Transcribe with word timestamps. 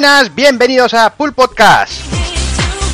buenas, 0.00 0.34
bienvenidos 0.34 0.94
a 0.94 1.14
Pool 1.14 1.34
Podcast. 1.34 2.00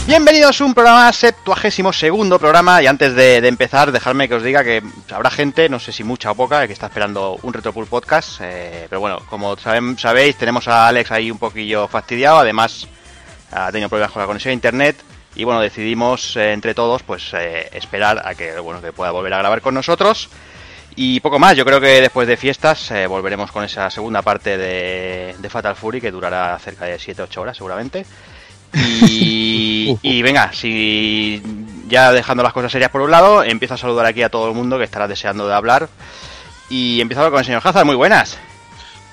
Bienvenidos 0.09 0.61
a 0.61 0.65
un 0.65 0.75
programa 0.75 1.13
septuagésimo 1.13 1.93
segundo 1.93 2.37
programa 2.37 2.83
y 2.83 2.89
antes 2.89 3.15
de, 3.15 3.37
empezar 3.37 3.93
dejadme 3.93 4.29
que 4.29 4.35
os 4.35 4.43
diga 4.43 4.65
que 4.65 4.83
habrá 5.13 5.31
gente, 5.31 5.69
no 5.69 5.79
sé 5.79 5.93
si 5.93 6.03
mucha 6.03 6.33
o 6.33 6.35
poca, 6.35 6.67
que 6.67 6.73
está 6.73 6.87
esperando 6.87 7.39
un 7.45 7.53
Retro 7.53 7.73
Pool 7.73 7.87
Podcast, 7.87 8.41
eh, 8.43 8.87
pero 8.91 8.99
bueno, 8.99 9.21
como 9.31 9.57
sabéis 9.57 10.35
tenemos 10.35 10.67
a 10.67 10.89
Alex 10.89 11.13
ahí 11.13 11.31
un 11.31 11.39
poquillo 11.39 11.87
fastidiado, 11.87 12.39
además 12.39 12.89
ha 13.53 13.71
tenido 13.71 13.89
problemas 13.89 14.11
con 14.11 14.23
la 14.23 14.27
conexión 14.27 14.51
a 14.51 14.55
internet 14.55 14.97
y 15.37 15.45
bueno, 15.45 15.61
decidimos 15.61 16.37
eh, 16.37 16.55
entre 16.55 16.75
todos 16.75 17.05
pues 17.05 17.33
eh, 17.35 17.69
esperar 17.73 18.21
a 18.27 18.35
que 18.35 18.59
bueno 18.59 18.83
que 18.83 18.93
pueda 18.93 19.13
volver 19.13 19.33
a 19.33 19.39
grabar 19.39 19.61
con 19.61 19.75
nosotros. 19.75 20.29
Y 20.97 21.21
poco 21.21 21.39
más, 21.39 21.55
yo 21.57 21.65
creo 21.65 21.81
que 21.81 22.01
después 22.01 22.27
de 22.27 22.37
fiestas 22.39 22.91
eh, 22.91 23.07
volveremos 23.07 23.53
con 23.53 23.63
esa 23.65 23.91
segunda 23.91 24.23
parte 24.23 24.57
de, 24.57 25.37
de 25.39 25.51
Fatal 25.51 25.77
Fury 25.77 26.01
que 26.01 26.11
durará 26.11 26.59
cerca 26.59 26.87
de 26.87 26.97
7-8 26.97 27.37
horas 27.39 27.57
seguramente. 27.57 28.07
Y, 28.75 29.97
y 30.03 30.23
venga, 30.23 30.53
si 30.53 31.43
ya 31.87 32.13
dejando 32.13 32.43
las 32.43 32.53
cosas 32.55 32.73
serias 32.73 32.91
por 32.91 33.03
un 33.03 33.11
lado, 33.11 33.43
empiezo 33.43 33.75
a 33.75 33.79
saludar 33.79 34.07
aquí 34.07 34.23
a 34.23 34.31
todo 34.31 34.49
el 34.49 34.55
mundo 34.55 34.79
que 34.79 34.85
estará 34.85 35.07
deseando 35.07 35.47
de 35.47 35.55
hablar. 35.55 35.89
Y 36.71 37.01
empezamos 37.01 37.31
con 37.31 37.39
el 37.41 37.45
señor 37.45 37.61
Hazard, 37.63 37.85
muy 37.85 37.95
buenas. 37.95 38.39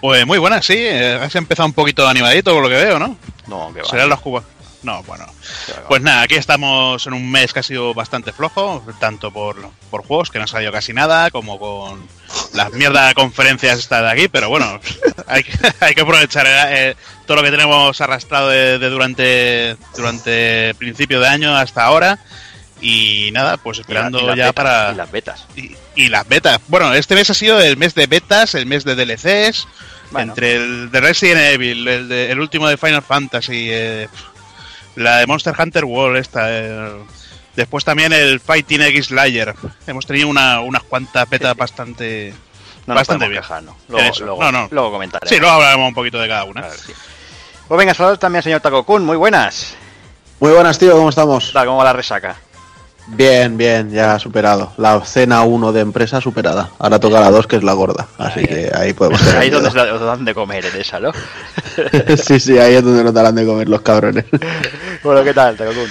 Pues 0.02 0.26
muy 0.26 0.38
buenas, 0.38 0.66
sí. 0.66 0.76
eh, 0.78 1.20
Has 1.22 1.36
empezado 1.36 1.68
un 1.68 1.74
poquito 1.74 2.08
animadito 2.08 2.54
por 2.54 2.64
lo 2.64 2.70
que 2.70 2.76
veo, 2.76 2.98
¿no? 2.98 3.18
No, 3.48 3.72
que 3.74 3.82
va. 3.82 3.90
Serán 3.90 4.10
los 4.10 4.22
cubas. 4.22 4.44
No, 4.84 5.02
bueno. 5.04 5.26
Pues 5.88 6.02
nada, 6.02 6.22
aquí 6.24 6.36
estamos 6.36 7.08
en 7.08 7.14
un 7.14 7.32
mes 7.32 7.54
que 7.54 7.60
ha 7.60 7.64
sido 7.64 7.94
bastante 7.94 8.34
flojo, 8.34 8.84
tanto 9.00 9.32
por, 9.32 9.56
por 9.90 10.06
juegos, 10.06 10.30
que 10.30 10.38
no 10.40 10.44
ha 10.44 10.48
salido 10.48 10.72
casi 10.72 10.92
nada, 10.94 11.32
como 11.32 11.58
con 11.58 12.06
las 12.54 12.72
mierdas 12.74 13.08
de 13.10 13.14
conferencias 13.16 13.80
estas 13.80 14.02
de 14.02 14.10
aquí, 14.12 14.28
pero 14.28 14.50
bueno, 14.50 14.80
hay, 15.28 15.44
que- 15.44 15.52
hay 15.80 15.96
que 15.96 16.02
aprovechar 16.02 16.46
eh, 16.50 16.96
todo 17.26 17.38
lo 17.38 17.44
que 17.44 17.52
tenemos 17.52 18.00
arrastrado 18.02 18.50
de, 18.50 18.78
de 18.78 18.90
durante, 18.90 19.78
durante 19.96 20.76
principio 20.76 21.20
de 21.22 21.28
año 21.30 21.56
hasta 21.56 21.84
ahora. 21.86 22.20
Y 22.82 23.30
nada, 23.32 23.56
pues 23.56 23.78
Y 23.78 23.80
la- 23.80 23.82
esperando 23.84 24.20
y 24.20 24.26
ya 24.38 24.48
betas, 24.48 24.54
para... 24.54 24.92
y 24.92 24.96
las 24.96 25.12
betas. 25.12 25.46
Y, 25.56 25.72
y 25.96 26.10
las 26.10 26.28
betas. 26.28 26.60
Bueno, 26.68 26.94
este 26.94 27.16
mes 27.16 27.30
ha 27.30 27.34
sido 27.34 27.62
el 27.62 27.78
mes 27.78 27.96
de 27.96 28.08
betas, 28.08 28.54
el 28.56 28.66
mes 28.66 28.84
de 28.84 28.96
DLCs. 28.96 29.66
Bueno. 30.12 30.34
Entre 30.34 30.56
el 30.58 30.92
de 30.92 31.00
Resident 31.02 31.40
Evil, 31.54 31.88
el, 31.88 32.10
de- 32.10 32.32
el 32.32 32.40
último 32.42 32.68
de 32.68 32.76
Final 32.78 33.02
Fantasy, 33.02 33.68
eh, 33.72 34.10
la 34.96 35.18
de 35.18 35.28
Monster 35.28 35.54
Hunter 35.58 35.86
World, 35.86 36.18
esta. 36.18 36.46
eh, 36.50 36.92
después 37.56 37.84
también 37.86 38.14
el 38.14 38.40
Fighting 38.40 38.82
X 38.82 39.08
Slayer. 39.08 39.54
Hemos 39.88 40.06
tenido 40.06 40.28
una, 40.28 40.60
unas 40.62 40.84
cuantas 40.84 41.30
betas 41.30 41.56
bastante. 41.56 42.34
No 42.86 42.96
Bastante 42.96 43.30
bien. 43.30 43.42
quejar, 43.42 43.64
¿no? 43.64 43.78
Luego, 43.88 44.12
luego, 44.20 44.44
no, 44.44 44.52
no. 44.52 44.68
luego 44.70 44.92
comentaré. 44.92 45.30
Sí, 45.30 45.38
luego 45.40 45.54
hablaremos 45.54 45.88
un 45.88 45.94
poquito 45.94 46.20
de 46.20 46.28
cada 46.28 46.44
una. 46.44 46.70
Sí. 46.70 46.92
Pues 47.68 47.78
venga, 47.78 47.94
saludos 47.94 48.20
también 48.20 48.40
al 48.40 48.44
señor 48.44 48.60
Taco 48.60 48.84
Kun, 48.84 49.06
muy 49.06 49.16
buenas. 49.16 49.76
Muy 50.42 50.52
buenas, 50.52 50.78
tío, 50.78 50.92
¿cómo 50.92 51.10
estamos? 51.10 51.52
¿Cómo 51.54 51.78
va 51.78 51.86
la 51.86 51.94
resaca? 51.94 52.36
Bien, 53.08 53.58
bien, 53.58 53.92
ya 53.92 54.18
superado. 54.18 54.72
La 54.78 55.02
cena 55.02 55.44
1 55.44 55.74
de 55.74 55.82
empresa 55.82 56.22
superada. 56.22 56.70
Ahora 56.80 57.00
toca 57.00 57.20
la 57.20 57.30
2, 57.32 57.48
que 57.48 57.58
es 57.58 57.64
la 57.64 57.74
gorda. 57.74 58.08
Así 58.18 58.46
que 58.46 58.72
ahí 58.74 58.94
podemos 58.94 59.20
tener 59.20 59.38
Ahí 59.38 59.48
es 59.48 59.54
donde 59.54 59.70
miedo. 59.70 59.84
se 59.86 59.90
da- 59.90 59.96
os 59.96 60.02
dan 60.02 60.26
de 60.26 60.34
comer 60.34 60.66
en 60.66 60.80
esa, 60.82 61.00
¿no? 61.00 61.12
Sí, 62.24 62.40
sí, 62.40 62.58
ahí 62.58 62.76
es 62.76 62.84
donde 62.84 63.04
nos 63.04 63.14
darán 63.14 63.36
de 63.36 63.46
comer 63.46 63.68
los 63.68 63.82
cabrones. 63.82 64.26
bueno, 65.04 65.24
¿qué 65.24 65.34
tal, 65.34 65.56
Taco 65.58 65.72
Kun? 65.74 65.90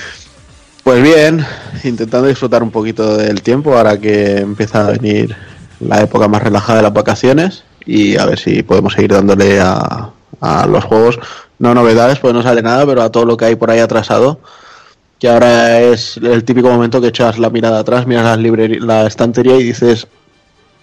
Pues 0.85 1.03
bien, 1.03 1.45
intentando 1.85 2.27
disfrutar 2.29 2.63
un 2.63 2.71
poquito 2.71 3.17
del 3.17 3.43
tiempo 3.43 3.77
ahora 3.77 3.99
que 3.99 4.39
empieza 4.39 4.87
a 4.87 4.91
venir 4.91 5.37
la 5.81 6.01
época 6.01 6.27
más 6.29 6.43
relajada 6.43 6.79
de 6.79 6.83
las 6.83 6.93
vacaciones 6.93 7.63
y 7.87 8.17
a 8.17 8.25
ver 8.27 8.39
si 8.39 8.63
podemos 8.63 8.95
seguir 8.95 9.13
dándole 9.13 9.61
a, 9.61 10.11
a 10.41 10.67
los 10.67 10.83
juegos, 10.85 11.21
no 11.61 11.73
novedades, 11.75 12.19
pues 12.19 12.35
no 12.35 12.43
sale 12.43 12.63
nada, 12.63 12.85
pero 12.87 13.03
a 13.03 13.13
todo 13.13 13.25
lo 13.27 13.37
que 13.37 13.45
hay 13.45 13.55
por 13.55 13.71
ahí 13.71 13.79
atrasado, 13.79 14.41
que 15.23 15.29
ahora 15.29 15.81
es 15.81 16.17
el 16.17 16.43
típico 16.43 16.69
momento 16.69 17.01
que 17.01 17.07
echas 17.07 17.39
la 17.39 17.49
mirada 17.49 17.79
atrás, 17.79 18.09
miras 18.09 18.25
la, 18.25 18.37
libreri- 18.37 18.81
la 18.81 19.07
estantería 19.07 19.55
y 19.57 19.63
dices, 19.63 20.09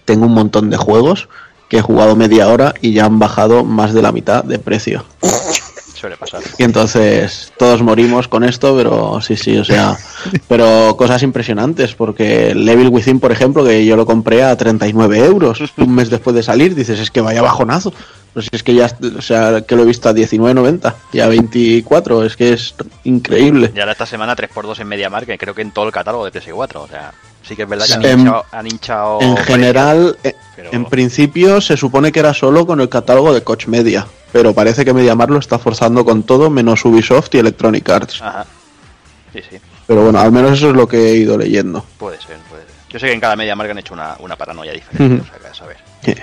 tengo 0.06 0.24
un 0.24 0.32
montón 0.32 0.70
de 0.70 0.78
juegos 0.78 1.28
que 1.68 1.76
he 1.76 1.82
jugado 1.82 2.16
media 2.16 2.48
hora 2.48 2.72
y 2.80 2.94
ya 2.94 3.04
han 3.04 3.18
bajado 3.18 3.64
más 3.64 3.92
de 3.92 4.00
la 4.00 4.12
mitad 4.12 4.42
de 4.42 4.58
precio. 4.58 5.04
Suele 5.94 6.16
pasar. 6.16 6.40
Y 6.56 6.62
entonces 6.62 7.52
todos 7.58 7.82
morimos 7.82 8.28
con 8.28 8.42
esto, 8.42 8.74
pero 8.74 9.20
sí, 9.20 9.36
sí, 9.36 9.58
o 9.58 9.64
sea, 9.66 9.98
pero 10.48 10.96
cosas 10.96 11.22
impresionantes, 11.22 11.94
porque 11.94 12.54
Level 12.54 12.88
Within, 12.88 13.20
por 13.20 13.32
ejemplo, 13.32 13.62
que 13.62 13.84
yo 13.84 13.94
lo 13.94 14.06
compré 14.06 14.42
a 14.42 14.56
39 14.56 15.18
euros 15.18 15.60
un 15.76 15.94
mes 15.94 16.08
después 16.08 16.34
de 16.34 16.42
salir, 16.42 16.74
dices, 16.74 16.98
es 16.98 17.10
que 17.10 17.20
vaya 17.20 17.42
bajonazo. 17.42 17.92
Pues 18.32 18.48
es 18.52 18.62
que 18.62 18.74
ya, 18.74 18.88
o 19.16 19.20
sea, 19.22 19.62
que 19.62 19.74
lo 19.74 19.82
he 19.82 19.86
visto 19.86 20.08
a 20.08 20.12
19.90 20.14 20.94
y 21.12 21.18
a 21.20 21.26
24, 21.26 22.24
es 22.24 22.36
que 22.36 22.52
es 22.52 22.74
increíble. 23.04 23.72
Y 23.74 23.80
ahora 23.80 23.92
esta 23.92 24.06
semana 24.06 24.36
3x2 24.36 24.78
en 24.80 24.86
MediaMarkt, 24.88 25.26
que 25.26 25.36
creo 25.38 25.54
que 25.54 25.62
en 25.62 25.72
todo 25.72 25.86
el 25.86 25.92
catálogo 25.92 26.24
de 26.24 26.32
PS4. 26.32 26.76
O 26.76 26.86
sea, 26.88 27.12
sí 27.42 27.56
que 27.56 27.62
es 27.64 27.68
verdad 27.68 27.86
que 27.86 27.94
han 27.94 28.04
En- 28.04 28.18
hinchado, 28.20 28.44
han 28.52 28.66
hinchado 28.68 29.20
En 29.20 29.36
general, 29.38 30.16
eh, 30.22 30.34
pero- 30.54 30.70
en 30.72 30.84
principio 30.84 31.60
se 31.60 31.76
supone 31.76 32.12
que 32.12 32.20
era 32.20 32.32
solo 32.32 32.66
con 32.66 32.80
el 32.80 32.88
catálogo 32.88 33.34
de 33.34 33.42
Coach 33.42 33.66
Media, 33.66 34.06
pero 34.30 34.54
parece 34.54 34.84
que 34.84 34.92
MediaMarkt 34.94 35.32
lo 35.32 35.38
está 35.40 35.58
forzando 35.58 36.04
con 36.04 36.22
todo 36.22 36.50
menos 36.50 36.84
Ubisoft 36.84 37.34
y 37.34 37.38
Electronic 37.38 37.88
Arts. 37.88 38.22
Ajá. 38.22 38.46
Sí, 39.32 39.40
sí, 39.50 39.58
Pero 39.88 40.02
bueno, 40.04 40.20
al 40.20 40.30
menos 40.30 40.52
eso 40.52 40.70
es 40.70 40.76
lo 40.76 40.86
que 40.86 40.98
he 41.10 41.14
ido 41.16 41.36
leyendo. 41.36 41.84
puede 41.98 42.16
ser, 42.18 42.36
puede 42.48 42.62
ser. 42.62 42.70
Yo 42.90 42.98
sé 43.00 43.06
que 43.06 43.12
en 43.12 43.20
cada 43.20 43.34
MediaMarkt 43.36 43.70
han 43.72 43.78
hecho 43.78 43.94
una, 43.94 44.16
una 44.20 44.36
paranoia 44.36 44.72
diferente, 44.72 45.14
Ujú. 45.16 45.22
o 45.24 45.26
sea, 45.26 45.38
que 45.40 45.46
a 45.48 45.54
saber. 45.54 45.76
Sí. 46.04 46.14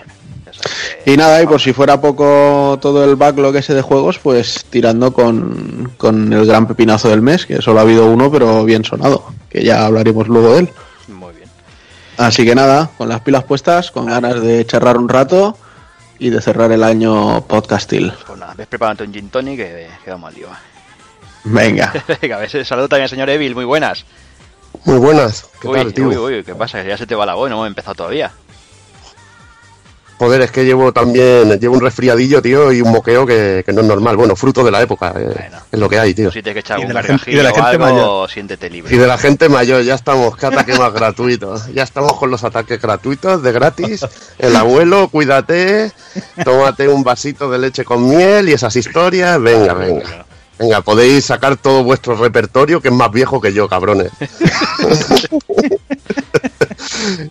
Que- 1.03 1.13
Y 1.13 1.17
nada, 1.17 1.41
y 1.41 1.47
por 1.47 1.61
si 1.61 1.73
fuera 1.73 1.99
poco 2.01 2.77
todo 2.81 3.03
el 3.05 3.15
backlog 3.15 3.55
ese 3.55 3.73
de 3.73 3.81
juegos, 3.81 4.19
pues 4.19 4.65
tirando 4.69 5.13
con, 5.13 5.93
con 5.97 6.33
el 6.33 6.45
gran 6.45 6.67
pepinazo 6.67 7.09
del 7.09 7.21
mes, 7.21 7.45
que 7.45 7.61
solo 7.61 7.79
ha 7.79 7.83
habido 7.83 8.07
uno, 8.11 8.31
pero 8.31 8.63
bien 8.65 8.83
sonado, 8.83 9.25
que 9.49 9.63
ya 9.63 9.85
hablaremos 9.85 10.27
luego 10.27 10.53
de 10.53 10.59
él. 10.59 10.69
Muy 11.07 11.33
bien. 11.35 11.49
Así 12.17 12.43
que 12.45 12.55
nada, 12.55 12.89
con 12.97 13.07
las 13.09 13.21
pilas 13.21 13.43
puestas, 13.43 13.91
con 13.91 14.07
ganas 14.07 14.41
de 14.41 14.65
charrar 14.65 14.97
un 14.97 15.07
rato 15.09 15.57
y 16.19 16.29
de 16.31 16.41
cerrar 16.41 16.71
el 16.71 16.83
año 16.83 17.41
podcastil. 17.45 18.11
Pues 18.25 18.39
nada, 18.39 18.53
ves 18.57 18.67
preparando 18.67 19.03
un 19.03 19.13
gin 19.13 19.29
tonic 19.29 19.57
que 19.57 19.87
queda 20.03 20.17
mal 20.17 20.33
lío. 20.33 20.47
Venga, 21.43 21.93
Venga, 22.21 22.37
ves, 22.39 22.67
saludo 22.67 22.89
también 22.89 23.03
al 23.03 23.09
señor 23.09 23.29
Evil, 23.29 23.55
muy 23.55 23.65
buenas. 23.65 24.03
Muy 24.83 24.97
buenas, 24.97 25.47
¿qué 25.61 25.67
Uy, 25.67 25.77
tal, 25.77 25.93
tío? 25.93 26.07
uy, 26.07 26.15
uy, 26.17 26.43
¿qué 26.43 26.53
pasa? 26.55 26.81
Que 26.83 26.89
ya 26.89 26.97
se 26.97 27.07
te 27.07 27.15
va 27.15 27.25
la 27.25 27.35
voz 27.35 27.47
y 27.47 27.51
no 27.51 27.57
hemos 27.57 27.67
empezado 27.67 27.95
todavía. 27.95 28.31
Joder, 30.19 30.41
es 30.41 30.49
que 30.51 30.65
llevo 30.65 30.91
también, 30.91 31.59
llevo 31.59 31.75
un 31.75 31.81
resfriadillo, 31.81 32.41
tío, 32.41 32.71
y 32.73 32.81
un 32.81 32.91
moqueo 32.91 33.23
que, 33.25 33.61
que 33.63 33.71
no 33.71 33.81
es 33.81 33.87
normal. 33.87 34.17
Bueno, 34.17 34.35
fruto 34.35 34.63
de 34.63 34.71
la 34.71 34.81
época, 34.81 35.13
eh, 35.15 35.25
Bueno. 35.31 35.57
es 35.71 35.79
lo 35.79 35.87
que 35.87 35.99
hay, 35.99 36.15
tío. 36.15 36.31
Si 36.31 36.41
tienes 36.41 36.55
que 36.55 36.59
echar 36.61 36.79
Y 36.79 36.81
un 36.83 36.87
de 36.87 36.93
la 36.95 37.01
gente- 37.03 37.13
gargajillo 37.13 37.35
y 37.35 37.37
de 37.37 37.43
la 37.43 37.51
o 37.51 37.53
gente 37.53 37.69
algo, 37.69 37.85
mayor. 37.85 38.29
siéntete 38.31 38.69
libre. 38.69 38.95
Y 38.95 38.97
de 38.97 39.05
la 39.07 39.17
gente 39.19 39.47
mayor, 39.47 39.83
ya 39.83 39.93
estamos, 39.93 40.35
qué 40.35 40.47
ataque 40.47 40.73
más 40.77 40.91
gratuito. 40.91 41.55
Ya 41.73 41.83
estamos 41.83 42.13
con 42.13 42.31
los 42.31 42.43
ataques 42.43 42.81
gratuitos, 42.81 43.43
de 43.43 43.51
gratis. 43.51 44.05
El 44.39 44.55
abuelo, 44.55 45.07
cuídate, 45.09 45.91
tómate 46.43 46.87
un 46.87 47.03
vasito 47.03 47.49
de 47.51 47.59
leche 47.59 47.85
con 47.85 48.09
miel 48.09 48.49
y 48.49 48.53
esas 48.53 48.75
historias. 48.75 49.39
Venga, 49.39 49.73
venga. 49.75 50.25
Venga, 50.57 50.81
podéis 50.81 51.25
sacar 51.25 51.57
todo 51.57 51.83
vuestro 51.83 52.15
repertorio, 52.15 52.81
que 52.81 52.87
es 52.87 52.93
más 52.95 53.11
viejo 53.11 53.39
que 53.39 53.53
yo, 53.53 53.69
cabrones. 53.69 54.09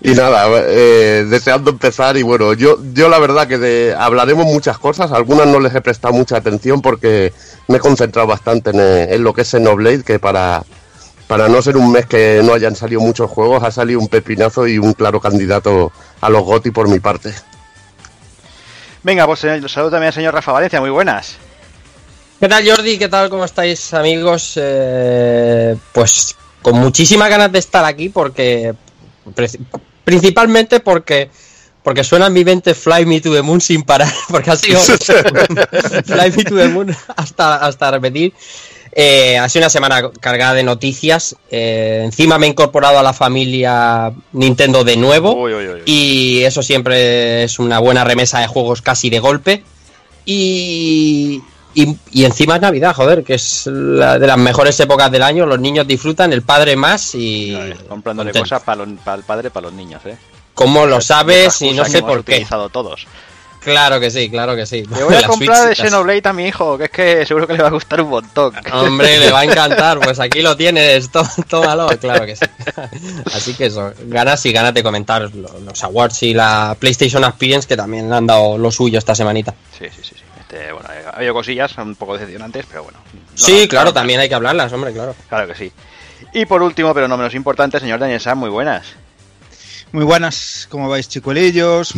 y 0.02 0.10
nada, 0.12 0.46
eh, 0.66 1.24
deseando 1.28 1.70
empezar 1.70 2.16
y 2.16 2.22
bueno, 2.22 2.52
yo, 2.54 2.78
yo 2.92 3.08
la 3.08 3.18
verdad 3.18 3.46
que 3.46 3.58
de- 3.58 3.94
hablaremos 3.96 4.44
muchas 4.46 4.78
cosas, 4.78 5.12
algunas 5.12 5.46
no 5.46 5.60
les 5.60 5.74
he 5.74 5.80
prestado 5.80 6.14
mucha 6.14 6.36
atención 6.36 6.82
porque 6.82 7.32
me 7.68 7.76
he 7.76 7.80
concentrado 7.80 8.26
bastante 8.26 8.70
en, 8.70 8.80
eh, 8.80 9.14
en 9.14 9.22
lo 9.22 9.32
que 9.32 9.42
es 9.42 9.48
Xenoblade, 9.48 10.02
que 10.04 10.18
para, 10.18 10.64
para 11.26 11.48
no 11.48 11.62
ser 11.62 11.76
un 11.76 11.92
mes 11.92 12.06
que 12.06 12.40
no 12.44 12.54
hayan 12.54 12.74
salido 12.76 13.00
muchos 13.00 13.30
juegos, 13.30 13.62
ha 13.62 13.70
salido 13.70 14.00
un 14.00 14.08
pepinazo 14.08 14.66
y 14.66 14.78
un 14.78 14.92
claro 14.92 15.20
candidato 15.20 15.92
a 16.20 16.28
los 16.28 16.42
GOTY 16.42 16.70
por 16.70 16.88
mi 16.88 16.98
parte. 17.00 17.32
Venga, 19.02 19.26
pues 19.26 19.44
eh, 19.44 19.60
saludo 19.68 19.92
también 19.92 20.08
al 20.08 20.14
señor 20.14 20.34
Rafa 20.34 20.52
Valencia, 20.52 20.80
muy 20.80 20.90
buenas. 20.90 21.36
¿Qué 22.40 22.48
tal 22.48 22.68
Jordi? 22.68 22.98
¿Qué 22.98 23.08
tal? 23.08 23.30
¿Cómo 23.30 23.44
estáis 23.44 23.94
amigos? 23.94 24.54
Eh, 24.56 25.76
pues 25.92 26.34
con 26.60 26.74
muchísimas 26.76 27.30
ganas 27.30 27.50
de 27.52 27.60
estar 27.60 27.84
aquí 27.84 28.08
porque 28.08 28.74
principalmente 30.04 30.80
porque 30.80 31.30
porque 31.82 32.02
suena 32.02 32.26
en 32.26 32.32
mi 32.32 32.44
mente 32.44 32.74
Fly 32.74 33.06
Me 33.06 33.20
to 33.20 33.32
the 33.32 33.42
Moon 33.42 33.60
sin 33.60 33.82
parar 33.84 34.12
porque 34.28 34.50
ha 34.50 34.56
sido 34.56 34.80
Fly 36.04 36.32
Me 36.36 36.44
to 36.44 36.56
the 36.56 36.68
Moon 36.68 36.94
hasta, 37.16 37.56
hasta 37.56 37.90
repetir. 37.92 38.32
Eh, 38.98 39.36
ha 39.36 39.46
sido 39.48 39.64
una 39.64 39.70
semana 39.70 40.10
cargada 40.20 40.54
de 40.54 40.64
noticias. 40.64 41.36
Eh, 41.50 42.00
encima 42.02 42.38
me 42.38 42.46
he 42.46 42.50
incorporado 42.50 42.98
a 42.98 43.02
la 43.02 43.12
familia 43.12 44.10
Nintendo 44.32 44.84
de 44.84 44.96
nuevo. 44.96 45.34
Uy, 45.34 45.52
uy, 45.52 45.68
uy, 45.68 45.74
uy. 45.74 45.82
Y 45.84 46.42
eso 46.44 46.62
siempre 46.62 47.44
es 47.44 47.58
una 47.58 47.78
buena 47.78 48.04
remesa 48.04 48.40
de 48.40 48.46
juegos 48.46 48.80
casi 48.80 49.10
de 49.10 49.20
golpe. 49.20 49.62
Y, 50.24 51.42
y, 51.76 51.96
y 52.10 52.24
encima 52.24 52.56
es 52.56 52.62
Navidad, 52.62 52.94
joder, 52.94 53.22
que 53.22 53.34
es 53.34 53.66
la 53.66 54.18
de 54.18 54.26
las 54.26 54.38
mejores 54.38 54.78
épocas 54.80 55.10
del 55.12 55.22
año. 55.22 55.46
Los 55.46 55.60
niños 55.60 55.86
disfrutan, 55.86 56.32
el 56.32 56.42
padre 56.42 56.74
más 56.74 57.14
y. 57.14 57.56
Comprándole 57.88 58.30
contento. 58.30 58.40
cosas 58.48 58.62
para 58.64 58.82
el 58.82 59.22
padre, 59.24 59.50
para 59.50 59.66
los 59.66 59.74
niños, 59.74 60.00
¿eh? 60.06 60.16
¿Cómo 60.54 60.86
lo 60.86 61.00
sabes? 61.00 61.60
Y 61.62 61.72
no 61.72 61.84
sé 61.84 62.00
por 62.02 62.24
qué. 62.24 62.32
utilizado 62.32 62.68
todos. 62.70 63.06
Claro 63.60 63.98
que 63.98 64.12
sí, 64.12 64.30
claro 64.30 64.54
que 64.54 64.64
sí. 64.64 64.84
Le 64.84 65.02
voy 65.02 65.14
a 65.16 65.26
comprar 65.26 65.66
Switch, 65.66 65.80
el 65.80 65.86
Xenoblade 65.86 66.22
a 66.28 66.32
mi 66.32 66.46
hijo, 66.46 66.78
que 66.78 66.84
es 66.84 66.90
que 66.90 67.26
seguro 67.26 67.48
que 67.48 67.54
le 67.54 67.62
va 67.62 67.68
a 67.68 67.72
gustar 67.72 68.00
un 68.00 68.10
montón. 68.10 68.54
Hombre, 68.72 69.18
le 69.18 69.32
va 69.32 69.40
a 69.40 69.44
encantar. 69.50 69.98
Pues 69.98 70.20
aquí 70.20 70.40
lo 70.40 70.56
tienes, 70.56 71.10
tó- 71.10 71.26
tómalo, 71.48 71.88
claro 72.00 72.24
que 72.26 72.36
sí. 72.36 72.44
Así 73.34 73.54
que 73.54 73.66
eso, 73.66 73.92
ganas 74.04 74.46
y 74.46 74.52
ganas 74.52 74.72
de 74.72 74.84
comentar 74.84 75.22
lo- 75.34 75.58
los 75.64 75.82
awards 75.82 76.22
y 76.22 76.32
la 76.32 76.76
PlayStation 76.78 77.24
Experience 77.24 77.66
que 77.66 77.76
también 77.76 78.12
han 78.12 78.24
dado 78.26 78.56
lo 78.56 78.70
suyo 78.70 79.00
esta 79.00 79.16
semanita. 79.16 79.52
Sí, 79.76 79.86
sí, 79.94 80.00
sí. 80.02 80.14
sí. 80.16 80.22
Este, 80.48 80.70
bueno, 80.72 80.88
eh, 80.92 81.02
ha 81.06 81.16
habido 81.16 81.34
cosillas 81.34 81.76
un 81.78 81.96
poco 81.96 82.14
decepcionantes, 82.14 82.66
pero 82.68 82.84
bueno. 82.84 82.98
No, 83.12 83.20
Sí, 83.34 83.62
no, 83.62 83.68
claro, 83.68 83.86
no, 83.86 83.94
también 83.94 84.20
hay 84.20 84.28
que 84.28 84.34
hablarlas, 84.34 84.72
hombre, 84.72 84.92
claro. 84.92 85.14
Claro 85.28 85.48
que 85.48 85.54
sí. 85.56 85.72
Y 86.32 86.46
por 86.46 86.62
último, 86.62 86.94
pero 86.94 87.08
no 87.08 87.16
menos 87.16 87.34
importante, 87.34 87.80
señor 87.80 87.98
Daniel 87.98 88.20
Sam, 88.20 88.38
muy 88.38 88.50
buenas. 88.50 88.86
Muy 89.90 90.04
buenas, 90.04 90.68
¿cómo 90.70 90.88
vais, 90.88 91.08
chicuelillos? 91.08 91.94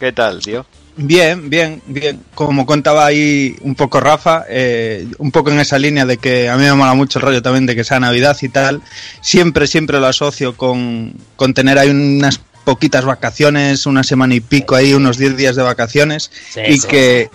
¿Qué 0.00 0.12
tal, 0.12 0.40
tío? 0.40 0.64
Bien, 0.96 1.50
bien, 1.50 1.82
bien. 1.86 2.22
Como 2.34 2.66
contaba 2.66 3.06
ahí 3.06 3.56
un 3.60 3.74
poco 3.74 4.00
Rafa, 4.00 4.44
eh, 4.48 5.06
un 5.18 5.30
poco 5.30 5.50
en 5.50 5.60
esa 5.60 5.78
línea 5.78 6.06
de 6.06 6.18
que 6.18 6.48
a 6.48 6.56
mí 6.56 6.64
me 6.64 6.74
mola 6.74 6.94
mucho 6.94 7.18
el 7.18 7.24
rollo 7.24 7.42
también 7.42 7.66
de 7.66 7.76
que 7.76 7.84
sea 7.84 8.00
Navidad 8.00 8.36
y 8.40 8.48
tal. 8.48 8.82
Siempre, 9.20 9.66
siempre 9.66 10.00
lo 10.00 10.06
asocio 10.06 10.56
con, 10.56 11.14
con 11.36 11.54
tener 11.54 11.78
ahí 11.78 11.90
unas 11.90 12.40
poquitas 12.64 13.04
vacaciones, 13.04 13.86
una 13.86 14.02
semana 14.02 14.34
y 14.34 14.40
pico 14.40 14.74
ahí, 14.74 14.92
unos 14.92 15.18
10 15.18 15.36
días 15.36 15.56
de 15.56 15.62
vacaciones. 15.62 16.30
Sí, 16.50 16.60
y 16.66 16.78
sí. 16.78 16.88
que, 16.88 17.30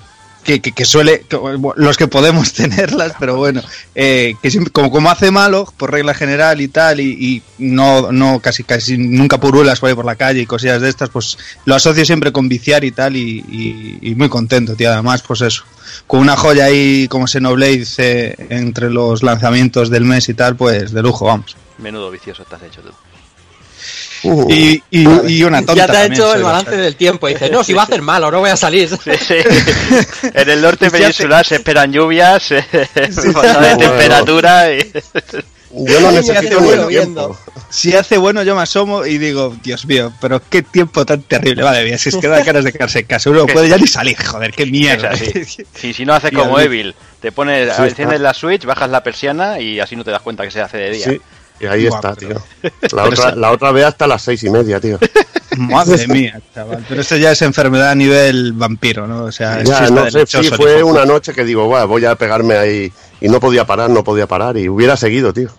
que, 0.47 0.85
suele, 0.85 1.25
que, 1.27 1.37
los 1.75 1.97
que 1.97 2.07
podemos 2.07 2.53
tenerlas, 2.53 3.13
pero 3.19 3.35
bueno, 3.35 3.61
eh, 3.95 4.35
que 4.41 4.49
siempre, 4.49 4.71
como, 4.71 4.89
como 4.89 5.09
hace 5.09 5.29
malo, 5.29 5.71
por 5.77 5.91
regla 5.91 6.13
general 6.13 6.61
y 6.61 6.69
tal, 6.69 6.99
y, 6.99 7.43
no, 7.57 8.11
no 8.11 8.39
casi 8.39 8.63
casi 8.63 8.97
nunca 8.97 9.39
purulas 9.39 9.79
por 9.79 9.89
ahí 9.89 9.95
por 9.95 10.05
la 10.05 10.15
calle 10.15 10.41
y 10.41 10.45
cosillas 10.45 10.81
de 10.81 10.89
estas, 10.89 11.09
pues 11.09 11.37
lo 11.65 11.75
asocio 11.75 12.05
siempre 12.05 12.31
con 12.31 12.47
viciar 12.47 12.83
y 12.83 12.91
tal, 12.91 13.15
y 13.15 14.13
muy 14.17 14.29
contento, 14.29 14.75
tío, 14.75 14.91
además, 14.91 15.21
pues 15.21 15.41
eso, 15.41 15.63
con 16.05 16.19
una 16.19 16.35
joya 16.35 16.65
ahí 16.65 17.07
como 17.07 17.27
Xenoblade 17.27 17.85
eh, 17.97 18.35
entre 18.49 18.89
los 18.89 19.23
lanzamientos 19.23 19.89
del 19.89 20.05
mes 20.05 20.29
y 20.29 20.33
tal, 20.33 20.55
pues 20.55 20.91
de 20.91 21.01
lujo, 21.01 21.25
vamos. 21.25 21.55
Menudo 21.77 22.09
vicioso 22.11 22.43
estás 22.43 22.61
hecho 22.63 22.81
tú. 22.81 22.89
Uh, 24.23 24.51
Y, 24.51 24.83
y, 24.91 25.07
y 25.27 25.43
una 25.43 25.59
tonta 25.59 25.75
Ya 25.75 25.87
te 25.91 25.97
ha 25.97 26.05
hecho 26.05 26.33
el 26.35 26.41
balance 26.43 26.65
bastante. 26.71 26.77
del 26.81 26.95
tiempo 26.95 27.29
y 27.29 27.33
dice, 27.33 27.49
no, 27.49 27.63
si 27.63 27.73
va 27.73 27.81
a 27.81 27.85
hacer 27.85 28.01
malo, 28.01 28.31
no 28.31 28.39
voy 28.39 28.49
a 28.49 28.57
salir. 28.57 28.89
Sí, 28.89 29.11
sí. 29.17 29.35
En 30.33 30.49
el 30.49 30.61
norte 30.61 30.89
peninsular 30.91 31.45
se 31.45 31.55
esperan 31.55 31.91
lluvias, 31.91 32.49
pasada 33.33 33.61
de 33.61 33.75
Bueno. 33.75 33.77
temperatura 33.77 34.73
y... 34.73 34.91
yo 35.71 35.99
no 36.01 36.11
necesito 36.11 36.39
hace 36.39 36.55
bueno. 36.79 37.37
Si 37.69 37.93
hace 37.93 38.17
bueno, 38.17 38.43
yo 38.43 38.55
me 38.55 38.61
asomo 38.61 39.05
y 39.05 39.17
digo, 39.17 39.55
Dios 39.61 39.85
mío, 39.85 40.13
pero 40.21 40.41
qué 40.49 40.61
tiempo 40.61 41.05
tan 41.05 41.21
terrible. 41.23 41.63
Vale, 41.63 41.83
bien, 41.83 41.99
si 41.99 42.09
es 42.09 42.15
que 42.15 42.27
da 42.29 42.41
ganas 42.41 42.63
de 42.63 42.71
quedarse 42.71 42.99
en 42.99 43.05
casa. 43.05 43.29
Uno 43.29 43.39
no 43.45 43.47
puede 43.47 43.67
ya 43.69 43.77
ni 43.77 43.87
salir, 43.87 44.17
joder, 44.23 44.51
qué 44.51 44.65
mierda. 44.65 45.09
así. 45.11 45.31
Si, 45.73 45.93
si 45.93 46.05
no 46.05 46.13
haces 46.13 46.31
como. 46.31 46.59
Evil, 46.59 46.95
te 47.21 47.31
pones, 47.33 47.75
Sí, 47.75 47.81
enciendes 47.83 48.15
está. 48.15 48.23
la 48.29 48.33
Switch, 48.33 48.63
bajas 48.65 48.89
la 48.89 49.03
persiana 49.03 49.59
y 49.59 49.79
así 49.81 49.95
no 49.97 50.03
te 50.05 50.11
das 50.11 50.21
cuenta 50.21 50.43
que 50.45 50.51
se 50.51 50.61
hace 50.61 50.77
de 50.77 50.89
día. 50.91 51.07
Y 51.59 51.65
ahí 51.65 51.87
está, 51.87 52.15
tío. 52.15 52.41
La 52.91 53.03
otra, 53.05 53.35
la 53.35 53.51
otra 53.51 53.71
vez 53.71 53.85
hasta 53.85 54.05
las 54.07 54.21
seis 54.21 54.43
y 54.43 54.49
media, 54.49 54.79
tío. 54.79 54.99
Madre 55.57 56.07
mía, 56.09 56.39
chaval. 56.53 56.85
Pero 56.87 57.01
esto 57.01 57.17
ya 57.17 57.31
es 57.31 57.41
enfermedad 57.41 57.89
a 57.89 57.95
nivel 57.95 58.53
vampiro, 58.53 59.07
¿no? 59.07 59.23
O 59.25 59.31
sea, 59.31 59.63
Ya, 59.63 59.89
no 59.89 60.09
sé, 60.11 60.25
sí, 60.27 60.49
fue 60.55 60.83
una 60.83 61.05
noche 61.05 61.33
que 61.33 61.43
digo, 61.43 61.65
"Buah, 61.65 61.85
voy 61.85 62.05
a 62.05 62.15
pegarme 62.15 62.55
ahí. 62.57 62.91
Y 63.21 63.29
no 63.29 63.39
podía 63.39 63.65
parar, 63.65 63.89
no 63.89 64.03
podía 64.03 64.27
parar. 64.27 64.55
Y 64.57 64.69
hubiera 64.69 64.95
seguido, 64.95 65.33
tío. 65.33 65.49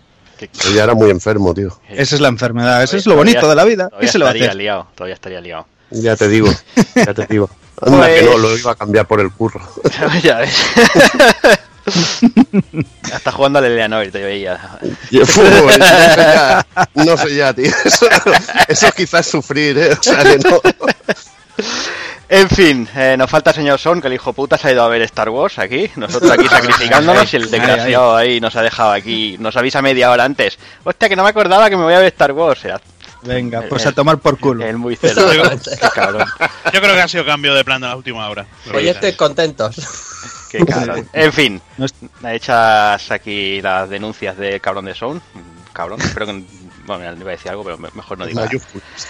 Yo 0.40 0.70
ya 0.70 0.84
era 0.84 0.94
muy 0.94 1.10
enfermo, 1.10 1.52
tío. 1.52 1.76
Esa 1.88 2.14
es 2.14 2.20
la 2.20 2.28
enfermedad, 2.28 2.80
eso 2.84 2.96
es 2.96 3.06
lo 3.06 3.14
Todavía- 3.14 3.32
bonito 3.34 3.48
de 3.50 3.56
la 3.56 3.64
vida. 3.64 3.84
¿Qué 3.86 3.90
Todavía 4.06 4.08
se 4.12 4.18
estaría 4.18 4.44
hacer? 4.46 4.56
liado, 4.56 4.86
todavía 4.94 5.14
estaría 5.14 5.40
liado. 5.40 5.66
Ya 5.90 6.14
te 6.16 6.28
digo, 6.28 6.48
ya 6.94 7.12
te 7.14 7.26
digo. 7.26 7.50
Anda 7.80 7.98
Pues- 7.98 8.20
que 8.20 8.26
no, 8.26 8.38
lo 8.38 8.56
iba 8.56 8.70
a 8.70 8.74
cambiar 8.76 9.06
por 9.06 9.18
el 9.20 9.32
curro. 9.32 9.60
ya 10.22 10.38
ves. 10.38 10.54
Está 13.02 13.32
jugando 13.32 13.58
al 13.58 13.66
Eleanor, 13.66 14.06
te 14.08 14.22
veía. 14.22 14.78
No, 15.10 15.26
sé 15.26 15.42
ya, 16.18 16.66
no 16.94 17.16
sé 17.16 17.34
ya, 17.34 17.52
tío. 17.52 17.70
Eso, 17.84 18.06
eso 18.68 18.92
quizás 18.92 19.26
es 19.26 19.32
sufrir, 19.32 19.78
¿eh? 19.78 19.92
O 19.92 20.02
sea, 20.02 20.22
que 20.22 20.38
no. 20.38 20.60
En 22.30 22.50
fin, 22.50 22.86
eh, 22.94 23.16
nos 23.16 23.30
falta 23.30 23.50
el 23.50 23.56
señor 23.56 23.78
Son, 23.78 24.02
que 24.02 24.06
el 24.06 24.12
hijo 24.12 24.34
puta 24.34 24.58
se 24.58 24.68
ha 24.68 24.72
ido 24.72 24.82
a 24.82 24.88
ver 24.88 25.00
Star 25.02 25.30
Wars 25.30 25.58
aquí. 25.58 25.90
Nosotros 25.96 26.30
aquí 26.30 26.46
sacrificándonos 26.50 27.32
y 27.32 27.36
el 27.36 27.50
desgraciado 27.50 28.14
ahí 28.14 28.38
nos 28.38 28.54
ha 28.54 28.62
dejado 28.62 28.92
aquí. 28.92 29.36
Nos 29.38 29.56
avisa 29.56 29.80
media 29.80 30.10
hora 30.10 30.24
antes. 30.24 30.58
Hostia, 30.84 31.08
que 31.08 31.16
no 31.16 31.22
me 31.22 31.30
acordaba 31.30 31.70
que 31.70 31.76
me 31.76 31.84
voy 31.84 31.94
a 31.94 32.00
ver 32.00 32.08
Star 32.08 32.32
Wars. 32.32 32.66
Venga, 33.22 33.62
pues 33.68 33.82
El- 33.82 33.88
a 33.88 33.92
tomar 33.92 34.18
por 34.18 34.38
culo. 34.38 34.64
el 34.64 34.78
muy 34.78 34.96
cabrón. 34.96 36.24
Yo 36.72 36.80
creo 36.80 36.94
que 36.94 37.00
ha 37.00 37.08
sido 37.08 37.24
cambio 37.26 37.54
de 37.54 37.64
plan 37.64 37.80
de 37.80 37.88
la 37.88 37.96
última 37.96 38.28
hora. 38.28 38.46
Oye, 38.72 38.90
estoy 38.90 39.14
contentos. 39.14 39.76
Qué 40.50 40.64
cabrón. 40.64 41.08
En 41.12 41.32
fin, 41.32 41.60
hechas 42.24 43.10
aquí 43.10 43.60
las 43.60 43.88
denuncias 43.90 44.36
de 44.36 44.60
cabrón 44.60 44.84
de 44.86 44.94
Son. 44.94 45.20
Cabrón, 45.72 46.00
espero 46.00 46.26
que. 46.26 46.44
Bueno, 46.86 47.04
iba 47.12 47.28
a 47.28 47.32
decir 47.32 47.50
algo, 47.50 47.62
pero 47.64 47.76
me- 47.76 47.90
mejor 47.92 48.16
no 48.18 48.24
digo. 48.26 48.40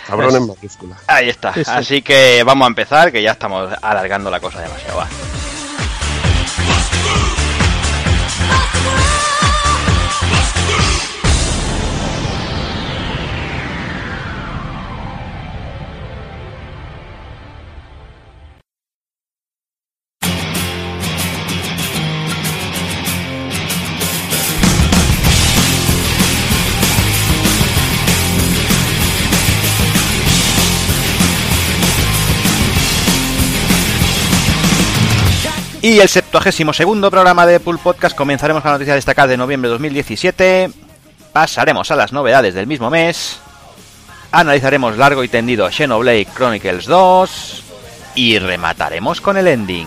Cabrón 0.07 0.35
en 0.35 0.47
mayúsculas. 0.49 0.99
Ahí 1.07 1.29
está. 1.29 1.55
Sí, 1.55 1.65
sí. 1.65 1.71
Así 1.73 2.03
que 2.03 2.43
vamos 2.45 2.65
a 2.65 2.69
empezar, 2.69 3.13
que 3.13 3.23
ya 3.23 3.33
estamos 3.33 3.71
alargando 3.81 4.31
la 4.31 4.41
cosa 4.41 4.61
demasiado. 4.61 4.99
va. 4.99 5.09
Y 35.81 36.01
el 36.01 36.09
72 36.09 36.77
segundo 36.77 37.09
programa 37.09 37.47
de 37.47 37.61
Pool 37.61 37.79
Podcast 37.79 38.17
comenzaremos 38.17 38.63
con 38.63 38.73
la 38.73 38.79
noticia 38.79 38.97
destacada 38.97 39.29
de 39.29 39.37
noviembre 39.37 39.69
de 39.69 39.75
2017. 39.75 40.71
Pasaremos 41.33 41.91
a 41.93 41.97
las 41.97 42.13
novedades 42.13 42.55
del 42.55 42.67
mismo 42.67 42.91
mes. 42.91 43.39
Analizaremos 44.33 44.97
largo 44.97 45.23
y 45.23 45.29
tendido 45.29 45.71
Xenoblade 45.71 46.27
Chronicles 46.35 46.87
2. 46.87 47.63
Y 48.17 48.41
remataremos 48.41 49.21
con 49.21 49.37
el 49.37 49.47
ending. 49.47 49.87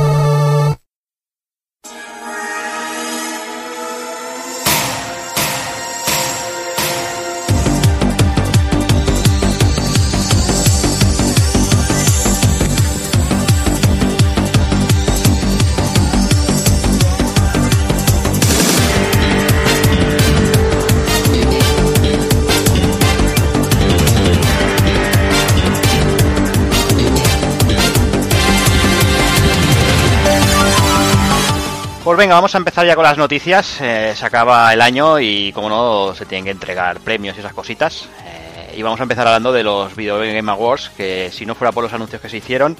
Venga, 32.21 32.35
vamos 32.35 32.53
a 32.53 32.59
empezar 32.59 32.85
ya 32.85 32.93
con 32.93 33.03
las 33.03 33.17
noticias. 33.17 33.81
Eh, 33.81 34.13
se 34.15 34.23
acaba 34.23 34.71
el 34.71 34.81
año 34.81 35.19
y, 35.19 35.51
como 35.53 35.69
no, 35.69 36.13
se 36.13 36.27
tienen 36.27 36.45
que 36.45 36.51
entregar 36.51 36.99
premios 36.99 37.35
y 37.35 37.39
esas 37.39 37.51
cositas. 37.51 38.07
Eh, 38.23 38.75
y 38.77 38.83
vamos 38.83 38.99
a 38.99 39.03
empezar 39.03 39.25
hablando 39.25 39.51
de 39.51 39.63
los 39.63 39.95
Video 39.95 40.19
Game 40.19 40.51
Awards, 40.51 40.91
que 40.95 41.31
si 41.33 41.47
no 41.47 41.55
fuera 41.55 41.71
por 41.71 41.83
los 41.83 41.91
anuncios 41.93 42.21
que 42.21 42.29
se 42.29 42.37
hicieron, 42.37 42.77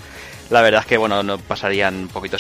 la 0.51 0.61
verdad 0.61 0.81
es 0.81 0.85
que, 0.85 0.95
bueno, 0.95 1.23
no 1.23 1.39
pasarían 1.39 1.95
un 1.95 2.07
poquito 2.09 2.37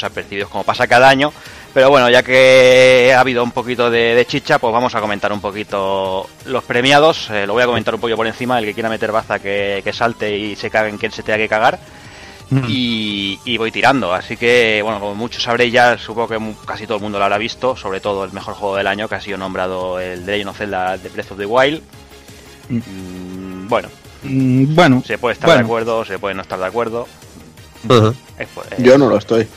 como 0.47 0.63
pasa 0.63 0.85
cada 0.85 1.09
año. 1.09 1.33
Pero 1.73 1.89
bueno, 1.89 2.07
ya 2.07 2.21
que 2.21 3.11
ha 3.15 3.19
habido 3.19 3.43
un 3.43 3.51
poquito 3.51 3.89
de, 3.89 4.13
de 4.13 4.25
chicha, 4.27 4.59
pues 4.59 4.71
vamos 4.71 4.93
a 4.93 5.01
comentar 5.01 5.33
un 5.33 5.41
poquito 5.41 6.29
los 6.45 6.63
premiados. 6.65 7.31
Eh, 7.31 7.47
lo 7.47 7.53
voy 7.53 7.63
a 7.63 7.65
comentar 7.65 7.95
un 7.95 8.01
poquito 8.01 8.17
por 8.17 8.27
encima, 8.27 8.59
el 8.59 8.65
que 8.65 8.75
quiera 8.75 8.89
meter 8.89 9.11
baza 9.11 9.39
que, 9.39 9.81
que 9.83 9.91
salte 9.91 10.37
y 10.37 10.55
se 10.55 10.69
cague 10.69 10.89
en 10.89 10.99
quien 10.99 11.11
se 11.11 11.23
tenga 11.23 11.39
que 11.39 11.49
cagar 11.49 11.79
y, 12.67 13.39
y 13.45 13.57
voy 13.57 13.71
tirando. 13.71 14.13
Así 14.13 14.35
que, 14.37 14.81
bueno, 14.83 14.99
como 14.99 15.15
muchos 15.15 15.43
sabréis 15.43 15.71
ya, 15.73 15.97
supongo 15.97 16.27
que 16.27 16.37
mu- 16.37 16.55
casi 16.65 16.85
todo 16.85 16.97
el 16.97 17.03
mundo 17.03 17.17
lo 17.17 17.23
habrá 17.25 17.37
visto, 17.37 17.75
sobre 17.77 17.99
todo 18.01 18.23
el 18.25 18.31
mejor 18.33 18.53
juego 18.55 18.75
del 18.75 18.87
año, 18.87 19.07
que 19.07 19.15
ha 19.15 19.21
sido 19.21 19.37
nombrado 19.37 19.99
el 19.99 20.25
The 20.25 20.31
Legend 20.31 20.49
of 20.49 20.57
Zelda 20.57 20.97
de 20.97 21.09
Breath 21.09 21.31
of 21.31 21.37
the 21.37 21.45
Wild. 21.45 21.81
Mm, 22.69 23.67
bueno, 23.67 23.89
Mm, 24.23 24.75
bueno, 24.75 25.01
Se 25.03 25.17
puede 25.17 25.33
estar 25.33 25.49
de 25.49 25.55
acuerdo, 25.65 26.05
se 26.05 26.19
puede 26.19 26.35
no 26.35 26.43
estar 26.43 26.59
de 26.59 26.65
acuerdo. 26.67 27.07
Es, 28.37 28.47
pues, 28.53 28.67
Yo 28.77 28.95
no 28.99 29.09
lo 29.09 29.17
estoy. 29.17 29.47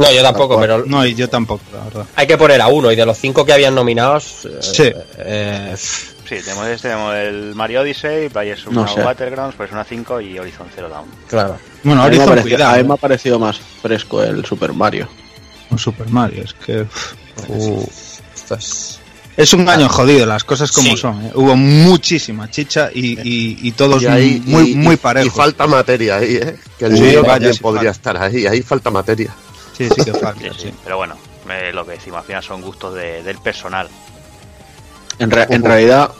No, 0.00 0.10
yo 0.12 0.22
tampoco, 0.22 0.58
pero 0.60 0.84
no, 0.86 1.04
y 1.06 1.14
yo 1.14 1.28
tampoco, 1.28 1.62
la 1.72 1.84
verdad. 1.84 2.06
hay 2.16 2.26
que 2.26 2.36
poner 2.38 2.60
a 2.60 2.68
uno. 2.68 2.90
Y 2.90 2.96
de 2.96 3.04
los 3.06 3.18
cinco 3.18 3.44
que 3.44 3.52
habían 3.52 3.74
nominados, 3.74 4.44
eh, 4.46 4.58
Sí. 4.60 4.92
eh, 5.18 5.74
Sí, 5.76 6.36
tenemos, 6.44 6.66
este, 6.68 6.88
tenemos 6.88 7.14
el 7.16 7.54
Mario 7.56 7.80
Odyssey, 7.80 8.28
Players 8.28 8.66
No. 8.70 8.84
Battlegrounds, 8.84 9.56
Persona 9.56 9.84
5 9.84 10.20
y 10.20 10.38
Horizon 10.38 10.68
Zero 10.74 10.88
Dawn. 10.88 11.06
claro. 11.28 11.58
Bueno, 11.82 12.02
A 12.02 12.08
mí, 12.08 12.16
me 12.16 12.22
ha 12.22 12.26
Horizon, 12.26 12.28
parecido, 12.28 12.56
cuidado. 12.56 12.72
a 12.74 12.76
mí 12.78 12.84
me 12.84 12.92
ha 12.92 12.94
¿eh? 12.94 12.98
parecido 13.00 13.38
más 13.40 13.60
fresco 13.82 14.22
el 14.22 14.44
Super 14.44 14.72
Mario. 14.72 15.08
Con 15.68 15.78
Super 15.78 16.08
Mario, 16.08 16.44
es 16.44 16.54
que 16.54 16.86
Uh, 17.48 17.84
esto 18.34 18.54
es- 18.54 19.00
es 19.36 19.52
un 19.54 19.68
año 19.68 19.88
jodido, 19.88 20.24
las 20.26 20.44
cosas 20.44 20.70
como 20.70 20.90
Sí. 20.90 20.96
son. 20.96 21.24
¿eh? 21.26 21.30
Hubo 21.34 21.56
muchísima 21.56 22.50
chicha 22.50 22.90
y, 22.94 23.18
y, 23.28 23.58
y 23.62 23.72
todos 23.72 24.02
Y 24.02 24.06
ahí- 24.06 24.42
muy, 24.46 24.70
y- 24.72 24.74
muy 24.74 24.94
y- 24.94 24.98
parejos. 24.98 25.32
Y 25.34 25.36
falta 25.36 25.66
materia 25.66 26.16
ahí, 26.18 26.36
¿eh? 26.36 26.56
Que 26.78 26.84
el 26.86 26.96
Sí, 26.96 27.02
mío 27.02 27.22
también 27.24 27.56
podría 27.56 27.92
falta. 27.94 28.10
estar 28.10 28.22
ahí. 28.22 28.46
Ahí 28.46 28.62
falta 28.62 28.90
materia. 28.90 29.34
Sí, 29.80 29.88
sí 29.96 30.04
que 30.04 30.12
falta, 30.18 30.40
Sí, 30.40 30.48
sí, 30.58 30.60
sí. 30.68 30.74
Pero 30.84 30.96
bueno, 30.98 31.16
eh, 31.50 31.70
lo 31.72 31.84
que 31.86 31.92
decimos 31.92 32.18
al 32.20 32.24
final 32.26 32.42
son 32.42 32.60
gustos 32.60 32.94
de- 32.94 33.22
del 33.22 33.38
personal. 33.38 33.88
En, 35.18 35.30
re- 35.30 35.46
en 35.50 35.62
realidad, 35.64 36.10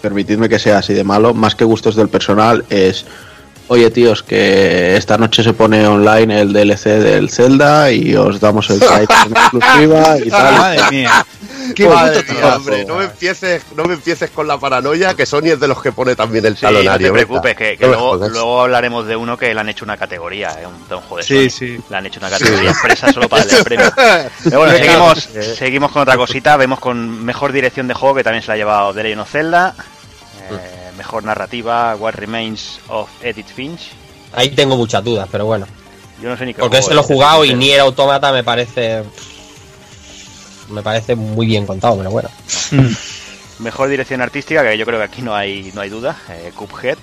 permitidme 0.00 0.48
que 0.48 0.58
sea 0.58 0.78
así 0.78 0.92
de 0.94 1.02
malo, 1.04 1.34
más 1.34 1.54
que 1.54 1.64
gustos 1.64 1.96
del 1.96 2.08
personal, 2.08 2.64
es. 2.70 3.04
Oye, 3.66 3.90
tíos, 3.90 4.22
que 4.22 4.94
esta 4.96 5.16
noche 5.16 5.42
se 5.42 5.54
pone 5.54 5.86
online 5.86 6.38
el 6.42 6.52
DLC 6.52 6.84
del 7.00 7.30
Zelda 7.30 7.90
y 7.90 8.14
os 8.14 8.38
damos 8.38 8.68
el 8.68 8.78
Prime 8.80 9.06
en 9.26 9.32
exclusiva 9.32 10.18
y 10.18 10.28
tal. 10.30 10.54
Madre 10.54 10.82
mía. 10.90 11.26
Qué 11.74 11.88
Madre 11.88 12.22
puto 12.22 12.46
hombre, 12.56 12.84
no 12.84 12.96
me 12.96 13.04
empieces, 13.04 13.62
no 13.76 13.84
me 13.84 13.94
empieces 13.94 14.30
con 14.30 14.46
la 14.46 14.58
paranoia, 14.58 15.14
que 15.14 15.24
Sony 15.26 15.46
es 15.52 15.60
de 15.60 15.68
los 15.68 15.80
que 15.80 15.92
pone 15.92 16.14
también 16.16 16.44
el 16.46 16.56
Sí, 16.56 16.64
no 16.64 16.72
talonario. 16.72 17.06
te 17.06 17.12
venga. 17.12 17.26
preocupes, 17.26 17.56
que, 17.56 17.78
No 17.86 18.16
luego, 18.28 18.62
hablaremos 18.62 19.06
de 19.06 19.16
uno 19.16 19.36
que 19.36 19.52
le 19.54 19.60
han 19.60 19.68
hecho 19.68 19.84
una 19.84 19.96
categoría, 19.96 20.56
¿eh? 20.60 20.66
un, 20.66 20.88
de 20.88 21.22
Sí, 21.22 21.48
Sony. 21.48 21.56
sí. 21.56 21.80
Le 21.88 21.96
han 21.96 22.06
hecho 22.06 22.20
una 22.20 22.30
categoría 22.30 22.70
expresa 22.72 23.12
solo 23.12 23.28
para 23.28 23.44
darle 23.44 23.58
el 23.58 23.64
premio. 23.64 23.92
Pero 24.44 24.58
bueno, 24.58 24.76
seguimos, 24.76 25.28
seguimos 25.56 25.92
con 25.92 26.02
otra 26.02 26.16
cosita. 26.16 26.56
Vemos 26.56 26.78
con 26.80 27.24
mejor 27.24 27.52
dirección 27.52 27.88
de 27.88 27.94
juego, 27.94 28.16
que 28.16 28.24
también 28.24 28.42
se 28.42 28.48
la 28.48 28.54
ha 28.54 28.56
llevado 28.56 28.92
The 28.94 29.02
Legend 29.02 29.20
of 29.22 29.30
Zelda. 29.30 29.74
Eh, 30.50 30.90
mejor 30.98 31.24
narrativa, 31.24 31.94
What 31.96 32.14
Remains 32.14 32.80
of 32.88 33.08
Edith 33.22 33.48
Finch. 33.54 33.90
Ahí 34.34 34.50
tengo 34.50 34.76
muchas 34.76 35.02
dudas, 35.02 35.28
pero 35.30 35.46
bueno. 35.46 35.66
Yo 36.22 36.28
no 36.28 36.36
sé 36.36 36.46
ni 36.46 36.54
qué 36.54 36.60
Porque 36.60 36.78
ese 36.78 36.94
lo 36.94 37.00
he 37.00 37.04
jugado 37.04 37.44
y 37.44 37.48
sincero. 37.48 37.58
Nier 37.60 37.80
Automata 37.80 38.32
me 38.32 38.44
parece. 38.44 39.02
Me 40.70 40.82
parece 40.82 41.14
muy 41.14 41.46
bien 41.46 41.66
contado, 41.66 41.96
pero 41.98 42.10
bueno. 42.10 42.28
Mejor 43.58 43.88
dirección 43.88 44.20
artística, 44.20 44.62
que 44.62 44.76
yo 44.76 44.84
creo 44.86 44.98
que 44.98 45.04
aquí 45.04 45.22
no 45.22 45.34
hay, 45.34 45.70
no 45.74 45.80
hay 45.80 45.90
duda. 45.90 46.16
Eh, 46.30 46.52
Cuphead. 46.54 46.98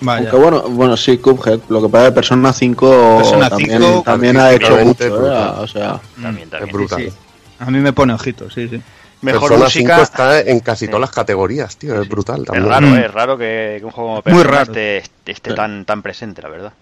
Vaya. 0.00 0.30
Aunque 0.30 0.36
bueno, 0.36 0.62
bueno, 0.68 0.96
sí, 0.96 1.18
Cuphead. 1.18 1.60
Lo 1.68 1.82
que 1.82 1.88
pasa 1.88 2.04
es 2.06 2.10
que 2.10 2.14
Persona 2.14 2.52
5 2.52 3.16
Persona 3.18 3.50
también, 3.50 3.82
5 3.82 4.02
también 4.04 4.36
ha 4.38 4.52
hecho 4.52 4.76
mucho, 4.78 5.04
¿eh? 5.04 5.52
O 5.58 5.66
sea, 5.66 6.00
También, 6.20 6.48
también. 6.48 6.68
Es 6.68 6.72
brutal. 6.72 7.02
sí. 7.02 7.12
A 7.58 7.70
mí 7.70 7.78
me 7.78 7.92
pone 7.92 8.12
ojito, 8.12 8.50
sí, 8.50 8.68
sí. 8.68 8.80
Mejor 9.22 9.40
Persona 9.48 9.64
música. 9.64 9.96
5 9.96 10.02
está 10.02 10.40
en 10.40 10.60
casi 10.60 10.84
Sí. 10.84 10.90
todas 10.90 11.00
las 11.00 11.10
categorías, 11.10 11.76
tío. 11.76 12.00
Es 12.00 12.08
brutal 12.08 12.40
Es 12.40 12.46
también. 12.46 12.68
raro, 12.68 12.86
Mm. 12.88 12.94
eh, 12.96 13.04
es 13.06 13.10
raro 13.10 13.38
que, 13.38 13.76
que 13.80 13.84
un 13.86 13.90
juego 13.90 14.08
como 14.10 14.14
Muy 14.16 14.22
Persona 14.44 14.50
raro. 14.58 14.72
esté, 14.72 15.02
esté 15.32 15.54
tan, 15.54 15.84
tan 15.86 16.02
presente, 16.02 16.42
la 16.42 16.48
verdad. 16.50 16.72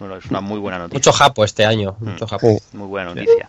Bueno, 0.00 0.16
es 0.16 0.26
una 0.26 0.40
muy 0.40 0.58
buena 0.58 0.78
noticia. 0.78 0.98
Mucho 0.98 1.12
japo 1.12 1.44
este 1.44 1.64
año. 1.64 1.94
Mm. 2.00 2.08
Mucho 2.10 2.26
japo. 2.26 2.48
Sí. 2.48 2.58
Muy 2.76 2.88
buena 2.88 3.14
noticia. 3.14 3.48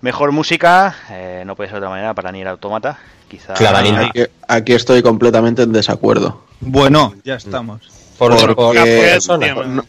Mejor 0.00 0.30
música, 0.32 0.94
eh, 1.10 1.42
no 1.46 1.56
puede 1.56 1.68
ser 1.70 1.74
de 1.74 1.78
otra 1.86 1.90
manera 1.90 2.14
para 2.14 2.30
Nier 2.32 2.48
Automata. 2.48 2.98
Quizá. 3.28 3.54
Claramente. 3.54 4.04
aquí, 4.04 4.22
aquí 4.46 4.72
estoy 4.74 5.02
completamente 5.02 5.62
en 5.62 5.72
desacuerdo. 5.72 6.42
Bueno, 6.60 7.14
ya 7.24 7.34
estamos. 7.34 7.80
Por, 8.18 8.32
no. 9.66 9.84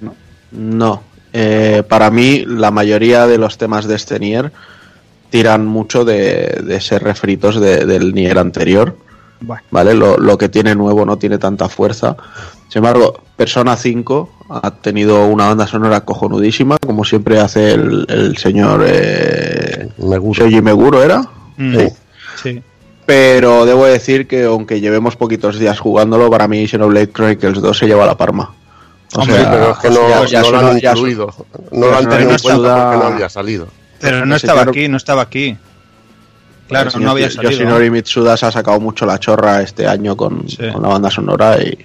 ¿no? 0.00 0.14
No. 0.52 1.02
Eh, 1.32 1.82
para 1.88 2.10
mí, 2.10 2.44
la 2.46 2.70
mayoría 2.70 3.26
de 3.26 3.38
los 3.38 3.56
temas 3.58 3.86
de 3.86 3.96
este 3.96 4.18
Nier 4.20 4.52
tiran 5.30 5.66
mucho 5.66 6.04
de, 6.04 6.60
de 6.64 6.80
ser 6.80 7.02
refritos 7.02 7.60
de- 7.60 7.86
del 7.86 8.14
Nier 8.14 8.38
anterior. 8.38 8.96
Bueno, 9.40 9.62
¿Vale? 9.70 9.94
Lo, 9.94 10.16
lo 10.16 10.38
que 10.38 10.48
tiene 10.48 10.74
nuevo 10.74 11.04
no 11.04 11.16
tiene 11.18 11.38
tanta 11.38 11.68
fuerza. 11.68 12.16
Sin 12.68 12.78
embargo, 12.78 13.20
Persona 13.36 13.76
5 13.76 14.30
ha 14.50 14.70
tenido 14.70 15.26
una 15.26 15.46
banda 15.48 15.66
sonora 15.66 16.02
cojonudísima, 16.02 16.76
como 16.78 17.04
siempre 17.04 17.38
hace 17.40 17.72
el, 17.72 18.04
el 18.08 18.36
señor 18.36 18.84
eh, 18.86 19.88
Me 19.98 20.18
gusta. 20.18 20.44
Shoji 20.44 20.60
Meguro, 20.62 21.02
¿era? 21.02 21.22
mm, 21.56 21.76
Sí. 21.76 21.88
sí. 22.42 22.62
Pero 23.06 23.66
debo 23.66 23.84
decir 23.84 24.26
que 24.26 24.44
aunque 24.44 24.80
llevemos 24.80 25.16
poquitos 25.16 25.58
días 25.58 25.78
jugándolo, 25.78 26.30
para 26.30 26.48
mí 26.48 26.66
Xenoblade 26.66 27.10
Chronicles 27.12 27.60
2 27.60 27.76
se 27.78 27.86
lleva 27.86 28.06
la 28.06 28.16
palma. 28.16 28.54
O 29.14 29.20
Hombre, 29.20 29.36
sea, 29.36 29.50
pero 29.50 29.70
es 29.72 29.78
que 29.78 29.90
no, 29.90 30.08
ya- 30.08 30.24
ya 30.26 30.42
no 30.42 30.50
lo 30.50 30.58
han 30.68 30.76
incluido. 30.78 31.34
No 31.70 31.86
lo 31.86 31.96
han 31.96 32.08
tenido 32.08 32.30
en 32.30 32.38
cuenta 32.38 32.90
porque 32.92 32.98
no 33.08 33.14
había 33.14 33.28
salido. 33.28 33.68
Pero 34.00 34.24
no 34.26 34.36
estaba 34.36 34.62
aquí, 34.62 34.88
no 34.88 34.96
estaba 34.96 35.22
aquí. 35.22 35.56
Claro, 36.68 36.90
señor 36.90 37.04
no 37.04 37.10
había 37.12 37.30
salido. 37.30 37.50
Yoshinori 37.52 37.90
Mitsuda 37.90 38.36
se 38.38 38.46
ha 38.46 38.50
sacado 38.50 38.80
mucho 38.80 39.04
la 39.04 39.18
chorra 39.20 39.60
este 39.60 39.86
año 39.86 40.16
con, 40.16 40.48
Sí. 40.48 40.56
con 40.72 40.82
la 40.82 40.88
banda 40.88 41.10
sonora 41.10 41.58
y 41.62 41.76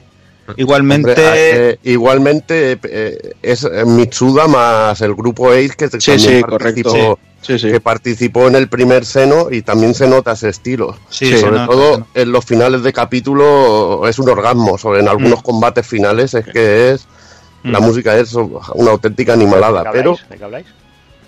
Igualmente, 0.57 1.11
Hombre, 1.11 1.69
eh, 1.71 1.79
igualmente 1.83 2.79
eh, 2.83 3.33
es 3.41 3.63
eh, 3.63 3.85
Mitsuda 3.85 4.47
más 4.47 5.01
el 5.01 5.13
grupo 5.15 5.51
Ace 5.51 5.71
que 5.77 5.87
sí, 5.89 5.97
también 6.11 6.19
sí, 6.19 6.41
participó, 6.41 6.89
correcto. 6.91 7.19
Sí, 7.41 7.57
sí. 7.57 7.71
que 7.71 7.79
participó 7.79 8.47
en 8.47 8.55
el 8.55 8.67
primer 8.67 9.05
seno 9.05 9.47
y 9.49 9.61
también 9.61 9.93
se 9.93 10.07
nota 10.07 10.33
ese 10.33 10.49
estilo. 10.49 10.97
sobre 11.09 11.51
nota, 11.51 11.67
todo 11.67 12.07
en 12.13 12.31
los 12.31 12.43
finales 12.45 12.83
de 12.83 12.91
capítulo 12.91 14.07
es 14.07 14.19
un 14.19 14.29
orgasmo, 14.29 14.77
sobre 14.77 14.99
en 14.99 15.07
algunos 15.07 15.39
Mm. 15.39 15.43
combates 15.43 15.87
finales 15.87 16.33
es 16.33 16.45
que 16.45 16.91
es 16.91 17.07
la 17.63 17.79
Mm. 17.79 17.83
música 17.83 18.17
es 18.17 18.33
una 18.33 18.91
auténtica 18.91 19.35
¿De 19.35 19.41
animalada, 19.41 19.89
pero? 19.91 20.17
¿De 20.29 20.37
qué 20.37 20.43
habláis? 20.43 20.65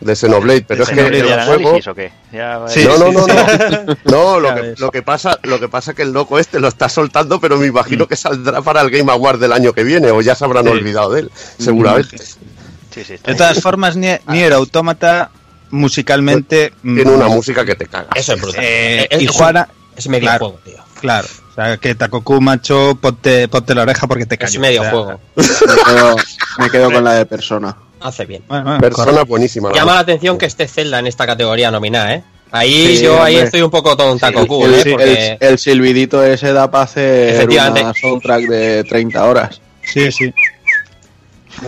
De 0.02 0.16
Xenoblade, 0.16 0.64
pero 0.68 0.80
De 0.80 0.84
es 0.84 0.90
que 0.90 0.96
Xenoblade, 0.96 1.20
el 1.22 1.28
¿Ya 1.30 1.36
el 1.36 1.46
juego 1.64 1.80
o 1.92 1.96
qué? 1.96 2.12
Ya, 2.34 2.66
Sí, 2.68 2.84
no, 2.86 2.98
no, 2.98 3.12
no, 3.12 3.28
no. 3.28 3.98
No, 4.06 4.40
lo 4.40 4.56
que, 4.56 4.62
ves. 4.62 4.80
lo 4.80 4.92
que 4.92 5.02
pasa, 5.04 5.40
lo 5.44 5.60
que 5.60 5.70
pasa 5.70 5.94
que 5.94 6.02
el 6.02 6.12
loco 6.12 6.40
este 6.40 6.60
lo 6.60 6.68
está 6.68 6.90
soltando, 6.90 7.40
pero 7.40 7.58
me 7.58 7.68
imagino 7.68 8.08
que 8.08 8.16
saldrá 8.16 8.62
para 8.62 8.82
el 8.82 8.90
Game 8.90 9.12
Award 9.12 9.40
del 9.40 9.54
año 9.54 9.74
que 9.74 9.84
viene, 9.84 10.12
o 10.12 10.22
ya 10.22 10.36
se 10.36 10.44
habrán 10.44 10.66
Sí. 10.66 10.72
olvidado 10.72 11.12
de 11.14 11.22
él, 11.22 11.32
seguramente. 11.58 12.18
Sí, 12.18 13.04
sí, 13.06 13.14
está 13.14 13.32
De 13.32 13.38
todas 13.38 13.62
formas, 13.62 13.96
Nier, 13.96 14.22
Nier 14.28 14.52
Automata 14.54 15.32
musicalmente 15.70 16.74
mm, 16.84 16.96
Tiene 16.96 17.12
una 17.12 17.28
música 17.28 17.64
que 17.66 17.76
te 17.76 17.86
caga. 17.86 18.10
Eso 18.16 18.34
es 18.34 18.42
brutal. 18.42 18.62
eh, 18.64 19.08
es, 19.10 19.22
y 19.22 19.26
es- 19.26 19.32
Juana, 19.32 19.68
es 19.96 20.08
medio 20.08 20.24
claro. 20.28 20.40
juego, 20.50 20.60
tío. 20.66 20.84
claro, 21.00 21.28
o 21.52 21.54
sea, 21.56 21.78
que 21.78 21.96
Takoku 21.96 22.40
macho, 22.42 22.98
ponte, 23.00 23.48
ponte 23.48 23.76
la 23.76 23.84
oreja 23.84 24.08
porque 24.08 24.26
te 24.26 24.38
callo. 24.38 24.52
Es 24.54 24.60
medio 24.60 24.82
o 24.82 24.84
sea, 24.84 24.92
juego. 24.92 25.20
Me 25.36 25.94
quedo, 25.94 26.16
me 26.60 26.70
quedo 26.70 26.92
con 26.92 27.04
la 27.04 27.14
de 27.14 27.26
persona. 27.26 27.76
Hace 28.02 28.26
bien. 28.26 28.44
bueno, 28.48 28.64
bueno, 28.64 28.80
Persona 28.82 29.24
buenísima. 29.24 29.70
la 29.70 29.76
Llama 29.76 29.94
la 29.96 30.00
atención 30.00 30.38
que 30.38 30.46
esté 30.48 30.68
Zelda 30.68 31.00
en 31.00 31.08
esta 31.08 31.26
categoría 31.26 31.72
nominada, 31.72 32.16
¿eh? 32.16 32.24
Ahí 32.54 32.98
Sí, 32.98 33.04
yo 33.06 33.22
ahí 33.24 33.38
estoy 33.38 33.62
un 33.62 33.72
poco 33.72 33.96
tonta 33.96 34.30
Goku, 34.32 34.66
el, 34.66 34.74
¿eh? 34.74 34.82
el- 34.86 34.92
Porque 34.92 35.38
el 35.40 35.58
silbidito 35.58 36.22
ese 36.24 36.52
da 36.52 36.70
para 36.70 36.84
hacer 36.84 37.48
una 37.48 37.94
soundtrack 37.94 38.42
de 38.48 38.84
30 38.84 39.24
horas. 39.26 39.62
Sí, 39.84 40.12
sí. 40.12 40.34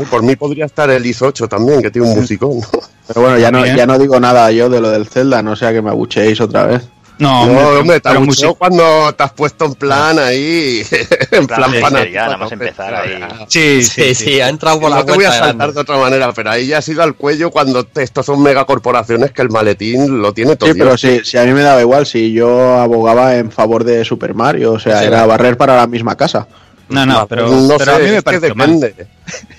Por 0.09 0.23
mí 0.23 0.35
podría 0.35 0.65
estar 0.65 0.89
el 0.89 1.05
IS 1.05 1.21
8 1.21 1.47
también, 1.47 1.81
que 1.81 1.91
tiene 1.91 2.07
un 2.09 2.15
musicón. 2.19 2.59
Pero 3.07 3.21
bueno, 3.21 3.37
ya 3.37 3.51
no, 3.51 3.65
ya 3.65 3.85
no 3.85 3.97
digo 3.99 4.19
nada 4.19 4.49
yo 4.51 4.69
de 4.69 4.81
lo 4.81 4.89
del 4.89 5.07
Zelda, 5.07 5.41
no 5.43 5.55
sea 5.55 5.71
que 5.71 5.81
me 5.81 5.89
abucheéis 5.89 6.39
otra 6.41 6.65
vez. 6.65 6.83
No, 7.19 7.45
No, 7.45 7.79
hombre, 7.79 7.99
te 7.99 8.09
pero 8.09 8.21
música- 8.21 8.53
cuando 8.57 9.13
te 9.13 9.23
has 9.23 9.31
puesto 9.33 9.65
en 9.65 9.75
plan 9.75 10.17
ahí, 10.19 10.83
en 11.31 11.45
Plan 11.47 11.71
plan 11.71 12.11
ya, 12.11 12.27
nada 12.27 12.47
empezar 12.49 13.01
Pero 13.03 13.15
ahí. 13.15 13.19
ya. 13.39 13.45
Sí, 13.47 13.83
sí, 13.83 14.15
sí, 14.15 14.41
ha 14.41 14.49
entrado 14.49 14.79
por 14.79 14.89
la 14.89 14.97
No 14.97 15.05
te 15.05 15.13
voy 15.13 15.25
a 15.25 15.31
saltar 15.31 15.55
grande. 15.57 15.73
de 15.75 15.79
otra 15.81 15.97
manera, 15.97 16.33
pero 16.33 16.49
ahí 16.51 16.67
ya 16.67 16.79
has 16.79 16.87
ido 16.89 17.03
al 17.03 17.15
cuello 17.15 17.51
cuando 17.51 17.83
te- 17.85 18.03
estos 18.03 18.25
son 18.25 18.41
megacorporaciones 18.41 19.31
que 19.31 19.41
el 19.43 19.49
maletín 19.49 20.21
lo 20.21 20.33
tiene 20.33 20.55
todo. 20.55 20.71
Sí, 20.73 20.77
pero 20.79 20.97
si, 20.97 21.23
si 21.23 21.37
a 21.37 21.43
mí 21.43 21.51
me 21.53 21.61
daba 21.61 21.79
igual, 21.81 22.05
si 22.05 22.33
yo 22.33 22.79
abogaba 22.79 23.35
en 23.37 23.51
favor 23.51 23.83
de 23.83 24.03
Super 24.03 24.33
Mario, 24.33 24.73
o 24.73 24.79
sea, 24.79 24.99
Sí, 24.99 25.05
era 25.05 25.25
barrer 25.25 25.55
para 25.55 25.75
la 25.75 25.87
misma 25.87 26.15
casa. 26.15 26.47
No, 26.93 27.05
no, 27.05 27.27
pero, 27.27 27.49
no 27.49 27.77
pero 27.77 27.85
sé, 27.85 27.91
a 27.91 27.99
mí 27.99 28.11
me 28.11 28.17
es 28.17 28.23
que 28.23 28.53
mal. 28.53 28.79
depende. 28.79 29.07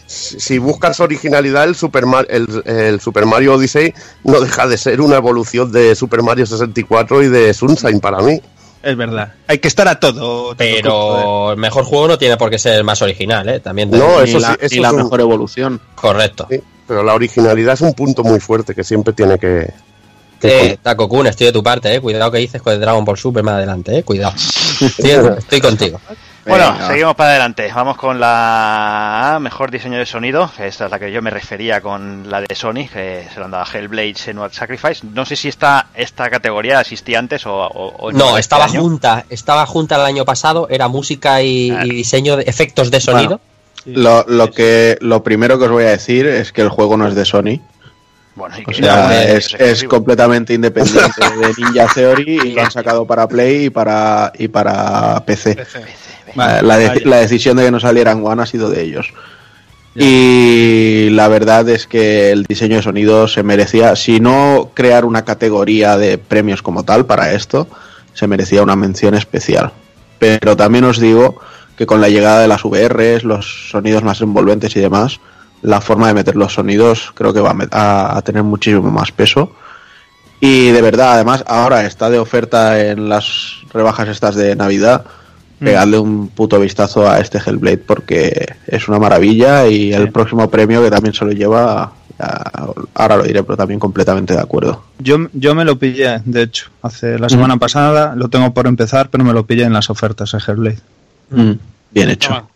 Si 0.07 0.59
buscas 0.59 1.01
originalidad, 1.01 1.65
el 1.65 1.75
Super, 1.75 2.07
Mar- 2.07 2.27
el, 2.31 2.63
el 2.65 3.01
Super 3.01 3.27
Mario 3.27 3.55
Odyssey 3.55 3.93
no 4.23 4.41
deja 4.41 4.67
de 4.67 4.79
ser 4.79 5.01
una 5.01 5.17
evolución 5.17 5.73
de 5.73 5.95
Super 5.97 6.23
Mario 6.23 6.47
64 6.47 7.23
y 7.25 7.29
de 7.29 7.53
Sunshine 7.55 8.01
para 8.01 8.19
mí. 8.19 8.41
Es 8.83 8.97
verdad. 8.97 9.33
Hay 9.49 9.59
que 9.59 9.69
estar 9.69 9.89
a 9.89 9.99
todo. 9.99 10.55
Pero 10.57 11.53
el 11.53 11.57
mejor 11.59 11.85
juego 11.85 12.07
no 12.09 12.19
tiene 12.19 12.37
por 12.37 12.51
qué 12.51 12.59
ser 12.59 12.75
el 12.75 12.85
más 12.85 13.01
original, 13.03 13.49
¿eh? 13.49 13.61
También 13.61 13.91
No, 13.91 14.21
eso 14.21 14.39
la, 14.39 14.51
sí, 14.51 14.57
eso 14.61 14.75
ni 14.77 14.81
la 14.83 14.89
es 14.89 14.95
un- 14.95 15.03
mejor 15.05 15.21
evolución. 15.21 15.81
correcto. 15.95 16.47
Sí, 16.51 16.61
pero 16.87 17.03
la 17.03 17.15
originalidad 17.15 17.75
es 17.75 17.81
un 17.81 17.95
punto 17.95 18.23
muy 18.23 18.41
fuerte 18.41 18.75
que 18.75 18.85
siempre 18.85 19.15
tiene 19.15 19.39
que... 19.39 19.73
Eh, 20.43 20.77
Takokun, 20.83 21.27
estoy 21.29 21.47
de 21.47 21.53
tu 21.55 21.63
parte, 21.63 21.95
eh. 21.95 22.01
Cuidado 22.03 22.31
que 22.31 22.37
dices 22.37 22.61
con 22.61 22.75
el 22.75 22.81
Dragon 22.81 23.03
Ball 23.03 23.17
Super 23.17 23.43
más 23.43 23.55
adelante, 23.55 23.97
eh. 23.99 24.03
Cuidado. 24.03 24.35
Estoy, 24.81 25.11
estoy 25.39 25.61
contigo. 25.63 25.99
Bueno, 26.47 26.73
Venga. 26.73 26.87
seguimos 26.89 27.15
para 27.15 27.31
adelante. 27.31 27.71
Vamos 27.75 27.97
con 27.97 28.21
la 28.21 29.39
mejor 29.41 29.71
diseño 29.71 29.99
de 29.99 30.05
sonido, 30.05 30.51
que 30.55 30.67
esta 30.67 30.85
es 30.87 30.91
la 30.91 30.99
que 30.99 31.11
yo 31.11 31.23
me 31.23 31.31
refería 31.31 31.81
con 31.81 32.29
la 32.31 32.43
de 32.43 32.55
Sony, 32.55 32.87
que 32.93 33.27
se 33.33 33.39
lo 33.39 33.47
han 33.47 33.51
dado 33.51 33.65
a 33.65 33.67
Hellblade 33.79 34.15
Senua's 34.17 34.55
Sacrifice. 34.55 35.07
No 35.15 35.25
sé 35.25 35.37
si 35.37 35.49
esta, 35.49 35.87
esta 35.95 36.29
categoría 36.29 36.81
existía 36.83 37.19
antes 37.19 37.47
o, 37.47 37.55
o- 37.55 37.97
o 37.97 38.13
No, 38.13 38.31
este 38.31 38.41
estaba 38.41 38.65
año. 38.67 38.81
junta, 38.83 39.25
estaba 39.31 39.65
junta 39.65 39.95
el 39.97 40.03
año 40.03 40.25
pasado, 40.27 40.67
era 40.71 40.89
música 40.89 41.41
y, 41.41 41.71
Claro. 41.71 41.87
y 41.87 41.91
diseño 41.91 42.37
de 42.37 42.43
efectos 42.45 42.91
de 42.91 43.01
sonido. 43.01 43.41
Lo, 43.87 44.25
lo 44.29 44.51
que 44.51 44.99
lo 45.01 45.23
primero 45.23 45.59
que 45.59 45.65
os 45.65 45.71
voy 45.71 45.85
a 45.85 45.91
decir 45.91 46.27
es 46.27 46.53
que 46.53 46.61
el 46.63 46.69
juego 46.69 46.97
no 46.99 47.07
es 47.09 47.15
de 47.15 47.25
Sony. 47.25 47.61
Bueno, 48.35 48.57
y 48.59 48.63
O 48.63 48.67
que 48.67 48.75
sea, 48.75 49.09
que 49.11 49.37
es, 49.37 49.55
es 49.55 49.85
completamente 49.85 50.55
independiente 50.55 51.21
de 51.41 51.53
Ninja 51.57 51.87
Theory 51.95 52.41
y 52.45 52.53
lo 52.53 52.63
han 52.65 52.71
sacado 52.71 53.07
para 53.07 53.29
Play 53.29 53.67
y 53.67 53.71
para 53.71 54.33
y 54.37 54.49
para 54.49 55.23
PC. 55.25 55.57
La, 56.37 56.77
de- 56.79 56.89
vaya. 56.89 57.01
la 57.05 57.17
decisión 57.19 57.57
de 57.57 57.65
que 57.65 57.71
no 57.71 57.81
saliera 57.81 58.13
en 58.13 58.25
One 58.25 58.43
ha 58.43 58.47
sido 58.47 58.71
de 58.71 58.83
ellos. 58.83 59.13
Y 59.97 61.09
la 61.11 61.29
verdad 61.29 61.69
es 61.69 61.87
que 61.87 62.33
el 62.33 62.45
diseño 62.45 62.77
de 62.77 62.83
sonido 62.83 63.29
se 63.29 63.43
merecía, 63.45 63.95
si 63.95 64.19
no 64.19 64.71
crear 64.75 65.05
una 65.05 65.25
categoría 65.25 65.97
de 65.97 66.19
premios 66.19 66.63
como 66.63 66.85
tal 66.85 67.07
para 67.07 67.33
esto, 67.33 67.69
se 68.13 68.27
merecía 68.27 68.63
una 68.63 68.75
mención 68.75 69.15
especial. 69.15 69.71
Pero 70.19 70.57
también 70.57 70.85
os 70.85 70.99
digo 70.99 71.39
que 71.77 71.87
con 71.87 72.01
la 72.01 72.09
llegada 72.09 72.41
de 72.41 72.49
las 72.49 72.63
VRs, 72.65 73.23
los 73.25 73.71
sonidos 73.71 74.03
más 74.03 74.21
envolventes 74.21 74.75
y 74.75 74.81
demás, 74.81 75.21
la 75.63 75.81
forma 75.81 76.09
de 76.09 76.15
meter 76.15 76.35
los 76.37 76.55
sonidos 76.55 77.13
creo 77.15 77.33
que 77.33 77.41
va 77.41 77.55
a, 77.71 78.17
a 78.17 78.23
tener 78.23 78.43
muchísimo 78.43 78.91
más 78.91 79.13
peso. 79.13 79.53
Y 80.41 80.71
de 80.71 80.83
verdad, 80.83 81.13
además, 81.15 81.45
ahora 81.47 81.87
está 81.87 82.11
de 82.11 82.19
oferta 82.19 82.81
en 82.85 83.09
las 83.09 83.61
rebajas 83.73 84.09
estas 84.09 84.35
de 84.35 84.57
Navidad. 84.57 85.05
Pegadle 85.61 85.99
un 85.99 86.29
puto 86.29 86.59
vistazo 86.61 87.09
a 87.09 87.21
este 87.21 87.39
Hellblade 87.39 87.79
porque 87.79 88.55
es 88.67 88.89
una 88.89 88.99
maravilla 88.99 89.67
y 89.67 89.93
el 89.93 90.11
próximo 90.13 90.51
premio 90.51 90.83
que 90.83 90.91
también 90.91 91.15
se 91.15 91.25
lo 91.25 91.31
lleva, 91.33 91.93
ya- 92.19 92.51
ahora 92.95 93.17
lo 93.17 93.23
diré, 93.23 93.43
pero 93.45 93.57
también 93.57 93.79
completamente 93.81 94.35
de 94.35 94.41
acuerdo. 94.41 94.83
Yo, 94.99 95.17
yo 95.33 95.55
me 95.55 95.65
lo 95.65 95.79
pillé, 95.79 96.21
de 96.25 96.43
hecho, 96.43 96.67
hace 96.83 97.19
la 97.19 97.29
semana 97.29 97.57
pasada, 97.57 98.15
lo 98.17 98.29
tengo 98.29 98.53
por 98.53 98.67
empezar, 98.67 99.09
pero 99.11 99.25
me 99.25 99.33
lo 99.33 99.47
pillé 99.47 99.63
en 99.65 99.73
las 99.73 99.89
ofertas 99.91 100.35
a 100.35 100.39
Hellblade. 100.39 100.79
Mm, 101.31 101.53
Bien 101.93 102.11
hecho. 102.11 102.49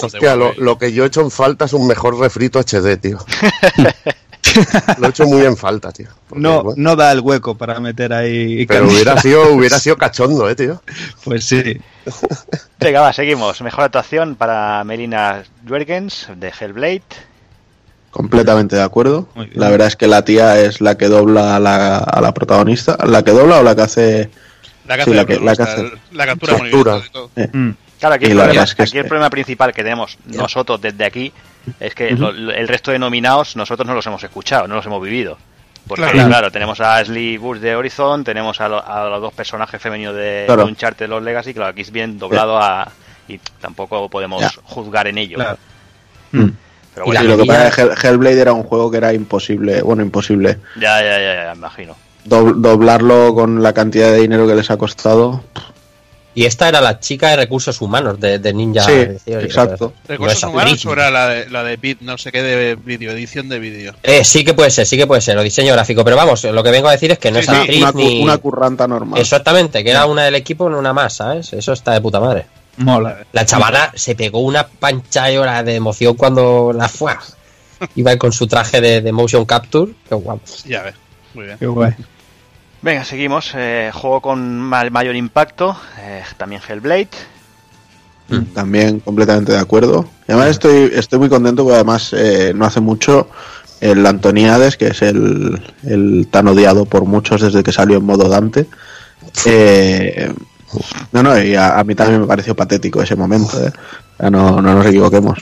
Hostia, 0.00 0.36
lo, 0.36 0.52
lo 0.54 0.78
que 0.78 0.92
yo 0.92 1.02
he 1.04 1.06
hecho 1.08 1.20
en 1.20 1.30
falta 1.32 1.64
es 1.64 1.72
un 1.72 1.86
mejor 1.86 2.18
refrito 2.18 2.60
HD, 2.60 2.96
tío. 3.00 3.18
lo 4.98 5.06
he 5.06 5.10
hecho 5.10 5.24
muy 5.26 5.42
en 5.44 5.56
falta, 5.56 5.90
tío. 5.92 6.08
Porque, 6.28 6.42
No, 6.42 6.62
bueno, 6.62 6.74
no 6.82 6.96
da 6.96 7.12
el 7.12 7.20
hueco 7.20 7.56
para 7.56 7.80
meter 7.80 8.12
ahí. 8.12 8.66
pero 8.66 8.86
hubiera 8.88 9.20
sido, 9.20 9.52
hubiera 9.52 9.78
sido 9.78 9.96
cachondo, 9.98 10.48
eh, 10.48 10.54
tío. 10.54 10.82
Pues 11.24 11.44
sí. 11.44 11.80
Venga, 12.80 13.00
va, 13.00 13.12
seguimos. 13.12 13.60
Mejor 13.62 13.84
actuación 13.84 14.34
para 14.36 14.82
Melina 14.84 15.42
Juergens 15.66 16.28
de 16.36 16.52
Hellblade. 16.58 17.02
Completamente 18.10 18.76
de 18.76 18.82
acuerdo. 18.82 19.28
La 19.54 19.70
verdad 19.70 19.88
es 19.88 19.96
que 19.96 20.06
la 20.06 20.24
tía 20.24 20.60
es 20.60 20.80
la 20.80 20.96
que 20.96 21.08
dobla 21.08 21.56
a 21.56 21.60
la, 21.60 21.96
a 21.98 22.20
la 22.20 22.32
protagonista. 22.32 22.96
¿La 23.06 23.24
que 23.24 23.32
dobla 23.32 23.58
o 23.58 23.62
la 23.62 23.74
que 23.74 23.82
hace...? 23.82 24.30
La 24.86 24.96
que 24.98 25.04
Sí, 25.04 25.10
hace 25.10 25.16
la 25.16 25.22
la, 25.22 25.26
que- 25.26 25.40
la 25.40 25.56
que 25.56 25.62
hace- 25.62 25.92
la 26.12 26.26
captura 26.26 26.52
de 26.54 26.60
captura. 26.60 26.98
y 27.06 27.10
todo. 27.10 27.30
eh, 27.36 27.48
Mm. 27.52 27.70
Claro, 28.00 28.14
aquí, 28.16 28.26
Y 28.26 28.30
el 28.30 28.36
problema, 28.38 28.62
es 28.64 28.74
que 28.74 28.82
aquí 28.82 28.90
es- 28.98 29.02
el 29.04 29.08
problema 29.08 29.30
principal 29.30 29.72
que 29.72 29.82
tenemos 29.82 30.18
nosotros 30.26 30.80
desde 30.80 31.04
aquí 31.04 31.32
es 31.80 31.94
que 31.94 32.10
lo- 32.12 32.32
lo- 32.32 32.52
el 32.52 32.68
resto 32.68 32.90
de 32.90 32.98
nominados 32.98 33.56
nosotros 33.56 33.86
no 33.86 33.94
los 33.94 34.06
hemos 34.06 34.22
escuchado, 34.22 34.66
no 34.68 34.74
los 34.74 34.84
hemos 34.86 35.02
vivido. 35.02 35.38
Porque, 35.86 36.02
Claro. 36.10 36.28
claro, 36.28 36.50
tenemos 36.50 36.80
a 36.80 36.96
Ashley 36.96 37.36
Bush 37.36 37.58
de 37.58 37.76
Horizon, 37.76 38.24
tenemos 38.24 38.60
a, 38.60 38.68
lo- 38.68 38.86
a 38.86 39.08
los 39.08 39.20
dos 39.20 39.34
personajes 39.34 39.80
femeninos 39.80 40.14
de, 40.16 40.44
Claro. 40.46 40.64
de 40.64 40.68
Uncharted 40.70 41.08
Los 41.08 41.22
Legacy, 41.22 41.52
claro, 41.54 41.70
aquí 41.70 41.82
es 41.82 41.90
bien 41.90 42.18
doblado 42.18 42.58
a... 42.58 42.90
y 43.28 43.38
tampoco 43.60 44.08
podemos 44.08 44.40
Ya. 44.42 44.50
juzgar 44.64 45.06
en 45.08 45.18
ello. 45.18 45.36
Claro. 45.36 45.58
mm. 46.32 46.48
Pero 46.94 47.06
bueno, 47.06 47.22
la 47.22 47.30
lo 47.30 47.36
que 47.42 47.44
pasa 47.46 47.68
es 47.68 47.74
que 47.74 47.82
Hell- 47.82 47.94
Hellblade 48.04 48.40
era 48.40 48.52
un 48.52 48.62
juego 48.62 48.90
que 48.90 48.98
era 48.98 49.12
imposible, 49.12 49.82
bueno, 49.82 50.02
imposible. 50.02 50.58
ya, 50.76 51.02
ya, 51.02 51.18
ya, 51.18 51.34
ya, 51.44 51.50
me 51.52 51.58
imagino. 51.58 51.96
Dob- 52.24 52.54
doblarlo 52.56 53.34
con 53.34 53.62
la 53.62 53.72
cantidad 53.72 54.10
de 54.12 54.20
dinero 54.20 54.46
que 54.46 54.54
les 54.54 54.70
ha 54.70 54.76
costado. 54.76 55.42
Y 56.34 56.46
esta 56.46 56.68
era 56.68 56.80
la 56.80 56.98
chica 56.98 57.30
de 57.30 57.36
recursos 57.36 57.80
humanos 57.80 58.18
de, 58.18 58.38
de 58.40 58.52
Ninja 58.52 58.82
Sí, 58.82 59.06
Theory, 59.24 59.44
exacto. 59.44 59.92
¿Recursos 60.08 60.42
humanos 60.42 60.84
o 60.84 60.92
era 60.92 61.10
la 61.10 61.28
de, 61.28 61.48
la 61.48 61.62
de 61.62 61.76
bit, 61.76 62.00
no 62.00 62.18
sé 62.18 62.32
qué, 62.32 62.42
de 62.42 62.74
vídeo, 62.74 63.12
edición 63.12 63.48
de 63.48 63.58
vídeo? 63.58 63.94
Eh, 64.02 64.24
sí 64.24 64.44
que 64.44 64.52
puede 64.52 64.70
ser, 64.70 64.86
sí 64.86 64.96
que 64.96 65.06
puede 65.06 65.20
ser, 65.20 65.38
o 65.38 65.42
diseño 65.42 65.72
gráfico, 65.72 66.04
pero 66.04 66.16
vamos, 66.16 66.42
lo 66.44 66.62
que 66.62 66.70
vengo 66.70 66.88
a 66.88 66.92
decir 66.92 67.12
es 67.12 67.18
que 67.18 67.30
no 67.30 67.40
Sí, 67.40 67.46
es 67.48 67.50
sí, 67.50 67.56
actriz 67.56 67.82
Una, 67.82 67.92
ni... 67.92 68.22
una 68.22 68.38
curranta 68.38 68.88
normal. 68.88 69.20
Exactamente, 69.20 69.84
que 69.84 69.90
era 69.90 70.06
una 70.06 70.24
del 70.24 70.34
equipo, 70.34 70.68
no 70.68 70.78
una 70.78 70.92
más, 70.92 71.14
¿sabes? 71.14 71.52
Eso 71.52 71.72
está 71.72 71.92
de 71.92 72.00
puta 72.00 72.18
madre. 72.18 72.46
Mola. 72.78 73.24
La 73.32 73.46
chavala 73.46 73.92
se 73.94 74.16
pegó 74.16 74.40
una 74.40 74.66
pancha 74.66 75.30
y 75.30 75.36
hora 75.36 75.62
de 75.62 75.76
emoción 75.76 76.14
cuando 76.14 76.72
la 76.72 76.88
fue. 76.88 77.12
Iba 77.94 78.16
con 78.16 78.32
su 78.32 78.46
traje 78.46 78.80
de, 78.80 79.00
de 79.00 79.12
motion 79.12 79.44
capture. 79.44 79.92
Qué 80.08 80.14
guapo. 80.14 80.42
Ya 80.64 80.82
ves. 80.82 80.94
Muy 81.34 81.46
bien. 81.46 81.58
Qué 81.58 81.66
guay. 81.66 81.92
Venga, 82.84 83.02
seguimos. 83.04 83.52
Eh, 83.54 83.90
juego 83.94 84.20
con 84.20 84.58
ma- 84.58 84.90
mayor 84.90 85.16
impacto, 85.16 85.74
eh, 85.98 86.22
también 86.36 86.60
Hellblade. 86.68 87.08
También 88.54 89.00
completamente 89.00 89.52
de 89.52 89.58
acuerdo. 89.58 90.08
Y 90.28 90.32
además 90.32 90.50
estoy, 90.50 90.90
estoy 90.94 91.18
muy 91.18 91.28
contento 91.28 91.62
porque 91.62 91.76
además 91.76 92.12
eh, 92.16 92.52
no 92.54 92.64
hace 92.66 92.80
mucho 92.80 93.28
el 93.80 94.04
Antoniades, 94.06 94.76
que 94.76 94.88
es 94.88 95.02
el, 95.02 95.62
el 95.82 96.28
tan 96.30 96.48
odiado 96.48 96.84
por 96.86 97.04
muchos 97.04 97.40
desde 97.42 97.62
que 97.62 97.72
salió 97.72 97.98
en 97.98 98.04
modo 98.04 98.28
Dante. 98.28 98.66
eh, 99.46 100.32
no, 101.12 101.22
no, 101.22 101.40
y 101.42 101.54
a, 101.54 101.78
a 101.78 101.84
mí 101.84 101.94
también 101.94 102.20
me 102.20 102.26
pareció 102.26 102.54
patético 102.54 103.00
ese 103.02 103.16
momento. 103.16 103.62
eh. 103.64 103.72
No, 104.30 104.60
no 104.62 104.74
nos 104.74 104.86
equivoquemos. 104.86 105.38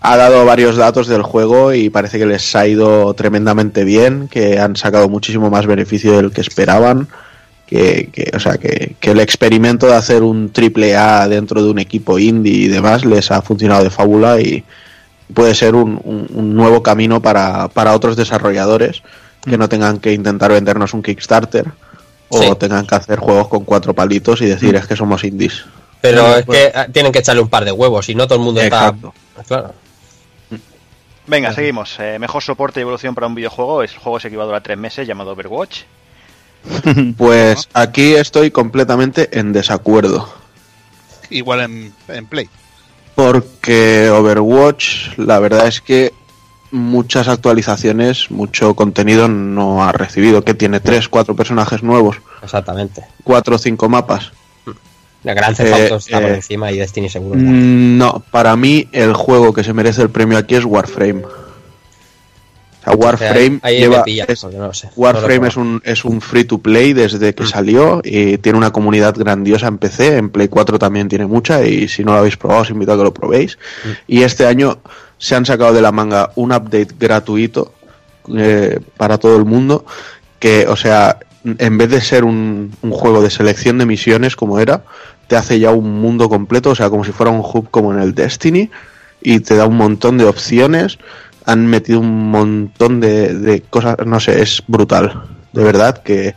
Ha 0.00 0.16
dado 0.16 0.44
varios 0.44 0.76
datos 0.76 1.08
del 1.08 1.22
juego 1.22 1.72
y 1.74 1.90
parece 1.90 2.18
que 2.18 2.26
les 2.26 2.54
ha 2.54 2.66
ido 2.66 3.12
tremendamente 3.14 3.84
bien, 3.84 4.28
que 4.28 4.58
han 4.60 4.76
sacado 4.76 5.08
muchísimo 5.08 5.50
más 5.50 5.66
beneficio 5.66 6.12
del 6.16 6.30
que 6.32 6.40
esperaban 6.40 7.08
que, 7.66 8.08
que, 8.12 8.30
o 8.34 8.40
sea, 8.40 8.56
que, 8.58 8.94
que 9.00 9.10
el 9.10 9.20
experimento 9.20 9.86
de 9.86 9.94
hacer 9.94 10.22
un 10.22 10.50
triple 10.52 10.96
A 10.96 11.28
dentro 11.28 11.62
de 11.62 11.68
un 11.70 11.78
equipo 11.78 12.18
indie 12.18 12.52
y 12.52 12.68
demás 12.68 13.04
les 13.04 13.30
ha 13.30 13.42
funcionado 13.42 13.84
de 13.84 13.90
fábula 13.90 14.40
y 14.40 14.64
puede 15.34 15.54
ser 15.54 15.74
un, 15.74 16.00
un- 16.04 16.28
un 16.32 16.54
nuevo 16.54 16.82
camino 16.82 17.20
para, 17.20 17.68
para 17.68 17.94
otros 17.94 18.16
desarrolladores 18.16 19.02
que 19.44 19.58
no 19.58 19.68
tengan 19.68 19.98
que 19.98 20.12
intentar 20.14 20.50
vendernos 20.52 20.94
un 20.94 21.02
Kickstarter 21.02 21.66
o 22.30 22.40
Sí. 22.42 22.48
tengan 22.58 22.86
que 22.86 22.94
hacer 22.94 23.18
juegos 23.18 23.48
con 23.48 23.64
cuatro 23.64 23.94
palitos 23.94 24.40
y 24.42 24.46
decir 24.46 24.74
es 24.76 24.86
que 24.86 24.96
somos 24.96 25.24
indies. 25.24 25.64
Pero 26.00 26.36
es 26.36 26.46
que 26.46 26.70
ah, 26.74 26.86
tienen 26.90 27.10
que 27.12 27.18
echarle 27.18 27.42
un 27.42 27.48
par 27.48 27.64
de 27.64 27.72
huevos 27.72 28.08
y 28.08 28.14
no 28.14 28.26
todo 28.26 28.38
el 28.38 28.44
mundo 28.44 28.60
Exacto. 28.62 29.12
está. 29.38 29.44
Claro. 29.46 29.74
Venga, 31.28 31.52
seguimos. 31.52 31.96
Eh, 32.00 32.18
mejor 32.18 32.42
soporte 32.42 32.80
y 32.80 32.82
evolución 32.82 33.14
para 33.14 33.26
un 33.26 33.34
videojuego. 33.34 33.82
El 33.82 33.88
juego 33.90 34.18
se 34.18 34.28
que 34.28 34.34
iba 34.34 34.44
a 34.44 34.46
durar 34.46 34.62
tres 34.62 34.78
meses, 34.78 35.06
llamado 35.06 35.32
Overwatch. 35.32 35.82
Pues 37.16 37.68
aquí 37.72 38.14
estoy 38.14 38.50
completamente 38.50 39.38
en 39.38 39.52
desacuerdo. 39.52 40.28
Igual 41.30 41.60
en, 41.60 41.94
en 42.08 42.26
Play. 42.26 42.48
Porque 43.14 44.10
Overwatch, 44.10 45.18
la 45.18 45.38
verdad 45.38 45.66
es 45.66 45.80
que 45.80 46.12
muchas 46.70 47.28
actualizaciones, 47.28 48.30
mucho 48.30 48.74
contenido 48.74 49.28
no 49.28 49.84
ha 49.84 49.92
recibido. 49.92 50.42
Que 50.42 50.54
tiene 50.54 50.80
tres, 50.80 51.08
cuatro 51.08 51.36
personajes 51.36 51.82
nuevos, 51.82 52.16
Exactamente. 52.42 53.04
cuatro 53.22 53.56
o 53.56 53.58
cinco 53.58 53.88
mapas. 53.88 54.32
La 55.24 55.34
Gran 55.34 55.54
Theft 55.54 55.68
Eh, 55.76 55.82
Auto 55.82 55.96
está 55.96 56.20
por 56.20 56.30
eh, 56.30 56.34
encima 56.36 56.70
y 56.70 56.78
Destiny 56.78 57.08
seguro. 57.08 57.38
Mm, 57.40 57.98
No, 57.98 58.22
para 58.30 58.54
mí 58.56 58.88
el 58.92 59.14
juego 59.14 59.52
que 59.52 59.64
se 59.64 59.72
merece 59.72 60.02
el 60.02 60.10
premio 60.10 60.38
aquí 60.38 60.54
es 60.54 60.64
Warframe. 60.64 61.22
O 61.24 62.90
sea, 62.90 62.92
Warframe 62.94 63.58
ahí, 63.62 63.74
ahí 63.74 63.80
lleva 63.80 64.04
es- 64.06 64.44
no 64.44 64.72
sé. 64.72 64.88
Warframe 64.96 65.48
es 65.48 65.56
un, 65.56 65.82
es 65.84 66.04
un 66.04 66.20
free 66.20 66.44
to 66.44 66.58
play 66.58 66.92
desde 66.92 67.30
Mm. 67.30 67.34
que 67.34 67.46
salió 67.46 68.00
y 68.04 68.38
tiene 68.38 68.56
una 68.56 68.70
comunidad 68.70 69.14
grandiosa 69.16 69.66
en 69.66 69.78
PC, 69.78 70.16
en 70.16 70.30
Play 70.30 70.48
4 70.48 70.78
también 70.78 71.08
tiene 71.08 71.26
mucha 71.26 71.64
y 71.64 71.88
si 71.88 72.04
no 72.04 72.12
lo 72.12 72.18
habéis 72.18 72.36
probado 72.36 72.62
os 72.62 72.70
invito 72.70 72.92
a 72.92 72.96
que 72.96 73.02
lo 73.02 73.12
probéis. 73.12 73.58
Mm. 73.84 73.88
Y 74.06 74.22
este 74.22 74.46
año 74.46 74.78
se 75.18 75.34
han 75.34 75.44
sacado 75.44 75.72
de 75.74 75.82
la 75.82 75.90
manga 75.92 76.30
un 76.36 76.52
update 76.52 76.94
gratuito 76.98 77.74
eh, 78.36 78.78
para 78.96 79.18
todo 79.18 79.36
el 79.36 79.44
mundo 79.44 79.84
que, 80.38 80.66
o 80.68 80.76
sea, 80.76 81.18
en 81.44 81.78
vez 81.78 81.90
de 81.90 82.00
ser 82.00 82.24
un, 82.24 82.72
un 82.82 82.90
juego 82.92 83.20
de 83.22 83.30
selección 83.30 83.78
de 83.78 83.86
misiones 83.86 84.36
como 84.36 84.60
era, 84.60 84.84
te 85.28 85.36
hace 85.36 85.60
ya 85.60 85.70
un 85.70 86.00
mundo 86.00 86.28
completo, 86.28 86.70
o 86.70 86.74
sea, 86.74 86.90
como 86.90 87.04
si 87.04 87.12
fuera 87.12 87.30
un 87.30 87.40
hub 87.40 87.70
como 87.70 87.92
en 87.92 88.00
el 88.00 88.14
Destiny 88.14 88.70
y 89.20 89.40
te 89.40 89.54
da 89.56 89.66
un 89.66 89.76
montón 89.76 90.18
de 90.18 90.24
opciones 90.24 90.98
han 91.48 91.66
metido 91.66 92.00
un 92.00 92.30
montón 92.30 93.00
de, 93.00 93.64
cosas, 93.70 93.96
no 94.04 94.20
sé, 94.20 94.42
es 94.42 94.62
brutal. 94.66 95.22
De 95.54 95.64
verdad 95.64 96.02
que 96.02 96.34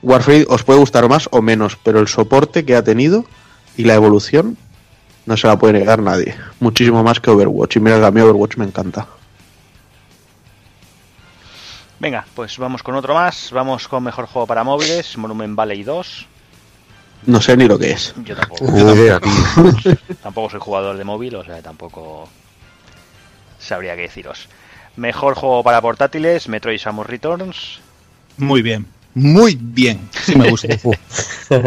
Warframe 0.00 0.46
os 0.48 0.62
puede 0.62 0.78
gustar 0.78 1.08
más 1.08 1.28
o 1.32 1.42
menos, 1.42 1.76
pero 1.82 1.98
el 1.98 2.06
soporte 2.06 2.64
que 2.64 2.76
ha 2.76 2.84
tenido 2.84 3.24
y 3.76 3.82
la 3.82 3.94
evolución 3.94 4.56
no 5.26 5.36
se 5.36 5.48
la 5.48 5.58
puede 5.58 5.72
negar 5.72 6.00
nadie. 6.00 6.36
Muchísimo 6.60 7.02
más 7.02 7.18
que 7.18 7.30
Overwatch. 7.30 7.76
Y 7.76 7.80
mira 7.80 8.06
a 8.06 8.10
mí 8.12 8.20
Overwatch 8.20 8.56
me 8.58 8.66
encanta. 8.66 9.08
Venga, 11.98 12.24
pues 12.36 12.56
vamos 12.56 12.84
con 12.84 12.94
otro 12.94 13.12
más. 13.12 13.50
Vamos 13.50 13.88
con 13.88 14.04
mejor 14.04 14.26
juego 14.26 14.46
para 14.46 14.62
móviles, 14.62 15.18
Monument 15.18 15.56
Valley 15.56 15.82
2. 15.82 16.26
No 17.26 17.40
sé 17.40 17.56
ni 17.56 17.66
lo 17.66 17.78
que 17.78 17.92
es. 17.92 18.14
Yo 18.24 18.36
tampoco. 18.36 18.64
Idea, 18.76 19.20
tío. 19.20 19.32
Tampoco 20.22 20.50
soy 20.50 20.60
jugador 20.60 20.96
de 20.96 21.04
móvil, 21.04 21.34
o 21.36 21.44
sea, 21.44 21.60
tampoco 21.62 22.28
sabría 23.58 23.96
qué 23.96 24.02
deciros. 24.02 24.48
Mejor 24.96 25.34
juego 25.34 25.62
para 25.62 25.80
portátiles, 25.80 26.48
Metroid 26.48 26.78
Samus 26.78 27.06
Returns. 27.06 27.80
Muy 28.36 28.62
bien. 28.62 28.86
Muy 29.14 29.56
bien. 29.60 30.08
Sí 30.24 30.36
me 30.36 30.50
gusta. 30.50 30.68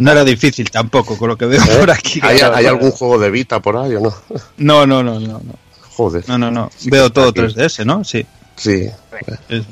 no 0.00 0.10
era 0.12 0.24
difícil 0.24 0.70
tampoco 0.70 1.16
con 1.18 1.28
lo 1.28 1.36
que 1.36 1.46
veo 1.46 1.62
por 1.78 1.90
aquí. 1.90 2.20
¿Hay, 2.22 2.40
hay 2.40 2.66
algún 2.66 2.90
juego 2.90 3.18
de 3.18 3.30
Vita 3.30 3.60
por 3.60 3.76
ahí 3.76 3.94
o 3.94 4.00
no? 4.00 4.14
No, 4.56 4.86
no, 4.86 5.02
no, 5.02 5.20
no, 5.20 5.40
no. 5.44 5.54
Joder. 5.96 6.24
No, 6.28 6.38
no, 6.38 6.50
no. 6.50 6.70
Veo 6.84 7.10
todo 7.10 7.28
Aquí. 7.28 7.40
3DS, 7.40 7.84
¿no? 7.84 8.04
Sí. 8.04 8.26
Sí. 8.56 8.88
Es- 9.48 9.64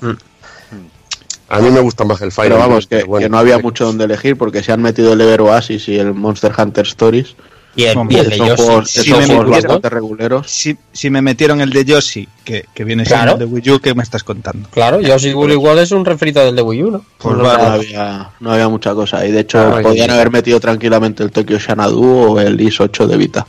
A 1.48 1.60
mí 1.60 1.70
me 1.70 1.80
gusta 1.80 2.04
más 2.04 2.20
el 2.22 2.32
Fire 2.32 2.48
Pero 2.52 2.58
vamos, 2.60 2.86
que, 2.86 3.04
bueno, 3.04 3.24
que 3.24 3.28
no 3.30 3.38
había 3.38 3.58
mucho 3.58 3.84
donde 3.84 4.04
elegir 4.04 4.36
porque 4.36 4.62
se 4.62 4.72
han 4.72 4.80
metido 4.82 5.12
el 5.12 5.20
Ever 5.20 5.42
Oasis 5.42 5.88
y 5.88 5.98
el 5.98 6.14
Monster 6.14 6.52
Hunter 6.56 6.86
Stories. 6.86 7.36
Y 7.76 7.84
el, 7.84 7.98
y 8.08 8.16
el 8.18 8.30
de 8.30 8.36
son 8.56 8.84
Yoshi. 8.84 9.12
me 9.12 9.26
metieron. 9.44 10.44
Si, 10.46 10.78
si 10.92 11.10
me 11.10 11.20
metieron 11.22 11.60
el 11.60 11.70
de 11.70 11.84
Yoshi, 11.84 12.28
que, 12.44 12.66
que 12.72 12.84
viene 12.84 13.04
siendo 13.04 13.24
Claro. 13.24 13.32
el 13.32 13.38
de 13.40 13.44
Wii 13.46 13.70
U, 13.72 13.80
¿qué 13.80 13.94
me 13.96 14.02
estás 14.04 14.22
contando? 14.22 14.68
Claro, 14.70 15.00
Yoshi 15.00 15.34
Woolly 15.34 15.56
World 15.56 15.80
es 15.80 15.90
un 15.90 16.04
refrito 16.04 16.38
del 16.44 16.54
de 16.54 16.62
Wii 16.62 16.82
U, 16.84 16.90
¿no? 16.92 17.04
Pues 17.18 17.36
No, 17.36 17.42
No 17.42 17.48
vale. 17.48 17.64
había, 17.66 18.30
no 18.38 18.52
había 18.52 18.68
mucha 18.68 18.94
cosa. 18.94 19.26
Y 19.26 19.32
de 19.32 19.40
hecho, 19.40 19.74
Ay, 19.76 19.82
podían 19.82 20.10
haber 20.10 20.30
metido 20.30 20.60
tranquilamente 20.60 21.24
el 21.24 21.32
Tokyo 21.32 21.58
Xanadu 21.58 22.04
o 22.04 22.40
el 22.40 22.60
IS 22.60 22.80
8 22.80 23.08
de 23.08 23.16
Vita. 23.16 23.44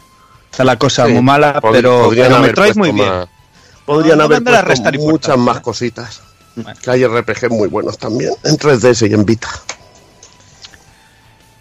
Está 0.51 0.63
la 0.63 0.77
cosa 0.79 1.05
Sí, 1.05 1.13
muy 1.13 1.21
mala, 1.21 1.60
pero, 1.71 2.05
podrían 2.05 2.25
pero 2.27 2.36
haber 2.38 2.49
Metroid 2.49 2.73
puesto 2.73 2.79
muy 2.79 2.91
bien. 2.91 3.10
más- 3.10 3.27
Podrían 3.86 4.17
No, 4.17 4.23
haber 4.23 4.43
puesto 4.43 4.91
muchas 5.01 5.38
más 5.38 5.60
cositas. 5.60 6.21
Bueno. 6.55 6.79
Que 6.81 6.91
hay 6.91 7.05
RPG 7.05 7.49
muy 7.51 7.67
buenos 7.67 7.97
también. 7.97 8.33
En 8.43 8.57
3DS 8.57 9.09
y 9.09 9.13
en 9.13 9.25
Vita. 9.25 9.49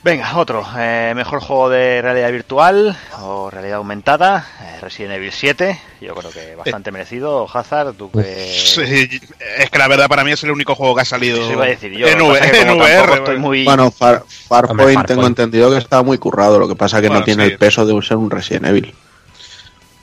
Venga, 0.02 0.36
otro. 0.36 0.62
Eh, 0.76 1.14
mejor 1.16 1.40
juego 1.40 1.70
de 1.70 2.02
realidad 2.02 2.30
virtual 2.30 2.94
o 3.22 3.48
realidad 3.50 3.78
aumentada, 3.78 4.46
eh, 4.60 4.78
Resident 4.82 5.14
Evil 5.14 5.32
7. 5.32 5.80
Yo 6.02 6.14
creo 6.14 6.30
que 6.30 6.54
bastante 6.56 6.92
merecido. 6.92 7.48
Hazard, 7.50 7.94
tú 7.94 8.10
que... 8.10 8.54
Sí, 8.54 9.08
es 9.56 9.70
que 9.70 9.78
la 9.78 9.88
verdad 9.88 10.06
para 10.08 10.22
mí 10.22 10.30
es 10.32 10.44
el 10.44 10.50
único 10.50 10.74
juego 10.74 10.94
que 10.94 11.00
ha 11.00 11.04
salido 11.06 11.40
Eso 11.42 11.52
iba 11.52 11.64
a 11.64 11.68
decir 11.68 11.90
yo. 11.92 12.06
en, 12.06 12.20
V- 12.20 12.38
que 12.38 12.60
en 12.60 12.70
VR. 12.78 13.14
estoy 13.14 13.38
muy... 13.38 13.64
Bueno, 13.64 13.90
Far, 13.90 14.24
Farpoint 14.28 14.70
Hombre, 14.72 14.84
Farpoint. 14.94 15.06
tengo 15.08 15.26
entendido 15.26 15.70
que 15.70 15.78
está 15.78 16.02
muy 16.02 16.18
currado, 16.18 16.58
lo 16.58 16.68
que 16.68 16.76
pasa 16.76 17.00
que 17.00 17.06
Bueno, 17.08 17.20
no 17.20 17.24
tiene 17.24 17.46
sí. 17.46 17.52
el 17.52 17.58
peso 17.58 17.86
de 17.86 18.02
ser 18.06 18.18
un 18.18 18.30
Resident 18.30 18.66
Evil. 18.66 18.94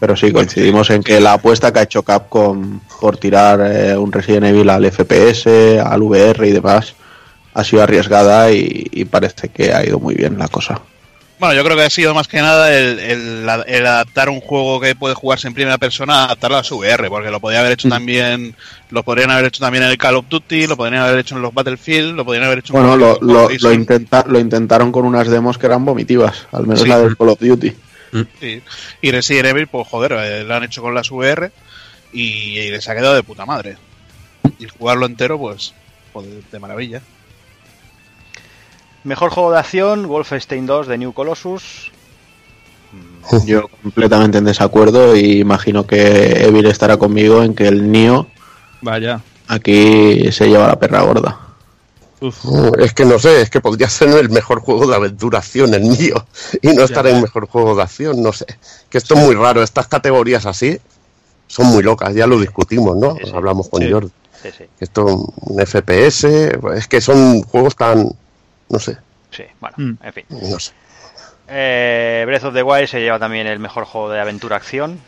Pero 0.02 0.16
sí, 0.18 0.32
coincidimos 0.32 0.90
en 0.90 1.04
que 1.04 1.22
la 1.22 1.34
apuesta 1.34 1.72
que 1.72 1.78
ha 1.78 1.84
hecho 1.84 2.02
Capcom 2.02 2.80
por 3.00 3.18
tirar 3.18 3.62
eh, 3.72 3.96
un 3.96 4.12
Resident 4.12 4.46
Evil 4.48 4.68
al 4.72 4.92
FPS, 4.92 5.46
al 5.80 6.02
VR 6.02 6.48
y 6.48 6.52
demás, 6.52 6.96
ha 7.54 7.64
sido 7.64 7.84
arriesgada 7.84 8.52
y, 8.52 8.88
y 8.92 9.06
parece 9.06 9.50
que 9.50 9.72
ha 9.72 9.86
ido 9.86 10.00
muy 10.00 10.16
bien 10.16 10.40
la 10.40 10.48
cosa. 10.48 10.82
Bueno, 11.40 11.54
yo 11.56 11.64
creo 11.64 11.78
que 11.78 11.84
ha 11.84 11.90
sido 11.92 12.16
más 12.16 12.28
que 12.28 12.38
nada 12.42 12.76
el, 12.76 12.98
el- 13.00 13.50
el 13.68 13.86
adaptar 13.86 14.30
un 14.30 14.42
juego 14.42 14.80
que 14.80 14.96
puede 14.96 15.14
jugarse 15.14 15.48
en 15.48 15.54
primera 15.54 15.78
persona, 15.78 16.24
adaptarlo 16.26 16.58
a 16.58 16.64
su 16.64 16.78
VR, 16.80 17.08
porque 17.10 17.30
lo 17.30 17.40
podría 17.40 17.60
haber 17.60 17.74
hecho 17.74 17.88
Mm. 17.88 17.92
también, 17.92 18.56
lo 18.90 19.04
podrían 19.04 19.30
haber 19.30 19.46
hecho 19.46 19.60
también 19.60 19.84
en 19.84 19.92
el 19.92 19.98
Call 20.00 20.16
of 20.16 20.26
Duty, 20.30 20.66
lo 20.68 20.78
podrían 20.78 21.04
haber 21.04 21.20
hecho 21.20 21.36
en 21.36 21.44
los 21.44 21.54
Battlefield, 21.54 22.16
lo 22.16 22.26
podrían 22.26 22.46
haber 22.46 22.60
hecho 22.60 22.74
en 22.76 22.80
Bueno, 22.82 22.98
lo, 22.98 23.18
cualquier 23.20 23.62
lo, 23.62 23.70
lo, 23.70 23.74
intenta- 23.76 24.26
lo 24.28 24.40
intentaron 24.40 24.92
con 24.92 25.06
unas 25.06 25.28
demos 25.30 25.60
que 25.60 25.66
eran 25.68 25.86
vomitivas, 25.86 26.48
al 26.52 26.64
menos 26.64 26.82
Sí. 26.82 26.88
la 26.90 27.00
del 27.00 27.16
Call 27.18 27.30
of 27.30 27.40
Duty. 27.40 27.74
Sí. 28.40 28.62
Y 29.02 29.12
Resident 29.12 29.48
Evil, 29.48 29.68
pues 29.68 29.88
joder, 29.88 30.14
eh, 30.14 30.44
lo 30.44 30.56
han 30.56 30.64
hecho 30.64 30.82
con 30.82 30.94
las 30.94 31.10
VR 31.12 31.52
y, 32.12 32.60
y 32.60 32.70
les 32.70 32.88
ha 32.90 32.96
quedado 32.96 33.16
de 33.16 33.24
puta 33.24 33.46
madre. 33.46 33.78
Y 34.60 34.68
jugarlo 34.68 35.06
entero, 35.06 35.38
pues, 35.40 35.74
joder, 36.14 36.44
de 36.52 36.60
maravilla. 36.60 37.02
Mejor 39.04 39.32
juego 39.32 39.52
de 39.52 39.60
acción, 39.60 40.08
Wolfenstein 40.08 40.66
2 40.66 40.88
de 40.88 40.98
New 40.98 41.14
Colossus. 41.14 41.92
Yo 43.46 43.68
completamente 43.82 44.40
en 44.40 44.46
desacuerdo 44.46 45.16
y 45.16 45.40
imagino 45.40 45.88
que 45.88 46.44
Evil 46.44 46.66
estará 46.66 46.98
conmigo 46.98 47.44
en 47.44 47.56
que 47.56 47.68
el 47.68 47.90
Nio 47.92 48.28
Vaya. 48.82 49.22
aquí 49.48 50.32
se 50.32 50.50
lleva 50.50 50.68
la 50.68 50.80
perra 50.80 51.02
gorda. 51.02 51.40
Mm, 52.22 52.80
Es 52.80 52.94
que 52.94 53.04
no 53.06 53.18
sé, 53.18 53.42
es 53.42 53.50
que 53.50 53.62
podría 53.62 53.90
ser 53.90 54.10
el 54.10 54.30
mejor 54.30 54.62
juego 54.62 54.86
de 54.88 54.96
aventuración 54.96 55.74
el 55.74 55.82
mío 55.84 56.26
y 56.62 56.68
no 56.68 56.84
estar 56.84 57.06
en 57.08 57.16
el 57.16 57.22
mejor 57.24 57.48
juego 57.48 57.76
de 57.76 57.82
acción, 57.84 58.22
no 58.22 58.32
sé. 58.32 58.46
Que 58.90 59.00
esto 59.00 59.16
es 59.16 59.22
muy 59.22 59.34
raro, 59.36 59.64
estas 59.64 59.88
categorías 59.88 60.46
así 60.46 60.80
son 61.48 61.68
muy 61.68 61.82
locas, 61.84 62.14
ya 62.14 62.28
lo 62.28 62.40
discutimos, 62.40 62.96
¿no? 62.96 63.16
Sí, 63.16 63.22
sí. 63.26 63.32
Hablamos 63.34 63.68
con 63.70 63.82
Sí. 63.82 63.92
Jordi. 63.92 64.12
Sí, 64.44 64.50
sí, 64.58 64.64
Esto, 64.80 65.06
un 65.06 65.60
FPS, 65.60 66.52
es 66.76 66.88
que 66.88 67.02
son 67.02 67.42
juegos 67.44 67.76
tan, 67.76 68.08
no 68.70 68.80
sé, 68.80 68.98
sí. 69.32 69.44
Bueno, 69.60 69.76
Mm. 69.78 69.92
en 70.04 70.14
fin. 70.14 70.26
no 70.30 70.60
sé. 70.60 70.72
Eh, 71.48 72.24
Breath 72.28 72.46
of 72.46 72.54
the 72.54 72.64
Wild 72.64 72.88
se 72.88 73.00
lleva 73.02 73.20
también 73.20 73.46
el 73.48 73.60
mejor 73.60 73.84
juego 73.86 74.10
de 74.10 74.20
aventura-acción. 74.22 75.00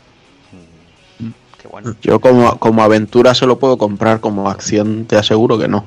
Mm, 1.20 1.28
Qué 1.62 1.68
bueno. 1.68 1.94
Yo 2.02 2.20
como, 2.20 2.58
como 2.58 2.82
aventura 2.82 3.34
se 3.34 3.46
lo 3.46 3.58
puedo 3.58 3.78
comprar, 3.78 4.20
como 4.20 4.50
acción 4.50 5.06
te 5.06 5.16
aseguro 5.16 5.58
que 5.58 5.68
no. 5.68 5.86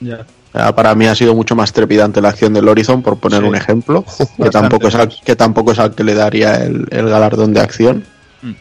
Ya. 0.00 0.26
Sea, 0.56 0.74
para 0.74 0.94
mí 0.94 1.06
ha 1.06 1.14
sido 1.14 1.34
mucho 1.34 1.54
más 1.54 1.72
trepidante 1.72 2.20
la 2.20 2.30
acción 2.30 2.52
del 2.54 2.66
Horizon, 2.68 3.02
por 3.02 3.18
poner 3.18 3.42
Sí. 3.42 3.48
un 3.48 3.56
ejemplo, 3.56 4.04
que 4.42 4.50
tampoco, 4.50 4.88
es 4.88 4.94
al, 4.94 5.08
que 5.08 5.36
tampoco 5.36 5.72
es 5.72 5.78
al 5.78 5.94
que 5.94 6.02
le 6.04 6.14
daría 6.14 6.62
el, 6.64 6.86
el 6.90 7.08
galardón 7.08 7.52
de 7.52 7.60
acción. 7.60 8.04
Mm. 8.42 8.52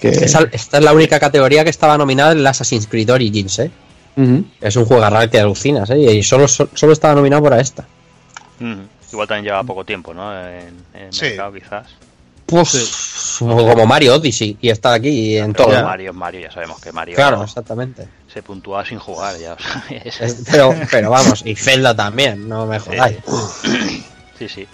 Que, 0.00 0.08
Esa- 0.08 0.48
esta 0.52 0.78
es 0.78 0.84
la 0.84 0.92
única 0.92 1.20
categoría 1.20 1.64
que 1.64 1.70
estaba 1.70 1.98
nominada 1.98 2.32
en 2.32 2.38
el 2.38 2.46
Assassin's 2.46 2.86
Creed 2.86 3.10
Origins, 3.12 3.58
¿eh? 3.58 3.70
Es 4.60 4.76
un 4.76 4.84
juego 4.84 5.08
raro 5.08 5.30
que 5.30 5.38
alucinas, 5.40 5.88
¿eh? 5.90 5.98
Y 5.98 6.22
solo, 6.22 6.46
solo 6.48 6.92
estaba 6.92 7.14
nominado 7.14 7.42
por 7.42 7.54
esta. 7.54 7.84
Mm. 8.58 8.80
Igual 9.12 9.28
también 9.28 9.44
lleva 9.46 9.62
poco 9.64 9.84
tiempo, 9.84 10.12
¿no? 10.14 10.32
En, 10.48 10.68
en 10.94 11.02
el 11.06 11.12
Sí. 11.12 11.24
mercado, 11.26 11.52
quizás. 11.52 11.86
Pues, 12.46 13.36
como 13.38 13.86
Mario 13.86 14.16
Odyssey 14.16 14.58
y 14.60 14.68
está 14.68 14.92
aquí 14.94 15.38
en 15.38 15.54
todo. 15.54 15.68
Pero 15.68 15.84
Mario, 15.84 16.12
Mario, 16.12 16.40
ya 16.42 16.50
sabemos 16.52 16.80
que 16.80 16.92
Mario 16.92 17.14
Claro, 17.16 17.42
exactamente. 17.44 18.06
Se 18.32 18.42
puntúa 18.42 18.84
sin 18.84 18.98
jugar. 18.98 19.36
Ya, 19.38 19.54
o 19.54 19.58
sea, 19.58 19.84
es- 20.04 20.20
Es- 20.20 20.42
Pero, 20.50 20.74
pero 20.90 21.10
vamos, 21.10 21.42
y 21.44 21.54
Zelda 21.56 21.94
también, 21.94 22.48
no 22.48 22.66
me 22.66 22.78
jodáis. 22.78 23.18
Sí, 24.38 24.48
sí. 24.48 24.66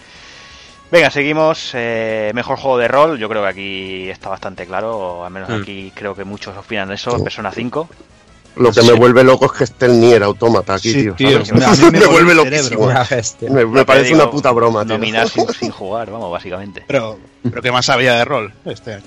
Venga, 0.90 1.10
seguimos. 1.10 1.72
Eh, 1.74 2.30
mejor 2.34 2.56
juego 2.58 2.78
de 2.78 2.88
rol. 2.88 3.18
Yo 3.18 3.28
creo 3.28 3.42
que 3.42 3.48
aquí 3.48 4.08
está 4.08 4.30
bastante 4.30 4.64
claro. 4.66 4.96
O 4.96 5.24
al 5.24 5.30
menos 5.30 5.50
Mm. 5.50 5.60
aquí 5.60 5.92
creo 5.94 6.14
que 6.14 6.24
muchos 6.24 6.56
opinan 6.56 6.90
eso. 6.90 7.22
Persona 7.22 7.52
5. 7.52 7.86
Lo 8.56 8.72
que 8.72 8.80
me 8.82 8.92
vuelve 8.92 9.22
loco 9.22 9.44
es 9.44 9.52
que 9.52 9.64
esté 9.64 9.84
el 9.86 10.00
Nier 10.00 10.22
Automata 10.22 10.74
aquí, 10.74 10.92
Sí, 10.92 11.02
tío. 11.02 11.14
tío, 11.14 11.44
¿sabes? 11.44 11.92
me- 11.92 12.06
vuelve 12.06 12.34
loquísimo. 12.34 12.88
Me, 13.50 13.66
me 13.66 13.84
parece 13.84 14.14
una 14.14 14.30
puta 14.30 14.50
broma, 14.52 14.84
tío. 14.86 14.94
Nominar 14.94 15.28
sin, 15.28 15.46
sin 15.60 15.70
jugar, 15.70 16.10
vamos, 16.10 16.32
básicamente. 16.32 16.82
Pero, 16.86 17.18
pero 17.42 17.60
¿qué 17.60 17.70
más 17.70 17.88
había 17.90 18.14
de 18.14 18.24
rol 18.24 18.54
este 18.64 18.94
año? 18.94 19.04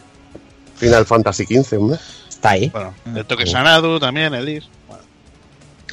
Final 0.78 1.06
Fantasy 1.08 1.46
XV, 1.46 1.78
hombre. 1.80 1.98
Está 2.42 2.50
ahí. 2.52 2.70
Bueno, 2.70 2.94
el 3.16 3.24
Toque 3.26 3.46
Sanadu 3.46 4.00
también, 4.00 4.34
el 4.34 4.50
Is. 4.50 4.64
Bueno, 4.88 5.04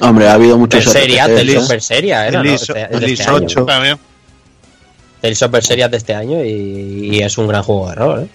Hombre, 0.01 0.27
ha 0.29 0.33
habido 0.33 0.57
muchos 0.57 0.83
Seria, 0.83 1.25
RPGs, 1.27 1.35
Tales 1.37 1.53
¿eh? 1.53 1.57
of 1.59 1.67
Berseria, 1.69 2.27
era, 2.27 2.39
El 2.41 2.47
¿no? 2.47 2.53
ISO- 2.53 2.75
Este- 2.75 2.95
el 2.97 3.03
este 3.03 3.23
año. 3.23 3.33
8. 3.35 3.65
también. 3.65 3.97
Tales 5.21 5.41
of 5.43 5.51
Berseria 5.51 5.87
de 5.89 5.97
este 5.97 6.15
año 6.15 6.43
y, 6.43 6.49
y 7.11 7.19
es 7.21 7.37
un 7.37 7.47
gran 7.47 7.61
juego 7.61 7.89
de 7.89 7.95
rol, 7.95 8.19
¿eh? 8.23 8.27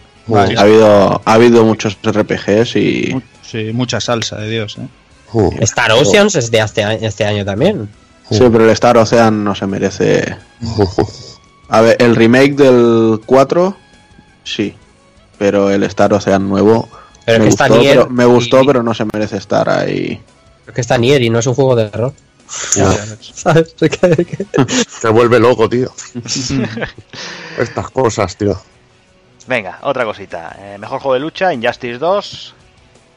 Ha 0.57 0.61
habido, 0.63 1.23
ha 1.25 1.33
habido 1.35 1.65
muchos 1.65 1.99
RPGs 2.03 2.77
y 2.77 3.21
Sí, 3.43 3.73
mucha 3.73 4.01
salsa 4.01 4.37
de 4.37 4.49
Dios, 4.49 4.79
¿eh? 4.79 4.87
Mm. 5.33 5.63
Star 5.65 5.91
Oceans 5.93 6.37
es 6.37 6.51
de 6.53 6.59
este 6.61 6.85
año, 6.85 6.99
este 7.03 7.25
año 7.25 7.45
también. 7.45 7.89
sí, 8.31 8.39
pero 8.53 8.63
el 8.65 8.71
Star 8.71 8.97
Ocean 8.97 9.43
no 9.43 9.57
se 9.57 9.67
merece. 9.67 10.37
A 11.69 11.81
ver, 11.81 11.97
el 11.99 12.15
remake 12.15 12.55
del 12.55 13.21
4, 13.27 13.77
sí, 14.45 14.75
pero 15.37 15.71
el 15.71 15.83
Star 15.83 16.13
Ocean 16.15 16.49
nuevo 16.49 16.89
Pero 17.27 17.39
me 17.39 17.45
que 17.45 17.51
está 17.51 17.69
gustó, 17.69 17.81
Nier 17.83 17.97
pero, 17.99 18.11
me 18.11 18.25
gustó 18.25 18.63
y- 18.63 18.67
pero 18.67 18.83
no 18.83 18.95
se 18.95 19.05
merece 19.13 19.37
estar 19.37 19.69
ahí. 19.69 20.21
Es 20.67 20.73
que 20.75 20.81
está 20.81 20.99
Nier 20.99 21.23
y 21.23 21.31
no 21.31 21.39
es 21.39 21.47
un 21.47 21.55
juego 21.55 21.75
de 21.77 21.91
que- 24.25 24.47
Te 25.03 25.09
vuelve 25.13 25.39
loco, 25.41 25.69
tío. 25.69 25.93
Estas 27.59 27.91
cosas, 27.91 28.37
tío. 28.37 28.61
Venga, 29.47 29.79
otra 29.83 30.05
cosita. 30.05 30.57
Eh, 30.59 30.79
mejor 30.79 31.01
juego 31.01 31.15
de 31.15 31.21
lucha, 31.21 31.53
Injustice 31.53 31.99
2. 31.99 32.55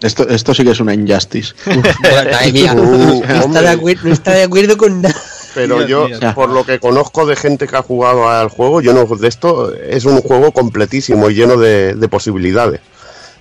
Esto, 0.01 0.27
esto 0.29 0.53
sí 0.53 0.63
que 0.63 0.71
es 0.71 0.79
una 0.79 0.93
injustice. 0.93 1.55
Madre 2.03 2.51
mía, 2.51 2.73
Uh, 2.73 3.23
no, 3.27 3.39
está 3.39 3.61
de 3.61 3.69
acuer- 3.77 3.99
no 4.03 4.13
está 4.13 4.31
de 4.33 4.43
acuerdo 4.43 4.77
con 4.77 5.01
nada. 5.01 5.15
Pero 5.55 5.83
Dios 5.85 6.19
yo, 6.19 6.33
por 6.35 6.49
lo 6.49 6.63
que 6.65 6.79
conozco 6.79 7.25
de 7.25 7.35
gente 7.35 7.67
que 7.67 7.75
ha 7.77 7.81
jugado 7.81 8.29
al 8.29 8.49
juego, 8.49 8.79
yo 8.81 8.93
no 8.93 9.07
de 9.15 9.27
esto, 9.27 9.73
es 9.73 10.05
un 10.05 10.21
juego 10.21 10.51
completísimo 10.51 11.31
y 11.31 11.33
lleno 11.33 11.57
de, 11.57 11.95
de 11.95 12.07
posibilidades. 12.09 12.81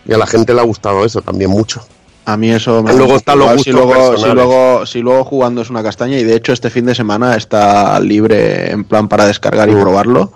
Y 0.09 0.13
a 0.13 0.19
la 0.19 0.27
gente 0.27 0.55
le 0.55 0.61
ha 0.61 0.65
gustado 0.65 1.05
eso 1.05 1.21
también 1.23 1.51
mucho. 1.51 1.81
A 2.25 2.37
mí 2.37 2.51
eso 2.51 2.83
me 2.83 2.93
Luego 2.93 3.17
igual 3.25 3.61
si 3.61 3.71
luego, 3.71 4.17
si 4.17 4.27
luego 4.33 4.87
si 4.87 4.99
luego 5.01 5.25
jugando 5.25 5.63
es 5.63 5.71
una 5.71 5.83
castaña 5.83 6.19
y 6.19 6.25
de 6.25 6.35
hecho 6.35 6.53
este 6.53 6.71
fin 6.71 6.85
de 6.87 6.95
semana 6.95 7.37
está 7.37 7.99
libre 8.01 8.71
en 8.73 8.85
plan 8.85 9.07
para 9.09 9.27
descargar 9.27 9.69
y 9.69 9.75
Mm. 9.75 9.81
probarlo. 9.81 10.33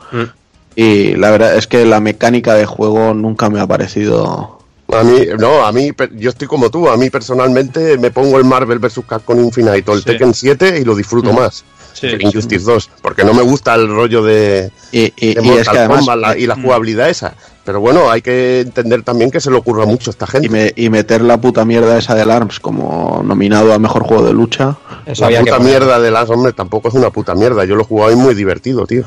Y 0.76 1.14
la 1.16 1.30
verdad 1.30 1.56
es 1.56 1.66
que 1.66 1.85
la 1.85 2.00
mecánica 2.00 2.54
de 2.54 2.64
juego 2.64 3.12
nunca 3.14 3.50
me 3.50 3.61
ha 3.61 3.66
parecido 3.66 4.59
A 4.92 5.04
mí, 5.04 5.20
no, 5.38 5.64
a 5.64 5.70
mí, 5.72 5.90
yo 6.16 6.30
estoy 6.30 6.48
como 6.48 6.68
tú. 6.68 6.88
A 6.88 6.96
mí 6.96 7.11
personalmente 7.11 7.96
me 7.98 8.11
pongo 8.11 8.38
el 8.38 8.44
Marvel 8.44 8.80
vs. 8.80 9.00
Capcom 9.06 9.38
Infinite 9.38 9.88
o 9.88 9.94
el 9.94 10.00
Sí. 10.00 10.04
Tekken 10.06 10.35
7 10.35 10.78
y 10.80 10.85
lo 10.85 10.94
disfruto 10.96 11.33
más. 11.33 11.64
Sí. 11.92 12.06
que 12.16 12.24
Injustice 12.24 12.64
2, 12.64 12.88
porque 13.02 13.24
no 13.24 13.35
me 13.35 13.42
gusta 13.42 13.74
el 13.74 13.88
rollo 13.88 14.22
de, 14.22 14.70
Y, 14.92 15.12
y- 15.16 15.35
de 15.35 15.42
y 15.44 15.48
es 15.50 15.56
Mortal 15.56 15.72
que 15.72 15.78
además. 15.80 15.98
Kombat 15.98 16.18
la- 16.18 16.38
y 16.38 16.46
la 16.46 16.54
Mm. 16.56 16.62
jugabilidad 16.62 17.11
esa. 17.11 17.35
Pero 17.64 17.79
bueno, 17.81 18.11
hay 18.11 18.23
que 18.23 18.61
entender 18.61 19.03
también 19.03 19.31
que 19.31 19.38
se 19.40 19.51
le 19.51 19.57
ocurra 19.57 19.85
mucho 19.87 20.11
a 20.11 20.12
esta 20.12 20.27
gente. 20.27 20.46
Y, 20.46 20.51
me- 20.51 20.73
y 20.75 20.88
meter 20.88 21.20
la 21.20 21.38
puta 21.40 21.64
mierda 21.64 21.99
esa 21.99 22.14
del 22.14 22.31
ARMS 22.31 22.59
como 22.59 23.23
nominado 23.23 23.73
a 23.75 23.79
mejor 23.79 24.03
juego 24.05 24.25
de 24.25 24.33
lucha. 24.33 24.77
Eso 25.07 25.25
la 25.25 25.40
puta 25.40 25.57
mierda 25.68 26.01
de 26.01 26.11
las 26.11 26.31
hombres 26.31 26.55
tampoco 26.57 26.88
es 26.88 26.94
una 26.94 27.11
puta 27.11 27.35
mierda. 27.35 27.64
Yo 27.64 27.77
lo 27.77 27.83
he 27.83 27.85
jugado 27.87 28.12
y 28.12 28.16
muy 28.16 28.35
divertido, 28.35 28.87
tío. 28.87 29.05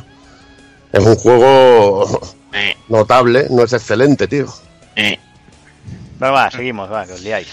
Es 0.92 1.04
un 1.04 1.16
juego 1.16 2.22
notable, 2.90 3.48
no 3.50 3.64
es 3.64 3.74
excelente, 3.74 4.28
tío. 4.28 4.46
Bueno, 6.20 6.36
va, 6.36 6.52
seguimos, 6.52 6.92
va, 6.92 7.06
que 7.06 7.14
os 7.14 7.22
liáis. 7.22 7.48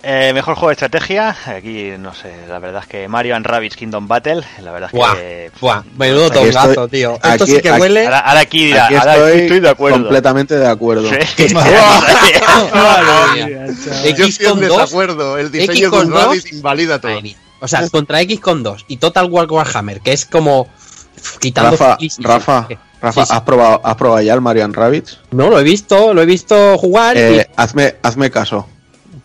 Eh, 0.00 0.30
mejor 0.32 0.54
juego 0.54 0.68
de 0.68 0.74
estrategia, 0.74 1.36
aquí 1.46 1.90
no 1.98 2.14
sé, 2.14 2.32
la 2.48 2.60
verdad 2.60 2.82
es 2.82 2.88
que 2.88 3.08
Mario 3.08 3.34
and 3.34 3.44
Rabbids 3.44 3.74
Kingdom 3.74 4.06
Battle, 4.06 4.44
la 4.62 4.70
verdad 4.70 4.90
es 4.92 4.96
Buah, 4.96 5.14
que... 5.16 5.50
buah, 5.60 5.82
menudo 5.96 6.30
tongazo, 6.30 6.86
tío. 6.86 7.14
Esto 7.16 7.44
aquí- 7.44 7.56
sí 7.56 7.60
que 7.60 7.70
aquí- 7.70 7.80
huele. 7.80 8.04
Ahora, 8.04 8.20
ahora 8.20 8.40
aquí 8.40 8.66
dirá, 8.66 8.84
Aquí 8.86 8.94
ahora 8.94 9.14
estoy, 9.16 9.30
aquí 9.32 9.40
estoy 9.42 9.60
de 9.60 9.68
acuerdo. 9.68 9.98
completamente 9.98 10.56
de 10.56 10.68
acuerdo. 10.68 11.08
Sí. 11.36 11.54
Madre 11.54 13.44
mía. 13.46 13.66
Yo 13.66 14.24
X 14.24 14.28
estoy 14.28 14.46
en 14.46 14.52
con 14.52 14.60
2. 14.68 14.78
desacuerdo. 14.78 15.38
El 15.38 15.50
diseño 15.50 15.90
con. 15.90 16.12
Rabbit 16.12 16.52
invalida 16.52 17.00
todo. 17.00 17.18
O 17.60 17.66
sea, 17.66 17.88
contra 17.90 18.20
X 18.20 18.38
con 18.40 18.62
2 18.62 18.84
y 18.88 18.98
Total 18.98 19.26
War 19.28 19.50
Warhammer, 19.50 20.00
que 20.00 20.12
es 20.12 20.24
como 20.26 20.68
quitando 21.40 21.72
Rafa. 21.72 21.98
Rafa. 22.20 22.68
Rafa, 23.00 23.22
Sí, 23.24 23.26
sí. 23.28 23.32
¿has, 23.36 23.42
probado, 23.42 23.80
¿has 23.84 23.94
probado 23.96 24.20
ya 24.22 24.34
el 24.34 24.40
Mario 24.40 24.64
and 24.64 24.74
Rabbids? 24.74 25.18
No, 25.30 25.48
lo 25.50 25.58
he 25.60 25.62
visto, 25.64 26.14
lo 26.14 26.22
he 26.22 26.26
visto 26.26 26.76
jugar. 26.78 27.16
y- 27.16 27.20
Eh, 27.20 27.50
hazme, 27.56 27.96
hazme 28.02 28.30
caso, 28.30 28.68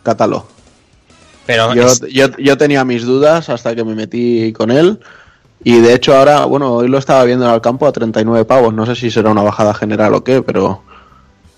cátalo. 0.04 0.48
Pero 1.46 1.74
Yo, 1.74 1.88
es- 1.88 2.02
yo, 2.14 2.28
yo 2.38 2.58
tenía 2.58 2.84
mis 2.86 3.04
dudas 3.06 3.50
hasta 3.50 3.76
que 3.76 3.84
me 3.84 3.96
metí 3.96 4.54
con 4.54 4.72
él. 4.72 5.00
Y 5.66 5.80
de 5.80 5.94
hecho 5.94 6.16
ahora, 6.18 6.46
bueno, 6.46 6.74
hoy 6.74 6.88
lo 6.90 6.98
estaba 6.98 7.24
viendo 7.24 7.48
en 7.48 7.54
el 7.54 7.62
campo 7.62 7.88
a 7.88 7.92
39 7.92 8.44
pavos. 8.46 8.74
No 8.74 8.86
sé 8.86 8.96
si 8.96 9.10
será 9.10 9.30
una 9.32 9.44
bajada 9.44 9.74
general 9.74 10.14
o 10.14 10.24
qué, 10.24 10.42
pero 10.42 10.82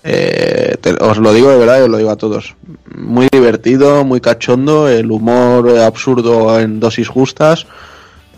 eh, 0.04 0.76
te- 0.80 0.92
os 1.02 1.18
lo 1.18 1.32
digo 1.32 1.50
de 1.50 1.58
verdad 1.58 1.78
y 1.80 1.82
os 1.82 1.88
lo 1.88 1.98
digo 1.98 2.10
a 2.10 2.16
todos. 2.16 2.54
Muy 2.94 3.28
divertido, 3.32 4.04
muy 4.04 4.20
cachondo, 4.20 4.88
el 4.88 5.10
humor 5.10 5.76
absurdo 5.80 6.58
en 6.60 6.78
dosis 6.80 7.08
justas. 7.08 7.66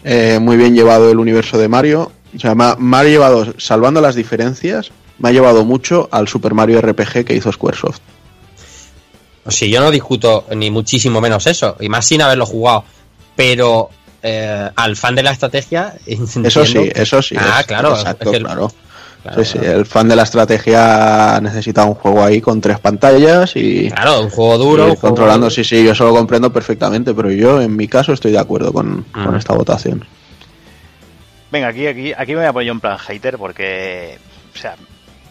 eh, 0.05 0.39
muy 0.41 0.57
bien 0.57 0.75
llevado 0.75 1.11
el 1.11 1.19
universo 1.19 1.59
de 1.59 1.69
Mario. 1.69 2.13
O 2.35 2.39
sea, 2.39 2.55
me 2.55 2.65
ha, 2.65 2.77
me 2.79 2.97
ha 2.97 3.05
llevado, 3.05 3.47
salvando 3.59 4.01
las 4.01 4.15
diferencias, 4.15 4.91
me 5.19 5.29
ha 5.29 5.33
llevado 5.33 5.65
mucho 5.67 6.09
al 6.13 6.29
Super 6.29 6.55
Mario 6.55 6.81
RPG 6.81 7.25
que 7.27 7.35
hizo 7.35 7.51
Squaresoft. 7.53 8.01
Sí, 9.49 9.71
yo 9.71 9.81
no 9.81 9.91
discuto 9.91 10.45
ni 10.55 10.71
muchísimo 10.71 11.21
menos 11.21 11.47
eso, 11.47 11.77
y 11.81 11.89
más 11.89 12.07
sin 12.07 12.23
haberlo 12.23 12.47
jugado. 12.47 12.85
Pero 13.37 13.91
eh, 14.23 14.69
al 14.75 14.97
fan 14.97 15.15
de 15.15 15.23
la 15.23 15.31
estrategia. 15.31 15.95
Eso 16.07 16.65
sí, 16.67 16.91
eso 16.95 17.23
sí. 17.23 17.37
Ah, 17.39 17.61
es- 17.61 17.67
claro. 17.67 17.95
Exacto, 17.95 18.31
es 18.31 18.37
el- 18.37 18.43
claro. 18.43 18.73
claro, 19.23 19.45
Sí, 19.45 19.53
sí, 19.53 19.65
el 19.65 19.87
fan 19.87 20.09
de 20.09 20.17
la 20.17 20.23
estrategia 20.25 21.39
necesita 21.41 21.85
un 21.85 21.95
juego 21.95 22.25
ahí 22.25 22.41
con 22.41 22.61
tres 22.61 22.81
pantallas 22.81 23.53
y, 23.55 23.91
Claro, 23.91 24.23
un 24.23 24.31
juego 24.31 24.59
duro. 24.59 24.83
un 24.85 24.91
juego- 24.97 25.01
controlando. 25.01 25.49
Sí, 25.51 25.63
sí, 25.65 25.85
yo 25.85 25.93
eso 25.93 26.05
lo 26.05 26.13
comprendo 26.15 26.53
perfectamente, 26.53 27.15
pero 27.15 27.31
yo 27.31 27.61
en 27.63 27.77
mi 27.77 27.87
caso 27.87 28.13
estoy 28.13 28.33
de 28.33 28.39
acuerdo 28.41 28.73
con, 28.73 29.07
Mm. 29.15 29.25
con 29.25 29.37
esta 29.37 29.55
votación. 29.55 30.05
Venga, 31.51 31.69
aquí, 31.69 31.87
aquí, 31.87 32.13
aquí 32.13 32.33
me 32.33 32.39
voy 32.39 32.47
a 32.47 32.53
poner 32.53 32.67
yo 32.67 32.73
en 32.73 32.81
plan 32.81 32.99
hater 32.99 33.39
porque, 33.39 34.19
o 34.55 34.59
sea, 34.59 34.75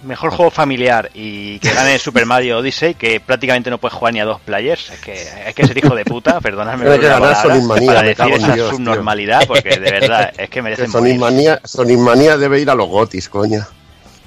mejor 0.04 0.32
juego 0.32 0.52
familiar 0.52 1.10
y 1.14 1.60
que 1.60 1.72
gane 1.72 1.98
Super 2.00 2.26
Mario 2.26 2.60
Odyssey, 2.60 2.94
que 2.96 3.20
prácticamente 3.20 3.70
no 3.70 3.78
puedes 3.78 3.94
jugar 3.98 4.14
ni 4.14 4.20
a 4.20 4.26
dos 4.26 4.40
players. 4.42 4.90
Es 4.92 5.00
que 5.00 5.28
hay 5.46 5.54
que 5.54 5.66
ser 5.66 5.78
hijo 5.78 5.96
de 5.96 6.06
puta, 6.06 6.40
perdonadme 6.42 6.86
por 6.86 7.04
la 7.04 7.14
palabra, 7.20 7.42
Sonic 7.42 7.64
Manía, 7.64 7.88
para 7.94 8.02
decir 8.04 8.26
esa 8.34 8.54
Dios, 8.54 8.70
tío. 8.70 8.70
subnormalidad, 8.78 9.48
porque 9.48 9.70
de 9.80 9.92
verdad 9.92 10.32
es 10.38 10.50
que 10.50 10.62
merecen 10.62 10.92
Sonic. 10.92 11.18
Manía, 11.18 11.60
Sonic 11.64 11.98
Manía 12.00 12.38
debe 12.38 12.60
ir 12.62 12.70
a 12.70 12.76
los 12.76 12.88
gotis, 12.88 13.30
coña. 13.30 13.68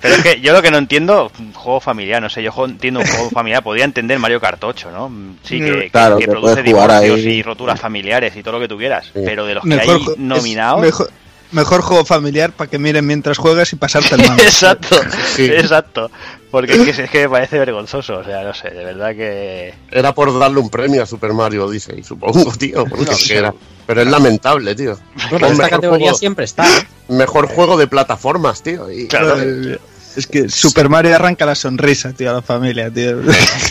Pero 0.02 0.14
es 0.14 0.22
que 0.22 0.40
yo 0.40 0.54
lo 0.54 0.62
que 0.62 0.70
no 0.70 0.78
entiendo, 0.78 1.30
un 1.38 1.52
juego 1.52 1.78
familiar, 1.78 2.22
no 2.22 2.30
sé, 2.30 2.42
yo 2.42 2.50
juego- 2.50 2.70
entiendo 2.70 3.00
un 3.00 3.06
juego 3.06 3.28
familiar, 3.28 3.62
podría 3.62 3.84
entender 3.84 4.18
Mario 4.18 4.40
Kart 4.40 4.64
8, 4.64 4.90
¿no? 4.90 5.12
Sí, 5.42 5.58
que, 5.60 5.72
que- 5.78 5.90
Claro, 5.90 6.16
que 6.16 6.24
que 6.24 6.30
produce 6.30 6.62
divorcios 6.62 7.18
ahí. 7.18 7.26
y 7.28 7.42
roturas 7.42 7.78
familiares 7.78 8.34
y 8.34 8.42
todo 8.42 8.54
lo 8.54 8.60
que 8.60 8.68
Sí. 9.12 9.20
pero 9.26 9.44
de 9.44 9.54
los 9.56 9.62
que 9.64 9.74
hay 9.74 9.88
es 9.90 10.16
nominados... 10.18 10.80
mejor, 10.80 11.10
mejor 11.52 11.82
juego 11.82 12.04
familiar 12.04 12.52
para 12.52 12.70
que 12.70 12.78
miren 12.78 13.06
mientras 13.06 13.38
juegas 13.38 13.72
y 13.72 13.76
pasarte 13.76 14.14
el 14.14 14.22
mando. 14.28 14.42
exacto, 14.42 14.96
Sí. 15.34 15.44
exacto. 15.46 16.10
Porque 16.50 16.72
es 16.72 16.96
que, 16.96 17.02
es 17.04 17.10
que 17.10 17.20
me 17.22 17.28
parece 17.28 17.60
vergonzoso, 17.60 18.18
o 18.18 18.24
sea, 18.24 18.42
no 18.42 18.52
sé, 18.52 18.70
de 18.70 18.84
verdad 18.84 19.14
que... 19.14 19.72
Era 19.92 20.12
por 20.12 20.36
darle 20.36 20.58
un 20.58 20.68
premio 20.68 21.00
a 21.00 21.06
Super 21.06 21.32
Mario 21.32 21.66
Odyssey, 21.66 22.02
supongo, 22.02 22.52
tío. 22.58 22.84
No 22.86 23.06
era- 23.30 23.54
Pero 23.86 24.02
es 24.02 24.08
lamentable, 24.08 24.74
tío. 24.74 24.98
Bueno, 25.30 25.46
esta 25.46 25.62
mejor 25.62 25.70
categoría 25.70 26.06
juego- 26.08 26.18
siempre 26.18 26.44
está. 26.46 26.66
¿eh? 26.66 26.86
Mejor 27.06 27.46
juego 27.46 27.76
de 27.76 27.86
plataformas, 27.86 28.62
tío. 28.64 28.90
Y, 28.90 29.06
Claro. 29.06 29.36
Eh, 29.40 29.78
Es 30.16 30.26
que 30.26 30.48
Super 30.48 30.88
Mario 30.88 31.14
arranca 31.14 31.46
la 31.46 31.54
sonrisa, 31.54 32.12
tío, 32.12 32.30
a 32.30 32.34
la 32.34 32.42
familia, 32.42 32.90
tío. 32.90 33.22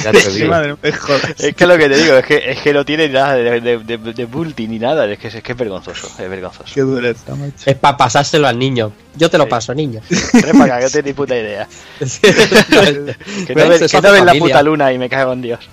Ya 0.04 0.12
te 0.12 0.22
Sí, 0.22 0.32
digo. 0.40 0.50
madre, 0.52 0.76
me 0.82 0.92
jodas. 0.94 1.22
Es 1.38 1.54
que 1.54 1.68
lo 1.68 1.78
que 1.78 1.90
te 1.90 1.98
digo, 1.98 2.16
es 2.16 2.26
que, 2.26 2.52
es 2.52 2.60
que 2.62 2.74
no 2.74 2.86
tiene 2.86 3.10
nada 3.10 3.36
de, 3.36 3.60
de, 3.60 3.78
de, 3.80 3.98
de 3.98 4.26
multi 4.28 4.68
ni 4.68 4.80
nada, 4.80 5.06
es 5.12 5.20
que 5.20 5.28
es, 5.28 5.44
que 5.44 5.52
es 5.52 5.58
vergonzoso, 5.58 6.08
es 6.18 6.30
vergonzoso. 6.30 6.72
Qué 6.74 6.82
dureza, 6.82 7.36
macho. 7.36 7.54
Es 7.66 7.76
para 7.76 7.98
pasárselo 7.98 8.48
al 8.48 8.58
niño. 8.58 8.92
Yo 9.16 9.30
te 9.30 9.38
lo 9.38 9.44
Sí. 9.46 9.50
paso, 9.50 9.74
niño. 9.76 10.02
Que 10.10 10.54
no 10.54 10.66
tengo 10.66 11.02
ni 11.04 11.14
puta 11.14 11.36
idea. 11.38 11.68
Que 12.00 13.56
no, 13.56 13.68
¿Ves? 13.68 13.80
ven, 13.82 13.90
que 13.90 14.02
no 14.02 14.12
ven 14.12 14.26
la 14.26 14.32
familia. 14.32 14.40
puta 14.40 14.64
luna 14.64 14.94
y 14.94 14.98
me 14.98 15.10
cago 15.10 15.34
en 15.34 15.42
Dios. 15.42 15.70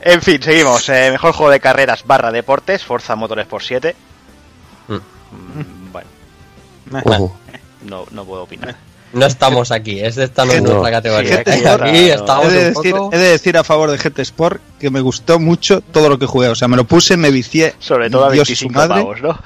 en 0.00 0.22
fin, 0.22 0.42
seguimos. 0.42 0.88
Eh, 0.88 1.10
mejor 1.12 1.32
juego 1.32 1.50
de 1.52 1.60
carreras 1.60 2.04
barra 2.04 2.32
deportes, 2.32 2.82
Forza 2.82 3.14
Motorsport 3.16 3.64
7. 3.64 3.94
Mm. 4.88 4.94
Mm, 4.94 5.92
Bueno. 5.92 7.32
No, 7.88 8.06
no 8.10 8.24
puedo 8.24 8.42
opinar. 8.44 8.74
No 9.12 9.26
estamos 9.26 9.70
aquí, 9.70 10.00
es 10.00 10.14
de 10.16 10.24
esta 10.24 10.46
no 10.46 10.52
es 10.52 10.62
No. 10.62 10.70
nuestra 10.70 10.90
categoría. 10.90 11.42
Sí, 11.44 11.64
aquí 11.66 12.10
estamos 12.10 12.46
He 12.46 12.50
de, 12.56 12.68
un 12.68 12.74
decir, 12.74 12.92
poco... 12.92 13.10
he 13.14 13.18
de 13.18 13.28
decir 13.32 13.58
a 13.58 13.64
favor 13.64 13.90
de 13.90 13.98
GT 13.98 14.18
Sport 14.20 14.60
que 14.80 14.88
me 14.90 15.00
gustó 15.02 15.38
mucho 15.38 15.82
todo 15.82 16.08
lo 16.08 16.18
que 16.18 16.24
jugué. 16.26 16.48
O 16.48 16.54
sea, 16.54 16.66
me 16.68 16.76
lo 16.76 16.84
puse, 16.84 17.16
me 17.18 17.30
vicié. 17.30 17.74
Sobre 17.78 18.08
todo 18.08 18.24
a 18.26 18.30
Dios 18.32 18.48
y 18.48 18.56
su 18.56 18.68
25 18.68 18.88
madre. 18.88 19.02
pavos, 19.02 19.20
¿no? 19.22 19.38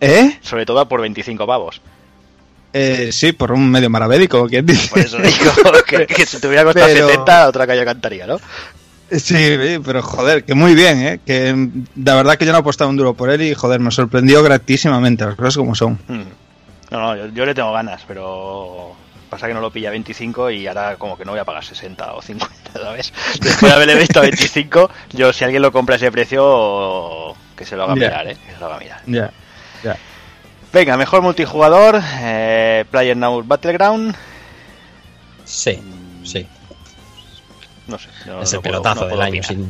¿Eh? 0.00 0.38
Sobre 0.40 0.64
todo 0.66 0.86
por 0.88 1.00
25 1.00 1.46
pavos. 1.46 1.80
Eh, 2.72 3.10
Sí, 3.12 3.32
por 3.32 3.50
un 3.50 3.68
medio 3.70 3.90
maravédico, 3.90 4.46
¿quién 4.46 4.64
dice? 4.64 4.88
Por 4.90 5.00
eso 5.00 5.18
digo 5.18 5.52
que, 5.86 6.06
que 6.06 6.24
si 6.24 6.38
tuviera 6.38 6.62
costado 6.64 6.86
Pero- 6.86 7.08
70, 7.08 7.48
otra 7.48 7.66
calle 7.66 7.84
cantaría, 7.84 8.26
¿no? 8.28 8.38
Sí, 9.10 9.18
sí, 9.18 9.78
pero 9.84 10.00
joder, 10.04 10.44
que 10.44 10.54
muy 10.54 10.76
bien, 10.76 11.02
¿eh? 11.02 11.20
Que 11.26 11.52
mm, 11.52 11.86
la 12.04 12.14
verdad 12.14 12.38
que 12.38 12.46
yo 12.46 12.52
no 12.52 12.58
he 12.58 12.60
apostado 12.60 12.88
un 12.88 12.96
duro 12.96 13.14
por 13.14 13.28
él 13.30 13.42
y 13.42 13.54
joder, 13.56 13.80
me 13.80 13.90
sorprendió 13.90 14.40
gratísimamente, 14.44 15.24
las 15.24 15.34
cosas 15.34 15.56
como 15.56 15.74
son. 15.74 15.98
Hmm. 16.06 16.22
No, 16.90 17.00
no, 17.00 17.16
yo, 17.16 17.26
yo 17.28 17.46
le 17.46 17.54
tengo 17.54 17.72
ganas, 17.72 18.02
pero 18.06 18.94
pasa 19.28 19.46
que 19.46 19.54
no 19.54 19.60
lo 19.60 19.70
pilla 19.70 19.88
a 19.88 19.92
25 19.92 20.50
y 20.50 20.66
ahora 20.66 20.96
como 20.96 21.16
que 21.16 21.24
no 21.24 21.30
voy 21.30 21.40
a 21.40 21.44
pagar 21.44 21.64
60 21.64 22.14
o 22.14 22.20
50, 22.22 22.72
¿sabes? 22.72 23.12
Después 23.40 23.70
de 23.70 23.72
haberle 23.72 23.94
visto 23.94 24.18
a 24.18 24.22
25, 24.22 24.90
yo 25.12 25.32
si 25.32 25.44
alguien 25.44 25.62
lo 25.62 25.70
compra 25.70 25.94
a 25.94 25.96
ese 25.96 26.10
precio, 26.10 27.34
que 27.56 27.64
se 27.64 27.76
lo 27.76 27.84
haga 27.84 27.94
Ya. 27.94 28.00
mirar, 28.00 28.26
¿eh? 28.28 28.36
Que 28.44 28.52
se 28.54 28.58
lo 28.58 28.66
haga 28.66 28.78
mirar. 28.78 29.00
Ya. 29.06 29.30
Venga, 30.72 30.96
mejor 30.96 31.20
multijugador, 31.22 32.00
eh, 32.20 32.84
Player 32.90 33.16
Now 33.16 33.42
Battleground, 33.44 34.14
Sí, 35.44 35.80
sí. 36.24 36.46
no 37.88 37.98
sé. 37.98 38.08
yo 38.24 38.40
es 38.40 38.52
no 38.52 38.58
el 38.58 38.62
puedo- 38.62 38.62
pelotazo 38.62 39.00
no 39.02 39.06
del 39.08 39.20
año. 39.22 39.42
sin- 39.42 39.68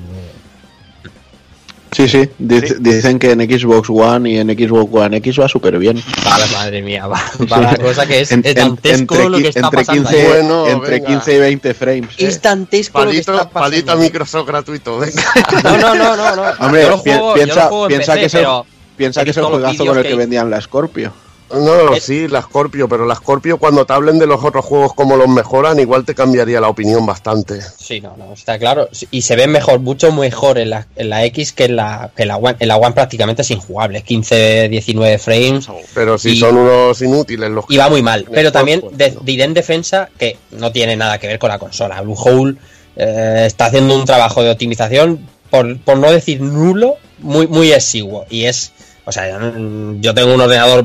Sí, 1.92 2.09
sí, 2.09 2.18
dic- 2.38 2.68
Sí. 2.68 2.74
dicen 2.79 3.18
que 3.18 3.33
en 3.33 3.40
Xbox 3.40 3.90
One 3.90 4.31
y 4.31 4.38
en 4.38 4.48
Xbox 4.48 4.88
One 4.94 5.16
X 5.16 5.40
va 5.40 5.48
súper 5.48 5.76
bien. 5.79 6.00
Vale, 6.24 6.44
madre 6.53 6.83
mía, 6.83 7.07
va, 7.09 7.20
va 7.50 7.61
la 7.61 7.76
cosa 7.76 8.07
que 8.07 8.20
es, 8.20 8.31
En- 8.31 8.40
es 8.44 8.46
en- 8.46 8.55
dantesco 8.55 9.14
entre, 9.16 9.29
lo 9.29 9.38
que 9.38 9.48
está 9.48 9.61
entre 9.61 9.79
pasando 9.79 10.09
15, 10.09 10.20
ahí. 10.22 10.29
Bueno, 10.29 10.68
entre 10.68 10.90
venga. 10.90 11.07
15 11.09 11.35
y 11.35 11.38
20 11.40 11.74
frames. 11.74 12.11
Es 12.18 12.40
dantesco 12.40 12.98
lo 13.05 13.11
que 13.11 13.16
Palito, 13.22 13.33
está 13.33 13.50
pasando. 13.50 13.61
palito 13.70 13.96
Microsoft 13.96 14.46
gratuito, 14.46 14.98
venga. 14.98 15.22
No, 15.64 15.76
no, 15.79 15.94
no, 15.94 16.16
no, 16.16 16.37
no. 16.37 16.42
Hombre, 16.61 16.83
yo 16.83 16.90
lo 16.90 16.98
juego, 16.98 17.29
yo 17.29 17.35
piensa, 17.35 17.55
lo 17.64 17.68
juego 17.68 17.85
en 17.85 17.88
piensa 17.88 18.12
PC, 18.12 18.20
que 18.20 18.26
es 18.26 18.35
el, 18.35 18.40
pero 18.40 18.66
piensa 18.96 19.24
que 19.24 19.31
es 19.31 19.37
el 19.37 19.44
juegazo 19.44 19.87
con 19.87 19.96
el 19.98 20.03
que 20.05 20.09
que- 20.11 20.14
vendían 20.16 20.48
la 20.50 20.61
Scorpio. 20.61 21.12
No, 21.53 21.95
Es- 21.95 22.05
sí, 22.05 22.29
la 22.29 22.43
Scorpio, 22.43 22.89
pero 22.89 23.07
la 23.07 23.15
Scorpio 23.17 23.59
cuando 23.59 23.85
te 23.85 23.93
hablen 23.93 24.19
de 24.19 24.27
los 24.27 24.45
otros 24.45 24.65
juegos 24.65 24.95
como 24.95 25.17
los 25.17 25.29
mejoran, 25.29 25.79
igual 25.81 26.05
te 26.05 26.15
cambiaría 26.15 26.61
la 26.61 26.69
opinión 26.69 27.05
bastante. 27.05 27.61
Sí, 27.79 28.01
no, 28.01 28.17
no, 28.17 28.33
está 28.33 28.59
claro. 28.59 28.89
Y 29.11 29.23
se 29.23 29.35
ve 29.37 29.47
mejor, 29.47 29.81
mucho 29.81 30.13
mejor 30.13 30.59
en 30.59 30.71
la, 30.71 30.87
en 30.97 31.11
la 31.11 31.25
X 31.25 31.53
que 31.53 31.65
en 31.65 31.77
la, 31.77 32.11
que 32.17 32.23
en 32.23 32.29
la 32.29 32.37
One. 32.37 32.57
En 32.61 32.69
la 32.69 32.77
One 32.77 32.93
prácticamente 32.95 33.43
es 33.43 33.51
injugable, 33.51 34.03
15, 34.03 34.69
19 34.69 35.19
frames. 35.19 35.67
Pero 35.95 36.19
si 36.19 36.31
Y- 36.31 36.39
son 36.41 36.57
unos 36.57 37.01
inútiles 37.03 37.51
los 37.51 37.65
Y 37.69 37.77
va 37.77 37.89
muy 37.89 38.03
mal. 38.03 38.27
Pero 38.33 38.53
también 38.53 38.81
pues, 38.81 38.97
de- 38.97 39.11
no. 39.13 39.21
diré 39.23 39.45
en 39.45 39.55
defensa 39.55 40.09
que 40.19 40.37
no 40.53 40.71
tiene 40.73 40.97
nada 40.97 41.19
que 41.19 41.27
ver 41.27 41.39
con 41.39 41.49
la 41.51 41.59
consola. 41.59 42.01
Bluehole 42.03 42.57
eh, 42.97 43.45
está 43.47 43.67
haciendo 43.67 43.95
un 43.97 44.05
trabajo 44.05 44.43
de 44.43 44.51
optimización, 44.51 45.27
por, 45.51 45.79
por 45.81 45.97
no 45.99 46.13
decir 46.13 46.41
nulo, 46.41 46.95
muy, 47.19 47.47
muy 47.49 47.73
exiguo. 47.73 48.25
Y 48.31 48.45
es, 48.45 48.73
o 49.05 49.11
sea, 49.13 49.29
yo 50.01 50.15
tengo 50.15 50.35
un 50.35 50.41
ordenador 50.41 50.85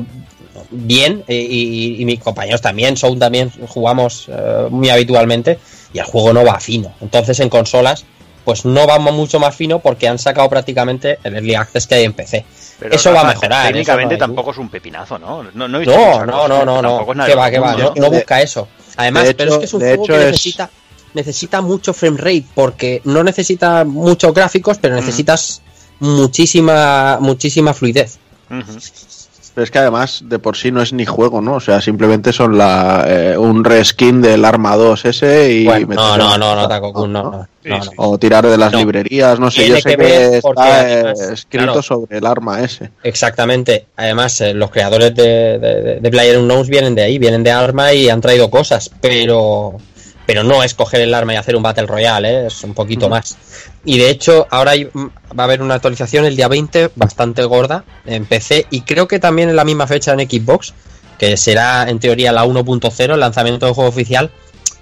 bien 0.70 1.24
eh, 1.28 1.34
y, 1.48 2.00
y 2.00 2.04
mis 2.04 2.20
compañeros 2.20 2.60
también, 2.60 2.96
Sound 2.96 3.20
también 3.20 3.50
jugamos 3.68 4.26
eh, 4.28 4.66
muy 4.70 4.88
habitualmente 4.90 5.58
y 5.92 5.98
el 5.98 6.04
juego 6.04 6.32
no 6.32 6.44
va 6.44 6.58
fino. 6.60 6.92
Entonces 7.00 7.38
en 7.40 7.48
consolas 7.48 8.04
pues 8.44 8.64
no 8.64 8.86
va 8.86 8.98
mucho 9.00 9.40
más 9.40 9.56
fino 9.56 9.80
porque 9.80 10.06
han 10.06 10.20
sacado 10.20 10.48
prácticamente 10.48 11.18
el 11.24 11.34
Early 11.34 11.56
Access 11.56 11.86
que 11.88 11.96
hay 11.96 12.04
en 12.04 12.12
PC. 12.12 12.44
Pero, 12.78 12.94
eso 12.94 13.12
va 13.12 13.22
a 13.22 13.24
mejorar. 13.24 13.66
Técnicamente 13.66 14.14
eso 14.14 14.18
no 14.20 14.24
hay 14.24 14.28
tampoco 14.28 14.50
es 14.52 14.58
un 14.58 14.68
pepinazo, 14.68 15.18
¿no? 15.18 15.42
No, 15.52 15.66
no, 15.66 15.76
he 15.78 15.80
visto 15.80 15.96
no, 15.96 16.24
no, 16.26 16.32
cosa, 16.32 16.48
no, 16.64 16.64
no, 16.64 16.82
no. 16.82 17.26
Que 17.26 17.34
va, 17.34 17.50
que 17.50 17.58
va. 17.58 17.74
No, 17.76 17.92
no 17.96 18.10
busca 18.10 18.40
eso. 18.40 18.68
Además, 18.96 19.24
de 19.24 19.34
pero 19.34 19.50
hecho- 19.50 19.54
es 19.54 19.58
que 19.58 19.64
es 19.64 19.74
un 19.74 19.80
juego 19.80 20.04
que 20.04 20.12
hecho 20.12 20.20
es- 20.20 20.26
necesita, 20.26 20.70
necesita 21.14 21.60
mucho 21.60 21.92
frame 21.92 22.18
rate 22.18 22.44
porque 22.54 23.00
no 23.04 23.24
necesita 23.24 23.84
muchos 23.84 24.32
gráficos, 24.32 24.78
pero 24.80 24.94
necesitas 24.94 25.62
muchísima, 25.98 27.18
muchísima 27.20 27.74
fluidez. 27.74 28.18
Ujú. 28.50 28.78
Pero 29.56 29.64
es 29.64 29.70
que 29.70 29.78
además 29.78 30.20
de 30.26 30.38
por 30.38 30.54
sí 30.54 30.70
no 30.70 30.82
es 30.82 30.92
ni 30.92 31.06
juego, 31.06 31.40
¿no? 31.40 31.54
O 31.54 31.60
sea, 31.60 31.80
simplemente 31.80 32.30
son 32.34 32.58
la, 32.58 33.06
eh, 33.08 33.38
un 33.38 33.64
reskin 33.64 34.20
del 34.20 34.44
Arma 34.44 34.76
2 34.76 35.06
ese 35.06 35.50
y... 35.50 35.64
Bueno, 35.64 35.94
no, 35.94 36.18
no, 36.18 36.36
no, 36.36 36.54
no, 36.54 36.68
Takokun, 36.68 37.10
no, 37.10 37.22
no, 37.30 37.48
Sí, 37.64 37.70
no, 37.70 37.82
sí. 37.82 37.90
O 37.96 38.18
tirar 38.18 38.46
de 38.46 38.58
las 38.58 38.70
No. 38.72 38.78
librerías, 38.80 39.40
no 39.40 39.50
sé, 39.50 39.62
Tiene 39.62 39.76
yo 39.76 39.80
sé 39.80 39.96
que 39.96 39.96
que, 39.96 40.36
está 40.36 40.50
además, 40.82 41.20
escrito 41.20 41.64
claro. 41.64 41.82
sobre 41.82 42.18
el 42.18 42.26
arma 42.26 42.60
ese. 42.60 42.90
Exactamente. 43.02 43.86
Además, 43.96 44.38
eh, 44.42 44.52
los 44.52 44.70
creadores 44.70 45.14
de, 45.14 45.58
de, 45.58 45.80
de- 45.82 46.00
de 46.00 46.10
PlayerUnknown's 46.10 46.68
vienen 46.68 46.94
de 46.94 47.04
ahí, 47.04 47.18
vienen 47.18 47.42
de 47.42 47.50
Arma 47.52 47.94
y 47.94 48.10
han 48.10 48.20
traído 48.20 48.50
cosas, 48.50 48.90
pero 49.00 49.78
pero 50.26 50.42
no 50.42 50.62
es 50.64 50.74
coger 50.74 51.00
el 51.02 51.14
arma 51.14 51.34
y 51.34 51.36
hacer 51.36 51.54
un 51.54 51.62
Battle 51.62 51.86
Royale, 51.86 52.28
¿eh? 52.28 52.46
es 52.48 52.62
un 52.64 52.74
poquito 52.74 53.08
más. 53.08 53.38
Y 53.86 53.96
de 53.98 54.10
hecho, 54.10 54.46
ahora 54.50 54.72
mm, 54.74 55.06
va 55.38 55.44
a 55.44 55.44
haber 55.44 55.62
una 55.62 55.74
actualización 55.76 56.24
el 56.26 56.36
día 56.36 56.48
20, 56.48 56.90
bastante 56.96 57.44
gorda, 57.44 57.84
en 58.04 58.26
PC, 58.26 58.66
y 58.70 58.82
creo 58.82 59.08
que 59.08 59.18
también 59.18 59.48
en 59.48 59.56
la 59.56 59.64
misma 59.64 59.86
fecha 59.86 60.12
en 60.12 60.20
Xbox, 60.28 60.74
que 61.18 61.36
será 61.38 61.88
en 61.88 61.98
teoría 62.00 62.32
la 62.32 62.44
1.0, 62.44 63.14
el 63.14 63.20
lanzamiento 63.20 63.64
del 63.64 63.74
juego 63.74 63.88
oficial. 63.88 64.30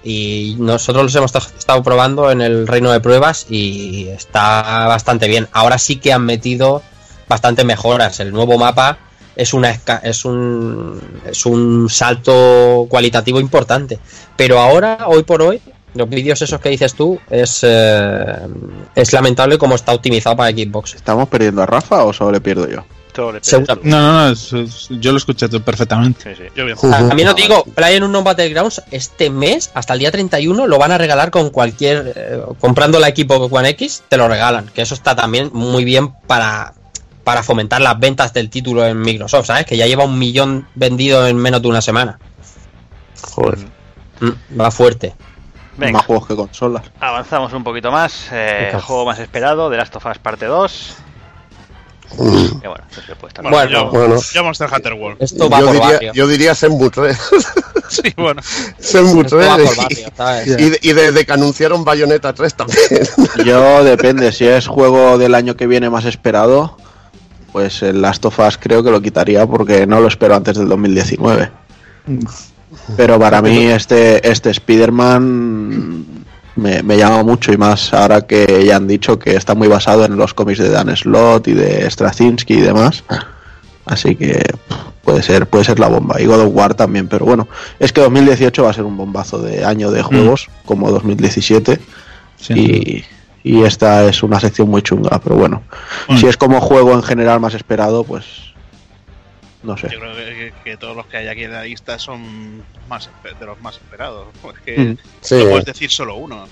Y 0.03 0.55
nosotros 0.59 1.03
los 1.05 1.15
hemos 1.15 1.33
esta- 1.33 1.57
estado 1.57 1.81
probando 1.81 2.29
en 2.31 2.41
el 2.41 2.67
reino 2.67 2.91
de 2.91 2.99
pruebas 2.99 3.45
y 3.49 4.07
está 4.09 4.85
bastante 4.87 5.27
bien. 5.27 5.47
Ahora 5.51 5.77
sí 5.77 5.95
que 5.95 6.11
han 6.13 6.25
metido 6.25 6.83
bastantes 7.27 7.65
mejoras. 7.65 8.19
El 8.19 8.31
nuevo 8.31 8.57
mapa 8.57 8.99
es 9.35 9.53
una 9.53 9.71
es 10.03 10.23
un 10.25 11.01
es 11.25 11.45
un 11.47 11.89
salto 11.89 12.85
cualitativo 12.87 13.39
importante. 13.39 13.97
Pero 14.37 14.59
ahora, 14.59 15.05
hoy 15.07 15.23
por 15.23 15.41
hoy, 15.41 15.59
los 15.95 16.07
vídeos 16.09 16.41
esos 16.41 16.59
que 16.59 16.69
dices 16.69 16.93
tú 16.93 17.19
es 17.29 17.59
eh, 17.63 18.37
es 18.93 19.13
lamentable 19.13 19.57
cómo 19.57 19.75
está 19.75 19.93
optimizado 19.93 20.35
para 20.35 20.51
Xbox. 20.51 20.93
¿Estamos 20.95 21.27
perdiendo 21.29 21.63
a 21.63 21.65
Rafa 21.65 22.03
o 22.03 22.13
solo 22.13 22.31
le 22.31 22.41
pierdo 22.41 22.69
yo? 22.69 22.83
Le 23.31 23.39
No, 23.83 24.01
no, 24.01 24.11
no, 24.13 24.29
es- 24.29 24.51
es- 24.51 24.89
yo 24.89 25.11
lo 25.13 25.17
escuché 25.17 25.47
perfectamente. 25.47 26.35
Sí, 26.35 26.43
sí. 26.43 26.49
Yo 26.53 26.65
bien. 26.65 26.77
A 26.93 27.13
mí 27.15 27.23
no 27.23 27.33
te 27.33 27.43
digo, 27.43 27.63
Play 27.63 27.95
en 27.95 28.03
un 28.03 28.23
Battlegrounds 28.25 28.83
este 28.91 29.29
mes, 29.29 29.71
hasta 29.73 29.93
el 29.93 29.99
día 29.99 30.11
31, 30.11 30.67
lo 30.67 30.77
van 30.77 30.91
a 30.91 30.97
regalar 30.97 31.31
con 31.31 31.49
cualquier. 31.49 32.11
eh, 32.13 32.41
comprando 32.59 32.99
la 32.99 33.07
equipo 33.07 33.35
One 33.35 33.69
X, 33.69 34.03
te 34.09 34.17
lo 34.17 34.27
regalan. 34.27 34.65
Que 34.67 34.81
eso 34.81 34.95
está 34.95 35.15
también 35.15 35.49
muy 35.53 35.85
bien 35.85 36.11
para, 36.27 36.73
para 37.23 37.41
fomentar 37.41 37.79
las 37.79 37.97
ventas 37.97 38.33
del 38.33 38.49
título 38.49 38.85
en 38.85 38.99
Microsoft, 38.99 39.45
¿sabes? 39.47 39.65
Que 39.65 39.77
ya 39.77 39.87
lleva 39.87 40.03
un 40.03 40.19
millón 40.19 40.67
vendido 40.75 41.25
en 41.25 41.37
menos 41.37 41.61
de 41.61 41.69
una 41.69 41.81
semana. 41.81 42.19
Joder. 43.31 43.59
Mm, 44.19 44.59
va 44.59 44.71
fuerte. 44.71 45.13
Venga, 45.77 45.93
Más 45.99 46.05
juegos 46.05 46.27
que 46.27 46.35
consolas. 46.35 46.83
avanzamos 46.99 47.51
un 47.53 47.63
poquito 47.63 47.91
más. 47.91 48.27
Eh, 48.31 48.71
juego 48.81 49.05
más 49.05 49.19
esperado, 49.19 49.69
The 49.69 49.77
Last 49.77 49.95
of 49.97 50.05
Us 50.05 50.17
Parte 50.19 50.45
2. 50.45 50.95
Mm. 52.17 52.59
Que 52.61 52.67
bueno, 52.67 52.83
eso 52.89 53.01
se 53.01 53.15
puede 53.15 53.29
estar 53.31 53.43
Bueno, 53.49 53.69
yo, 53.69 53.89
bueno. 53.89 54.15
yo 54.33 54.43
Monster 54.43 54.69
Hunter 54.73 54.93
World. 54.93 55.17
Esto 55.21 55.49
va 55.49 55.59
Yo 55.59 55.65
por 55.65 55.73
diría, 55.75 55.89
barrio. 55.91 56.13
yo 56.13 56.27
diría 56.27 56.53
Shenmue 56.53 56.89
3. 56.89 57.19
Sí, 57.87 58.01
bueno. 58.17 58.41
Shenmue 58.79 59.21
Esto 59.23 59.37
va 59.37 59.55
3 59.57 59.75
por 59.75 60.59
y- 60.59 60.89
y 60.89 60.93
desde 60.93 61.23
que 61.25 61.31
anunciaron 61.33 61.83
Bayonetta 61.83 62.33
3 62.33 62.55
también. 62.55 62.79
Yo 63.45 63.83
depende, 63.83 64.31
si 64.31 64.47
es 64.47 64.65
juego 64.65 65.19
del 65.19 65.35
año 65.35 65.55
que 65.55 65.67
viene 65.67 65.89
más 65.91 66.05
esperado, 66.05 66.77
pues 67.51 67.83
el 67.83 68.01
Last 68.01 68.25
of 68.25 68.39
Us 68.39 68.57
creo 68.57 68.81
que 68.83 68.89
lo 68.89 69.01
quitaría 69.01 69.45
porque 69.45 69.85
no 69.85 69.99
lo 69.99 70.07
espero 70.07 70.35
antes 70.35 70.57
del 70.57 70.67
2019. 70.67 71.51
Pero 72.97 73.19
para 73.19 73.41
mí 73.41 73.65
este, 73.65 74.27
este 74.29 74.49
Spider-Man 74.49 76.05
me, 76.55 76.83
me 76.83 76.97
llama 76.97 77.23
mucho 77.23 77.51
y 77.51 77.57
más 77.57 77.93
ahora 77.93 78.21
que 78.21 78.65
ya 78.65 78.77
han 78.77 78.87
dicho 78.87 79.19
que 79.19 79.35
está 79.35 79.55
muy 79.55 79.67
basado 79.67 80.05
en 80.05 80.17
los 80.17 80.33
cómics 80.33 80.59
de 80.59 80.69
Dan 80.69 80.95
Slott 80.95 81.47
y 81.47 81.53
de 81.53 81.89
Straczynski 81.89 82.55
y 82.55 82.61
demás. 82.61 83.03
Así 83.85 84.15
que 84.15 84.43
puede 85.03 85.21
ser, 85.21 85.47
puede 85.47 85.63
ser 85.63 85.79
la 85.79 85.87
bomba. 85.87 86.19
Y 86.19 86.25
God 86.25 86.41
of 86.41 86.49
War 86.53 86.73
también, 86.73 87.07
pero 87.07 87.25
bueno, 87.25 87.47
es 87.79 87.93
que 87.93 88.01
2018 88.01 88.63
va 88.63 88.71
a 88.71 88.73
ser 88.73 88.83
un 88.83 88.97
bombazo 88.97 89.37
de 89.37 89.63
año 89.63 89.91
de 89.91 90.01
juegos, 90.01 90.49
como 90.65 90.91
2017. 90.91 91.79
Sin 92.37 92.57
Y, 92.57 93.05
y 93.43 93.63
esta 93.63 94.05
es 94.05 94.23
una 94.23 94.39
sección 94.39 94.69
muy 94.69 94.81
chunga, 94.81 95.21
pero 95.23 95.35
bueno. 95.35 95.61
Mm. 96.09 96.17
Si 96.17 96.27
es 96.27 96.35
como 96.35 96.59
juego 96.59 96.93
en 96.93 97.03
general 97.03 97.39
más 97.39 97.53
esperado, 97.53 98.03
pues. 98.03 98.25
No 99.65 99.75
sé. 99.77 99.89
Yo 99.91 99.99
creo 99.99 100.15
que, 100.15 100.53
que 100.63 100.77
todos 100.77 100.95
los 100.95 101.05
que 101.07 101.17
hay 101.17 101.27
aquí 101.27 101.43
en 101.43 101.51
la 101.51 101.63
lista 101.63 101.97
son 101.99 102.63
más 102.87 103.09
de 103.39 103.45
los 103.45 103.59
más 103.61 103.75
esperados. 103.75 104.27
Es 104.55 104.59
que 104.61 104.77
Mm. 104.77 104.97
Sí. 105.21 105.35
no 105.35 105.49
puedes 105.49 105.65
decir 105.65 105.89
solo 105.91 106.15
uno. 106.15 106.47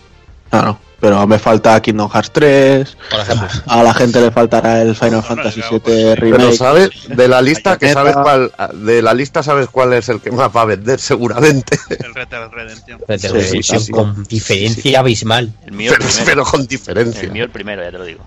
Claro, 0.49 0.77
pero 0.99 1.25
me 1.25 1.39
falta 1.39 1.81
Kingdom 1.81 2.07
Hearts 2.11 2.29
3. 2.31 2.97
Por 3.09 3.19
ejemplo. 3.21 3.47
A 3.65 3.81
la 3.81 3.91
gente 3.91 4.21
le 4.21 4.29
faltará 4.29 4.83
el 4.83 4.93
Final 4.95 5.09
Bueno, 5.21 5.23
Fantasy 5.23 5.61
claro, 5.61 5.71
VII 5.71 5.79
pues 5.79 5.95
sí. 5.95 6.15
Pero 6.19 6.37
Remake. 6.37 6.53
sabes, 6.57 6.89
de 7.07 7.27
la 7.27 7.41
lista 7.41 7.77
que 7.79 7.91
sabes 7.91 8.15
cuál, 8.15 8.51
de 8.75 9.01
la 9.01 9.13
lista 9.15 9.41
sabes 9.41 9.67
cuál 9.69 9.93
es 9.93 10.09
el 10.09 10.21
que 10.21 10.29
más 10.31 10.55
va 10.55 10.61
a 10.61 10.65
vender 10.65 10.99
seguramente. 10.99 11.79
El 11.89 12.13
Red 12.13 12.27
Dead 12.27 12.49
Redemption. 12.51 12.99
Red 13.07 13.07
Dead 13.07 13.19
Sí, 13.19 13.27
Redemption, 13.29 13.79
sí, 13.79 13.85
sí. 13.87 13.91
con 13.91 14.23
diferencia 14.25 14.99
abismal. 14.99 15.51
El 15.65 15.71
mío 15.71 15.91
Pero, 15.97 16.05
primero. 16.07 16.25
pero 16.25 16.45
con 16.45 16.67
diferencia. 16.67 17.23
El 17.23 17.31
mío 17.31 17.43
el 17.45 17.49
primero, 17.49 17.81
ya 17.83 17.89
te 17.91 17.97
lo 17.97 18.03
digo. 18.05 18.23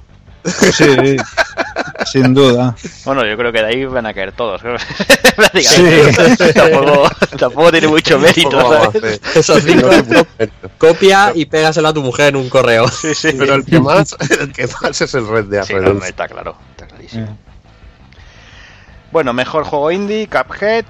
Sí, 0.46 1.16
sin 2.06 2.34
duda. 2.34 2.74
Bueno, 3.04 3.24
yo 3.26 3.36
creo 3.36 3.52
que 3.52 3.60
de 3.62 3.66
ahí 3.66 3.84
van 3.84 4.06
a 4.06 4.14
caer 4.14 4.32
todos. 4.32 4.62
Prácticamente. 5.36 6.52
tampoco, 6.52 7.08
tampoco 7.38 7.72
tiene 7.72 7.88
mucho 7.88 8.18
mérito. 8.18 8.90
¿sabes? 8.92 9.20
Esos 9.34 9.62
cinco 9.62 9.90
copia 10.78 11.32
y 11.34 11.46
pégaselo 11.46 11.88
a 11.88 11.92
tu 11.94 12.02
mujer 12.02 12.28
en 12.28 12.36
un 12.36 12.48
correo. 12.48 12.88
Sí, 12.88 13.14
sí. 13.14 13.30
Pero 13.36 13.54
el 13.54 13.64
que 13.64 13.80
más, 13.80 14.16
el 14.40 14.52
que 14.52 14.68
más 14.80 15.00
es 15.00 15.14
el 15.14 15.26
Red 15.26 15.44
Sí, 15.64 15.74
no, 15.74 15.80
Redemption. 15.80 16.02
está 16.08 16.28
claro, 16.28 16.56
está 16.70 16.86
clarísimo. 16.86 17.24
Eh, 17.24 17.36
Bueno, 19.12 19.32
mejor 19.32 19.64
juego 19.64 19.90
indie, 19.90 20.28
Cuphead. 20.28 20.84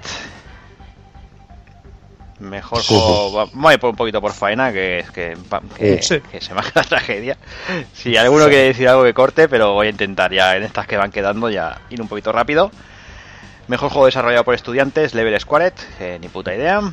Mejor 2.39 2.83
juego. 2.83 3.33
va- 3.33 3.49
Voy 3.51 3.71
a 3.71 3.77
ir 3.77 3.85
un 3.85 3.95
poquito 3.95 4.21
por 4.21 4.31
faena, 4.31 4.71
que 4.71 4.99
es 4.99 5.09
que, 5.11 5.35
pa- 5.49 5.61
que, 5.75 6.01
Sí. 6.03 6.19
que 6.31 6.39
se 6.39 6.53
me 6.53 6.59
haga 6.59 6.71
la 6.75 6.83
tragedia. 6.83 7.37
Si 7.93 8.15
alguno 8.15 8.45
quiere 8.45 8.65
decir 8.65 8.87
algo 8.87 9.03
que 9.03 9.13
corte, 9.13 9.47
pero 9.49 9.73
voy 9.73 9.87
a 9.87 9.89
intentar 9.89 10.31
ya 10.31 10.55
en 10.55 10.63
estas 10.63 10.85
que 10.85 10.97
van 10.97 11.11
quedando 11.11 11.49
ya 11.49 11.81
ir 11.89 11.99
un 12.01 12.07
poquito 12.07 12.31
rápido. 12.31 12.71
Mejor 13.67 13.89
juego 13.89 14.05
desarrollado 14.05 14.43
por 14.43 14.53
estudiantes, 14.53 15.13
Level 15.15 15.39
Squared, 15.39 15.73
que 15.97 16.19
ni 16.19 16.29
puta 16.29 16.53
idea. 16.53 16.79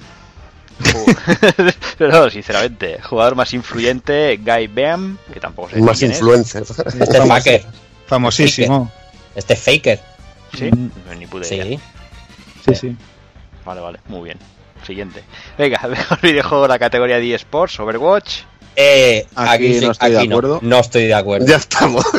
No, 1.99 2.31
sinceramente, 2.31 3.01
jugador 3.03 3.37
más 3.37 3.53
influyente, 3.55 4.37
Guy 4.43 4.67
Beam, 4.67 5.19
que 5.33 5.41
tampoco 5.41 5.71
sé 5.71 5.81
Más 5.81 5.99
quién 5.99 6.11
es. 6.11 6.19
influencer. 6.19 6.63
Este 6.63 7.05
es 7.19 7.29
Faker. 7.29 7.65
famosísimo. 8.07 8.91
Este 9.35 9.55
es 9.55 9.61
Faker. 9.61 10.01
Sí, 10.57 10.71
Mm. 10.71 10.91
ni 11.19 11.27
puta 11.27 11.47
idea. 11.55 11.65
Sí. 11.65 11.81
Sí, 12.67 12.75
sí. 12.75 12.97
Vale, 13.65 13.81
vale, 13.81 14.01
muy 14.09 14.25
bien. 14.25 14.39
Siguiente. 14.87 15.23
Venga, 15.59 15.81
mejor 15.89 16.21
videojuego 16.21 16.63
de 16.63 16.69
la 16.69 16.79
categoría 16.79 17.19
de 17.19 17.35
eSports, 17.35 17.79
Overwatch. 17.81 18.43
Eh, 18.77 19.27
Aquí 19.37 19.81
no 19.81 19.93
estoy 19.93 20.11
de 20.11 20.19
acuerdo. 20.21 20.59
No, 20.63 20.81
estoy 20.81 21.05
de 21.05 21.15
acuerdo. 21.15 21.47
Ya 21.47 21.57
estamos. 21.57 22.05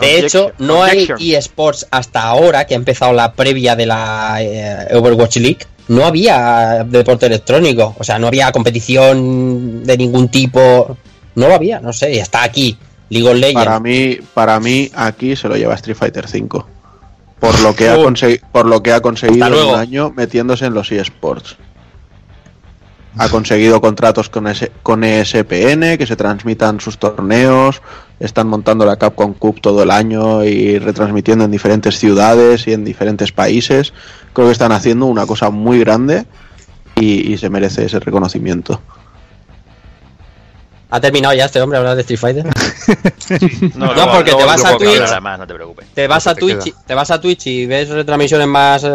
De 0.00 0.18
hecho, 0.18 0.52
no 0.58 0.82
hay 0.82 1.08
eSports 1.18 1.86
hasta 1.90 2.22
ahora, 2.22 2.66
que 2.66 2.74
ha 2.74 2.76
empezado 2.76 3.12
la 3.12 3.32
previa 3.32 3.76
de 3.76 3.86
la 3.86 4.38
eh, 4.40 4.88
Overwatch 4.94 5.36
League. 5.36 5.60
No 5.88 6.04
había 6.04 6.84
deporte 6.86 7.26
electrónico, 7.26 7.94
o 7.98 8.04
sea, 8.04 8.18
no 8.18 8.26
había 8.26 8.52
competición 8.52 9.84
de 9.84 9.96
ningún 9.96 10.28
tipo. 10.28 10.96
No 11.34 11.48
lo 11.48 11.54
había, 11.54 11.80
no 11.80 11.92
sé, 11.92 12.12
y 12.12 12.18
está 12.18 12.42
aquí. 12.42 12.76
League 13.08 13.26
of 13.26 13.36
Legends. 13.36 13.64
Para 13.64 13.80
mí, 13.80 14.18
para 14.34 14.60
mí 14.60 14.90
aquí 14.94 15.34
se 15.34 15.48
lo 15.48 15.56
lleva 15.56 15.74
Street 15.76 15.96
Fighter 15.96 16.26
V. 16.26 16.64
Por 17.40 17.58
lo 17.60 17.74
que 17.74 17.88
ha, 17.88 17.94
consegui- 18.04 18.40
por 18.52 18.66
lo 18.66 18.82
que 18.82 18.92
ha 18.92 19.00
conseguido 19.00 19.46
en 19.46 19.52
un 19.74 19.78
año 19.78 20.12
metiéndose 20.16 20.66
en 20.66 20.74
los 20.74 20.90
eSports. 20.90 21.56
Ha 23.16 23.28
conseguido 23.28 23.80
contratos 23.80 24.28
con, 24.28 24.46
S- 24.46 24.70
con 24.82 25.02
ESPN, 25.02 25.96
que 25.98 26.06
se 26.06 26.14
transmitan 26.14 26.78
sus 26.80 26.98
torneos, 26.98 27.82
están 28.20 28.46
montando 28.48 28.84
la 28.86 28.96
Capcom 28.96 29.34
Cup 29.34 29.60
todo 29.60 29.82
el 29.82 29.90
año 29.90 30.44
y 30.44 30.78
retransmitiendo 30.78 31.44
en 31.44 31.50
diferentes 31.50 31.98
ciudades 31.98 32.66
y 32.68 32.72
en 32.74 32.84
diferentes 32.84 33.32
países. 33.32 33.92
Creo 34.32 34.46
que 34.48 34.52
están 34.52 34.70
haciendo 34.72 35.06
una 35.06 35.26
cosa 35.26 35.50
muy 35.50 35.80
grande 35.80 36.26
y, 36.94 37.32
y 37.32 37.38
se 37.38 37.50
merece 37.50 37.86
ese 37.86 37.98
reconocimiento. 37.98 38.80
¿Ha 40.90 41.00
terminado 41.00 41.34
ya 41.34 41.44
este 41.44 41.60
hombre 41.60 41.76
a 41.76 41.80
hablar 41.80 41.96
de 41.96 42.00
Street 42.02 42.18
Fighter? 42.18 42.44
No, 43.76 43.94
No, 43.94 44.10
porque 44.12 44.32
te 44.32 44.44
vas 44.44 44.64
a 44.64 44.76
Twitch. 44.78 44.94
hablará 44.96 45.20
más, 45.20 45.38
no 45.38 45.46
te 45.46 45.54
preocupes. 45.54 45.86
Te 45.94 46.06
vas 46.08 46.26
a 46.26 46.34
te 46.34 46.40
Twitch, 46.40 46.58
queda. 46.64 46.76
y- 46.82 46.86
te 46.86 46.94
vas 46.94 47.10
a 47.10 47.20
Twitch 47.20 47.46
y 47.46 47.66
ves 47.66 47.88
retransmisiones 47.90 48.46
más 48.46 48.82
eh, 48.84 48.90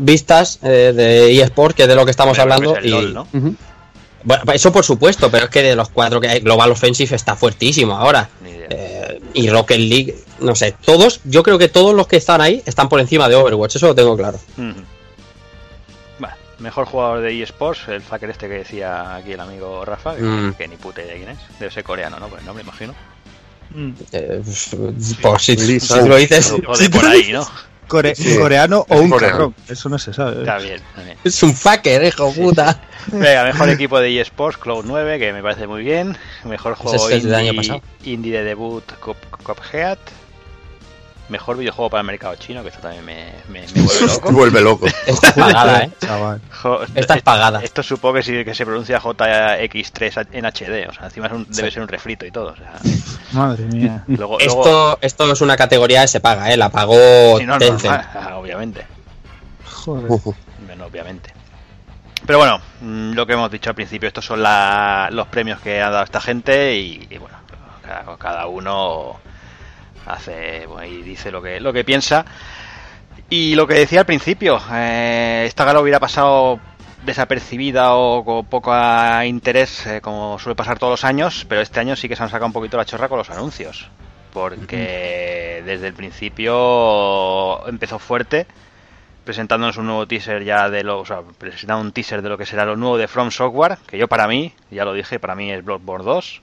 vistas 0.00 0.58
eh, 0.62 0.92
de 0.94 1.40
eSport, 1.40 1.76
que 1.76 1.82
es 1.82 1.88
de 1.88 1.94
lo 1.94 2.04
que 2.04 2.10
estamos 2.10 2.38
hablando. 2.38 2.72
porque 2.72 2.86
es 2.88 2.92
y, 2.92 2.96
el 2.96 3.14
LOL, 3.14 3.28
¿no? 3.32 3.54
Bueno, 4.22 4.42
eso 4.52 4.70
por 4.72 4.84
supuesto, 4.84 5.30
pero 5.30 5.44
es 5.44 5.50
que 5.50 5.62
de 5.62 5.74
los 5.76 5.88
cuatro 5.88 6.20
que 6.20 6.28
hay, 6.28 6.40
Global 6.40 6.72
Offensive 6.72 7.14
está 7.16 7.36
fuertísimo 7.36 7.96
ahora. 7.96 8.28
Eh, 8.44 9.20
y 9.34 9.48
Rocket 9.48 9.78
League, 9.78 10.14
no 10.40 10.54
sé, 10.54 10.74
todos, 10.84 11.20
yo 11.24 11.42
creo 11.42 11.56
que 11.58 11.68
todos 11.68 11.94
los 11.94 12.06
que 12.06 12.16
están 12.16 12.40
ahí 12.40 12.62
están 12.66 12.88
por 12.88 13.00
encima 13.00 13.28
de 13.28 13.36
Overwatch, 13.36 13.76
eso 13.76 13.86
lo 13.86 13.94
tengo 13.94 14.16
claro. 14.16 14.38
Mejor 16.60 16.86
jugador 16.86 17.20
de 17.20 17.42
eSports, 17.42 17.88
el 17.88 18.00
fucker 18.02 18.30
este 18.30 18.48
que 18.48 18.54
decía 18.54 19.14
aquí 19.16 19.32
el 19.32 19.40
amigo 19.40 19.84
Rafa, 19.84 20.14
que, 20.16 20.22
Mm. 20.22 20.54
que 20.54 20.68
ni 20.68 20.76
pute 20.76 21.04
de 21.04 21.16
quién 21.16 21.28
es. 21.30 21.38
Debe 21.58 21.70
ser 21.72 21.82
coreano, 21.84 22.18
¿no? 22.20 22.28
Por 22.28 22.38
el 22.40 22.46
nombre, 22.46 22.62
imagino. 22.64 22.94
Eh, 24.12 24.42
pues 25.22 25.42
si, 25.42 25.56
Lee 25.56 25.78
si 25.80 25.94
lo 26.08 26.16
dices, 26.16 26.52
O 26.66 26.74
si 26.74 26.84
de 26.84 26.90
por 26.90 27.04
ahí, 27.06 27.32
¿no? 27.32 27.46
Core- 27.88 28.14
Sí. 28.14 28.36
coreano 28.38 28.86
o 28.88 28.94
Es 28.94 29.00
un 29.00 29.10
coreano. 29.10 29.32
cabrón. 29.36 29.54
Eso 29.68 29.88
no 29.88 29.98
se 29.98 30.12
sabe. 30.12 30.40
Está 30.40 30.58
bien, 30.58 30.74
está 30.76 31.02
bien. 31.02 31.18
es 31.24 31.42
un 31.42 31.54
fucker, 31.54 32.04
hijo 32.04 32.32
puta. 32.32 32.80
Venga, 33.08 33.44
mejor 33.44 33.68
equipo 33.70 33.98
de 33.98 34.20
eSports, 34.20 34.58
Cloud 34.58 34.84
9, 34.86 35.18
que 35.18 35.32
me 35.32 35.42
parece 35.42 35.66
muy 35.66 35.82
bien. 35.82 36.16
Mejor 36.44 36.74
juego 36.74 37.08
es 37.10 37.22
del 37.24 37.34
año 37.34 37.48
indie, 37.52 37.56
pasado. 37.56 37.82
indie 38.04 38.32
de 38.38 38.44
debut, 38.44 38.84
Cup- 39.00 39.16
Cuphead. 39.42 39.98
Mejor 41.30 41.56
videojuego 41.56 41.88
para 41.90 42.00
el 42.02 42.06
mercado 42.08 42.34
chino, 42.36 42.62
que 42.62 42.68
esto 42.68 42.80
también 42.80 43.04
me, 43.04 43.32
me, 43.48 43.60
me 43.74 43.82
vuelve 43.82 44.06
loco. 44.06 44.32
Vuelve 44.32 44.60
loco. 44.60 44.86
Esta 45.06 45.28
es 45.30 45.32
pagada, 45.34 45.82
eh. 45.84 45.90
Chaval. 46.00 46.40
Jo- 46.62 46.80
Esta 46.94 47.14
es 47.14 47.22
pagada. 47.22 47.62
Esto 47.62 47.82
supongo 47.82 48.16
que 48.16 48.22
sí 48.24 48.44
que 48.44 48.54
se 48.54 48.66
pronuncia 48.66 49.00
JX3 49.00 50.26
en 50.32 50.44
HD, 50.44 50.88
o 50.88 50.92
sea, 50.92 51.04
encima 51.06 51.26
es 51.28 51.32
un- 51.32 51.46
debe 51.48 51.70
ser 51.70 51.82
un 51.82 51.88
refrito 51.88 52.26
y 52.26 52.30
todo. 52.30 52.48
O 52.48 52.56
sea, 52.56 52.72
Madre 53.32 53.64
mía. 53.66 54.04
luego, 54.08 54.38
luego- 54.44 54.60
Esto, 54.60 54.98
esto 55.00 55.32
es 55.32 55.40
una 55.40 55.56
categoría 55.56 56.02
que 56.02 56.08
se 56.08 56.20
paga, 56.20 56.50
eh. 56.52 56.56
La 56.56 56.68
pagó 56.68 57.38
Sí, 57.38 57.46
no, 57.46 57.58
Tencent. 57.58 57.84
normal, 57.94 58.10
ah, 58.14 58.36
obviamente. 58.36 58.86
Joder. 59.64 60.08
Bueno, 60.66 60.86
obviamente. 60.86 61.32
Pero 62.26 62.38
bueno, 62.38 62.60
mm, 62.80 63.12
lo 63.12 63.26
que 63.26 63.32
hemos 63.32 63.50
dicho 63.50 63.70
al 63.70 63.76
principio, 63.76 64.08
estos 64.08 64.24
son 64.26 64.42
la- 64.42 65.08
los 65.12 65.26
premios 65.28 65.60
que 65.60 65.80
ha 65.80 65.90
dado 65.90 66.04
esta 66.04 66.20
gente 66.20 66.76
y, 66.76 67.06
y 67.08 67.18
bueno, 67.18 67.36
cada, 67.82 68.16
cada 68.18 68.46
uno 68.46 69.18
hace 70.06 70.66
bueno, 70.66 70.86
y 70.86 71.02
dice 71.02 71.30
lo 71.30 71.42
que 71.42 71.60
lo 71.60 71.72
que 71.72 71.84
piensa. 71.84 72.24
Y 73.28 73.54
lo 73.54 73.66
que 73.66 73.74
decía 73.74 74.00
al 74.00 74.06
principio, 74.06 74.60
eh, 74.72 75.44
esta 75.46 75.64
gala 75.64 75.80
hubiera 75.80 76.00
pasado 76.00 76.58
desapercibida 77.04 77.94
o 77.94 78.24
con 78.24 78.46
poco 78.46 78.72
interés, 79.24 79.86
eh, 79.86 80.00
como 80.00 80.38
suele 80.38 80.56
pasar 80.56 80.78
todos 80.78 80.92
los 80.92 81.04
años, 81.04 81.46
pero 81.48 81.60
este 81.60 81.80
año 81.80 81.96
sí 81.96 82.08
que 82.08 82.16
se 82.16 82.22
han 82.22 82.28
sacado 82.28 82.46
un 82.46 82.52
poquito 82.52 82.76
la 82.76 82.84
chorra 82.84 83.08
con 83.08 83.18
los 83.18 83.30
anuncios. 83.30 83.88
Porque 84.32 85.62
desde 85.64 85.86
el 85.88 85.94
principio 85.94 87.66
empezó 87.68 87.98
fuerte, 87.98 88.46
presentándonos 89.24 89.76
un 89.76 89.86
nuevo 89.86 90.06
teaser 90.06 90.44
ya 90.44 90.68
de 90.68 90.84
lo, 90.84 91.00
o 91.00 91.06
sea, 91.06 91.22
presentando 91.38 91.82
un 91.82 91.92
teaser 91.92 92.22
de 92.22 92.28
lo 92.28 92.38
que 92.38 92.46
será 92.46 92.64
lo 92.64 92.76
nuevo 92.76 92.98
de 92.98 93.08
From 93.08 93.30
Software, 93.30 93.78
que 93.86 93.98
yo 93.98 94.08
para 94.08 94.28
mí, 94.28 94.52
ya 94.70 94.84
lo 94.84 94.92
dije, 94.92 95.18
para 95.18 95.34
mí 95.34 95.50
es 95.50 95.64
Bloodborne 95.64 96.04
2. 96.04 96.42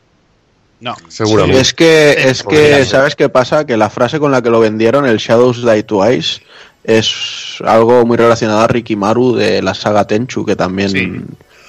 No. 0.79 0.95
Seguramente. 1.07 1.59
Es 1.59 1.73
que, 1.73 2.15
Sí, 2.19 2.27
es 2.27 2.43
que. 2.43 2.85
¿sabes 2.85 3.15
qué 3.15 3.29
pasa? 3.29 3.65
Que 3.65 3.77
la 3.77 3.89
frase 3.89 4.19
con 4.19 4.31
la 4.31 4.41
que 4.41 4.49
lo 4.49 4.59
vendieron, 4.59 5.05
el 5.07 5.17
Shadows 5.17 5.65
Die 5.65 5.83
Twice, 5.83 6.41
es 6.83 7.57
algo 7.65 8.05
muy 8.05 8.17
relacionado 8.17 8.59
a 8.59 8.67
Rikimaru 8.67 9.35
de 9.35 9.61
la 9.61 9.73
saga 9.73 10.05
Tenchu, 10.05 10.45
que 10.45 10.55
también 10.55 10.89
Sí. 10.89 11.11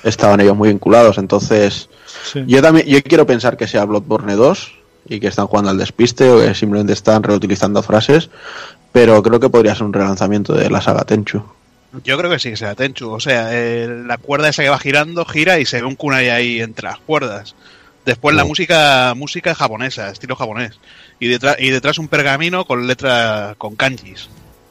estaban 0.05 0.41
ellos 0.41 0.57
muy 0.57 0.69
vinculados. 0.69 1.19
Entonces, 1.19 1.89
Sí. 2.33 2.45
yo 2.47 2.61
también 2.63 2.87
yo 2.87 3.03
quiero 3.03 3.27
pensar 3.27 3.57
que 3.57 3.67
sea 3.67 3.85
Bloodborne 3.85 4.35
2 4.37 4.73
y 5.09 5.21
que 5.21 5.29
están 5.29 5.47
jugando 5.47 5.71
al 5.71 5.79
despiste 5.79 6.29
o 6.29 6.39
que 6.41 6.55
simplemente 6.55 6.93
están 6.93 7.23
reutilizando 7.23 7.83
frases, 7.83 8.29
pero 8.93 9.23
creo 9.23 9.41
que 9.41 9.49
podría 9.49 9.75
ser 9.75 9.85
un 9.85 9.93
relanzamiento 9.93 10.53
de 10.55 10.69
la 10.71 10.81
saga 10.83 11.05
Tenchu. 11.05 11.43
Yo 12.05 12.19
creo 12.19 12.31
que 12.31 12.39
sí 12.39 12.51
que 12.51 12.57
será 12.59 12.75
Tenchu. 12.75 13.11
O 13.11 13.19
sea, 13.21 13.49
eh, 13.53 14.03
la 14.07 14.19
cuerda 14.19 14.51
esa 14.51 14.63
que 14.63 14.69
va 14.69 14.79
girando, 14.79 15.25
gira 15.25 15.59
y 15.59 15.65
se 15.65 15.81
ve 15.81 15.87
un 15.87 15.97
kunai 15.97 16.29
ahí 16.29 16.61
entre 16.61 16.85
las 16.89 16.99
cuerdas. 16.99 17.55
Después 18.09 18.35
la 18.35 18.47
música 18.47 19.13
música 19.15 19.55
japonesa, 19.55 20.09
estilo 20.09 20.35
japonés. 20.35 20.81
Y 21.21 21.29
detrás, 21.29 21.57
y 21.59 21.69
detrás 21.69 21.99
un 21.99 22.09
pergamino 22.09 22.65
con 22.65 22.87
letra 22.87 23.55
con 23.59 23.77
kanjis. 23.77 24.31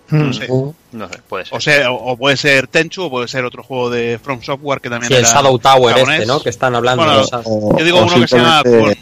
No 0.09 0.33
sé. 0.33 0.47
No 0.91 1.07
sé, 1.07 1.19
puede 1.29 1.45
ser. 1.45 1.55
O 1.55 1.61
sea, 1.61 1.91
o, 1.91 2.13
o 2.13 2.17
puede 2.17 2.35
ser 2.35 2.65
Tenchu 2.67 3.03
o 3.03 3.09
puede 3.11 3.27
ser 3.27 3.45
otro 3.45 3.61
juego 3.61 3.91
de 3.91 4.17
From 4.23 4.41
Software 4.41 4.81
que 4.81 4.89
también 4.89 5.09
Sí, 5.09 5.13
el 5.13 5.19
era 5.23 5.29
Shadow 5.33 5.59
Tower 5.59 5.93
japonés. 5.93 6.21
este, 6.21 6.25
¿no? 6.33 6.41
Que 6.41 6.49
están 6.49 6.73
hablando. 6.73 7.03
Bueno, 7.03 7.19
de 7.19 7.25
esas- 7.25 7.45
O- 7.45 7.77
Yo 7.77 7.85
digo 7.85 8.01
uno 8.01 8.19
que 8.21 8.27
se 8.27 8.37
llama 8.37 8.63
Puon. 8.63 8.95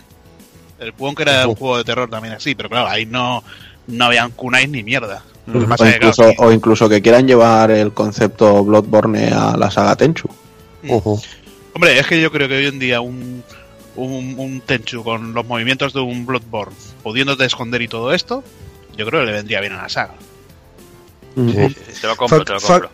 El 0.79 0.91
Puon 0.93 1.15
que 1.15 1.21
era 1.23 1.47
un 1.47 1.55
juego 1.55 1.77
de 1.77 1.85
terror 1.85 2.09
también 2.09 2.33
así, 2.33 2.55
pero 2.55 2.67
claro, 2.67 2.87
ahí 2.89 3.05
no, 3.05 3.41
no 3.87 4.05
habían 4.05 4.31
kunais 4.31 4.67
ni 4.67 4.83
mierda. 4.83 5.23
Lo 5.47 5.59
que 5.59 5.65
o, 5.65 5.69
pasa 5.69 5.87
es 5.87 5.93
que, 5.93 5.99
claro, 5.99 6.13
incluso, 6.17 6.43
o 6.43 6.51
incluso 6.51 6.89
que 6.89 7.01
quieran 7.01 7.25
llevar 7.25 7.71
el 7.71 7.93
concepto 7.93 8.65
Bloodborne 8.65 9.29
a 9.31 9.55
la 9.55 9.71
saga 9.71 9.95
Tenchu. 9.95 10.27
Ujú. 10.89 11.21
Hombre, 11.73 11.97
es 11.99 12.05
que 12.07 12.19
yo 12.19 12.31
creo 12.31 12.49
que 12.49 12.57
hoy 12.57 12.65
en 12.65 12.79
día 12.79 12.99
un, 13.01 13.43
un, 13.95 14.35
un 14.37 14.61
Tenchu 14.61 15.03
con 15.03 15.33
los 15.33 15.45
movimientos 15.45 15.93
de 15.93 15.99
un 16.01 16.25
Bloodborne, 16.25 16.75
pudiéndote 17.03 17.45
esconder 17.45 17.81
y 17.81 17.87
todo 17.87 18.13
esto, 18.13 18.43
yo 18.97 19.05
creo 19.05 19.21
que 19.21 19.25
le 19.27 19.31
vendría 19.33 19.59
bien 19.61 19.73
a 19.73 19.83
la 19.83 19.89
saga. 19.89 20.13
Sí, 21.35 21.51
sí, 21.53 21.75
sí, 21.93 22.01
te 22.01 22.07
lo 22.07 22.15
compro, 22.15 22.39
Fuck- 22.39 22.45
te 22.45 22.53
lo 22.53 22.59
compro. 22.61 22.89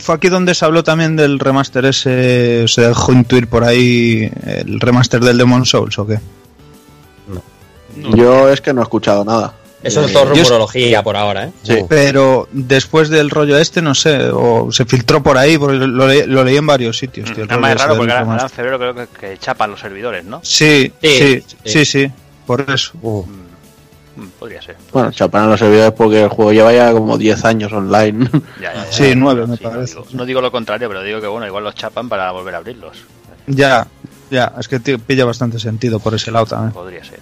Fue 0.00 0.14
aquí 0.14 0.28
donde 0.28 0.54
se 0.54 0.64
habló 0.64 0.82
también 0.82 1.16
del 1.16 1.38
remaster 1.38 1.84
ese, 1.84 2.66
se 2.66 2.80
dejó 2.82 3.12
intuir 3.12 3.46
por 3.46 3.62
ahí 3.64 4.30
el 4.46 4.80
remaster 4.80 5.20
del 5.20 5.36
Demon 5.38 5.66
Souls 5.66 5.98
o 5.98 6.06
qué. 6.06 6.18
No. 7.96 8.16
Yo 8.16 8.48
es 8.48 8.60
que 8.60 8.72
no 8.72 8.80
he 8.80 8.84
escuchado 8.84 9.24
nada. 9.24 9.54
Eso 9.82 10.02
es 10.04 10.10
Eh, 10.10 10.12
todo 10.12 10.24
yo- 10.34 10.42
rumorología 10.42 11.02
por 11.02 11.16
ahora, 11.16 11.44
¿eh? 11.46 11.52
Sí. 11.62 11.78
Pero 11.88 12.48
después 12.52 13.08
del 13.08 13.30
rollo 13.30 13.56
este, 13.56 13.80
no 13.80 13.94
sé, 13.94 14.28
o 14.30 14.70
se 14.70 14.84
filtró 14.84 15.22
por 15.22 15.38
ahí, 15.38 15.56
porque 15.56 15.76
lo, 15.78 16.06
le- 16.06 16.26
lo 16.26 16.44
leí 16.44 16.56
en 16.58 16.66
varios 16.66 16.98
sitios. 16.98 17.32
tío, 17.32 17.44
el 17.44 17.50
Además 17.50 17.70
rollo 17.70 17.74
es 17.74 17.76
ese 17.80 17.86
raro 17.86 17.96
porque 17.98 18.12
ahora, 18.12 18.30
ahora 18.32 18.42
en 18.42 18.50
febrero 18.50 18.78
creo 18.78 18.94
que, 18.94 19.06
que 19.18 19.38
chapan 19.38 19.70
los 19.70 19.80
servidores, 19.80 20.24
¿no? 20.24 20.40
Sí, 20.42 20.92
Sí, 21.00 21.08
sí, 21.18 21.44
sí. 21.46 21.56
sí, 21.64 21.84
sí, 21.86 22.12
por 22.46 22.60
eso. 22.70 22.92
Ujú. 23.00 23.26
Mm, 24.16 24.26
podría 24.38 24.60
ser. 24.60 24.76
Bueno, 24.92 25.12
chapan 25.12 25.44
a 25.44 25.46
los 25.46 25.58
servidores 25.60 25.92
porque 25.96 26.22
el 26.24 26.28
juego 26.28 26.52
lleva 26.52 26.72
ya 26.74 26.92
como 26.92 27.16
10 27.16 27.42
años 27.46 27.72
online. 27.72 28.28
Ya, 28.60 28.74
ya, 28.74 28.84
ya. 28.84 28.92
Sí, 28.92 29.12
nueve, 29.16 29.46
me 29.46 29.56
Sí, 29.56 29.64
no 29.64 29.70
parece. 29.70 29.94
digo- 29.94 30.06
No 30.12 30.26
digo 30.26 30.40
lo 30.42 30.50
contrario, 30.52 30.88
pero 30.88 31.02
digo 31.02 31.20
que 31.22 31.26
bueno, 31.26 31.46
igual 31.46 31.64
los 31.64 31.74
chapan 31.74 32.08
para 32.08 32.30
volver 32.32 32.54
a 32.54 32.58
abrirlos. 32.58 32.98
ya, 33.46 33.86
ya, 34.30 34.52
es 34.58 34.68
que 34.68 34.78
tío, 34.80 34.98
pilla 34.98 35.24
bastante 35.24 35.58
sentido 35.58 36.00
por 36.00 36.14
ese 36.14 36.30
lado 36.30 36.44
también. 36.44 36.72
Podría 36.72 37.02
ser. 37.02 37.18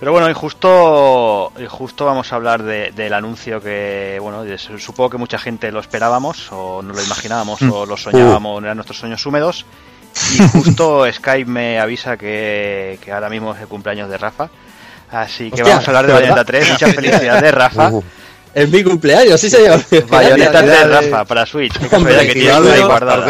Pero 0.00 0.12
bueno, 0.12 0.28
y 0.28 0.34
justo, 0.34 1.52
y 1.58 1.66
justo 1.66 2.04
vamos 2.04 2.32
a 2.32 2.36
hablar 2.36 2.62
de- 2.62 2.90
del 2.92 3.14
anuncio 3.14 3.60
que, 3.60 4.18
bueno, 4.20 4.44
de- 4.44 4.58
supongo 4.58 5.10
que 5.10 5.18
mucha 5.18 5.38
gente 5.38 5.70
lo 5.72 5.80
esperábamos, 5.80 6.48
o 6.50 6.82
no 6.82 6.92
lo 6.92 7.02
imaginábamos, 7.02 7.62
o 7.62 7.86
lo 7.86 7.96
soñábamos, 7.96 8.62
eran 8.62 8.76
nuestros 8.76 8.98
sueños 8.98 9.24
húmedos. 9.24 9.64
Y 10.38 10.48
justo 10.48 11.04
Skype 11.12 11.50
me 11.50 11.80
avisa 11.80 12.16
que, 12.16 12.98
que 13.02 13.12
ahora 13.12 13.28
mismo 13.28 13.54
es 13.54 13.60
el 13.60 13.66
cumpleaños 13.68 14.08
de 14.10 14.18
Rafa. 14.18 14.48
Así 15.10 15.50
que 15.50 15.62
Hostia, 15.62 15.74
vamos 15.74 15.88
a 15.88 15.90
hablar 15.90 16.06
de. 16.06 16.12
Bayonetta 16.12 16.44
3. 16.44 16.70
Muchas 16.72 16.94
felicidades, 16.94 17.54
Rafa. 17.54 17.88
Ujú. 17.88 18.04
Es 18.54 18.68
mi 18.70 18.84
cumpleaños, 18.84 19.40
sí 19.40 19.50
señor. 19.50 19.80
Bayonetta 20.08 20.60
3, 20.62 20.70
Felicidades. 20.78 21.10
Rafa, 21.10 21.24
para 21.24 21.44
Switch. 21.44 21.72
Qué 21.76 21.96
Hombre, 21.96 22.14
casualidad 22.14 22.20
que 22.20 22.32
tienes 22.40 22.72
ahí 22.72 22.82
guardada. 22.82 23.26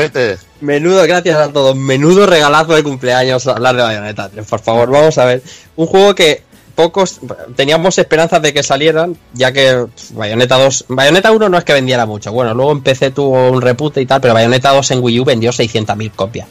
Menudo, 0.60 1.02
gracias 1.06 1.36
a 1.38 1.50
todos. 1.50 1.74
Menudo 1.74 2.26
regalazo 2.26 2.74
de 2.74 2.82
cumpleaños 2.82 3.46
hablar 3.46 3.74
de 3.74 3.82
Bayonetta 3.84 4.28
3. 4.28 4.46
Por 4.46 4.60
favor, 4.60 4.90
vamos 4.90 5.16
a 5.16 5.24
ver. 5.24 5.42
Un 5.76 5.86
juego 5.86 6.14
que 6.14 6.42
pocos 6.74 7.20
teníamos 7.56 7.98
esperanzas 7.98 8.42
de 8.42 8.52
que 8.52 8.62
salieran, 8.62 9.16
ya 9.32 9.52
que 9.52 9.86
Bayonetta 10.10 10.58
2, 10.58 10.86
Bayonetta 10.88 11.32
1 11.32 11.48
no 11.48 11.58
es 11.58 11.64
que 11.64 11.72
vendiera 11.72 12.06
mucho. 12.06 12.32
Bueno, 12.32 12.54
luego 12.54 12.72
en 12.72 12.82
PC 12.82 13.10
tuvo 13.12 13.50
un 13.50 13.62
repute 13.62 14.00
y 14.00 14.06
tal, 14.06 14.20
pero 14.20 14.34
Bayonetta 14.34 14.72
2 14.72 14.90
en 14.92 15.02
Wii 15.02 15.20
U 15.20 15.24
vendió 15.24 15.50
600.000 15.50 16.10
copias. 16.12 16.48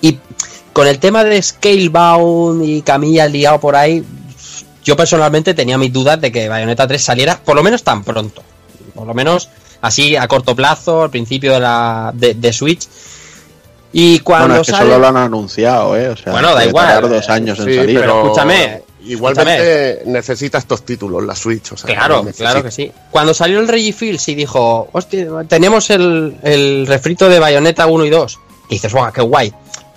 Y 0.00 0.18
con 0.72 0.86
el 0.86 0.98
tema 0.98 1.24
de 1.24 1.40
Scalebound 1.42 2.64
y 2.64 2.82
Camilla 2.82 3.26
liado 3.26 3.60
por 3.60 3.76
ahí, 3.76 4.04
yo 4.84 4.96
personalmente 4.96 5.54
tenía 5.54 5.76
mis 5.76 5.92
dudas 5.92 6.20
de 6.20 6.32
que 6.32 6.48
Bayonetta 6.48 6.86
3 6.86 7.02
saliera 7.02 7.38
por 7.44 7.56
lo 7.56 7.62
menos 7.62 7.82
tan 7.82 8.02
pronto. 8.04 8.42
Por 8.94 9.06
lo 9.06 9.14
menos 9.14 9.48
así 9.80 10.16
a 10.16 10.26
corto 10.28 10.56
plazo, 10.56 11.02
al 11.04 11.10
principio 11.10 11.52
de 11.52 11.60
la 11.60 12.10
de, 12.14 12.34
de 12.34 12.52
Switch. 12.52 12.88
Y 13.92 14.18
cuando 14.20 14.48
bueno, 14.48 14.60
es 14.62 14.66
que 14.66 14.72
sale... 14.72 14.84
solo 14.86 14.98
lo 14.98 15.08
han 15.08 15.16
anunciado, 15.16 15.96
¿eh? 15.96 16.08
O 16.10 16.16
sea, 16.16 16.32
Bueno, 16.32 16.48
da 16.48 16.54
puede 16.56 16.68
igual. 16.68 17.08
dos 17.08 17.28
años 17.30 17.58
en 17.60 17.64
Sí, 17.66 17.74
salir. 17.76 18.00
pero 18.00 18.22
escúchame, 18.22 18.82
Igualmente 19.04 20.02
necesita 20.06 20.58
estos 20.58 20.84
títulos, 20.84 21.22
la 21.24 21.34
Switch. 21.34 21.72
O 21.72 21.76
sea, 21.76 21.86
Claro, 21.94 22.26
claro 22.36 22.62
que 22.62 22.70
sí. 22.70 22.90
Cuando 23.10 23.32
salió 23.34 23.60
el 23.60 23.68
Reggie 23.68 23.92
Fields 23.92 24.28
y 24.28 24.34
dijo, 24.34 24.88
hostia, 24.92 25.26
tenemos 25.48 25.90
el, 25.90 26.36
el 26.42 26.86
refrito 26.86 27.28
de 27.28 27.38
Bayonetta 27.38 27.86
1 27.86 28.04
y 28.04 28.10
2. 28.10 28.38
Y 28.70 28.74
dices, 28.74 28.92
guau, 28.92 29.12
qué 29.12 29.22
guay. 29.22 29.52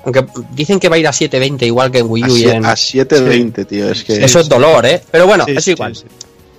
Aunque 0.05 0.25
dicen 0.53 0.79
que 0.79 0.89
va 0.89 0.95
a 0.95 0.99
ir 0.99 1.07
a 1.07 1.13
720 1.13 1.65
igual 1.65 1.91
que 1.91 1.99
en 1.99 2.09
Wii 2.09 2.23
A, 2.23 2.27
U. 2.27 2.29
y 2.37 2.43
sie- 2.43 2.51
en- 2.53 2.65
a 2.65 2.75
720, 2.75 3.65
tío. 3.65 3.89
Es 3.91 4.03
que 4.03 4.23
Eso 4.23 4.39
es 4.39 4.49
dolor, 4.49 4.85
¿eh? 4.85 5.01
Pero 5.11 5.27
bueno, 5.27 5.45
Sí, 5.45 5.53
es 5.57 5.63
sí, 5.63 5.71
igual. 5.71 5.95
sí. 5.95 6.03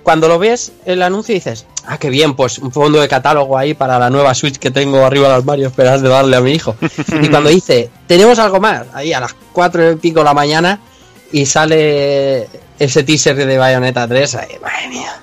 Cuando 0.05 0.26
lo 0.26 0.36
ves 0.38 0.72
el 0.84 1.01
anuncio 1.01 1.32
dices, 1.32 1.64
ah, 1.86 1.97
qué 1.97 2.11
bien, 2.11 2.34
pues 2.34 2.59
un 2.59 2.72
fondo 2.72 3.01
de 3.01 3.07
catálogo 3.09 3.57
ahí 3.57 3.74
para 3.74 4.01
la 4.01 4.11
nueva 4.11 4.34
Switch 4.34 4.57
que 4.59 4.72
tengo 4.72 5.05
arriba 5.07 5.28
del 5.28 5.36
armario, 5.36 5.68
esperas 5.68 6.03
de 6.03 6.09
darle 6.09 6.36
a 6.36 6.40
mi 6.40 6.53
hijo. 6.53 6.74
y 7.22 7.28
cuando 7.28 7.51
dice, 7.51 7.88
tenemos 8.09 8.38
algo 8.40 8.59
más, 8.59 8.82
ahí 8.95 9.12
a 9.12 9.20
las 9.20 9.34
4 9.53 9.93
y 9.93 9.97
pico 9.97 10.18
de 10.20 10.24
la 10.24 10.34
mañana, 10.34 10.80
y 11.33 11.47
sale 11.47 12.49
ese 12.78 13.03
teaser 13.03 13.35
de 13.37 13.59
Bayonetta 13.59 14.07
3, 14.07 14.35
ahí, 14.37 14.59
madre 14.62 14.89
mía. 14.89 15.18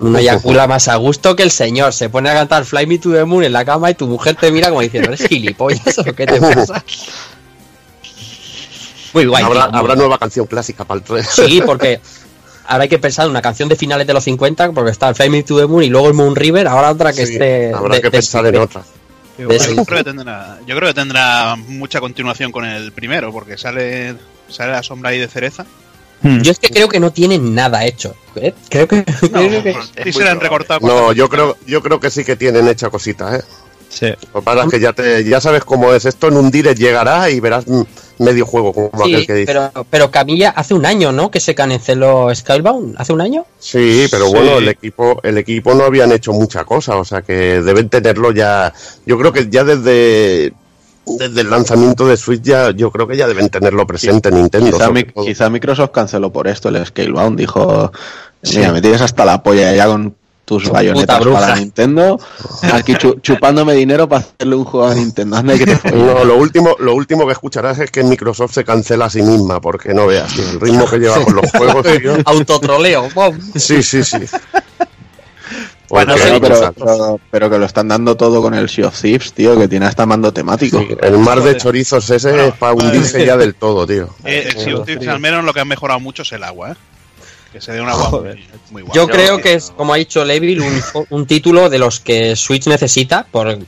Uno 0.00 0.18
eyacula 0.18 0.66
más 0.66 0.88
a 0.88 0.96
gusto 0.96 1.36
que 1.36 1.44
el 1.44 1.52
señor. 1.52 1.92
Se 1.92 2.08
pone 2.08 2.28
a 2.28 2.34
cantar 2.34 2.64
Fly 2.64 2.86
Me 2.86 2.98
to 2.98 3.12
the 3.12 3.24
Moon 3.24 3.44
en 3.44 3.52
la 3.52 3.64
cama 3.64 3.88
y 3.90 3.94
tu 3.94 4.08
mujer 4.08 4.34
te 4.34 4.50
mira 4.50 4.68
como 4.68 4.80
diciendo, 4.80 5.08
¿eres 5.12 5.28
gilipollas 5.28 5.96
o 5.98 6.04
qué 6.04 6.26
te 6.26 6.40
pasa? 6.40 6.82
Muy 9.12 9.26
guay. 9.26 9.44
habrá, 9.44 9.62
tío, 9.64 9.70
muy 9.70 9.78
habrá 9.78 9.94
guay. 9.94 9.98
nueva 9.98 10.18
canción 10.18 10.46
clásica 10.46 10.84
para 10.84 10.98
el 10.98 11.04
3. 11.04 11.26
Sí, 11.28 11.62
porque 11.66 12.00
ahora 12.66 12.82
hay 12.84 12.88
que 12.88 12.98
pensar 12.98 13.26
en 13.26 13.30
una 13.30 13.42
canción 13.42 13.68
de 13.68 13.76
finales 13.76 14.06
de 14.06 14.12
los 14.14 14.24
50, 14.24 14.72
porque 14.72 14.90
está 14.90 15.08
el 15.08 15.14
Fly 15.14 15.28
Me 15.30 15.42
to 15.42 15.58
the 15.58 15.66
Moon 15.66 15.82
y 15.84 15.88
luego 15.88 16.08
el 16.08 16.14
Moon 16.14 16.34
River, 16.34 16.66
ahora 16.66 16.90
otra 16.90 17.12
que 17.12 17.26
Sí, 17.26 17.34
esté... 17.34 17.72
habrá 17.72 17.96
de- 17.96 18.00
que 18.00 18.06
de- 18.08 18.10
pensar 18.10 18.46
en 18.46 18.56
otra. 18.56 18.82
de- 19.38 19.44
Yo 19.76 19.84
creo, 19.84 19.98
que 19.98 20.04
tendrá, 20.04 20.58
yo 20.66 20.74
creo 20.76 20.88
que 20.88 20.94
tendrá 20.94 21.56
mucha 21.56 22.00
continuación 22.00 22.50
con 22.52 22.64
el 22.64 22.92
primero, 22.92 23.30
porque 23.32 23.56
sale, 23.58 24.14
sale 24.52 24.72
la 24.72 24.82
sombra 24.82 25.10
ahí 25.10 25.18
de 25.18 25.28
cereza. 25.28 25.66
Yo 26.24 26.52
es 26.52 26.60
que 26.60 26.68
creo 26.68 26.88
que 26.88 27.00
no 27.00 27.10
tienen 27.12 27.52
nada 27.52 27.84
hecho. 27.84 28.14
¿eh? 28.36 28.54
Creo 28.68 28.86
que... 28.86 29.02
creo 29.04 29.62
que- 29.62 29.70
Es 29.96 30.04
Sí, 30.04 30.12
se 30.12 30.28
han 30.28 30.38
recortado. 30.38 30.86
No, 30.86 31.12
yo 31.12 31.28
creo, 31.28 31.56
yo 31.66 31.82
creo 31.82 31.98
que 31.98 32.10
sí 32.10 32.24
que 32.24 32.36
tienen 32.36 32.68
hecha 32.68 32.90
cositas, 32.90 33.40
¿eh? 33.40 33.44
Sí. 33.88 34.06
Lo 34.32 34.40
que 34.40 34.44
pasa 34.44 34.64
es 34.64 34.70
que 34.70 34.78
ya, 34.80 34.92
te, 34.92 35.24
ya 35.24 35.40
sabes 35.40 35.64
cómo 35.64 35.92
es. 35.92 36.04
Esto 36.06 36.28
en 36.28 36.36
un 36.36 36.50
direct 36.50 36.78
llegará 36.78 37.28
y 37.28 37.40
verás 37.40 37.64
medio 38.18 38.46
juego, 38.46 38.72
como 38.72 38.88
aquel 39.04 39.26
que 39.26 39.34
dice. 39.34 39.46
pero, 39.46 39.70
pero 39.90 40.10
Camilla 40.12 40.50
hace 40.50 40.72
un 40.74 40.86
año, 40.86 41.10
¿no? 41.12 41.30
Que 41.30 41.40
se 41.40 41.54
canceló 41.56 42.32
Skybound. 42.34 42.94
¿Hace 42.98 43.12
un 43.12 43.20
año? 43.20 43.44
Sí, 43.58 44.06
pero 44.10 44.26
Sí. 44.28 44.32
bueno, 44.32 44.58
el 44.58 44.68
equipo, 44.68 45.20
el 45.24 45.36
equipo 45.38 45.74
no 45.74 45.84
habían 45.84 46.10
hecho 46.12 46.32
mucha 46.32 46.64
cosa, 46.64 46.96
o 46.96 47.04
sea 47.04 47.20
que 47.22 47.60
deben 47.60 47.88
tenerlo 47.90 48.32
ya. 48.32 48.72
Yo 49.04 49.18
creo 49.18 49.32
que 49.32 49.48
ya 49.50 49.64
desde, 49.64 50.52
desde 51.06 51.40
el 51.40 51.50
lanzamiento 51.50 52.06
de 52.06 52.16
Switch 52.16 52.42
ya, 52.42 52.70
yo 52.70 52.90
creo 52.90 53.06
que 53.08 53.16
ya 53.16 53.26
deben 53.26 53.48
tenerlo 53.48 53.86
presente 53.86 54.30
Nintendo. 54.30 54.78
Quizá, 55.24 55.48
mi- 55.48 55.54
Microsoft 55.54 55.90
canceló 55.92 56.32
por 56.32 56.48
esto 56.48 56.68
el 56.68 56.84
Scalebound. 56.84 57.38
Dijo: 57.38 57.92
Mira, 58.54 58.72
me 58.72 58.80
tienes 58.80 59.00
hasta 59.00 59.24
la 59.24 59.42
polla 59.42 59.74
ya 59.74 59.86
con 59.86 60.14
tus 60.44 60.68
bayonetas 60.68 61.20
para 61.32 61.56
Nintendo. 61.56 62.18
Aquí 62.72 62.94
chu- 62.96 63.18
chupándome 63.22 63.74
dinero 63.74 64.08
para 64.08 64.24
hacerle 64.24 64.56
un 64.56 64.64
juego 64.64 64.88
a 64.88 64.94
Nintendo. 64.94 65.36
Anda 65.36 65.56
que 65.56 65.66
te 65.66 65.76
follen". 65.78 66.06
No, 66.06 66.24
lo 66.24 66.36
último, 66.36 66.76
lo 66.78 66.94
último 66.94 67.26
que 67.26 67.32
escucharás 67.32 67.78
es 67.78 67.90
que 67.90 68.02
Microsoft 68.02 68.52
se 68.54 68.64
cancela 68.64 69.06
a 69.06 69.10
sí 69.10 69.22
misma, 69.22 69.60
porque 69.60 69.94
no 69.94 70.06
veas, 70.06 70.36
el 70.38 70.60
ritmo 70.60 70.84
que 70.86 70.98
lleva 70.98 71.22
con 71.24 71.36
los 71.36 71.50
juegos. 71.56 71.86
Autotroleo. 72.24 73.08
Sí, 73.56 73.82
sí, 73.82 74.02
sí. 74.04 74.18
Bueno, 75.92 76.14
pero, 76.16 76.40
cosas. 76.40 76.72
pero, 76.76 77.20
pero 77.30 77.50
que 77.50 77.58
lo 77.58 77.66
están 77.66 77.86
dando 77.88 78.16
todo 78.16 78.40
con 78.40 78.54
el 78.54 78.68
Sea 78.68 78.86
of 78.88 79.00
Thieves, 79.00 79.32
tío, 79.34 79.58
que 79.58 79.68
tiene 79.68 79.86
hasta 79.86 80.06
mando 80.06 80.32
temático. 80.32 80.78
Sí, 80.80 80.88
el 81.02 81.18
mar 81.18 81.40
de 81.42 81.56
chorizos 81.58 82.08
ese 82.08 82.30
Bueno, 82.30 82.44
es 82.48 82.54
para 82.54 82.72
hundirse 82.72 83.24
ya 83.26 83.36
del 83.36 83.54
todo, 83.54 83.86
tío. 83.86 84.08
Eh, 84.24 84.48
el 84.54 84.58
Sea 84.58 84.76
of 84.76 84.86
Thieves, 84.86 85.06
al 85.08 85.20
menos 85.20 85.44
lo 85.44 85.52
que 85.52 85.60
han 85.60 85.68
mejorado 85.68 86.00
mucho 86.00 86.22
es 86.22 86.32
el 86.32 86.42
agua, 86.44 86.72
¿eh? 86.72 86.74
Que 87.52 87.60
se 87.60 87.72
dé 87.72 87.82
un 87.82 87.90
agua 87.90 88.04
Joder. 88.06 88.36
muy, 88.36 88.46
muy 88.70 88.82
guapa. 88.82 88.96
Yo 88.96 89.06
creo 89.06 89.38
que 89.42 89.52
es, 89.52 89.70
como 89.76 89.92
ha 89.92 89.98
dicho 89.98 90.24
Levil, 90.24 90.62
un, 90.62 90.82
un 91.10 91.26
título 91.26 91.68
de 91.68 91.78
los 91.78 92.00
que 92.00 92.34
Switch 92.36 92.66
necesita, 92.66 93.26
por, 93.30 93.58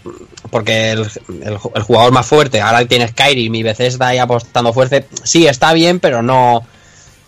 porque 0.50 0.92
el, 0.92 1.00
el- 1.42 1.58
el 1.74 1.82
jugador 1.82 2.10
más 2.10 2.26
fuerte, 2.26 2.62
ahora 2.62 2.86
tiene 2.86 3.08
Skyrim 3.08 3.54
y 3.54 3.62
Bethesda 3.62 4.06
ahí 4.08 4.16
apostando 4.16 4.72
fuerte. 4.72 5.06
Sí, 5.24 5.46
está 5.46 5.74
bien, 5.74 6.00
pero 6.00 6.22
no. 6.22 6.66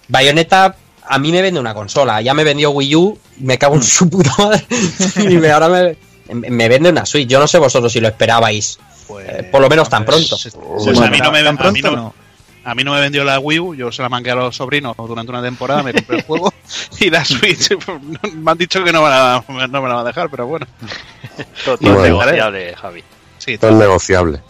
Bayonetta 0.08 0.74
a 1.08 1.18
mí 1.18 1.32
me 1.32 1.42
vende 1.42 1.60
una 1.60 1.74
consola, 1.74 2.20
ya 2.20 2.34
me 2.34 2.44
vendió 2.44 2.70
Wii 2.70 2.96
U, 2.96 3.18
me 3.38 3.58
cago 3.58 3.74
en 3.76 3.82
su 3.82 4.08
puta 4.10 4.32
madre, 4.38 4.66
y 5.30 5.36
me- 5.36 5.50
ahora 5.50 5.68
me, 5.68 5.96
me 6.50 6.68
vende 6.68 6.90
una 6.90 7.06
Switch. 7.06 7.28
Yo 7.28 7.38
no 7.38 7.46
sé 7.48 7.58
vosotros 7.58 7.92
si 7.92 8.00
lo 8.00 8.08
esperabais, 8.08 8.78
Pues, 9.06 9.26
eh, 9.28 9.48
por 9.50 9.60
lo 9.60 9.68
menos 9.68 9.88
tan 9.88 10.04
pronto. 10.04 10.36
Pues, 10.42 10.98
a 11.00 11.10
mí 11.10 11.18
no 11.18 11.30
me 11.32 11.42
tan 11.42 11.48
a 11.48 11.70
mí 11.70 11.80
pronto 11.80 11.90
no- 11.90 11.96
no. 11.96 12.14
A 12.64 12.74
mí 12.74 12.82
no 12.82 12.92
me 12.94 13.00
vendió 13.00 13.22
la 13.22 13.38
Wii 13.38 13.60
U, 13.60 13.74
yo 13.76 13.92
se 13.92 14.02
la 14.02 14.08
manqué 14.08 14.32
a 14.32 14.34
los 14.34 14.56
sobrinos 14.56 14.96
durante 14.96 15.30
una 15.30 15.40
temporada, 15.40 15.84
me 15.84 15.92
compré 15.92 16.16
el 16.16 16.24
juego 16.24 16.52
y 16.98 17.10
la 17.10 17.24
Switch 17.24 17.70
me 18.34 18.50
han 18.50 18.58
dicho 18.58 18.82
que 18.82 18.92
no 18.92 19.02
me 19.04 19.08
la, 19.08 19.44
no 19.48 19.82
me 19.82 19.88
la 19.88 19.94
va 19.94 20.00
a 20.00 20.04
dejar, 20.04 20.28
pero 20.30 20.48
bueno. 20.48 20.66
Todo, 21.64 21.78
todo 21.78 21.92
Bueno. 21.94 22.02
negociable, 22.18 22.74
Javi. 22.74 23.04
Sí, 23.38 23.52
Esto 23.54 23.68
es 23.68 23.74
negociable. 23.76 24.40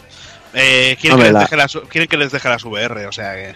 eh, 0.55 0.97
quieren, 0.99 1.13
Hombre, 1.13 1.27
que 1.27 1.33
les 1.33 1.33
la- 1.33 1.39
deje 1.41 1.55
las, 1.57 1.77
quieren 1.89 2.07
que 2.09 2.17
les 2.17 2.31
deje 2.31 2.49
las 2.49 2.63
VR, 2.65 3.05
o 3.05 3.11
sea 3.11 3.35
que... 3.35 3.55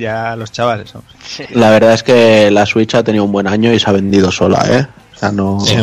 ya, 0.00 0.36
los 0.36 0.52
chavales. 0.52 0.92
La 1.50 1.70
verdad 1.70 1.94
es 1.94 2.02
que 2.02 2.50
la 2.50 2.66
Switch 2.66 2.94
ha 2.94 3.02
tenido 3.02 3.24
un 3.24 3.32
buen 3.32 3.46
año 3.46 3.72
y 3.72 3.78
se 3.78 3.88
ha 3.88 3.92
vendido 3.92 4.30
sola, 4.32 4.64
¿eh? 4.70 4.86
O 5.14 5.18
sea, 5.18 5.32
no, 5.32 5.60
Sí. 5.60 5.76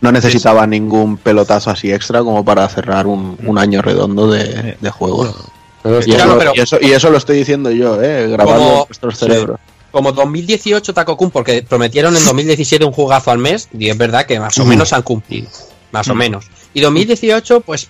no 0.00 0.12
necesitaba 0.12 0.66
ningún 0.66 1.16
pelotazo 1.16 1.70
así 1.70 1.92
extra 1.92 2.20
como 2.20 2.44
para 2.44 2.68
cerrar 2.68 3.06
un, 3.06 3.36
un 3.44 3.58
año 3.58 3.82
redondo 3.82 4.30
de, 4.30 4.76
de 4.80 4.90
juego. 4.90 5.34
Pero 5.82 5.98
es 5.98 6.06
Y, 6.08 6.12
Claro, 6.12 6.30
eso, 6.32 6.38
pero- 6.38 6.52
y, 6.54 6.60
eso, 6.60 6.78
y 6.80 6.92
eso 6.92 7.10
lo 7.10 7.18
estoy 7.18 7.38
diciendo 7.38 7.70
yo, 7.70 8.02
¿eh? 8.02 8.28
Grabando 8.28 8.62
Como- 8.64 8.80
en 8.82 8.86
vuestros 8.88 9.14
sí. 9.18 9.26
cerebros. 9.26 9.60
Como 9.90 10.12
2018 10.12 10.92
Takokun, 10.92 11.30
porque 11.30 11.62
prometieron 11.62 12.14
en 12.16 12.22
2017 12.24 12.84
un 12.84 12.92
jugazo 12.92 13.30
al 13.30 13.38
mes, 13.38 13.68
y 13.76 13.88
es 13.88 13.96
verdad 13.96 14.26
que 14.26 14.38
más 14.38 14.58
o 14.58 14.64
menos 14.66 14.92
han 14.92 15.00
cumplido. 15.02 15.48
Más 15.92 16.08
o 16.08 16.14
menos. 16.14 16.44
Y 16.74 16.80
2018, 16.82 17.62
pues, 17.62 17.88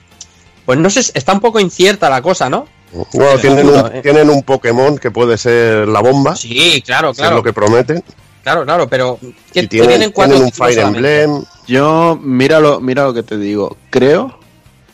pues 0.65 0.79
no 0.79 0.91
sé, 0.91 1.01
está 1.15 1.33
un 1.33 1.41
poco 1.41 1.59
incierta 1.59 2.09
la 2.09 2.23
cosa, 2.23 2.49
¿no? 2.49 2.67
Bueno, 2.93 3.39
tienen 3.39 3.67
un, 3.69 3.87
eh. 3.93 4.01
tienen 4.03 4.31
un 4.31 4.43
Pokémon 4.43 4.99
que 4.99 5.11
puede 5.11 5.37
ser 5.37 5.87
la 5.89 6.01
bomba, 6.01 6.35
Sí, 6.37 6.83
claro, 6.85 7.13
si 7.13 7.21
es 7.21 7.27
claro. 7.27 7.37
lo 7.37 7.43
que 7.43 7.53
prometen. 7.53 8.03
Claro, 8.43 8.65
claro, 8.65 8.89
pero 8.89 9.19
¿qué, 9.53 9.61
Y 9.61 9.69
qué 9.69 9.83
tienen, 9.87 10.11
cuatro 10.11 10.37
tienen 10.37 10.47
un 10.47 10.53
Fire 10.53 10.75
solamente? 10.75 11.23
Emblem. 11.23 11.45
Yo, 11.67 12.19
mira 12.23 12.61
lo, 12.61 12.81
mira 12.81 13.05
lo 13.05 13.13
que 13.13 13.23
te 13.23 13.37
digo. 13.37 13.77
Creo, 13.91 14.39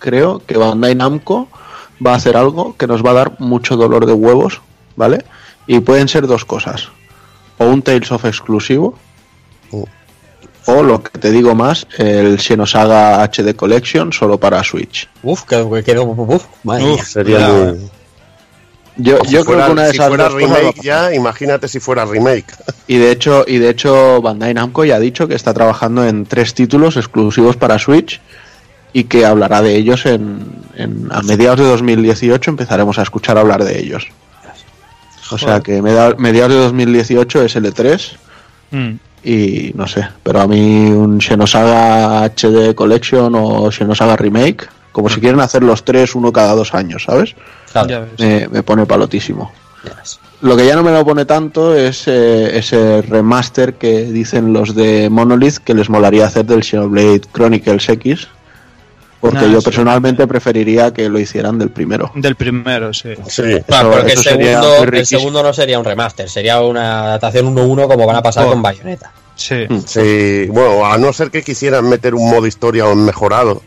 creo 0.01 0.42
que 0.45 0.57
Bandai 0.57 0.97
Namco 0.97 1.49
va 2.05 2.12
a 2.12 2.16
hacer 2.16 2.36
algo 2.36 2.76
que 2.76 2.88
nos 2.88 3.05
va 3.05 3.11
a 3.11 3.14
dar 3.14 3.40
mucho 3.40 3.76
dolor 3.76 4.07
de 4.07 4.12
huevos, 4.12 4.61
¿vale? 4.97 5.24
Y 5.68 5.78
pueden 5.80 6.09
ser 6.09 6.26
dos 6.26 6.45
cosas. 6.45 6.88
O 7.59 7.66
un 7.66 7.82
Tales 7.82 8.11
of 8.11 8.24
exclusivo. 8.24 8.99
Oh. 10.66 10.78
O 10.78 10.82
lo 10.82 11.02
que 11.02 11.18
te 11.18 11.30
digo 11.30 11.54
más, 11.54 11.86
el 11.98 12.38
Xenosaga 12.40 13.22
HD 13.22 13.54
Collection 13.54 14.12
solo 14.12 14.38
para 14.38 14.62
Switch. 14.64 15.08
Uf, 15.22 15.42
que 15.44 15.56
que 15.68 15.82
quedó. 15.84 16.04
Uf, 16.04 16.44
madre 16.62 16.84
mía. 16.84 17.04
Sería 17.04 17.48
muy- 17.48 17.90
Yo, 18.96 19.18
Si 19.24 19.32
yo 19.32 19.44
creo 19.44 19.44
fuera, 19.44 19.66
que 19.66 19.72
una 19.72 19.82
de 19.82 19.90
si 19.90 19.96
esas 19.96 20.08
fuera 20.08 20.24
dos 20.24 20.34
cosas 20.34 20.48
remake 20.48 20.76
pasar. 20.76 20.84
ya, 20.84 21.14
imagínate 21.14 21.68
si 21.68 21.80
fuera 21.80 22.04
remake. 22.04 22.46
Y 22.86 22.96
de 22.98 23.10
hecho, 23.10 23.44
y 23.46 23.58
de 23.58 23.70
hecho 23.70 24.20
Bandai 24.22 24.54
Namco 24.54 24.84
ya 24.84 24.96
ha 24.96 25.00
dicho 25.00 25.26
que 25.26 25.34
está 25.34 25.52
trabajando 25.54 26.06
en 26.06 26.26
tres 26.26 26.54
títulos 26.54 26.96
exclusivos 26.96 27.56
para 27.56 27.78
Switch 27.78 28.20
y 28.92 29.04
que 29.04 29.26
hablará 29.26 29.62
de 29.62 29.74
ellos 29.76 30.06
en, 30.06 30.46
en- 30.76 31.08
a 31.10 31.22
mediados 31.22 31.58
de 31.60 31.64
2018 31.66 32.50
empezaremos 32.50 32.98
a 32.98 33.02
escuchar 33.02 33.36
hablar 33.38 33.64
de 33.64 33.78
ellos. 33.80 34.06
O 35.30 35.38
sea 35.38 35.60
que 35.60 35.82
mediados 35.82 36.52
de 36.52 36.58
2018 36.58 37.42
es 37.42 37.56
L3 37.56 38.16
Mm. 38.70 38.94
Y 39.25 39.72
no 39.75 39.87
sé, 39.87 40.07
pero 40.22 40.41
a 40.41 40.47
mí 40.47 40.91
un 40.91 41.20
Xenosaga 41.20 42.25
HD 42.25 42.75
Collection 42.75 43.35
o 43.35 43.70
Xenosaga 43.70 44.16
Remake, 44.16 44.68
como 44.93 45.09
si 45.09 45.20
quieren 45.20 45.41
hacer 45.41 45.62
los 45.62 45.85
tres 45.85 46.14
uno 46.14 46.33
cada 46.33 46.55
dos 46.55 46.75
años, 46.75 47.05
¿sabes? 47.05 47.35
Claro. 47.72 48.07
Me, 48.18 48.49
me 48.49 48.62
pone 48.62 48.87
palotísimo. 48.87 49.51
Lo 50.41 50.57
que 50.57 50.66
ya 50.66 50.77
no 50.77 50.83
me 50.83 50.93
lo 50.93 51.05
pone 51.05 51.25
tanto 51.25 51.75
es 51.75 52.07
eh, 52.07 52.59
ese 52.59 53.01
remaster 53.03 53.75
que 53.75 54.05
dicen 54.05 54.53
los 54.53 54.75
de 54.75 55.09
Monolith 55.09 55.57
que 55.57 55.72
les 55.72 55.89
molaría 55.89 56.27
hacer 56.27 56.45
del 56.45 56.62
Xenoblade 56.62 57.22
Chronicles 57.33 57.89
X. 57.89 58.29
Porque 59.31 59.47
Ah, 59.47 59.49
yo 59.51 59.61
sí. 59.61 59.64
personalmente 59.64 60.27
preferiría 60.27 60.93
que 60.93 61.09
lo 61.09 61.18
hicieran 61.18 61.59
del 61.59 61.70
primero. 61.70 62.12
Del 62.14 62.37
primero, 62.37 62.93
sí. 62.93 63.11
Sí. 63.27 63.43
Claro, 63.66 63.89
Eso- 63.89 63.91
porque 63.99 64.12
el 64.12 64.18
eso 64.18 64.22
sería 64.22 64.61
segundo, 64.61 64.83
el 64.83 64.89
riquísimo. 64.89 65.18
segundo 65.20 65.43
no 65.43 65.53
sería 65.55 65.79
un 65.79 65.85
remaster, 65.87 66.29
sería 66.29 66.61
una 66.61 67.05
adaptación 67.05 67.47
1-1 67.47 67.89
como 67.89 68.07
van 68.07 68.16
a 68.16 68.22
pasar 68.22 68.45
Oh. 68.47 68.51
con 68.51 68.61
Bayonetta. 68.61 69.12
Sí. 69.35 69.64
Mm. 69.68 69.79
Sí, 69.87 70.47
bueno, 70.51 70.85
a 70.85 70.99
no 70.99 71.11
ser 71.14 71.31
que 71.31 71.43
quisieran 71.43 71.89
meter 71.89 72.14
un 72.14 72.29
modo 72.29 72.47
historia 72.47 72.87
o 72.87 72.95
mejorado, 72.95 73.62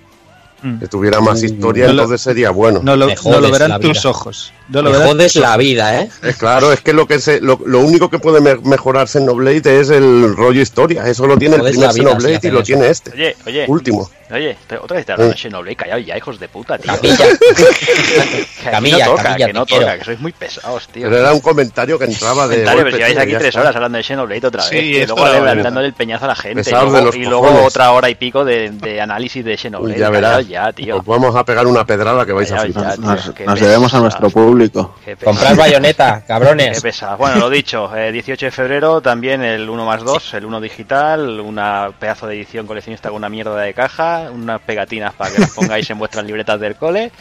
Mm. 0.62 0.78
que 0.80 0.88
tuviera 0.88 1.22
más 1.22 1.42
historia, 1.44 1.88
No 1.88 1.94
lo- 1.94 2.02
entonces 2.04 2.22
sería 2.22 2.50
bueno. 2.52 2.80
No 2.84 2.96
lo, 2.96 3.08
no 3.08 3.52
verán 3.52 3.80
tus 3.82 4.06
ojos. 4.06 4.54
No 4.70 4.82
lo 4.82 4.90
Me 4.92 4.98
verán 4.98 5.14
jodes 5.16 5.34
tus 5.34 5.42
la 5.42 5.56
vida, 5.58 6.02
¿eh? 6.02 6.10
Eh, 6.24 6.34
claro, 6.38 6.72
es 6.72 6.82
que 6.82 6.94
lo 6.94 7.06
que 7.08 7.20
se, 7.20 7.42
lo, 7.42 7.60
lo 7.66 7.80
único 7.82 8.10
que 8.10 8.18
puede 8.20 8.42
me- 8.42 8.56
mejorarse 8.58 9.18
en 9.20 9.26
Xenoblade 9.26 9.80
es 9.80 9.90
el 9.90 10.36
rollo 10.36 10.62
historia. 10.62 11.08
Eso 11.08 11.26
lo 11.28 11.38
tiene 11.38 11.56
el 11.58 11.62
primer 11.64 11.76
la 11.88 11.94
vida, 11.94 11.94
si 11.94 12.00
Xenoblade 12.00 12.40
y 12.48 12.52
lo 12.52 12.60
eso. 12.60 12.66
tiene 12.66 12.90
este. 12.90 13.12
Oye, 13.12 13.36
oye, 13.46 13.66
Último. 13.68 14.10
Oye, 14.30 14.58
otra 14.82 14.98
vez 14.98 15.06
te 15.06 15.12
hablando 15.14 15.34
de 15.34 15.40
Xenoblade, 15.40 15.76
callado 15.76 16.00
ya, 16.00 16.18
hijos 16.18 16.40
de 16.40 16.48
puta, 16.50 16.78
tío. 16.78 16.92
Camilla. 16.94 17.26
Que 18.64 18.72
Camilla, 18.72 19.06
no 19.06 19.12
toca, 19.12 19.24
Camilla, 19.24 19.48
que 19.48 19.54
no 19.54 19.66
te 19.66 19.70
quiero. 19.70 19.86
toca, 19.86 19.98
que 20.00 20.04
sois 20.04 20.20
muy 20.20 20.32
pesados, 20.34 20.88
tío. 20.90 21.10
Pero 21.10 21.22
era 21.22 21.34
un 21.34 21.40
comentario 21.40 21.98
que 21.98 22.06
entraba 22.06 22.48
de. 22.48 22.56
Comentario, 22.56 22.84
pero 22.84 22.98
si 22.98 23.14
tío, 23.14 23.22
aquí 23.22 23.32
tres 23.34 23.46
está. 23.48 23.62
horas 23.62 23.76
hablando 23.76 23.98
de 23.98 24.04
Xenoblade 24.04 24.48
otra 24.48 24.62
vez. 24.64 24.70
Sí, 24.70 24.78
y 24.78 25.06
luego 25.06 25.26
era 25.28 25.34
le- 25.40 25.42
verdad. 25.46 25.64
dándole 25.64 25.88
el 25.88 25.94
peñazo 25.94 26.26
a 26.26 26.28
la 26.30 26.36
gente. 26.36 26.64
Y 26.68 26.72
luego, 26.74 26.92
de 26.92 27.02
los 27.04 27.16
y 27.16 27.24
luego 27.24 27.64
otra 27.64 27.92
hora 27.94 28.10
y 28.10 28.16
pico 28.16 28.44
de, 28.44 28.72
de 28.72 29.00
análisis 29.00 29.46
de 29.46 29.56
Xenoblade. 29.58 30.00
ya 30.00 30.10
verás. 30.10 30.48
Ya, 30.48 30.72
tío. 30.74 30.98
Os 30.98 31.06
vamos 31.06 31.36
a 31.36 31.46
pegar 31.46 31.66
una 31.68 31.86
pedrada 31.86 32.26
que 32.26 32.34
vais 32.34 32.52
a 32.52 32.58
Callaos 32.58 32.74
flipar. 32.74 33.00
Nos, 33.00 33.30
qué 33.32 33.46
nos 33.46 33.60
debemos 33.60 33.94
a 33.94 34.00
nuestro 34.00 34.30
público. 34.30 34.96
Qué. 35.06 35.16
Comprar 35.16 35.56
bayoneta, 35.56 36.20
Qué 36.22 36.28
cabrones. 36.28 36.82
pesados. 36.82 37.18
Bueno, 37.18 37.38
lo 37.38 37.50
dicho, 37.50 37.96
eh, 37.96 38.12
18 38.12 38.48
de 38.48 38.52
febrero 38.52 39.00
también 39.02 39.42
el 39.44 39.70
1 39.70 39.86
más 39.86 40.04
2, 40.04 40.34
el 40.34 40.46
1 40.46 40.60
digital, 40.62 41.40
una 41.40 41.92
pedazo 41.98 42.28
de 42.28 42.36
edición 42.36 42.68
coleccionista 42.68 43.10
con 43.10 43.18
una 43.18 43.30
mierda 43.30 43.56
de 43.62 43.74
caja, 43.74 44.17
unas 44.32 44.62
pegatinas 44.62 45.14
para 45.14 45.32
que 45.34 45.42
las 45.42 45.52
pongáis 45.52 45.90
en 45.90 45.98
vuestras 46.00 46.26
libretas 46.26 46.60
del 46.60 46.76
cole 46.76 47.12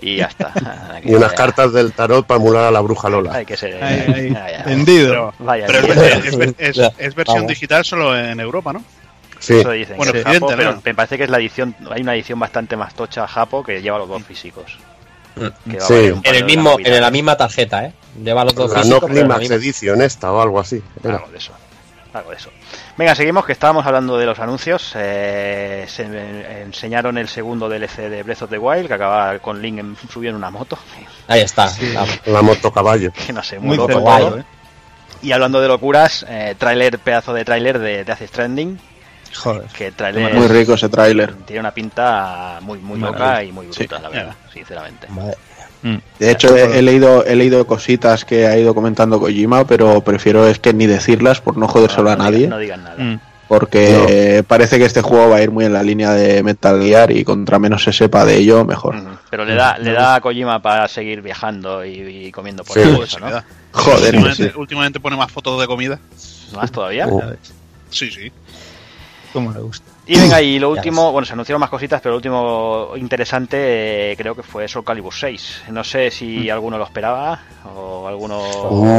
y 0.00 0.16
ya 0.16 0.26
está. 0.26 0.52
Y 1.04 1.14
unas 1.14 1.32
cartas 1.32 1.72
del 1.72 1.92
tarot 1.92 2.26
para 2.26 2.40
emular 2.40 2.64
a 2.64 2.70
la 2.70 2.80
bruja 2.80 3.08
Lola. 3.10 3.34
Hay 3.34 3.44
que 3.46 3.56
ser. 3.56 3.78
Vendido. 4.64 5.32
Es, 6.58 7.14
versión 7.14 7.24
vamos. 7.36 7.48
digital 7.48 7.84
solo 7.84 8.16
en 8.18 8.40
Europa, 8.40 8.72
¿no? 8.72 8.82
Sí. 9.38 9.58
Eso 9.58 9.70
dicen. 9.72 9.96
Bueno, 9.96 10.12
es 10.12 10.20
Occidente, 10.24 10.46
Japo, 10.46 10.56
pero 10.56 10.72
¿no? 10.72 10.82
me 10.84 10.94
parece 10.94 11.18
que 11.18 11.24
es 11.24 11.30
la 11.30 11.36
edición, 11.38 11.74
hay 11.90 12.00
una 12.02 12.14
edición 12.14 12.38
bastante 12.38 12.76
más 12.76 12.94
tocha 12.94 13.26
Japo 13.26 13.62
que 13.62 13.82
lleva 13.82 13.98
los 13.98 14.08
dos 14.08 14.22
físicos. 14.24 14.78
A 15.36 15.50
Sí. 15.80 15.92
valer 15.94 16.12
un 16.14 16.22
par 16.22 16.32
En 16.32 16.38
el 16.40 16.44
mismo, 16.44 16.76
en 16.78 17.00
la 17.00 17.10
misma 17.10 17.36
tarjeta, 17.36 17.84
¿eh? 17.86 17.92
Lleva 18.22 18.44
los 18.44 18.54
dos 18.54 18.70
La 18.70 18.76
no 18.78 18.82
físicos, 18.84 19.10
la 19.10 19.14
Climax 19.14 19.40
misma. 19.40 19.56
Edition 19.56 20.02
esta 20.02 20.32
o 20.32 20.40
algo 20.40 20.60
así. 20.60 20.82
Algo 21.02 21.28
de 21.30 21.38
eso. 21.38 21.52
Algo 22.14 22.30
de 22.30 22.36
eso. 22.36 22.50
Venga, 22.96 23.14
seguimos, 23.14 23.44
que 23.44 23.52
estábamos 23.52 23.84
hablando 23.84 24.16
de 24.16 24.24
los 24.24 24.38
anuncios. 24.38 24.92
Eh, 24.94 25.84
se 25.88 26.06
me- 26.06 26.62
enseñaron 26.62 27.18
el 27.18 27.28
segundo 27.28 27.68
DLC 27.68 28.08
de 28.08 28.22
Breath 28.22 28.42
of 28.42 28.50
the 28.50 28.58
Wild, 28.58 28.86
que 28.86 28.94
acaba 28.94 29.38
con 29.40 29.60
Link 29.60 29.78
en- 29.80 29.96
subido 30.12 30.30
en 30.30 30.36
una 30.36 30.50
moto. 30.50 30.78
Ahí 31.26 31.40
está. 31.40 31.66
La- 31.92 32.06
La 32.32 32.42
moto 32.42 32.72
caballo. 32.72 33.10
Que 33.26 33.32
no 33.32 33.42
sé, 33.42 33.58
muy, 33.58 33.76
Muy 33.76 33.88
loco 33.88 33.98
guay, 34.00 34.22
todo. 34.24 34.38
¿eh? 34.38 34.44
Y 35.22 35.32
hablando 35.32 35.60
de 35.60 35.68
locuras, 35.68 36.24
eh, 36.28 36.54
tráiler, 36.56 36.98
pedazo 37.00 37.32
de 37.34 37.44
tráiler 37.44 37.78
de, 37.80 37.96
de 37.98 38.04
Death 38.04 38.22
Stranding, 38.28 38.78
Joder. 39.34 39.62
que 39.76 39.86
el 39.88 39.94
tráiler 39.94 40.34
Muy 40.34 40.46
rico 40.48 40.74
ese 40.74 40.88
tráiler. 40.88 41.34
tiene 41.46 41.60
una 41.60 41.72
pinta 41.72 42.58
muy, 42.60 42.78
muy 42.78 43.00
loca 43.00 43.42
y 43.42 43.50
muy 43.50 43.66
Sí. 43.72 43.80
brutal, 43.80 44.02
la 44.02 44.08
verdad, 44.10 44.34
sinceramente. 44.52 45.08
Madre. 45.08 45.36
Mm. 45.84 45.96
De 46.18 46.30
hecho, 46.30 46.56
he, 46.56 46.78
he 46.78 46.82
leído, 46.82 47.24
he 47.24 47.36
leído 47.36 47.64
cositas 47.66 48.24
que 48.24 48.46
ha 48.46 48.58
ido 48.58 48.74
comentando 48.74 49.20
Kojima, 49.20 49.64
pero 49.66 50.00
prefiero 50.00 50.48
es 50.48 50.58
que 50.58 50.72
ni 50.72 50.86
decirlas 50.86 51.40
por 51.40 51.56
no 51.56 51.68
jodérselo 51.68 52.10
a 52.10 52.16
no 52.16 52.24
nadie. 52.24 52.38
Digan, 52.46 52.50
no 52.50 52.58
digan 52.58 52.82
nada. 52.84 52.96
Mm. 52.98 53.20
Porque 53.46 54.42
parece 54.48 54.78
que 54.78 54.86
este 54.86 55.02
juego 55.02 55.28
va 55.28 55.36
a 55.36 55.42
ir 55.42 55.50
muy 55.50 55.66
en 55.66 55.74
la 55.74 55.82
línea 55.82 56.12
de 56.12 56.42
Metal 56.42 56.82
Gear 56.82 57.10
y 57.12 57.24
contra 57.24 57.58
menos 57.58 57.84
se 57.84 57.92
sepa 57.92 58.24
de 58.24 58.36
ello, 58.38 58.64
mejor. 58.64 58.96
Ujú. 58.96 59.08
Pero 59.30 59.44
le 59.44 59.54
da, 59.54 59.76
le 59.78 59.92
da 59.92 60.14
a 60.16 60.20
Kojima 60.22 60.62
para 60.62 60.88
seguir 60.88 61.20
viajando 61.20 61.84
y, 61.84 61.90
y 62.26 62.32
comiendo 62.32 62.64
por 62.64 62.74
Sí. 62.74 62.80
ahí, 62.88 62.98
eso, 63.04 63.20
¿no? 63.20 63.26
Joder, 63.72 64.14
últimamente, 64.14 64.44
sí. 64.44 64.50
últimamente 64.56 64.98
pone 64.98 65.16
más 65.16 65.30
fotos 65.30 65.60
de 65.60 65.66
comida. 65.66 65.98
Más 66.54 66.72
todavía. 66.72 67.06
Oh. 67.06 67.22
Sí, 67.90 68.10
sí. 68.10 68.32
cómo 69.32 69.52
le 69.52 69.60
gusta. 69.60 69.84
Y 70.06 70.18
venga, 70.18 70.42
y 70.42 70.58
lo 70.58 70.70
último, 70.70 71.12
bueno, 71.12 71.24
se 71.24 71.32
anunciaron 71.32 71.60
más 71.60 71.70
cositas, 71.70 72.00
pero 72.02 72.10
lo 72.12 72.16
último 72.16 72.88
interesante 72.96 74.12
eh, 74.12 74.16
creo 74.18 74.34
que 74.34 74.42
fue 74.42 74.68
Soul 74.68 74.84
Calibur 74.84 75.14
6. 75.14 75.62
No 75.70 75.82
sé 75.82 76.08
Mm. 76.08 76.10
si 76.10 76.50
alguno 76.50 76.76
lo 76.76 76.84
esperaba 76.84 77.40
o 77.74 78.06
alguno... 78.06 78.38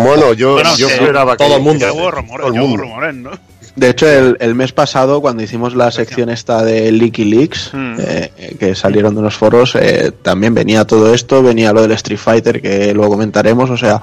Bueno, 0.04 0.34
yo, 0.34 0.54
Bueno, 0.54 0.76
yo 0.76 0.88
sí, 0.88 0.94
esperaba 0.96 1.38
todo 1.38 1.50
que. 1.50 1.56
el 1.56 1.62
mundo. 1.62 1.86
Que- 1.86 1.92
hubo 1.92 2.10
rumores, 2.10 2.46
todo 2.48 2.56
el 2.56 2.60
mundo. 2.60 2.78
rumores, 2.78 3.16
¿no? 3.16 3.32
De 3.76 3.90
hecho, 3.90 4.08
el, 4.10 4.38
el 4.40 4.56
mes 4.56 4.72
pasado, 4.72 5.22
cuando 5.22 5.44
hicimos 5.44 5.76
la 5.76 5.92
sección 5.92 6.30
esta 6.30 6.64
de 6.64 6.92
Leaky 6.92 7.26
Leaks, 7.26 7.70
Mm. 7.74 7.96
eh, 8.00 8.56
que 8.60 8.74
salieron 8.74 9.14
de 9.14 9.20
unos 9.20 9.36
foros, 9.36 9.76
eh, 9.76 10.12
también 10.24 10.56
venía 10.56 10.86
todo 10.88 11.14
esto, 11.14 11.44
venía 11.44 11.72
lo 11.74 11.82
del 11.84 11.92
Street 11.92 12.18
Fighter, 12.20 12.62
que 12.62 12.94
luego 12.96 13.12
comentaremos, 13.12 13.70
o 13.70 13.78
sea, 13.78 14.02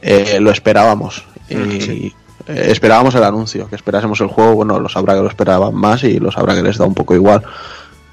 eh, 0.00 0.38
lo 0.40 0.50
esperábamos. 0.52 1.24
Y 1.48 2.12
eh, 2.46 2.68
esperábamos 2.70 3.14
el 3.14 3.24
anuncio, 3.24 3.68
que 3.68 3.76
esperásemos 3.76 4.20
el 4.20 4.28
juego, 4.28 4.54
bueno, 4.54 4.78
lo 4.78 4.88
sabrá 4.88 5.14
que 5.14 5.20
lo 5.20 5.28
esperaban 5.28 5.74
más 5.74 6.04
y 6.04 6.18
lo 6.18 6.30
sabrá 6.30 6.54
que 6.54 6.62
les 6.62 6.78
da 6.78 6.84
un 6.84 6.94
poco 6.94 7.14
igual. 7.14 7.42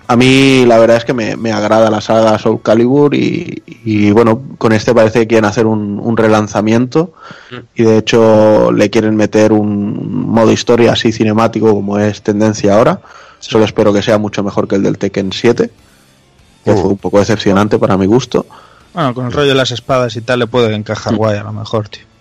A 0.06 0.16
mí 0.18 0.66
la 0.66 0.80
verdad 0.80 0.98
es 0.98 1.06
que 1.06 1.14
me, 1.14 1.38
me 1.38 1.52
agrada 1.54 1.90
la 1.90 2.02
saga 2.02 2.38
Soul 2.38 2.62
Calibur 2.62 3.16
y, 3.16 3.64
y, 3.86 4.12
bueno, 4.12 4.42
con 4.58 4.74
este 4.74 4.94
parece 4.94 5.22
que 5.22 5.28
quieren 5.28 5.46
hacer 5.46 5.66
un, 5.66 5.98
un 5.98 6.18
relanzamiento 6.18 7.14
y 7.74 7.84
de 7.84 8.00
hecho 8.00 8.72
le 8.74 8.90
quieren 8.90 9.16
meter 9.16 9.54
un 9.54 10.28
modo 10.28 10.52
historia 10.52 10.92
así 10.92 11.14
cinemático 11.14 11.74
como 11.74 12.00
es 12.00 12.22
tendencia 12.22 12.76
ahora. 12.76 13.00
Solo 13.40 13.64
espero 13.66 13.94
que 13.94 14.02
sea 14.02 14.18
mucho 14.18 14.44
mejor 14.44 14.68
que 14.68 14.76
el 14.76 14.84
del 14.84 14.98
Tekken 14.98 15.32
7, 15.32 15.70
que 16.66 16.74
fue 16.74 16.90
un 16.90 16.98
poco 16.98 17.20
decepcionante 17.20 17.80
para 17.80 17.98
mi 17.98 18.06
gusto. 18.06 18.46
Bueno, 18.94 19.14
con 19.14 19.26
el 19.26 19.32
rollo 19.32 19.50
de 19.50 19.56
las 19.56 19.72
espadas 19.72 20.16
y 20.16 20.22
tal 20.22 20.40
le 20.40 20.48
puede 20.48 20.74
encajar 20.76 21.16
guay 21.16 21.38
a 21.38 21.44
lo 21.44 21.54
mejor, 21.54 21.88
tío. 21.90 22.13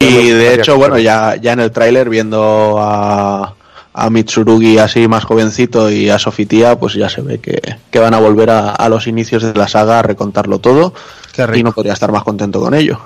Y 0.00 0.28
de 0.30 0.54
hecho, 0.54 0.76
bueno, 0.76 0.98
ya, 0.98 1.36
ya 1.36 1.52
en 1.52 1.60
el 1.60 1.70
tráiler 1.70 2.08
viendo 2.08 2.76
a, 2.80 3.54
a 3.94 4.10
Mitsurugi 4.10 4.78
así 4.78 5.06
más 5.08 5.24
jovencito 5.24 5.90
y 5.90 6.08
a 6.10 6.18
Sofitia, 6.18 6.78
pues 6.78 6.94
ya 6.94 7.08
se 7.08 7.20
ve 7.22 7.38
que, 7.38 7.60
que 7.90 7.98
van 7.98 8.14
a 8.14 8.18
volver 8.20 8.50
a, 8.50 8.70
a 8.70 8.88
los 8.88 9.06
inicios 9.06 9.42
de 9.42 9.54
la 9.54 9.68
saga 9.68 10.00
a 10.00 10.02
recontarlo 10.02 10.58
todo 10.58 10.94
y 11.54 11.62
no 11.62 11.72
podría 11.72 11.92
estar 11.92 12.10
más 12.12 12.24
contento 12.24 12.60
con 12.60 12.74
ello. 12.74 12.98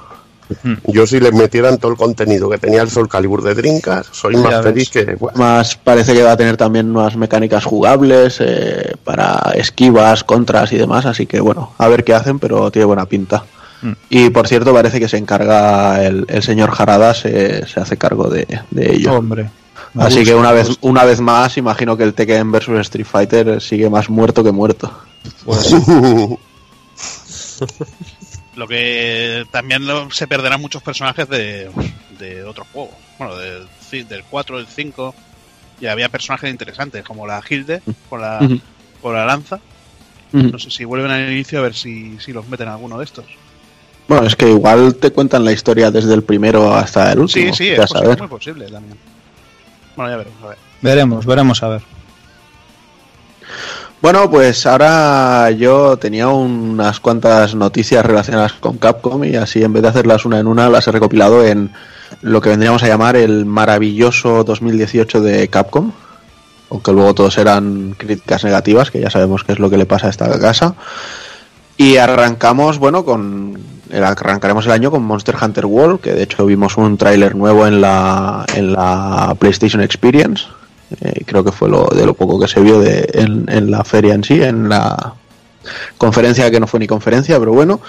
Yo 0.86 1.09
si 1.09 1.18
les 1.18 1.32
metieran 1.32 1.78
todo 1.78 1.90
el 1.90 1.98
contenido 1.98 2.48
que 2.48 2.59
tenía 2.59 2.80
el 2.80 2.88
Soul 2.88 3.09
Calibur 3.09 3.42
de 3.42 3.54
Drinkas, 3.54 4.07
soy 4.12 4.34
Ya 4.34 4.40
más 4.42 4.54
ves. 4.62 4.62
feliz 4.62 4.90
que... 4.90 5.16
bueno, 5.16 5.36
Más 5.36 5.76
parece 5.76 6.14
que 6.14 6.22
va 6.22 6.30
a 6.32 6.36
tener 6.36 6.57
también 6.57 6.92
nuevas 6.92 7.16
mecánicas 7.16 7.64
jugables 7.64 8.36
eh, 8.38 8.94
para 9.02 9.52
esquivas, 9.57 10.22
contras 10.22 10.72
y 10.72 10.76
demás, 10.76 11.04
así 11.04 11.26
que 11.26 11.40
bueno, 11.40 11.72
a 11.78 11.88
ver 11.88 12.04
qué 12.04 12.14
hacen, 12.14 12.38
pero 12.38 12.70
tiene 12.70 12.86
buena 12.86 13.07
pinta. 13.07 13.44
Mm. 13.89 13.93
Y 14.11 14.30
por 14.30 14.49
cierto, 14.49 14.72
parece 14.72 14.99
que 15.01 15.09
se 15.09 15.16
encarga 15.16 16.05
el, 16.05 16.24
el 16.28 16.43
señor 16.43 16.72
Harada, 16.76 17.14
se, 17.14 17.66
se 17.66 17.80
hace 17.80 17.97
cargo 17.97 18.28
de, 18.28 18.47
de 18.70 18.95
ello. 18.95 19.14
Hombre. 19.14 19.51
Así 19.99 20.18
gusta, 20.18 20.24
que 20.24 20.34
una 20.34 20.53
vez, 20.53 20.70
una 20.80 21.05
vez 21.05 21.20
más, 21.20 21.57
imagino 21.57 21.97
que 21.97 22.03
el 22.05 22.14
Tekken 22.14 22.51
versus 22.53 22.80
Street 22.80 23.07
Fighter 23.07 23.61
sigue 23.61 23.89
más 23.89 24.11
muerto 24.11 24.43
que 24.45 24.53
muerto. 24.53 24.93
Pues, 25.45 25.74
Lo 28.57 28.66
que 28.66 29.45
también 29.51 29.87
lo- 29.87 30.11
se 30.11 30.26
perderán 30.26 30.61
muchos 30.61 30.82
personajes 30.82 31.28
de, 31.28 31.70
de 32.18 32.45
otros 32.45 32.66
juegos. 32.72 32.95
Bueno, 33.18 33.37
del, 33.37 33.66
del 34.09 34.24
4, 34.24 34.59
del 34.59 34.66
5. 34.66 35.14
Y 35.80 35.87
había 35.87 36.09
personajes 36.09 36.51
interesantes, 36.51 37.05
como 37.05 37.26
la 37.26 37.43
Hilde, 37.49 37.82
con 38.09 38.20
la, 38.22 38.39
con 39.03 39.14
la 39.14 39.26
lanza. 39.26 39.61
No 40.32 40.59
sé 40.59 40.70
si 40.70 40.84
vuelven 40.84 41.11
al 41.11 41.30
inicio 41.32 41.59
a 41.59 41.62
ver 41.62 41.74
si, 41.74 42.18
si 42.18 42.32
los 42.32 42.47
meten 42.49 42.68
alguno 42.68 42.99
de 42.99 43.05
estos. 43.05 43.24
Bueno, 44.09 44.26
es 44.26 44.36
que 44.36 44.48
igual 44.50 44.94
te 44.96 45.11
cuentan 45.11 45.44
la 45.44 45.52
historia 45.52 45.90
desde 45.90 46.14
el 46.14 46.22
primero 46.22 46.74
hasta 46.74 47.12
el 47.12 47.20
último. 47.20 47.52
Sí, 47.52 47.64
sí, 47.64 47.70
es 47.70 47.80
posible, 47.80 48.04
saber. 48.04 48.18
muy 48.18 48.28
posible 48.28 48.66
también. 48.70 48.96
Bueno, 49.96 50.11
ya 50.11 50.16
veremos, 50.18 50.42
a 50.42 50.48
ver. 50.48 50.59
veremos, 50.82 51.26
veremos 51.26 51.62
a 51.62 51.68
ver. 51.68 51.82
Bueno, 54.02 54.30
pues 54.30 54.66
ahora 54.66 55.50
yo 55.50 55.96
tenía 55.96 56.28
unas 56.28 57.00
cuantas 57.00 57.54
noticias 57.54 58.04
relacionadas 58.04 58.52
con 58.52 58.76
Capcom 58.76 59.24
y 59.24 59.36
así 59.36 59.64
en 59.64 59.72
vez 59.72 59.82
de 59.82 59.88
hacerlas 59.88 60.24
una 60.24 60.38
en 60.38 60.46
una 60.46 60.68
las 60.68 60.86
he 60.86 60.92
recopilado 60.92 61.44
en 61.44 61.72
lo 62.20 62.40
que 62.40 62.50
vendríamos 62.50 62.82
a 62.82 62.88
llamar 62.88 63.16
el 63.16 63.46
maravilloso 63.46 64.44
2018 64.44 65.22
de 65.22 65.48
Capcom, 65.48 65.92
aunque 66.70 66.92
luego 66.92 67.14
todos 67.14 67.38
eran 67.38 67.94
críticas 67.96 68.44
negativas, 68.44 68.90
que 68.90 69.00
ya 69.00 69.11
sabemos 69.11 69.44
qué 69.44 69.52
es 69.52 69.59
lo 69.59 69.70
que 69.70 69.78
le 69.78 69.86
pasa 69.86 70.07
a 70.07 70.11
esta 70.11 70.38
casa. 70.38 70.74
Y 71.76 71.96
arrancamos, 71.96 72.78
bueno, 72.78 73.04
con 73.04 73.59
arrancaremos 73.93 74.66
el 74.66 74.72
año 74.72 74.91
con 74.91 75.03
Monster 75.03 75.37
Hunter 75.41 75.66
World, 75.66 76.01
que 76.01 76.12
de 76.12 76.22
hecho 76.22 76.47
vimos 76.47 76.76
un 76.76 76.97
tráiler 76.97 77.34
nuevo 77.34 77.66
en 77.66 77.80
la 77.80 78.45
en 78.55 78.72
la 78.72 79.34
PlayStation 79.39 79.82
Experience. 79.82 80.45
Eh, 81.01 81.24
creo 81.26 81.43
que 81.43 81.53
fue 81.53 81.68
lo 81.68 81.87
de 81.87 82.07
lo 82.07 82.14
poco 82.14 82.39
que 82.39 82.47
se 82.49 82.61
vio 82.61 82.78
de, 82.80 83.09
en, 83.14 83.47
en 83.49 83.70
la 83.70 83.82
feria 83.84 84.14
en 84.14 84.22
sí, 84.22 84.43
en 84.43 84.68
la 84.68 85.14
conferencia 85.99 86.51
que 86.51 86.61
no 86.61 86.66
fue 86.66 86.80
ni 86.80 86.87
conferencia, 86.87 87.39
pero 87.39 87.53
bueno. 87.53 87.80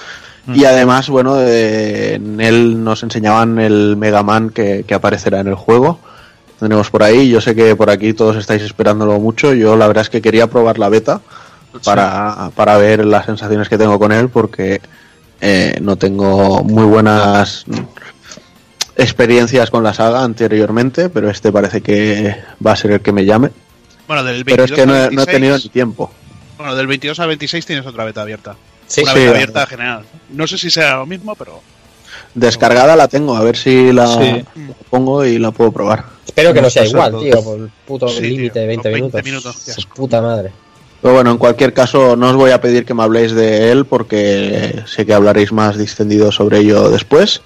Y 0.53 0.63
además, 0.63 1.09
bueno, 1.09 1.41
eh, 1.41 2.13
en 2.13 2.39
él 2.39 2.81
nos 2.81 3.03
enseñaban 3.03 3.59
el 3.59 3.97
Mega 3.97 4.23
Man 4.23 4.49
que, 4.49 4.85
que 4.87 4.93
aparecerá 4.93 5.41
en 5.41 5.47
el 5.47 5.55
juego. 5.55 5.99
Tenemos 6.57 6.89
por 6.89 7.03
ahí, 7.03 7.29
yo 7.29 7.41
sé 7.41 7.53
que 7.53 7.75
por 7.75 7.89
aquí 7.89 8.13
todos 8.13 8.37
estáis 8.37 8.63
esperándolo 8.63 9.19
mucho. 9.19 9.53
Yo 9.53 9.75
la 9.75 9.87
verdad 9.87 10.03
es 10.03 10.09
que 10.09 10.21
quería 10.21 10.47
probar 10.47 10.79
la 10.79 10.87
beta 10.87 11.19
para, 11.83 12.49
para 12.55 12.77
ver 12.77 13.05
las 13.05 13.25
sensaciones 13.25 13.67
que 13.67 13.77
tengo 13.77 13.99
con 13.99 14.13
él, 14.13 14.29
porque 14.29 14.79
eh, 15.41 15.77
no 15.81 15.95
tengo 15.97 16.63
muy 16.63 16.83
buenas 16.85 17.65
experiencias 18.95 19.69
con 19.69 19.83
la 19.83 19.93
saga 19.93 20.23
anteriormente, 20.23 21.09
pero 21.09 21.29
este 21.29 21.51
parece 21.51 21.81
que 21.81 22.35
va 22.65 22.71
a 22.71 22.75
ser 22.75 22.91
el 22.91 23.01
que 23.01 23.11
me 23.11 23.25
llame. 23.25 23.51
Bueno, 24.07 24.23
del 24.23 24.43
22 24.43 24.55
Pero 24.55 24.63
es 24.65 24.71
que 24.71 24.85
no, 24.87 24.93
al 24.93 25.11
he- 25.11 25.15
no 25.15 25.21
he 25.21 25.25
tenido 25.25 25.51
26 25.53 25.63
ni 25.65 25.69
tiempo. 25.69 26.11
Bueno, 26.57 26.75
del 26.75 26.87
22 26.87 27.19
al 27.19 27.27
26 27.27 27.65
tienes 27.65 27.85
otra 27.85 28.03
beta 28.05 28.21
abierta. 28.21 28.55
Sí, 28.87 29.01
Una 29.03 29.13
sí. 29.13 29.19
beta 29.19 29.31
abierta 29.31 29.67
general. 29.67 30.05
No 30.31 30.47
sé 30.47 30.57
si 30.57 30.69
será 30.71 30.97
lo 30.97 31.05
mismo, 31.05 31.35
pero 31.35 31.61
Descargada 32.33 32.95
la 32.95 33.07
tengo, 33.07 33.35
a 33.35 33.43
ver 33.43 33.57
si 33.57 33.91
la 33.91 34.07
Sí. 34.07 34.43
pongo 34.89 35.23
y 35.25 35.37
la 35.39 35.51
puedo 35.51 35.71
probar. 35.71 36.05
Espero 36.25 36.53
que 36.53 36.61
no 36.61 36.69
sea 36.69 36.83
Vamos 36.83 36.93
a 36.93 36.97
igual, 36.97 37.15
hacerlo. 37.15 37.35
tío, 37.35 37.43
por 37.43 37.59
el 37.59 37.69
puto 37.85 38.07
Sí, 38.07 38.21
límite 38.21 38.59
de 38.59 38.67
20 38.67 38.89
son 38.91 38.99
20 39.01 39.23
minutos. 39.23 39.55
minutos, 39.67 39.87
puta 39.95 40.21
madre. 40.21 40.51
Pero 41.01 41.13
bueno, 41.13 41.31
en 41.31 41.37
cualquier 41.37 41.73
caso, 41.73 42.15
no 42.15 42.29
os 42.29 42.35
voy 42.35 42.51
a 42.51 42.59
pedir 42.61 42.83
que 42.85 42.93
me 42.93 43.03
habléis 43.03 43.31
de 43.33 43.71
él 43.71 43.85
porque 43.85 44.83
sé 44.85 45.05
que 45.05 45.13
hablaréis 45.13 45.51
más 45.51 45.77
distendido 45.77 46.31
sobre 46.31 46.59
ello 46.59 46.89
después. 46.89 47.41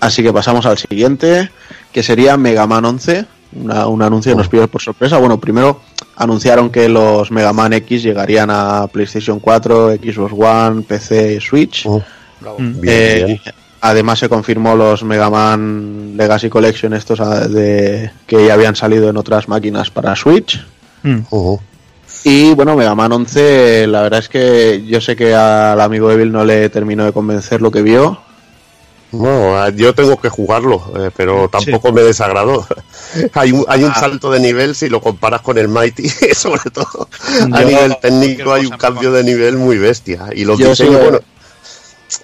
Así 0.00 0.22
que 0.22 0.32
pasamos 0.32 0.64
al 0.66 0.78
siguiente, 0.78 1.50
que 1.92 2.02
sería 2.02 2.36
Mega 2.36 2.66
Man 2.66 2.84
11. 2.86 3.26
Una- 3.52 3.86
un 3.88 4.00
anuncio 4.00 4.32
que 4.32 4.38
nos 4.38 4.48
pide 4.48 4.66
por 4.68 4.80
sorpresa. 4.80 5.18
Bueno, 5.18 5.38
primero 5.40 5.80
anunciaron 6.16 6.70
que 6.70 6.88
los 6.88 7.30
Mega 7.30 7.52
Man 7.52 7.72
X 7.74 8.02
llegarían 8.02 8.48
a 8.50 8.86
PlayStation 8.86 9.40
4, 9.40 9.90
Xbox 9.96 10.32
One, 10.36 10.82
PC 10.82 11.34
y 11.34 11.40
Switch. 11.40 11.84
Oh, 11.86 12.02
Mm. 12.58 12.80
bien, 12.80 12.94
Eh, 12.96 13.24
bien. 13.26 13.40
Además 13.82 14.18
se 14.18 14.28
confirmó 14.28 14.74
los 14.74 15.02
Mega 15.04 15.28
Man 15.30 16.14
Legacy 16.16 16.48
Collection 16.48 16.94
estos 16.94 17.18
ah, 17.20 17.46
de, 17.48 18.10
que 18.26 18.46
ya 18.46 18.54
habían 18.54 18.76
salido 18.76 19.08
en 19.10 19.16
otras 19.16 19.48
máquinas 19.48 19.90
para 19.90 20.14
Switch. 20.16 20.64
Mm. 21.02 21.20
Ujú. 21.30 21.60
Y 22.24 22.52
bueno, 22.54 22.76
Mega 22.76 22.94
Man 22.94 23.12
11, 23.12 23.86
la 23.86 24.02
verdad 24.02 24.18
es 24.20 24.28
que 24.28 24.84
yo 24.86 25.00
sé 25.00 25.16
que 25.16 25.34
al 25.34 25.80
amigo 25.80 26.10
Evil 26.10 26.30
no 26.32 26.44
le 26.44 26.68
terminó 26.68 27.04
de 27.04 27.12
convencer 27.12 27.62
lo 27.62 27.70
que 27.70 27.80
vio. 27.82 28.20
No, 29.12 29.56
ah, 29.60 29.70
yo 29.70 29.92
tengo 29.94 30.20
que 30.20 30.28
jugarlo, 30.28 30.92
eh, 30.96 31.10
pero 31.16 31.48
tampoco 31.48 31.92
me 31.92 32.02
desagradó. 32.02 32.64
hay 33.32 33.50
un, 33.52 33.64
hay 33.68 33.82
un 33.82 33.90
Ah. 33.90 33.98
salto 33.98 34.30
de 34.30 34.38
nivel 34.38 34.74
si 34.76 34.88
lo 34.88 35.00
comparas 35.00 35.40
con 35.40 35.58
el 35.58 35.66
Mighty, 35.68 36.08
sobre 36.34 36.70
todo. 36.70 37.08
a 37.52 37.62
nivel 37.64 37.96
técnico 38.00 38.52
hay 38.52 38.66
un 38.66 38.76
cambio 38.76 39.10
de 39.10 39.24
nivel 39.24 39.56
muy 39.56 39.78
bestia. 39.78 40.26
Y 40.32 40.44
los 40.44 40.58
diseños, 40.58 41.00
bueno, 41.02 41.18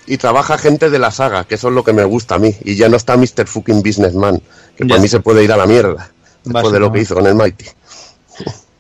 y 0.07 0.17
trabaja 0.19 0.59
gente 0.59 0.91
de 0.91 0.99
la 1.01 1.11
saga, 1.11 1.45
que 1.45 1.57
eso 1.57 1.69
es 1.69 1.75
lo 1.75 1.83
que 1.83 1.93
me 1.93 2.05
gusta 2.05 2.37
a 2.37 2.39
mí. 2.39 2.55
Y 2.65 2.77
ya 2.77 2.89
no 2.89 2.97
está 2.97 3.17
Mr. 3.17 3.47
Fucking 3.49 3.83
Businessman, 3.83 4.41
que 4.77 4.85
Ya. 4.85 4.89
para 4.91 5.01
mí 5.01 5.09
se 5.09 5.19
puede 5.21 5.43
ir 5.43 5.51
a 5.53 5.57
la 5.57 5.67
mierda. 5.67 6.11
Después 6.45 6.71
de 6.73 6.79
lo 6.79 6.93
que 6.93 7.01
hizo 7.01 7.15
con 7.17 7.27
el 7.27 7.35
Mighty. 7.35 7.65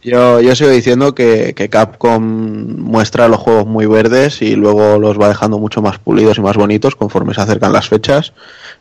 Yo, 0.06 0.40
yo 0.40 0.54
sigo 0.54 0.70
diciendo 0.70 1.16
que, 1.16 1.52
que 1.54 1.68
Capcom 1.68 2.22
muestra 2.22 3.26
los 3.26 3.40
juegos 3.40 3.66
muy 3.66 3.86
verdes 3.86 4.40
y 4.40 4.54
luego 4.54 5.00
los 5.00 5.20
va 5.20 5.26
dejando 5.26 5.58
mucho 5.58 5.82
más 5.82 5.98
pulidos 5.98 6.38
y 6.38 6.42
más 6.42 6.56
bonitos 6.56 6.94
conforme 6.94 7.34
se 7.34 7.40
acercan 7.40 7.72
las 7.72 7.88
fechas. 7.88 8.32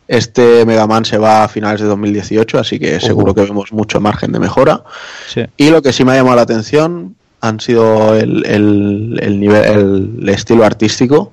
Este 0.06 0.64
Mega 0.64 0.86
Man 0.86 1.04
se 1.04 1.18
va 1.18 1.42
a 1.42 1.48
finales 1.48 1.80
de 1.80 1.88
2018, 1.88 2.60
así 2.60 2.78
que 2.78 3.00
seguro 3.00 3.34
que 3.34 3.40
vemos 3.40 3.72
mucho 3.72 4.00
margen 4.00 4.30
de 4.30 4.38
mejora. 4.38 4.84
Sí. 5.26 5.42
Y 5.56 5.70
lo 5.70 5.82
que 5.82 5.92
sí 5.92 6.04
me 6.04 6.12
ha 6.12 6.14
llamado 6.14 6.36
la 6.36 6.42
atención 6.42 7.16
han 7.40 7.58
sido 7.58 8.14
el, 8.14 8.46
el, 8.46 9.18
el 9.20 9.40
nivel, 9.40 10.18
el 10.22 10.28
estilo 10.28 10.64
artístico. 10.64 11.32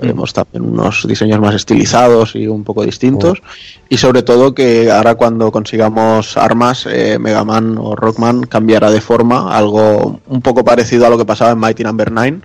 Vemos 0.00 0.32
también 0.32 0.64
unos 0.64 1.06
diseños 1.06 1.40
más 1.40 1.54
estilizados 1.54 2.34
y 2.34 2.46
un 2.46 2.64
poco 2.64 2.84
distintos. 2.84 3.40
Y 3.88 3.96
sobre 3.96 4.22
todo 4.22 4.54
que 4.54 4.90
ahora 4.90 5.14
cuando 5.14 5.52
consigamos 5.52 6.36
armas, 6.36 6.86
eh, 6.90 7.18
Mega 7.18 7.44
Man 7.44 7.76
o 7.78 7.94
Rockman 7.94 8.42
cambiará 8.42 8.90
de 8.90 9.00
forma, 9.00 9.56
algo 9.56 10.20
un 10.26 10.42
poco 10.42 10.64
parecido 10.64 11.06
a 11.06 11.10
lo 11.10 11.18
que 11.18 11.24
pasaba 11.24 11.52
en 11.52 11.58
Mighty 11.58 11.84
Number 11.84 12.10
9. 12.10 12.40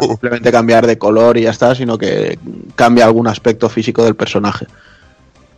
simplemente 0.00 0.50
cambiar 0.50 0.86
de 0.86 0.98
color 0.98 1.38
y 1.38 1.42
ya 1.42 1.50
está, 1.50 1.74
sino 1.74 1.96
que 1.96 2.38
cambia 2.74 3.04
algún 3.04 3.28
aspecto 3.28 3.68
físico 3.68 4.04
del 4.04 4.14
personaje. 4.16 4.66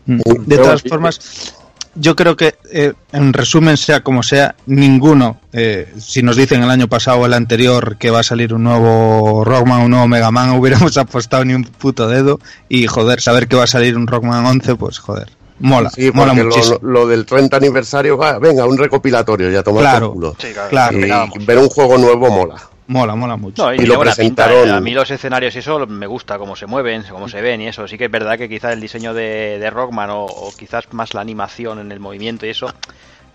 De 0.07 0.59
todas 0.59 0.83
formas, 0.83 1.55
yo 1.95 2.15
creo 2.17 2.37
que, 2.37 2.55
eh, 2.73 2.93
en 3.13 3.33
resumen, 3.33 3.77
sea 3.77 4.01
como 4.03 4.23
sea, 4.23 4.55
ninguno, 4.67 5.41
eh, 5.53 5.93
si 5.99 6.23
nos 6.23 6.37
dicen 6.37 6.63
el 6.63 6.71
año 6.71 6.89
pasado 6.89 7.19
o 7.19 7.27
el 7.27 7.35
anterior 7.35 7.97
que 7.99 8.11
va 8.11 8.21
a 8.21 8.23
salir 8.23 8.55
un 8.55 8.63
nuevo 8.65 9.45
Rockman, 9.45 9.83
un 9.83 9.91
nuevo 9.91 10.07
Mega 10.09 10.31
Man, 10.31 10.51
hubiéramos 10.59 10.97
apostado 10.97 11.45
ni 11.45 11.55
un 11.55 11.65
puto 11.65 12.09
dedo. 12.09 12.39
Y 12.69 12.87
joder, 12.87 13.21
saber 13.21 13.49
que 13.49 13.57
va 13.57 13.65
a 13.65 13.69
salir 13.69 13.97
un 13.97 14.07
Rockman 14.07 14.47
11, 14.47 14.77
pues 14.77 14.99
joder, 14.99 15.29
mola, 15.59 15.91
Sí, 15.91 16.11
mola 16.15 16.33
muchísimo. 16.33 16.79
lo- 16.83 16.91
lo 17.01 17.07
del 17.09 17.27
30 17.27 17.57
aniversario, 17.57 18.17
va, 18.17 18.39
venga, 18.39 18.67
un 18.67 18.79
recopilatorio, 18.79 19.51
ya 19.51 19.63
tomar 19.63 19.83
Claro. 19.83 20.13
culo. 20.13 20.37
Sí, 20.39 20.49
claro. 20.53 20.71
Claro. 20.71 20.93
Y 20.93 21.01
esperábamos. 21.01 21.47
ver 21.47 21.59
un 21.59 21.69
juego 21.69 21.99
nuevo 21.99 22.31
mola. 22.31 22.57
Mola, 22.91 23.15
mola 23.15 23.37
mucho. 23.37 23.65
No, 23.65 23.73
y, 23.73 23.77
Y 23.79 23.87
lo 23.87 23.97
buena 23.97 24.15
pinta, 24.15 24.47
presentaron- 24.47 24.69
¿eh? 24.69 24.73
A 24.79 24.81
mí 24.81 24.91
los 24.93 25.09
escenarios 25.11 25.55
y 25.55 25.61
eso 25.61 25.87
me 25.87 26.07
gusta, 26.09 26.39
cómo 26.39 26.57
se 26.57 26.67
mueven, 26.67 27.05
cómo 27.09 27.29
se 27.29 27.41
ven 27.41 27.61
y 27.61 27.69
eso. 27.69 27.87
Sí 27.87 27.97
que 27.97 28.07
es 28.07 28.11
verdad 28.11 28.37
que 28.37 28.49
quizás 28.49 28.73
el 28.73 28.81
diseño 28.81 29.15
de, 29.15 29.59
de 29.61 29.71
Rockman 29.71 30.11
o, 30.11 30.25
o 30.25 30.53
quizás 30.57 30.93
más 30.93 31.15
la 31.15 31.21
animación 31.21 31.79
en 31.79 31.93
el 31.93 32.01
movimiento 32.01 32.47
y 32.47 32.51
eso 32.51 32.67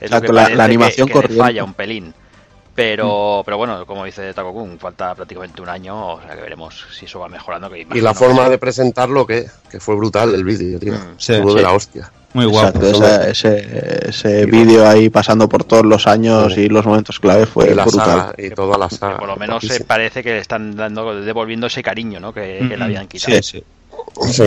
es 0.01 0.11
lo 0.11 0.21
que 0.21 0.33
la- 0.33 0.47
que- 0.47 0.61
animación 0.61 1.07
que, 1.07 1.13
le 1.13 1.21
corriente. 1.21 1.41
falla 1.43 1.63
un 1.63 1.73
pelín. 1.73 2.13
Pero, 2.75 3.41
pero 3.45 3.57
bueno, 3.57 3.85
como 3.85 4.03
dice 4.03 4.33
Taco 4.33 4.51
Kun, 4.51 4.77
falta 4.77 5.15
prácticamente 5.15 5.61
un 5.61 5.69
año, 5.69 6.15
o 6.15 6.21
sea 6.21 6.35
que 6.35 6.41
veremos 6.41 6.85
si 6.91 7.05
eso 7.05 7.19
va 7.21 7.29
mejorando. 7.29 7.69
Que 7.69 7.87
Y 7.93 8.01
la 8.01 8.11
que 8.11 8.15
forma 8.19 8.49
de 8.49 8.57
presentarlo, 8.57 9.25
que, 9.25 9.45
que 9.71 9.79
fue 9.79 9.95
brutal 9.95 10.35
el 10.35 10.43
vídeo, 10.43 10.77
tío. 10.77 10.91
Mm, 10.91 11.15
sí. 11.17 11.31
de 11.33 11.61
la 11.61 11.71
hostia. 11.71 12.11
Muy 12.35 12.45
guapo. 12.45 12.79
Exacto, 12.79 13.05
esa- 13.05 13.29
ese, 13.29 14.09
ese 14.09 14.45
vídeo 14.45 14.87
ahí 14.87 15.09
pasando 15.09 15.47
por 15.49 15.63
todos 15.63 15.85
los 15.85 16.05
años 16.05 16.53
Sí. 16.53 16.61
y 16.61 16.67
los 16.69 16.85
momentos 16.85 17.19
clave 17.19 17.45
fue 17.45 17.71
y 17.71 17.73
la 17.73 17.85
brutal. 17.85 18.05
saga, 18.05 18.35
y 18.37 18.49
toda 18.51 18.77
la 18.77 18.89
saga. 18.89 19.17
Por 19.17 19.27
lo 19.27 19.37
menos 19.37 19.63
se 19.65 19.83
parece 19.85 20.21
que 20.21 20.31
le 20.31 20.39
están 20.39 20.75
dando, 20.75 21.21
devolviendo 21.21 21.67
ese 21.67 21.81
cariño, 21.81 22.19
¿no? 22.19 22.33
Que, 22.33 22.65
que 22.69 22.75
le 22.77 22.83
habían 22.83 23.07
quitado. 23.07 23.37
Mm, 23.37 23.41
Sí, 23.41 23.59
sí. 23.59 23.63
Sí, 24.31 24.43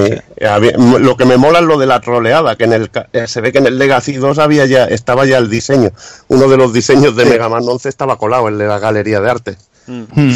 lo 0.99 1.17
que 1.17 1.25
me 1.25 1.37
mola 1.37 1.59
es 1.59 1.65
lo 1.65 1.79
de 1.79 1.87
la 1.87 2.01
troleada, 2.01 2.57
que 2.57 2.65
en 2.65 2.73
el 2.75 2.91
ca- 2.91 3.09
eh, 3.13 3.27
se 3.27 3.41
ve 3.41 3.51
que 3.53 3.59
en 3.59 3.67
el 3.67 3.79
Legacy 3.79 4.15
2 4.17 4.39
había 4.39 4.67
ya, 4.67 4.85
estaba 4.85 5.25
ya 5.27 5.39
el 5.39 5.49
diseño. 5.51 5.91
Uno 6.29 6.49
de 6.49 6.57
los 6.57 6.73
diseños 6.73 7.17
de 7.17 7.25
Mega 7.25 7.49
Man 7.49 7.65
11 7.67 7.89
estaba 7.89 8.17
colado 8.19 8.49
en 8.49 8.59
la 8.59 8.79
galería 8.79 9.21
de 9.21 9.31
arte. 9.31 9.57
Mm. 9.87 10.03
Mm. 10.15 10.35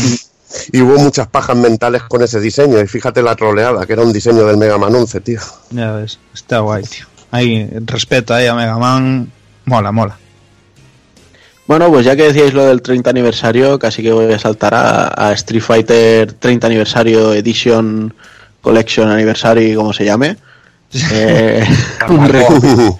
Y 0.72 0.80
hubo 0.82 0.98
muchas 0.98 1.28
pajas 1.28 1.56
mentales 1.56 2.02
con 2.04 2.22
ese 2.22 2.40
diseño. 2.40 2.80
Y 2.80 2.86
fíjate 2.86 3.22
la 3.22 3.36
troleada, 3.36 3.86
que 3.86 3.92
era 3.92 4.02
un 4.02 4.12
diseño 4.12 4.44
del 4.46 4.56
Mega 4.56 4.76
Man 4.78 4.94
11, 4.94 5.20
tío. 5.20 5.40
Ya 5.70 5.92
ves, 5.92 6.18
está 6.34 6.58
guay, 6.60 6.82
tío. 6.84 7.06
Ahí, 7.32 7.68
respeto 7.86 8.32
ahí 8.34 8.46
a 8.46 8.54
Mega 8.54 8.78
Man. 8.78 9.28
Mola, 9.64 9.90
mola. 9.90 10.16
Bueno, 11.66 11.88
pues 11.90 12.04
ya 12.04 12.14
que 12.16 12.24
decíais 12.24 12.52
lo 12.54 12.64
del 12.66 12.82
30 12.82 13.10
aniversario, 13.10 13.78
casi 13.78 14.02
que 14.02 14.12
voy 14.12 14.32
a 14.32 14.38
saltar 14.38 14.74
a, 14.74 15.28
a 15.28 15.32
Street 15.32 15.62
Fighter 15.62 16.32
30 16.34 16.66
aniversario 16.66 17.32
Edition 17.34 18.12
Collection 18.60 19.08
Anniversary, 19.10 19.74
como 19.74 19.92
se 19.92 20.04
llame. 20.04 20.36
Eh, 21.10 21.64
un, 22.10 22.28
reco- 22.28 22.98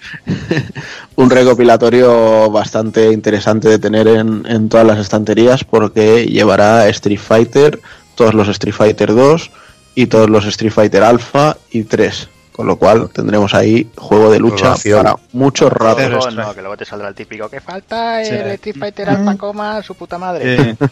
un 1.17 1.29
recopilatorio 1.29 2.51
bastante 2.51 3.13
interesante 3.13 3.69
de 3.69 3.79
tener 3.79 4.09
en, 4.09 4.47
en 4.49 4.71
todas 4.71 4.87
las 4.87 4.99
estanterías 4.99 5.63
porque 5.63 6.25
llevará 6.25 6.89
Street 6.89 7.19
Fighter, 7.21 7.79
todos 8.15 8.33
los 8.33 8.49
Street 8.49 8.75
Fighter 8.75 9.15
2 9.15 9.51
y 9.95 10.07
todos 10.07 10.31
los 10.31 10.47
Street 10.47 10.73
Fighter 10.73 11.03
Alpha 11.03 11.59
y 11.71 11.83
3. 11.83 12.29
Con 12.63 12.69
lo 12.69 12.77
cual 12.77 13.11
tendremos 13.11 13.53
ahí 13.55 13.91
juego 13.97 14.31
de 14.31 14.39
lucha 14.39 14.67
Ración. 14.71 15.03
para 15.03 15.17
mucho 15.33 15.69
rato. 15.69 15.97
Pero 15.97 16.31
no, 16.31 16.55
que 16.55 16.61
luego 16.61 16.77
te 16.77 16.85
saldrá 16.85 17.09
el 17.09 17.15
típico 17.17 17.49
que 17.49 17.61
falta 17.61 18.25
Sí. 18.25 18.31
el 18.31 18.51
Street 18.53 18.77
Fighter 18.79 19.11
Alpha 19.11 19.37
coma 19.37 19.83
su 19.83 19.97
puta 19.97 20.17
madre. 20.17 20.77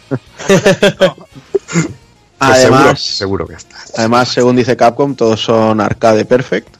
Eh, 1.73 1.85
Además, 2.39 2.81
seguro, 2.81 2.95
seguro 2.97 3.47
que 3.47 3.53
está. 3.53 3.77
Además, 3.97 4.27
según 4.29 4.55
dice 4.55 4.75
Capcom, 4.75 5.13
todos 5.15 5.39
son 5.41 5.79
arcade 5.79 6.25
perfect, 6.25 6.75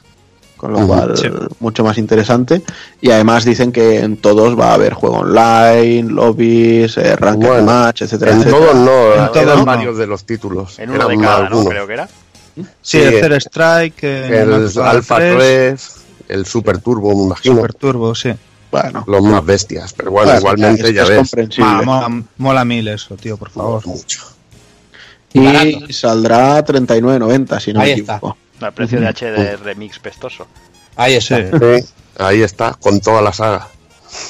con 0.56 0.72
lo 0.72 0.86
cual 0.86 1.16
sí. 1.16 1.28
mucho 1.60 1.84
más 1.84 1.96
interesante. 1.98 2.62
Y 3.00 3.12
además 3.12 3.44
dicen 3.44 3.70
que 3.72 4.00
en 4.00 4.16
todos 4.18 4.58
va 4.58 4.72
a 4.72 4.74
haber 4.74 4.92
juego 4.94 5.18
online, 5.20 6.10
lobbies, 6.10 6.98
eh, 6.98 7.14
ranked 7.16 7.46
Bueno, 7.46 7.62
match, 7.64 8.02
etcétera, 8.02 8.32
En 8.32 8.38
etcétera. 8.40 8.58
todos 8.60 8.74
no, 8.74 9.14
En 9.24 9.32
todos 9.32 9.58
no. 9.58 9.64
varios 9.64 9.96
de 9.96 10.06
los 10.08 10.24
títulos. 10.24 10.78
En 10.80 10.90
uno 10.90 11.06
de 11.08 11.16
cada, 11.18 11.48
¿no? 11.48 11.64
Creo 11.64 11.86
que 11.86 11.92
era. 11.94 12.08
Sí, 12.54 12.64
Sí, 12.82 12.98
el 12.98 13.20
Zero 13.20 13.36
Strike, 13.36 14.02
eh, 14.04 14.42
El 14.42 14.52
Alpha 14.52 14.90
Alpha 14.90 15.16
3, 15.16 15.96
el 16.28 16.46
Super 16.46 16.78
Turbo, 16.78 17.14
me 17.16 17.22
imagino. 17.24 17.54
Super 17.56 17.74
Turbo, 17.74 18.14
sí. 18.14 18.32
Bueno, 18.70 19.04
Los 19.06 19.22
más 19.22 19.44
bestias. 19.44 19.92
Pero 19.92 20.10
bueno, 20.12 20.28
bueno, 20.28 20.38
igualmente 20.40 20.92
ya 20.94 21.02
es 21.02 21.30
ves. 21.32 21.58
Ma, 21.58 21.82
mola, 21.82 22.22
mola 22.38 22.64
mil 22.64 22.88
eso, 22.88 23.16
tío, 23.16 23.36
por 23.36 23.50
favor. 23.50 23.86
Mucho. 23.86 24.20
Y 25.34 25.92
saldrá 25.92 26.64
39.90, 26.64 27.60
si 27.60 27.72
no 27.72 27.80
Ahí 27.80 27.94
me 27.94 28.00
está. 28.00 28.16
equivoco. 28.16 28.36
El 28.60 28.72
precio 28.72 29.00
de 29.00 29.08
HD 29.08 29.56
remix 29.62 29.98
pestoso. 29.98 30.46
Ahí 30.96 31.14
está. 31.14 31.36
Sí, 31.38 31.84
ahí 32.18 32.42
está, 32.42 32.74
con 32.74 33.00
toda 33.00 33.20
la 33.22 33.32
saga. 33.32 33.68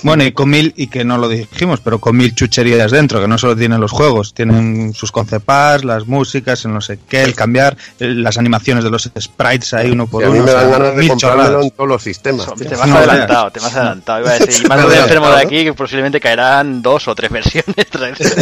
Bueno, 0.04 0.22
y 0.24 0.32
con 0.32 0.48
mil, 0.50 0.72
y 0.76 0.86
que 0.86 1.04
no 1.04 1.18
lo 1.18 1.28
dijimos, 1.28 1.80
pero 1.80 1.98
con 1.98 2.16
mil 2.16 2.34
chucherías 2.34 2.90
dentro, 2.92 3.20
que 3.20 3.26
no 3.28 3.36
solo 3.38 3.56
tienen 3.56 3.80
los 3.80 3.90
juegos, 3.90 4.32
tienen 4.32 4.94
sus 4.94 5.10
concepas, 5.10 5.84
las 5.84 6.06
músicas, 6.06 6.64
el 6.64 6.72
no 6.72 6.80
sé 6.80 6.98
qué, 7.08 7.22
el 7.22 7.34
cambiar, 7.34 7.76
el- 7.98 8.22
las 8.22 8.38
animaciones 8.38 8.84
de 8.84 8.90
los 8.90 9.10
sprites 9.20 9.74
ahí 9.74 9.90
uno 9.90 10.06
por 10.06 10.22
Y 10.22 10.26
a 10.26 10.28
mí 10.30 10.36
uno. 10.38 10.46
me 10.46 10.52
dan 10.52 10.70
ganas 10.70 10.96
de 10.96 11.16
chorradas. 11.16 11.64
en 11.64 11.70
todos 11.72 11.88
los 11.88 12.02
sistemas. 12.02 12.46
Te 12.54 12.64
No, 12.86 12.96
adelantado, 12.96 13.50
te 13.50 13.58
has 13.60 13.74
adelantado. 13.76 14.20
Iba 14.20 14.30
a 14.30 14.38
decir, 14.38 14.64
y 14.64 14.68
más 14.68 14.88
de 14.88 14.98
enfermo 14.98 15.30
de 15.30 15.36
aquí 15.42 15.64
que 15.64 15.74
posiblemente 15.74 16.20
caerán 16.20 16.80
dos 16.82 17.08
o 17.08 17.14
tres 17.14 17.30
versiones. 17.30 17.74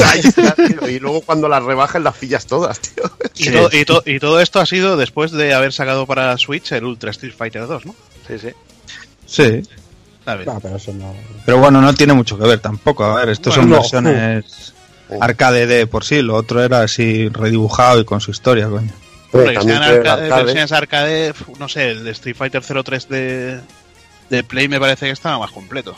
Ahí 0.07 0.21
está, 0.23 0.55
tío, 0.55 0.89
Y 0.89 0.99
luego 0.99 1.21
cuando 1.23 1.49
las 1.49 1.63
rebajen 1.63 2.05
las 2.05 2.17
pillas 2.17 2.47
todas, 2.47 2.81
tío. 2.81 3.05
Y, 3.37 3.51
to- 3.51 3.71
y 3.77 3.85
to- 3.85 4.03
y 4.05 4.19
todo 4.19 4.41
esto 4.41 4.61
ha 4.61 4.67
sido 4.67 4.97
después 4.97 5.31
de 5.33 5.55
haber 5.55 5.73
sacado 5.73 6.07
para 6.07 6.37
Switch 6.37 6.73
el 6.73 6.85
Ultra 6.85 7.11
Street 7.13 7.33
Fighter 7.37 7.67
2, 7.67 7.87
¿no? 7.87 7.95
sí, 8.29 8.35
sí. 8.39 8.49
Sí. 9.27 9.63
No, 10.27 10.61
pero 10.61 10.77
eso 10.77 10.93
no. 10.93 11.15
pero 11.45 11.59
bueno, 11.59 11.81
no 11.81 11.93
tiene 11.95 12.13
mucho 12.13 12.39
que 12.39 12.47
ver 12.47 12.59
tampoco. 12.61 13.05
A 13.05 13.17
ver, 13.17 13.31
estos 13.31 13.55
son 13.55 13.69
Bueno, 13.69 13.77
no. 13.77 13.81
versiones 13.83 14.75
arcade 15.21 15.67
de 15.67 15.87
por 15.89 16.05
sí, 16.05 16.23
lo 16.23 16.37
otro 16.37 16.63
era 16.63 16.83
así 16.83 17.29
redibujado 17.31 18.01
y 18.01 18.05
con 18.05 18.21
su 18.21 18.31
historia, 18.31 18.69
coño. 18.69 18.93
Hombre, 19.33 19.55
que 19.55 19.63
sean 19.63 19.67
tiene 19.67 19.87
arca- 19.87 20.13
arcade. 20.15 20.43
versiones 20.45 20.73
arcade, 20.73 21.35
no 21.59 21.69
sé, 21.69 21.91
el 21.91 22.05
de 22.05 22.11
Street 22.13 22.37
Fighter 22.37 22.63
03 22.63 23.09
de, 23.09 23.61
de 24.29 24.45
Play 24.45 24.69
me 24.69 24.79
parece 24.79 25.07
que 25.07 25.13
estaba 25.13 25.39
más 25.39 25.51
completo. 25.51 25.95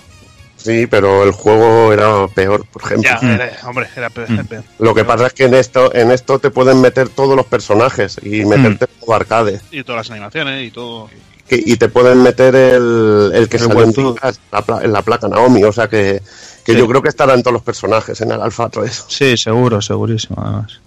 Sí, 0.57 0.87
pero 0.87 1.25
el 1.25 1.33
juego 1.33 1.93
era 1.93 2.29
peor, 2.29 2.65
por 2.67 2.83
ejemplo. 2.85 3.11
Ya, 3.11 3.19
era- 3.35 3.51
hombre, 3.67 3.89
era 3.97 4.09
Mm. 4.11 4.47
pe- 4.47 4.63
Lo 4.79 4.95
que 4.95 5.05
pasa 5.05 5.27
es 5.27 5.33
que 5.33 5.45
en 5.45 5.55
esto, 5.55 5.93
en 5.95 6.11
esto 6.13 6.39
te 6.39 6.51
pueden 6.51 6.81
meter 6.81 7.09
todos 7.09 7.35
los 7.37 7.47
personajes 7.47 8.19
y 8.23 8.45
meterte 8.45 8.87
todo 8.87 9.15
arcade. 9.15 9.61
y 9.73 9.83
todas 9.83 10.07
las 10.07 10.11
animaciones 10.13 10.65
y 10.67 10.71
todo. 10.71 11.11
Que- 11.49 11.63
y 11.65 11.77
te 11.77 11.89
pueden 11.89 12.23
meter 12.23 12.55
el, 12.55 13.31
el 13.35 13.49
que 13.49 13.57
El 13.59 13.63
sale 13.65 13.83
en, 13.83 13.93
la, 14.15 14.33
la 14.53 14.63
pla- 14.63 14.81
en 14.83 14.93
la 14.93 15.03
placa 15.03 15.29
Naomi. 15.29 15.65
O 15.65 15.73
sea 15.73 15.89
que, 15.89 16.23
que 16.65 16.73
Sí. 16.73 16.79
yo 16.79 16.87
creo 16.89 17.03
que 17.03 17.09
estarán 17.09 17.43
todos 17.43 17.53
los 17.55 17.63
personajes 17.63 18.21
en 18.21 18.31
el 18.33 18.41
Alpha 18.41 18.69
3. 18.69 19.05
Sí, 19.09 19.37
seguro, 19.37 19.83
segurísimo, 19.83 20.37
además. 20.41 20.81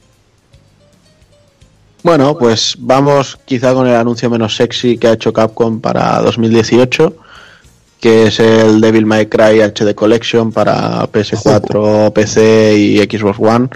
Bueno, 2.04 2.38
pues 2.38 2.76
vamos 2.78 3.40
quizá 3.46 3.74
con 3.74 3.88
el 3.88 3.96
anuncio 3.96 4.30
menos 4.30 4.56
sexy 4.56 4.98
que 4.98 5.08
ha 5.08 5.14
hecho 5.14 5.34
Capcom 5.34 5.82
para 5.82 6.22
2018, 6.22 7.16
que 8.00 8.28
es 8.28 8.40
el 8.40 8.80
Devil 8.80 9.08
May 9.08 9.26
Cry 9.26 9.62
HD 9.62 9.96
Collection 9.96 10.52
para 10.52 11.08
PS4, 11.12 12.14
PC 12.14 12.76
y 12.78 12.98
Xbox 13.00 13.40
One. 13.40 13.70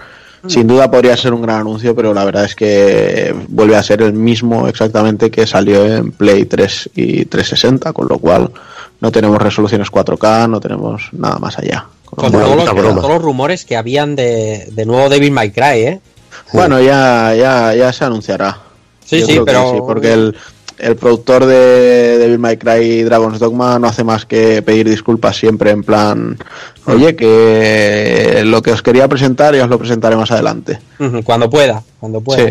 Sin 0.47 0.67
duda 0.67 0.89
podría 0.89 1.17
ser 1.17 1.33
un 1.33 1.41
gran 1.41 1.61
anuncio, 1.61 1.95
pero 1.95 2.13
la 2.13 2.23
verdad 2.23 2.45
es 2.45 2.55
que 2.55 3.35
vuelve 3.49 3.75
a 3.75 3.83
ser 3.83 4.01
el 4.01 4.13
mismo 4.13 4.67
exactamente 4.67 5.29
que 5.29 5.45
salió 5.45 5.85
en 5.85 6.11
Play 6.11 6.45
3 6.45 6.91
y 6.95 7.25
360, 7.25 7.91
con 7.93 8.07
lo 8.07 8.19
cual 8.19 8.51
no 9.01 9.11
tenemos 9.11 9.41
resoluciones 9.41 9.91
4K, 9.91 10.49
no 10.49 10.59
tenemos 10.59 11.09
nada 11.11 11.39
más 11.39 11.57
allá. 11.57 11.87
Con 12.05 12.31
los, 12.31 12.69
con 12.69 12.95
todos 12.95 13.09
los 13.09 13.21
rumores 13.21 13.65
que 13.65 13.77
habían 13.77 14.15
de, 14.15 14.69
de 14.71 14.85
nuevo 14.85 15.09
Devil 15.09 15.31
May 15.31 15.51
Cry, 15.51 15.81
¿eh? 15.81 15.99
Bueno, 16.53 16.79
ya, 16.81 17.35
ya, 17.35 17.75
ya 17.75 17.93
se 17.93 18.05
anunciará. 18.05 18.57
Sí, 19.05 19.19
Yo 19.19 19.25
sí, 19.25 19.39
pero. 19.45 19.71
sí, 19.71 19.77
porque 19.85 20.13
el, 20.13 20.35
el 20.79 20.95
productor 20.95 21.45
de 21.45 22.17
Devil 22.17 22.39
May 22.39 22.57
Cry 22.57 22.83
y 22.83 23.03
Dragon's 23.03 23.39
Dogma 23.39 23.77
no 23.79 23.87
hace 23.87 24.03
más 24.03 24.25
que 24.25 24.61
pedir 24.61 24.89
disculpas 24.89 25.37
siempre 25.37 25.71
en 25.71 25.83
plan, 25.83 26.37
oye, 26.85 27.15
que 27.15 28.41
lo 28.45 28.61
que 28.61 28.71
os 28.71 28.81
quería 28.81 29.07
presentar 29.07 29.55
ya 29.55 29.63
os 29.65 29.69
lo 29.69 29.77
presentaré 29.77 30.15
más 30.15 30.31
adelante. 30.31 30.79
Cuando 31.23 31.49
pueda, 31.49 31.83
cuando 31.99 32.21
pueda. 32.21 32.49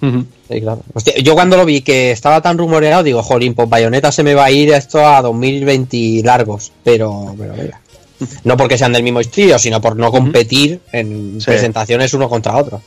Sí. 0.00 0.60
Claro. 0.60 0.80
Hostia, 0.94 1.14
yo 1.18 1.34
cuando 1.34 1.56
lo 1.56 1.64
vi 1.64 1.82
que 1.82 2.10
estaba 2.12 2.40
tan 2.40 2.56
rumoreado, 2.56 3.02
digo, 3.02 3.22
jolín, 3.22 3.54
pues 3.54 3.68
Bayonetta 3.68 4.10
se 4.12 4.22
me 4.22 4.34
va 4.34 4.44
a 4.46 4.50
ir 4.50 4.72
esto 4.72 5.06
a 5.06 5.20
2020 5.22 6.22
largos. 6.24 6.72
Pero, 6.84 7.34
pero 7.38 7.54
mira. 7.54 7.80
No 8.44 8.56
porque 8.56 8.78
sean 8.78 8.92
del 8.92 9.02
mismo 9.02 9.20
estilo, 9.20 9.58
sino 9.58 9.80
por 9.80 9.96
no 9.96 10.10
competir 10.10 10.80
en 10.92 11.40
Sí. 11.40 11.46
presentaciones 11.46 12.14
uno 12.14 12.28
contra 12.28 12.56
otro. 12.56 12.80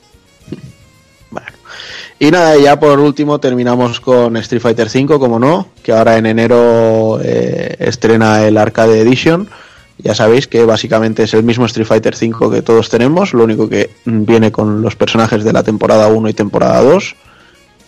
Y 2.22 2.30
nada, 2.30 2.56
ya 2.56 2.80
por 2.80 3.00
último 3.00 3.40
terminamos 3.40 4.00
con 4.00 4.38
Street 4.38 4.62
Fighter 4.62 4.90
V, 4.94 5.18
como 5.18 5.40
no, 5.40 5.70
que 5.82 5.92
ahora 5.92 6.18
en 6.18 6.28
enero 6.28 7.20
eh, 7.20 7.76
estrena 7.80 8.46
el 8.46 8.60
Arcade 8.60 9.02
Edition. 9.02 9.50
Ya 9.98 10.14
sabéis 10.14 10.46
que 10.46 10.64
básicamente 10.64 11.24
es 11.24 11.34
el 11.34 11.42
mismo 11.42 11.66
Street 11.66 11.88
Fighter 11.88 12.14
V 12.14 12.56
que 12.56 12.62
todos 12.62 12.90
tenemos, 12.90 13.34
lo 13.34 13.44
único 13.44 13.68
que 13.68 13.90
viene 14.06 14.52
con 14.52 14.84
los 14.84 14.96
personajes 14.96 15.44
de 15.44 15.52
la 15.52 15.64
temporada 15.64 16.10
1 16.10 16.30
y 16.30 16.34
temporada 16.36 16.84
2. 16.84 17.16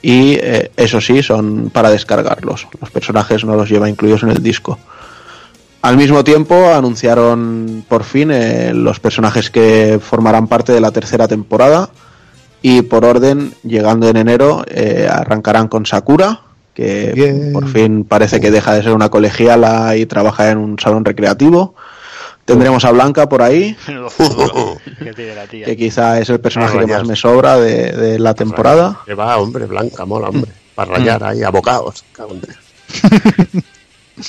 Y 0.01 0.34
eh, 0.41 0.71
eso 0.77 0.99
sí, 0.99 1.21
son 1.21 1.69
para 1.69 1.91
descargarlos. 1.91 2.67
Los 2.81 2.89
personajes 2.89 3.45
no 3.45 3.55
los 3.55 3.69
lleva 3.69 3.88
incluidos 3.88 4.23
en 4.23 4.29
el 4.29 4.41
disco. 4.41 4.79
Al 5.84 5.95
mismo 5.95 6.23
tiempo 6.23 6.55
anunciaron 6.73 7.86
por 7.88 8.03
fin 8.03 8.31
eh, 8.31 8.71
los 8.73 8.99
personajes 8.99 9.51
que 9.51 9.99
formarán 10.01 10.47
parte 10.47 10.73
de 10.73 10.81
la 10.81 10.89
tercera 10.89 11.27
temporada 11.27 11.91
y 12.64 12.82
por 12.82 13.03
orden, 13.03 13.53
llegando 13.64 14.07
en 14.07 14.16
enero, 14.16 14.64
eh, 14.68 15.07
arrancarán 15.11 15.68
con 15.68 15.86
Sakura, 15.86 16.39
que 16.74 17.11
Bien. 17.14 17.51
por 17.51 17.68
fin 17.68 18.05
parece 18.05 18.39
que 18.39 18.51
deja 18.51 18.74
de 18.74 18.82
ser 18.82 18.93
una 18.93 19.09
colegiala 19.09 19.97
y 19.97 20.05
trabaja 20.05 20.49
en 20.49 20.57
un 20.57 20.80
salón 20.80 21.03
recreativo. 21.03 21.76
Tendremos 22.45 22.86
a 22.86 22.91
Blanca 22.91 23.28
por 23.28 23.41
ahí, 23.41 23.76
que 25.66 25.76
quizá 25.78 26.20
es 26.20 26.30
el 26.30 26.39
personaje 26.39 26.80
que 26.80 26.88
más 26.88 27.05
me 27.05 27.18
sobra 27.18 27.57
de, 27.57 27.91
de 27.91 28.18
la 28.18 28.34
temporada. 28.34 28.97
Que 29.05 29.14
va, 29.14 29.38
hombre, 29.38 29.66
blanca, 29.66 30.05
mola, 30.05 30.30
hombre. 30.30 30.51
Para 30.74 30.93
rayar 30.93 31.22
ahí, 31.22 31.43
en 32.34 32.41
Dios. 32.41 32.55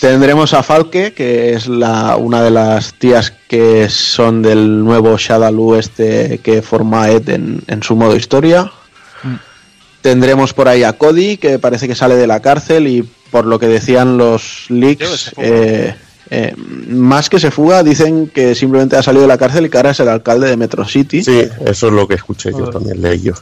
Tendremos 0.00 0.54
a 0.54 0.62
Falke, 0.62 1.12
que 1.12 1.52
es 1.52 1.66
la, 1.66 2.16
una 2.16 2.42
de 2.42 2.50
las 2.50 2.94
tías 2.94 3.32
que 3.48 3.88
son 3.90 4.40
del 4.40 4.82
nuevo 4.82 5.16
Shadaloo 5.18 5.76
este 5.76 6.38
que 6.38 6.62
forma 6.62 7.10
Ed 7.10 7.28
en, 7.28 7.62
en 7.66 7.82
su 7.82 7.94
modo 7.94 8.16
historia. 8.16 8.72
Tendremos 10.00 10.52
por 10.52 10.68
ahí 10.68 10.84
a 10.84 10.94
Cody, 10.94 11.36
que 11.36 11.58
parece 11.58 11.86
que 11.88 11.94
sale 11.94 12.16
de 12.16 12.26
la 12.26 12.40
cárcel 12.40 12.88
y 12.88 13.08
por 13.30 13.46
lo 13.46 13.58
que 13.58 13.66
decían 13.66 14.16
los 14.16 14.66
leaks, 14.68 15.32
eh, 15.38 15.94
eh, 16.30 16.54
más 16.56 17.28
que 17.28 17.38
se 17.38 17.50
fuga, 17.50 17.82
dicen 17.82 18.28
que 18.28 18.54
simplemente 18.54 18.96
ha 18.96 19.02
salido 19.02 19.22
de 19.22 19.28
la 19.28 19.38
cárcel 19.38 19.66
y 19.66 19.68
que 19.70 19.76
ahora 19.76 19.90
es 19.90 20.00
el 20.00 20.08
alcalde 20.08 20.48
de 20.48 20.56
Metro 20.56 20.84
City. 20.86 21.22
Sí, 21.22 21.42
eso 21.66 21.86
es 21.88 21.92
lo 21.92 22.08
que 22.08 22.14
escuché 22.14 22.50
yo 22.50 22.68
también, 22.70 23.00
leí 23.02 23.20
yo. 23.22 23.32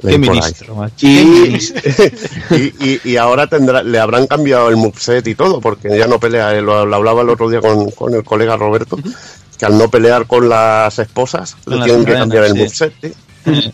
Qué 0.00 0.06
Leí 0.06 0.14
ahí. 0.14 0.18
ministro, 0.20 0.74
macho. 0.74 0.94
Y- 1.06 1.58
Qué 1.58 2.12
y, 2.80 2.84
y- 2.88 3.00
y 3.12 3.16
ahora 3.16 3.46
tendrá, 3.46 3.82
le 3.82 3.98
habrán 3.98 4.26
cambiado 4.26 4.68
el 4.68 4.76
moveset 4.76 5.26
y 5.28 5.34
todo, 5.34 5.60
porque 5.60 5.96
ya 5.96 6.06
no 6.06 6.18
pelea. 6.18 6.54
eh, 6.56 6.62
Lo, 6.62 6.84
lo 6.86 6.96
hablaba 6.96 7.22
el 7.22 7.28
otro 7.30 7.48
día 7.50 7.60
con, 7.60 7.90
con 7.90 8.14
el 8.14 8.24
colega 8.24 8.56
Roberto, 8.56 8.98
que 9.58 9.64
al 9.66 9.76
no 9.78 9.88
pelear 9.90 10.26
con 10.26 10.48
las 10.48 10.98
esposas, 10.98 11.56
Con 11.64 11.74
le 11.74 11.78
las 11.80 11.86
tienen 11.86 12.04
que 12.04 12.12
cambiar 12.14 12.44
el 12.44 12.52
sí. 12.52 12.58
moveset. 12.58 12.92
sí. 13.44 13.70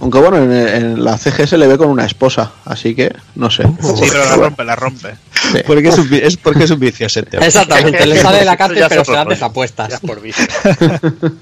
Aunque 0.00 0.18
bueno, 0.20 0.36
en, 0.38 0.52
en 0.52 1.04
la 1.04 1.18
CG 1.18 1.48
se 1.48 1.58
le 1.58 1.66
ve 1.66 1.76
con 1.76 1.88
una 1.88 2.04
esposa, 2.06 2.52
así 2.64 2.94
que 2.94 3.12
no 3.34 3.50
sé. 3.50 3.64
Sí, 3.64 4.04
pero 4.08 4.24
la 4.24 4.36
rompe, 4.36 4.64
la 4.64 4.76
rompe. 4.76 5.16
Sí. 5.52 5.58
Porque 5.66 5.88
es 5.88 5.98
un, 5.98 6.14
es 6.14 6.36
porque 6.36 6.64
es 6.64 6.70
un 6.70 6.78
vicio 6.78 7.06
ese 7.06 7.22
tema. 7.24 7.44
Exactamente, 7.44 8.06
le 8.06 8.16
sale 8.20 8.38
de 8.38 8.44
la 8.44 8.56
cárcel, 8.58 8.84
pero 8.88 9.04
se 9.04 9.10
las 9.12 9.24
rollo. 9.24 9.30
deja 9.34 9.46
Ya 9.48 9.52
puestas. 9.52 10.00
por 10.00 10.20
vicio. 10.20 10.44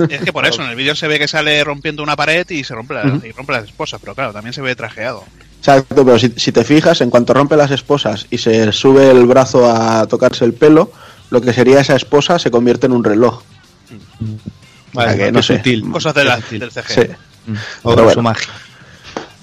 Es 0.08 0.20
que 0.22 0.32
por 0.32 0.46
eso, 0.46 0.62
en 0.62 0.70
el 0.70 0.76
vídeo 0.76 0.94
se 0.94 1.06
ve 1.06 1.18
que 1.18 1.28
sale 1.28 1.62
rompiendo 1.64 2.02
una 2.02 2.16
pared 2.16 2.48
y 2.48 2.64
se 2.64 2.74
rompe, 2.74 2.94
la- 2.94 3.20
y 3.26 3.32
rompe 3.32 3.52
las 3.52 3.64
esposas, 3.64 4.00
pero 4.00 4.14
claro, 4.14 4.32
también 4.32 4.54
se 4.54 4.62
ve 4.62 4.74
trajeado. 4.74 5.24
Exacto, 5.58 6.04
pero 6.04 6.18
si, 6.18 6.32
si 6.36 6.50
te 6.52 6.64
fijas, 6.64 7.00
en 7.02 7.10
cuanto 7.10 7.34
rompe 7.34 7.56
las 7.56 7.70
esposas 7.70 8.26
y 8.30 8.38
se 8.38 8.72
sube 8.72 9.10
el 9.10 9.26
brazo 9.26 9.70
a 9.70 10.06
tocarse 10.06 10.44
el 10.46 10.54
pelo, 10.54 10.92
lo 11.30 11.40
que 11.42 11.52
sería 11.52 11.80
esa 11.80 11.96
esposa 11.96 12.38
se 12.38 12.50
convierte 12.50 12.86
en 12.86 12.92
un 12.92 13.04
reloj. 13.04 13.42
Vale, 14.92 15.08
O 15.10 15.10
sea 15.10 15.12
que 15.18 15.24
qué 15.26 15.32
no 15.32 15.42
sé. 15.42 15.56
sutil. 15.58 15.90
Cosas 15.90 16.14
de 16.14 16.24
la- 16.24 16.38
del 16.50 16.70
CG. 16.70 16.88
Sí. 16.88 17.00
Bueno. 17.82 18.10
su 18.10 18.22
magia. 18.22 18.52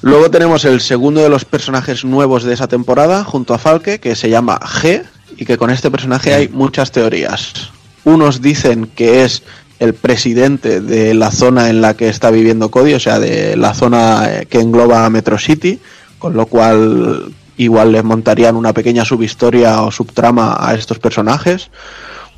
Luego 0.02 0.30
tenemos 0.30 0.66
el 0.66 0.82
segundo 0.82 1.22
de 1.22 1.30
los 1.30 1.46
personajes 1.46 2.04
nuevos 2.04 2.44
de 2.44 2.54
esa 2.54 2.68
temporada, 2.68 3.24
junto 3.24 3.54
a 3.54 3.58
Falke, 3.58 4.00
que 4.00 4.16
se 4.16 4.30
llama 4.30 4.60
G, 4.60 5.04
y 5.38 5.46
que 5.46 5.58
con 5.58 5.70
este 5.70 5.90
personaje 5.90 6.34
hay 6.34 6.50
muchas 6.50 6.92
teorías. 6.92 7.72
Unos 8.04 8.42
dicen 8.42 8.88
que 8.88 9.24
es 9.24 9.44
el 9.80 9.94
presidente 9.94 10.82
de 10.82 11.14
la 11.14 11.32
zona 11.32 11.70
en 11.70 11.82
la 11.82 11.96
que 11.96 12.10
está 12.10 12.32
viviendo 12.32 12.70
Cody, 12.70 12.94
o 12.94 13.00
sea, 13.00 13.20
de 13.20 13.56
la 13.56 13.74
zona 13.74 14.26
eh, 14.30 14.46
que 14.46 14.60
engloba 14.60 15.10
Metro 15.10 15.38
City, 15.38 15.80
con 16.20 16.34
lo 16.36 16.46
cual 16.48 17.34
igual 17.58 17.92
le 17.92 18.04
montarían 18.04 18.56
una 18.56 18.74
pequeña 18.74 19.06
subhistoria 19.06 19.82
o 19.82 19.92
subtrama 19.92 20.58
a 20.60 20.74
estos 20.74 21.00
personajes. 21.00 21.70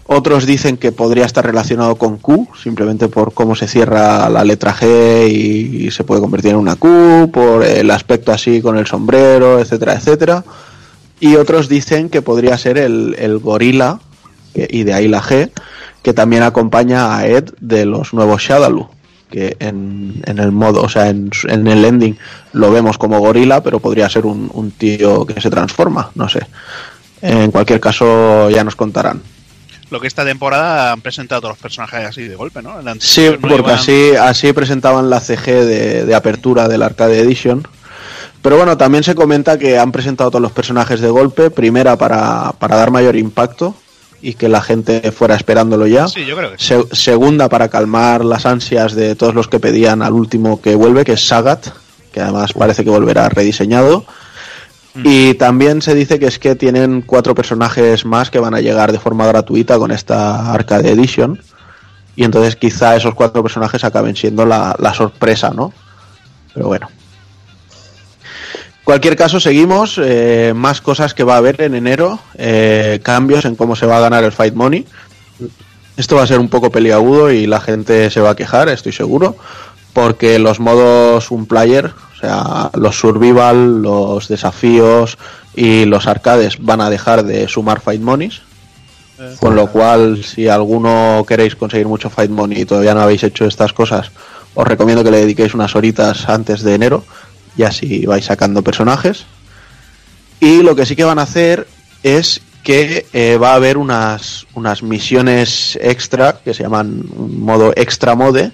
Otros 0.07 0.45
dicen 0.45 0.77
que 0.77 0.91
podría 0.91 1.25
estar 1.25 1.43
relacionado 1.43 1.95
con 1.95 2.17
Q, 2.17 2.47
simplemente 2.61 3.07
por 3.07 3.33
cómo 3.33 3.55
se 3.55 3.67
cierra 3.67 4.29
la 4.29 4.43
letra 4.43 4.75
G 4.75 5.27
y, 5.27 5.89
se 5.89 6.03
puede 6.03 6.21
convertir 6.21 6.51
en 6.51 6.57
una 6.57 6.75
Q, 6.75 7.31
por 7.33 7.63
el 7.63 7.89
aspecto 7.89 8.31
así 8.31 8.61
con 8.61 8.77
el 8.77 8.85
sombrero, 8.85 9.59
etcétera, 9.59 9.93
etcétera. 9.93 10.43
Y 11.19 11.37
otros 11.37 11.69
dicen 11.69 12.09
que 12.09 12.21
podría 12.21 12.55
ser 12.59 12.77
el, 12.77 13.39
gorila, 13.39 13.99
que- 14.53 14.67
y 14.69 14.83
de 14.83 14.93
ahí 14.93 15.07
la 15.07 15.23
G, 15.23 15.49
que 16.03 16.13
también 16.13 16.43
acompaña 16.43 17.17
a 17.17 17.25
Ed 17.25 17.45
de 17.59 17.85
los 17.85 18.13
nuevos 18.13 18.43
Shadaloo, 18.43 18.91
que 19.31 19.57
en, 19.59 20.21
el 20.23 20.51
modo, 20.51 20.83
o 20.83 20.89
sea, 20.89 21.09
en, 21.09 21.31
en 21.47 21.65
el 21.65 21.83
ending 21.83 22.15
lo 22.53 22.69
vemos 22.69 22.99
como 22.99 23.19
gorila, 23.19 23.63
pero 23.63 23.79
podría 23.79 24.07
ser 24.07 24.27
un 24.27 24.71
tío 24.77 25.25
que 25.25 25.41
se 25.41 25.49
transforma, 25.49 26.11
no 26.13 26.29
sé. 26.29 26.45
En 27.23 27.49
cualquier 27.49 27.79
caso, 27.79 28.51
ya 28.51 28.63
nos 28.63 28.75
contarán. 28.75 29.34
Lo 29.95 30.01
que 30.01 30.07
esta 30.07 30.25
temporada 30.25 30.91
han 30.91 30.99
presentado 30.99 31.39
todos 31.39 31.53
los 31.53 31.61
personajes 31.61 32.05
así 32.05 32.23
de 32.27 32.35
golpe, 32.35 32.61
¿no? 32.61 32.75
Sí, 32.99 33.27
porque 33.39 33.55
iban- 33.55 33.75
así, 33.79 34.11
así 34.19 34.51
presentaban 34.51 35.09
la 35.09 35.21
CG 35.21 35.45
de, 35.45 36.05
de 36.05 36.15
apertura 36.15 36.67
del 36.67 36.81
Arcade 36.83 37.17
Edition. 37.21 37.65
Pero 38.41 38.57
bueno, 38.57 38.75
también 38.77 39.05
se 39.05 39.15
comenta 39.15 39.57
que 39.57 39.79
han 39.79 39.93
presentado 39.93 40.31
todos 40.31 40.41
los 40.41 40.51
personajes 40.51 40.99
de 40.99 41.09
golpe, 41.09 41.49
primera 41.49 41.95
para, 41.97 42.51
para 42.59 42.75
dar 42.75 42.91
mayor 42.91 43.15
impacto 43.15 43.73
y 44.21 44.33
que 44.33 44.49
la 44.49 44.61
gente 44.61 45.11
fuera 45.13 45.35
esperándolo 45.35 45.87
ya. 45.87 46.09
Sí, 46.09 46.25
yo 46.25 46.35
creo 46.35 46.51
que 46.51 46.57
sí. 46.57 46.65
Se- 46.65 46.95
segunda 46.95 47.47
para 47.47 47.69
calmar 47.69 48.25
las 48.25 48.45
ansias 48.45 48.95
de 48.95 49.15
todos 49.15 49.33
los 49.33 49.47
que 49.47 49.59
pedían 49.61 50.01
al 50.01 50.11
último 50.11 50.61
que 50.61 50.75
vuelve, 50.75 51.05
que 51.05 51.13
es 51.13 51.25
Sagat, 51.25 51.67
que 52.11 52.19
además 52.19 52.51
parece 52.53 52.83
que 52.83 52.89
volverá 52.89 53.29
rediseñado. 53.29 54.05
Y 55.03 55.33
también 55.33 55.81
se 55.81 55.93
dice 55.93 56.19
que 56.19 56.27
es 56.27 56.39
que 56.39 56.55
tienen 56.55 57.01
cuatro 57.01 57.35
personajes 57.35 58.05
más 58.05 58.29
que 58.29 58.39
van 58.39 58.55
a 58.55 58.61
llegar 58.61 58.91
de 58.91 58.99
forma 58.99 59.27
gratuita 59.27 59.77
con 59.77 59.91
esta 59.91 60.53
Arcade 60.53 60.91
Edition. 60.91 61.41
Y 62.15 62.23
entonces 62.23 62.55
quizá 62.55 62.95
esos 62.95 63.13
cuatro 63.13 63.43
personajes 63.43 63.83
acaben 63.83 64.15
siendo 64.15 64.45
la, 64.45 64.75
la 64.79 64.93
sorpresa, 64.93 65.51
¿no? 65.51 65.73
Pero 66.53 66.67
bueno. 66.67 66.89
Cualquier 68.85 69.15
caso, 69.17 69.39
seguimos. 69.39 69.99
eh, 70.01 70.53
más 70.55 70.79
cosas 70.79 71.13
que 71.13 71.23
va 71.23 71.33
a 71.33 71.37
haber 71.37 71.61
en 71.61 71.75
enero. 71.75 72.19
eh, 72.35 72.99
cambios 73.03 73.43
en 73.45 73.55
cómo 73.55 73.75
se 73.75 73.85
va 73.85 73.97
a 73.97 74.01
ganar 74.01 74.23
el 74.23 74.31
Fight 74.31 74.53
Money. 74.53 74.85
Esto 75.97 76.15
va 76.17 76.23
a 76.23 76.27
ser 76.27 76.39
un 76.39 76.49
poco 76.49 76.71
peliagudo 76.71 77.31
y 77.31 77.47
la 77.47 77.59
gente 77.59 78.09
se 78.11 78.21
va 78.21 78.31
a 78.31 78.35
quejar, 78.35 78.69
estoy 78.69 78.91
seguro, 78.91 79.37
porque 79.93 80.39
los 80.39 80.59
modos 80.59 81.31
un 81.31 81.45
player, 81.45 81.93
o 82.15 82.19
sea, 82.19 82.69
los 82.75 82.97
survival, 82.97 83.81
los 83.81 84.27
desafíos 84.27 85.17
y 85.55 85.85
los 85.85 86.07
arcades 86.07 86.57
van 86.59 86.81
a 86.81 86.89
dejar 86.89 87.23
de 87.23 87.47
sumar 87.47 87.81
fight 87.81 88.01
monies. 88.01 88.41
Con 89.39 89.55
lo 89.55 89.67
cual, 89.67 90.25
si 90.25 90.49
alguno 90.49 91.23
queréis 91.25 91.55
conseguir 91.55 91.87
mucho 91.87 92.09
fight 92.09 92.29
money 92.29 92.61
y 92.61 92.65
todavía 92.65 92.93
no 92.93 92.99
habéis 92.99 93.23
hecho 93.23 93.45
estas 93.45 93.71
cosas, 93.71 94.11
os 94.55 94.67
recomiendo 94.67 95.05
que 95.05 95.11
le 95.11 95.19
dediquéis 95.19 95.53
unas 95.53 95.73
horitas 95.75 96.27
antes 96.27 96.63
de 96.63 96.75
enero 96.75 97.05
y 97.55 97.63
así 97.63 98.05
vais 98.05 98.25
sacando 98.25 98.61
personajes. 98.61 99.25
Y 100.41 100.63
lo 100.63 100.75
que 100.75 100.85
sí 100.85 100.97
que 100.97 101.05
van 101.05 101.19
a 101.19 101.23
hacer 101.23 101.65
es 102.03 102.41
que 102.63 103.05
eh, 103.13 103.37
va 103.37 103.51
a 103.51 103.55
haber 103.55 103.77
unas, 103.77 104.47
unas 104.53 104.83
misiones 104.83 105.77
extra 105.81 106.39
que 106.43 106.53
se 106.53 106.63
llaman 106.63 107.03
un 107.15 107.39
modo 107.39 107.71
extra 107.75 108.15
mode, 108.15 108.51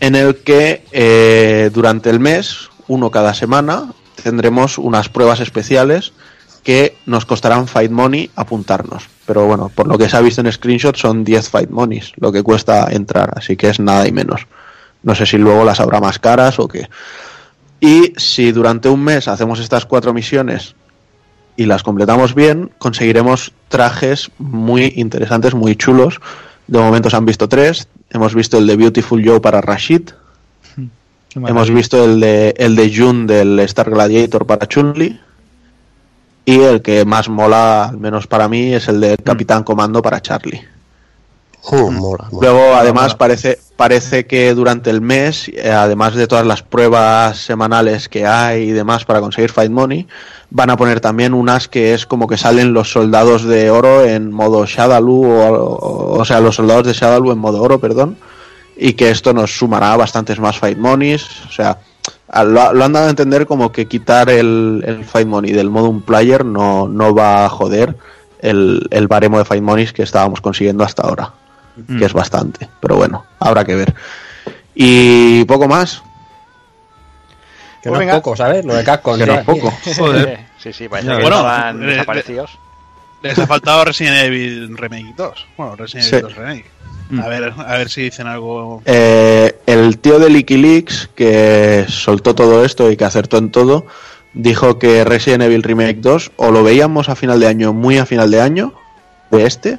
En 0.00 0.14
el 0.14 0.36
que 0.36 0.84
eh, 0.92 1.70
durante 1.72 2.10
el 2.10 2.20
mes, 2.20 2.70
uno 2.88 3.10
cada 3.10 3.34
semana, 3.34 3.92
tendremos 4.22 4.78
unas 4.78 5.08
pruebas 5.08 5.40
especiales 5.40 6.12
que 6.62 6.96
nos 7.06 7.26
costarán 7.26 7.68
fight 7.68 7.90
money 7.90 8.30
apuntarnos. 8.36 9.08
Pero 9.26 9.46
bueno, 9.46 9.70
por 9.74 9.86
lo 9.86 9.98
que 9.98 10.08
se 10.08 10.16
ha 10.16 10.20
visto 10.20 10.40
en 10.40 10.50
screenshot 10.50 10.96
son 10.96 11.24
10 11.24 11.48
fight 11.48 11.70
monies 11.70 12.12
lo 12.16 12.32
que 12.32 12.42
cuesta 12.42 12.88
entrar, 12.90 13.32
así 13.36 13.56
que 13.56 13.68
es 13.68 13.78
nada 13.80 14.08
y 14.08 14.12
menos. 14.12 14.46
No 15.02 15.14
sé 15.14 15.26
si 15.26 15.36
luego 15.36 15.64
las 15.64 15.80
habrá 15.80 16.00
más 16.00 16.18
caras 16.18 16.58
o 16.58 16.66
qué. 16.66 16.88
Y 17.80 18.14
si 18.16 18.50
durante 18.50 18.88
un 18.88 19.04
mes 19.04 19.28
hacemos 19.28 19.60
estas 19.60 19.84
cuatro 19.84 20.14
misiones 20.14 20.74
y 21.56 21.66
las 21.66 21.82
completamos 21.82 22.34
bien, 22.34 22.70
conseguiremos 22.78 23.52
trajes 23.68 24.30
muy 24.38 24.94
interesantes, 24.96 25.54
muy 25.54 25.76
chulos. 25.76 26.20
De 26.66 26.78
momento 26.78 27.10
se 27.10 27.16
han 27.16 27.26
visto 27.26 27.48
tres. 27.48 27.88
Hemos 28.14 28.32
visto 28.32 28.58
el 28.58 28.68
de 28.68 28.76
Beautiful 28.76 29.22
Joe 29.26 29.40
para 29.40 29.60
Rashid. 29.60 30.10
Hemos 31.34 31.68
visto 31.68 32.04
el 32.04 32.20
de, 32.20 32.54
el 32.56 32.76
de 32.76 32.96
Jun 32.96 33.26
del 33.26 33.58
Star 33.58 33.90
Gladiator 33.90 34.46
para 34.46 34.68
Chun-Li. 34.68 35.18
Y 36.44 36.60
el 36.60 36.80
que 36.80 37.04
más 37.04 37.28
mola, 37.28 37.86
al 37.86 37.98
menos 37.98 38.28
para 38.28 38.48
mí, 38.48 38.72
es 38.72 38.86
el 38.86 39.00
de 39.00 39.16
Capitán 39.16 39.64
Comando 39.64 40.00
para 40.00 40.22
Charlie. 40.22 40.62
Oh, 41.66 41.90
mola, 41.90 42.28
mola. 42.30 42.50
Luego, 42.50 42.74
además, 42.74 43.14
parece, 43.14 43.58
parece 43.76 44.26
que 44.26 44.54
durante 44.54 44.90
el 44.90 45.00
mes, 45.00 45.48
eh, 45.48 45.70
además 45.70 46.14
de 46.14 46.26
todas 46.26 46.46
las 46.46 46.62
pruebas 46.62 47.38
semanales 47.38 48.08
que 48.10 48.26
hay 48.26 48.64
y 48.64 48.72
demás 48.72 49.04
para 49.06 49.20
conseguir 49.20 49.50
Fight 49.50 49.70
Money, 49.70 50.06
van 50.50 50.68
a 50.68 50.76
poner 50.76 51.00
también 51.00 51.32
unas 51.32 51.66
que 51.66 51.94
es 51.94 52.04
como 52.04 52.28
que 52.28 52.36
salen 52.36 52.74
los 52.74 52.92
soldados 52.92 53.44
de 53.44 53.70
oro 53.70 54.04
en 54.04 54.30
modo 54.30 54.66
Shadaloo, 54.66 55.24
o, 55.24 55.74
o, 55.74 56.20
o 56.20 56.24
sea, 56.26 56.40
los 56.40 56.56
soldados 56.56 56.86
de 56.86 56.92
Shadaloo 56.92 57.32
en 57.32 57.38
modo 57.38 57.62
oro, 57.62 57.78
perdón, 57.78 58.18
y 58.76 58.92
que 58.92 59.10
esto 59.10 59.32
nos 59.32 59.56
sumará 59.56 59.96
bastantes 59.96 60.38
más 60.38 60.58
Fight 60.58 60.76
Monies, 60.76 61.26
o 61.48 61.52
sea, 61.52 61.78
lo 62.44 62.84
han 62.84 62.92
dado 62.92 63.06
a 63.06 63.10
entender 63.10 63.46
como 63.46 63.72
que 63.72 63.86
quitar 63.86 64.28
el, 64.28 64.84
el 64.86 65.04
Fight 65.04 65.26
Money 65.26 65.52
del 65.52 65.70
modo 65.70 65.88
un 65.88 66.02
player 66.02 66.44
no, 66.44 66.88
no 66.88 67.14
va 67.14 67.46
a 67.46 67.48
joder 67.48 67.96
el, 68.40 68.86
el 68.90 69.08
baremo 69.08 69.38
de 69.38 69.44
Fight 69.46 69.62
Monies 69.62 69.92
que 69.94 70.02
estábamos 70.02 70.40
consiguiendo 70.40 70.84
hasta 70.84 71.02
ahora 71.02 71.32
que 71.98 72.04
es 72.04 72.12
bastante, 72.12 72.68
pero 72.80 72.96
bueno, 72.96 73.24
habrá 73.40 73.64
que 73.64 73.74
ver. 73.74 73.94
Y 74.74 75.44
poco 75.44 75.68
más, 75.68 76.02
Que 77.82 77.90
Pues 77.90 77.92
no 77.92 77.98
venga. 77.98 78.12
es 78.14 78.18
poco, 78.20 78.36
¿sabes? 78.36 78.64
Lo 78.64 78.74
de 78.74 78.84
casco. 78.84 79.16
que 79.16 79.26
no 79.26 79.34
es 79.34 79.44
poco. 79.44 79.70
Joder. 79.98 80.40
sí, 80.58 80.72
sí, 80.72 80.88
parece 80.88 81.08
que. 81.08 81.14
Bueno, 81.22 81.36
estaban 81.36 81.82
eh, 81.82 81.86
desaparecidos. 81.86 82.50
Les 83.22 83.38
ha 83.38 83.46
faltado 83.46 83.84
Resident 83.84 84.16
Evil 84.22 84.76
Remake 84.76 85.14
2. 85.16 85.46
Bueno, 85.56 85.76
Resident 85.76 86.04
Sí. 86.08 86.14
Evil 86.16 86.22
2 86.28 86.34
Remake. 86.36 86.64
Mm. 87.10 87.20
A 87.20 87.28
ver, 87.28 87.54
a 87.58 87.76
ver 87.76 87.90
si 87.90 88.02
dicen 88.02 88.26
algo. 88.26 88.82
Eh, 88.86 89.54
el 89.66 89.98
tío 89.98 90.18
de 90.18 90.26
Wikileaks 90.32 91.10
que 91.14 91.84
soltó 91.88 92.34
todo 92.34 92.64
esto 92.64 92.90
y 92.90 92.96
que 92.96 93.04
acertó 93.04 93.36
en 93.38 93.50
todo, 93.50 93.86
dijo 94.32 94.78
que 94.78 95.04
Resident 95.04 95.42
Evil 95.42 95.62
Remake 95.62 95.98
2 96.00 96.32
o 96.36 96.50
lo 96.50 96.64
veíamos 96.64 97.08
a 97.10 97.16
final 97.16 97.38
de 97.40 97.46
año, 97.48 97.72
muy 97.74 97.98
a 97.98 98.06
final 98.06 98.30
de 98.30 98.40
año, 98.40 98.72
de 99.30 99.46
este, 99.46 99.78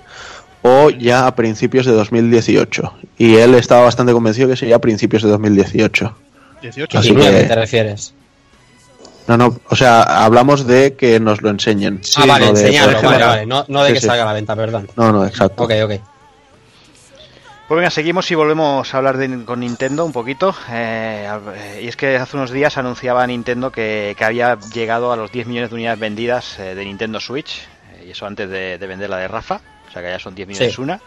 o 0.67 0.89
ya 0.89 1.27
a 1.27 1.35
principios 1.35 1.85
de 1.85 1.91
2018. 1.91 2.93
Y 3.19 3.35
él 3.35 3.53
estaba 3.53 3.83
bastante 3.83 4.13
convencido 4.13 4.49
que 4.49 4.55
sería 4.55 4.77
a 4.77 4.79
principios 4.79 5.21
de 5.21 5.29
2018. 5.29 6.15
18. 6.63 6.97
Así 6.97 7.09
¿Y 7.11 7.15
que- 7.15 7.27
a 7.27 7.31
qué 7.31 7.43
te 7.43 7.55
refieres? 7.55 8.13
No, 9.27 9.37
no, 9.37 9.59
o 9.69 9.75
sea, 9.75 10.01
hablamos 10.23 10.65
de 10.67 10.95
que 10.95 11.19
nos 11.19 11.41
lo 11.41 11.49
enseñen. 11.51 12.01
ah, 12.17 12.25
vale, 12.27 12.45
no 12.47 12.53
de 12.53 12.71
vale. 13.25 13.45
No, 13.45 13.65
no 13.67 13.83
de 13.83 13.89
Sí, 13.89 13.93
que 13.95 14.01
sí. 14.01 14.07
salga 14.07 14.23
a 14.23 14.27
la 14.27 14.33
venta, 14.33 14.55
perdón. 14.55 14.87
No, 14.95 15.11
no, 15.11 15.25
exacto. 15.25 15.63
Ok, 15.63 15.71
ok. 15.83 15.91
Pues 17.67 17.77
venga, 17.79 17.89
seguimos 17.89 18.29
y 18.29 18.35
volvemos 18.35 18.93
a 18.93 18.97
hablar 18.97 19.17
de- 19.17 19.43
con 19.43 19.59
Nintendo 19.61 20.05
un 20.05 20.11
poquito. 20.11 20.53
Eh, 20.71 21.27
a- 21.27 21.79
y 21.81 21.87
es 21.87 21.95
que 21.95 22.17
hace 22.17 22.37
unos 22.37 22.51
días 22.51 22.77
anunciaba 22.77 23.25
Nintendo 23.25 23.71
que, 23.71 24.13
que 24.17 24.23
había 24.23 24.57
llegado 24.73 25.11
a 25.11 25.15
los 25.15 25.31
10 25.31 25.47
millones 25.47 25.69
de 25.71 25.75
unidades 25.75 25.99
vendidas 25.99 26.59
eh, 26.59 26.75
de 26.75 26.85
Nintendo 26.85 27.19
Switch. 27.19 27.61
eh, 27.95 28.05
y 28.07 28.11
eso 28.11 28.27
antes 28.27 28.47
de, 28.49 28.77
de 28.77 28.87
vender 28.87 29.09
la 29.09 29.17
de 29.17 29.27
Rafa. 29.27 29.61
Sea 29.95 30.03
que 30.03 30.09
ya 30.09 30.19
son 30.19 30.35
10 30.35 30.47
millones 30.47 30.75
Sí. 30.75 30.81
una. 30.81 30.99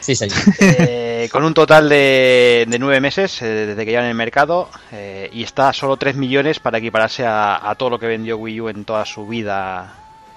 Sí, 0.00 0.14
señor. 0.14 0.38
Eh, 0.60 1.28
con 1.32 1.44
un 1.44 1.52
total 1.52 1.88
de, 1.88 2.64
de 2.68 2.78
9 2.78 3.00
meses 3.00 3.42
eh, 3.42 3.46
desde 3.66 3.84
que 3.84 3.90
ya 3.92 3.98
en 4.00 4.06
el 4.06 4.14
mercado. 4.14 4.68
eh, 4.92 5.28
y 5.32 5.42
está 5.42 5.70
a 5.70 5.72
solo 5.72 5.96
3 5.96 6.14
millones 6.14 6.60
para 6.60 6.78
equipararse 6.78 7.26
a, 7.26 7.68
a 7.68 7.74
todo 7.74 7.90
lo 7.90 7.98
que 7.98 8.06
vendió 8.06 8.38
Wii 8.38 8.60
U 8.60 8.68
en 8.68 8.84
toda 8.84 9.04
su 9.04 9.26
vida 9.26 9.92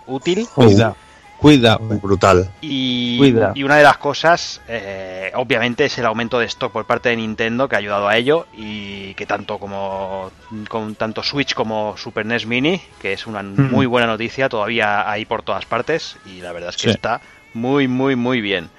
útil. 0.07 0.47
Cuidado. 0.53 0.97
Cuidado. 1.37 1.79
Brutal. 2.01 2.51
Y, 2.61 3.17
Cuidado. 3.17 3.53
y 3.55 3.63
una 3.63 3.77
de 3.77 3.83
las 3.83 3.97
cosas, 3.97 4.61
eh, 4.67 5.31
obviamente, 5.35 5.85
es 5.85 5.97
el 5.97 6.05
aumento 6.05 6.37
de 6.39 6.45
stock 6.45 6.71
por 6.71 6.85
parte 6.85 7.09
de 7.09 7.15
Nintendo 7.15 7.67
que 7.69 7.75
ha 7.75 7.79
ayudado 7.79 8.07
a 8.07 8.15
ello 8.17 8.45
y 8.55 9.13
que 9.15 9.25
tanto 9.27 9.57
como 9.59 10.31
con 10.69 10.93
tanto 10.95 11.23
Switch 11.23 11.53
como 11.55 11.95
Super 11.97 12.25
NES 12.27 12.45
Mini, 12.45 12.79
que 13.01 13.13
es 13.13 13.25
una 13.27 13.41
muy 13.43 13.85
buena 13.87 14.05
noticia, 14.07 14.49
todavía 14.49 15.09
hay 15.09 15.25
por 15.25 15.41
todas 15.43 15.65
partes 15.65 16.15
y 16.27 16.41
la 16.41 16.51
verdad 16.51 16.69
es 16.69 16.75
que 16.77 16.83
Sí. 16.83 16.89
está 16.91 17.21
muy, 17.53 17.87
muy, 17.87 18.15
muy 18.15 18.41
bien. 18.41 18.69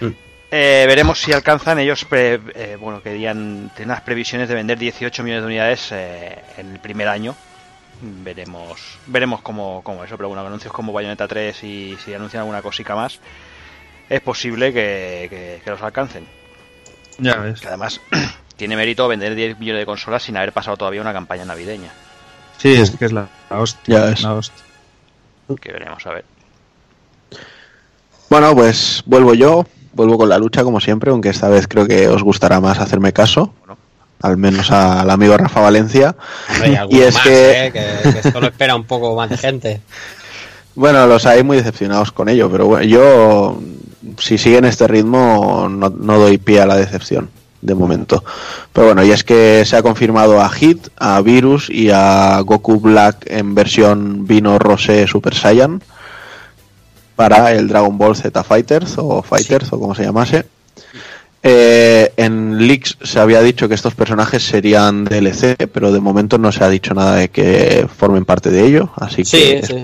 Mm. 0.00 0.08
Eh, 0.52 0.84
veremos 0.88 1.20
si 1.20 1.32
alcanzan 1.32 1.78
ellos, 1.78 2.04
pre- 2.04 2.40
eh, 2.54 2.76
bueno, 2.80 3.02
querían 3.02 3.70
tener 3.74 3.86
unas 3.88 4.00
previsiones 4.00 4.48
de 4.48 4.54
vender 4.56 4.78
18 4.78 5.22
millones 5.22 5.42
de 5.42 5.46
unidades 5.46 5.88
eh, 5.92 6.38
en 6.58 6.72
el 6.72 6.78
primer 6.80 7.08
año. 7.08 7.34
Veremos 8.02 8.98
veremos 9.06 9.42
cómo, 9.42 9.82
cómo 9.84 10.02
eso, 10.04 10.16
pero 10.16 10.28
bueno, 10.28 10.44
anuncios 10.46 10.72
como 10.72 10.92
Bayonetta 10.92 11.28
3 11.28 11.62
y 11.64 11.96
si 12.02 12.14
anuncian 12.14 12.40
alguna 12.40 12.62
cosica 12.62 12.94
más, 12.96 13.20
es 14.08 14.20
posible 14.22 14.72
que, 14.72 15.26
que- 15.30 15.60
que 15.62 15.70
los 15.70 15.82
alcancen. 15.82 16.26
Ya 17.18 17.36
ves. 17.36 17.60
Que 17.60 17.68
además 17.68 18.00
tiene 18.56 18.74
mérito 18.76 19.06
vender 19.06 19.34
10 19.34 19.58
millones 19.58 19.82
de 19.82 19.86
consolas 19.86 20.22
sin 20.22 20.36
haber 20.38 20.52
pasado 20.52 20.76
todavía 20.78 21.02
una 21.02 21.12
campaña 21.12 21.44
navideña. 21.44 21.92
Sí, 22.56 22.72
es 22.74 22.90
que 22.90 23.04
es 23.04 23.12
la, 23.12 23.28
la 23.50 23.58
hostia. 23.58 23.98
Ya 23.98 24.04
ves. 24.06 24.22
la 24.22 24.34
hostia. 24.34 24.64
Que 25.60 25.70
veremos 25.72 26.04
a 26.06 26.10
ver. 26.12 26.24
Bueno, 28.30 28.54
pues 28.54 29.02
vuelvo 29.06 29.34
yo, 29.34 29.66
vuelvo 29.92 30.16
con 30.16 30.28
la 30.28 30.38
lucha 30.38 30.62
como 30.62 30.80
siempre, 30.80 31.10
aunque 31.10 31.28
esta 31.30 31.48
vez 31.48 31.66
creo 31.68 31.86
que 31.86 32.08
os 32.08 32.22
gustará 32.22 32.60
más 32.60 32.78
hacerme 32.78 33.12
caso, 33.12 33.52
al 34.22 34.36
menos 34.36 34.70
al 34.70 35.10
amigo 35.10 35.36
Rafa 35.36 35.60
Valencia. 35.60 36.14
Hombre, 36.54 36.78
y 36.90 37.00
es 37.00 37.14
más, 37.14 37.22
que- 37.24 37.66
¿eh? 37.66 37.72
que, 37.72 38.10
que 38.12 38.18
esto 38.28 38.40
lo 38.40 38.46
espera 38.46 38.76
un 38.76 38.84
poco 38.84 39.14
más 39.16 39.30
de 39.30 39.36
gente. 39.36 39.80
Bueno, 40.76 41.06
los 41.06 41.26
hay 41.26 41.42
muy 41.42 41.56
decepcionados 41.56 42.12
con 42.12 42.28
ello, 42.28 42.48
pero 42.50 42.66
bueno, 42.66 42.84
yo, 42.84 43.60
si 44.18 44.38
siguen 44.38 44.64
este 44.64 44.86
ritmo, 44.86 45.66
no, 45.68 45.90
no 45.90 46.18
doy 46.18 46.38
pie 46.38 46.60
a 46.60 46.66
la 46.66 46.76
decepción, 46.76 47.28
de 47.60 47.74
momento. 47.74 48.22
Pero 48.72 48.86
bueno, 48.86 49.02
y 49.04 49.10
es 49.10 49.24
que 49.24 49.64
se 49.66 49.76
ha 49.76 49.82
confirmado 49.82 50.40
a 50.40 50.48
Hit, 50.50 50.86
a 50.96 51.20
Virus 51.20 51.68
y 51.68 51.90
a 51.90 52.38
Goku 52.44 52.78
Black 52.78 53.26
en 53.26 53.56
versión 53.56 54.26
vino 54.28 54.58
rosé 54.60 55.08
Super 55.08 55.34
Saiyan 55.34 55.82
para 57.28 57.52
el 57.52 57.68
Dragon 57.68 57.96
Ball 57.98 58.16
Z 58.16 58.42
Fighters 58.44 58.94
o 58.96 59.22
Fighters 59.22 59.72
o 59.72 59.78
como 59.80 59.94
se 59.94 60.04
llamase. 60.04 60.44
Eh, 61.42 62.12
en 62.16 62.66
leaks 62.66 62.98
se 63.02 63.18
había 63.18 63.40
dicho 63.40 63.66
que 63.68 63.74
estos 63.74 63.94
personajes 63.94 64.42
serían 64.42 65.04
DLC, 65.06 65.56
pero 65.72 65.90
de 65.90 66.00
momento 66.00 66.36
no 66.36 66.52
se 66.52 66.62
ha 66.64 66.68
dicho 66.68 66.92
nada 66.92 67.16
de 67.16 67.28
que 67.30 67.86
formen 67.96 68.24
parte 68.26 68.50
de 68.50 68.66
ello, 68.66 68.90
así 68.96 69.24
Sí, 69.24 69.38
que 69.38 69.62
sí. 69.66 69.74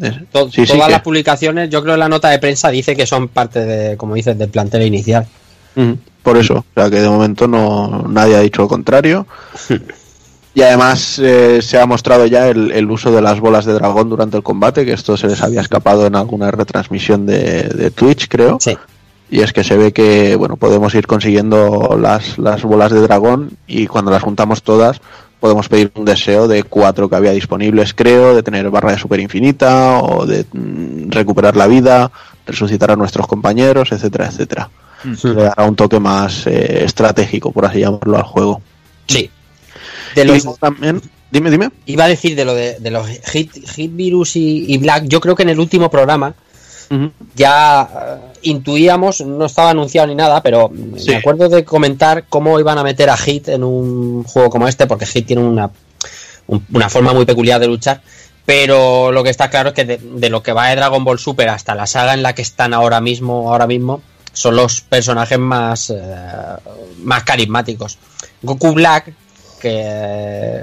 es- 0.00 0.14
todas 0.32 0.52
que- 0.52 0.66
las 0.90 1.02
publicaciones, 1.02 1.70
yo 1.70 1.82
creo 1.82 1.94
que 1.94 1.98
la 2.00 2.08
nota 2.08 2.28
de 2.30 2.38
prensa 2.40 2.70
dice 2.70 2.96
que 2.96 3.06
son 3.06 3.28
parte 3.28 3.64
de, 3.64 3.96
como 3.96 4.14
dices, 4.16 4.36
del 4.36 4.48
plantel 4.48 4.82
inicial. 4.82 5.26
Mm, 5.76 5.92
Por 6.24 6.36
eso, 6.38 6.54
o 6.56 6.64
sea 6.74 6.90
que 6.90 7.00
de 7.00 7.08
momento 7.08 7.46
no 7.46 8.04
nadie 8.08 8.34
ha 8.34 8.40
dicho 8.40 8.62
lo 8.62 8.68
contrario. 8.68 9.26
Y 10.56 10.62
además 10.62 11.18
eh, 11.18 11.60
se 11.60 11.78
ha 11.78 11.84
mostrado 11.84 12.24
ya 12.24 12.48
el, 12.48 12.72
el 12.72 12.90
uso 12.90 13.12
de 13.12 13.20
las 13.20 13.40
bolas 13.40 13.66
de 13.66 13.74
dragón 13.74 14.08
durante 14.08 14.38
el 14.38 14.42
combate, 14.42 14.86
que 14.86 14.94
esto 14.94 15.14
se 15.18 15.26
les 15.26 15.42
había 15.42 15.60
escapado 15.60 16.06
en 16.06 16.16
alguna 16.16 16.50
retransmisión 16.50 17.26
de, 17.26 17.64
de 17.64 17.90
Twitch, 17.90 18.26
creo. 18.26 18.56
Sí. 18.58 18.74
Y 19.28 19.40
es 19.42 19.52
que 19.52 19.62
se 19.62 19.76
ve 19.76 19.92
que 19.92 20.34
bueno 20.34 20.56
podemos 20.56 20.94
ir 20.94 21.06
consiguiendo 21.06 21.98
las, 22.00 22.38
las 22.38 22.62
bolas 22.62 22.90
de 22.90 23.02
dragón 23.02 23.50
y 23.66 23.86
cuando 23.86 24.10
las 24.10 24.22
juntamos 24.22 24.62
todas 24.62 25.02
podemos 25.40 25.68
pedir 25.68 25.92
un 25.94 26.06
deseo 26.06 26.48
de 26.48 26.62
cuatro 26.62 27.10
que 27.10 27.16
había 27.16 27.32
disponibles, 27.32 27.92
creo, 27.92 28.34
de 28.34 28.42
tener 28.42 28.70
barra 28.70 28.92
de 28.92 28.98
super 28.98 29.20
infinita 29.20 29.98
o 29.98 30.24
de 30.24 30.46
mm, 30.50 31.10
recuperar 31.10 31.54
la 31.54 31.66
vida, 31.66 32.10
resucitar 32.46 32.90
a 32.92 32.96
nuestros 32.96 33.26
compañeros, 33.26 33.92
etcétera, 33.92 34.28
etcétera. 34.28 34.70
le 35.04 35.34
dará 35.34 35.64
un 35.64 35.76
toque 35.76 36.00
más 36.00 36.46
eh, 36.46 36.82
estratégico, 36.82 37.52
por 37.52 37.66
así 37.66 37.80
llamarlo, 37.80 38.16
al 38.16 38.22
juego. 38.22 38.62
Sí. 39.06 39.30
De 40.16 40.24
los, 40.24 40.58
también, 40.58 41.00
dime, 41.30 41.50
dime. 41.50 41.70
iba 41.86 42.04
a 42.04 42.08
decir 42.08 42.34
de 42.34 42.44
lo 42.44 42.54
de, 42.54 42.78
de 42.80 42.90
los 42.90 43.06
hit, 43.06 43.52
hit 43.68 43.94
virus 43.94 44.34
y, 44.36 44.64
y 44.72 44.78
Black. 44.78 45.04
Yo 45.06 45.20
creo 45.20 45.34
que 45.36 45.42
en 45.44 45.50
el 45.50 45.60
último 45.60 45.88
programa 45.90 46.34
ya 47.34 47.88
eh, 48.32 48.38
intuíamos, 48.42 49.20
no 49.20 49.46
estaba 49.46 49.70
anunciado 49.70 50.06
ni 50.08 50.14
nada, 50.14 50.42
pero 50.42 50.70
Sí. 50.96 51.10
me 51.10 51.16
acuerdo 51.16 51.48
de 51.48 51.64
comentar 51.64 52.24
cómo 52.28 52.58
iban 52.60 52.78
a 52.78 52.82
meter 52.84 53.10
a 53.10 53.16
Hit 53.16 53.48
en 53.48 53.64
un 53.64 54.22
juego 54.24 54.50
como 54.50 54.68
este, 54.68 54.86
porque 54.86 55.06
Hit 55.06 55.26
tiene 55.26 55.42
una, 55.42 55.70
un- 56.46 56.64
una 56.72 56.88
forma 56.88 57.12
muy 57.12 57.24
peculiar 57.24 57.60
de 57.60 57.66
luchar. 57.66 58.00
Pero 58.44 59.10
lo 59.10 59.24
que 59.24 59.30
está 59.30 59.50
claro 59.50 59.70
es 59.70 59.74
que 59.74 59.84
de, 59.84 59.98
de 60.00 60.30
lo 60.30 60.40
que 60.44 60.52
va 60.52 60.68
de 60.68 60.76
Dragon 60.76 61.02
Ball 61.02 61.18
Super 61.18 61.48
hasta 61.48 61.74
la 61.74 61.88
saga 61.88 62.14
en 62.14 62.22
la 62.22 62.32
que 62.34 62.42
están 62.42 62.72
ahora 62.74 63.00
mismo, 63.00 63.50
ahora 63.50 63.66
mismo, 63.66 64.00
son 64.32 64.54
los 64.54 64.80
personajes 64.82 65.38
más, 65.40 65.90
eh, 65.90 65.96
más 67.02 67.24
carismáticos. 67.24 67.98
Goku 68.42 68.72
Black, 68.72 69.12
que, 69.60 70.62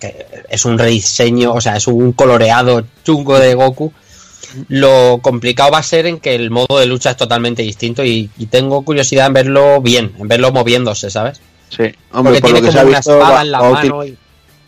que 0.00 0.26
es 0.48 0.64
un 0.64 0.78
rediseño, 0.78 1.52
o 1.52 1.60
sea, 1.60 1.76
es 1.76 1.86
un 1.86 2.12
coloreado 2.12 2.84
chungo 3.04 3.38
de 3.38 3.54
Goku. 3.54 3.92
Lo 4.68 5.18
complicado 5.22 5.72
va 5.72 5.78
a 5.78 5.82
ser 5.82 6.06
en 6.06 6.20
que 6.20 6.34
el 6.34 6.50
modo 6.50 6.78
de 6.78 6.86
lucha 6.86 7.10
es 7.10 7.16
totalmente 7.16 7.62
distinto 7.62 8.04
y, 8.04 8.30
y 8.38 8.46
tengo 8.46 8.82
curiosidad 8.82 9.26
en 9.26 9.32
verlo 9.32 9.80
bien, 9.80 10.12
en 10.18 10.28
verlo 10.28 10.52
moviéndose, 10.52 11.10
¿sabes? 11.10 11.40
Sí, 11.70 11.84
hombre, 12.12 12.34
Porque 12.34 12.40
por 12.40 12.50
lo 12.50 12.56
tiene 12.56 12.60
que 12.68 12.72
se 12.72 12.78
ha 12.78 12.82
como 12.82 12.90
una 12.90 12.98
visto, 12.98 13.12
espada 13.14 13.34
va, 13.34 13.42
en 13.42 13.50
la 13.50 13.60
va 13.60 13.70
mano 13.70 14.04
y, 14.04 14.16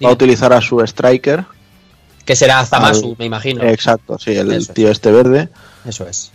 va 0.04 0.08
a 0.08 0.12
utilizar 0.12 0.52
a 0.52 0.60
su 0.60 0.80
striker. 0.80 1.44
que 2.24 2.34
será 2.34 2.64
Zamasu, 2.66 3.10
al- 3.10 3.16
me 3.18 3.26
imagino. 3.26 3.62
Exacto, 3.62 4.18
sí, 4.18 4.32
el 4.34 4.50
Eso 4.50 4.70
es. 4.72 4.74
tío 4.74 4.90
este 4.90 5.12
verde. 5.12 5.48
Eso 5.86 6.06
es. 6.08 6.32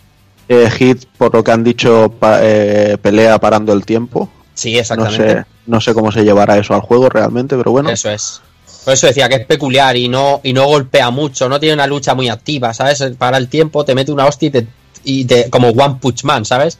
Eh, 0.48 0.70
Hit, 0.70 1.04
por 1.18 1.34
lo 1.34 1.44
que 1.44 1.50
han 1.52 1.62
dicho, 1.62 2.10
pa- 2.18 2.38
eh, 2.42 2.96
pelea 3.02 3.38
parando 3.38 3.74
el 3.74 3.84
tiempo. 3.84 4.30
Sí, 4.54 4.74
No 4.74 4.80
exactamente. 4.80 5.32
sé, 5.34 5.44
no 5.66 5.80
sé 5.80 5.94
cómo 5.94 6.12
se 6.12 6.24
llevará 6.24 6.58
eso 6.58 6.74
al 6.74 6.80
juego 6.80 7.08
realmente, 7.08 7.56
pero 7.56 7.70
bueno. 7.72 7.90
Eso 7.90 8.10
es. 8.10 8.40
Por 8.84 8.94
eso 8.94 9.06
decía 9.06 9.28
que 9.28 9.36
es 9.36 9.46
peculiar 9.46 9.96
y 9.96 10.08
no, 10.08 10.40
y 10.42 10.52
no 10.52 10.66
golpea 10.66 11.10
mucho, 11.10 11.48
no 11.48 11.60
tiene 11.60 11.74
una 11.74 11.86
lucha 11.86 12.14
muy 12.14 12.28
activa, 12.28 12.74
¿sabes? 12.74 13.02
Para 13.16 13.38
el 13.38 13.48
tiempo, 13.48 13.84
te 13.84 13.94
mete 13.94 14.10
una 14.12 14.26
hostia 14.26 14.48
y 14.48 14.50
te, 14.50 14.66
y 15.04 15.24
te- 15.24 15.48
como 15.50 15.68
One 15.68 15.96
Punch 16.00 16.24
Man, 16.24 16.44
¿sabes? 16.44 16.78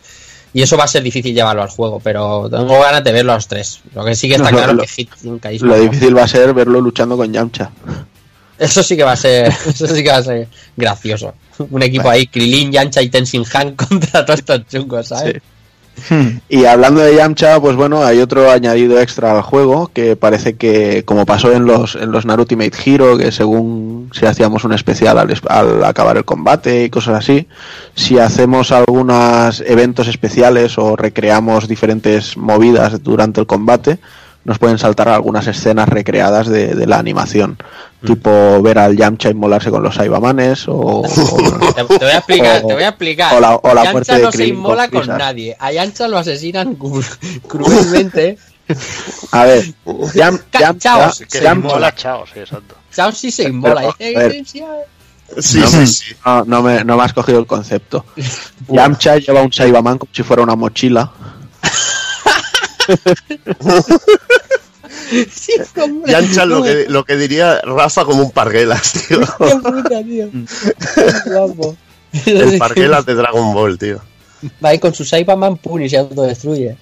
Y 0.55 0.61
eso 0.63 0.77
va 0.77 0.85
a 0.85 0.89
ser 0.89 1.03
difícil 1.03 1.35
llevarlo 1.35 1.63
al 1.63 1.69
juego, 1.71 2.01
pero 2.01 2.49
tengo 2.51 2.79
ganas 2.81 3.03
de 3.05 3.13
verlo 3.13 3.33
a 3.33 3.37
los 3.37 3.47
tres. 3.49 3.81
Lo 3.95 4.05
que 4.05 4.15
sí 4.15 4.29
que 4.29 4.35
está 4.35 4.51
No, 4.51 4.57
claro 4.59 4.73
lo- 4.75 4.83
que 4.83 4.89
Hit 4.89 5.11
un 5.25 5.39
carisma. 5.39 5.69
Lo 5.69 5.79
difícil 5.81 6.17
va 6.17 6.25
a 6.25 6.29
ser 6.29 6.53
verlo 6.53 6.81
luchando 6.81 7.17
con 7.17 7.33
Yamcha. 7.33 7.71
Eso 8.59 8.83
sí 8.83 8.97
que 8.97 9.03
va 9.05 9.13
a 9.13 9.17
ser, 9.17 9.47
eso 9.67 9.87
sí 9.87 10.03
que 10.03 10.11
va 10.11 10.19
a 10.19 10.23
ser 10.23 10.49
gracioso. 10.77 11.35
Un 11.71 11.83
equipo 11.83 12.09
ahí, 12.11 12.27
Krilin, 12.27 12.71
Yancha 12.73 13.01
y 13.01 13.09
Tenshin 13.09 13.45
Han 13.55 13.75
contra 13.77 14.25
todos 14.27 14.41
estos 14.41 14.67
chungos, 14.67 15.09
¿sabes? 15.09 15.41
Y 16.49 16.65
hablando 16.65 17.01
de 17.01 17.15
Yamcha, 17.15 17.61
pues 17.61 17.77
bueno, 17.77 18.05
hay 18.05 18.19
otro 18.21 18.51
añadido 18.51 19.01
extra 19.01 19.33
al 19.33 19.43
juego 19.43 19.91
que 19.93 20.17
parece 20.17 20.55
que, 20.55 21.05
como 21.05 21.27
pasó 21.27 21.53
en 21.53 21.65
los, 21.65 21.95
en 21.95 22.11
los 22.11 22.27
Naruto 22.27 22.55
Ultimate 22.55 22.77
Hero, 22.85 23.17
que 23.17 23.31
según 23.31 24.11
si 24.13 24.27
hacíamos 24.27 24.65
un 24.65 24.73
especial 24.73 25.19
al, 25.19 25.33
al 25.49 25.85
acabar 25.85 26.17
el 26.17 26.25
combate 26.25 26.85
y 26.85 26.91
cosas 26.91 27.19
así, 27.19 27.47
si 27.95 28.19
hacemos 28.19 28.73
algunos 28.73 29.61
eventos 29.61 30.09
especiales 30.09 30.77
o 30.77 30.97
recreamos 30.97 31.69
diferentes 31.69 32.37
movidas 32.37 33.03
durante 33.03 33.41
el 33.41 33.47
combate, 33.47 33.99
nos 34.45 34.59
pueden 34.59 34.79
saltar 34.79 35.09
algunas 35.09 35.47
escenas 35.47 35.89
recreadas 35.89 36.49
de, 36.49 36.75
de 36.75 36.87
la 36.87 36.99
animación. 36.99 37.57
Tipo 38.05 38.61
ver 38.63 38.79
al 38.81 38.97
Yamcha 38.97 39.31
inmolarse 39.31 39.71
con 39.71 39.83
los 39.83 39.95
Saibamanes 39.95 40.67
o, 40.67 40.75
o- 40.75 41.03
Te, 41.75 41.85
te 41.85 41.99
voy 42.05 42.09
a 42.13 42.17
explicar, 42.19 42.61
O- 42.65 42.67
te 42.67 42.75
voy 42.75 42.83
a 42.83 42.89
explicar. 42.89 43.35
o 43.35 43.41
la- 43.41 43.55
o 43.55 43.75
la 43.75 43.93
muerte 43.93 44.17
de 44.17 44.23
no 44.23 44.33
se 44.33 44.47
inmola 44.49 44.89
con 44.89 45.07
nadie. 45.07 45.57
A 45.61 45.71
Yancha 45.73 46.09
lo 46.09 46.19
asesinan 46.19 46.77
cru- 46.79 47.41
cruelmente. 47.47 48.39
A 49.33 49.45
ver, 49.45 49.65
Yam- 49.85 50.41
Yamcha, 50.53 50.79
chaos, 50.79 51.23
se 51.29 51.41
Yamcha- 51.43 51.55
mola, 51.75 51.95
chao, 51.95 52.25
sí, 52.33 52.41
exacto. 52.41 52.75
Chao 52.93 53.13
sí 53.13 53.31
se 53.31 53.45
inmola. 53.45 53.95
"Eh, 53.99 54.43
sí, 54.47 54.61
ah". 54.61 54.77
Sí, 55.41 55.61
no, 55.61 55.67
sí, 55.67 55.77
me, 55.79 55.87
sí. 55.87 56.15
no, 56.27 56.45
no 56.45 56.63
me, 56.63 56.85
no 56.85 56.97
me 56.97 57.05
has 57.05 57.13
cogido 57.13 57.39
el 57.39 57.47
concepto. 57.47 58.05
Yamcha 58.69 59.17
lleva 59.19 59.43
un 59.43 59.53
Saibaman 59.53 59.99
como 59.99 60.11
si 60.13 60.23
fuera 60.23 60.43
una 60.43 60.57
mochila. 60.57 61.11
Sí, 65.31 65.53
hombre. 65.81 66.13
Yancha 66.13 66.45
lo 66.45 66.63
que, 66.63 66.87
lo 66.89 67.05
que 67.05 67.17
diría 67.17 67.61
Rafa 67.63 68.05
como 68.05 68.23
un 68.23 68.31
parguelas, 68.31 68.93
tío. 68.93 69.21
Qué 69.21 69.57
puta, 69.57 70.03
tío. 70.03 70.29
Qué 71.25 71.31
guapo. 71.31 71.77
El 72.27 72.59
parguelas 72.59 73.07
de 73.07 73.15
Dragon 73.15 73.55
Ball, 73.55 73.79
tío. 73.79 74.01
Va 74.65 74.71
ahí 74.71 74.79
con 74.79 74.93
su 74.95 75.05
Cyberman 75.05 75.57
Pun 75.57 75.83
y 75.83 75.89
se 75.89 75.99
autodestruye. 75.99 76.77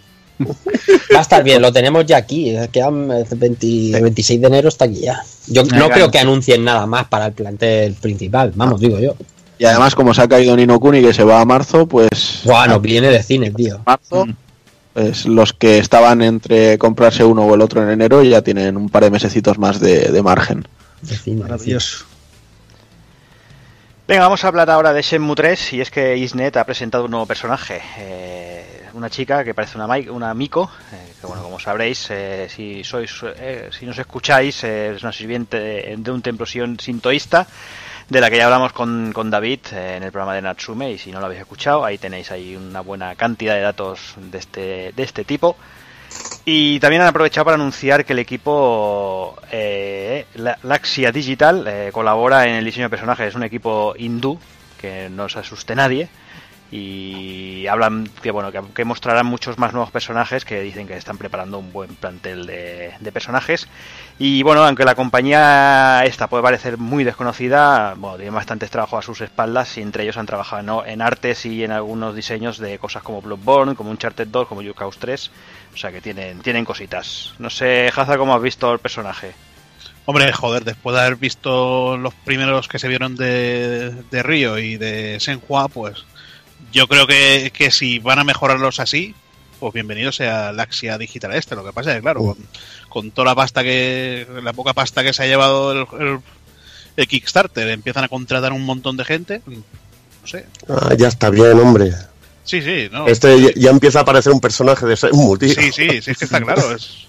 Va 1.14 1.18
a 1.18 1.22
estar 1.22 1.42
bien, 1.44 1.60
lo 1.60 1.72
tenemos 1.72 2.06
ya 2.06 2.16
aquí. 2.16 2.54
Quedan 2.72 3.10
eh, 3.12 3.24
20 3.30 3.96
el 3.96 4.02
26 4.02 4.40
de 4.40 4.46
enero 4.46 4.68
está 4.68 4.86
aquí 4.86 5.00
ya. 5.00 5.22
Yo 5.46 5.62
no 5.64 5.90
creo 5.90 6.10
que 6.10 6.18
anuncien 6.18 6.64
nada 6.64 6.86
más 6.86 7.06
para 7.08 7.26
el 7.26 7.32
plantel 7.32 7.94
principal, 7.94 8.52
vamos, 8.54 8.80
digo 8.80 8.98
yo. 8.98 9.14
Y 9.58 9.66
además, 9.66 9.94
como 9.94 10.14
se 10.14 10.22
ha 10.22 10.28
caído 10.28 10.56
Nino 10.56 10.80
Kuni 10.80 11.02
que 11.02 11.12
se 11.12 11.22
va 11.22 11.42
a 11.42 11.44
marzo, 11.44 11.86
pues. 11.86 12.40
Bueno, 12.44 12.80
viene 12.80 13.08
de 13.08 13.22
cine, 13.22 13.50
tío. 13.50 13.82
marzo, 13.84 14.26
Mm. 14.26 14.34
Pues 14.94 15.26
los 15.26 15.52
que 15.52 15.78
estaban 15.78 16.22
entre 16.22 16.78
comprarse 16.78 17.24
uno 17.24 17.42
o 17.46 17.54
el 17.54 17.60
otro 17.60 17.82
en 17.82 17.90
enero 17.90 18.22
ya 18.22 18.42
tienen 18.42 18.76
un 18.76 18.88
par 18.88 19.04
de 19.04 19.10
mesecitos 19.10 19.58
más 19.58 19.80
de, 19.80 20.08
de 20.10 20.22
margen. 20.22 20.66
Maravilloso. 21.44 22.04
Venga, 24.08 24.22
vamos 24.24 24.44
a 24.44 24.48
hablar 24.48 24.68
ahora 24.70 24.92
de 24.92 25.02
Shenmue 25.02 25.36
3 25.36 25.72
y 25.74 25.80
es 25.80 25.90
que 25.90 26.16
Isnet 26.16 26.56
ha 26.56 26.64
presentado 26.64 27.04
un 27.04 27.12
nuevo 27.12 27.26
personaje, 27.26 27.80
eh, 27.98 28.64
una 28.94 29.08
chica 29.08 29.44
que 29.44 29.54
parece 29.54 29.78
una, 29.78 29.86
Mai- 29.86 30.08
una 30.08 30.34
Miko, 30.34 30.68
eh, 30.92 31.12
que 31.20 31.26
bueno, 31.28 31.44
como 31.44 31.60
sabréis, 31.60 32.08
eh, 32.10 32.48
si 32.52 32.82
sois, 32.82 33.12
eh, 33.36 33.70
si 33.70 33.86
nos 33.86 33.96
escucháis, 33.98 34.64
eh, 34.64 34.94
es 34.96 35.02
una 35.04 35.12
sirviente 35.12 35.60
de, 35.60 35.94
de 35.96 36.10
un 36.10 36.22
templo 36.22 36.44
sion- 36.44 36.80
sintoísta, 36.80 37.46
de 38.10 38.20
la 38.20 38.28
que 38.28 38.36
ya 38.36 38.44
hablamos 38.44 38.72
con, 38.72 39.12
con 39.12 39.30
David 39.30 39.60
eh, 39.72 39.94
en 39.96 40.02
el 40.02 40.10
programa 40.12 40.34
de 40.34 40.42
Natsume 40.42 40.90
y 40.92 40.98
si 40.98 41.10
no 41.12 41.20
lo 41.20 41.26
habéis 41.26 41.40
escuchado, 41.40 41.84
ahí 41.84 41.96
tenéis 41.96 42.30
ahí 42.30 42.56
una 42.56 42.80
buena 42.80 43.14
cantidad 43.14 43.54
de 43.54 43.60
datos 43.60 44.14
de 44.16 44.38
este, 44.38 44.92
de 44.94 45.02
este 45.02 45.24
tipo. 45.24 45.56
Y 46.44 46.80
también 46.80 47.02
han 47.02 47.08
aprovechado 47.08 47.44
para 47.44 47.54
anunciar 47.54 48.04
que 48.04 48.12
el 48.14 48.18
equipo 48.18 49.36
eh, 49.52 50.26
La- 50.34 50.58
Laxia 50.64 51.12
Digital 51.12 51.64
eh, 51.68 51.90
colabora 51.92 52.46
en 52.48 52.56
el 52.56 52.64
diseño 52.64 52.86
de 52.86 52.90
personajes. 52.90 53.28
Es 53.28 53.34
un 53.36 53.44
equipo 53.44 53.94
hindú 53.96 54.38
que 54.80 55.08
no 55.08 55.28
se 55.28 55.38
asuste 55.38 55.76
nadie. 55.76 56.08
Y 56.72 57.66
hablan 57.66 58.08
que 58.22 58.30
bueno 58.30 58.52
que, 58.52 58.84
mostrarán 58.84 59.26
muchos 59.26 59.58
más 59.58 59.72
nuevos 59.72 59.90
personajes 59.90 60.44
que 60.44 60.60
dicen 60.60 60.86
que 60.86 60.96
están 60.96 61.18
preparando 61.18 61.58
un 61.58 61.72
buen 61.72 61.96
plantel 61.96 62.46
de, 62.46 63.10
personajes. 63.12 63.66
Y 64.18 64.42
bueno, 64.44 64.64
aunque 64.64 64.84
la 64.84 64.94
compañía 64.94 66.04
esta 66.04 66.28
puede 66.28 66.44
parecer 66.44 66.78
muy 66.78 67.02
desconocida, 67.02 67.94
bueno, 67.96 68.16
tiene 68.16 68.30
bastantes 68.30 68.70
trabajos 68.70 69.00
a 69.00 69.02
sus 69.02 69.20
espaldas 69.20 69.76
y 69.78 69.82
entre 69.82 70.04
ellos 70.04 70.16
han 70.16 70.26
trabajado 70.26 70.84
en 70.86 71.02
artes 71.02 71.44
y 71.44 71.64
en 71.64 71.72
algunos 71.72 72.14
diseños 72.14 72.58
de 72.58 72.78
cosas 72.78 73.02
como 73.02 73.20
Bloodborne, 73.20 73.74
como 73.74 73.90
Uncharted 73.90 74.28
2, 74.28 74.46
como 74.46 74.62
Yukaus 74.62 74.98
3. 74.98 75.30
O 75.74 75.76
sea 75.76 75.90
que 75.90 76.00
tienen, 76.00 76.40
tienen 76.40 76.64
cositas. 76.64 77.34
No 77.38 77.50
sé, 77.50 77.88
Haza, 77.88 78.16
¿cómo 78.16 78.34
has 78.34 78.42
visto 78.42 78.72
el 78.72 78.78
personaje? 78.78 79.32
Hombre, 80.06 80.32
joder, 80.32 80.64
después 80.64 80.94
de 80.94 81.02
haber 81.02 81.16
visto 81.16 81.96
los 81.96 82.14
primeros 82.14 82.68
que 82.68 82.78
se 82.78 82.88
vieron 82.88 83.16
de, 83.16 83.90
de 84.10 84.22
Río 84.22 84.58
y 84.58 84.76
de 84.76 85.20
Senhua, 85.20 85.68
pues 85.68 86.04
yo 86.72 86.86
creo 86.86 87.06
que, 87.06 87.50
que 87.54 87.70
si 87.70 87.98
van 87.98 88.18
a 88.18 88.24
mejorarlos 88.24 88.80
así, 88.80 89.14
pues 89.58 89.72
bienvenido 89.74 90.12
sea 90.12 90.52
Laxia 90.52 90.98
Digital 90.98 91.34
este. 91.34 91.54
Lo 91.56 91.64
que 91.64 91.72
pasa 91.72 91.90
es 91.90 91.96
que, 91.96 92.02
claro, 92.02 92.20
con, 92.24 92.36
con 92.88 93.10
toda 93.10 93.26
la 93.26 93.34
pasta 93.34 93.62
que, 93.62 94.26
la 94.42 94.52
poca 94.52 94.72
pasta 94.72 95.02
que 95.02 95.12
se 95.12 95.22
ha 95.22 95.26
llevado 95.26 95.72
el, 95.72 95.86
el- 96.00 96.18
el 96.96 97.06
Kickstarter, 97.06 97.68
empiezan 97.68 98.04
a 98.04 98.08
contratar 98.08 98.52
un 98.52 98.64
montón 98.64 98.96
de 98.96 99.04
gente. 99.04 99.42
No 99.46 100.26
sé. 100.26 100.46
Ah, 100.68 100.92
ya 100.98 101.08
está 101.08 101.30
bien, 101.30 101.58
hombre. 101.58 101.92
Sí, 102.44 102.60
sí, 102.62 102.88
no. 102.90 103.06
Este 103.06 103.40
ya, 103.40 103.50
ya 103.54 103.70
empieza 103.70 104.00
a 104.00 104.04
parecer 104.04 104.32
un 104.32 104.40
personaje 104.40 104.84
de 104.86 104.96
Shenmue, 104.96 105.38
tío. 105.38 105.54
Sí, 105.54 105.70
sí, 105.72 106.02
sí, 106.02 106.10
es 106.10 106.18
que 106.18 106.24
está 106.24 106.40
claro. 106.40 106.74
Es... 106.74 107.06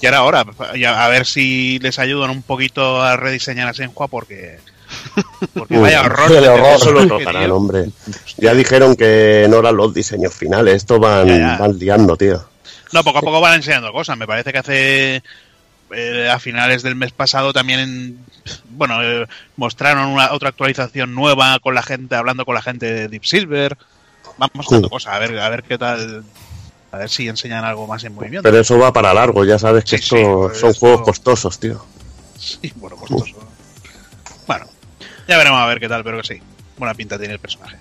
Ya 0.00 0.10
era 0.10 0.22
hora. 0.22 0.44
Ya, 0.78 1.04
a 1.04 1.08
ver 1.08 1.26
si 1.26 1.78
les 1.80 1.98
ayudan 1.98 2.30
un 2.30 2.42
poquito 2.42 3.02
a 3.02 3.16
rediseñar 3.16 3.68
a 3.68 3.74
Senhua 3.74 4.06
porque. 4.08 4.58
Porque 5.54 5.74
Uy, 5.74 5.80
vaya 5.80 6.02
horror. 6.02 6.32
el 6.32 6.44
horror. 6.48 6.66
Eso 6.76 6.90
lo 6.92 6.98
personaje, 7.00 7.24
tocarán, 7.24 7.44
tío. 7.44 7.56
hombre. 7.56 7.90
Ya 8.38 8.54
dijeron 8.54 8.96
que 8.96 9.46
no 9.48 9.58
eran 9.58 9.76
los 9.76 9.92
diseños 9.94 10.34
finales. 10.34 10.74
Esto 10.76 10.98
van, 10.98 11.26
Ya, 11.28 11.38
ya. 11.38 11.56
van 11.58 11.78
liando, 11.78 12.16
tío. 12.16 12.44
No, 12.92 13.02
poco 13.04 13.18
a 13.18 13.22
poco 13.22 13.40
van 13.40 13.54
enseñando 13.54 13.92
cosas. 13.92 14.16
Me 14.16 14.26
parece 14.26 14.52
que 14.52 14.58
hace. 14.58 15.22
eh, 15.92 16.28
a 16.30 16.38
finales 16.40 16.82
del 16.82 16.96
mes 16.96 17.12
pasado 17.12 17.52
también. 17.52 18.18
Bueno, 18.70 19.02
eh, 19.02 19.26
mostraron 19.56 20.08
una, 20.08 20.32
otra 20.32 20.48
actualización 20.50 21.14
nueva 21.14 21.58
con 21.60 21.74
la 21.74 21.82
gente, 21.82 22.14
hablando 22.16 22.44
con 22.44 22.54
la 22.54 22.62
gente 22.62 22.86
de 22.92 23.08
Deep 23.08 23.24
Silver. 23.24 23.76
Van 24.38 24.50
mostrando 24.54 24.88
Sí. 24.88 24.92
cosas, 24.92 25.14
a 25.14 25.18
ver, 25.18 25.38
a 25.38 25.48
ver 25.48 25.62
qué 25.62 25.78
tal. 25.78 26.24
A 26.92 26.98
ver 26.98 27.08
si 27.10 27.28
enseñan 27.28 27.64
algo 27.64 27.86
más 27.86 28.02
en 28.04 28.14
movimiento. 28.14 28.42
Pero 28.48 28.60
eso 28.60 28.78
va 28.78 28.92
para 28.92 29.12
largo. 29.14 29.44
Ya 29.44 29.58
sabes 29.58 29.84
que 29.84 29.98
Sí, 29.98 30.04
esto 30.04 30.16
sí, 30.16 30.22
pues 30.24 30.58
son 30.58 30.70
esto- 30.70 30.80
juegos 30.80 31.02
costosos, 31.02 31.58
tío. 31.58 31.84
Sí, 32.38 32.72
bueno, 32.76 32.96
costoso. 32.96 33.34
Ya 35.28 35.36
veremos 35.36 35.60
a 35.60 35.66
ver 35.66 35.80
qué 35.80 35.88
tal, 35.88 36.04
pero 36.04 36.18
que 36.18 36.34
sí. 36.34 36.42
Buena 36.78 36.94
pinta 36.94 37.18
tiene 37.18 37.34
el 37.34 37.40
personaje. 37.40 37.76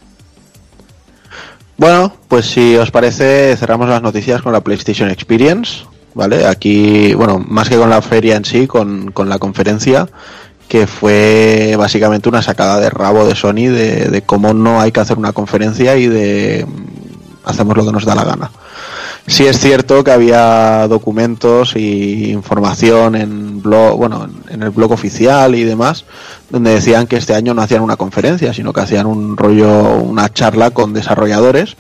Bueno, 1.78 2.16
pues 2.28 2.46
si 2.46 2.76
os 2.78 2.90
parece, 2.90 3.56
cerramos 3.58 3.90
las 3.90 4.02
noticias 4.02 4.42
con 4.42 4.54
la 4.54 4.62
PlayStation 4.62 5.10
Experience, 5.10 5.84
¿vale? 6.14 6.48
Aquí, 6.48 7.14
bueno, 7.14 7.38
más 7.40 7.68
que 7.68 7.78
con 7.78 7.90
la 7.90 8.02
feria 8.02 8.38
en 8.38 8.46
sí, 8.46 8.66
con, 8.66 9.12
con 9.12 9.28
la 9.28 9.40
conferencia, 9.40 10.08
que 10.70 10.88
fue 10.88 11.76
básicamente 11.78 12.30
una 12.30 12.42
sacada 12.42 12.80
de 12.80 12.90
rabo 12.90 13.28
de 13.28 13.36
Sony 13.36 13.68
de, 13.68 14.10
de 14.10 14.22
cómo 14.22 14.54
no 14.54 14.80
hay 14.80 14.92
que 14.92 15.02
hacer 15.02 15.18
una 15.18 15.34
conferencia 15.34 15.98
y 15.98 16.08
de 16.08 16.66
mm, 16.66 17.48
hacemos 17.48 17.76
lo 17.76 17.86
que 17.86 17.92
nos 17.92 18.06
da 18.06 18.16
la 18.16 18.24
gana. 18.24 18.52
Sí 19.28 19.48
es 19.48 19.58
cierto 19.60 20.04
que 20.04 20.12
había 20.12 20.88
documentos 20.88 21.76
y 21.76 22.30
información 22.32 23.16
en 23.16 23.62
blog, 23.62 23.98
bueno, 23.98 24.30
en 24.50 24.62
el 24.62 24.70
blog 24.70 24.92
oficial 24.92 25.56
y 25.56 25.64
demás, 25.64 26.06
donde 26.52 26.72
decían 26.76 27.08
que 27.08 27.18
este 27.18 27.34
año 27.34 27.56
no 27.56 27.64
hacían 27.64 27.82
una 27.82 27.96
conferencia, 27.98 28.54
sino 28.54 28.72
que 28.72 28.82
hacían 28.82 29.08
un 29.08 29.36
rollo, 29.36 29.96
una 29.96 30.32
charla 30.32 30.70
con 30.70 30.94
desarrolladores 30.94 31.76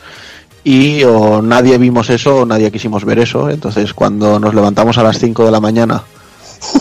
y 0.63 1.03
o 1.03 1.43
nadie 1.43 1.77
vimos 1.77 2.09
eso 2.09 2.37
o 2.37 2.45
nadie 2.47 2.71
quisimos 2.71 3.05
ver 3.05 3.19
eso. 3.19 3.47
Entonces 3.51 3.93
cuando 3.93 4.39
nos 4.39 4.55
levantamos 4.55 4.97
a 4.97 5.03
las 5.03 5.19
5 5.19 5.45
de 5.45 5.51
la 5.51 5.59
mañana 5.59 6.01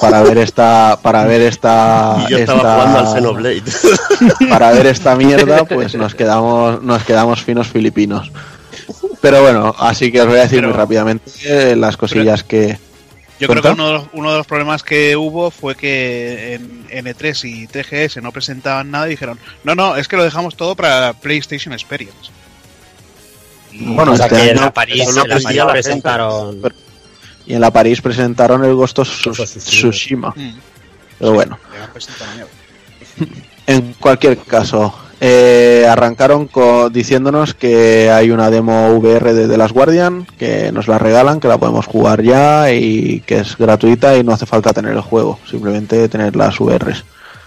para 0.01 0.23
ver 0.23 0.39
esta 0.39 0.99
para 1.03 1.25
ver 1.27 1.43
esta 1.43 2.17
Y 2.27 2.31
yo 2.33 2.39
estaba 2.39 2.59
esta- 2.59 2.75
jugando 2.75 2.99
al 3.01 3.07
Xenoblade. 3.15 3.63
para 4.49 4.73
ver 4.73 4.87
esta 4.87 5.15
mierda 5.15 5.65
pues 5.67 5.95
nos 5.97 6.15
quedamos 6.15 6.83
nos 6.83 7.03
quedamos 7.05 7.43
finos 7.43 7.69
filipinos 7.69 8.33
pero 9.25 9.41
bueno 9.41 9.75
así 9.79 10.13
que 10.13 10.21
os 10.21 10.27
voy 10.27 10.37
a 10.37 10.43
decir 10.43 10.59
Pero- 10.59 10.69
muy 10.69 10.77
rápidamente 10.77 11.75
las 11.77 11.97
cosillas 11.97 12.45
que 12.45 12.79
Yo 13.41 13.49
creo 13.49 13.63
que 13.63 13.69
uno 13.71 13.87
de, 13.87 13.93
los, 13.95 14.05
uno 14.13 14.31
de 14.33 14.37
los 14.37 14.47
problemas 14.47 14.83
que 14.83 15.17
hubo 15.17 15.51
fue 15.51 15.75
que 15.77 16.55
en 16.55 16.87
N3 17.07 17.45
y 17.49 17.67
3GS 17.67 18.21
no 18.21 18.33
presentaban 18.33 18.91
nada 18.91 19.07
y 19.07 19.11
dijeron, 19.11 19.39
no, 19.65 19.75
no, 19.75 19.97
es 19.97 20.09
que 20.09 20.17
lo 20.17 20.25
dejamos 20.25 20.57
todo 20.57 20.77
para 20.77 21.15
PlayStation 21.15 21.73
Experience. 21.73 22.31
Y- 23.73 23.87
Bueno, 23.95 24.13
o 24.13 24.17
sea 24.17 24.27
este 24.27 24.37
que 24.37 24.51
en 24.51 24.61
la 24.61 24.73
París, 24.73 25.09
en 25.09 25.15
la 25.17 25.25
París 25.25 25.63
presentaron. 25.71 26.61
y 27.47 27.55
en 27.55 27.61
la 27.63 27.71
París 27.73 28.01
presentaron 28.03 28.63
el 28.65 28.75
Ghost 28.75 28.99
of 28.99 29.09
Tsushima. 29.09 30.33
Mm, 30.37 30.59
pero 31.19 31.33
bueno. 31.33 31.59
En 33.67 33.95
cualquier 33.95 34.37
caso, 34.39 34.95
eh, 35.27 35.87
arrancaron 35.89 36.51
diciéndonos 36.93 37.55
que 37.55 38.11
hay 38.11 38.31
una 38.31 38.51
demo 38.51 38.89
VR 38.99 39.33
de 39.33 39.49
The 39.49 39.57
Last 39.57 39.73
Guardian, 39.73 40.27
que 40.39 40.71
nos 40.71 40.87
la 40.87 40.99
regalan, 40.99 41.41
que 41.41 41.49
la 41.49 41.57
podemos 41.57 41.87
jugar 41.87 42.23
ya 42.23 42.71
y 42.71 43.21
que 43.21 43.39
es 43.39 43.57
gratuita 43.57 44.17
y 44.19 44.23
no 44.23 44.33
hace 44.33 44.45
falta 44.45 44.75
tener 44.75 44.93
el 44.93 45.01
juego, 45.01 45.39
simplemente 45.51 46.11
tener 46.11 46.37
las 46.37 46.59
VRs. 46.61 47.05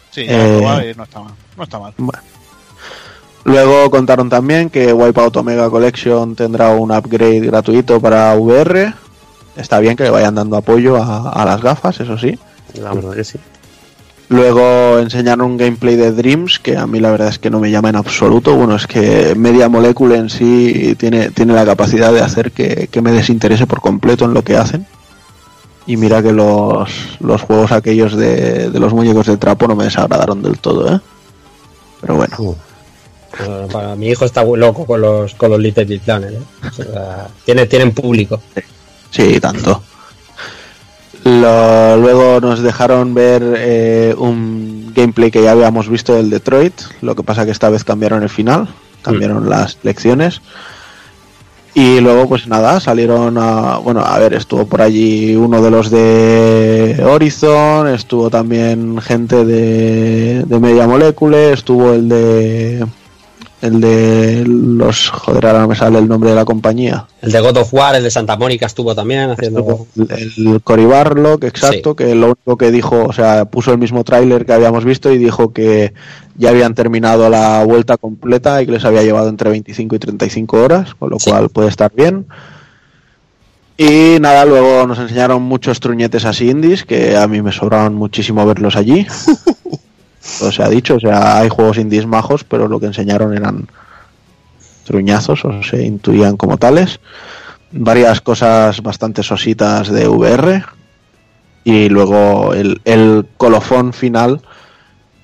Sí, 0.10 0.26
ya 0.26 0.82
Eh, 0.82 0.94
no 0.98 1.04
está 1.04 1.20
mal. 1.20 1.34
No 1.56 1.64
está 1.64 1.78
mal. 1.78 1.94
Luego 3.44 3.92
contaron 3.92 4.28
también 4.28 4.72
que 4.72 4.92
Wipeout 4.92 5.38
Omega 5.38 5.70
Collection 5.70 6.36
tendrá 6.36 6.72
un 6.72 6.92
upgrade 6.92 7.42
gratuito 7.42 8.02
para 8.02 8.34
VR. 8.36 8.92
Está 9.56 9.80
bien 9.80 9.96
que 9.96 10.04
le 10.04 10.10
vayan 10.10 10.34
dando 10.34 10.58
apoyo 10.58 10.98
a, 10.98 11.30
a 11.30 11.46
las 11.46 11.62
gafas, 11.62 12.00
eso 12.00 12.18
sí. 12.18 12.38
La 12.74 12.92
verdad 12.94 13.14
que 13.14 13.24
sí. 13.24 13.38
Luego 14.30 15.00
enseñaron 15.00 15.52
un 15.52 15.58
gameplay 15.58 15.96
de 15.96 16.12
Dreams, 16.12 16.60
que 16.60 16.76
a 16.76 16.86
mí 16.86 17.00
la 17.00 17.12
verdad 17.12 17.30
es 17.30 17.40
que 17.40 17.50
no 17.50 17.62
me 17.62 17.72
llama 17.72 17.90
en 17.90 17.96
absoluto. 17.96 18.56
Bueno, 18.56 18.76
es 18.76 18.86
que 18.86 19.36
Media 19.36 19.70
Molecule 19.70 20.18
en 20.18 20.30
sí 20.30 20.96
tiene, 21.00 21.30
tiene 21.32 21.54
la 21.54 21.66
capacidad 21.66 22.12
de 22.12 22.22
hacer 22.22 22.52
que, 22.52 22.90
que 22.92 23.02
me 23.02 23.14
desinterese 23.14 23.68
por 23.68 23.80
completo 23.80 24.26
en 24.26 24.34
lo 24.34 24.44
que 24.44 24.58
hacen. 24.58 24.86
Y 25.86 25.96
mira 25.96 26.22
que 26.22 26.34
los, 26.34 26.90
los 27.22 27.42
juegos 27.42 27.72
aquellos 27.72 28.18
de, 28.18 28.70
de 28.70 28.80
los 28.80 28.94
muñecos 28.94 29.28
de 29.28 29.38
trapo 29.38 29.66
no 29.66 29.76
me 29.78 29.86
desagradaron 29.86 30.44
del 30.44 30.60
todo, 30.60 30.94
¿eh? 30.94 31.00
Pero 32.02 32.16
bueno. 32.18 32.36
Bueno, 32.38 33.68
para 33.72 33.96
mi 33.96 34.10
hijo 34.10 34.26
está 34.26 34.44
muy 34.44 34.60
loco 34.60 34.86
con 34.86 35.00
los 35.00 35.36
con 35.36 35.52
los 35.52 35.60
Little 35.60 35.86
Big 35.86 36.02
Planet, 36.02 36.32
¿eh? 36.34 36.68
O 36.68 36.74
sea, 36.74 37.28
tiene, 37.46 37.66
tienen 37.66 37.94
público. 37.94 38.42
Sí, 39.10 39.40
tanto. 39.40 39.82
Lo- 41.28 41.98
luego 41.98 42.40
nos 42.40 42.62
dejaron 42.62 43.14
ver 43.14 43.44
eh, 43.58 44.16
un 44.18 44.92
gameplay 44.96 45.30
que 45.30 45.44
ya 45.44 45.52
habíamos 45.52 45.90
visto 45.90 46.14
del 46.16 46.30
Detroit. 46.30 46.74
Lo 47.02 47.16
que 47.16 47.24
pasa 47.24 47.46
que 47.46 47.52
esta 47.52 47.70
vez 47.70 47.84
cambiaron 47.84 48.24
el 48.24 48.30
final, 48.30 48.68
cambiaron 49.02 49.50
las 49.50 49.78
lecciones. 49.84 50.42
Y 51.74 52.00
luego, 52.00 52.28
pues 52.28 52.48
nada, 52.48 52.80
salieron 52.80 53.38
a. 53.38 53.78
Bueno, 53.78 54.00
a 54.02 54.18
ver, 54.18 54.34
estuvo 54.34 54.66
por 54.66 54.82
allí 54.82 55.36
uno 55.36 55.62
de 55.62 55.70
los 55.70 55.92
de 55.92 57.04
Horizon, 57.06 57.88
estuvo 57.90 58.32
también 58.32 59.00
gente 59.00 59.46
de, 59.46 60.44
de 60.44 60.60
Media 60.60 60.88
Molecule, 60.88 61.54
estuvo 61.54 61.94
el 61.94 62.10
de. 62.10 62.86
El 63.60 63.82
de 63.82 64.44
los. 64.48 65.10
Joder, 65.10 65.48
ahora 65.48 65.62
no 65.62 65.68
me 65.70 65.76
sale 65.76 65.98
el 65.98 66.08
nombre 66.08 66.30
de 66.30 66.36
la 66.36 66.46
compañía. 66.46 67.08
El 67.24 67.32
de 67.32 67.40
God 67.42 67.58
of 67.58 67.74
War, 67.74 67.96
el 67.96 68.04
de 68.04 68.12
Santa 68.12 68.38
Mónica 68.38 68.68
estuvo 68.68 68.94
también 68.94 69.32
haciendo. 69.32 69.88
El, 69.98 70.48
el 70.48 70.62
Cory 70.62 70.86
Barlog, 70.86 71.44
exacto, 71.44 71.96
que 71.96 72.14
lo 72.14 72.28
único 72.28 72.56
que 72.56 72.70
dijo, 72.70 73.06
o 73.06 73.14
sea, 73.14 73.46
puso 73.46 73.72
el 73.72 73.80
mismo 73.80 74.04
tráiler 74.04 74.46
que 74.46 74.54
habíamos 74.54 74.86
visto 74.86 75.12
y 75.12 75.18
dijo 75.18 75.54
que 75.54 75.94
ya 76.36 76.50
habían 76.52 76.76
terminado 76.76 77.30
la 77.32 77.64
vuelta 77.66 77.98
completa 77.98 78.62
y 78.62 78.68
que 78.68 78.74
les 78.74 78.86
había 78.86 79.02
llevado 79.02 79.28
entre 79.28 79.50
25 79.50 79.96
y 79.96 80.00
35 80.00 80.58
horas, 80.62 80.94
con 80.94 81.10
lo 81.10 81.18
Sí. 81.20 81.32
cual 81.32 81.50
puede 81.50 81.70
estar 81.70 81.92
bien. 81.92 82.28
Y 83.76 84.18
nada, 84.20 84.46
luego 84.46 84.86
nos 84.86 85.00
enseñaron 85.00 85.42
muchos 85.42 85.80
truñetes 85.80 86.26
así 86.26 86.50
indies, 86.50 86.84
que 86.84 87.16
a 87.18 87.28
mí 87.28 87.42
me 87.42 87.52
sobraron 87.52 87.96
muchísimo 87.96 88.46
verlos 88.46 88.76
allí. 88.76 89.08
o 90.42 90.52
sea, 90.52 90.70
dicho, 90.70 90.96
o 90.96 91.00
sea, 91.00 91.40
hay 91.40 91.50
juegos 91.50 91.78
indies 91.78 92.06
majos, 92.06 92.44
pero 92.44 92.68
lo 92.68 92.80
que 92.80 92.88
enseñaron 92.88 93.36
eran 93.36 93.68
truñazos, 94.86 95.44
o 95.46 95.64
se 95.64 95.84
intuían 95.84 96.38
como 96.38 96.58
tales 96.58 97.00
varias 97.72 98.22
cosas 98.22 98.82
bastante 98.82 99.24
sositas 99.24 99.90
de 99.90 100.08
VR 100.08 100.64
y 101.64 101.90
luego 101.90 102.54
el, 102.54 102.82
el 102.86 103.26
colofón 103.38 103.94
final 103.94 104.42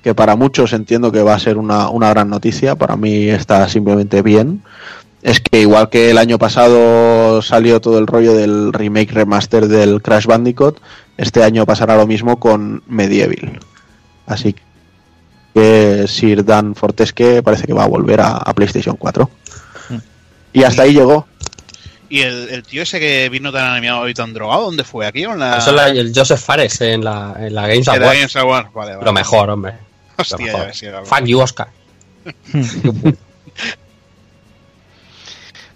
que 0.02 0.14
para 0.14 0.36
muchos 0.36 0.74
entiendo 0.74 1.10
que 1.10 1.22
va 1.22 1.34
a 1.34 1.38
ser 1.38 1.56
una, 1.56 1.88
una 1.88 2.10
gran 2.10 2.28
noticia, 2.28 2.76
para 2.76 2.94
mí 2.96 3.30
está 3.30 3.66
simplemente 3.70 4.20
bien. 4.20 4.62
Es 5.22 5.40
que 5.40 5.62
igual 5.62 5.88
que 5.88 6.10
el 6.10 6.18
año 6.18 6.38
pasado 6.38 7.40
salió 7.40 7.80
todo 7.80 7.98
el 7.98 8.06
rollo 8.06 8.34
del 8.34 8.74
remake 8.74 9.12
remaster 9.12 9.66
del 9.66 10.02
Crash 10.02 10.26
Bandicoot, 10.26 10.78
este 11.16 11.42
año 11.42 11.64
pasará 11.64 11.96
lo 11.96 12.06
mismo 12.06 12.38
con 12.38 12.82
Medieval. 12.86 13.60
Así 14.26 14.54
que 15.54 16.06
Sir 16.08 16.44
Dan 16.44 16.74
Fortesque 16.74 17.42
parece 17.42 17.66
que 17.66 17.72
va 17.72 17.84
a 17.84 17.88
volver 17.88 18.20
a, 18.20 18.36
a 18.38 18.52
PlayStation 18.52 18.96
4. 18.96 19.30
Y 20.52 20.62
hasta 20.64 20.82
ahí 20.82 20.92
llegó. 20.94 21.26
¿Y 22.08 22.20
el, 22.20 22.48
el 22.50 22.62
tío 22.62 22.82
ese 22.82 23.00
que 23.00 23.28
vino 23.28 23.50
tan 23.50 23.64
animado 23.66 24.08
y 24.08 24.14
tan 24.14 24.32
drogado, 24.34 24.64
dónde 24.66 24.84
fue? 24.84 25.06
¿Aquí 25.06 25.24
o 25.26 25.32
en 25.32 25.40
la, 25.40 25.56
Eso 25.58 25.70
es 25.70 25.76
la- 25.76 25.88
el 25.88 26.12
Joseph 26.14 26.38
Fares 26.40 26.80
en 26.80 27.02
la, 27.02 27.34
en 27.38 27.54
la 27.54 27.62
Games 27.66 27.88
en 27.88 27.94
la 28.00 28.06
Award. 28.06 28.16
Games 28.18 28.36
Award? 28.36 28.66
Vale, 28.74 28.92
vale. 28.92 29.04
Lo 29.04 29.12
mejor, 29.12 29.50
hombre. 29.50 29.72
Lo 29.72 30.22
Hostia, 30.22 30.36
mejor. 30.46 30.70
ya. 30.72 31.02
Fuck 31.04 31.24
you, 31.24 31.40
Oscar. 31.40 31.68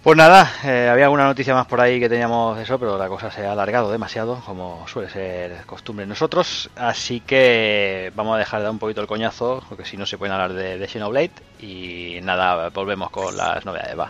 Pues 0.01 0.15
nada, 0.15 0.49
eh, 0.63 0.87
había 0.89 1.05
alguna 1.05 1.25
noticia 1.25 1.53
más 1.53 1.67
por 1.67 1.81
ahí 1.81 1.99
que 1.99 2.07
teníamos 2.07 2.57
eso, 2.57 2.79
pero 2.79 2.97
la 2.97 3.09
cosa 3.09 3.29
se 3.29 3.45
ha 3.45 3.51
alargado 3.51 3.91
demasiado, 3.91 4.41
como 4.45 4.87
suele 4.87 5.09
ser 5.09 5.65
costumbre 5.65 6.05
nosotros. 6.05 6.69
Así 6.77 7.19
que 7.19 8.11
vamos 8.15 8.35
a 8.35 8.39
dejar 8.39 8.61
de 8.61 8.63
dar 8.63 8.71
un 8.71 8.79
poquito 8.79 9.01
el 9.01 9.07
coñazo, 9.07 9.61
porque 9.67 9.83
si 9.83 9.97
no 9.97 10.05
se 10.05 10.17
pueden 10.17 10.33
hablar 10.33 10.53
de, 10.53 10.77
de 10.77 10.87
Xenoblade. 10.87 11.31
Y 11.59 12.19
nada, 12.23 12.69
volvemos 12.69 13.09
con 13.11 13.35
las 13.35 13.65
novedades, 13.65 13.99
va. 13.99 14.09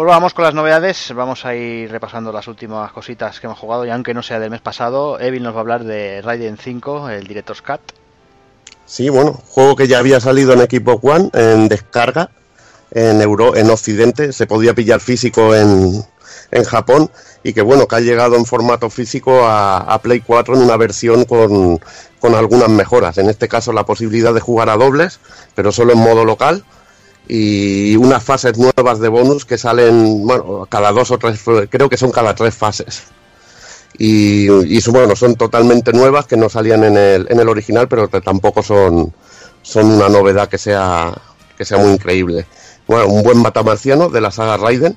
Pues 0.00 0.08
vamos 0.08 0.32
con 0.32 0.46
las 0.46 0.54
novedades, 0.54 1.12
vamos 1.14 1.44
a 1.44 1.54
ir 1.54 1.90
repasando 1.90 2.32
las 2.32 2.48
últimas 2.48 2.90
cositas 2.90 3.38
que 3.38 3.46
hemos 3.46 3.58
jugado, 3.58 3.84
y 3.84 3.90
aunque 3.90 4.14
no 4.14 4.22
sea 4.22 4.40
del 4.40 4.48
mes 4.48 4.62
pasado, 4.62 5.20
Evil 5.20 5.42
nos 5.42 5.52
va 5.52 5.58
a 5.58 5.60
hablar 5.60 5.84
de 5.84 6.22
Raiden 6.22 6.56
5, 6.56 7.10
el 7.10 7.26
Director's 7.26 7.60
Cut. 7.60 7.80
Sí, 8.86 9.10
bueno, 9.10 9.38
juego 9.50 9.76
que 9.76 9.88
ya 9.88 9.98
había 9.98 10.18
salido 10.18 10.54
en 10.54 10.60
Xbox 10.60 11.04
One 11.04 11.30
en 11.34 11.68
descarga 11.68 12.30
en 12.92 13.20
Euro, 13.20 13.54
en 13.54 13.68
Occidente, 13.68 14.32
se 14.32 14.46
podía 14.46 14.72
pillar 14.72 15.00
físico 15.00 15.54
en, 15.54 16.02
en 16.50 16.64
Japón 16.64 17.10
y 17.42 17.52
que 17.52 17.60
bueno, 17.60 17.86
que 17.86 17.96
ha 17.96 18.00
llegado 18.00 18.36
en 18.36 18.46
formato 18.46 18.88
físico 18.88 19.44
a, 19.44 19.80
a 19.80 20.00
Play 20.00 20.20
4 20.20 20.54
en 20.54 20.62
una 20.62 20.78
versión 20.78 21.26
con, 21.26 21.78
con 22.20 22.34
algunas 22.34 22.70
mejoras. 22.70 23.18
En 23.18 23.28
este 23.28 23.48
caso 23.48 23.70
la 23.74 23.84
posibilidad 23.84 24.32
de 24.32 24.40
jugar 24.40 24.70
a 24.70 24.78
dobles, 24.78 25.20
pero 25.54 25.70
solo 25.72 25.92
en 25.92 25.98
modo 25.98 26.24
local 26.24 26.64
y 27.32 27.96
unas 27.96 28.22
fases 28.24 28.58
nuevas 28.58 28.98
de 29.00 29.08
bonus 29.08 29.44
que 29.44 29.58
salen, 29.58 30.26
bueno, 30.26 30.66
cada 30.68 30.92
dos 30.92 31.10
o 31.12 31.18
tres, 31.18 31.40
creo 31.70 31.88
que 31.88 31.96
son 31.96 32.10
cada 32.10 32.34
tres 32.34 32.54
fases. 32.54 33.04
Y, 33.98 34.48
y 34.76 34.80
son- 34.80 34.94
bueno, 34.94 35.16
son 35.16 35.34
totalmente 35.36 35.92
nuevas 35.92 36.26
que 36.26 36.36
no 36.36 36.48
salían 36.48 36.84
en 36.84 36.96
el, 36.96 37.26
en 37.30 37.40
el 37.40 37.48
original, 37.48 37.88
pero 37.88 38.08
que 38.08 38.20
tampoco 38.20 38.62
son, 38.62 39.12
son 39.62 39.86
una 39.90 40.08
novedad 40.08 40.48
que 40.48 40.58
sea, 40.58 41.12
que 41.56 41.64
sea 41.64 41.78
muy 41.78 41.92
increíble. 41.92 42.46
Bueno, 42.86 43.08
un 43.08 43.22
buen 43.22 43.38
matamarciano 43.38 44.08
de 44.08 44.20
la 44.20 44.30
saga 44.30 44.56
Raiden, 44.56 44.96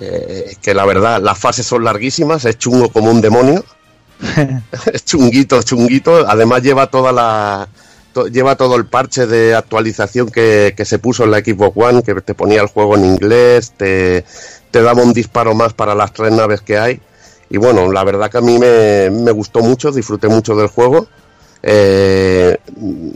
eh, 0.00 0.56
que 0.62 0.74
la 0.74 0.84
verdad 0.86 1.20
las 1.22 1.38
fases 1.38 1.66
son 1.66 1.84
larguísimas, 1.84 2.44
es 2.44 2.58
chungo 2.58 2.90
como 2.90 3.10
un 3.10 3.20
demonio. 3.20 3.64
es 4.92 5.04
chunguito, 5.04 5.62
chunguito. 5.62 6.26
Además 6.28 6.62
lleva 6.62 6.88
toda 6.88 7.12
la 7.12 7.68
lleva 8.26 8.56
todo 8.56 8.76
el 8.76 8.86
parche 8.86 9.26
de 9.26 9.54
actualización 9.54 10.28
que, 10.28 10.74
que 10.76 10.84
se 10.84 10.98
puso 10.98 11.24
en 11.24 11.30
la 11.30 11.38
Xbox 11.38 11.76
One, 11.76 12.02
que 12.02 12.14
te 12.16 12.34
ponía 12.34 12.60
el 12.60 12.68
juego 12.68 12.96
en 12.96 13.04
inglés, 13.04 13.72
te, 13.76 14.24
te 14.70 14.82
daba 14.82 15.02
un 15.02 15.12
disparo 15.12 15.54
más 15.54 15.72
para 15.74 15.94
las 15.94 16.12
tres 16.12 16.32
naves 16.32 16.60
que 16.60 16.78
hay. 16.78 17.00
Y 17.50 17.56
bueno, 17.56 17.90
la 17.90 18.04
verdad 18.04 18.30
que 18.30 18.38
a 18.38 18.42
mí 18.42 18.58
me, 18.58 19.10
me 19.10 19.30
gustó 19.30 19.60
mucho, 19.60 19.90
disfruté 19.90 20.28
mucho 20.28 20.54
del 20.56 20.68
juego. 20.68 21.06
Eh, 21.62 22.56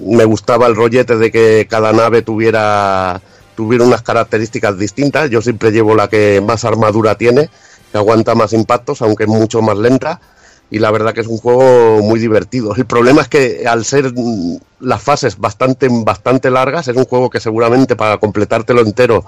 me 0.06 0.24
gustaba 0.24 0.66
el 0.66 0.74
rollete 0.74 1.16
de 1.16 1.30
que 1.30 1.66
cada 1.68 1.92
nave 1.92 2.22
tuviera, 2.22 3.20
tuviera 3.54 3.84
unas 3.84 4.02
características 4.02 4.78
distintas. 4.78 5.30
Yo 5.30 5.42
siempre 5.42 5.70
llevo 5.70 5.94
la 5.94 6.08
que 6.08 6.40
más 6.40 6.64
armadura 6.64 7.16
tiene, 7.16 7.50
que 7.90 7.98
aguanta 7.98 8.34
más 8.34 8.52
impactos, 8.52 9.02
aunque 9.02 9.24
es 9.24 9.28
mucho 9.28 9.60
más 9.62 9.76
lenta. 9.76 10.20
Y 10.72 10.78
la 10.78 10.90
verdad 10.90 11.12
que 11.12 11.20
es 11.20 11.26
un 11.26 11.36
juego 11.36 12.00
muy 12.00 12.18
divertido. 12.18 12.74
El 12.74 12.86
problema 12.86 13.20
es 13.20 13.28
que 13.28 13.64
al 13.68 13.84
ser 13.84 14.10
mm, 14.14 14.56
las 14.80 15.02
fases 15.02 15.36
bastante, 15.36 15.86
bastante 15.90 16.50
largas, 16.50 16.88
es 16.88 16.96
un 16.96 17.04
juego 17.04 17.28
que 17.28 17.40
seguramente 17.40 17.94
para 17.94 18.16
completártelo 18.16 18.80
entero 18.80 19.22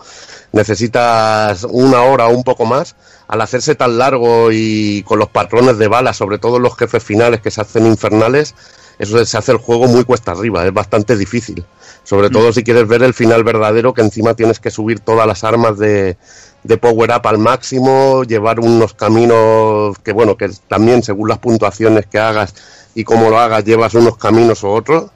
necesitas 0.52 1.64
una 1.68 2.00
hora 2.00 2.28
o 2.28 2.34
un 2.34 2.44
poco 2.44 2.64
más. 2.64 2.96
Al 3.28 3.42
hacerse 3.42 3.74
tan 3.74 3.98
largo 3.98 4.52
y 4.52 5.02
con 5.02 5.18
los 5.18 5.28
patrones 5.28 5.76
de 5.76 5.86
balas, 5.86 6.16
sobre 6.16 6.38
todo 6.38 6.58
los 6.58 6.78
jefes 6.78 7.04
finales 7.04 7.42
que 7.42 7.50
se 7.50 7.60
hacen 7.60 7.84
infernales, 7.84 8.54
eso 8.98 9.22
se 9.22 9.36
hace 9.36 9.52
el 9.52 9.58
juego 9.58 9.86
muy 9.86 10.04
cuesta 10.04 10.32
arriba, 10.32 10.64
es 10.64 10.72
bastante 10.72 11.14
difícil. 11.14 11.62
Sobre 12.04 12.30
todo 12.30 12.54
si 12.54 12.64
quieres 12.64 12.88
ver 12.88 13.02
el 13.02 13.12
final 13.12 13.44
verdadero, 13.44 13.92
que 13.92 14.00
encima 14.00 14.34
tienes 14.34 14.60
que 14.60 14.70
subir 14.70 15.00
todas 15.00 15.26
las 15.26 15.44
armas 15.44 15.78
de, 15.78 16.16
de 16.64 16.78
power 16.78 17.10
up 17.10 17.26
al 17.28 17.38
máximo, 17.38 18.24
llevar 18.24 18.58
unos 18.58 18.94
caminos 18.94 19.98
que, 19.98 20.12
bueno, 20.12 20.36
que 20.36 20.50
también 20.66 21.02
según 21.02 21.28
las 21.28 21.38
puntuaciones 21.38 22.06
que 22.06 22.18
hagas 22.18 22.54
y 22.94 23.04
cómo 23.04 23.30
lo 23.30 23.38
hagas, 23.38 23.64
llevas 23.64 23.94
unos 23.94 24.16
caminos 24.16 24.62
u 24.64 24.68
otros, 24.68 25.10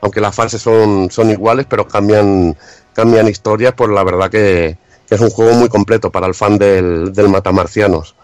aunque 0.00 0.20
las 0.20 0.34
fases 0.34 0.62
son, 0.62 1.10
son 1.10 1.30
iguales, 1.30 1.66
pero 1.68 1.86
cambian, 1.86 2.56
cambian 2.94 3.28
historias, 3.28 3.74
pues 3.76 3.90
la 3.90 4.04
verdad 4.04 4.30
que, 4.30 4.78
es 5.10 5.20
un 5.20 5.28
juego 5.28 5.52
muy 5.52 5.68
completo 5.68 6.10
para 6.10 6.26
el 6.26 6.32
fan 6.32 6.56
del, 6.56 7.12
del 7.12 7.28
Matamarcianos 7.28 8.14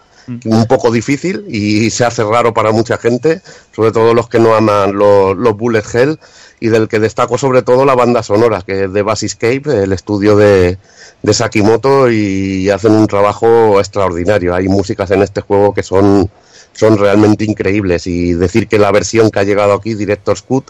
un 0.45 0.65
poco 0.67 0.91
difícil 0.91 1.45
y 1.47 1.89
se 1.89 2.05
hace 2.05 2.23
raro 2.23 2.53
para 2.53 2.71
mucha 2.71 2.97
gente, 2.97 3.41
sobre 3.75 3.91
todo 3.91 4.13
los 4.13 4.29
que 4.29 4.39
no 4.39 4.53
aman 4.53 4.93
los, 4.93 5.35
Bullet 5.57 5.83
Hell 5.91 6.19
y 6.59 6.67
del 6.67 6.87
que 6.87 6.99
destaco 6.99 7.37
sobre 7.37 7.61
todo 7.61 7.85
la 7.85 7.95
banda 7.95 8.21
sonora, 8.21 8.61
que 8.61 8.85
es 8.85 8.93
de 8.93 9.01
Basiscape, 9.01 9.83
el 9.83 9.93
estudio 9.93 10.35
de, 10.35 10.77
de 11.23 11.33
Sakimoto 11.33 12.11
y 12.11 12.69
hacen 12.69 12.91
un 12.91 13.07
trabajo 13.07 13.79
extraordinario. 13.79 14.53
Hay 14.53 14.67
músicas 14.67 15.09
en 15.11 15.21
este 15.21 15.41
juego 15.41 15.73
que 15.73 15.83
son, 15.83 16.29
son 16.73 16.97
realmente 16.97 17.45
increíbles 17.45 18.07
y 18.07 18.33
decir 18.33 18.67
que 18.67 18.77
la 18.77 18.91
versión 18.91 19.31
que 19.31 19.39
ha 19.39 19.43
llegado 19.43 19.73
aquí, 19.73 19.95
Director's 19.95 20.41
Cut, 20.41 20.65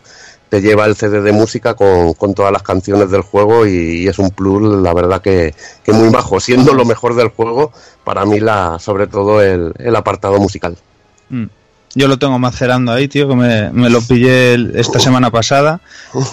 te 0.50 0.62
lleva 0.62 0.86
el 0.86 0.96
CD 0.96 1.22
de 1.22 1.32
música 1.32 1.76
con, 1.76 2.14
con 2.14 2.34
todas 2.34 2.52
las 2.52 2.64
canciones 2.64 3.12
del 3.12 3.22
juego 3.22 3.66
y, 3.68 4.08
es 4.08 4.20
un 4.20 4.32
plus, 4.32 4.82
la 4.82 4.94
verdad 4.94 5.22
que, 5.22 5.54
que 5.84 5.94
muy 5.94 6.10
bajo, 6.10 6.40
siendo 6.40 6.74
lo 6.74 6.86
mejor 6.86 7.16
del 7.16 7.30
juego, 7.30 7.72
para 8.04 8.26
mí 8.26 8.40
la, 8.40 8.80
sobre 8.80 9.08
todo 9.08 9.42
el, 9.42 9.74
el 9.78 9.96
apartado 9.96 10.40
musical. 10.40 10.76
Mm. 11.30 11.46
Yo 11.96 12.08
lo 12.08 12.20
tengo 12.20 12.38
macerando 12.38 12.92
ahí, 12.92 13.08
tío, 13.08 13.28
que 13.28 13.36
me, 13.36 13.72
me 13.72 13.90
lo 13.90 14.02
pillé 14.02 14.80
esta 14.80 15.00
semana 15.00 15.32
pasada 15.32 15.82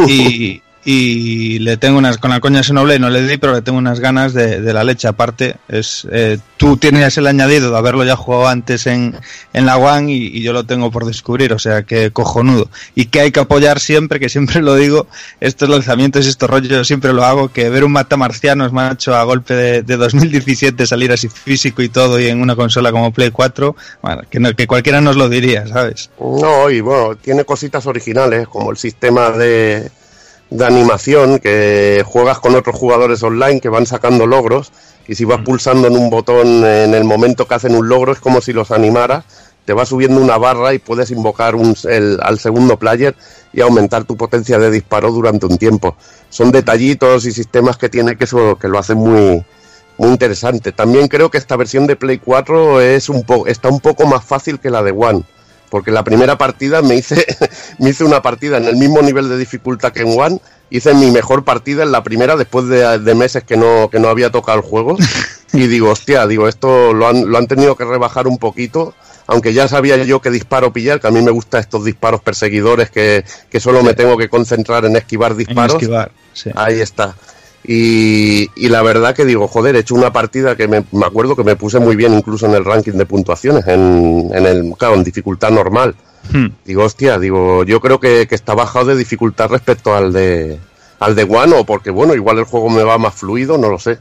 y, 0.06 0.60
y 0.88 1.58
le 1.58 1.76
tengo 1.76 1.98
unas, 1.98 2.16
con 2.16 2.30
la 2.30 2.38
coña 2.38 2.62
Xenoblade 2.62 3.00
no 3.00 3.10
le 3.10 3.26
di, 3.26 3.38
pero 3.38 3.52
le 3.52 3.60
tengo 3.60 3.76
unas 3.76 3.98
ganas 3.98 4.32
de, 4.34 4.60
de 4.60 4.72
la 4.72 4.84
leche. 4.84 5.08
Aparte, 5.08 5.56
es 5.66 6.06
eh, 6.12 6.38
tú 6.56 6.76
tienes 6.76 7.18
el 7.18 7.26
añadido 7.26 7.72
de 7.72 7.76
haberlo 7.76 8.04
ya 8.04 8.14
jugado 8.14 8.46
antes 8.46 8.86
en, 8.86 9.16
en 9.52 9.66
la 9.66 9.78
One 9.78 10.12
y, 10.12 10.40
yo 10.42 10.52
lo 10.52 10.64
tengo 10.64 10.92
por 10.92 11.04
descubrir, 11.04 11.52
o 11.52 11.58
sea 11.58 11.82
que 11.82 12.12
cojonudo. 12.12 12.70
Y 12.94 13.06
que 13.06 13.18
hay 13.20 13.32
que 13.32 13.40
apoyar 13.40 13.80
siempre, 13.80 14.20
que 14.20 14.28
siempre 14.28 14.62
lo 14.62 14.76
digo, 14.76 15.08
estos 15.40 15.68
lanzamientos 15.68 16.24
y 16.24 16.28
estos 16.28 16.48
rollos 16.48 16.68
yo 16.70 16.84
siempre 16.84 17.12
lo 17.12 17.24
hago, 17.24 17.48
que 17.48 17.68
ver 17.68 17.82
un 17.82 17.90
matamarcianos, 17.90 18.72
macho, 18.72 19.16
a 19.16 19.24
golpe 19.24 19.54
de, 19.54 19.82
de 19.82 19.96
2017 19.96 20.86
salir 20.86 21.10
así 21.10 21.28
físico 21.28 21.82
y 21.82 21.88
todo 21.88 22.20
y 22.20 22.28
en 22.28 22.40
una 22.40 22.54
consola 22.54 22.92
como 22.92 23.12
Play 23.12 23.32
4, 23.32 23.74
bueno, 24.02 24.22
que, 24.30 24.38
no- 24.38 24.54
que 24.54 24.68
cualquiera 24.68 25.00
nos 25.00 25.16
lo 25.16 25.28
diría, 25.28 25.66
¿sabes? 25.66 26.10
No, 26.20 26.70
y 26.70 26.80
bueno, 26.80 27.16
tiene 27.16 27.44
cositas 27.44 27.86
originales, 27.86 28.46
como 28.46 28.70
el 28.70 28.76
sistema 28.76 29.30
de, 29.30 29.90
de 30.50 30.64
animación, 30.64 31.38
que 31.38 32.02
juegas 32.06 32.38
con 32.38 32.54
otros 32.54 32.76
jugadores 32.76 33.22
online 33.22 33.60
que 33.60 33.68
van 33.68 33.86
sacando 33.86 34.26
logros, 34.26 34.72
y 35.08 35.14
si 35.14 35.24
vas 35.24 35.40
pulsando 35.42 35.86
en 35.88 35.96
un 35.96 36.10
botón 36.10 36.64
en 36.64 36.94
el 36.94 37.04
momento 37.04 37.46
que 37.46 37.54
hacen 37.54 37.74
un 37.74 37.88
logro, 37.88 38.12
es 38.12 38.20
como 38.20 38.40
si 38.40 38.52
los 38.52 38.70
animaras, 38.70 39.24
te 39.64 39.72
va 39.72 39.84
subiendo 39.84 40.20
una 40.20 40.38
barra 40.38 40.74
y 40.74 40.78
puedes 40.78 41.10
invocar 41.10 41.56
un, 41.56 41.74
el- 41.88 42.18
al 42.22 42.38
segundo 42.38 42.78
player 42.78 43.16
y 43.52 43.60
aumentar 43.60 44.04
tu 44.04 44.16
potencia 44.16 44.58
de 44.58 44.70
disparo 44.70 45.10
durante 45.10 45.46
un 45.46 45.58
tiempo. 45.58 45.96
Son 46.30 46.52
detallitos 46.52 47.26
y 47.26 47.32
sistemas 47.32 47.76
que 47.76 47.88
tiene 47.88 48.16
que 48.16 48.24
eso 48.24 48.56
que 48.56 48.68
lo 48.68 48.78
hacen 48.78 48.98
muy 48.98 49.44
muy 49.98 50.10
interesante. 50.10 50.72
También 50.72 51.08
creo 51.08 51.30
que 51.30 51.38
esta 51.38 51.56
versión 51.56 51.86
de 51.86 51.96
Play 51.96 52.18
4 52.18 52.80
es 52.80 53.08
un 53.08 53.22
po 53.24 53.46
está 53.46 53.68
un 53.68 53.80
poco 53.80 54.06
más 54.06 54.24
fácil 54.24 54.60
que 54.60 54.70
la 54.70 54.82
de 54.82 54.92
One, 54.92 55.22
porque 55.70 55.90
la 55.90 56.04
primera 56.04 56.38
partida 56.38 56.82
me 56.82 56.96
hice 56.96 57.24
me 57.78 57.90
hice 57.90 58.04
una 58.04 58.22
partida 58.22 58.58
en 58.58 58.64
el 58.64 58.76
mismo 58.76 59.02
nivel 59.02 59.28
de 59.28 59.36
dificultad 59.38 59.92
que 59.92 60.02
en 60.02 60.18
One, 60.18 60.40
hice 60.70 60.94
mi 60.94 61.10
mejor 61.10 61.44
partida 61.44 61.82
en 61.82 61.92
la 61.92 62.02
primera 62.02 62.36
después 62.36 62.66
de, 62.68 62.98
de 62.98 63.14
meses 63.14 63.44
que 63.44 63.56
no 63.56 63.88
que 63.90 63.98
no 64.00 64.08
había 64.08 64.30
tocado 64.30 64.58
el 64.58 64.64
juego 64.64 64.96
y 65.52 65.66
digo, 65.66 65.90
hostia, 65.90 66.26
digo, 66.26 66.48
esto 66.48 66.92
lo 66.92 67.08
han, 67.08 67.30
lo 67.30 67.38
han 67.38 67.46
tenido 67.46 67.76
que 67.76 67.84
rebajar 67.84 68.26
un 68.26 68.38
poquito. 68.38 68.94
Aunque 69.28 69.52
ya 69.52 69.66
sabía 69.66 69.96
yo 69.96 70.20
qué 70.20 70.30
disparo 70.30 70.72
pillar, 70.72 71.00
que 71.00 71.08
a 71.08 71.10
mí 71.10 71.20
me 71.20 71.32
gustan 71.32 71.60
estos 71.60 71.84
disparos 71.84 72.20
perseguidores 72.20 72.90
que, 72.90 73.24
que 73.50 73.58
solo 73.58 73.82
me 73.82 73.94
tengo 73.94 74.16
que 74.16 74.28
concentrar 74.28 74.84
en 74.84 74.94
esquivar 74.94 75.32
En 75.32 75.38
disparos. 75.38 75.82
esquivar, 75.82 76.12
sí. 76.32 76.50
Ahí 76.54 76.80
está. 76.80 77.16
Y, 77.68 78.48
y 78.54 78.68
la 78.68 78.80
verdad 78.82 79.14
que 79.14 79.24
digo, 79.24 79.48
joder, 79.48 79.74
he 79.74 79.80
hecho 79.80 79.96
una 79.96 80.12
partida 80.12 80.56
que 80.56 80.68
me, 80.68 80.84
me 80.92 81.04
acuerdo 81.06 81.34
que 81.34 81.42
me 81.42 81.56
puse 81.56 81.80
muy 81.80 81.96
bien 81.96 82.14
incluso 82.14 82.46
en 82.46 82.54
el 82.54 82.64
ranking 82.64 82.92
de 82.92 83.06
puntuaciones, 83.06 83.66
en, 83.66 84.30
en 84.32 84.46
el, 84.46 84.72
claro, 84.78 84.94
en 84.94 85.02
dificultad 85.02 85.50
normal. 85.50 85.96
Hmm. 86.32 86.46
Digo, 86.64 86.84
hostia, 86.84 87.18
digo, 87.18 87.64
yo 87.64 87.80
creo 87.80 87.98
que, 87.98 88.26
que 88.28 88.34
está 88.36 88.54
bajado 88.54 88.86
de 88.86 88.96
dificultad 88.96 89.48
respecto 89.50 89.94
al 89.94 90.12
de 90.12 90.58
al 90.98 91.14
de 91.14 91.24
One, 91.24 91.54
o 91.56 91.64
porque 91.64 91.90
bueno, 91.90 92.14
igual 92.14 92.38
el 92.38 92.44
juego 92.44 92.70
me 92.70 92.82
va 92.82 92.98
más 92.98 93.14
fluido, 93.14 93.58
no 93.58 93.68
lo 93.68 93.78
sé. 93.78 93.98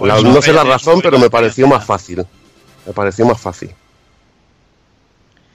La- 0.00 0.16
eso, 0.18 0.28
no 0.28 0.40
sé 0.40 0.52
la 0.52 0.64
razón, 0.64 1.00
pero 1.02 1.18
me 1.18 1.28
pareció 1.28 1.66
más 1.66 1.84
fácil. 1.84 2.24
Me 2.86 2.92
pareció 2.92 3.26
más 3.26 3.40
fácil. 3.40 3.70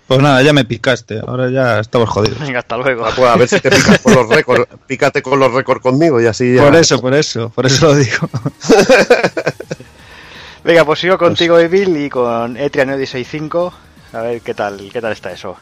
Pues 0.07 0.21
nada, 0.21 0.41
ya 0.41 0.53
me 0.53 0.63
picaste, 0.63 1.19
ahora 1.25 1.49
ya 1.49 1.79
estamos 1.79 2.09
jodidos. 2.09 2.39
Venga, 2.39 2.59
hasta 2.59 2.77
luego. 2.77 3.05
Ah, 3.05 3.11
pues 3.13 3.29
a 3.29 3.35
ver 3.35 3.47
si 3.49 3.59
te 3.59 3.69
picas 3.69 3.99
con 3.99 4.15
los 4.15 4.29
récords. 4.29 4.65
Pícate 4.87 5.21
con 5.21 5.37
los 5.37 5.51
récords 5.51 5.81
conmigo 5.81 6.21
y 6.21 6.25
así 6.27 6.55
ya. 6.55 6.63
Por 6.63 6.75
eso, 6.75 7.01
por 7.01 7.13
eso, 7.13 7.49
por 7.49 7.65
eso 7.65 7.87
lo 7.87 7.95
digo. 7.95 8.29
Venga, 10.63 10.85
pues 10.85 10.99
sigo 10.99 11.17
contigo, 11.17 11.59
Evil, 11.59 11.97
y 11.97 12.09
con 12.09 12.55
Etrian 12.55 12.89
Odyssey 12.89 13.25
5. 13.25 13.73
A 14.13 14.21
ver 14.21 14.41
qué 14.41 14.53
tal, 14.53 14.89
qué 14.91 15.01
tal 15.01 15.11
está 15.11 15.31
eso. 15.31 15.57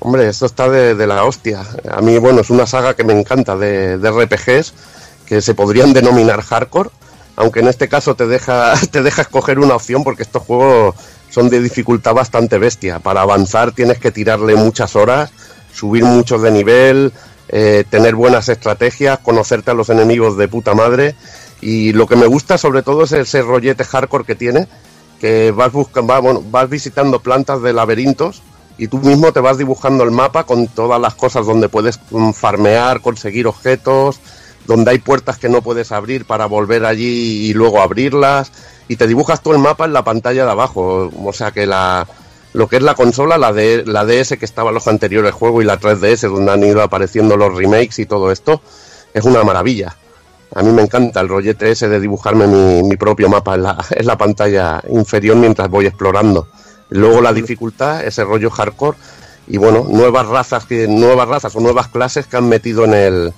Hombre, 0.00 0.28
esto 0.28 0.46
está 0.46 0.68
de, 0.68 0.94
de 0.94 1.06
la 1.06 1.24
hostia. 1.24 1.64
A 1.90 2.00
mí, 2.02 2.18
bueno, 2.18 2.42
es 2.42 2.50
una 2.50 2.66
saga 2.66 2.94
que 2.94 3.04
me 3.04 3.18
encanta 3.18 3.56
de, 3.56 3.98
de 3.98 4.10
RPGs 4.10 4.74
que 5.26 5.42
se 5.42 5.54
podrían 5.54 5.92
denominar 5.92 6.42
hardcore, 6.42 6.90
aunque 7.36 7.60
en 7.60 7.68
este 7.68 7.88
caso 7.88 8.14
te 8.14 8.26
deja, 8.26 8.74
te 8.90 9.02
deja 9.02 9.22
escoger 9.22 9.58
una 9.58 9.74
opción 9.74 10.04
porque 10.04 10.22
estos 10.22 10.42
juegos 10.42 10.94
son 11.38 11.50
de 11.50 11.62
dificultad 11.62 12.14
bastante 12.14 12.58
bestia. 12.58 12.98
Para 12.98 13.20
avanzar 13.22 13.70
tienes 13.70 13.98
que 13.98 14.10
tirarle 14.10 14.56
muchas 14.56 14.96
horas, 14.96 15.30
subir 15.72 16.02
mucho 16.02 16.36
de 16.38 16.50
nivel, 16.50 17.12
eh, 17.48 17.84
tener 17.88 18.16
buenas 18.16 18.48
estrategias, 18.48 19.20
conocerte 19.20 19.70
a 19.70 19.74
los 19.74 19.88
enemigos 19.88 20.36
de 20.36 20.48
puta 20.48 20.74
madre. 20.74 21.14
Y 21.60 21.92
lo 21.92 22.08
que 22.08 22.16
me 22.16 22.26
gusta 22.26 22.58
sobre 22.58 22.82
todo 22.82 23.04
es 23.04 23.12
ese 23.12 23.42
rollete 23.42 23.84
hardcore 23.84 24.24
que 24.24 24.34
tiene, 24.34 24.66
que 25.20 25.52
vas 25.52 25.70
buscando, 25.70 26.20
bueno, 26.20 26.42
vas 26.50 26.68
visitando 26.68 27.20
plantas 27.20 27.62
de 27.62 27.72
laberintos 27.72 28.42
y 28.76 28.88
tú 28.88 28.98
mismo 28.98 29.32
te 29.32 29.38
vas 29.38 29.58
dibujando 29.58 30.02
el 30.02 30.10
mapa 30.10 30.42
con 30.42 30.66
todas 30.66 31.00
las 31.00 31.14
cosas 31.14 31.46
donde 31.46 31.68
puedes 31.68 32.00
mm, 32.10 32.32
farmear, 32.32 33.00
conseguir 33.00 33.46
objetos, 33.46 34.18
donde 34.68 34.90
hay 34.90 34.98
puertas 34.98 35.38
que 35.38 35.48
no 35.48 35.62
puedes 35.62 35.90
abrir 35.92 36.26
para 36.26 36.44
volver 36.44 36.84
allí 36.84 37.48
y 37.48 37.54
luego 37.54 37.80
abrirlas, 37.80 38.52
y 38.86 38.96
te 38.96 39.06
dibujas 39.06 39.42
todo 39.42 39.54
el 39.54 39.60
mapa 39.60 39.86
en 39.86 39.94
la 39.94 40.04
pantalla 40.04 40.44
de 40.44 40.50
abajo. 40.50 41.10
O 41.24 41.32
sea 41.32 41.50
que 41.52 41.66
la, 41.66 42.06
lo 42.52 42.68
que 42.68 42.76
es 42.76 42.82
la 42.82 42.94
consola, 42.94 43.38
la, 43.38 43.52
de, 43.54 43.84
la 43.86 44.04
DS 44.04 44.36
que 44.38 44.44
estaba 44.44 44.68
en 44.68 44.74
los 44.74 44.86
anteriores 44.86 45.32
juegos 45.32 45.64
y 45.64 45.66
la 45.66 45.80
3DS 45.80 46.30
donde 46.30 46.52
han 46.52 46.62
ido 46.62 46.82
apareciendo 46.82 47.38
los 47.38 47.54
remakes 47.54 47.98
y 47.98 48.04
todo 48.04 48.30
esto, 48.30 48.60
es 49.14 49.24
una 49.24 49.42
maravilla. 49.42 49.96
A 50.54 50.62
mí 50.62 50.70
me 50.70 50.82
encanta 50.82 51.20
el 51.20 51.28
rollete 51.28 51.70
ese 51.70 51.88
de 51.88 51.98
dibujarme 51.98 52.46
mi, 52.46 52.82
mi 52.82 52.96
propio 52.96 53.30
mapa 53.30 53.54
en 53.54 53.62
la, 53.62 53.82
en 53.90 54.06
la 54.06 54.18
pantalla 54.18 54.82
inferior 54.90 55.36
mientras 55.36 55.70
voy 55.70 55.86
explorando. 55.86 56.46
Luego 56.90 57.22
la 57.22 57.32
dificultad, 57.32 58.04
ese 58.04 58.22
rollo 58.22 58.50
hardcore 58.50 58.98
y 59.46 59.56
bueno, 59.56 59.86
nuevas 59.88 60.26
razas 60.26 60.66
que 60.66 60.86
nuevas 60.86 61.26
razas 61.26 61.56
o 61.56 61.60
nuevas 61.60 61.88
clases 61.88 62.26
que 62.26 62.36
han 62.36 62.50
metido 62.50 62.84
en 62.84 62.92
el 62.92 63.32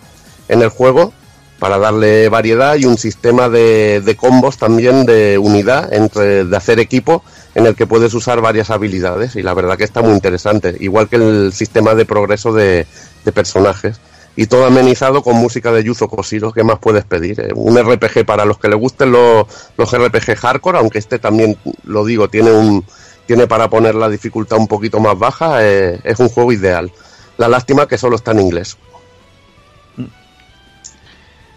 en 0.48 0.62
el 0.62 0.69
juego 0.69 1.12
para 1.61 1.78
darle 1.78 2.28
variedad 2.28 2.74
y 2.77 2.87
un 2.87 2.99
sistema 2.99 3.49
de, 3.49 4.16
combos 4.19 4.57
también 4.57 5.07
de 5.07 5.39
unidad 5.39 5.93
entre 5.93 6.45
de 6.45 6.57
hacer 6.57 6.81
equipo 6.81 7.23
en 7.55 7.66
el 7.66 7.77
que 7.77 7.87
puedes 7.87 8.12
usar 8.15 8.41
varias 8.41 8.70
habilidades 8.70 9.37
y 9.37 9.43
la 9.43 9.55
verdad 9.55 9.77
que 9.77 9.85
está 9.85 10.03
muy 10.03 10.15
interesante, 10.15 10.74
igual 10.81 11.09
que 11.09 11.16
el 11.16 11.53
sistema 11.53 11.95
de 11.95 12.07
progreso 12.07 12.53
de, 12.53 12.87
personajes 13.35 14.01
y 14.35 14.47
todo 14.47 14.65
amenizado 14.65 15.23
con 15.23 15.37
música 15.37 15.70
de 15.70 15.85
Yuzo 15.85 16.09
Koshiro, 16.09 16.53
¿qué 16.53 16.65
más 16.65 16.78
puedes 16.78 17.05
pedir? 17.05 17.39
Eh, 17.41 17.51
Un 17.55 17.78
RPG 17.78 18.24
para 18.24 18.45
los 18.45 18.59
que 18.59 18.69
les 18.69 18.78
gusten 18.78 19.12
los, 19.12 19.47
los 19.77 19.93
RPG 19.93 20.37
hardcore, 20.37 20.78
aunque 20.78 20.99
este 20.99 21.19
también, 21.19 21.57
lo 21.85 22.05
digo, 22.05 22.28
tiene 22.28 22.51
un 22.51 22.85
tiene 23.27 23.47
para 23.47 23.70
poner 23.70 23.95
la 23.95 24.09
dificultad 24.09 24.59
un 24.59 24.66
poquito 24.66 24.99
más 24.99 25.16
baja, 25.16 25.65
eh, 25.65 26.01
es 26.03 26.19
un 26.19 26.28
juego 26.28 26.51
ideal. 26.51 26.91
La 27.39 27.47
lástima 27.47 27.87
que 27.87 27.97
solo 27.97 28.16
está 28.16 28.32
en 28.32 28.41
inglés. 28.41 28.77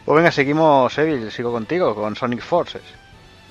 Pues 0.05 0.15
venga, 0.17 0.31
seguimos, 0.31 0.97
Evil, 0.97 1.31
sigo 1.31 1.51
contigo, 1.51 1.95
con 1.95 2.15
Sonic 2.15 2.41
Forces. 2.41 2.81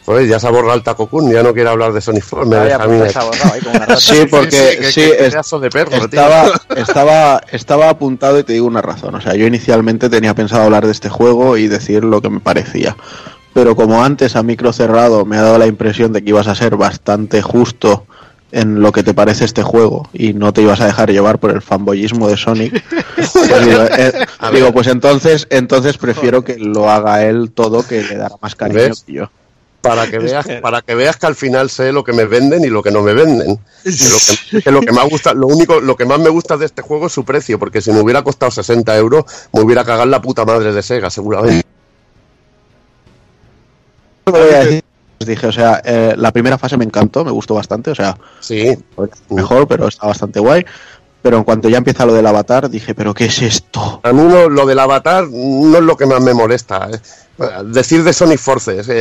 Pues 0.04 0.28
ya 0.28 0.40
se 0.40 0.48
ha 0.48 0.50
borrado 0.50 0.74
el 0.74 0.82
Taco 0.82 1.06
Kun, 1.06 1.30
ya 1.32 1.44
no 1.44 1.54
quiere 1.54 1.70
hablar 1.70 1.92
de 1.92 2.00
Sonic 2.00 2.24
Force, 2.24 2.50
me 2.50 2.56
Vaya, 2.56 2.76
deja 2.76 2.82
a 2.84 2.86
mí- 2.88 2.98
pues, 2.98 3.16
ahí 3.16 3.60
una. 3.72 3.96
Sí, 3.96 4.26
porque 4.28 4.50
que- 4.80 4.84
sí, 4.92 5.00
es- 5.02 5.30
pedazo 5.30 5.60
de 5.60 5.70
perro, 5.70 5.92
estaba, 5.92 6.50
estaba, 6.76 7.40
estaba 7.52 7.88
apuntado 7.88 8.38
y 8.40 8.42
te 8.42 8.52
digo 8.54 8.66
una 8.66 8.82
razón. 8.82 9.14
O 9.14 9.20
sea, 9.20 9.34
yo 9.34 9.46
inicialmente 9.46 10.10
tenía 10.10 10.34
pensado 10.34 10.64
hablar 10.64 10.86
de 10.86 10.92
este 10.92 11.08
juego 11.08 11.56
y 11.56 11.68
decir 11.68 12.02
lo 12.04 12.20
que 12.20 12.30
me 12.30 12.40
parecía. 12.40 12.96
Pero 13.54 13.76
como 13.76 14.02
antes 14.02 14.34
a 14.34 14.42
micro 14.42 14.72
cerrado 14.72 15.24
me 15.24 15.36
ha 15.36 15.42
dado 15.42 15.58
la 15.58 15.66
impresión 15.66 16.12
de 16.12 16.22
que 16.24 16.30
ibas 16.30 16.48
a 16.48 16.54
ser 16.56 16.74
bastante 16.76 17.40
justo 17.40 18.06
en 18.52 18.80
lo 18.80 18.92
que 18.92 19.02
te 19.02 19.14
parece 19.14 19.46
este 19.46 19.62
juego 19.62 20.08
y 20.12 20.34
no 20.34 20.52
te 20.52 20.60
ibas 20.60 20.80
a 20.80 20.86
dejar 20.86 21.10
llevar 21.10 21.38
por 21.38 21.50
el 21.50 21.62
fanboyismo 21.62 22.28
de 22.28 22.36
Sonic, 22.36 22.84
pues 23.16 23.66
digo, 23.66 23.82
eh, 23.82 24.12
digo, 24.52 24.72
pues 24.72 24.86
entonces, 24.86 25.46
entonces 25.50 25.96
prefiero 25.96 26.44
que 26.44 26.58
lo 26.58 26.90
haga 26.90 27.24
él 27.24 27.50
todo, 27.52 27.84
que 27.86 28.02
le 28.02 28.16
dará 28.16 28.36
más 28.40 28.54
cariño 28.54 28.80
¿Ves? 28.80 29.04
que 29.06 29.12
yo. 29.14 29.30
para 29.80 30.06
que 30.06 30.18
veas 30.18 30.46
para 30.60 30.82
que 30.82 30.94
veas 30.94 31.16
que 31.16 31.26
al 31.26 31.34
final 31.34 31.70
sé 31.70 31.92
lo 31.92 32.04
que 32.04 32.12
me 32.12 32.26
venden 32.26 32.62
y 32.62 32.68
lo 32.68 32.82
que 32.82 32.90
no 32.90 33.02
me 33.02 33.14
venden 33.14 33.58
Que 33.82 33.90
lo 33.90 34.18
que, 34.18 34.62
que 34.62 34.70
lo 34.70 34.80
que 34.82 34.92
más 34.92 35.08
gusta 35.08 35.32
lo 35.32 35.46
único 35.46 35.80
lo 35.80 35.96
que 35.96 36.04
más 36.04 36.20
me 36.20 36.28
gusta 36.28 36.58
de 36.58 36.66
este 36.66 36.82
juego 36.82 37.06
es 37.06 37.12
su 37.12 37.24
precio 37.24 37.58
porque 37.58 37.80
si 37.80 37.90
me 37.90 38.00
hubiera 38.00 38.22
costado 38.22 38.52
60 38.52 38.94
euros 38.96 39.24
me 39.52 39.62
hubiera 39.62 39.82
cagado 39.84 40.06
la 40.06 40.20
puta 40.20 40.44
madre 40.44 40.72
de 40.72 40.82
Sega 40.82 41.08
seguramente 41.10 41.66
Lo 44.26 44.32
voy 44.32 44.54
a 44.54 44.64
decir. 44.64 44.91
Dije, 45.26 45.46
o 45.46 45.52
sea, 45.52 45.80
eh, 45.84 46.14
la 46.16 46.32
primera 46.32 46.58
fase 46.58 46.76
me 46.76 46.84
encantó, 46.84 47.24
me 47.24 47.30
gustó 47.30 47.54
bastante, 47.54 47.90
o 47.90 47.94
sea, 47.94 48.16
sí 48.40 48.76
mejor, 49.30 49.66
pero 49.68 49.88
está 49.88 50.06
bastante 50.06 50.40
guay. 50.40 50.64
Pero 51.22 51.36
en 51.38 51.44
cuanto 51.44 51.68
ya 51.68 51.78
empieza 51.78 52.04
lo 52.04 52.14
del 52.14 52.26
avatar, 52.26 52.68
dije, 52.68 52.94
¿pero 52.96 53.14
qué 53.14 53.26
es 53.26 53.40
esto? 53.42 54.00
a 54.02 54.12
mí 54.12 54.22
no- 54.22 54.48
lo 54.48 54.66
del 54.66 54.78
avatar 54.80 55.28
no 55.30 55.76
es 55.78 55.82
lo 55.84 55.96
que 55.96 56.04
más 56.06 56.20
me 56.20 56.34
molesta 56.34 56.88
eh. 56.92 56.98
decir 57.66 58.02
de 58.02 58.12
Sonic 58.12 58.38
Forces 58.38 58.88
eh, 58.88 58.94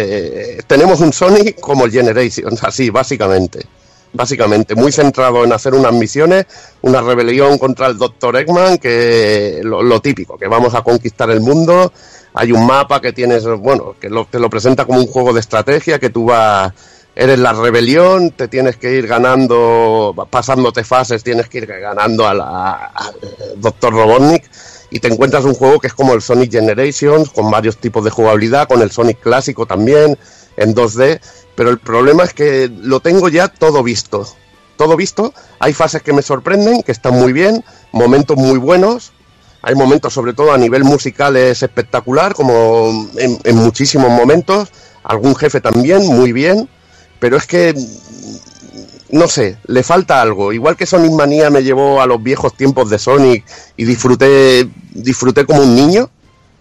eh, 0.58 0.62
tenemos 0.68 1.00
un 1.02 1.12
Sonic 1.14 1.60
como 1.60 1.86
el 1.86 1.92
Generations 1.92 2.64
así 2.64 2.92
básicamente 2.92 3.66
básicamente 4.14 4.76
muy 4.76 4.92
centrado 4.92 5.44
en 5.46 5.54
hacer 5.54 5.74
unas 5.74 5.94
misiones, 5.94 6.46
una 6.82 7.02
rebelión 7.02 7.58
contra 7.58 7.88
el 7.88 7.98
Dr. 7.98 8.36
Eggman, 8.38 8.78
que 8.78 9.62
lo, 9.64 9.82
lo 9.82 10.02
típico, 10.02 10.38
que 10.38 10.48
vamos 10.48 10.76
a 10.76 10.82
conquistar 10.82 11.32
el 11.32 11.40
mundo, 11.40 11.92
hay 12.34 12.52
un 12.52 12.66
mapa 12.66 13.02
que 13.02 13.14
tienes, 13.14 13.46
bueno, 13.46 13.96
que 14.00 14.10
lo, 14.10 14.26
te 14.26 14.40
lo 14.40 14.50
presenta 14.50 14.86
como 14.86 15.00
un 15.00 15.08
juego 15.08 15.34
de 15.34 15.40
estrategia, 15.40 16.00
que 16.00 16.10
tú 16.10 16.26
vas, 16.26 16.74
eres 17.16 17.40
la 17.40 17.54
rebelión, 17.54 18.32
te 18.32 18.48
tienes 18.48 18.78
que 18.78 18.94
ir 18.94 19.08
ganando, 19.08 20.16
pasándote 20.30 20.84
fases, 20.84 21.24
tienes 21.24 21.50
que 21.50 21.60
ir 21.60 21.66
ganando 21.66 22.28
al 22.28 22.42
Dr. 23.58 23.94
Robotnik, 23.94 24.44
y 24.90 25.00
te 25.00 25.08
encuentras 25.08 25.46
un 25.46 25.54
juego 25.54 25.80
que 25.80 25.88
es 25.88 25.94
como 25.94 26.14
el 26.14 26.22
Sonic 26.22 26.52
Generations, 26.52 27.30
con 27.30 27.50
varios 27.50 27.78
tipos 27.78 28.04
de 28.04 28.10
jugabilidad, 28.10 28.68
con 28.68 28.82
el 28.82 28.92
Sonic 28.92 29.20
clásico 29.20 29.66
también, 29.66 30.18
en 30.58 30.76
2D, 30.76 31.20
pero 31.56 31.70
el 31.70 31.80
problema 31.80 32.24
es 32.24 32.34
que 32.34 32.70
lo 32.82 33.00
tengo 33.00 33.30
ya 33.30 33.48
todo 33.48 33.84
visto. 33.84 34.28
Todo 34.78 34.98
visto, 34.98 35.34
hay 35.60 35.74
fases 35.74 36.02
que 36.02 36.12
me 36.12 36.22
sorprenden, 36.22 36.82
que 36.82 36.92
están 36.92 37.14
muy 37.14 37.34
bien, 37.34 37.64
momentos 37.92 38.36
muy 38.36 38.58
buenos, 38.58 39.14
hay 39.62 39.76
momentos 39.76 40.14
sobre 40.14 40.34
todo 40.34 40.52
a 40.52 40.58
nivel 40.58 40.84
musical 40.84 41.36
es 41.38 41.62
espectacular, 41.64 42.34
como 42.34 43.10
en, 43.18 43.56
muchísimos 43.56 44.10
momentos, 44.10 44.70
algún 45.04 45.36
jefe 45.36 45.62
también, 45.62 46.06
muy 46.08 46.32
bien, 46.32 46.68
pero 47.20 47.38
es 47.38 47.46
que 47.46 47.74
no 49.12 49.28
sé, 49.28 49.58
le 49.66 49.84
falta 49.84 50.22
algo. 50.22 50.54
Igual 50.54 50.78
que 50.78 50.86
Sonic 50.86 51.12
Manía 51.12 51.50
me 51.50 51.64
llevó 51.64 52.02
a 52.02 52.06
los 52.06 52.24
viejos 52.24 52.56
tiempos 52.56 52.90
de 52.90 52.98
Sonic 52.98 53.44
y 53.76 53.84
disfruté, 53.84 54.70
disfruté 54.92 55.46
como 55.46 55.62
un 55.64 55.76
niño, 55.76 56.10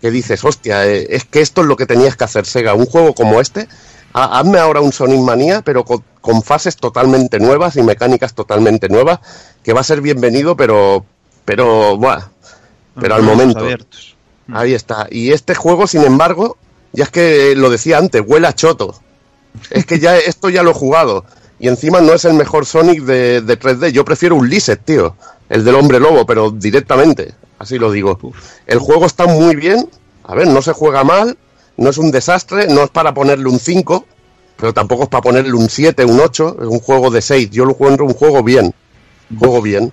que 0.00 0.10
dices, 0.10 0.44
hostia, 0.44 0.86
eh, 0.86 1.06
es 1.10 1.24
que 1.24 1.40
esto 1.42 1.60
es 1.60 1.68
lo 1.68 1.76
que 1.76 1.86
tenías 1.86 2.16
que 2.16 2.24
hacer 2.24 2.46
Sega, 2.46 2.74
un 2.74 2.86
juego 2.86 3.14
como 3.14 3.40
este. 3.40 3.68
ha- 4.14 4.38
Hazme 4.40 4.58
ahora 4.58 4.80
un 4.80 4.92
Sonic 4.92 5.20
Manía, 5.20 5.62
pero 5.62 5.84
con, 5.84 6.02
con 6.20 6.42
fases 6.42 6.76
totalmente 6.76 7.38
nuevas 7.38 7.76
y 7.76 7.82
mecánicas 7.82 8.34
totalmente 8.34 8.88
nuevas, 8.88 9.20
que 9.62 9.72
va 9.72 9.82
a 9.82 9.84
ser 9.84 10.00
bienvenido, 10.00 10.56
pero, 10.56 11.04
pero, 11.44 11.96
buah, 11.98 12.30
pero 13.00 13.14
al 13.14 13.22
momento. 13.22 13.60
Abiertos. 13.60 14.16
Ahí 14.52 14.74
está. 14.74 15.06
Y 15.10 15.32
este 15.32 15.54
juego, 15.54 15.86
sin 15.86 16.02
embargo, 16.02 16.56
ya 16.92 17.04
es 17.04 17.10
que 17.10 17.54
lo 17.56 17.70
decía 17.70 17.98
antes, 17.98 18.22
huele 18.26 18.48
a 18.48 18.52
choto. 18.52 18.94
Es 19.70 19.86
que 19.86 19.98
ya 19.98 20.16
esto 20.18 20.48
ya 20.48 20.62
lo 20.62 20.70
he 20.70 20.74
jugado. 20.74 21.24
Y 21.58 21.68
encima 21.68 22.00
no 22.00 22.14
es 22.14 22.24
el 22.24 22.34
mejor 22.34 22.64
Sonic 22.64 23.02
de, 23.02 23.42
de 23.42 23.58
3D. 23.58 23.90
Yo 23.90 24.04
prefiero 24.04 24.34
un 24.36 24.48
Lizard, 24.48 24.78
tío. 24.78 25.14
El 25.48 25.64
del 25.64 25.74
hombre 25.74 26.00
lobo, 26.00 26.24
pero 26.24 26.50
directamente. 26.50 27.34
Así 27.58 27.78
lo 27.78 27.92
digo. 27.92 28.18
El 28.66 28.78
juego 28.78 29.04
está 29.04 29.26
muy 29.26 29.56
bien. 29.56 29.88
A 30.24 30.34
ver, 30.34 30.46
no 30.46 30.62
se 30.62 30.72
juega 30.72 31.04
mal. 31.04 31.36
No 31.76 31.90
es 31.90 31.98
un 31.98 32.10
desastre. 32.10 32.66
No 32.68 32.84
es 32.84 32.90
para 32.90 33.12
ponerle 33.12 33.48
un 33.48 33.58
5. 33.58 34.06
Pero 34.56 34.72
tampoco 34.72 35.02
es 35.02 35.08
para 35.10 35.22
ponerle 35.22 35.52
un 35.52 35.68
7, 35.68 36.04
un 36.06 36.20
8. 36.20 36.56
Es 36.62 36.66
un 36.66 36.80
juego 36.80 37.10
de 37.10 37.20
6. 37.20 37.50
Yo 37.50 37.66
lo 37.66 37.72
encuentro 37.72 38.06
un 38.06 38.14
juego 38.14 38.42
bien. 38.42 38.74
Juego 39.38 39.60
bien. 39.60 39.92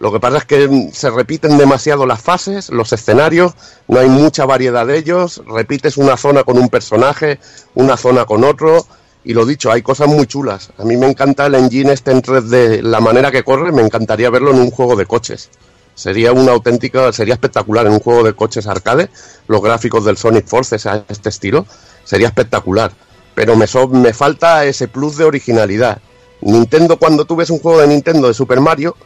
Lo 0.00 0.12
que 0.12 0.20
pasa 0.20 0.38
es 0.38 0.44
que 0.44 0.90
se 0.92 1.10
repiten 1.10 1.58
demasiado 1.58 2.06
las 2.06 2.20
fases, 2.22 2.68
los 2.70 2.92
escenarios, 2.92 3.54
no 3.88 3.98
hay 3.98 4.08
mucha 4.08 4.46
variedad 4.46 4.86
de 4.86 4.96
ellos, 4.96 5.42
repites 5.46 5.96
una 5.96 6.16
zona 6.16 6.44
con 6.44 6.56
un 6.56 6.68
personaje, 6.68 7.40
una 7.74 7.96
zona 7.96 8.24
con 8.24 8.44
otro, 8.44 8.86
y 9.24 9.34
lo 9.34 9.44
dicho, 9.44 9.72
hay 9.72 9.82
cosas 9.82 10.06
muy 10.06 10.26
chulas. 10.26 10.70
A 10.78 10.84
mí 10.84 10.96
me 10.96 11.06
encanta 11.08 11.46
el 11.46 11.56
engine 11.56 11.92
este 11.92 12.12
en 12.12 12.22
3D, 12.22 12.82
la 12.82 13.00
manera 13.00 13.32
que 13.32 13.42
corre, 13.42 13.72
me 13.72 13.82
encantaría 13.82 14.30
verlo 14.30 14.52
en 14.52 14.60
un 14.60 14.70
juego 14.70 14.94
de 14.94 15.04
coches. 15.06 15.50
Sería 15.96 16.32
una 16.32 16.52
auténtica, 16.52 17.12
sería 17.12 17.34
espectacular 17.34 17.84
en 17.86 17.94
un 17.94 17.98
juego 18.00 18.22
de 18.22 18.34
coches 18.34 18.68
arcade, 18.68 19.10
los 19.48 19.60
gráficos 19.60 20.04
del 20.04 20.16
Sonic 20.16 20.46
Forces 20.46 20.86
a 20.86 21.04
este 21.08 21.28
estilo, 21.28 21.66
sería 22.04 22.28
espectacular. 22.28 22.92
Pero 23.34 23.56
me, 23.56 23.66
so- 23.66 23.88
me 23.88 24.12
falta 24.14 24.64
ese 24.64 24.86
plus 24.86 25.16
de 25.16 25.24
originalidad. 25.24 25.98
Nintendo, 26.40 26.98
cuando 26.98 27.24
tú 27.24 27.34
ves 27.34 27.50
un 27.50 27.58
juego 27.58 27.80
de 27.80 27.88
Nintendo 27.88 28.28
de 28.28 28.34
Super 28.34 28.60
Mario, 28.60 28.96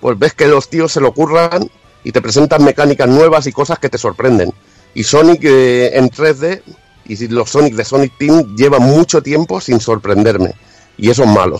pues 0.00 0.18
ves 0.18 0.34
que 0.34 0.46
los 0.46 0.68
tíos 0.68 0.92
se 0.92 1.00
lo 1.00 1.12
curran 1.12 1.68
y 2.04 2.12
te 2.12 2.20
presentan 2.22 2.64
mecánicas 2.64 3.08
nuevas 3.08 3.46
y 3.46 3.52
cosas 3.52 3.78
que 3.78 3.88
te 3.88 3.98
sorprenden. 3.98 4.52
Y 4.94 5.04
Sonic 5.04 5.40
eh, 5.44 5.96
en 5.98 6.08
3D 6.10 6.62
y 7.06 7.28
los 7.28 7.50
Sonic 7.50 7.74
de 7.74 7.84
Sonic 7.84 8.16
Team 8.18 8.54
llevan 8.56 8.82
mucho 8.82 9.22
tiempo 9.22 9.60
sin 9.60 9.80
sorprenderme. 9.80 10.52
Y 10.96 11.10
eso 11.10 11.22
es 11.24 11.28
malo. 11.30 11.58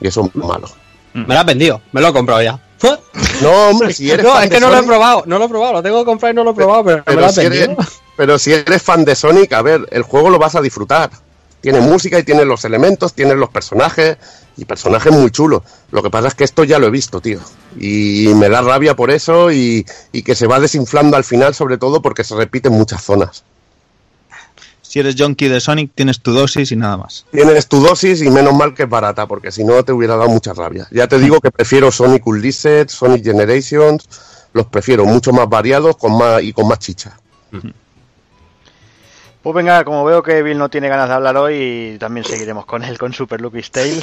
Y 0.00 0.08
eso 0.08 0.24
es 0.26 0.34
malo. 0.36 0.68
Me 1.14 1.34
lo 1.34 1.40
has 1.40 1.46
vendido, 1.46 1.80
me 1.92 2.00
lo 2.00 2.08
he 2.08 2.12
comprado 2.12 2.42
ya. 2.42 2.60
No, 3.42 3.50
hombre, 3.70 3.92
si 3.92 4.10
eres 4.10 4.24
no, 4.24 4.32
fan 4.32 4.44
es 4.44 4.50
de 4.50 4.56
que 4.56 4.60
no 4.60 4.68
lo 4.68 4.74
he 4.74 4.78
Sonic- 4.78 4.86
probado, 4.88 5.22
no 5.26 5.38
lo 5.38 5.44
he 5.44 5.48
probado, 5.48 5.72
lo 5.74 5.82
tengo 5.82 6.00
que 6.00 6.04
comprar 6.06 6.32
y 6.32 6.34
no 6.34 6.42
lo 6.44 6.50
he 6.50 6.54
probado, 6.54 6.84
pero, 6.84 6.96
me 6.98 7.12
lo 7.12 7.16
pero 7.18 7.26
has 7.26 7.34
si, 7.34 7.40
eres, 7.42 7.60
vendido. 7.68 7.86
pero 8.16 8.38
si 8.38 8.52
eres 8.52 8.82
fan 8.82 9.04
de 9.04 9.14
Sonic, 9.14 9.52
a 9.52 9.62
ver, 9.62 9.86
el 9.92 10.02
juego 10.02 10.28
lo 10.30 10.38
vas 10.40 10.56
a 10.56 10.60
disfrutar. 10.60 11.10
Tiene 11.60 11.80
música 11.80 12.18
y 12.18 12.22
tiene 12.22 12.44
los 12.44 12.64
elementos, 12.64 13.14
tiene 13.14 13.34
los 13.34 13.50
personajes 13.50 14.16
y 14.56 14.64
personajes 14.64 15.12
muy 15.12 15.30
chulos. 15.30 15.62
Lo 15.90 16.02
que 16.02 16.10
pasa 16.10 16.28
es 16.28 16.34
que 16.34 16.44
esto 16.44 16.64
ya 16.64 16.78
lo 16.78 16.86
he 16.86 16.90
visto, 16.90 17.20
tío. 17.20 17.40
Y 17.78 18.28
me 18.36 18.48
da 18.48 18.62
rabia 18.62 18.94
por 18.94 19.10
eso 19.10 19.50
y, 19.50 19.84
y 20.12 20.22
que 20.22 20.34
se 20.34 20.46
va 20.46 20.60
desinflando 20.60 21.16
al 21.16 21.24
final, 21.24 21.54
sobre 21.54 21.78
todo 21.78 22.00
porque 22.02 22.24
se 22.24 22.36
repiten 22.36 22.72
muchas 22.72 23.02
zonas. 23.02 23.44
Si 24.88 24.98
eres 24.98 25.16
junkie 25.18 25.48
de 25.48 25.60
Sonic, 25.60 25.90
tienes 25.94 26.20
tu 26.20 26.32
dosis 26.32 26.72
y 26.72 26.76
nada 26.76 26.96
más. 26.96 27.26
Tienes 27.30 27.66
tu 27.66 27.78
dosis 27.82 28.22
y 28.22 28.30
menos 28.30 28.54
mal 28.54 28.72
que 28.72 28.84
es 28.84 28.88
barata, 28.88 29.26
porque 29.26 29.52
si 29.52 29.62
no 29.62 29.84
te 29.84 29.92
hubiera 29.92 30.16
dado 30.16 30.30
mucha 30.30 30.54
rabia. 30.54 30.88
Ya 30.90 31.06
te 31.06 31.18
digo 31.18 31.40
que 31.42 31.50
prefiero 31.50 31.92
Sonic 31.92 32.26
Unleashed, 32.26 32.88
Sonic 32.88 33.22
Generations, 33.22 34.08
los 34.54 34.64
prefiero 34.66 35.04
mucho 35.04 35.30
más 35.30 35.46
variados 35.46 35.98
con 35.98 36.16
más 36.16 36.42
y 36.42 36.54
con 36.54 36.68
más 36.68 36.78
chicha. 36.78 37.18
Pues 39.50 39.64
venga, 39.64 39.82
como 39.82 40.04
veo 40.04 40.22
que 40.22 40.42
Bill 40.42 40.58
no 40.58 40.68
tiene 40.68 40.88
ganas 40.90 41.08
de 41.08 41.14
hablar 41.14 41.34
hoy, 41.38 41.96
también 41.98 42.22
seguiremos 42.22 42.66
con 42.66 42.84
él, 42.84 42.98
con 42.98 43.14
Super 43.14 43.40
Lucky's 43.40 43.70
Tale. 43.70 44.02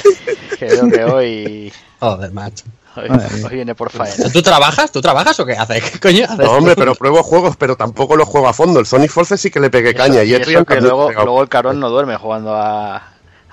Que 0.58 0.64
veo 0.66 0.88
que 0.88 1.04
hoy, 1.04 1.72
Joder, 2.00 2.32
macho. 2.32 2.64
hoy, 2.96 3.08
hoy 3.44 3.54
viene 3.54 3.74
por 3.76 3.90
faena. 3.90 4.28
¿Tú 4.32 4.42
trabajas? 4.42 4.90
¿Tú 4.90 5.00
trabajas 5.00 5.38
o 5.38 5.46
qué 5.46 5.52
haces? 5.52 5.88
¿Qué 5.88 6.00
coño 6.00 6.24
haces? 6.24 6.38
No, 6.38 6.50
hombre, 6.52 6.74
pero 6.74 6.96
pruebo 6.96 7.22
juegos, 7.22 7.56
pero 7.56 7.76
tampoco 7.76 8.16
los 8.16 8.28
juego 8.28 8.48
a 8.48 8.52
fondo. 8.52 8.80
El 8.80 8.86
Sonic 8.86 9.10
Force 9.12 9.36
sí 9.36 9.50
que 9.50 9.60
le 9.60 9.70
pegué 9.70 9.94
caña. 9.94 10.24
Y, 10.24 10.30
y 10.30 10.34
eso 10.34 10.64
que 10.64 10.80
luego, 10.80 11.12
luego 11.12 11.42
el 11.42 11.48
carón 11.48 11.78
no 11.78 11.90
duerme 11.90 12.16
jugando 12.16 12.52
a, 12.56 12.96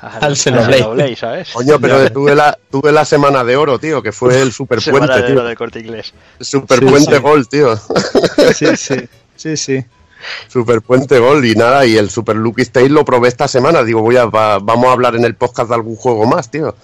Al 0.01 0.35
Xenoblade. 0.35 1.15
¿sabes? 1.15 1.51
Coño, 1.51 1.79
pero 1.79 2.11
tuve 2.11 2.33
la, 2.33 2.57
tuve 2.71 2.91
la 2.91 3.05
semana 3.05 3.43
de 3.43 3.55
oro, 3.55 3.77
tío, 3.77 4.01
que 4.01 4.11
fue 4.11 4.41
el 4.41 4.51
super 4.51 4.81
Semana 4.81 5.05
puente, 5.05 5.21
de 5.27 5.33
tío. 5.33 5.43
del 5.43 5.55
corte 5.57 5.79
inglés. 5.79 6.11
Super 6.39 6.79
Sí, 6.79 6.85
puente 6.85 7.15
sí. 7.17 7.21
gol, 7.21 7.47
tío. 7.47 7.75
Sí, 8.55 8.75
sí, 8.77 8.95
sí, 9.35 9.57
sí. 9.57 9.85
Super 10.47 10.81
puente 10.81 11.19
gol 11.19 11.45
y 11.45 11.55
nada, 11.55 11.85
y 11.85 11.97
el 11.97 12.09
Super 12.09 12.35
Lucky 12.35 12.65
Tale 12.65 12.89
lo 12.89 13.03
probé 13.05 13.27
esta 13.29 13.47
semana. 13.47 13.83
Digo, 13.83 14.01
voy 14.01 14.17
a, 14.17 14.25
va- 14.25 14.59
vamos 14.59 14.87
a 14.89 14.93
hablar 14.93 15.15
en 15.15 15.25
el 15.25 15.35
podcast 15.35 15.69
de 15.69 15.75
algún 15.75 15.95
juego 15.95 16.25
más, 16.25 16.49
tío. 16.49 16.75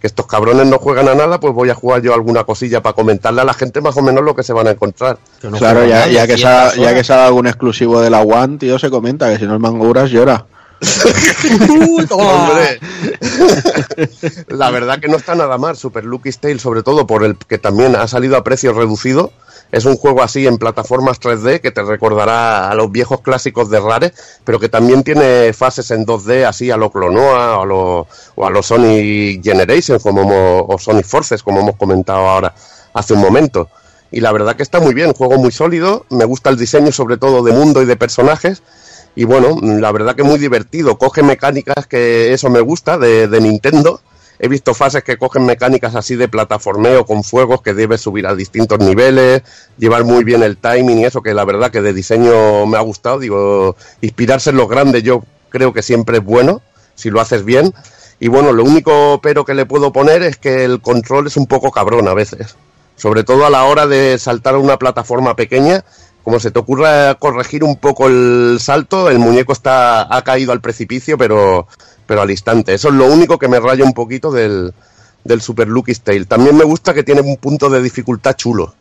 Que 0.00 0.06
estos 0.08 0.26
cabrones 0.26 0.66
no 0.66 0.78
juegan 0.78 1.08
a 1.08 1.14
nada, 1.14 1.40
pues 1.40 1.54
voy 1.54 1.70
a 1.70 1.74
jugar 1.74 2.02
yo 2.02 2.12
alguna 2.12 2.44
cosilla 2.44 2.82
para 2.82 2.92
comentarle 2.94 3.40
a 3.40 3.44
la 3.44 3.54
gente 3.54 3.80
más 3.80 3.96
o 3.96 4.02
menos 4.02 4.22
lo 4.22 4.36
que 4.36 4.42
se 4.42 4.52
van 4.52 4.66
a 4.66 4.72
encontrar. 4.72 5.18
No 5.42 5.56
claro, 5.56 5.84
ya, 5.86 6.00
nada, 6.00 6.06
ya, 6.08 6.26
que 6.26 6.32
200 6.32 6.40
salga, 6.40 6.74
ya 6.90 6.94
que 6.94 7.04
salga 7.04 7.26
algún 7.26 7.46
exclusivo 7.46 8.00
de 8.02 8.10
la 8.10 8.20
One, 8.20 8.58
tío, 8.58 8.78
se 8.78 8.90
comenta 8.90 9.30
que 9.32 9.38
si 9.38 9.46
no 9.46 9.54
el 9.54 9.60
Manguras 9.60 10.10
llora. 10.10 10.44
La 14.48 14.70
verdad 14.70 14.98
que 15.00 15.08
no 15.08 15.16
está 15.16 15.34
nada 15.34 15.58
mal 15.58 15.76
Super 15.76 16.04
Lucky 16.04 16.30
Tale, 16.32 16.58
sobre 16.58 16.82
todo 16.82 17.06
por 17.06 17.24
el 17.24 17.36
que 17.36 17.58
también 17.58 17.96
ha 17.96 18.06
salido 18.08 18.36
a 18.36 18.44
precio 18.44 18.72
reducido. 18.72 19.32
Es 19.72 19.86
un 19.86 19.96
juego 19.96 20.22
así 20.22 20.46
en 20.46 20.58
plataformas 20.58 21.18
3D 21.20 21.60
que 21.60 21.72
te 21.72 21.82
recordará 21.82 22.70
a 22.70 22.74
los 22.74 22.92
viejos 22.92 23.22
clásicos 23.22 23.70
de 23.70 23.80
Rare, 23.80 24.12
pero 24.44 24.60
que 24.60 24.68
también 24.68 25.02
tiene 25.02 25.52
fases 25.52 25.90
en 25.90 26.06
2D 26.06 26.44
así 26.46 26.70
a 26.70 26.76
lo 26.76 26.90
Clonoa 26.90 27.60
a 27.60 27.64
lo, 27.64 28.06
o 28.36 28.46
a 28.46 28.50
los 28.50 28.66
Sonic 28.66 29.42
Generations 29.42 30.00
como 30.02 30.22
hemos- 30.22 30.64
o 30.68 30.78
Sonic 30.78 31.06
Forces, 31.06 31.42
como 31.42 31.60
hemos 31.60 31.76
comentado 31.76 32.20
ahora 32.28 32.54
hace 32.92 33.14
un 33.14 33.20
momento. 33.20 33.68
Y 34.12 34.20
la 34.20 34.30
verdad 34.30 34.54
que 34.54 34.62
está 34.62 34.78
muy 34.78 34.94
bien, 34.94 35.12
juego 35.12 35.38
muy 35.38 35.50
sólido, 35.50 36.06
me 36.10 36.24
gusta 36.24 36.50
el 36.50 36.56
diseño 36.56 36.92
sobre 36.92 37.16
todo 37.16 37.42
de 37.42 37.52
mundo 37.52 37.82
y 37.82 37.86
de 37.86 37.96
personajes. 37.96 38.62
Y 39.16 39.24
bueno, 39.24 39.58
la 39.62 39.92
verdad 39.92 40.16
que 40.16 40.22
muy 40.22 40.38
divertido. 40.38 40.98
Coge 40.98 41.22
mecánicas 41.22 41.86
que 41.86 42.32
eso 42.32 42.50
me 42.50 42.60
gusta 42.60 42.98
de, 42.98 43.28
de 43.28 43.40
Nintendo. 43.40 44.00
He 44.38 44.48
visto 44.48 44.74
fases 44.74 45.04
que 45.04 45.16
cogen 45.16 45.46
mecánicas 45.46 45.94
así 45.94 46.16
de 46.16 46.28
plataformeo 46.28 47.06
con 47.06 47.22
fuegos 47.22 47.62
que 47.62 47.72
debes 47.72 48.00
subir 48.00 48.26
a 48.26 48.34
distintos 48.34 48.80
niveles, 48.80 49.42
llevar 49.78 50.04
muy 50.04 50.24
bien 50.24 50.42
el 50.42 50.56
timing 50.56 50.98
y 50.98 51.04
eso 51.04 51.22
que 51.22 51.34
la 51.34 51.44
verdad 51.44 51.70
que 51.70 51.80
de 51.80 51.92
diseño 51.92 52.66
me 52.66 52.76
ha 52.76 52.80
gustado. 52.80 53.20
Digo, 53.20 53.76
inspirarse 54.00 54.50
en 54.50 54.56
los 54.56 54.68
grandes 54.68 55.04
yo 55.04 55.22
creo 55.50 55.72
que 55.72 55.82
siempre 55.82 56.18
es 56.18 56.24
bueno, 56.24 56.62
si 56.96 57.10
lo 57.10 57.20
haces 57.20 57.44
bien. 57.44 57.72
Y 58.18 58.28
bueno, 58.28 58.52
lo 58.52 58.64
único 58.64 59.20
pero 59.22 59.44
que 59.44 59.54
le 59.54 59.66
puedo 59.66 59.92
poner 59.92 60.22
es 60.22 60.36
que 60.36 60.64
el 60.64 60.80
control 60.80 61.28
es 61.28 61.36
un 61.36 61.46
poco 61.46 61.70
cabrón 61.70 62.08
a 62.08 62.14
veces. 62.14 62.56
Sobre 62.96 63.22
todo 63.22 63.46
a 63.46 63.50
la 63.50 63.64
hora 63.64 63.86
de 63.86 64.18
saltar 64.18 64.54
a 64.54 64.58
una 64.58 64.78
plataforma 64.78 65.36
pequeña, 65.36 65.84
como 66.24 66.40
se 66.40 66.50
te 66.50 66.58
ocurra 66.58 67.14
corregir 67.16 67.62
un 67.62 67.76
poco 67.76 68.08
el 68.08 68.56
salto, 68.58 69.10
el 69.10 69.18
muñeco 69.18 69.52
está 69.52 70.14
ha 70.14 70.24
caído 70.24 70.52
al 70.52 70.62
precipicio, 70.62 71.18
pero, 71.18 71.68
pero 72.06 72.22
al 72.22 72.30
instante. 72.30 72.72
Eso 72.72 72.88
es 72.88 72.94
lo 72.94 73.06
único 73.06 73.38
que 73.38 73.46
me 73.46 73.60
raya 73.60 73.84
un 73.84 73.92
poquito 73.92 74.32
del, 74.32 74.72
del 75.22 75.42
Super 75.42 75.68
Lucky 75.68 75.94
Tale. 75.94 76.24
También 76.24 76.56
me 76.56 76.64
gusta 76.64 76.94
que 76.94 77.02
tiene 77.02 77.20
un 77.20 77.36
punto 77.36 77.68
de 77.68 77.82
dificultad 77.82 78.36
chulo. 78.36 78.74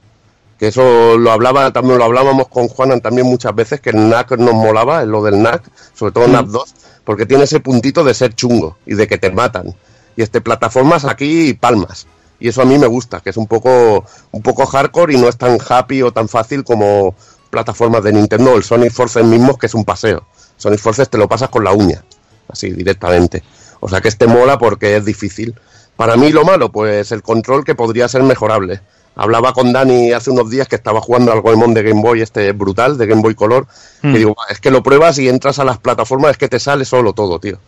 Que 0.58 0.68
eso 0.68 1.18
lo 1.18 1.32
hablaba, 1.32 1.74
también 1.74 1.98
lo 1.98 2.06
hablábamos 2.06 2.48
con 2.48 2.70
Juanan 2.70 3.02
también 3.02 3.28
muchas 3.28 3.54
veces, 3.54 3.82
que 3.82 3.90
el 3.90 4.10
NAC 4.10 4.38
nos 4.38 4.54
molaba, 4.54 5.04
lo 5.04 5.22
del 5.22 5.42
NAC, 5.42 5.64
sobre 5.94 6.14
todo 6.14 6.28
NAC 6.30 6.46
2, 6.46 6.76
porque 7.04 7.26
tiene 7.26 7.44
ese 7.44 7.60
puntito 7.60 8.06
de 8.06 8.14
ser 8.14 8.34
chungo 8.34 8.78
y 8.86 8.94
de 8.94 9.06
que 9.06 9.18
te 9.18 9.32
matan. 9.32 9.76
Y 10.16 10.22
este 10.22 10.40
plataformas 10.40 11.04
aquí 11.04 11.50
y 11.50 11.54
palmas. 11.54 12.08
Y 12.40 12.50
eso 12.50 12.62
a 12.62 12.66
mí 12.66 12.78
me 12.78 12.88
gusta, 12.88 13.20
que 13.20 13.30
es 13.30 13.38
un 13.38 13.48
poco, 13.48 14.06
un 14.32 14.42
poco 14.42 14.66
hardcore 14.66 15.14
y 15.14 15.18
no 15.18 15.28
es 15.28 15.38
tan 15.38 15.58
happy 15.68 16.02
o 16.02 16.12
tan 16.12 16.28
fácil 16.28 16.64
como 16.64 17.16
plataformas 17.54 18.04
de 18.04 18.12
Nintendo 18.12 18.56
el 18.56 18.64
Sonic 18.64 18.92
Forces 18.92 19.24
mismos, 19.24 19.60
que 19.60 19.68
es 19.68 19.76
un 19.76 19.86
paseo. 19.86 20.26
Sonic 20.58 20.80
Forces 20.80 21.08
te 21.08 21.20
lo 21.20 21.28
pasas 21.28 21.50
con 21.50 21.64
la 21.64 21.72
uña, 21.72 22.04
así 22.50 22.72
directamente. 22.72 23.44
O 23.80 23.88
sea 23.88 24.02
que 24.02 24.08
este 24.08 24.26
mola 24.26 24.58
porque 24.58 24.98
es 24.98 25.06
difícil. 25.06 25.54
Para 25.96 26.16
mí 26.18 26.32
lo 26.32 26.44
malo, 26.44 26.72
pues 26.72 27.12
el 27.12 27.22
control 27.22 27.64
que 27.64 27.76
podría 27.76 28.08
ser 28.08 28.24
mejorable. 28.24 28.82
Hablaba 29.16 29.54
con 29.54 29.72
Dani 29.72 30.12
hace 30.14 30.32
unos 30.32 30.50
días 30.50 30.68
que 30.68 30.76
estaba 30.76 31.00
jugando 31.00 31.32
al 31.32 31.42
Goemon 31.42 31.76
de 31.76 31.84
Game 31.84 32.02
Boy, 32.02 32.22
este 32.22 32.52
brutal, 32.54 32.98
de 32.98 33.06
Game 33.06 33.22
Boy 33.22 33.36
Color, 33.36 33.68
Hmm. 34.02 34.12
que 34.12 34.18
digo, 34.18 34.36
es 34.50 34.60
que 34.60 34.72
lo 34.72 34.82
pruebas 34.82 35.20
y 35.20 35.30
entras 35.30 35.60
a 35.60 35.64
las 35.64 35.78
plataformas, 35.78 36.32
es 36.32 36.38
que 36.40 36.50
te 36.50 36.60
sale 36.60 36.84
solo 36.86 37.14
todo, 37.14 37.40
tío. 37.40 37.60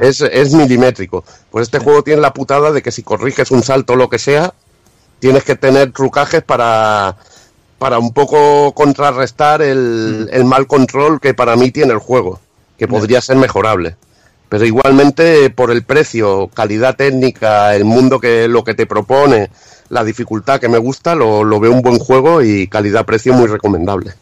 Es, 0.00 0.22
es 0.22 0.54
milimétrico. 0.54 1.22
Pues 1.50 1.64
este 1.64 1.80
juego 1.80 2.02
tiene 2.02 2.22
la 2.22 2.32
putada 2.32 2.72
de 2.72 2.80
que 2.80 2.90
si 2.90 3.02
corriges 3.02 3.50
un 3.50 3.62
salto 3.62 3.92
o 3.92 3.96
lo 3.96 4.08
que 4.08 4.18
sea, 4.18 4.54
tienes 5.18 5.44
que 5.44 5.54
tener 5.56 5.92
trucajes 5.92 6.42
para, 6.42 7.16
para 7.78 7.98
un 7.98 8.12
poco 8.12 8.72
contrarrestar 8.72 9.62
el, 9.62 10.28
el 10.32 10.44
mal 10.44 10.66
control 10.66 11.20
que 11.20 11.34
para 11.34 11.56
mí 11.56 11.70
tiene 11.70 11.92
el 11.92 11.98
juego, 11.98 12.40
que 12.78 12.88
podría 12.88 13.20
ser 13.20 13.36
mejorable. 13.36 13.96
Pero 14.48 14.64
igualmente 14.64 15.50
por 15.50 15.70
el 15.70 15.82
precio, 15.82 16.48
calidad 16.54 16.96
técnica, 16.96 17.74
el 17.74 17.84
mundo 17.84 18.20
que 18.20 18.46
lo 18.48 18.62
que 18.62 18.74
te 18.74 18.86
propone, 18.86 19.50
la 19.88 20.04
dificultad 20.04 20.60
que 20.60 20.68
me 20.68 20.78
gusta, 20.78 21.14
lo, 21.14 21.44
lo 21.44 21.58
veo 21.58 21.72
un 21.72 21.82
buen 21.82 21.98
juego 21.98 22.42
y 22.42 22.68
calidad-precio 22.68 23.34
muy 23.34 23.48
recomendable. 23.48 24.14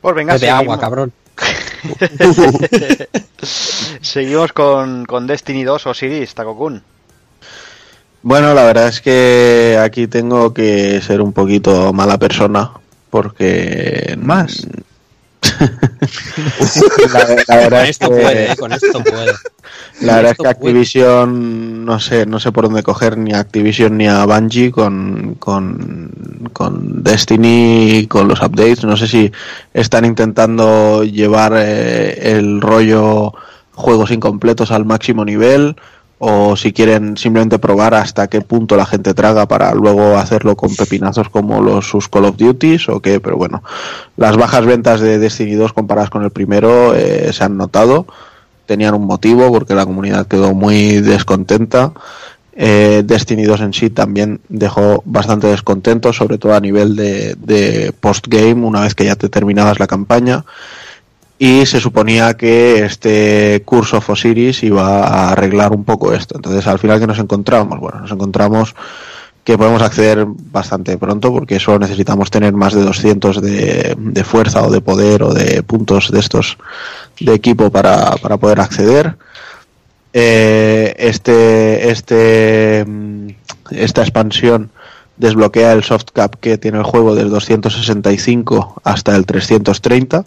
Pues 0.00 0.14
venga, 0.16 0.38
seguimos, 0.38 0.60
agua, 0.60 0.78
cabrón. 0.78 1.12
seguimos 4.02 4.52
con, 4.52 5.06
con 5.06 5.26
Destiny 5.26 5.64
2 5.64 5.86
o 5.86 5.94
Siris, 5.94 6.34
Takokun. 6.34 6.82
Bueno, 8.24 8.54
la 8.54 8.64
verdad 8.64 8.88
es 8.88 9.02
que 9.02 9.78
aquí 9.78 10.06
tengo 10.06 10.54
que 10.54 11.02
ser 11.02 11.20
un 11.20 11.34
poquito 11.34 11.92
mala 11.92 12.16
persona 12.16 12.70
porque 13.10 14.16
Más. 14.18 14.66
la, 17.12 17.36
la 17.46 17.56
verdad 17.56 17.80
Con 17.80 17.84
es 17.84 17.90
esto 17.90 18.08
que, 18.08 18.22
puede, 18.22 18.52
eh, 18.52 18.56
con 18.56 18.72
esto 18.72 19.04
puede. 19.04 19.32
la 20.00 20.16
verdad 20.16 20.30
es 20.30 20.38
que 20.38 20.42
puede. 20.42 20.50
Activision 20.52 21.84
no 21.84 22.00
sé 22.00 22.24
no 22.24 22.40
sé 22.40 22.50
por 22.50 22.64
dónde 22.64 22.82
coger 22.82 23.18
ni 23.18 23.34
a 23.34 23.40
Activision 23.40 23.98
ni 23.98 24.08
a 24.08 24.24
Bungie 24.24 24.70
con, 24.70 25.34
con, 25.38 26.48
con 26.54 27.02
Destiny 27.02 28.06
con 28.08 28.26
los 28.26 28.40
updates 28.40 28.84
no 28.84 28.96
sé 28.96 29.06
si 29.06 29.30
están 29.74 30.06
intentando 30.06 31.04
llevar 31.04 31.52
eh, 31.58 32.38
el 32.38 32.62
rollo 32.62 33.34
juegos 33.72 34.10
incompletos 34.12 34.70
al 34.70 34.86
máximo 34.86 35.26
nivel 35.26 35.76
o 36.18 36.56
si 36.56 36.72
quieren 36.72 37.16
simplemente 37.16 37.58
probar 37.58 37.94
hasta 37.94 38.28
qué 38.28 38.40
punto 38.40 38.76
la 38.76 38.86
gente 38.86 39.14
traga 39.14 39.46
para 39.46 39.74
luego 39.74 40.16
hacerlo 40.16 40.56
con 40.56 40.74
pepinazos 40.74 41.28
como 41.28 41.60
los 41.60 41.88
sus 41.88 42.08
Call 42.08 42.26
of 42.26 42.36
Duties 42.36 42.88
o 42.88 43.00
qué, 43.00 43.20
pero 43.20 43.36
bueno, 43.36 43.62
las 44.16 44.36
bajas 44.36 44.64
ventas 44.64 45.00
de 45.00 45.18
Destiny 45.18 45.54
2 45.54 45.72
comparadas 45.72 46.10
con 46.10 46.22
el 46.22 46.30
primero 46.30 46.94
eh, 46.94 47.32
se 47.32 47.44
han 47.44 47.56
notado, 47.56 48.06
tenían 48.66 48.94
un 48.94 49.06
motivo 49.06 49.50
porque 49.52 49.74
la 49.74 49.86
comunidad 49.86 50.26
quedó 50.26 50.54
muy 50.54 51.00
descontenta. 51.00 51.92
Eh, 52.56 53.02
Destiny 53.04 53.42
2 53.42 53.60
en 53.62 53.72
sí 53.72 53.90
también 53.90 54.40
dejó 54.48 55.02
bastante 55.04 55.48
descontento, 55.48 56.12
sobre 56.12 56.38
todo 56.38 56.54
a 56.54 56.60
nivel 56.60 56.94
de, 56.94 57.34
de 57.34 57.92
postgame, 57.98 58.64
una 58.64 58.80
vez 58.80 58.94
que 58.94 59.04
ya 59.04 59.16
te 59.16 59.28
terminabas 59.28 59.80
la 59.80 59.88
campaña 59.88 60.44
y 61.44 61.66
se 61.66 61.78
suponía 61.78 62.38
que 62.38 62.86
este 62.86 63.62
curso 63.66 63.98
of 63.98 64.08
Osiris 64.08 64.62
iba 64.62 65.06
a 65.06 65.32
arreglar 65.32 65.72
un 65.72 65.84
poco 65.84 66.14
esto. 66.14 66.36
Entonces, 66.36 66.66
al 66.66 66.78
final 66.78 66.98
que 66.98 67.06
nos 67.06 67.18
encontramos, 67.18 67.78
bueno, 67.80 68.00
nos 68.00 68.10
encontramos 68.10 68.74
que 69.44 69.58
podemos 69.58 69.82
acceder 69.82 70.24
bastante 70.26 70.96
pronto 70.96 71.30
porque 71.34 71.60
solo 71.60 71.80
necesitamos 71.80 72.30
tener 72.30 72.54
más 72.54 72.72
de 72.72 72.80
200 72.80 73.42
de, 73.42 73.94
de 73.94 74.24
fuerza 74.24 74.62
o 74.62 74.70
de 74.70 74.80
poder 74.80 75.22
o 75.22 75.34
de 75.34 75.62
puntos 75.62 76.10
de 76.10 76.20
estos 76.20 76.56
de 77.20 77.34
equipo 77.34 77.70
para, 77.70 78.12
para 78.22 78.38
poder 78.38 78.60
acceder. 78.60 79.18
Eh, 80.14 80.94
este, 80.96 81.90
este, 81.90 82.86
esta 83.70 84.00
expansión 84.00 84.70
desbloquea 85.18 85.74
el 85.74 85.84
soft 85.84 86.06
cap 86.14 86.36
que 86.40 86.56
tiene 86.56 86.78
el 86.78 86.84
juego 86.84 87.14
del 87.14 87.28
265 87.28 88.80
hasta 88.82 89.14
el 89.14 89.26
330 89.26 90.24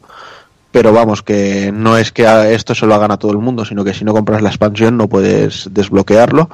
pero 0.77 0.93
vamos 0.93 1.23
que 1.23 1.71
no 1.73 1.97
es 1.97 2.11
que 2.11 2.27
a- 2.27 2.51
esto 2.51 2.75
se 2.75 2.85
lo 2.85 2.93
hagan 2.93 3.09
a 3.11 3.17
todo 3.17 3.31
el 3.31 3.39
mundo 3.39 3.65
sino 3.65 3.83
que 3.83 3.95
si 3.95 4.05
no 4.05 4.13
compras 4.13 4.43
la 4.43 4.49
expansión 4.49 4.95
no 4.95 5.07
puedes 5.07 5.67
desbloquearlo. 5.71 6.49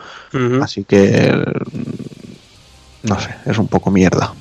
Así 0.64 0.86
que 0.86 1.44
no 3.04 3.20
sé 3.20 3.36
es 3.46 3.58
un 3.58 3.68
poco 3.68 3.92
mierda. 3.92 4.34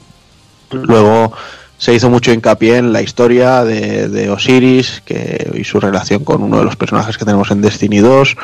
Luego 0.70 1.32
se 1.78 1.92
hizo 1.94 2.08
mucho 2.10 2.32
hincapié 2.32 2.76
en 2.76 2.92
la 2.92 3.02
historia 3.02 3.64
de, 3.64 4.08
de 4.08 4.30
Osiris 4.30 5.02
que, 5.04 5.50
y 5.54 5.64
su 5.64 5.80
relación 5.80 6.24
con 6.24 6.42
uno 6.42 6.58
de 6.58 6.64
los 6.64 6.76
personajes 6.76 7.18
que 7.18 7.24
tenemos 7.24 7.50
en 7.50 7.60
Destiny 7.60 7.98
2 7.98 8.36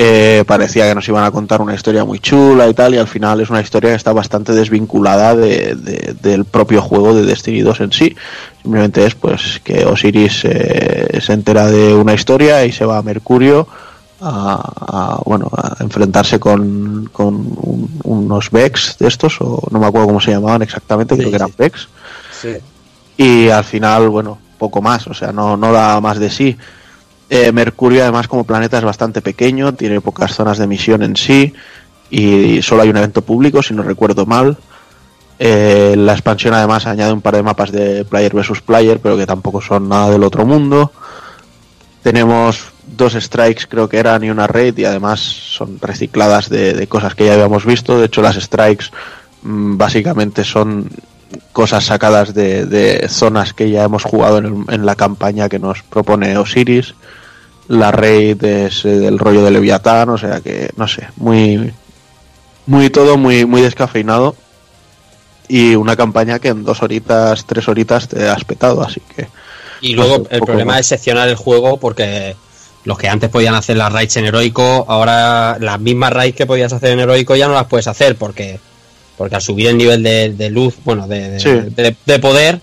Eh, 0.00 0.44
parecía 0.46 0.88
que 0.88 0.94
nos 0.94 1.08
iban 1.08 1.24
a 1.24 1.30
contar 1.32 1.60
una 1.60 1.74
historia 1.74 2.04
muy 2.04 2.20
chula 2.20 2.68
y 2.68 2.74
tal, 2.74 2.94
y 2.94 2.98
al 2.98 3.08
final 3.08 3.40
es 3.40 3.50
una 3.50 3.60
historia 3.60 3.90
que 3.90 3.96
está 3.96 4.12
bastante 4.12 4.52
desvinculada 4.52 5.34
de- 5.34 5.74
de- 5.74 6.14
del 6.22 6.44
propio 6.44 6.80
juego 6.80 7.14
de 7.16 7.24
Destiny 7.24 7.62
2 7.62 7.80
en 7.80 7.90
sí. 7.92 8.14
Simplemente 8.62 9.04
es 9.04 9.16
pues 9.16 9.60
que 9.64 9.84
Osiris 9.84 10.42
eh, 10.44 11.18
se 11.20 11.32
entera 11.32 11.66
de 11.66 11.94
una 11.94 12.14
historia 12.14 12.64
y 12.64 12.70
se 12.70 12.84
va 12.84 12.98
a 12.98 13.02
Mercurio 13.02 13.66
a, 14.20 15.16
a, 15.16 15.22
bueno 15.24 15.50
a 15.56 15.82
enfrentarse 15.82 16.38
con, 16.38 17.08
con 17.12 17.34
un- 17.34 18.00
unos 18.04 18.50
Vex 18.52 18.98
de 19.00 19.08
estos, 19.08 19.36
o 19.40 19.66
no 19.72 19.80
me 19.80 19.86
acuerdo 19.86 20.06
cómo 20.06 20.20
se 20.20 20.30
llamaban 20.30 20.62
exactamente, 20.62 21.14
Sí, 21.16 21.20
creo 21.22 21.30
que 21.30 21.36
eran 21.36 21.48
sí. 21.48 21.54
Vex 21.58 21.88
Sí. 22.40 22.48
y 23.16 23.48
al 23.48 23.64
final, 23.64 24.08
bueno, 24.10 24.38
poco 24.58 24.80
más, 24.80 25.08
o 25.08 25.14
sea, 25.14 25.32
no, 25.32 25.56
no 25.56 25.72
da 25.72 26.00
más 26.00 26.20
de 26.20 26.30
sí. 26.30 26.56
Eh, 27.30 27.52
Mercurio, 27.52 28.02
además, 28.02 28.26
como 28.26 28.44
planeta 28.44 28.78
es 28.78 28.84
bastante 28.84 29.20
pequeño, 29.20 29.74
tiene 29.74 30.00
pocas 30.00 30.34
zonas 30.34 30.58
de 30.58 30.66
misión 30.66 31.02
en 31.02 31.16
sí 31.16 31.52
y 32.10 32.62
solo 32.62 32.82
hay 32.82 32.88
un 32.88 32.96
evento 32.96 33.22
público, 33.22 33.62
si 33.62 33.74
no 33.74 33.82
recuerdo 33.82 34.24
mal. 34.24 34.56
Eh, 35.38 35.94
la 35.96 36.12
expansión, 36.12 36.54
además, 36.54 36.86
añade 36.86 37.12
un 37.12 37.20
par 37.20 37.36
de 37.36 37.42
mapas 37.42 37.70
de 37.70 38.04
player 38.04 38.34
versus 38.34 38.62
player, 38.62 38.98
pero 39.00 39.16
que 39.16 39.26
tampoco 39.26 39.60
son 39.60 39.88
nada 39.88 40.10
del 40.10 40.24
otro 40.24 40.46
mundo. 40.46 40.90
Tenemos 42.02 42.72
dos 42.86 43.12
strikes, 43.12 43.66
creo 43.68 43.88
que 43.88 43.98
eran, 43.98 44.24
y 44.24 44.30
una 44.30 44.46
raid, 44.46 44.78
y 44.78 44.84
además 44.86 45.20
son 45.20 45.78
recicladas 45.80 46.48
de, 46.48 46.72
de 46.72 46.86
cosas 46.86 47.14
que 47.14 47.26
ya 47.26 47.34
habíamos 47.34 47.66
visto. 47.66 47.98
De 47.98 48.06
hecho, 48.06 48.22
las 48.22 48.36
strikes 48.36 48.86
mm, 49.42 49.76
básicamente 49.76 50.44
son 50.44 50.88
cosas 51.52 51.84
sacadas 51.84 52.34
de, 52.34 52.64
de 52.66 53.08
zonas 53.08 53.52
que 53.52 53.70
ya 53.70 53.84
hemos 53.84 54.04
jugado 54.04 54.38
en, 54.38 54.46
el- 54.46 54.74
en 54.74 54.86
la 54.86 54.94
campaña 54.94 55.48
que 55.48 55.58
nos 55.58 55.82
propone 55.82 56.36
Osiris. 56.38 56.94
La 57.68 57.90
raid 57.92 58.42
es 58.44 58.82
del 58.82 59.18
rollo 59.18 59.42
de 59.44 59.50
Leviatán, 59.50 60.08
o 60.08 60.16
sea 60.18 60.40
que, 60.40 60.70
no 60.76 60.88
sé, 60.88 61.08
muy, 61.16 61.72
muy 62.66 62.88
todo 62.90 63.18
muy, 63.18 63.44
muy 63.44 63.60
descafeinado. 63.60 64.34
Y 65.48 65.74
una 65.74 65.96
campaña 65.96 66.38
que 66.38 66.48
en 66.48 66.64
dos 66.64 66.82
horitas, 66.82 67.44
tres 67.46 67.68
horitas 67.68 68.06
te 68.08 68.28
has 68.28 68.44
petado, 68.44 68.82
así 68.82 69.00
que. 69.16 69.28
Y 69.80 69.94
luego 69.94 70.24
Pues, 70.24 70.32
el 70.32 70.40
problema 70.42 70.72
más. 70.72 70.80
es 70.80 70.86
seccionar 70.88 71.28
el 71.28 71.36
juego 71.36 71.78
porque 71.78 72.36
los 72.84 72.98
que 72.98 73.08
antes 73.08 73.30
podían 73.30 73.54
hacer 73.54 73.76
las 73.76 73.92
raids 73.92 74.16
en 74.16 74.26
heroico, 74.26 74.84
ahora 74.88 75.56
las 75.60 75.78
mismas 75.80 76.12
raids 76.12 76.36
que 76.36 76.46
podías 76.46 76.72
hacer 76.72 76.90
en 76.92 77.00
heroico 77.00 77.36
ya 77.36 77.48
no 77.48 77.54
las 77.54 77.66
puedes 77.66 77.86
hacer 77.86 78.16
porque 78.16 78.60
porque 79.18 79.34
al 79.34 79.42
subir 79.42 79.66
el 79.66 79.76
nivel 79.76 80.02
de, 80.02 80.30
de 80.32 80.48
luz, 80.50 80.76
bueno, 80.84 81.06
de, 81.06 81.30
de- 81.30 81.40
Sí. 81.40 81.50
de- 81.50 81.94
de 82.06 82.18
poder, 82.20 82.60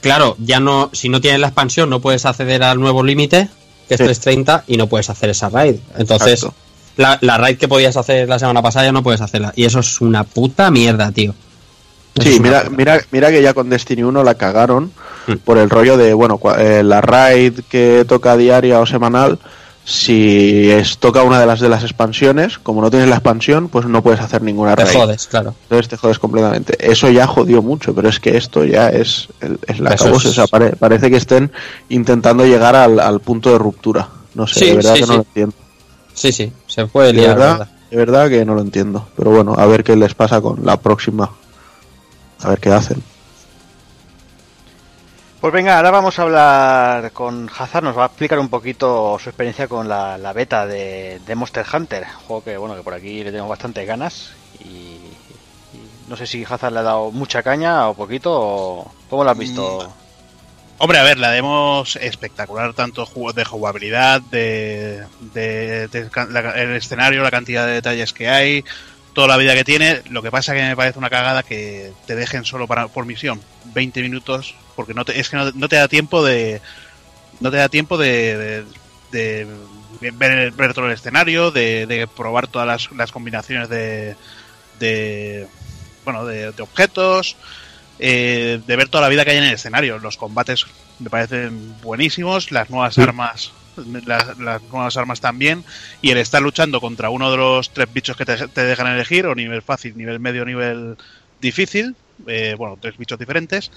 claro, 0.00 0.36
ya 0.38 0.60
no, 0.60 0.90
si 0.92 1.08
no 1.08 1.20
tienes 1.20 1.40
la 1.40 1.48
expansión 1.48 1.90
no 1.90 2.00
puedes 2.00 2.24
acceder 2.26 2.62
al 2.62 2.78
nuevo 2.78 3.02
límite, 3.02 3.48
que 3.88 3.94
es 3.94 3.98
Sí. 3.98 4.04
330, 4.04 4.64
y 4.68 4.76
no 4.76 4.86
puedes 4.86 5.10
hacer 5.10 5.30
esa 5.30 5.48
raid. 5.48 5.76
Entonces, 5.98 6.46
la, 6.96 7.18
la 7.22 7.38
raid 7.38 7.58
que 7.58 7.66
podías 7.68 7.96
hacer 7.96 8.28
la 8.28 8.38
semana 8.38 8.62
pasada 8.62 8.84
ya 8.86 8.92
no 8.92 9.02
puedes 9.02 9.20
hacerla. 9.20 9.52
Y 9.56 9.64
eso 9.64 9.80
es 9.80 10.00
una 10.00 10.22
puta 10.24 10.70
mierda, 10.70 11.10
tío. 11.10 11.34
Eso 12.14 12.30
Sí, 12.30 12.38
mira, 12.40 12.60
puta 12.64 12.76
mira, 12.76 13.00
mira 13.10 13.30
que 13.30 13.42
ya 13.42 13.54
con 13.54 13.68
Destiny 13.68 14.02
1 14.04 14.22
la 14.22 14.34
cagaron 14.36 14.92
Mm. 15.26 15.32
por 15.44 15.58
el 15.58 15.68
rollo 15.70 15.96
de, 15.96 16.12
bueno, 16.14 16.38
eh, 16.58 16.82
la 16.84 17.00
raid 17.00 17.60
que 17.70 18.04
toca 18.06 18.36
diaria 18.36 18.78
o 18.80 18.86
semanal, 18.86 19.38
si 19.84 20.70
es 20.70 20.96
toca 20.98 21.22
una 21.22 21.38
de 21.38 21.46
las 21.46 21.60
de 21.60 21.68
las 21.68 21.82
expansiones, 21.82 22.58
como 22.58 22.80
no 22.80 22.90
tienes 22.90 23.08
la 23.08 23.16
expansión, 23.16 23.68
pues 23.68 23.84
no 23.86 24.02
puedes 24.02 24.20
hacer 24.20 24.42
ninguna 24.42 24.74
Te 24.76 24.84
raid. 24.84 24.96
jodes, 24.96 25.26
claro. 25.26 25.54
Entonces 25.64 25.88
te 25.88 25.96
jodes 25.96 26.18
completamente. 26.18 26.74
Eso 26.90 27.10
ya 27.10 27.26
jodió 27.26 27.60
mucho, 27.62 27.94
pero 27.94 28.08
es 28.08 28.18
que 28.18 28.36
esto 28.36 28.64
ya 28.64 28.88
es, 28.88 29.28
el- 29.40 29.58
es 29.66 29.80
la 29.80 29.90
acabose. 29.90 30.28
es- 30.28 30.32
O 30.32 30.34
sea, 30.34 30.46
pare- 30.46 30.74
parece 30.76 31.10
que 31.10 31.16
estén 31.18 31.52
intentando 31.90 32.46
llegar 32.46 32.74
al, 32.76 32.98
al 32.98 33.20
punto 33.20 33.50
de 33.52 33.58
ruptura. 33.58 34.08
No 34.34 34.46
sé, 34.46 34.60
Sí, 34.60 34.66
de 34.66 34.74
verdad 34.76 34.94
sí, 34.94 35.00
que 35.02 35.06
no 35.06 35.12
lo 35.14 35.18
entiendo. 35.20 35.54
Sí, 36.14 36.32
sí, 36.32 36.52
se 36.66 36.86
puede 36.86 37.08
De 37.08 37.12
liar, 37.14 37.36
verdad, 37.36 37.50
¿verdad? 37.58 37.68
de 37.90 37.96
verdad 37.96 38.28
que 38.30 38.44
no 38.44 38.54
lo 38.54 38.62
entiendo. 38.62 39.06
Pero 39.16 39.30
bueno, 39.32 39.54
a 39.58 39.66
ver 39.66 39.84
qué 39.84 39.96
les 39.96 40.14
pasa 40.14 40.40
con 40.40 40.64
la 40.64 40.78
próxima. 40.78 41.30
A 42.42 42.48
ver 42.48 42.58
qué 42.58 42.70
hacen. 42.72 43.02
Pues 45.44 45.52
venga, 45.52 45.76
ahora 45.76 45.90
vamos 45.90 46.18
a 46.18 46.22
hablar 46.22 47.12
con 47.12 47.50
Hazard, 47.54 47.84
nos 47.84 47.98
va 47.98 48.04
a 48.04 48.06
explicar 48.06 48.38
un 48.38 48.48
poquito 48.48 49.18
su 49.22 49.28
experiencia 49.28 49.68
con 49.68 49.86
la, 49.86 50.16
la 50.16 50.32
beta 50.32 50.66
de, 50.66 51.20
Monster 51.34 51.66
Hunter, 51.70 52.06
juego 52.26 52.42
que 52.42 52.56
bueno 52.56 52.74
que 52.74 52.80
por 52.82 52.94
aquí 52.94 53.22
le 53.22 53.30
tengo 53.30 53.46
bastante 53.46 53.84
ganas 53.84 54.32
y, 54.60 54.96
no 56.08 56.16
sé 56.16 56.26
si 56.26 56.46
Hazard 56.48 56.72
le 56.72 56.78
ha 56.78 56.82
dado 56.84 57.10
mucha 57.10 57.42
caña 57.42 57.90
o 57.90 57.94
poquito 57.94 58.30
o 58.32 58.92
cómo 59.10 59.22
lo 59.22 59.32
has 59.32 59.36
visto. 59.36 59.92
Hombre, 60.78 60.98
a 60.98 61.02
ver, 61.02 61.18
la 61.18 61.30
demo 61.30 61.82
es 61.84 61.96
espectacular, 61.96 62.72
tanto 62.72 63.06
de 63.34 63.44
jugabilidad, 63.44 64.22
de, 64.22 65.04
de- 65.34 65.88
de 65.88 66.10
la- 66.30 66.52
el 66.52 66.74
escenario, 66.74 67.22
la 67.22 67.30
cantidad 67.30 67.66
de 67.66 67.72
detalles 67.72 68.14
que 68.14 68.30
hay, 68.30 68.64
toda 69.14 69.28
la 69.28 69.36
vida 69.38 69.54
que 69.54 69.64
tiene. 69.64 70.02
Lo 70.10 70.20
que 70.22 70.30
pasa 70.30 70.54
que 70.54 70.62
me 70.62 70.76
parece 70.76 70.98
una 70.98 71.08
cagada 71.10 71.42
que 71.42 71.92
te 72.06 72.14
dejen 72.14 72.44
solo 72.44 72.66
para, 72.66 72.88
por 72.88 73.06
misión 73.06 73.40
20 73.72 74.02
minutos, 74.02 74.54
porque 74.76 74.92
no 74.94 75.04
te, 75.04 75.18
es 75.18 75.30
que 75.30 75.36
no, 75.36 75.50
no 75.52 75.68
te 75.68 75.76
da 75.76 75.88
tiempo 75.88 76.22
de. 76.24 76.60
No 77.40 77.50
te 77.50 77.56
da 77.56 77.68
tiempo 77.68 77.96
de. 77.96 78.36
de- 78.36 78.64
de 79.10 79.46
ver, 80.10 80.50
ver 80.50 80.74
todo 80.74 80.86
el 80.86 80.92
escenario, 80.92 81.52
de, 81.52 81.86
de 81.86 82.08
probar 82.08 82.48
todas 82.48 82.66
las, 82.66 82.90
las 82.92 83.12
combinaciones 83.12 83.68
de. 83.68 84.16
de 84.80 85.46
bueno, 86.04 86.26
de, 86.26 86.50
de 86.52 86.62
objetos, 86.62 87.36
eh, 88.00 88.60
de 88.66 88.76
ver 88.76 88.88
toda 88.88 89.02
la 89.02 89.08
vida 89.08 89.24
que 89.24 89.30
hay 89.30 89.36
en 89.38 89.44
el 89.44 89.54
escenario. 89.54 89.98
Los 89.98 90.16
combates 90.16 90.66
me 90.98 91.08
parecen 91.10 91.80
buenísimos, 91.80 92.50
las 92.50 92.68
nuevas 92.70 92.98
armas, 92.98 93.52
las, 94.06 94.38
las 94.38 94.62
nuevas 94.62 94.96
armas 94.96 95.20
también, 95.20 95.64
y 96.02 96.10
el 96.10 96.18
estar 96.18 96.42
luchando 96.42 96.80
contra 96.80 97.10
uno 97.10 97.30
de 97.30 97.36
los 97.36 97.70
tres 97.70 97.92
bichos 97.92 98.16
que 98.16 98.24
te, 98.24 98.48
te 98.48 98.64
dejan 98.64 98.86
elegir, 98.88 99.26
o 99.26 99.34
nivel 99.34 99.62
fácil, 99.62 99.96
nivel 99.96 100.20
medio, 100.20 100.44
nivel 100.44 100.96
difícil, 101.40 101.94
eh, 102.26 102.54
bueno, 102.56 102.78
tres 102.80 102.96
bichos 102.96 103.18
diferentes. 103.18 103.70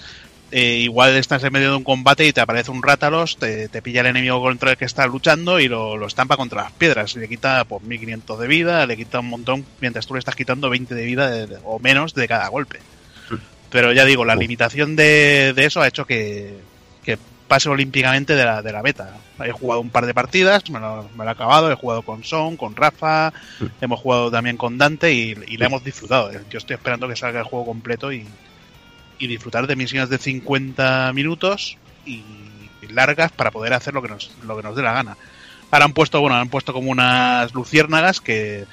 eh, 0.50 0.76
igual 0.82 1.14
estás 1.16 1.44
en 1.44 1.52
medio 1.52 1.70
de 1.70 1.76
un 1.76 1.84
combate 1.84 2.26
y 2.26 2.32
te 2.32 2.40
aparece 2.40 2.70
un 2.70 2.82
rátalos, 2.82 3.36
te, 3.36 3.68
te 3.68 3.82
pilla 3.82 4.00
el 4.00 4.06
enemigo 4.06 4.40
contra 4.40 4.70
el 4.70 4.76
que 4.78 4.86
estás 4.86 5.06
luchando 5.08 5.60
y 5.60 5.68
lo, 5.68 5.96
lo 5.98 6.06
estampa 6.06 6.38
contra 6.38 6.62
las 6.62 6.72
piedras. 6.72 7.14
Le 7.16 7.28
quita 7.28 7.64
pues, 7.64 7.82
1500 7.82 8.38
de 8.38 8.46
vida, 8.46 8.86
le 8.86 8.96
quita 8.96 9.20
un 9.20 9.28
montón, 9.28 9.66
mientras 9.80 10.06
tú 10.06 10.14
le 10.14 10.20
estás 10.20 10.36
quitando 10.36 10.70
20 10.70 10.94
de 10.94 11.04
vida 11.04 11.28
de- 11.30 11.46
de- 11.48 11.58
o 11.64 11.78
menos 11.80 12.14
de 12.14 12.26
cada 12.28 12.48
golpe. 12.48 12.78
Pero 13.70 13.92
ya 13.92 14.06
digo, 14.06 14.24
la 14.24 14.36
limitación 14.36 14.96
de, 14.96 15.52
de 15.54 15.64
eso 15.66 15.82
ha 15.82 15.88
hecho 15.88 16.06
que 16.06 16.54
pase 17.48 17.68
olímpicamente 17.68 18.34
de 18.34 18.44
la, 18.44 18.62
de 18.62 18.72
la 18.72 18.82
beta. 18.82 19.16
He 19.44 19.50
jugado 19.50 19.80
un 19.80 19.90
par 19.90 20.06
de 20.06 20.14
partidas, 20.14 20.68
me 20.70 20.78
lo, 20.78 21.08
me 21.16 21.24
lo 21.24 21.30
he 21.30 21.32
acabado, 21.32 21.72
he 21.72 21.74
jugado 21.74 22.02
con 22.02 22.22
Son, 22.22 22.56
con 22.56 22.76
Rafa, 22.76 23.32
hemos 23.80 24.00
jugado 24.00 24.30
también 24.30 24.56
con 24.56 24.78
Dante 24.78 25.12
y, 25.12 25.34
y 25.48 25.56
la 25.56 25.66
hemos 25.66 25.82
disfrutado. 25.82 26.30
Yo 26.50 26.58
estoy 26.58 26.74
esperando 26.74 27.08
que 27.08 27.16
salga 27.16 27.40
el 27.40 27.46
juego 27.46 27.66
completo 27.66 28.12
y, 28.12 28.26
y 29.18 29.26
disfrutar 29.26 29.66
de 29.66 29.76
misiones 29.76 30.10
de 30.10 30.18
50 30.18 31.12
minutos 31.14 31.78
y, 32.04 32.22
y 32.82 32.86
largas 32.88 33.32
para 33.32 33.50
poder 33.50 33.72
hacer 33.72 33.94
lo 33.94 34.02
que 34.02 34.08
nos, 34.08 34.30
lo 34.44 34.56
que 34.56 34.62
nos 34.62 34.76
dé 34.76 34.82
la 34.82 34.92
gana. 34.92 35.16
Ahora 35.70 35.84
han 35.84 35.92
puesto, 35.92 36.20
bueno, 36.20 36.36
han 36.36 36.48
puesto 36.48 36.72
como 36.72 36.90
unas 36.90 37.52
luciérnagas 37.54 38.20
que, 38.20 38.66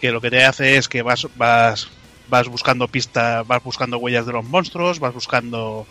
que 0.00 0.10
lo 0.10 0.20
que 0.20 0.30
te 0.30 0.44
hace 0.44 0.76
es 0.76 0.88
que 0.88 1.02
vas, 1.02 1.26
vas, 1.36 1.88
vas 2.28 2.48
buscando 2.48 2.88
pistas, 2.88 3.46
vas 3.46 3.62
buscando 3.62 3.98
huellas 3.98 4.26
de 4.26 4.32
los 4.32 4.44
monstruos, 4.44 4.98
vas 4.98 5.14
buscando 5.14 5.86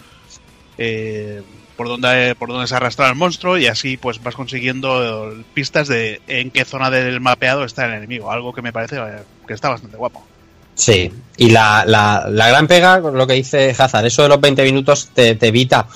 eh, 0.77 1.41
por 1.81 1.87
dónde 1.87 2.35
por 2.35 2.49
dónde 2.49 2.67
se 2.67 2.75
arrastra 2.75 3.09
el 3.09 3.15
monstruo 3.15 3.57
y 3.57 3.65
así 3.65 3.97
pues 3.97 4.21
vas 4.21 4.35
consiguiendo 4.35 5.33
pistas 5.55 5.87
de 5.87 6.21
en 6.27 6.51
qué 6.51 6.63
zona 6.63 6.91
del 6.91 7.19
mapeado 7.21 7.65
está 7.65 7.87
el 7.87 7.93
enemigo, 7.93 8.31
algo 8.31 8.53
que 8.53 8.61
me 8.61 8.71
parece 8.71 8.97
eh, 8.97 9.23
que 9.47 9.55
está 9.55 9.69
bastante 9.69 9.97
guapo. 9.97 10.23
Sí, 10.75 11.11
y 11.37 11.49
la, 11.49 11.83
la, 11.87 12.27
la 12.29 12.49
gran 12.49 12.67
pega, 12.67 13.01
con 13.01 13.17
lo 13.17 13.25
que 13.25 13.33
dice 13.33 13.75
Hazard, 13.75 14.05
eso 14.05 14.21
de 14.21 14.29
los 14.29 14.39
20 14.39 14.63
minutos 14.63 15.09
te, 15.15 15.33
te 15.33 15.47
evita 15.47 15.87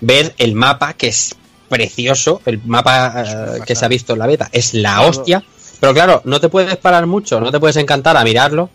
ver 0.00 0.34
el 0.38 0.56
mapa, 0.56 0.94
que 0.94 1.06
es 1.06 1.36
precioso, 1.68 2.42
el 2.44 2.60
mapa 2.64 3.22
eh, 3.24 3.60
que 3.64 3.76
se 3.76 3.84
ha 3.84 3.88
visto 3.88 4.14
en 4.14 4.18
la 4.18 4.26
beta, 4.26 4.48
es 4.50 4.74
la 4.74 5.02
hostia, 5.02 5.44
pero 5.78 5.94
claro, 5.94 6.20
no 6.24 6.40
te 6.40 6.48
puedes 6.48 6.76
parar 6.78 7.06
mucho, 7.06 7.38
no 7.40 7.52
te 7.52 7.60
puedes 7.60 7.76
encantar 7.76 8.16
a 8.16 8.24
mirarlo, 8.24 8.70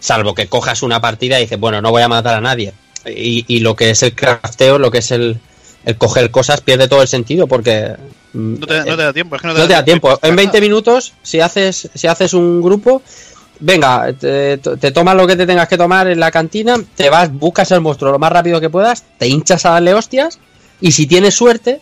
salvo 0.00 0.34
que 0.34 0.48
cojas 0.48 0.82
una 0.82 1.00
partida 1.00 1.38
y 1.38 1.42
dices, 1.42 1.60
bueno, 1.60 1.80
no 1.80 1.92
voy 1.92 2.02
a 2.02 2.08
matar 2.08 2.34
a 2.34 2.40
nadie. 2.40 2.72
Y, 3.06 3.46
y 3.48 3.60
lo 3.60 3.76
que 3.76 3.90
es 3.90 4.02
el 4.02 4.14
crafteo, 4.14 4.78
lo 4.78 4.90
que 4.90 4.98
es 4.98 5.10
el, 5.10 5.40
el 5.84 5.96
coger 5.96 6.30
cosas, 6.30 6.60
pierde 6.60 6.88
todo 6.88 7.02
el 7.02 7.08
sentido, 7.08 7.46
porque... 7.46 7.96
mm, 8.32 8.54
No 8.60 8.66
te, 8.66 8.78
no 8.84 8.96
te 8.96 9.02
da 9.02 9.12
tiempo, 9.12 9.36
es 9.36 9.42
que 9.42 9.48
no 9.48 9.54
te, 9.54 9.60
no 9.60 9.66
te 9.66 9.72
da 9.74 9.84
tiempo. 9.84 10.18
En 10.22 10.36
20 10.36 10.60
minutos, 10.60 11.14
si 11.22 11.40
haces, 11.40 11.88
si 11.94 12.06
haces 12.06 12.34
un 12.34 12.60
grupo, 12.62 13.02
venga, 13.60 14.12
te, 14.12 14.58
te 14.58 14.90
tomas 14.92 15.14
lo 15.16 15.26
que 15.26 15.36
te 15.36 15.46
tengas 15.46 15.68
que 15.68 15.78
tomar 15.78 16.08
en 16.08 16.20
la 16.20 16.30
cantina, 16.30 16.76
te 16.96 17.10
vas, 17.10 17.32
buscas 17.32 17.70
el 17.72 17.80
monstruo 17.80 18.12
lo 18.12 18.18
más 18.18 18.32
rápido 18.32 18.60
que 18.60 18.70
puedas, 18.70 19.04
te 19.18 19.26
hinchas 19.28 19.64
a 19.66 19.70
darle 19.70 19.94
hostias, 19.94 20.38
y 20.80 20.92
si 20.92 21.06
tienes 21.06 21.34
suerte, 21.34 21.80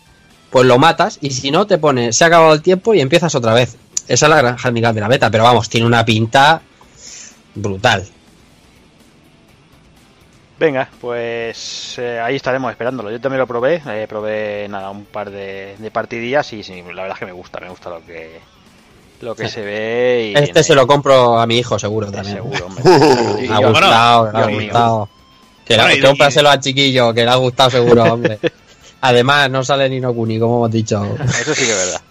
pues 0.49 0.65
lo 0.65 0.77
matas, 0.79 1.19
y 1.21 1.31
si 1.31 1.51
no, 1.51 1.67
te 1.67 1.77
pones, 1.77 2.15
se 2.17 2.23
ha 2.23 2.27
acabado 2.27 2.53
el 2.53 2.61
tiempo 2.61 2.93
y 2.93 3.01
empiezas 3.01 3.35
otra 3.35 3.53
vez. 3.53 3.75
Esa 4.07 4.25
es 4.25 4.29
la 4.29 4.37
gran 4.37 4.57
handicap 4.61 4.95
de 4.95 5.01
la 5.01 5.07
beta, 5.07 5.29
pero 5.29 5.43
vamos, 5.43 5.69
tiene 5.69 5.85
una 5.85 6.03
pinta 6.03 6.61
brutal. 7.55 8.07
Venga, 10.59 10.89
pues 10.99 11.95
eh, 11.99 12.19
ahí 12.19 12.35
estaremos 12.35 12.69
esperándolo. 12.71 13.09
Yo 13.11 13.21
también 13.21 13.39
lo 13.39 13.47
probé, 13.47 13.81
eh, 13.87 14.05
probé 14.09 14.67
nada, 14.69 14.89
un 14.89 15.05
par 15.05 15.29
de, 15.31 15.75
de 15.77 15.91
partidillas 15.91 16.51
y 16.51 16.63
sí, 16.63 16.81
la 16.81 17.03
verdad 17.03 17.11
es 17.13 17.19
que 17.19 17.25
me 17.25 17.31
gusta, 17.31 17.59
me 17.61 17.69
gusta 17.69 17.89
lo 17.89 18.05
que 18.05 18.39
lo 19.21 19.35
que 19.35 19.47
se 19.49 19.61
ve 19.61 20.33
y... 20.33 20.37
Este 20.39 20.63
se 20.63 20.75
lo 20.75 20.85
compro 20.87 21.39
a 21.39 21.45
mi 21.45 21.57
hijo, 21.59 21.77
seguro 21.79 22.11
también. 22.11 22.35
Seguro, 22.37 22.65
hombre. 22.67 22.83
Le 23.41 23.53
ha 23.53 23.61
Yo- 23.61 23.69
gustado, 23.69 24.31
le 24.31 24.37
ha 24.37 24.47
Dios 24.47 24.57
mío. 24.57 24.61
gustado. 24.69 25.09
Que 25.65 25.75
Bueno, 25.77 26.07
cómpraselo 26.07 26.49
al 26.49 26.59
chiquillo, 26.61 27.13
que 27.13 27.23
le 27.25 27.29
ha 27.31 27.35
gustado 27.35 27.69
seguro, 27.69 28.03
hombre. 28.03 28.39
Además, 29.01 29.49
no 29.49 29.63
sale 29.63 29.89
ni 29.89 29.99
no 30.01 30.13
Kuni, 30.13 30.39
como 30.39 30.57
hemos 30.57 30.71
dicho. 30.71 31.03
Eso 31.23 31.53
sí 31.53 31.65
que 31.65 31.71
es 31.71 31.77
verdad. 31.77 32.01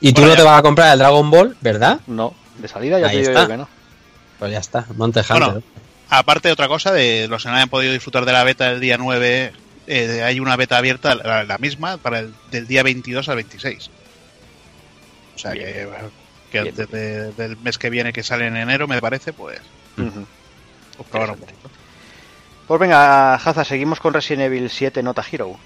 Y 0.00 0.12
tú 0.12 0.20
Bueno, 0.22 0.28
no 0.28 0.32
ya- 0.34 0.36
te 0.36 0.42
vas 0.50 0.58
a 0.58 0.62
comprar 0.62 0.92
el 0.92 0.98
Dragon 0.98 1.30
Ball, 1.30 1.56
¿verdad? 1.62 2.00
No, 2.06 2.34
de 2.58 2.68
salida 2.68 2.98
ya 3.00 3.06
Ahí 3.06 3.16
te 3.16 3.18
digo 3.20 3.30
está. 3.30 3.42
yo 3.44 3.48
que 3.48 3.56
no. 3.58 3.68
Pues 4.38 4.52
ya 4.52 4.58
está, 4.58 4.84
Monte 4.96 5.20
Hunter. 5.20 5.38
Bueno, 5.38 5.62
aparte 6.08 6.48
de 6.48 6.52
otra 6.52 6.68
cosa, 6.68 6.92
de 6.92 7.26
los 7.28 7.42
que 7.42 7.48
no 7.48 7.54
hayan 7.56 7.68
podido 7.68 7.92
disfrutar 7.92 8.24
de 8.24 8.32
la 8.32 8.44
beta 8.44 8.70
del 8.70 8.80
día 8.80 8.96
9, 8.98 9.52
eh, 9.88 10.22
hay 10.24 10.40
una 10.40 10.56
beta 10.56 10.78
abierta, 10.78 11.14
la, 11.14 11.44
la 11.44 11.58
misma, 11.58 11.96
para 11.98 12.20
el 12.20 12.34
del 12.50 12.66
día 12.66 12.82
22 12.82 13.28
al 13.28 13.36
26. 13.36 13.90
O 15.34 15.38
sea 15.38 15.52
Bien. 15.52 15.66
que, 15.66 15.88
que 16.50 16.60
Bien. 16.62 16.68
antes 16.68 16.90
de- 16.90 17.32
del 17.32 17.56
mes 17.58 17.78
que 17.78 17.90
viene, 17.90 18.12
que 18.12 18.22
sale 18.22 18.46
en 18.46 18.56
enero, 18.56 18.88
me 18.88 19.00
parece, 19.00 19.32
pues, 19.32 19.60
pues 19.96 21.08
probar 21.10 21.30
un 21.32 21.38
poquito. 21.38 21.70
Pues 22.66 22.80
venga, 22.80 23.34
Haza, 23.34 23.64
seguimos 23.64 24.00
con 24.00 24.12
Resident 24.12 24.42
Evil 24.46 24.68
7 24.70 25.02
Nota 25.02 25.24
Hero. 25.30 25.56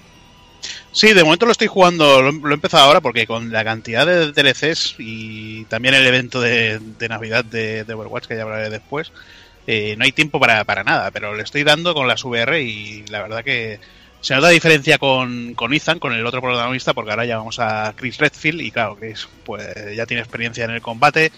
Sí, 0.91 1.13
de 1.13 1.23
momento 1.23 1.45
lo 1.47 1.53
estoy 1.53 1.67
jugando, 1.67 2.21
lo, 2.21 2.31
lo 2.31 2.51
he 2.51 2.53
empezado 2.53 2.83
ahora 2.83 2.99
porque 3.01 3.25
con 3.25 3.51
la 3.51 3.63
cantidad 3.63 4.05
de 4.05 4.31
DLCs 4.33 4.95
y 4.99 5.63
también 5.65 5.95
el 5.95 6.05
evento 6.05 6.41
de, 6.41 6.79
de 6.79 7.09
Navidad 7.09 7.43
de, 7.45 7.85
de 7.85 7.93
Overwatch, 7.93 8.27
que 8.27 8.35
ya 8.35 8.43
hablaré 8.43 8.69
después, 8.69 9.11
eh, 9.67 9.95
no 9.97 10.03
hay 10.03 10.11
tiempo 10.11 10.39
para, 10.39 10.63
para 10.63 10.83
nada, 10.83 11.11
pero 11.11 11.35
le 11.35 11.43
estoy 11.43 11.63
dando 11.63 11.93
con 11.93 12.07
las 12.07 12.23
VR 12.23 12.61
y 12.61 13.05
la 13.07 13.21
verdad 13.21 13.43
que 13.43 13.79
se 14.21 14.35
nota 14.35 14.49
diferencia 14.49 14.97
con, 14.97 15.53
con 15.55 15.73
Ethan, 15.73 15.99
con 15.99 16.13
el 16.13 16.25
otro 16.25 16.41
protagonista, 16.41 16.93
porque 16.93 17.11
ahora 17.11 17.25
ya 17.25 17.37
vamos 17.37 17.59
a 17.59 17.93
Chris 17.95 18.17
Redfield 18.17 18.61
y 18.61 18.71
claro, 18.71 18.95
Chris 18.95 19.27
pues 19.43 19.65
ya 19.95 20.05
tiene 20.05 20.21
experiencia 20.21 20.65
en 20.65 20.71
el 20.71 20.81
combate, 20.81 21.31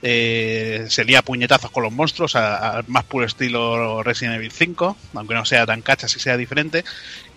eh, 0.00 0.86
se 0.88 1.04
lía 1.04 1.22
puñetazos 1.22 1.70
con 1.70 1.82
los 1.82 1.92
monstruos, 1.92 2.36
al 2.36 2.84
más 2.86 3.04
puro 3.04 3.26
estilo 3.26 4.02
Resident 4.02 4.36
Evil 4.36 4.52
5, 4.52 4.96
aunque 5.14 5.34
no 5.34 5.44
sea 5.44 5.66
tan 5.66 5.82
cachas 5.82 6.14
y 6.16 6.20
sea 6.20 6.36
diferente. 6.36 6.84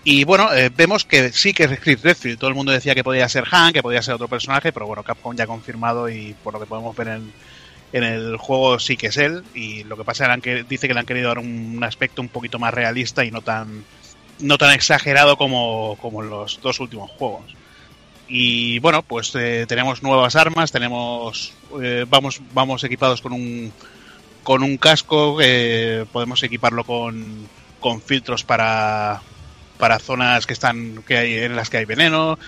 Y 0.03 0.23
bueno, 0.23 0.53
eh, 0.53 0.71
vemos 0.75 1.05
que 1.05 1.31
sí 1.31 1.53
que 1.53 1.63
es 1.63 1.79
Chris 1.79 2.01
Redfield. 2.01 2.37
Todo 2.39 2.49
el 2.49 2.55
mundo 2.55 2.71
decía 2.71 2.95
que 2.95 3.03
podía 3.03 3.27
ser 3.29 3.45
Han, 3.51 3.73
que 3.73 3.81
podía 3.83 4.01
ser 4.01 4.15
otro 4.15 4.27
personaje, 4.27 4.71
pero 4.71 4.87
bueno, 4.87 5.03
Capcom 5.03 5.35
ya 5.35 5.45
ha 5.45 5.47
confirmado 5.47 6.09
y 6.09 6.35
por 6.43 6.53
lo 6.53 6.59
que 6.59 6.65
podemos 6.65 6.95
ver 6.95 7.07
en, 7.07 7.33
en 7.93 8.03
el 8.03 8.37
juego 8.37 8.79
sí 8.79 8.97
que 8.97 9.07
es 9.07 9.17
él. 9.17 9.43
Y 9.53 9.83
lo 9.83 9.97
que 9.97 10.03
pasa 10.03 10.33
es 10.33 10.41
que 10.41 10.63
dice 10.63 10.87
que 10.87 10.93
le 10.93 10.99
han 10.99 11.05
querido 11.05 11.29
dar 11.29 11.39
un, 11.39 11.83
aspecto 11.83 12.21
un 12.21 12.29
poquito 12.29 12.59
más 12.59 12.73
realista 12.73 13.25
y 13.25 13.31
no 13.31 13.41
tan 13.41 13.83
no 14.39 14.57
tan 14.57 14.71
exagerado 14.73 15.37
como, 15.37 15.97
como 16.01 16.21
los 16.21 16.59
dos 16.61 16.79
últimos 16.79 17.11
juegos. 17.11 17.55
Y 18.27 18.79
bueno, 18.79 19.03
pues 19.03 19.35
eh, 19.35 19.65
tenemos 19.67 20.01
nuevas 20.03 20.35
armas, 20.35 20.71
tenemos 20.71 21.53
eh, 21.81 22.05
vamos 22.09 22.41
vamos 22.53 22.83
equipados 22.83 23.21
con 23.21 23.33
un 23.33 23.71
con 24.43 24.63
un 24.63 24.77
casco, 24.77 25.37
eh, 25.41 26.05
podemos 26.11 26.41
equiparlo 26.41 26.83
con, 26.83 27.47
con 27.79 28.01
filtros 28.01 28.43
para 28.43 29.21
para 29.77 29.99
zonas 29.99 30.47
que 30.47 30.53
están 30.53 31.03
que 31.05 31.17
hay 31.17 31.33
en 31.35 31.55
las 31.55 31.69
que 31.69 31.77
hay 31.77 31.85
veneno, 31.85 32.39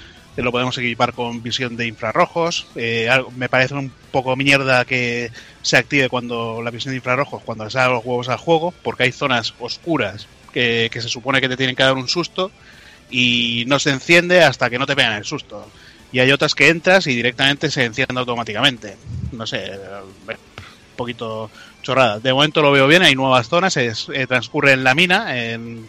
lo 0.42 0.52
podemos 0.52 0.78
equipar 0.78 1.14
con 1.14 1.44
visión 1.44 1.76
de 1.78 1.86
infrarrojos. 1.88 2.66
eh, 2.76 3.10
me 3.38 3.50
parece 3.50 3.74
un 3.76 3.92
poco 4.12 4.36
mierda 4.36 4.84
que 4.86 5.32
se 5.62 5.78
active 5.78 6.10
cuando 6.10 6.62
la 6.64 6.72
visión 6.72 6.92
de 6.92 6.98
infrarrojos 6.98 7.44
cuando 7.44 7.66
le 7.66 7.70
salen 7.72 7.94
los 7.94 8.06
huevos 8.06 8.30
al 8.30 8.38
juego, 8.38 8.74
porque 8.84 9.04
hay 9.04 9.12
zonas 9.12 9.54
oscuras 9.60 10.28
que, 10.52 10.90
que 10.92 11.02
se 11.02 11.10
supone 11.10 11.40
que 11.42 11.50
te 11.50 11.58
tienen 11.58 11.76
que 11.76 11.84
dar 11.84 11.94
un 11.94 12.08
susto 12.08 12.52
y 13.10 13.64
no 13.68 13.80
se 13.80 13.92
enciende 13.92 14.44
hasta 14.44 14.70
que 14.70 14.80
no 14.80 14.86
te 14.88 14.96
pegan 14.96 15.14
el 15.14 15.26
susto. 15.26 15.70
Y 16.12 16.20
hay 16.20 16.32
otras 16.32 16.54
que 16.56 16.70
entras 16.70 17.08
y 17.08 17.16
directamente 17.16 17.70
se 17.72 17.86
enciende 17.86 18.20
automáticamente. 18.20 18.98
No 19.32 19.48
sé, 19.48 19.66
eh, 19.66 19.78
un 20.30 20.96
poquito 20.96 21.50
chorrada. 21.82 22.20
De 22.20 22.32
momento 22.34 22.62
lo 22.62 22.72
veo 22.72 22.88
bien, 22.88 23.02
hay 23.02 23.16
nuevas 23.16 23.50
zonas, 23.50 23.78
es- 23.78 24.08
eh, 24.14 24.28
transcurre 24.28 24.74
en 24.74 24.84
la 24.84 24.94
mina, 24.96 25.40
en, 25.44 25.88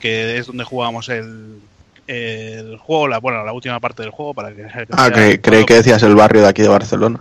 que 0.00 0.38
es 0.38 0.46
donde 0.46 0.64
jugamos 0.64 1.08
el, 1.08 1.60
el 2.10 2.76
juego, 2.78 3.08
la, 3.08 3.18
bueno, 3.18 3.44
la 3.44 3.52
última 3.52 3.78
parte 3.80 4.02
del 4.02 4.10
juego 4.10 4.34
para 4.34 4.52
que... 4.52 4.64
Ah, 4.92 5.08
cre- 5.10 5.40
creí 5.42 5.64
que 5.64 5.74
decías 5.74 6.02
el 6.02 6.14
barrio 6.14 6.42
de 6.42 6.48
aquí 6.48 6.62
de 6.62 6.68
Barcelona. 6.68 7.20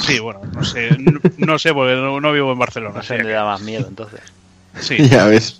Sí, 0.00 0.18
bueno, 0.18 0.40
no 0.52 0.64
sé, 0.64 0.90
no, 0.98 1.20
no 1.38 1.58
sé 1.58 1.72
porque 1.72 1.94
no, 1.94 2.20
no 2.20 2.32
vivo 2.32 2.52
en 2.52 2.58
Barcelona. 2.58 2.94
No 2.96 3.02
sé 3.02 3.16
que- 3.18 3.24
da 3.28 3.44
más 3.44 3.60
miedo 3.60 3.86
entonces. 3.88 4.20
sí. 4.80 4.96
ya 5.08 5.24
ves. 5.26 5.58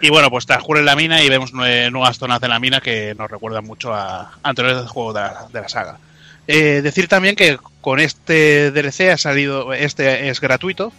Y 0.00 0.10
bueno, 0.10 0.28
pues 0.30 0.44
transcurre 0.44 0.80
en 0.80 0.86
la 0.86 0.96
mina 0.96 1.22
y 1.22 1.28
vemos 1.30 1.54
nue- 1.54 1.90
nuevas 1.90 2.18
zonas 2.18 2.40
de 2.40 2.48
la 2.48 2.58
mina 2.58 2.80
que 2.80 3.14
nos 3.18 3.30
recuerdan 3.30 3.64
mucho 3.64 3.94
a 3.94 4.22
a 4.22 4.38
anteriores 4.42 4.86
juegos 4.90 5.14
de 5.14 5.20
la, 5.20 5.46
de 5.52 5.60
la 5.60 5.68
saga. 5.68 5.98
Eh, 6.46 6.80
decir 6.82 7.08
también 7.08 7.36
que 7.36 7.58
con 7.80 8.00
este 8.00 8.70
DLC 8.70 9.10
ha 9.12 9.16
salido, 9.16 9.72
este 9.72 10.28
es 10.28 10.40
gratuito, 10.42 10.92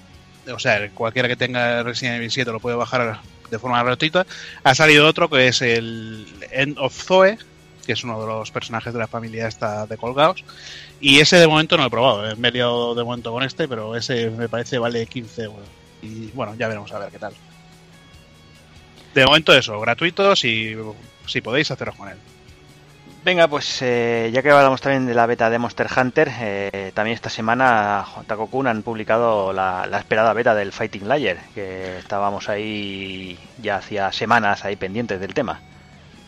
o 0.52 0.58
sea, 0.60 0.90
cualquiera 0.90 1.28
que 1.28 1.36
tenga 1.36 1.84
Resident 1.84 2.18
Evil 2.18 2.32
7 2.32 2.52
lo 2.52 2.60
puede 2.60 2.76
bajar 2.76 3.20
de 3.50 3.60
forma 3.60 3.84
gratuita. 3.84 4.26
Ha 4.64 4.76
salido 4.76 5.08
otro 5.08 5.30
que 5.30 5.48
es 5.48 5.62
el 5.62 6.26
End 6.52 6.78
of 6.80 6.94
Zoe, 6.94 7.38
que 7.86 7.94
es 7.94 8.04
uno 8.04 8.20
de 8.20 8.28
los 8.28 8.52
personajes 8.52 8.94
de 8.94 9.00
la 9.00 9.08
familia 9.08 9.48
esta 9.48 9.86
de 9.86 9.98
Colgados. 9.98 10.44
Y 11.00 11.20
ese 11.20 11.38
de 11.38 11.48
momento 11.48 11.78
no 11.78 11.84
lo 11.84 11.88
he 11.88 11.92
probado, 11.92 12.30
he 12.30 12.52
liado 12.52 12.96
de 12.96 13.04
momento 13.04 13.32
con 13.32 13.44
este, 13.44 13.68
pero 13.68 13.96
ese 13.96 14.30
me 14.30 14.50
parece 14.50 14.78
vale 14.78 15.06
15 15.06 15.44
euros. 15.44 15.68
Y 16.02 16.28
bueno, 16.34 16.56
ya 16.56 16.68
veremos 16.68 16.92
a 16.92 17.00
ver 17.00 17.12
qué 17.12 17.20
tal. 17.20 17.34
De 19.14 19.26
momento 19.26 19.54
eso, 19.54 19.80
gratuito 19.80 20.36
si, 20.36 20.76
si 21.26 21.42
podéis 21.42 21.72
haceros 21.72 21.96
con 21.96 22.10
él. 22.10 22.18
Venga, 23.26 23.48
pues 23.48 23.80
eh, 23.82 24.30
ya 24.32 24.44
que 24.44 24.52
hablamos 24.52 24.82
también 24.82 25.08
de 25.08 25.16
la 25.16 25.26
beta 25.26 25.50
de 25.50 25.58
Monster 25.58 25.88
Hunter, 25.98 26.32
eh, 26.40 26.92
también 26.94 27.16
esta 27.16 27.32
semana 27.32 28.06
Takokun 28.28 28.68
han 28.68 28.84
publicado 28.84 29.52
la, 29.52 29.90
esperada 29.98 30.32
beta 30.34 30.54
del 30.54 30.72
Fighting 30.72 31.08
Layer, 31.08 31.40
que 31.56 31.98
estábamos 31.98 32.50
ahí 32.50 33.36
ya 33.64 33.78
hacía 33.78 34.12
semanas 34.12 34.64
ahí 34.64 34.76
pendientes 34.76 35.20
del 35.20 35.34
tema. 35.34 35.60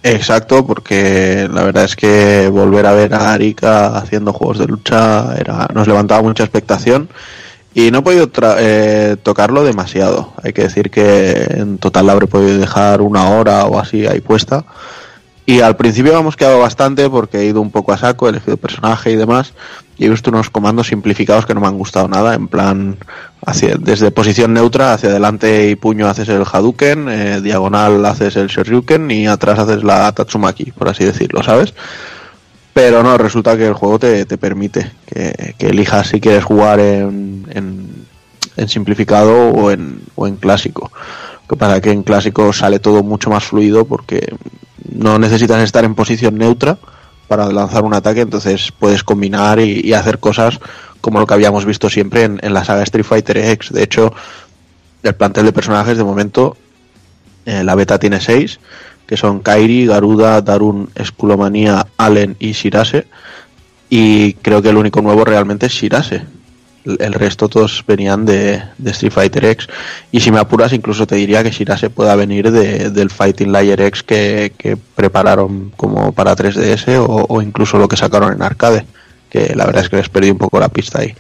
Exacto, 0.02 0.66
porque 0.66 1.48
la 1.54 1.66
verdad 1.66 1.84
es 1.84 1.96
que 1.96 2.48
volver 2.48 2.88
a 2.88 2.94
ver 2.94 3.14
a 3.14 3.32
Arika 3.32 3.96
haciendo 3.96 4.34
juegos 4.34 4.58
de 4.58 4.66
lucha 4.66 5.36
era, 5.38 5.68
nos 5.76 5.88
levantaba 5.88 6.24
mucha 6.24 6.46
expectación 6.46 7.10
y 7.76 7.92
no 7.92 8.00
he 8.00 8.02
podido 8.02 8.28
eh, 8.58 9.18
tocarlo 9.22 9.64
demasiado. 9.64 10.34
Hay 10.42 10.52
que 10.52 10.64
decir 10.64 10.90
que 10.90 11.46
en 11.48 11.78
total 11.78 12.08
la 12.08 12.14
habré 12.14 12.26
podido 12.26 12.58
dejar 12.58 13.02
una 13.02 13.30
hora 13.30 13.66
o 13.66 13.78
así 13.80 14.08
ahí 14.08 14.20
puesta. 14.20 14.66
Y 15.50 15.62
al 15.62 15.78
principio 15.78 16.20
hemos 16.20 16.36
quedado 16.36 16.60
bastante 16.60 17.10
porque 17.10 17.38
he 17.40 17.46
ido 17.46 17.62
un 17.62 17.72
poco 17.72 17.94
a 17.94 17.98
saco, 17.98 18.28
he 18.28 18.32
elegido 18.32 18.58
personaje 18.58 19.12
y 19.12 19.16
demás. 19.16 19.54
Y 19.98 20.06
he 20.06 20.10
visto 20.10 20.30
unos 20.30 20.50
comandos 20.50 20.88
simplificados 20.88 21.46
que 21.46 21.54
no 21.54 21.62
me 21.62 21.68
han 21.68 21.78
gustado 21.78 22.10
nada. 22.10 22.34
En 22.34 22.50
plan, 22.50 22.98
hacia, 23.46 23.76
desde 23.78 24.12
posición 24.12 24.54
neutra, 24.54 24.92
hacia 24.92 25.08
adelante 25.08 25.70
y 25.70 25.76
puño 25.76 26.10
haces 26.10 26.28
el 26.28 26.44
Hadouken, 26.44 27.08
eh, 27.08 27.42
diagonal 27.42 28.06
haces 28.06 28.36
el 28.36 28.48
Shoryuken 28.48 29.10
y 29.10 29.28
atrás 29.28 29.58
haces 29.58 29.86
la 29.86 30.12
Tatsumaki, 30.12 30.74
por 30.74 30.90
así 30.90 31.06
decirlo, 31.06 31.42
¿sabes? 31.42 31.74
Pero 32.74 33.02
no, 33.02 33.18
resulta 33.18 33.56
que 33.56 33.68
el 33.68 33.74
juego 33.74 34.00
te, 34.00 34.26
te 34.26 34.38
permite 34.38 34.92
que, 35.06 35.56
que 35.58 35.68
elijas 35.68 36.10
si 36.10 36.20
quieres 36.20 36.44
jugar 36.44 36.82
en, 36.82 37.48
en, 37.52 37.88
en 38.58 38.68
simplificado 38.68 39.52
o 39.52 39.72
en, 39.72 40.02
o 40.16 40.28
en 40.28 40.36
clásico. 40.36 40.92
Que 41.50 41.56
pasa 41.56 41.82
que 41.82 41.92
en 41.92 42.04
clásico 42.04 42.52
sale 42.52 42.80
todo 42.80 43.04
mucho 43.04 43.30
más 43.30 43.46
fluido 43.46 43.86
porque 43.86 44.36
no 44.92 45.18
necesitas 45.20 45.62
estar 45.64 45.86
en 45.86 45.96
posición 45.96 46.38
neutra 46.38 46.78
para 47.28 47.52
lanzar 47.52 47.84
un 47.84 47.94
ataque, 47.94 48.22
entonces 48.22 48.72
puedes 48.78 49.04
combinar 49.04 49.60
y, 49.60 49.94
hacer 49.94 50.20
cosas 50.20 50.60
como 51.02 51.20
lo 51.20 51.28
que 51.28 51.34
habíamos 51.34 51.66
visto 51.66 51.90
siempre 51.90 52.24
en, 52.24 52.40
en 52.42 52.54
la 52.54 52.64
saga 52.64 52.84
Street 52.84 53.06
Fighter 53.06 53.38
X. 53.38 53.72
De 53.72 53.84
hecho, 53.84 54.14
el 55.04 55.16
plantel 55.16 55.46
de 55.46 55.54
personajes 55.54 55.98
de 55.98 56.04
momento, 56.04 56.58
eh, 57.46 57.64
la 57.64 57.76
beta 57.76 58.00
tiene 58.00 58.20
seis, 58.20 58.60
que 59.06 59.18
son 59.18 59.40
Kairi, 59.40 59.86
Garuda, 59.86 60.42
Darun, 60.42 60.90
Esculomanía, 60.96 61.88
Allen 61.98 62.36
y 62.40 62.52
Shirase. 62.52 63.08
Y 63.90 64.34
creo 64.34 64.62
que 64.62 64.70
el 64.70 64.78
único 64.78 65.02
nuevo 65.02 65.24
realmente 65.24 65.68
es 65.68 65.72
Shirase. 65.72 66.26
El 67.00 67.14
resto 67.14 67.50
todos 67.50 67.84
venían 67.88 68.26
de, 68.26 68.62
Street 68.86 69.12
Fighter 69.12 69.46
X. 69.46 69.68
Y 70.12 70.20
si 70.22 70.32
me 70.32 70.40
apuras, 70.40 70.72
incluso 70.74 71.06
te 71.06 71.16
diría 71.16 71.44
que 71.44 71.52
Shirase 71.52 71.90
pueda 71.90 72.16
venir 72.16 72.52
de- 72.52 72.90
del 72.92 73.10
Fighting 73.10 73.52
Layer 73.52 73.82
X 73.82 74.04
que, 74.04 74.54
que 74.58 74.78
prepararon 74.78 75.72
como 75.76 76.12
para 76.14 76.36
3DS 76.36 76.98
o, 77.00 77.26
o 77.28 77.42
incluso 77.42 77.78
lo 77.78 77.88
que 77.88 77.98
sacaron 77.98 78.32
en 78.34 78.42
arcade. 78.42 78.86
Que 79.30 79.54
la 79.56 79.66
verdad 79.66 79.84
es 79.84 79.90
que 79.90 79.98
les 79.98 80.10
perdí 80.10 80.32
un 80.32 80.38
poco 80.38 80.60
la 80.60 80.70
pista 80.70 81.00
ahí. 81.02 81.14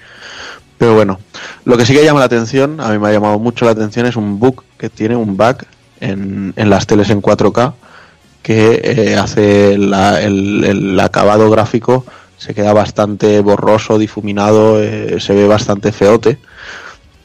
Pero 0.77 0.94
bueno, 0.95 1.19
lo 1.65 1.76
que 1.76 1.85
sí 1.85 1.94
que 1.94 2.03
llama 2.06 2.19
la 2.19 2.26
atención, 2.27 2.80
a 2.80 2.89
mí 2.89 2.99
me 2.99 3.07
ha 3.10 3.11
llamado 3.11 3.39
mucho 3.39 3.65
la 3.65 3.72
atención, 3.72 4.06
es 4.06 4.15
un 4.15 4.39
bug 4.39 4.64
que 4.77 4.89
tiene 4.89 5.15
un 5.15 5.35
bug 5.35 5.57
en, 5.99 6.53
en 6.56 6.69
las 6.69 6.85
teles 6.88 7.10
en 7.10 7.22
4K 7.22 7.73
que 8.44 8.80
eh, 8.84 9.18
hace 9.18 9.77
la- 9.77 10.22
el, 10.22 10.64
el 10.64 10.99
acabado 10.99 11.49
gráfico 11.49 12.06
se 12.38 12.53
queda 12.53 12.73
bastante 12.73 13.41
borroso, 13.41 13.97
difuminado, 13.97 14.81
eh, 14.81 15.19
se 15.19 15.34
ve 15.34 15.47
bastante 15.47 15.91
feote. 15.91 16.38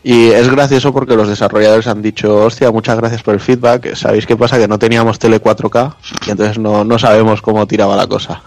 Y 0.05 0.31
es 0.31 0.51
gracioso 0.51 0.93
porque 0.93 1.15
los 1.15 1.29
desarrolladores 1.29 1.87
han 1.87 2.03
dicho, 2.03 2.45
hostia, 2.45 2.73
muchas 2.73 2.97
gracias 2.97 3.23
por 3.23 3.35
el 3.35 3.41
feedback. 3.41 3.95
¿Sabéis 3.95 4.27
qué 4.27 4.37
pasa? 4.37 4.59
Que 4.59 4.67
no 4.67 4.79
teníamos 4.79 5.19
tele 5.19 5.41
4K 5.41 5.95
y 6.27 6.31
entonces 6.31 6.59
no, 6.59 6.85
no 6.85 6.99
sabemos 6.99 7.41
cómo 7.41 7.67
tiraba 7.67 7.95
la 7.95 8.09
cosa. 8.09 8.43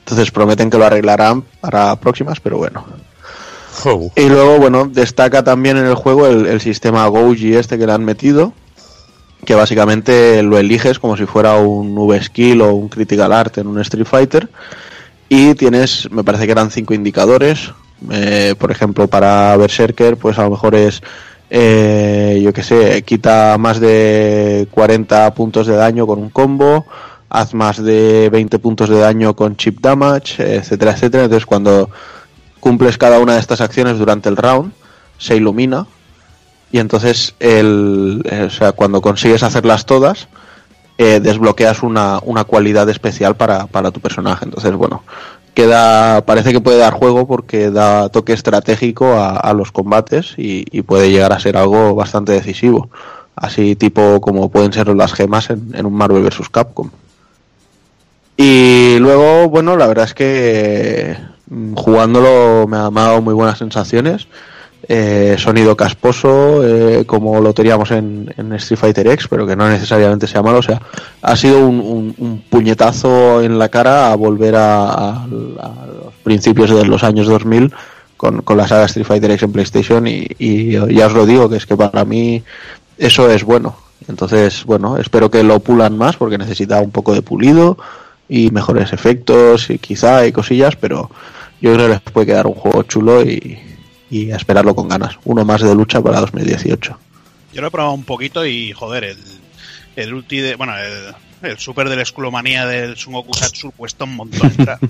Entonces 0.00 0.30
prometen 0.30 0.70
que 0.70 0.78
lo 0.78 0.84
arreglarán 0.84 1.42
para 1.60 1.96
próximas, 1.96 2.38
pero 2.40 2.58
bueno. 2.58 2.84
Oh. 3.84 4.12
Y 4.14 4.28
luego, 4.28 4.58
bueno, 4.58 4.86
destaca 4.86 5.42
también 5.42 5.76
en 5.76 5.86
el 5.86 5.94
juego 5.94 6.26
el, 6.26 6.46
el 6.46 6.60
sistema 6.60 7.06
Goji 7.06 7.54
este 7.54 7.76
que 7.76 7.86
le 7.86 7.92
han 7.92 8.04
metido, 8.04 8.52
que 9.44 9.54
básicamente 9.54 10.42
lo 10.42 10.58
eliges 10.58 11.00
como 11.00 11.16
si 11.16 11.26
fuera 11.26 11.54
un 11.56 11.96
V-Skill 11.98 12.60
o 12.60 12.74
un 12.74 12.88
Critical 12.88 13.32
Art 13.32 13.58
en 13.58 13.66
un 13.66 13.80
Street 13.80 14.06
Fighter. 14.06 14.48
Y 15.32 15.54
tienes, 15.54 16.10
me 16.10 16.24
parece 16.24 16.44
que 16.44 16.50
eran 16.50 16.72
cinco 16.72 16.92
indicadores. 16.92 17.72
Eh, 18.10 18.56
por 18.58 18.72
ejemplo, 18.72 19.06
para 19.06 19.56
Berserker, 19.56 20.16
pues 20.16 20.36
a 20.40 20.42
lo 20.42 20.50
mejor 20.50 20.74
es, 20.74 21.00
eh, 21.50 22.40
yo 22.42 22.52
que 22.52 22.64
sé, 22.64 23.02
quita 23.02 23.56
más 23.56 23.78
de 23.78 24.66
40 24.72 25.32
puntos 25.32 25.68
de 25.68 25.76
daño 25.76 26.04
con 26.04 26.18
un 26.18 26.30
combo, 26.30 26.84
haz 27.28 27.54
más 27.54 27.80
de 27.80 28.28
20 28.28 28.58
puntos 28.58 28.88
de 28.88 28.98
daño 28.98 29.36
con 29.36 29.54
chip 29.56 29.78
damage, 29.80 30.56
etcétera, 30.56 30.92
etcétera. 30.94 31.24
Entonces, 31.24 31.46
cuando 31.46 31.90
cumples 32.58 32.98
cada 32.98 33.20
una 33.20 33.34
de 33.34 33.40
estas 33.40 33.60
acciones 33.60 33.98
durante 33.98 34.28
el 34.28 34.36
round, 34.36 34.72
se 35.16 35.36
ilumina 35.36 35.86
y 36.72 36.80
entonces 36.80 37.36
el, 37.38 38.22
eh, 38.28 38.42
o 38.48 38.50
sea, 38.50 38.72
cuando 38.72 39.00
consigues 39.00 39.44
hacerlas 39.44 39.86
todas, 39.86 40.26
eh, 41.02 41.18
desbloqueas 41.18 41.82
una, 41.82 42.20
una 42.26 42.44
cualidad 42.44 42.86
especial 42.90 43.34
para, 43.34 43.66
para 43.66 43.90
tu 43.90 44.00
personaje. 44.00 44.44
Entonces, 44.44 44.74
bueno, 44.74 45.02
queda, 45.54 46.26
parece 46.26 46.52
que 46.52 46.60
puede 46.60 46.76
dar 46.76 46.92
juego 46.92 47.26
porque 47.26 47.70
da 47.70 48.10
toque 48.10 48.34
estratégico 48.34 49.14
a, 49.14 49.50
los 49.54 49.72
combates 49.72 50.34
y, 50.36 50.82
puede 50.82 51.10
llegar 51.10 51.32
a 51.32 51.40
ser 51.40 51.56
algo 51.56 51.94
bastante 51.94 52.32
decisivo. 52.32 52.90
Así 53.34 53.76
tipo 53.76 54.20
como 54.20 54.50
pueden 54.50 54.74
ser 54.74 54.88
las 54.88 55.14
gemas 55.14 55.48
en, 55.48 55.70
en 55.72 55.86
un 55.86 55.94
Marvel 55.94 56.22
vs. 56.22 56.50
Capcom. 56.50 56.90
Y 58.36 58.98
luego, 58.98 59.48
bueno, 59.48 59.78
la 59.78 59.86
verdad 59.86 60.04
es 60.04 60.12
que 60.12 61.16
mm, 61.48 61.76
jugándolo 61.76 62.66
me 62.68 62.76
ha 62.76 62.90
dado 62.90 63.22
muy 63.22 63.32
buenas 63.32 63.56
sensaciones. 63.56 64.28
Eh, 64.88 65.36
sonido 65.38 65.76
casposo, 65.76 66.66
eh, 66.66 67.04
como 67.06 67.40
lo 67.40 67.52
teníamos 67.52 67.90
en, 67.90 68.32
en 68.36 68.52
Street 68.54 68.78
Fighter 68.80 69.06
X, 69.08 69.26
pero 69.28 69.46
que 69.46 69.54
no 69.54 69.68
necesariamente 69.68 70.26
sea 70.26 70.42
malo. 70.42 70.58
O 70.58 70.62
sea, 70.62 70.80
ha 71.22 71.36
sido 71.36 71.66
un, 71.66 72.42
puñetazo 72.48 73.42
en 73.42 73.58
la 73.58 73.68
cara 73.68 74.10
a 74.10 74.16
volver 74.16 74.56
a, 74.56 74.90
a- 74.90 75.26
los 75.26 76.14
principios 76.22 76.70
de 76.70 76.84
los 76.86 77.04
años 77.04 77.26
2000 77.28 77.72
con, 78.16 78.42
con 78.42 78.56
la 78.56 78.66
saga 78.66 78.86
Street 78.86 79.06
Fighter 79.06 79.30
X 79.32 79.42
en 79.44 79.52
PlayStation. 79.52 80.06
Y, 80.08 80.26
y 80.38 80.72
ya 80.94 81.06
os 81.06 81.12
lo 81.12 81.26
digo, 81.26 81.48
que 81.48 81.56
es 81.56 81.66
que 81.66 81.76
para 81.76 82.04
mí 82.04 82.42
eso 82.98 83.30
es 83.30 83.44
bueno. 83.44 83.76
Entonces, 84.08 84.64
bueno, 84.64 84.96
espero 84.96 85.30
que 85.30 85.42
lo 85.42 85.60
pulan 85.60 85.96
más 85.96 86.16
porque 86.16 86.38
necesita 86.38 86.80
un 86.80 86.90
poco 86.90 87.12
de 87.12 87.22
pulido 87.22 87.76
y 88.28 88.50
mejores 88.50 88.92
efectos 88.92 89.68
y 89.70 89.78
quizá 89.78 90.18
hay 90.18 90.32
cosillas, 90.32 90.74
pero 90.76 91.10
yo 91.60 91.74
creo 91.74 91.86
que 91.86 91.92
les 91.92 92.00
puede 92.00 92.26
quedar 92.28 92.46
un 92.46 92.54
juego 92.54 92.82
chulo 92.84 93.22
y, 93.22 93.58
y 94.10 94.30
a 94.32 94.36
esperarlo 94.36 94.74
con 94.74 94.88
ganas. 94.88 95.18
Uno 95.24 95.44
más 95.44 95.62
de 95.62 95.74
lucha 95.74 96.00
para 96.02 96.20
2018. 96.20 96.98
Yo 97.52 97.60
lo 97.60 97.68
he 97.68 97.70
probado 97.70 97.94
un 97.94 98.04
poquito 98.04 98.44
y, 98.44 98.72
joder, 98.72 99.04
el, 99.04 99.18
el 99.96 100.14
ulti 100.14 100.38
de. 100.38 100.56
Bueno, 100.56 100.76
el, 100.76 101.14
el 101.42 101.58
super 101.58 101.88
del 101.88 102.04
Skullomania 102.04 102.66
del 102.66 102.96
Sungoku 102.96 103.34
Satsu 103.34 103.72
cuesta 103.72 104.04
un 104.04 104.16
montón 104.16 104.50
entrar. 104.50 104.78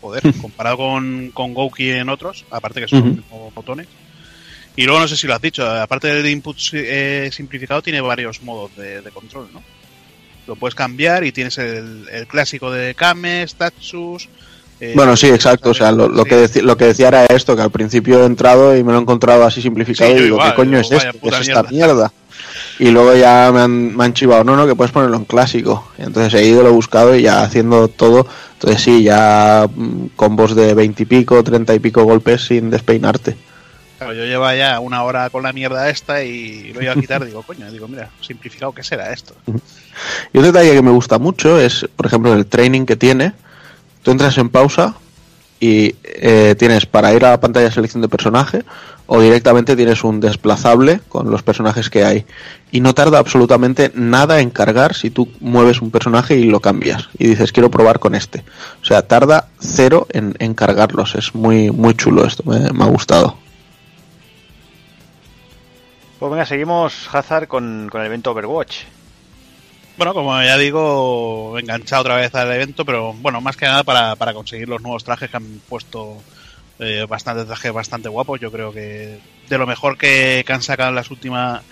Joder, 0.00 0.34
comparado 0.40 0.78
con, 0.78 1.30
con 1.32 1.54
Gouki 1.54 1.90
en 1.90 2.08
otros, 2.08 2.44
aparte 2.50 2.80
que 2.80 2.88
son 2.88 2.98
los 3.00 3.16
mismos 3.18 3.54
botones. 3.54 3.86
Y 4.74 4.84
luego 4.84 4.98
no 4.98 5.06
sé 5.06 5.16
si 5.16 5.28
lo 5.28 5.34
has 5.34 5.40
dicho, 5.40 5.64
aparte 5.64 6.08
del 6.08 6.26
input 6.28 6.56
eh, 6.72 7.30
simplificado, 7.32 7.82
tiene 7.82 8.00
varios 8.00 8.42
modos 8.42 8.74
de, 8.74 9.00
de 9.00 9.10
control, 9.12 9.50
¿no? 9.52 9.62
Lo 10.48 10.56
puedes 10.56 10.74
cambiar 10.74 11.22
y 11.22 11.30
tienes 11.30 11.56
el, 11.58 12.08
el 12.10 12.26
clásico 12.26 12.72
de 12.72 12.96
Kames, 12.96 13.54
Tatsus. 13.54 14.28
Eh, 14.82 14.94
bueno, 14.96 15.16
sí, 15.16 15.28
exacto. 15.28 15.70
O 15.70 15.74
sea, 15.74 15.92
lo, 15.92 16.24
que 16.24 16.48
lo 16.60 16.76
que 16.76 16.86
decía 16.86 17.06
era 17.06 17.26
esto, 17.26 17.54
que 17.54 17.62
al 17.62 17.70
principio 17.70 18.20
he 18.20 18.26
entrado 18.26 18.76
y 18.76 18.82
me 18.82 18.90
lo 18.90 18.98
he 18.98 19.02
encontrado 19.02 19.44
así 19.44 19.62
simplificado 19.62 20.10
Sí, 20.10 20.16
y 20.16 20.22
digo, 20.24 20.34
igual, 20.34 20.50
¿qué 20.50 20.56
coño 20.56 20.70
digo, 20.70 20.80
es 20.80 20.90
esto? 20.90 21.12
¿Qué 21.12 21.18
puta 21.18 21.38
es 21.38 21.48
esta 21.48 21.62
mierda. 21.62 21.94
mierda? 21.94 22.12
Y 22.80 22.90
luego 22.90 23.14
ya 23.14 23.52
me 23.54 23.60
han, 23.60 23.96
me 23.96 24.04
han 24.04 24.12
chivado, 24.12 24.42
no, 24.42 24.56
no, 24.56 24.66
que 24.66 24.74
puedes 24.74 24.90
ponerlo 24.90 25.16
en 25.16 25.24
clásico. 25.24 25.88
Entonces 25.98 26.34
he 26.34 26.44
ido, 26.44 26.64
lo 26.64 26.70
he 26.70 26.72
buscado 26.72 27.14
y 27.14 27.22
ya 27.22 27.44
haciendo 27.44 27.86
todo. 27.86 28.26
Entonces 28.54 28.82
sí, 28.82 29.04
ya 29.04 29.68
mm, 29.72 30.06
combos 30.16 30.56
de 30.56 30.74
20 30.74 31.04
y 31.04 31.06
pico, 31.06 31.44
30 31.44 31.74
y 31.74 31.78
pico 31.78 32.02
golpes 32.02 32.46
sin 32.46 32.68
despeinarte. 32.68 33.36
Claro, 33.98 34.14
yo 34.14 34.24
llevo 34.24 34.52
ya 34.52 34.80
una 34.80 35.04
hora 35.04 35.30
con 35.30 35.44
la 35.44 35.52
mierda 35.52 35.88
esta 35.90 36.24
y 36.24 36.72
lo 36.72 36.82
iba 36.82 36.90
a 36.90 36.96
quitar. 36.96 37.24
digo, 37.24 37.42
coño, 37.46 37.70
digo, 37.70 37.86
mira, 37.86 38.10
simplificado, 38.20 38.72
¿qué 38.72 38.82
será 38.82 39.12
esto? 39.12 39.36
Y 40.32 40.38
otro 40.38 40.50
detalle 40.50 40.72
que 40.72 40.82
me 40.82 40.90
gusta 40.90 41.20
mucho 41.20 41.60
es, 41.60 41.88
por 41.94 42.06
ejemplo, 42.06 42.34
el 42.34 42.46
training 42.46 42.84
que 42.84 42.96
tiene. 42.96 43.32
Tú 44.02 44.10
entras 44.10 44.36
en 44.38 44.48
pausa 44.48 44.94
y 45.60 45.94
eh, 46.02 46.56
tienes 46.58 46.86
para 46.86 47.12
ir 47.12 47.24
a 47.24 47.30
la 47.30 47.40
pantalla 47.40 47.70
selección 47.70 48.02
de 48.02 48.08
personaje 48.08 48.64
o 49.06 49.20
directamente 49.20 49.76
tienes 49.76 50.02
un 50.04 50.20
desplazable 50.20 51.00
con 51.08 51.30
los 51.30 51.42
personajes 51.42 51.90
que 51.90 52.04
hay. 52.04 52.24
Y 52.70 52.80
no 52.80 52.94
tarda 52.94 53.18
absolutamente 53.18 53.92
nada 53.94 54.40
en 54.40 54.50
cargar 54.50 54.94
si 54.94 55.10
tú 55.10 55.28
mueves 55.40 55.82
un 55.82 55.90
personaje 55.90 56.36
y 56.36 56.44
lo 56.44 56.60
cambias. 56.60 57.08
Y 57.18 57.26
dices, 57.26 57.52
quiero 57.52 57.70
probar 57.70 57.98
con 57.98 58.14
este. 58.14 58.42
O 58.80 58.84
sea, 58.84 59.02
tarda 59.02 59.48
cero 59.60 60.06
en, 60.10 60.54
cargarlos. 60.54 61.14
Es 61.14 61.34
muy, 61.34 61.70
muy 61.70 61.94
chulo 61.94 62.24
esto, 62.24 62.42
me, 62.44 62.72
me 62.72 62.84
ha 62.84 62.88
gustado. 62.88 63.36
Pues 66.18 66.30
venga, 66.30 66.46
seguimos, 66.46 67.08
Hazard, 67.12 67.48
con, 67.48 67.88
con 67.90 68.00
el 68.00 68.06
evento 68.06 68.30
Overwatch. 68.30 68.84
Bueno, 69.96 70.14
como 70.14 70.40
ya 70.42 70.56
digo, 70.56 71.58
enganchado 71.58 72.00
otra 72.02 72.16
vez 72.16 72.34
al 72.34 72.50
evento, 72.52 72.84
pero 72.84 73.12
bueno, 73.14 73.40
más 73.42 73.56
que 73.56 73.66
nada 73.66 73.84
para, 73.84 74.16
para 74.16 74.32
conseguir 74.32 74.68
los 74.68 74.80
nuevos 74.80 75.04
trajes 75.04 75.30
que 75.30 75.36
han 75.36 75.60
puesto 75.68 76.24
eh, 76.78 77.04
bastantes 77.08 77.46
trajes 77.46 77.72
bastante 77.72 78.08
guapos. 78.08 78.40
Yo 78.40 78.50
creo 78.50 78.72
que 78.72 79.22
de 79.48 79.58
lo 79.58 79.66
mejor 79.66 79.98
que, 79.98 80.44
han 80.48 80.62
sacado 80.62 80.88
en 80.90 80.94
las 80.96 81.10
últimas 81.10 81.64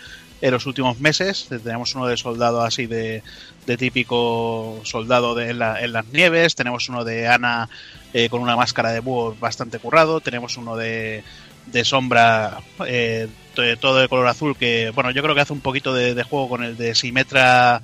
en 0.42 0.52
los 0.52 0.66
últimos 0.66 0.98
meses. 1.00 1.48
Tenemos 1.48 1.94
uno 1.94 2.06
de 2.06 2.16
soldado 2.18 2.62
así 2.62 2.86
de, 2.86 3.22
de 3.66 3.76
típico 3.78 4.80
soldado 4.84 5.34
de, 5.34 5.50
en, 5.50 5.58
la- 5.58 5.80
en 5.82 5.92
las 5.92 6.06
nieves. 6.06 6.54
Tenemos 6.54 6.88
uno 6.90 7.04
de 7.04 7.26
Ana 7.28 7.68
eh, 8.12 8.28
con 8.28 8.40
una 8.42 8.56
máscara 8.56 8.90
de 8.92 9.00
búho 9.00 9.36
bastante 9.36 9.78
currado. 9.78 10.20
Tenemos 10.20 10.56
uno 10.56 10.76
de, 10.76 11.24
de 11.64 11.84
sombra 11.84 12.64
eh, 12.86 13.28
to- 13.54 13.76
todo 13.78 13.98
de 14.00 14.08
color 14.08 14.26
azul 14.28 14.56
que, 14.56 14.90
bueno, 14.94 15.10
yo 15.10 15.22
creo 15.22 15.34
que 15.34 15.40
hace 15.42 15.52
un 15.52 15.60
poquito 15.62 15.94
de, 15.94 16.14
de 16.14 16.22
juego 16.22 16.48
con 16.48 16.62
el 16.64 16.76
de 16.76 16.94
Simetra 16.94 17.82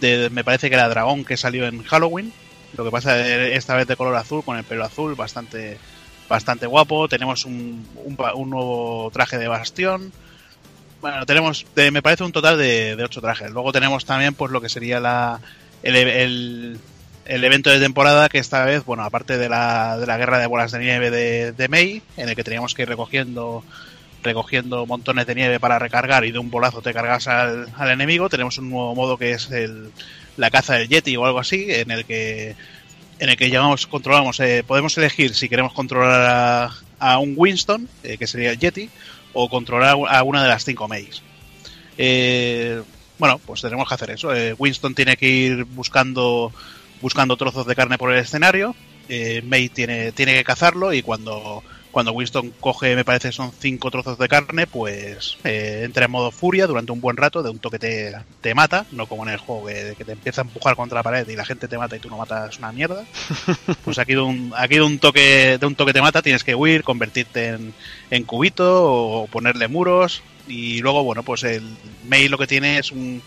de, 0.00 0.30
me 0.30 0.44
parece 0.44 0.68
que 0.68 0.76
era 0.76 0.88
dragón 0.88 1.24
que 1.24 1.36
salió 1.36 1.66
en 1.66 1.82
Halloween. 1.82 2.32
Lo 2.76 2.84
que 2.84 2.90
pasa 2.90 3.18
es 3.18 3.56
esta 3.56 3.74
vez 3.74 3.86
de 3.88 3.96
color 3.96 4.14
azul, 4.16 4.44
con 4.44 4.56
el 4.56 4.64
pelo 4.64 4.84
azul, 4.84 5.14
bastante 5.14 5.78
bastante 6.28 6.66
guapo. 6.66 7.08
Tenemos 7.08 7.44
un, 7.44 7.84
un, 8.04 8.16
un 8.34 8.50
nuevo 8.50 9.10
traje 9.12 9.36
de 9.38 9.48
bastión. 9.48 10.12
Bueno, 11.00 11.26
tenemos, 11.26 11.66
de- 11.74 11.90
me 11.90 12.02
parece 12.02 12.22
un 12.24 12.30
total 12.32 12.58
de, 12.58 12.94
de 12.94 13.04
ocho 13.04 13.20
trajes. 13.20 13.50
Luego 13.50 13.72
tenemos 13.72 14.04
también, 14.04 14.34
pues, 14.34 14.52
lo 14.52 14.60
que 14.60 14.68
sería 14.68 15.00
la, 15.00 15.40
el, 15.82 15.96
el, 15.96 16.78
el 17.24 17.44
evento 17.44 17.70
de 17.70 17.80
temporada, 17.80 18.28
que 18.28 18.38
esta 18.38 18.64
vez, 18.64 18.84
bueno, 18.84 19.02
aparte 19.02 19.38
de 19.38 19.48
la, 19.48 19.98
de 19.98 20.06
la 20.06 20.18
guerra 20.18 20.38
de 20.38 20.46
bolas 20.46 20.70
de 20.72 20.78
nieve 20.78 21.10
de, 21.10 21.52
de 21.52 21.68
May, 21.68 22.02
en 22.16 22.28
el 22.28 22.36
que 22.36 22.44
teníamos 22.44 22.74
que 22.74 22.82
ir 22.82 22.88
recogiendo 22.88 23.64
recogiendo 24.22 24.86
montones 24.86 25.26
de 25.26 25.34
nieve 25.34 25.60
para 25.60 25.78
recargar 25.78 26.24
y 26.24 26.32
de 26.32 26.38
un 26.38 26.50
bolazo 26.50 26.82
te 26.82 26.92
cargas 26.92 27.28
al, 27.28 27.68
al 27.76 27.90
enemigo. 27.90 28.28
Tenemos 28.28 28.58
un 28.58 28.70
nuevo 28.70 28.94
modo 28.94 29.16
que 29.16 29.32
es 29.32 29.50
el, 29.50 29.90
la 30.36 30.50
caza 30.50 30.74
del 30.74 30.88
Yeti 30.88 31.16
o 31.16 31.26
algo 31.26 31.38
así, 31.38 31.66
en 31.68 31.90
el 31.90 32.04
que 32.04 32.54
en 33.18 33.28
el 33.28 33.36
que 33.36 33.50
llamamos, 33.50 33.86
controlamos, 33.86 34.40
eh, 34.40 34.64
podemos 34.66 34.96
elegir 34.96 35.34
si 35.34 35.48
queremos 35.48 35.74
controlar 35.74 36.22
a, 36.22 36.70
a 36.98 37.18
un 37.18 37.34
Winston, 37.36 37.86
eh, 38.02 38.16
que 38.16 38.26
sería 38.26 38.50
el 38.50 38.58
Yeti, 38.58 38.88
o 39.34 39.48
controlar 39.50 39.96
a 40.08 40.22
una 40.22 40.42
de 40.42 40.48
las 40.48 40.64
cinco 40.64 40.88
Mays. 40.88 41.22
Eh, 41.98 42.80
bueno, 43.18 43.38
pues 43.44 43.60
tenemos 43.60 43.86
que 43.86 43.94
hacer 43.94 44.10
eso. 44.10 44.34
Eh, 44.34 44.54
Winston 44.58 44.94
tiene 44.94 45.18
que 45.18 45.28
ir 45.28 45.64
buscando 45.64 46.50
buscando 47.02 47.36
trozos 47.36 47.66
de 47.66 47.76
carne 47.76 47.98
por 47.98 48.12
el 48.12 48.18
escenario. 48.18 48.74
Eh, 49.08 49.42
May 49.44 49.68
tiene, 49.68 50.12
tiene 50.12 50.34
que 50.34 50.44
cazarlo 50.44 50.92
y 50.92 51.02
cuando, 51.02 51.62
cuando 51.90 52.12
Winston 52.12 52.52
coge, 52.60 52.94
me 52.94 53.04
parece 53.04 53.32
son 53.32 53.52
cinco 53.58 53.90
trozos 53.90 54.18
de 54.18 54.28
carne, 54.28 54.66
pues 54.66 55.38
eh, 55.44 55.82
entra 55.84 56.04
en 56.04 56.10
modo 56.10 56.30
furia 56.30 56.66
durante 56.66 56.92
un 56.92 57.00
buen 57.00 57.16
rato, 57.16 57.42
de 57.42 57.50
un 57.50 57.58
toque 57.58 57.78
te, 57.78 58.14
te 58.40 58.54
mata, 58.54 58.86
no 58.92 59.06
como 59.06 59.24
en 59.24 59.30
el 59.30 59.38
juego 59.38 59.66
que, 59.66 59.94
que 59.98 60.04
te 60.04 60.12
empieza 60.12 60.40
a 60.42 60.44
empujar 60.44 60.76
contra 60.76 60.98
la 60.98 61.02
pared 61.02 61.28
y 61.28 61.36
la 61.36 61.44
gente 61.44 61.68
te 61.68 61.78
mata 61.78 61.96
y 61.96 62.00
tú 62.00 62.08
no 62.10 62.16
matas 62.18 62.58
una 62.58 62.72
mierda. 62.72 63.04
Pues 63.84 63.98
aquí 63.98 64.12
de 64.14 64.20
un, 64.20 64.52
aquí 64.56 64.74
de 64.76 64.82
un 64.82 64.98
toque 64.98 65.56
de 65.58 65.66
un 65.66 65.74
toque 65.74 65.92
te 65.92 66.00
mata, 66.02 66.22
tienes 66.22 66.44
que 66.44 66.54
huir, 66.54 66.82
convertirte 66.84 67.48
en, 67.48 67.74
en 68.10 68.24
cubito 68.24 68.84
o 68.84 69.26
ponerle 69.26 69.68
muros. 69.68 70.22
Y 70.46 70.80
luego, 70.80 71.02
bueno, 71.04 71.22
pues 71.22 71.42
el 71.44 71.62
May 72.04 72.28
lo 72.28 72.38
que 72.38 72.46
tiene 72.46 72.78
es 72.78 72.90
un, 72.92 73.22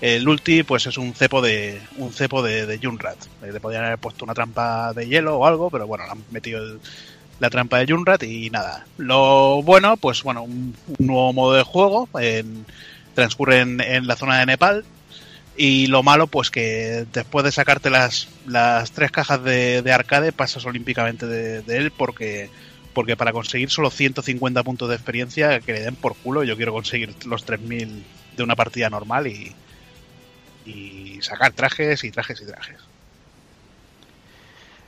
el 0.00 0.28
ulti 0.28 0.62
pues 0.62 0.86
es 0.86 0.98
un 0.98 1.14
cepo 1.14 1.40
de 1.40 1.80
un 1.96 2.12
cepo 2.12 2.42
de, 2.42 2.66
de 2.66 2.78
Junrat. 2.78 3.16
Eh, 3.42 3.52
Le 3.52 3.60
podrían 3.60 3.84
haber 3.84 3.98
puesto 3.98 4.24
una 4.24 4.34
trampa 4.34 4.92
de 4.92 5.06
hielo 5.08 5.38
o 5.38 5.46
algo, 5.46 5.70
pero 5.70 5.86
bueno, 5.86 6.04
le 6.04 6.12
han 6.12 6.24
metido 6.30 6.62
el- 6.62 6.80
la 7.40 7.50
trampa 7.50 7.78
de 7.78 7.92
Junrat 7.92 8.22
y 8.22 8.50
nada. 8.50 8.86
Lo 8.98 9.62
bueno, 9.62 9.96
pues 9.96 10.22
bueno, 10.22 10.42
un, 10.42 10.74
nuevo 10.98 11.32
modo 11.32 11.54
de 11.54 11.62
juego. 11.62 12.08
en- 12.18 12.64
transcurre 13.14 13.60
en, 13.60 13.80
en 13.80 14.06
la 14.06 14.14
zona 14.16 14.38
de 14.40 14.46
Nepal. 14.46 14.84
Y 15.56 15.86
lo 15.86 16.02
malo, 16.02 16.26
pues 16.26 16.50
que 16.50 17.06
después 17.14 17.42
de 17.44 17.50
sacarte 17.50 17.88
las, 17.88 18.28
las 18.46 18.92
tres 18.92 19.10
cajas 19.10 19.42
de, 19.42 19.80
de 19.80 19.92
arcade, 19.92 20.30
pasas 20.32 20.66
olímpicamente 20.66 21.26
de, 21.26 21.62
de 21.62 21.76
él 21.78 21.90
porque 21.90 22.50
porque 22.92 23.16
para 23.16 23.32
conseguir 23.32 23.70
solo 23.70 23.90
150 23.90 24.62
puntos 24.62 24.88
de 24.88 24.94
experiencia 24.94 25.60
que 25.60 25.72
le 25.74 25.80
den 25.80 25.96
por 25.96 26.14
culo, 26.16 26.44
yo 26.44 26.56
quiero 26.56 26.72
conseguir 26.72 27.14
los 27.26 27.44
3000 27.44 28.04
de 28.36 28.42
una 28.42 28.56
partida 28.56 28.88
normal 28.88 29.26
y, 29.26 29.54
y 30.64 31.18
sacar 31.22 31.52
trajes 31.52 32.04
y 32.04 32.10
trajes 32.10 32.40
y 32.40 32.46
trajes. 32.46 32.76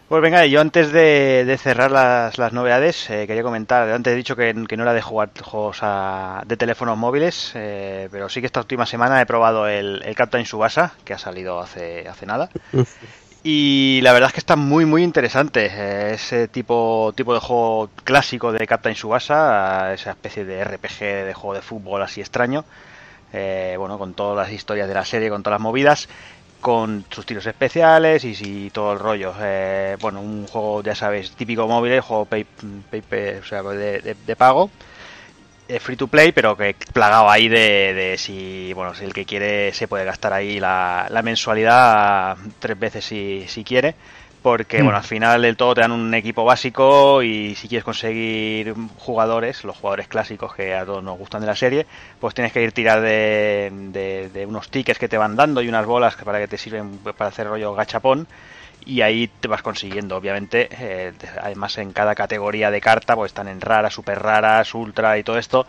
Pues 0.09 0.23
venga, 0.23 0.47
yo 0.47 0.63
antes 0.63 0.91
de, 0.91 1.45
de 1.45 1.59
cerrar 1.59 1.91
las, 1.91 2.39
las 2.39 2.55
novedades, 2.55 3.11
eh, 3.11 3.27
quería 3.27 3.43
comentar, 3.43 3.91
antes 3.91 4.15
he 4.15 4.17
dicho 4.17 4.37
que, 4.37 4.55
que 4.67 4.77
no 4.79 4.85
era 4.85 4.95
de 4.95 5.03
jugar 5.03 5.31
juegos 5.43 5.81
a- 5.83 6.43
de 6.47 6.57
teléfonos 6.57 6.97
móviles, 6.97 7.53
eh, 7.55 8.09
pero 8.11 8.31
sí 8.31 8.41
que 8.41 8.47
esta 8.47 8.61
última 8.61 8.87
semana 8.87 9.21
he 9.21 9.27
probado 9.27 9.69
el, 9.69 10.01
el 10.03 10.15
Captain 10.15 10.47
Subasa, 10.47 10.95
que 11.05 11.13
ha 11.13 11.19
salido 11.19 11.61
hace, 11.61 12.07
hace 12.09 12.25
nada. 12.27 12.49
Y 13.45 14.01
la 14.03 14.13
verdad 14.13 14.29
es 14.29 14.35
que 14.35 14.41
está 14.41 14.57
muy 14.57 14.85
muy 14.85 15.03
interesante. 15.05 15.67
eh, 15.73 16.15
ese 16.15 16.49
tipo, 16.49 17.13
tipo 17.17 17.33
de 17.35 17.41
juego 17.41 17.89
clásico 18.05 18.53
de 18.53 18.67
Captain 18.67 18.97
Subasa, 18.97 19.95
esa 19.95 20.11
especie 20.11 20.45
de 20.45 20.61
RPG 20.61 21.27
de 21.27 21.35
juego 21.35 21.55
de 21.55 21.63
fútbol 21.63 22.03
así 22.03 22.21
extraño. 22.21 22.65
eh, 23.33 23.77
bueno, 23.79 23.99
con 23.99 24.15
todas 24.15 24.37
las 24.37 24.53
historias 24.55 24.89
de 24.89 24.95
la 24.95 25.05
serie, 25.05 25.31
con 25.31 25.43
todas 25.43 25.57
las 25.59 25.63
movidas, 25.63 26.09
con 26.61 27.05
sus 27.11 27.27
tiros 27.27 27.47
especiales 27.47 28.25
y, 28.25 28.35
sí, 28.35 28.71
todo 28.73 28.93
el 28.93 28.99
rollo. 28.99 29.35
Eh, 29.41 29.97
bueno, 30.01 30.21
un 30.21 30.47
juego, 30.47 30.83
ya 30.83 30.95
sabéis, 30.95 31.33
típico 31.33 31.67
móvil, 31.69 32.01
juego 32.01 32.27
de, 32.31 34.37
pago 34.37 34.71
free 35.81 35.97
to 35.97 36.09
play, 36.09 36.33
pero 36.33 36.57
que 36.57 36.75
plagado 36.93 37.29
ahí 37.29 37.49
de, 37.49 37.93
de 37.93 38.19
si, 38.19 38.73
bueno, 38.73 38.95
si 38.95 39.05
el 39.05 39.13
que 39.13 39.27
quiere 39.27 39.73
se 39.75 39.87
puede 39.87 40.05
gastar 40.05 40.33
ahí 40.33 40.61
la, 40.61 41.07
la 41.11 41.23
mensualidad 41.23 42.39
tres 42.59 42.79
veces 42.79 43.05
si, 43.05 43.45
si 43.49 43.65
quiere. 43.65 43.95
Porque, 44.43 44.83
Mm. 44.83 44.85
bueno, 44.85 44.99
al 44.99 45.05
final 45.05 45.43
del 45.43 45.57
todo 45.57 45.75
te 45.75 45.81
dan 45.81 45.91
un 45.93 46.15
equipo 46.15 46.45
básico 46.45 47.23
y 47.23 47.55
si 47.57 47.69
quieres 47.69 47.85
conseguir 47.85 48.73
jugadores, 48.97 49.65
los 49.65 49.77
jugadores 49.77 50.07
clásicos 50.09 50.55
que 50.55 50.75
a 50.75 50.87
todos 50.87 51.03
nos 51.03 51.19
gustan 51.19 51.41
de 51.41 51.49
la 51.49 51.57
serie, 51.57 51.87
pues 52.21 52.35
tienes 52.35 52.53
que 52.53 52.63
ir 52.63 52.73
tirar 52.73 53.01
de, 53.01 53.71
de- 53.73 54.31
de 54.31 54.47
unos 54.47 54.69
tickets 54.71 54.99
que 54.99 55.09
te 55.09 55.19
van 55.19 55.35
dando 55.37 55.61
y 55.61 55.69
unas 55.69 55.87
bolas 55.87 56.17
que 56.17 56.25
para 56.25 56.39
que 56.39 56.49
te 56.49 56.57
sirven 56.59 56.99
para 56.99 57.29
hacer 57.29 57.49
rollo 57.49 57.75
gachapón 57.75 58.29
y 58.85 59.01
ahí 59.03 59.29
te 59.41 59.49
vas 59.49 59.61
consiguiendo, 59.63 60.17
obviamente, 60.17 60.69
eh, 60.71 61.13
además 61.43 61.77
en 61.79 61.93
cada 61.93 62.15
categoría 62.15 62.71
de 62.71 62.81
carta, 62.81 63.17
pues 63.17 63.31
están 63.31 63.49
en 63.49 63.61
raras, 63.61 63.93
super 63.93 64.19
raras, 64.23 64.73
ultra 64.75 65.19
y 65.19 65.25
todo 65.25 65.37
esto. 65.37 65.67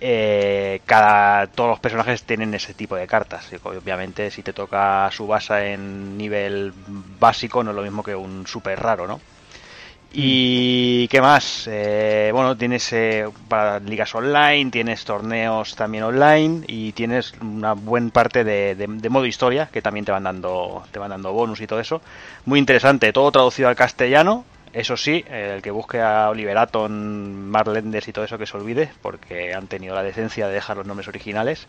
Eh, 0.00 0.80
cada 0.86 1.46
todos 1.48 1.70
los 1.70 1.80
personajes 1.80 2.24
tienen 2.24 2.54
ese 2.54 2.74
tipo 2.74 2.96
de 2.96 3.06
cartas. 3.06 3.48
Obviamente, 3.64 4.30
si 4.30 4.42
te 4.42 4.52
toca 4.52 5.10
su 5.12 5.26
base 5.26 5.72
en 5.74 6.16
nivel 6.18 6.72
básico, 7.20 7.62
no 7.64 7.70
es 7.70 7.76
lo 7.76 7.82
mismo 7.82 8.02
que 8.02 8.14
un 8.14 8.46
super 8.46 8.78
raro, 8.80 9.06
¿no? 9.06 9.20
Y 10.12 11.08
qué 11.08 11.20
más, 11.20 11.68
Eh, 11.70 12.30
bueno, 12.32 12.56
tienes 12.56 12.92
eh, 12.92 13.26
para 13.48 13.80
ligas 13.80 14.14
online, 14.14 14.70
tienes 14.70 15.04
torneos 15.04 15.74
también 15.76 16.04
online 16.04 16.64
y 16.68 16.92
tienes 16.92 17.34
una 17.40 17.72
buena 17.74 18.10
parte 18.10 18.44
de, 18.44 18.74
de- 18.76 18.86
de 18.88 19.08
modo 19.10 19.26
historia 19.26 19.68
que 19.72 19.82
también 19.82 20.04
te 20.06 20.12
van 20.12 20.22
dando, 20.24 20.84
te 20.92 20.98
van 20.98 21.10
dando 21.10 21.32
bonus 21.32 21.60
y 21.60 21.66
todo 21.66 21.80
eso. 21.80 22.00
Muy 22.46 22.58
interesante, 22.60 23.12
todo 23.12 23.30
traducido 23.32 23.68
al 23.68 23.76
castellano. 23.76 24.44
Eso 24.76 24.98
sí, 24.98 25.24
el 25.30 25.62
que 25.62 25.70
busque 25.70 26.02
a 26.02 26.28
Oliver 26.28 26.58
Atom, 26.58 26.92
Mark 26.92 27.66
Lenders 27.68 28.08
y 28.08 28.12
todo 28.12 28.26
eso 28.26 28.36
que 28.36 28.44
se 28.44 28.58
olvide, 28.58 28.90
porque 29.00 29.54
han 29.54 29.68
tenido 29.68 29.94
la 29.94 30.02
decencia 30.02 30.48
de 30.48 30.52
dejar 30.52 30.76
los 30.76 30.86
nombres 30.86 31.08
originales. 31.08 31.66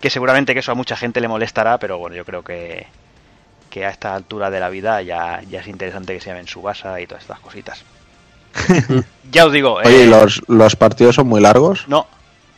Que 0.00 0.08
seguramente 0.08 0.54
que 0.54 0.60
eso 0.60 0.72
a 0.72 0.74
mucha 0.74 0.96
gente 0.96 1.20
le 1.20 1.28
molestará, 1.28 1.78
pero 1.78 1.98
bueno, 1.98 2.16
yo 2.16 2.24
creo 2.24 2.42
que, 2.42 2.86
que 3.68 3.84
a 3.84 3.90
esta 3.90 4.14
altura 4.14 4.48
de 4.48 4.60
la 4.60 4.70
vida 4.70 5.02
ya, 5.02 5.42
ya 5.42 5.60
es 5.60 5.66
interesante 5.66 6.14
que 6.14 6.20
se 6.22 6.30
llamen 6.30 6.46
Subasa 6.46 6.98
y 6.98 7.06
todas 7.06 7.24
estas 7.24 7.40
cositas. 7.40 7.84
ya 9.30 9.44
os 9.44 9.52
digo, 9.52 9.74
Oye, 9.74 9.90
¿y 9.90 10.00
eh, 10.04 10.06
los, 10.06 10.42
los 10.48 10.76
partidos 10.76 11.16
son 11.16 11.26
muy 11.26 11.42
largos? 11.42 11.86
no, 11.88 12.06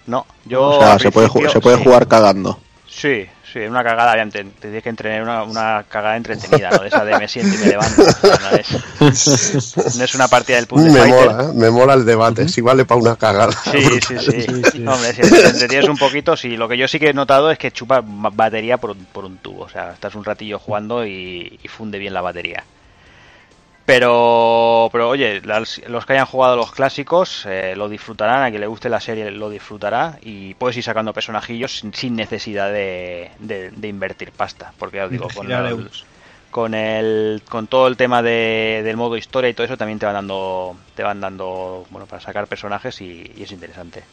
no, 0.06 0.26
yo 0.44 0.64
o 0.64 0.80
sea, 0.80 1.00
se 1.00 1.10
puede, 1.10 1.28
se 1.50 1.58
puede 1.58 1.78
sí. 1.78 1.82
jugar 1.82 2.06
cagando. 2.06 2.60
Sí, 2.90 3.26
sí, 3.52 3.58
una 3.60 3.84
cagada, 3.84 4.14
tienes 4.30 4.82
que 4.82 4.88
entrenar 4.88 5.22
una, 5.22 5.42
una 5.42 5.84
cagada 5.88 6.16
entretenida, 6.16 6.70
¿no? 6.70 6.78
De 6.78 6.88
esa 6.88 7.04
de 7.04 7.18
me 7.18 7.28
siento 7.28 7.54
y 7.54 7.58
me 7.58 7.66
levanto. 7.66 8.02
O 8.02 8.10
sea, 8.10 8.50
no, 8.50 8.56
es, 8.56 9.96
no 9.96 10.04
es 10.04 10.14
una 10.14 10.26
partida 10.26 10.56
del 10.56 10.66
Puzzle 10.66 10.90
Me 10.90 10.98
Fighter. 11.00 11.30
mola, 11.30 11.44
¿eh? 11.44 11.52
me 11.54 11.70
mola 11.70 11.94
el 11.94 12.06
debate, 12.06 12.48
si 12.48 12.62
vale 12.62 12.86
para 12.86 13.00
una 13.00 13.16
cagada. 13.16 13.52
Sí, 13.52 13.82
sí, 14.06 14.18
sí. 14.18 14.86
Hombre, 14.86 15.12
si 15.12 15.20
te 15.20 15.46
entretienes 15.48 15.88
un 15.88 15.98
poquito, 15.98 16.34
sí. 16.36 16.56
Lo 16.56 16.66
que 16.66 16.78
yo 16.78 16.88
sí 16.88 16.98
que 16.98 17.10
he 17.10 17.14
notado 17.14 17.50
es 17.50 17.58
que 17.58 17.70
chupa 17.70 18.02
batería 18.02 18.78
por 18.78 18.90
un, 18.92 19.04
por 19.12 19.26
un 19.26 19.36
tubo. 19.36 19.64
O 19.64 19.68
sea, 19.68 19.92
estás 19.92 20.14
un 20.14 20.24
ratillo 20.24 20.58
jugando 20.58 21.06
y, 21.06 21.58
y 21.62 21.68
funde 21.68 21.98
bien 21.98 22.14
la 22.14 22.22
batería. 22.22 22.64
Pero, 23.88 24.90
pero 24.92 25.08
oye, 25.08 25.40
las- 25.40 25.80
los 25.88 26.04
que 26.04 26.12
hayan 26.12 26.26
jugado 26.26 26.56
los 26.56 26.72
clásicos 26.72 27.46
eh, 27.46 27.72
lo 27.74 27.88
disfrutarán, 27.88 28.42
a 28.42 28.50
quien 28.50 28.60
le 28.60 28.66
guste 28.66 28.90
la 28.90 29.00
serie 29.00 29.30
lo 29.30 29.48
disfrutará. 29.48 30.18
Y 30.20 30.52
puedes 30.54 30.76
ir 30.76 30.82
sacando 30.82 31.14
personajillos 31.14 31.78
sin, 31.78 31.94
sin 31.94 32.14
necesidad 32.14 32.70
de, 32.70 33.30
de- 33.38 33.70
de 33.70 33.88
invertir 33.88 34.30
pasta. 34.32 34.74
Porque 34.78 34.98
ya 34.98 35.06
os 35.06 35.10
digo, 35.10 35.30
con 35.30 35.50
el, 35.50 35.88
con 36.50 36.74
el 36.74 37.42
con 37.48 37.66
todo 37.66 37.86
el 37.88 37.96
tema 37.96 38.22
de, 38.22 38.82
del 38.84 38.98
modo 38.98 39.16
historia 39.16 39.48
y 39.50 39.54
todo 39.54 39.64
eso 39.66 39.78
también 39.78 39.98
te 39.98 40.06
van 40.06 40.14
dando 40.16 40.76
te 40.94 41.02
van 41.02 41.20
dando 41.20 41.86
bueno 41.90 42.06
para 42.06 42.20
sacar 42.20 42.46
personajes 42.46 43.00
y, 43.00 43.32
y 43.36 43.42
es 43.42 43.52
interesante. 43.52 44.04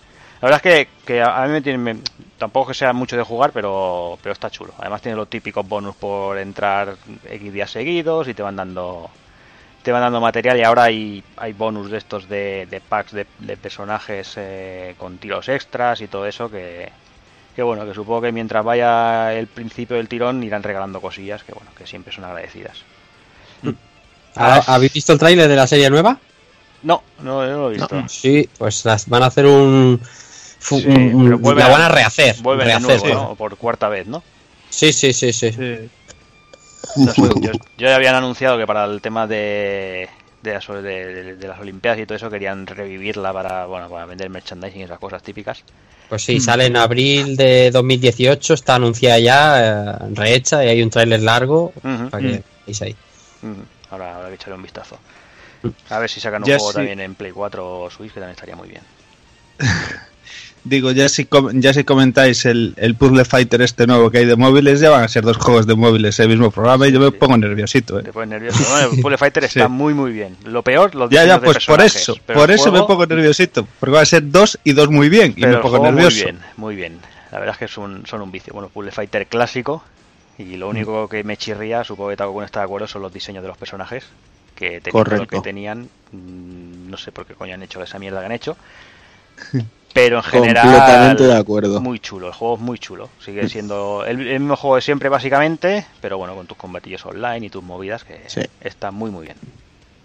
La 0.41 0.49
verdad 0.49 0.61
es 0.65 0.87
que, 0.87 0.89
que 1.05 1.21
a 1.21 1.43
a 1.43 1.47
mí 1.47 1.51
me 1.53 1.61
tiene 1.61 1.79
me- 1.79 2.01
tampoco 2.37 2.69
que 2.69 2.73
sea 2.75 2.93
mucho 2.93 3.17
de 3.17 3.23
jugar 3.23 3.51
pero 3.51 4.17
pero 4.21 4.31
está 4.33 4.49
chulo. 4.49 4.73
Además 4.79 5.01
tiene 5.01 5.17
los 5.17 5.29
típicos 5.29 5.67
bonus 5.67 5.95
por 5.97 6.37
entrar 6.37 6.97
x 7.29 7.53
días 7.53 7.71
seguidos 7.71 8.27
y 8.29 8.33
te 8.33 8.43
van 8.43 8.55
dando 8.55 9.09
te 9.85 9.91
van 9.91 10.01
dando 10.01 10.19
material 10.19 10.57
y 10.57 10.63
ahora 10.63 10.83
hay, 10.85 11.23
hay 11.37 11.53
bonus 11.53 11.91
de 11.91 11.99
estos 11.99 12.27
de, 12.27 12.67
de 12.69 12.81
packs 12.81 13.13
de, 13.13 13.27
de 13.39 13.55
personajes 13.55 14.33
eh, 14.35 14.95
con 14.97 15.17
tiros 15.19 15.47
extras 15.47 16.01
y 16.01 16.07
todo 16.07 16.25
eso 16.25 16.49
que, 16.49 16.89
que 17.55 17.61
bueno, 17.61 17.85
que 17.85 17.93
supongo 17.93 18.21
que 18.23 18.31
mientras 18.31 18.65
vaya 18.65 19.31
el 19.33 19.45
principio 19.47 19.97
del 19.97 20.09
tirón 20.09 20.43
irán 20.43 20.63
regalando 20.63 20.99
cosillas 20.99 21.43
que 21.43 21.53
bueno, 21.53 21.69
que 21.77 21.85
siempre 21.85 22.11
son 22.11 22.25
agradecidas. 22.25 22.83
¿Ha- 24.35 24.73
¿Habéis 24.75 24.93
visto 24.93 25.13
el 25.13 25.19
tráiler 25.19 25.47
de 25.47 25.55
la 25.55 25.67
serie 25.67 25.89
nueva? 25.89 26.19
No, 26.83 27.03
no, 27.21 27.45
no 27.45 27.57
lo 27.57 27.71
he 27.71 27.75
visto. 27.75 28.03
Sí, 28.09 28.49
pues 28.57 28.83
las 28.85 29.07
van 29.07 29.23
a 29.23 29.27
hacer 29.27 29.45
un... 29.45 30.01
Sí, 30.59 30.83
la 30.83 31.67
van 31.69 31.81
a 31.83 31.89
rehacer. 31.89 32.35
Vuelven 32.41 32.67
de 32.67 32.73
rehacer, 32.73 32.99
nuevo, 32.99 33.05
sí. 33.05 33.29
¿no? 33.29 33.35
Por 33.35 33.55
cuarta 33.55 33.87
vez, 33.87 34.07
¿no? 34.07 34.23
Sí, 34.69 34.91
sí, 34.91 35.13
sí, 35.13 35.31
sí. 35.31 35.51
No 37.03 37.13
sé, 37.13 37.35
yo, 37.39 37.51
yo 37.77 37.87
ya 37.87 37.95
habían 37.95 38.15
anunciado 38.15 38.57
que 38.57 38.65
para 38.67 38.85
el 38.85 39.01
tema 39.01 39.27
de, 39.27 40.09
de, 40.41 40.53
las, 40.53 40.67
de, 40.67 40.81
de- 40.81 41.35
de 41.35 41.47
las 41.47 41.59
Olimpiadas 41.59 41.99
y 41.99 42.05
todo 42.05 42.15
eso 42.15 42.29
querían 42.29 42.65
revivirla 42.67 43.33
para, 43.33 43.65
bueno, 43.65 43.89
para 43.89 44.05
vender 44.05 44.29
merchandising 44.29 44.81
y 44.81 44.83
esas 44.83 44.99
cosas 44.99 45.21
típicas. 45.23 45.63
Pues 46.07 46.23
sí, 46.23 46.39
sale 46.39 46.65
en 46.67 46.75
abril 46.77 47.35
de 47.35 47.71
2018, 47.71 48.53
está 48.53 48.75
anunciada 48.75 49.19
ya, 49.19 49.93
eh, 49.93 49.97
rehecha, 50.13 50.63
y 50.63 50.69
hay 50.69 50.81
un 50.83 50.89
tráiler 50.89 51.21
largo 51.21 51.73
para 52.11 52.21
que 52.23 52.43
veáis 52.65 52.81
ahí. 52.83 52.95
Mm, 53.41 53.61
Ahora 53.91 54.15
habrá 54.15 54.29
que 54.29 54.35
echarle 54.35 54.55
un 54.55 54.63
vistazo. 54.63 54.99
A 55.89 55.99
ver 55.99 56.09
si 56.09 56.19
sacan 56.21 56.43
un 56.43 56.49
Ya 56.49 56.57
juego 56.57 56.71
sí. 56.71 56.79
también 56.79 56.99
en 57.01 57.15
Play 57.15 57.31
4 57.31 57.81
o 57.83 57.89
Switch, 57.89 58.13
que 58.13 58.19
también 58.19 58.31
estaría 58.35 58.55
muy 58.55 58.69
bien. 58.69 58.83
Digo, 60.67 60.91
ya 60.91 61.07
si, 61.09 61.25
com- 61.25 61.51
ya 61.61 61.73
si 61.75 61.83
comentáis 61.83 62.43
el, 62.45 62.73
el 62.77 62.95
Puzzle 62.95 63.23
Fighter 63.23 63.61
este 63.61 63.85
nuevo 63.85 64.09
que 64.09 64.17
hay 64.17 64.25
de 64.25 64.35
móviles, 64.35 64.79
ya 64.79 64.89
van 64.89 65.03
a 65.03 65.07
ser 65.07 65.23
dos 65.23 65.37
juegos 65.37 65.67
de 65.67 65.75
móviles 65.75 66.19
el 66.19 66.27
mismo 66.27 66.49
programa 66.49 66.87
y 66.87 66.91
yo 66.91 66.99
me 66.99 67.05
Sí. 67.09 67.11
pongo 67.19 67.37
nerviosito. 67.37 67.99
¿eh? 67.99 68.03
Te 68.03 68.11
pones 68.11 68.29
nervioso. 68.29 68.63
Bueno, 68.71 68.89
el 68.95 69.01
Puzzle 69.01 69.17
Fighter 69.19 69.43
está 69.45 69.65
Sí. 69.67 69.71
muy, 69.71 69.93
muy 69.93 70.11
bien. 70.11 70.35
Lo 70.43 70.63
peor, 70.63 70.95
los 70.95 71.09
Ya, 71.11 71.23
ya, 71.23 71.37
de 71.37 71.45
pues 71.45 71.63
por 71.65 71.81
eso, 71.81 72.15
por 72.33 72.49
eso 72.51 72.71
me 72.71 72.81
pongo 72.83 73.05
nerviosito, 73.05 73.67
porque 73.79 73.93
va 73.95 74.01
a 74.01 74.05
ser 74.05 74.29
dos 74.31 74.57
y 74.63 74.73
dos 74.73 74.89
muy 74.89 75.07
bien 75.07 75.33
y 75.37 75.45
me 75.45 75.57
pongo 75.57 75.77
nervioso. 75.79 76.15
Muy 76.17 76.23
bien, 76.25 76.39
muy 76.57 76.75
bien. 76.75 76.99
La 77.31 77.39
verdad 77.39 77.53
es 77.55 77.59
que 77.59 77.67
son, 77.67 78.03
son 78.07 78.21
un 78.23 78.31
vicio. 78.31 78.51
Bueno, 78.53 78.69
Puzzle 78.69 78.91
Fighter 78.91 79.27
clásico. 79.27 79.83
Y 80.37 80.43
Mm. 80.43 80.59
lo 80.59 80.67
único 80.69 81.07
que 81.07 81.23
me 81.23 81.37
chirría, 81.37 81.83
supongo 81.83 82.09
que 82.09 82.17
Taco 82.17 82.43
está 82.43 82.59
de 82.61 82.65
acuerdo, 82.65 82.87
son 82.87 83.01
los 83.03 83.13
diseños 83.13 83.41
de 83.43 83.47
los 83.49 83.57
personajes. 83.57 84.03
Que 84.55 84.81
Correcto. 84.91 85.27
que 85.27 85.41
tenían, 85.41 85.89
mm, 86.11 86.89
no 86.89 86.97
sé 86.97 87.11
por 87.11 87.25
qué 87.25 87.35
coño 87.35 87.53
han 87.53 87.61
hecho 87.63 87.83
esa 87.83 87.99
mierda 87.99 88.19
que 88.21 88.25
han 88.25 88.31
hecho. 88.31 88.57
Pero 89.95 90.17
en 90.17 90.23
general. 90.23 90.65
Completamente 90.67 91.23
de 91.23 91.35
acuerdo. 91.37 91.79
Muy 91.81 91.99
chulo, 91.99 92.27
el 92.27 92.33
juego 92.33 92.55
es 92.55 92.61
muy 92.61 92.77
chulo. 92.77 93.09
Sigue 93.23 93.47
siendo 93.49 94.03
el, 94.05 94.27
el 94.27 94.39
mismo 94.41 94.55
juego 94.57 94.75
de 94.75 94.81
siempre, 94.83 95.09
básicamente. 95.09 95.85
Pero 96.01 96.17
bueno, 96.19 96.35
con 96.35 96.45
tus 96.45 96.57
combatillos 96.57 97.03
online 97.05 97.45
y 97.47 97.49
tus 97.49 97.63
movidas, 97.63 98.03
que 98.03 98.19
Sí. 98.27 98.41
está 98.61 98.91
muy, 98.91 99.09
muy 99.09 99.25
bien. 99.25 99.37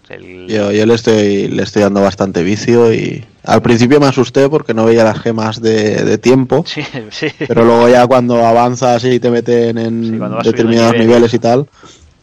El- 0.09 0.47
Yo, 0.49 0.71
yo 0.73 0.85
le 0.85 0.93
estoy 0.93 1.47
le 1.47 1.63
estoy 1.63 1.83
dando 1.83 2.01
bastante 2.01 2.43
vicio 2.43 2.93
y 2.93 3.23
al 3.45 3.61
principio 3.61 3.97
me 4.01 4.07
asusté 4.07 4.49
porque 4.49 4.73
no 4.73 4.83
veía 4.83 5.05
las 5.05 5.17
gemas 5.19 5.61
de, 5.61 6.03
de 6.03 6.17
tiempo, 6.17 6.65
Sí, 6.67 6.83
sí. 7.11 7.27
pero 7.47 7.63
luego 7.63 7.87
ya 7.87 8.05
cuando 8.07 8.45
avanzas 8.45 9.05
y 9.05 9.21
te 9.21 9.29
meten 9.29 9.77
en 9.77 10.03
Sí, 10.03 10.19
determinados 10.49 10.95
niveles. 10.97 11.33
y 11.33 11.39
tal, 11.39 11.67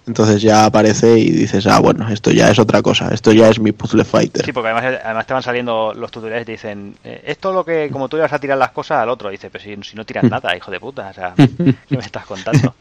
entonces 0.08 0.42
ya 0.42 0.64
aparece 0.64 1.18
y 1.18 1.30
dices, 1.30 1.66
ah, 1.66 1.78
bueno, 1.78 2.08
esto 2.08 2.30
ya 2.32 2.50
es 2.50 2.58
otra 2.58 2.82
cosa, 2.82 3.10
esto 3.12 3.30
ya 3.32 3.48
es 3.48 3.60
mi 3.60 3.72
puzzle 3.72 4.04
fighter. 4.04 4.44
Sí, 4.44 4.52
porque 4.52 4.70
además, 4.70 5.00
además 5.04 5.26
te 5.26 5.34
van 5.34 5.42
saliendo 5.42 5.94
los 5.94 6.10
tutoriales 6.10 6.42
y 6.42 6.46
te 6.46 6.52
dicen, 6.52 6.96
eh, 7.04 7.22
esto 7.26 7.50
es 7.50 7.54
lo 7.54 7.64
que, 7.64 7.90
como 7.92 8.08
tú 8.08 8.16
ibas 8.16 8.32
a 8.32 8.38
tirar 8.38 8.58
las 8.58 8.72
cosas 8.72 8.98
al 8.98 9.08
otro, 9.10 9.30
dice, 9.30 9.50
pero 9.50 9.62
si, 9.62 9.76
si 9.88 9.96
no 9.96 10.04
tiras 10.04 10.24
nada, 10.30 10.56
hijo 10.56 10.70
de 10.70 10.80
puta, 10.80 11.08
o 11.08 11.14
sea, 11.14 11.34
¿qué 11.36 11.96
me 11.96 11.98
estás 11.98 12.26
contando? 12.26 12.74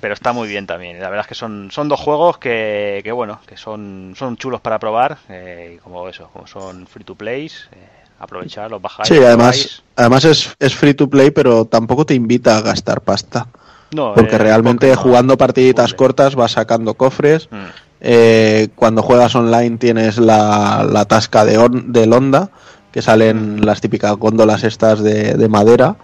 Pero 0.00 0.14
está 0.14 0.32
muy 0.32 0.48
bien 0.48 0.66
también. 0.66 0.98
La 1.00 1.10
verdad 1.10 1.26
es 1.26 1.28
que 1.28 1.34
son, 1.34 1.68
son 1.70 1.88
dos 1.88 2.00
juegos 2.00 2.38
que, 2.38 3.02
que 3.04 3.12
bueno, 3.12 3.40
que 3.46 3.58
son, 3.58 4.14
son 4.16 4.38
chulos 4.38 4.62
para 4.62 4.78
probar. 4.78 5.18
eh, 5.28 5.78
como 5.84 6.08
eso, 6.08 6.30
como 6.32 6.46
son 6.46 6.86
free 6.86 7.04
to 7.04 7.14
play, 7.14 7.46
eh, 7.46 7.88
aprovechar, 8.20 8.70
los 8.70 8.80
bajáis. 8.80 9.08
Sí, 9.08 9.16
además, 9.16 9.82
además 9.96 10.24
es, 10.24 10.54
es 10.58 10.74
free 10.74 10.94
to 10.94 11.10
play, 11.10 11.30
pero 11.30 11.66
tampoco 11.66 12.06
te 12.06 12.14
invita 12.14 12.56
a 12.56 12.62
gastar 12.62 13.02
pasta. 13.02 13.48
No, 13.94 14.14
Porque 14.14 14.36
eh, 14.36 14.38
realmente 14.38 14.94
jugando 14.94 15.36
partiditas 15.36 15.94
cortas 15.94 16.34
vas 16.34 16.52
sacando 16.52 16.94
cofres. 16.94 17.48
Mm. 17.50 17.56
Eh, 18.02 18.68
cuando 18.76 19.02
juegas 19.02 19.34
online 19.34 19.76
tienes 19.76 20.18
la, 20.18 20.86
la 20.90 21.04
tasca 21.04 21.44
de 21.44 21.58
on- 21.58 21.92
del 21.92 22.12
Honda, 22.12 22.50
que 22.92 23.02
salen 23.02 23.64
las 23.64 23.80
típicas 23.80 24.16
góndolas 24.16 24.64
estas 24.64 25.00
de, 25.02 25.34
de 25.34 25.48
madera, 25.48 25.96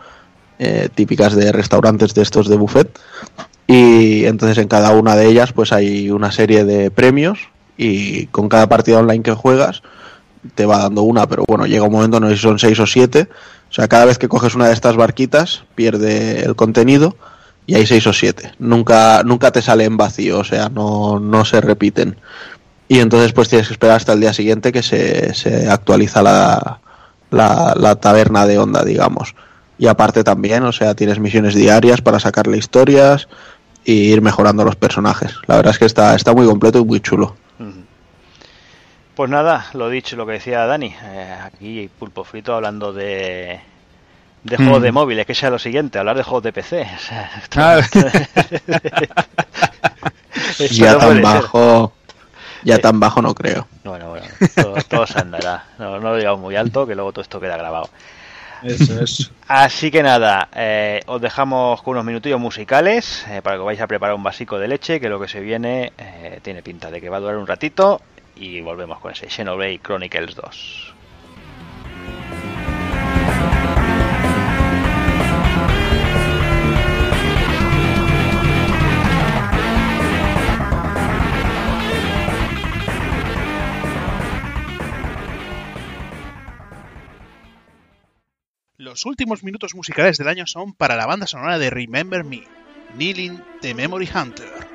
eh, 0.58 0.88
típicas 0.94 1.34
de 1.34 1.52
restaurantes 1.52 2.14
de 2.14 2.22
estos 2.22 2.48
de 2.48 2.56
buffet. 2.56 2.98
Y 3.66 4.24
entonces 4.26 4.58
en 4.58 4.68
cada 4.68 4.90
una 4.92 5.16
de 5.16 5.26
ellas 5.26 5.52
pues 5.52 5.72
hay 5.72 6.10
una 6.10 6.30
serie 6.32 6.64
de 6.64 6.90
premios 6.90 7.38
y 7.76 8.26
con 8.26 8.48
cada 8.48 8.68
partida 8.68 8.98
online 9.00 9.22
que 9.22 9.32
juegas 9.32 9.82
te 10.54 10.64
va 10.66 10.78
dando 10.78 11.02
una, 11.02 11.26
pero 11.26 11.44
bueno, 11.48 11.66
llega 11.66 11.84
un 11.84 11.92
momento, 11.92 12.20
no 12.20 12.28
sé 12.28 12.36
si 12.36 12.42
son 12.42 12.58
seis 12.58 12.78
o 12.78 12.86
siete. 12.86 13.28
O 13.68 13.74
sea, 13.74 13.88
cada 13.88 14.04
vez 14.04 14.18
que 14.18 14.28
coges 14.28 14.54
una 14.54 14.68
de 14.68 14.74
estas 14.74 14.94
barquitas 14.96 15.64
pierde 15.74 16.44
el 16.44 16.54
contenido 16.54 17.16
y 17.66 17.74
hay 17.74 17.86
seis 17.86 18.06
o 18.06 18.12
siete. 18.12 18.52
Nunca, 18.58 19.22
nunca 19.24 19.50
te 19.50 19.62
sale 19.62 19.84
en 19.84 19.96
vacío, 19.96 20.38
o 20.38 20.44
sea, 20.44 20.68
no, 20.68 21.18
no 21.18 21.44
se 21.44 21.60
repiten. 21.60 22.16
Y 22.88 23.00
entonces 23.00 23.32
pues 23.32 23.48
tienes 23.48 23.66
que 23.66 23.74
esperar 23.74 23.96
hasta 23.96 24.12
el 24.12 24.20
día 24.20 24.32
siguiente 24.32 24.72
que 24.72 24.82
se, 24.82 25.34
se 25.34 25.68
actualiza 25.68 26.22
la, 26.22 26.80
la, 27.30 27.74
la 27.76 27.96
taberna 27.96 28.46
de 28.46 28.58
onda, 28.58 28.84
digamos. 28.84 29.34
Y 29.78 29.88
aparte 29.88 30.24
también, 30.24 30.62
o 30.62 30.72
sea, 30.72 30.94
tienes 30.94 31.18
misiones 31.18 31.54
diarias 31.54 32.00
para 32.00 32.20
sacarle 32.20 32.56
historias 32.56 33.28
e 33.84 33.92
ir 33.92 34.22
mejorando 34.22 34.64
los 34.64 34.76
personajes. 34.76 35.34
La 35.46 35.56
verdad 35.56 35.72
es 35.72 35.78
que 35.78 35.84
está, 35.86 36.14
está 36.14 36.32
muy 36.32 36.46
completo 36.46 36.78
y 36.78 36.84
muy 36.84 37.00
chulo. 37.00 37.36
Pues 39.14 39.30
nada, 39.30 39.66
lo 39.72 39.88
dicho, 39.88 40.14
lo 40.14 40.26
que 40.26 40.32
decía 40.32 40.66
Dani, 40.66 40.94
eh, 41.02 41.36
aquí 41.42 41.88
Pulpo 41.98 42.22
Frito 42.22 42.54
hablando 42.54 42.92
de, 42.92 43.60
de 44.46 44.56
juegos 44.56 44.80
Mm. 44.80 44.82
de 44.84 44.92
móviles, 44.92 45.26
que 45.26 45.34
sea 45.34 45.50
lo 45.50 45.58
siguiente, 45.58 45.98
hablar 45.98 46.16
de 46.16 46.22
juegos 46.22 46.42
de 46.44 46.52
PC. 46.52 46.82
o 46.96 46.98
sea, 46.98 47.30
esto- 47.42 47.60
Ah, 47.60 47.78
esto 50.58 50.74
ya 50.74 50.92
no 50.92 50.98
tan 50.98 51.22
bajo, 51.22 51.92
ya 52.62 52.76
Sí. 52.76 52.82
tan 52.82 53.00
bajo 53.00 53.22
no 53.22 53.34
creo. 53.34 53.66
Bueno, 53.84 54.10
bueno, 54.10 54.26
todo, 54.54 54.74
todo 54.88 55.06
se 55.06 55.18
andará. 55.20 55.64
No, 55.78 55.98
no 55.98 56.10
lo 56.10 56.16
digamos 56.16 56.40
muy 56.40 56.56
alto, 56.56 56.86
que 56.86 56.94
luego 56.94 57.12
todo 57.12 57.22
esto 57.22 57.40
queda 57.40 57.56
grabado. 57.56 57.88
eso 58.62 59.00
es. 59.02 59.30
Así 59.48 59.90
que 59.90 60.02
nada, 60.02 60.48
eh, 60.54 61.00
os 61.06 61.20
dejamos 61.20 61.82
con 61.82 61.92
unos 61.92 62.04
minutillos 62.04 62.40
musicales 62.40 63.24
eh, 63.28 63.42
para 63.42 63.56
que 63.56 63.62
vais 63.62 63.80
a 63.80 63.86
preparar 63.86 64.14
un 64.16 64.22
vasico 64.22 64.58
de 64.58 64.68
leche, 64.68 64.98
que 65.00 65.08
lo 65.08 65.20
que 65.20 65.28
se 65.28 65.40
viene 65.40 65.92
eh, 65.98 66.40
tiene 66.42 66.62
pinta 66.62 66.90
de 66.90 67.00
que 67.00 67.08
va 67.08 67.18
a 67.18 67.20
durar 67.20 67.36
un 67.36 67.46
ratito 67.46 68.00
y 68.34 68.60
volvemos 68.60 68.98
con 68.98 69.12
ese 69.12 69.28
Xenoblade 69.30 69.78
Chronicles 69.82 70.34
2. 70.34 70.94
Los 88.86 89.04
últimos 89.04 89.42
minutos 89.42 89.74
musicales 89.74 90.16
del 90.16 90.28
año 90.28 90.46
son 90.46 90.72
para 90.72 90.94
la 90.94 91.06
banda 91.06 91.26
sonora 91.26 91.58
de 91.58 91.70
Remember 91.70 92.22
Me, 92.22 92.44
Kneeling 92.94 93.42
the 93.60 93.74
Memory 93.74 94.08
Hunter. 94.14 94.65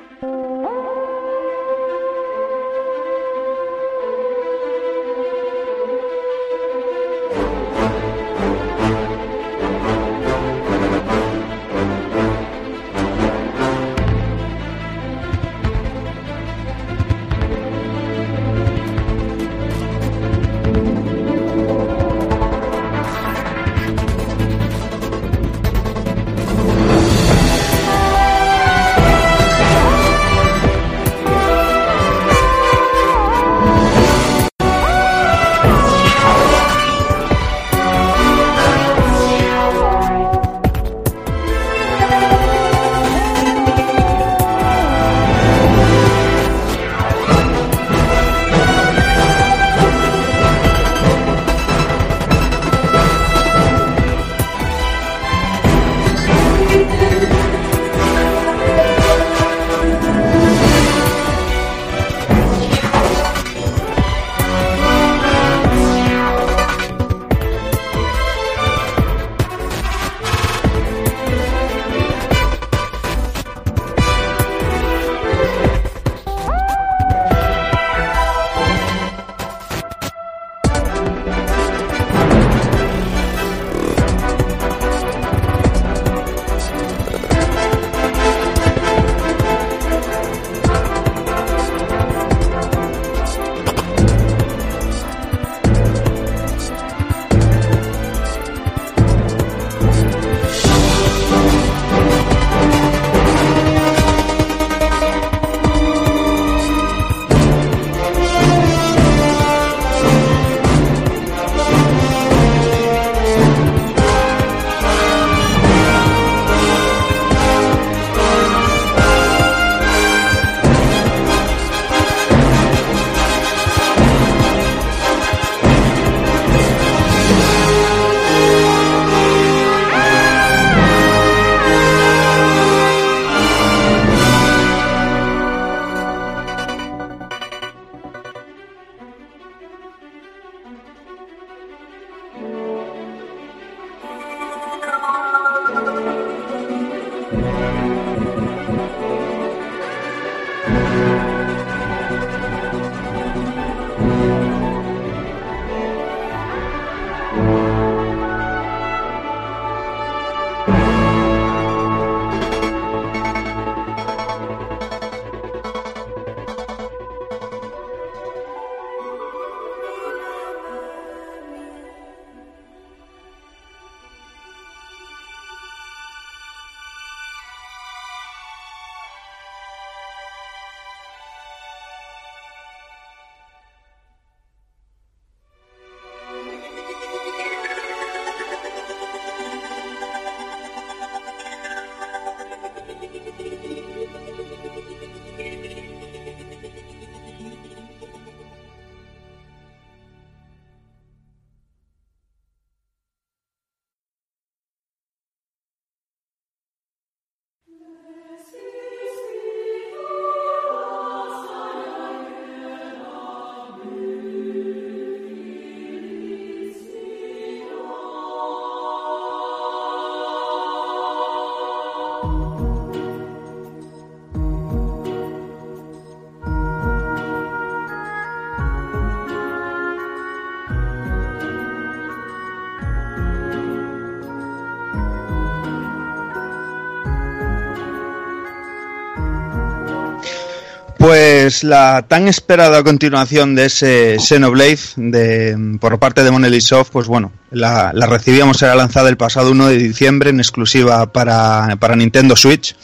Pues 241.42 241.64
la 241.64 242.02
tan 242.06 242.28
esperada 242.28 242.84
continuación 242.84 243.56
de 243.56 243.64
ese 243.64 244.16
Xenoblade 244.20 244.78
de, 244.94 245.76
por 245.80 245.98
parte 245.98 246.22
de 246.22 246.30
Monolith 246.30 246.62
Soft, 246.62 246.90
pues 246.92 247.08
bueno, 247.08 247.32
la, 247.50 247.90
recibíamos, 247.90 248.62
era 248.62 248.76
lanzada 248.76 249.08
el 249.08 249.16
pasado 249.16 249.50
1 249.50 249.66
de 249.66 249.76
diciembre 249.76 250.30
en 250.30 250.38
exclusiva 250.38 251.12
para, 251.12 251.74
para 251.80 251.96
Nintendo 251.96 252.36
Switch. 252.36 252.76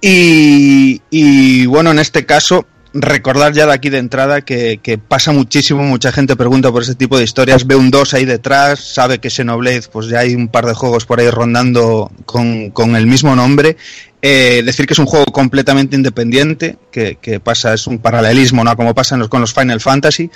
Y, 0.00 1.64
bueno, 1.66 1.92
en 1.92 2.00
este 2.00 2.26
caso 2.26 2.66
recordar 2.92 3.52
ya 3.52 3.66
de 3.66 3.72
aquí 3.72 3.88
de 3.88 3.98
entrada 3.98 4.40
que, 4.40 4.80
que, 4.82 4.98
pasa 4.98 5.30
muchísimo, 5.30 5.84
mucha 5.84 6.10
gente 6.10 6.34
pregunta 6.34 6.72
por 6.72 6.82
ese 6.82 6.96
tipo 6.96 7.18
de 7.18 7.22
historias, 7.22 7.68
ve 7.68 7.76
un 7.76 7.92
2 7.92 8.14
ahí 8.14 8.24
detrás, 8.24 8.80
sabe 8.80 9.20
que 9.20 9.30
Xenoblade, 9.30 9.82
pues 9.92 10.08
ya 10.08 10.18
hay 10.18 10.34
un 10.34 10.48
par 10.48 10.66
de 10.66 10.74
juegos 10.74 11.06
por 11.06 11.20
ahí 11.20 11.30
rondando 11.30 12.10
con, 12.24 12.70
con 12.70 12.96
el 12.96 13.06
mismo 13.06 13.36
nombre. 13.36 13.76
Eh, 14.22 14.62
decir 14.64 14.86
que 14.86 14.92
es 14.92 14.98
un 14.98 15.06
juego 15.06 15.26
completamente 15.26 15.96
independiente, 15.96 16.76
que, 16.90 17.16
que, 17.20 17.40
pasa, 17.40 17.72
es 17.72 17.86
un 17.86 17.98
paralelismo, 17.98 18.62
¿no? 18.62 18.76
Como 18.76 18.94
pasa 18.94 19.18
con 19.28 19.40
los 19.40 19.54
Final 19.54 19.80
Fantasy, 19.80 20.30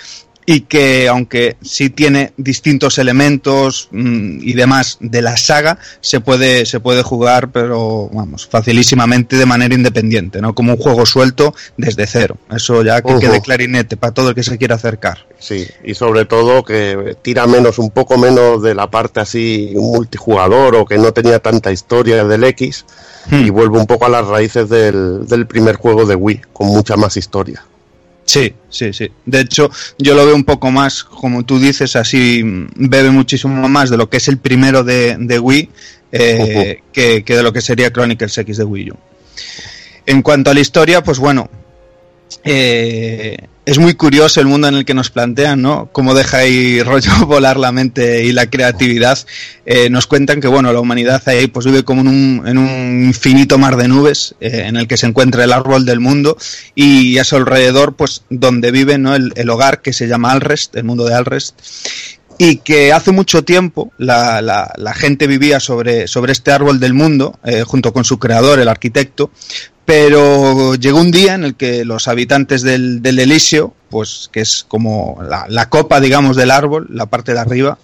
y 0.47 0.61
que 0.63 1.09
aunque 1.09 1.57
sí 1.63 1.91
tiene 1.91 2.33
distintos 2.37 2.99
elementos 2.99 3.89
mmm, 3.91 4.39
y 4.43 4.53
demás 4.53 4.99
de 5.01 5.23
la 5.23 5.37
saga, 5.37 5.79
se 6.01 6.21
puede, 6.21 6.67
se 6.67 6.81
puede 6.81 7.03
jugar, 7.03 7.51
pero 7.51 8.11
vamos, 8.13 8.47
facilísimamente 8.47 9.37
de 9.37 9.47
manera 9.47 9.75
independiente, 9.75 10.41
¿no? 10.41 10.55
Como 10.55 10.75
un 10.75 10.79
juego 10.79 11.07
suelto 11.07 11.55
desde 11.77 12.07
cero. 12.07 12.37
Eso 12.55 12.83
ya 12.83 13.01
que 13.01 13.13
uh 13.13 13.17
-huh. 13.17 13.21
quede 13.21 13.41
clarinete 13.41 13.97
para 13.97 14.13
todo 14.13 14.31
el 14.31 14.35
que 14.35 14.43
se 14.43 14.59
quiera 14.59 14.75
acercar. 14.75 15.27
Sí, 15.39 15.67
y 15.83 15.95
sobre 15.95 16.25
todo 16.25 16.65
que 16.65 17.17
tira 17.23 17.47
menos, 17.47 17.79
un 17.79 17.91
poco 17.91 18.17
menos 18.19 18.63
de 18.63 18.75
la 18.75 18.91
parte 18.91 19.21
así 19.21 19.73
multijugador 19.75 20.77
o 20.77 20.85
que 20.85 20.99
no 20.99 21.13
tenía 21.13 21.39
tanta 21.39 21.73
historia 21.73 22.25
del 22.25 22.45
X 22.45 22.85
hmm. 23.31 23.47
y 23.47 23.51
vuelve 23.51 23.79
un 23.79 23.87
poco 23.87 24.07
a 24.07 24.09
las 24.09 24.27
raíces 24.27 24.69
del, 24.69 25.27
del 25.27 25.47
primer 25.47 25.77
juego 25.77 26.05
de 26.07 26.15
Wii, 26.15 26.43
con 26.53 26.69
mucha 26.69 26.97
más 26.97 27.17
historia. 27.17 27.63
Sí, 28.25 28.55
sí, 28.71 28.93
sí. 28.93 29.11
De 29.27 29.41
hecho, 29.41 29.71
yo 29.99 30.15
lo 30.15 30.25
veo 30.25 30.35
un 30.35 30.45
poco 30.45 30.71
más, 30.71 31.05
como 31.05 31.45
tú 31.45 31.59
dices, 31.59 31.95
así 31.95 32.43
bebe 32.75 33.11
muchísimo 33.11 33.69
más 33.69 33.91
de 33.91 33.97
lo 33.97 34.09
que 34.09 34.17
es 34.17 34.29
el 34.29 34.39
primero 34.39 34.83
de, 34.83 35.17
de 35.19 35.39
Wii 35.39 35.69
eh, 36.13 36.39
uh 36.39 36.45
-huh. 36.47 36.83
que, 36.93 37.25
que, 37.25 37.37
de 37.37 37.43
lo 37.43 37.53
que 37.53 37.61
sería 37.61 37.93
Chronicles 37.93 38.39
X 38.39 38.57
de 38.57 38.65
Wii 38.65 38.91
U. 38.93 38.97
En 40.07 40.23
cuanto 40.23 40.51
a 40.51 40.55
la 40.55 40.61
historia, 40.61 41.03
pues 41.03 41.19
bueno, 41.19 41.51
eh, 42.45 43.37
es 43.67 43.79
muy 43.79 43.95
curioso 43.95 44.41
el 44.41 44.47
mundo 44.47 44.69
en 44.69 44.75
el 44.75 44.85
que 44.85 44.93
nos 44.93 45.11
plantean, 45.11 45.63
¿no? 45.63 45.89
Cómo 45.93 46.15
deja 46.15 46.39
ahí 46.39 46.83
rollo 46.85 47.27
volar 47.27 47.57
la 47.57 47.73
mente 47.73 48.25
y 48.25 48.33
la 48.33 48.51
creatividad. 48.51 49.19
Eh, 49.65 49.89
nos 49.91 50.07
cuentan 50.07 50.41
que, 50.41 50.49
bueno, 50.49 50.73
la 50.73 50.81
humanidad 50.81 51.23
ahí 51.27 51.47
pues 51.47 51.67
vive 51.67 51.83
como 51.83 52.03
en 52.03 52.09
un, 52.09 52.43
en 52.47 52.59
un 52.59 53.05
infinito 53.05 53.59
mar 53.59 53.77
de 53.77 53.89
nubes 53.89 54.35
eh, 54.41 54.65
en 54.67 54.77
el 54.77 54.87
que 54.87 54.97
se 54.97 55.07
encuentra 55.07 55.45
el 55.45 55.53
árbol 55.53 55.87
del 55.87 56.01
mundo 56.01 56.37
y 56.75 57.19
a 57.19 57.25
su 57.25 57.37
alrededor, 57.37 57.95
pues, 57.95 58.25
donde 58.29 58.71
vive, 58.71 58.99
¿no? 58.99 59.15
El, 59.15 59.51
hogar 59.51 59.83
que 59.83 59.93
se 59.93 60.09
llama 60.09 60.33
Alrest, 60.33 60.75
el 60.77 60.85
mundo 60.85 61.05
de 61.05 61.15
Alrest 61.15 61.61
y 62.37 62.57
que 62.57 62.93
hace 62.93 63.13
mucho 63.13 63.45
tiempo 63.45 63.93
la, 63.97 64.75
gente 64.97 65.29
vivía 65.29 65.61
sobre, 65.61 66.09
sobre 66.09 66.33
este 66.33 66.51
árbol 66.51 66.81
del 66.81 66.93
mundo, 66.93 67.39
junto 67.65 67.93
con 67.93 68.05
su 68.05 68.19
creador, 68.19 68.59
el 68.59 68.67
arquitecto, 68.67 69.31
pero 69.85 70.75
llegó 70.75 71.01
un 71.01 71.11
día 71.11 71.35
en 71.35 71.45
el 71.45 71.55
que 71.57 71.85
los 71.85 72.09
habitantes 72.09 72.63
del, 72.63 73.03
del 73.03 73.41
pues 73.91 74.31
que 74.33 74.41
es 74.41 74.65
como 74.67 75.21
la, 75.49 75.69
copa, 75.69 76.01
digamos, 76.01 76.37
del 76.37 76.51
árbol, 76.51 76.87
la 76.91 77.07
parte 77.07 77.33
de 77.33 77.41
arriba, 77.41 77.79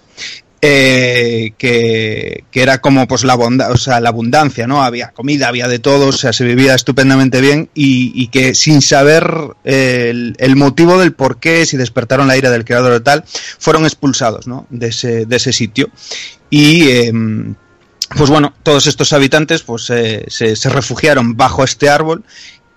eh, 0.63 1.53
que, 1.57 2.45
que, 2.51 2.63
era 2.63 2.81
como 2.81 3.07
pues 3.07 3.25
la, 3.25 3.35
bonda, 3.35 3.71
o 3.71 3.77
sea, 3.77 4.01
la 4.01 4.11
abundancia, 4.11 4.67
¿no? 4.67 4.83
Había 4.83 5.11
comida, 5.11 5.49
había 5.49 5.69
de 5.69 5.79
todo, 5.79 6.09
o 6.09 6.13
sea, 6.13 6.33
se 6.33 6.45
vivía 6.45 6.75
estupendamente 6.75 7.41
bien 7.41 7.71
y, 7.75 8.29
que 8.29 8.55
sin 8.55 8.83
saber 8.83 9.31
eh, 9.65 10.33
el, 10.37 10.57
motivo 10.57 10.99
del 10.99 11.13
por 11.13 11.39
qué, 11.39 11.65
si 11.65 11.77
despertaron 11.77 12.29
la 12.29 12.37
ira 12.37 12.51
del 12.51 12.65
creador 12.65 12.93
o 12.93 13.03
tal, 13.03 13.25
fueron 13.59 13.85
expulsados, 13.85 14.47
¿no? 14.47 14.67
De 14.71 14.89
ese, 14.89 15.27
de 15.27 15.37
ese 15.37 15.53
sitio. 15.53 15.91
Y... 16.49 16.89
Eh, 16.89 17.13
pues 18.17 18.29
bueno, 18.31 18.53
todos 18.63 18.87
estos 18.87 19.13
habitantes 19.13 19.63
pues 19.63 19.89
eh, 19.91 20.25
se, 20.29 20.55
refugiaron 20.69 21.37
bajo 21.37 21.65
este 21.65 21.89
árbol 21.89 22.25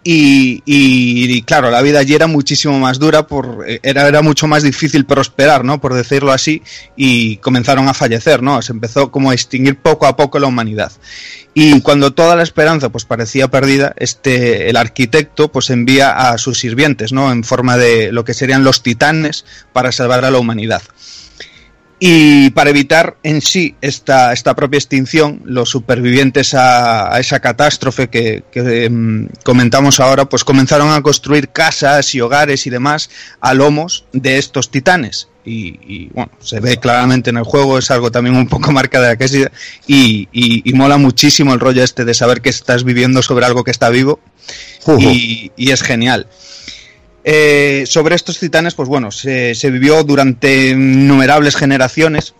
y, 0.05 0.61
y, 0.65 1.41
claro, 1.43 1.71
la 1.71 1.81
vida 1.81 1.99
allí 1.99 2.13
era 2.13 2.27
muchísimo 2.27 2.77
más 2.77 2.99
dura, 2.99 3.25
por, 3.25 3.65
era, 3.83 4.05
era 4.05 4.21
mucho 4.21 4.47
más 4.47 4.61
difícil 4.61 5.05
prosperar, 5.05 5.63
¿no? 5.63 5.79
Por 5.79 5.93
decirlo 5.93 6.33
así, 6.33 6.61
y 6.97 7.37
comenzaron 7.37 7.87
a 7.87 7.93
fallecer, 7.93 8.43
¿no? 8.43 8.61
Se 8.61 8.73
empezó 8.73 9.11
como 9.11 9.31
a 9.31 9.33
extinguir 9.33 9.77
poco 9.77 10.05
a 10.05 10.17
poco 10.17 10.39
la 10.39 10.47
humanidad. 10.47 10.91
Y 11.53 11.79
cuando 11.81 12.13
toda 12.13 12.35
la 12.35 12.43
esperanza 12.43 12.89
pues 12.89 13.05
parecía 13.05 13.47
perdida, 13.47 13.93
este, 13.95 14.69
el 14.69 14.75
arquitecto 14.75 15.51
pues 15.51 15.69
envía 15.69 16.31
a 16.31 16.37
sus 16.37 16.59
sirvientes, 16.59 17.13
¿no? 17.13 17.31
En 17.31 17.45
forma 17.45 17.77
de 17.77 18.11
lo 18.11 18.25
que 18.25 18.33
serían 18.33 18.65
los 18.65 18.83
titanes 18.83 19.45
para 19.71 19.93
salvar 19.93 20.25
a 20.25 20.31
la 20.31 20.39
humanidad. 20.39 20.81
Y 21.99 22.49
para 22.49 22.69
evitar 22.69 23.17
en 23.23 23.41
sí 23.41 23.75
esta, 23.81 24.33
esta 24.33 24.55
propia 24.55 24.77
extinción, 24.77 25.41
los 25.45 25.69
supervivientes 25.69 26.53
a, 26.53 27.13
a 27.13 27.19
esa 27.19 27.39
catástrofe 27.39 28.09
que, 28.09 28.43
que 28.51 28.87
um, 28.87 29.29
comentamos 29.43 29.99
ahora, 29.99 30.25
pues 30.25 30.43
comenzaron 30.43 30.91
a 30.91 31.01
construir 31.01 31.49
casas 31.49 32.13
y 32.13 32.19
hogares 32.19 32.67
y 32.67 32.69
demás 32.69 33.09
a 33.39 33.53
lomos 33.53 34.05
de 34.11 34.37
estos 34.37 34.69
titanes. 34.69 35.29
Y, 35.45 35.79
y, 35.85 36.09
bueno, 36.13 36.31
se 36.39 36.61
ve 36.61 36.77
claramente 36.77 37.29
en 37.29 37.37
el 37.37 37.43
juego, 37.43 37.77
es 37.77 37.91
algo 37.91 38.11
también 38.11 38.35
un 38.35 38.47
poco 38.47 38.71
marca 38.71 39.01
de 39.01 39.07
la 39.07 39.17
que 39.17 39.49
y, 39.87 40.27
y, 40.31 40.69
y, 40.69 40.73
mola 40.73 40.97
muchísimo 40.97 41.53
el 41.53 41.59
rollo 41.59 41.83
este 41.83 42.05
de 42.05 42.13
saber 42.13 42.41
que 42.41 42.49
estás 42.49 42.85
viviendo 42.85 43.21
sobre 43.21 43.45
algo 43.45 43.63
que 43.65 43.71
está 43.71 43.89
vivo 43.89 44.19
uh 44.85 44.91
-huh. 44.91 45.51
y, 45.57 45.71
es 45.71 45.81
genial. 45.81 46.27
Eh, 47.23 47.85
sobre 47.87 48.15
estos 48.15 48.39
titanes, 48.39 48.73
pues 48.73 48.89
bueno, 48.89 49.11
se, 49.11 49.55
se, 49.55 49.71
vivió 49.71 50.03
durante 50.03 50.69
innumerables 50.69 51.55
generaciones, 51.55 52.33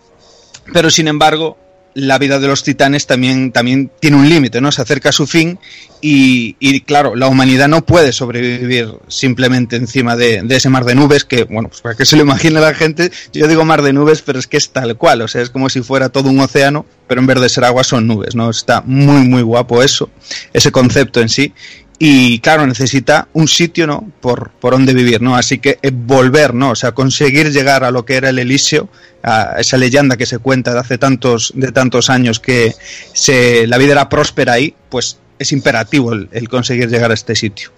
pero 0.72 0.90
sin 0.90 1.08
embargo, 1.08 1.56
la 1.94 2.18
vida 2.18 2.40
de 2.40 2.48
los 2.48 2.62
titanes 2.62 3.06
también, 3.06 3.52
también 3.52 3.90
tiene 4.00 4.16
un 4.16 4.28
límite, 4.28 4.60
¿no? 4.60 4.72
Se 4.72 4.82
acerca 4.82 5.10
a 5.10 5.12
su 5.12 5.26
fin 5.26 5.58
y, 6.00 6.56
y, 6.58 6.80
claro, 6.80 7.14
la 7.14 7.28
humanidad 7.28 7.68
no 7.68 7.86
puede 7.86 8.12
sobrevivir 8.12 8.92
simplemente 9.08 9.76
encima 9.76 10.16
de, 10.16 10.42
de, 10.42 10.56
ese 10.56 10.68
mar 10.68 10.84
de 10.84 10.96
nubes 10.96 11.24
que, 11.24 11.44
bueno, 11.44 11.68
pues 11.68 11.80
para 11.80 11.94
que 11.94 12.04
se 12.04 12.16
lo 12.16 12.22
imagine 12.22 12.60
la 12.60 12.74
gente, 12.74 13.10
yo 13.32 13.46
digo 13.46 13.64
mar 13.64 13.82
de 13.82 13.92
nubes, 13.92 14.22
pero 14.22 14.38
es 14.38 14.46
que 14.46 14.56
es 14.56 14.70
tal 14.70 14.96
cual, 14.96 15.22
o 15.22 15.28
sea, 15.28 15.40
es 15.40 15.50
como 15.50 15.70
si 15.70 15.82
fuera 15.82 16.08
todo 16.08 16.28
un 16.28 16.40
océano, 16.40 16.84
pero 17.06 17.20
en 17.20 17.26
vez 17.26 17.40
de 17.40 17.48
ser 17.48 17.64
agua 17.64 17.84
son 17.84 18.06
nubes, 18.06 18.34
¿no? 18.34 18.50
Está 18.50 18.82
muy, 18.84 19.28
muy 19.28 19.42
guapo 19.42 19.82
eso, 19.82 20.10
ese 20.52 20.72
concepto 20.72 21.20
en 21.20 21.28
sí 21.28 21.54
y 21.98 22.40
claro, 22.40 22.66
necesita 22.66 23.28
un 23.34 23.46
sitio, 23.46 23.86
¿no? 23.86 24.10
Por, 24.20 24.50
por 24.50 24.72
donde 24.72 24.92
vivir, 24.92 25.22
¿no? 25.22 25.36
Así 25.36 25.58
que 25.58 25.78
volver, 25.92 26.52
¿no? 26.52 26.70
O 26.70 26.74
sea, 26.74 26.92
conseguir 26.92 27.52
llegar 27.52 27.84
a 27.84 27.90
lo 27.90 28.04
que 28.04 28.16
era 28.16 28.30
el 28.30 28.38
Elíseo, 28.38 28.88
a 29.22 29.56
esa 29.58 29.76
leyenda 29.76 30.16
que 30.16 30.26
se 30.26 30.38
cuenta 30.38 30.74
de 30.74 30.80
hace 30.80 30.98
tantos, 30.98 31.52
de 31.54 31.70
tantos 31.70 32.10
años 32.10 32.40
que 32.40 32.74
se, 33.12 33.66
la 33.68 33.78
vida 33.78 33.92
era 33.92 34.08
próspera 34.08 34.54
ahí, 34.54 34.74
pues 34.88 35.18
es 35.38 35.52
imperativo 35.52 36.12
el, 36.12 36.48
conseguir 36.48 36.88
llegar 36.88 37.10
a 37.10 37.14
este 37.14 37.36
sitio. 37.36 37.70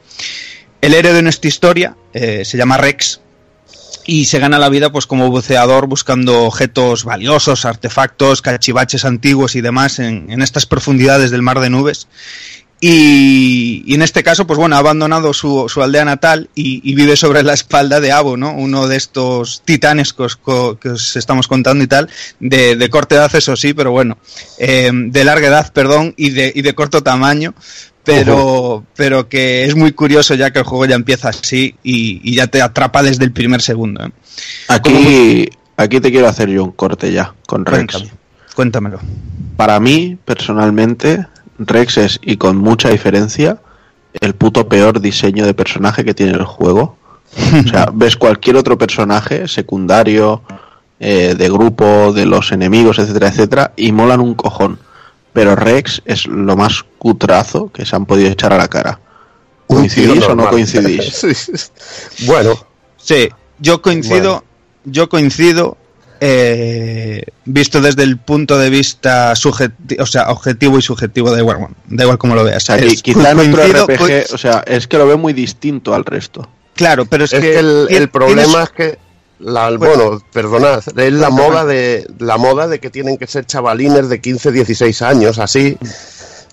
El 0.80 0.94
héroe 0.94 1.12
de 1.12 1.22
nuestra 1.22 1.48
historia 1.48 1.96
eh, 2.14 2.44
se 2.44 2.56
llama 2.56 2.78
Rex, 2.78 3.20
y 4.08 4.26
se 4.26 4.38
gana 4.38 4.60
la 4.60 4.68
vida 4.68 4.92
pues 4.92 5.06
como 5.06 5.30
buceador 5.30 5.88
buscando 5.88 6.44
objetos 6.44 7.02
valiosos, 7.02 7.64
artefactos, 7.64 8.40
cachivaches 8.40 9.04
antiguos 9.04 9.56
y 9.56 9.60
demás 9.60 9.98
en 9.98 10.40
estas 10.42 10.64
profundidades 10.64 11.32
del 11.32 11.42
mar 11.42 11.58
de 11.58 11.70
nubes 11.70 12.06
y, 12.78 13.82
y, 13.86 13.94
en 13.94 14.02
este 14.02 14.22
caso, 14.22 14.46
pues 14.46 14.58
bueno, 14.58 14.76
ha 14.76 14.80
abandonado 14.80 15.32
su, 15.32 15.66
su 15.68 15.82
aldea 15.82 16.04
natal 16.04 16.50
y, 16.54 16.80
y, 16.88 16.94
vive 16.94 17.16
sobre 17.16 17.42
la 17.42 17.54
espalda 17.54 18.00
de 18.00 18.12
Abo, 18.12 18.36
¿no? 18.36 18.52
Uno 18.52 18.86
de 18.86 18.96
estos 18.96 19.62
titanes 19.64 20.12
que 20.12 20.24
os, 20.24 20.36
que 20.36 20.90
os 20.90 21.16
estamos 21.16 21.48
contando 21.48 21.82
y 21.82 21.86
tal, 21.86 22.10
de, 22.38 22.76
de, 22.76 22.90
corta 22.90 23.14
edad, 23.14 23.34
eso 23.34 23.56
sí, 23.56 23.72
pero 23.72 23.92
bueno, 23.92 24.18
eh, 24.58 24.90
de 24.92 25.24
larga 25.24 25.48
edad, 25.48 25.72
perdón, 25.72 26.12
y 26.18 26.30
de, 26.30 26.52
y 26.54 26.60
de 26.60 26.74
corto 26.74 27.02
tamaño, 27.02 27.54
pero, 28.04 28.84
pero 28.94 29.28
que 29.28 29.64
es 29.64 29.74
muy 29.74 29.92
curioso 29.92 30.34
ya 30.34 30.52
que 30.52 30.58
el 30.58 30.64
juego 30.64 30.84
ya 30.84 30.96
empieza 30.96 31.30
así 31.30 31.74
y, 31.82 32.20
y 32.22 32.36
ya 32.36 32.46
te 32.46 32.60
atrapa 32.60 33.02
desde 33.02 33.24
el 33.24 33.32
primer 33.32 33.62
segundo. 33.62 34.04
¿eh? 34.04 34.10
Aquí, 34.68 35.48
aquí 35.78 36.00
te 36.00 36.10
quiero 36.10 36.28
hacer 36.28 36.50
yo 36.50 36.62
un 36.62 36.72
corte 36.72 37.10
ya 37.10 37.34
con 37.46 37.64
Rex. 37.64 37.94
Cuéntame, 37.94 38.10
cuéntamelo. 38.54 39.00
Para 39.56 39.80
mí, 39.80 40.18
personalmente, 40.24 41.26
Rex 41.58 41.98
es, 41.98 42.20
y 42.22 42.36
con 42.36 42.56
mucha 42.56 42.90
diferencia, 42.90 43.58
el 44.20 44.34
puto 44.34 44.68
peor 44.68 45.00
diseño 45.00 45.46
de 45.46 45.54
personaje 45.54 46.04
que 46.04 46.14
tiene 46.14 46.32
el 46.32 46.44
juego. 46.44 46.96
O 47.64 47.68
sea, 47.68 47.90
ves 47.92 48.16
cualquier 48.16 48.56
otro 48.56 48.78
personaje 48.78 49.48
secundario, 49.48 50.42
eh, 50.98 51.34
de 51.36 51.50
grupo, 51.50 52.12
de 52.12 52.26
los 52.26 52.52
enemigos, 52.52 52.98
etcétera, 52.98 53.28
etcétera, 53.28 53.72
y 53.76 53.92
molan 53.92 54.20
un 54.20 54.34
cojón. 54.34 54.78
Pero 55.32 55.54
Rex 55.54 56.02
es 56.06 56.26
lo 56.26 56.56
más 56.56 56.84
cutrazo 56.98 57.70
que 57.70 57.84
se 57.84 57.94
han 57.94 58.06
podido 58.06 58.30
echar 58.30 58.52
a 58.52 58.58
la 58.58 58.68
cara. 58.68 59.00
¿Coincidís 59.66 60.24
o 60.24 60.34
no 60.34 60.48
coincidís? 60.48 61.70
bueno. 62.26 62.54
Sí, 62.96 63.28
yo 63.58 63.82
coincido, 63.82 64.30
bueno. 64.30 64.44
yo 64.84 65.08
coincido 65.08 65.76
eh, 66.20 67.22
visto 67.44 67.80
desde 67.80 68.02
el 68.02 68.18
punto 68.18 68.58
de 68.58 68.70
vista 68.70 69.32
o 69.34 70.06
sea, 70.06 70.30
objetivo 70.30 70.78
y 70.78 70.82
subjetivo, 70.82 71.30
da 71.30 71.38
igual, 71.38 71.56
bueno, 71.58 71.74
da 71.88 72.04
igual 72.04 72.18
como 72.18 72.34
lo 72.34 72.44
veas. 72.44 72.62
O 72.62 72.66
sea, 72.66 72.84
y 72.84 72.88
Es- 72.88 73.02
quizá 73.02 73.34
coincido- 73.34 73.86
RPG, 73.86 73.98
co- 74.28 74.34
o 74.34 74.38
sea, 74.38 74.62
es 74.66 74.86
que 74.86 74.98
lo 74.98 75.06
veo 75.06 75.18
muy 75.18 75.32
distinto 75.32 75.94
al 75.94 76.04
resto. 76.04 76.48
Claro, 76.74 77.06
pero 77.06 77.24
es, 77.24 77.32
Es 77.32 77.40
que, 77.40 77.52
que 77.52 77.58
el, 77.58 77.86
el 77.90 78.08
problema 78.08 78.42
tienes- 78.42 78.62
es 78.64 78.70
que 78.70 78.98
la, 79.38 79.70
Bueno. 79.70 79.78
bueno, 80.04 80.22
perdonad, 80.32 80.82
es 80.98 81.12
la 81.12 81.30
moda 81.30 81.64
de 81.64 82.06
la 82.18 82.38
moda 82.38 82.68
de 82.68 82.78
que 82.80 82.88
tienen 82.90 83.18
que 83.18 83.26
ser 83.26 83.44
chavalines 83.44 84.08
de 84.08 84.20
15, 84.20 84.50
16 84.52 85.02
años, 85.02 85.38
así. 85.38 85.76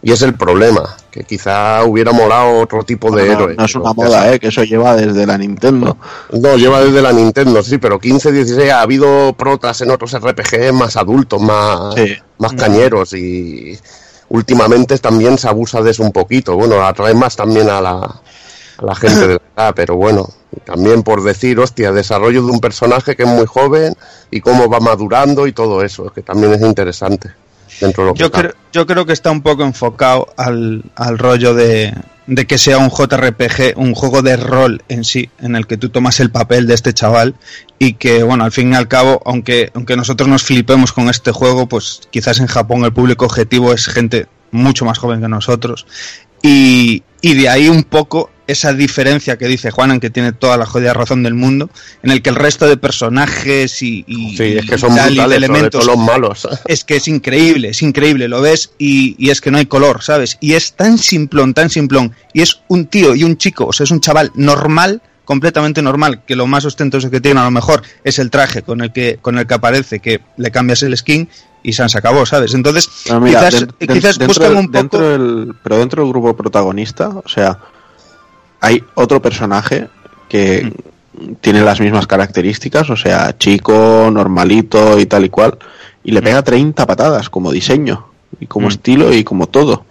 Y 0.06 0.12
es 0.12 0.22
el 0.22 0.34
problema, 0.36 0.98
que 1.10 1.24
quizá 1.24 1.82
hubiera 1.86 2.12
molado 2.12 2.60
otro 2.60 2.84
tipo 2.84 3.10
de 3.16 3.26
no, 3.26 3.32
héroe. 3.32 3.56
no 3.56 3.64
es 3.64 3.74
una 3.76 3.94
moda. 3.94 4.34
¿eh? 4.34 4.38
que 4.40 4.48
eso 4.50 4.62
lleva 4.66 4.98
desde 4.98 5.26
la 5.26 5.38
Nintendo. 5.38 5.96
No, 6.34 6.58
lleva 6.58 6.82
desde 6.84 7.02
la 7.02 7.14
Nintendo, 7.14 7.64
sí, 7.64 7.78
pero 7.78 7.98
15, 8.00 8.34
16 8.34 8.70
ha 8.72 8.82
habido 8.82 9.32
protas 9.32 9.80
en 9.80 9.92
otros 9.92 10.12
RPG 10.20 10.74
más 10.74 10.98
adultos, 10.98 11.42
más, 11.42 11.96
Sí. 11.96 12.18
más 12.38 12.52
cañeros 12.52 13.14
y 13.14 13.80
últimamente 14.28 14.98
también 14.98 15.38
se 15.38 15.48
abusa 15.48 15.82
de 15.82 15.92
eso 15.92 16.04
un 16.04 16.12
poquito. 16.12 16.58
Bueno, 16.58 16.86
atrae 16.86 17.14
más 17.14 17.38
también 17.38 17.70
a 17.70 17.80
la, 17.80 17.94
a 18.00 18.86
la 18.86 18.96
gente 18.96 19.22
de 19.26 19.34
la 19.36 19.64
edad, 19.64 19.74
pero 19.74 19.96
bueno, 19.96 20.28
también 20.66 21.04
por 21.04 21.24
decir, 21.24 21.58
hostia, 21.60 21.94
desarrollo 21.94 22.44
de 22.46 22.52
un 22.52 22.60
personaje 22.60 23.16
que 23.16 23.24
es 23.24 23.30
muy 23.30 23.46
joven 23.46 23.96
y 24.32 24.42
cómo 24.42 24.68
va 24.68 24.82
madurando 24.82 25.48
y 25.48 25.54
todo 25.54 25.82
eso, 25.82 26.12
que 26.14 26.24
también 26.24 26.52
es 26.54 26.62
interesante 26.62 27.32
dentro 27.80 28.04
de 28.04 28.10
lo 28.10 28.14
que 28.14 28.20
yo, 28.20 28.32
creo, 28.32 28.54
yo 28.72 28.86
creo 28.86 29.06
que 29.06 29.14
está 29.14 29.32
un 29.32 29.42
poco 29.42 29.64
enfocado 29.64 30.34
al, 30.38 30.84
al 30.96 31.18
rollo 31.18 31.54
de, 31.54 31.94
de 32.28 32.48
que 32.48 32.58
sea 32.58 32.78
un 32.78 32.90
JRPG, 32.90 33.78
un 33.78 33.94
juego 33.94 34.22
de 34.22 34.38
rol 34.38 34.82
en 34.88 35.04
sí, 35.04 35.30
en 35.40 35.56
el 35.56 35.68
que 35.68 35.78
tú 35.78 35.90
tomas 35.90 36.20
el 36.20 36.32
papel 36.32 36.68
de 36.68 36.74
este 36.74 36.94
chaval 36.94 37.36
y 37.80 37.94
que, 37.94 38.24
bueno, 38.24 38.44
al 38.44 38.52
fin 38.52 38.72
y 38.72 38.76
al 38.76 38.88
cabo, 38.88 39.22
aunque, 39.26 39.72
aunque 39.74 39.98
nosotros 39.98 40.30
nos 40.30 40.44
flipemos 40.44 40.94
con 40.94 41.10
este 41.10 41.32
juego, 41.32 41.68
pues 41.68 42.02
quizás 42.12 42.40
en 42.40 42.48
Japón 42.48 42.86
el 42.86 42.94
público 42.94 43.26
objetivo 43.26 43.74
es 43.74 43.88
gente 43.88 44.28
mucho 44.52 44.86
más 44.86 44.98
joven 44.98 45.22
que 45.22 45.28
nosotros. 45.28 45.86
Y, 46.42 47.04
y 47.22 47.34
de 47.34 47.50
ahí 47.50 47.70
un 47.70 47.84
poco 47.84 48.30
esa 48.48 48.74
diferencia 48.74 49.38
que 49.38 49.48
dice 49.48 49.72
Juan, 49.72 49.92
en 49.92 50.00
que 50.00 50.10
tiene 50.10 50.32
toda 50.34 50.58
la 50.58 50.66
jodida 50.66 50.94
razón 50.94 51.24
del 51.24 51.34
mundo, 51.34 51.70
en 52.02 52.12
el 52.12 52.22
que 52.22 52.30
el 52.30 52.36
resto 52.36 52.68
de 52.68 52.78
personajes 52.78 53.82
y, 53.82 54.04
y- 54.08 54.36
Sí, 54.38 54.44
es 54.58 54.66
que 54.66 54.76
y 54.76 54.78
son 54.78 54.92
y 54.94 54.96
de 54.96 55.02
brutales, 55.10 55.38
elementos 55.38 55.86
los 55.86 55.98
malos. 55.98 56.48
es 56.66 56.84
que 56.84 56.98
es 56.98 57.08
increíble, 57.08 57.70
es 57.70 57.82
increíble, 57.82 58.28
lo 58.28 58.42
ves 58.42 58.72
y, 58.78 59.16
y 59.18 59.30
es 59.30 59.40
que 59.42 59.52
no 59.52 59.58
hay 59.58 59.66
color, 59.66 60.02
¿sabes? 60.04 60.38
Y 60.42 60.54
es 60.54 60.74
tan 60.74 60.98
simplón, 60.98 61.54
tan 61.54 61.70
simplón. 61.70 62.14
Y 62.34 62.42
es 62.42 62.60
un 62.68 62.88
tío 62.88 63.16
y 63.16 63.24
un 63.24 63.38
chico, 63.38 63.66
o 63.68 63.74
sea, 63.74 63.84
es 63.86 63.92
un 63.92 64.02
chaval 64.02 64.32
normal, 64.36 65.02
completamente 65.26 65.82
normal, 65.82 66.24
que 66.26 66.36
lo 66.36 66.48
más 66.48 66.66
ostentoso 66.66 67.10
que 67.10 67.22
tiene 67.22 67.40
a 67.40 67.46
lo 67.46 67.52
mejor 67.52 67.82
es 68.04 68.20
el 68.20 68.30
traje 68.30 68.62
con 68.62 68.82
el 68.82 68.92
que, 68.92 69.20
con 69.22 69.38
el 69.38 69.48
que 69.48 69.54
aparece, 69.54 70.00
que 70.00 70.20
le 70.38 70.52
cambias 70.52 70.84
el 70.84 70.98
skin 70.98 71.30
y 71.66 71.72
se 71.72 71.88
se 71.88 71.98
acabó, 71.98 72.26
¿sabes? 72.26 72.54
Entonces, 72.54 72.90
mira, 73.22 73.40
quizás, 73.48 73.54
den- 73.62 73.70
quizás 73.94 74.18
dentro, 74.18 74.28
buscan 74.28 74.50
del- 74.50 74.58
un 74.58 74.66
poco... 74.66 74.78
dentro 74.78 75.10
del, 75.10 75.56
pero 75.64 75.78
dentro 75.78 76.04
del 76.04 76.12
grupo 76.12 76.36
protagonista, 76.36 77.08
o 77.08 77.24
sea, 77.30 77.58
hay 78.64 78.82
otro 78.96 79.22
personaje 79.22 79.88
que 80.30 80.64
Mm. 81.14 81.34
tiene 81.42 81.62
las 81.62 81.80
mismas 81.80 82.08
características, 82.08 82.90
o 82.90 82.96
sea, 82.98 83.38
chico, 83.38 84.10
normalito 84.12 84.98
y 85.00 85.06
tal 85.06 85.26
y 85.26 85.30
cual, 85.30 85.58
y 86.04 86.12
le 86.12 86.22
pega 86.24 86.42
30 86.42 86.88
patadas 86.88 87.30
como 87.30 87.52
diseño, 87.52 88.08
y 88.40 88.48
como 88.48 88.66
Mm. 88.68 88.72
estilo 88.72 89.14
y 89.14 89.24
como 89.24 89.46
todo. 89.48 89.86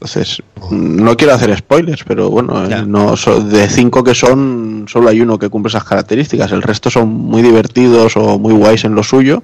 Entonces, 0.00 0.42
no 0.70 1.16
quiero 1.16 1.34
hacer 1.34 1.56
spoilers, 1.56 2.04
pero 2.04 2.30
bueno, 2.30 2.64
eh, 2.64 2.68
Ya. 2.70 2.82
no 2.82 3.16
so- 3.16 3.40
de 3.40 3.68
cinco 3.68 4.04
que 4.04 4.14
son, 4.14 4.84
solo 4.88 5.08
hay 5.08 5.20
uno 5.20 5.38
que 5.38 5.48
cumple 5.48 5.68
esas 5.68 5.84
características. 5.84 6.52
El 6.52 6.62
resto 6.62 6.90
son 6.90 7.08
muy 7.08 7.42
divertidos 7.42 8.16
o 8.16 8.38
muy 8.38 8.52
guays 8.54 8.84
en 8.84 8.94
lo 8.94 9.02
suyo, 9.02 9.42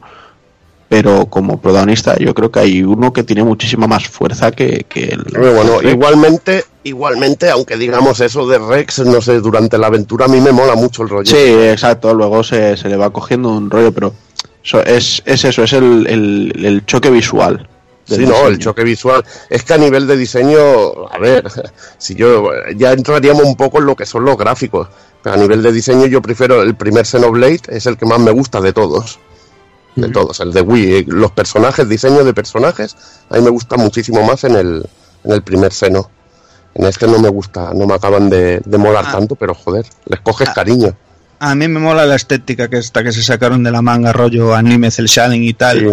pero 0.93 1.25
como 1.25 1.59
protagonista 1.59 2.17
yo 2.19 2.35
creo 2.35 2.51
que 2.53 2.61
hay 2.61 2.83
uno 2.83 3.15
que 3.15 3.23
tiene 3.23 3.43
muchísima 3.43 3.87
más 3.87 4.07
fuerza 4.09 4.51
que, 4.51 4.85
que 4.87 5.05
el... 5.05 5.23
Bueno, 5.25 5.79
Rex. 5.81 5.91
igualmente, 5.91 6.65
igualmente, 6.85 7.49
aunque 7.49 7.79
digamos 7.79 8.21
eso 8.21 8.47
de 8.47 8.59
Rex, 8.59 8.99
no 9.07 9.23
sé, 9.23 9.41
durante 9.41 9.79
la 9.79 9.87
aventura 9.87 10.27
a 10.27 10.29
mí 10.29 10.39
me 10.43 10.53
mola 10.53 10.75
mucho 10.75 11.03
el 11.03 11.09
rollo. 11.09 11.31
Sí, 11.35 11.39
exacto, 11.39 12.13
luego 12.13 12.45
se, 12.45 12.77
se 12.77 12.91
le 12.91 12.99
va 12.99 13.09
cogiendo 13.09 13.49
un 13.49 13.71
rollo, 13.71 13.91
pero 13.91 14.13
eso 14.63 14.85
es, 14.85 15.23
es 15.25 15.43
eso, 15.47 15.63
es 15.65 15.73
el, 15.73 16.07
el- 16.07 16.63
el 16.63 16.85
choque 16.85 17.09
visual. 17.09 17.67
Sí, 18.05 18.27
no, 18.27 18.47
el 18.49 18.59
choque 18.59 18.85
visual. 18.85 19.25
Es 19.49 19.63
que 19.63 19.73
a 19.73 19.79
nivel 19.79 20.07
de 20.07 20.15
diseño, 20.19 20.59
a 21.11 21.17
ver, 21.19 21.43
si 21.97 22.15
yo 22.15 22.51
ya 22.77 22.93
entraríamos 22.93 23.45
un 23.45 23.57
poco 23.57 23.79
en 23.79 23.87
lo 23.87 23.97
que 23.97 24.05
son 24.05 24.27
los 24.27 24.37
gráficos. 24.37 24.89
A 25.25 25.37
nivel 25.39 25.63
de 25.63 25.73
diseño 25.73 26.05
yo 26.05 26.21
prefiero 26.21 26.61
el 26.61 26.75
primer 26.75 27.07
Xenoblade, 27.07 27.61
es 27.69 27.87
el 27.87 27.97
que 27.97 28.05
más 28.05 28.19
me 28.19 28.31
gusta 28.33 28.61
de 28.61 28.75
todos. 28.75 29.19
De 29.95 30.09
todos, 30.09 30.41
el 30.41 30.53
de 30.53 30.63
Wii. 30.63 31.05
Los 31.07 31.33
personajes, 31.33 31.89
diseño 31.89 32.25
de 32.25 32.33
personajes, 32.33 32.97
a 33.29 33.37
mí 33.37 33.43
me 33.43 33.51
gusta 33.51 33.77
muchísimo 33.77 34.23
más 34.23 34.45
en 34.45 34.57
el, 34.57 34.87
en 35.25 35.33
el 35.33 35.43
primer 35.43 35.73
Xeno. 35.73 36.11
En 36.75 36.87
este 36.87 37.07
no 37.07 37.19
me 37.19 37.29
gusta, 37.29 37.73
no 37.75 37.87
me 37.87 37.95
acaban 37.95 38.31
de, 38.31 38.63
de 38.65 38.79
molar 38.79 39.05
Ah. 39.09 39.13
tanto, 39.13 39.35
pero 39.35 39.55
joder, 39.55 39.85
les 40.07 40.21
coges 40.21 40.49
Ah. 40.49 40.55
cariño. 40.55 40.97
A 41.41 41.55
mí 41.55 41.69
me 41.69 41.81
mola 41.81 42.07
la 42.07 42.15
estética 42.15 42.69
que 42.69 42.79
esta 42.79 43.03
que 43.03 43.13
se 43.13 43.23
sacaron 43.23 43.63
de 43.63 43.71
la 43.71 43.83
manga, 43.83 44.13
rollo 44.13 44.55
anime, 44.55 44.91
cel 44.91 45.07
shading 45.07 45.43
y 45.43 45.53
tal. 45.55 45.81
Sí. 45.81 45.87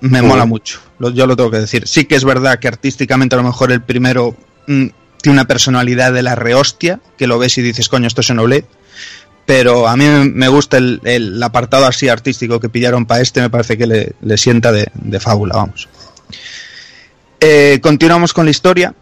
Me 0.00 0.20
Sí. 0.20 0.26
mola 0.26 0.44
mucho, 0.46 0.80
lo- 0.98 1.10
yo 1.10 1.26
lo 1.26 1.36
tengo 1.36 1.50
que 1.50 1.60
decir. 1.60 1.86
Sí 1.86 2.06
que 2.06 2.16
es 2.16 2.24
verdad 2.24 2.58
que 2.58 2.68
artísticamente 2.68 3.36
a 3.36 3.38
lo 3.38 3.44
mejor 3.44 3.70
el 3.70 3.82
primero 3.82 4.34
mm, 4.66 4.86
tiene 5.22 5.34
una 5.38 5.46
personalidad 5.46 6.12
de 6.12 6.22
la 6.22 6.34
rehostia, 6.34 7.00
que 7.16 7.26
lo 7.26 7.38
ves 7.38 7.56
y 7.58 7.62
dices, 7.62 7.88
coño, 7.88 8.06
esto 8.06 8.20
es 8.22 8.26
Xenoblade. 8.26 8.64
Pero 9.46 9.86
a 9.86 9.96
mí 9.96 10.04
me- 10.06 10.48
gusta 10.48 10.78
el, 10.78 11.42
apartado 11.42 11.86
así 11.86 12.08
artístico 12.08 12.58
que 12.60 12.68
pillaron 12.70 13.04
para 13.04 13.20
este, 13.20 13.40
me 13.42 13.50
parece 13.50 13.76
que 13.76 13.86
le, 13.86 14.12
le 14.22 14.38
sienta 14.38 14.72
de, 14.72 14.88
de 14.94 15.20
fábula, 15.20 15.56
vamos. 15.56 15.88
Eh, 17.40 17.78
continuamos 17.82 18.32
con 18.32 18.46
la 18.46 18.50
historia. 18.50 18.94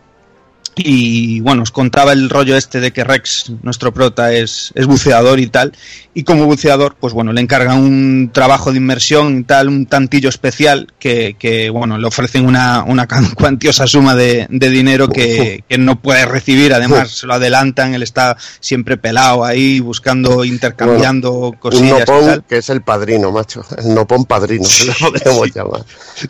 Y 0.74 1.40
bueno, 1.40 1.62
os 1.64 1.70
contaba 1.70 2.12
el 2.12 2.30
rollo 2.30 2.56
este 2.56 2.80
de 2.80 2.92
que 2.92 3.04
Rex, 3.04 3.52
nuestro 3.62 3.92
prota, 3.92 4.32
es, 4.32 4.72
es 4.74 4.86
buceador 4.86 5.38
y 5.38 5.46
tal. 5.48 5.72
Y 6.14 6.24
como 6.24 6.46
buceador, 6.46 6.96
pues 6.98 7.12
bueno, 7.12 7.32
le 7.32 7.42
encargan 7.42 7.78
un 7.78 8.30
trabajo 8.32 8.70
de 8.70 8.78
inmersión 8.78 9.38
y 9.38 9.42
tal, 9.44 9.68
un 9.68 9.84
tantillo 9.84 10.30
especial, 10.30 10.88
que, 10.98 11.36
que, 11.38 11.68
bueno, 11.68 11.98
le 11.98 12.06
ofrecen 12.06 12.46
una, 12.46 12.84
una 12.84 13.06
cuantiosa 13.36 13.86
suma 13.86 14.14
de, 14.14 14.46
de 14.48 14.70
dinero 14.70 15.08
que, 15.08 15.62
que 15.68 15.76
no 15.76 16.00
puede 16.00 16.24
recibir. 16.24 16.72
Además, 16.72 17.10
se 17.10 17.26
lo 17.26 17.34
adelantan, 17.34 17.94
él 17.94 18.02
está 18.02 18.38
siempre 18.60 18.96
pelado 18.96 19.44
ahí, 19.44 19.80
buscando, 19.80 20.42
intercambiando 20.42 21.32
Un 21.32 21.52
cosillas 21.52 21.88
y 21.88 22.00
Nopón 22.00 22.26
tal. 22.26 22.44
que 22.44 22.56
es 22.58 22.70
el 22.70 22.80
padrino, 22.82 23.30
macho. 23.30 23.62
El 23.76 23.94
Nopón 23.94 24.24
padrino, 24.24 24.66
que 24.78 24.86
lo 24.86 25.12
podemos 25.12 25.54
llamar. 25.54 25.84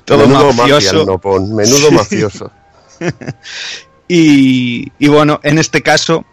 Todo 0.05 0.27
Menudo 0.27 0.53
mafioso. 0.53 0.75
mafia 0.87 1.01
el 1.01 1.07
Nopón, 1.07 1.55
menudo 1.55 1.93
mafioso. 1.93 2.51
Y, 4.15 5.09
bueno, 5.09 5.41
en 5.43 5.57
este 5.57 5.81
caso, 5.81 6.27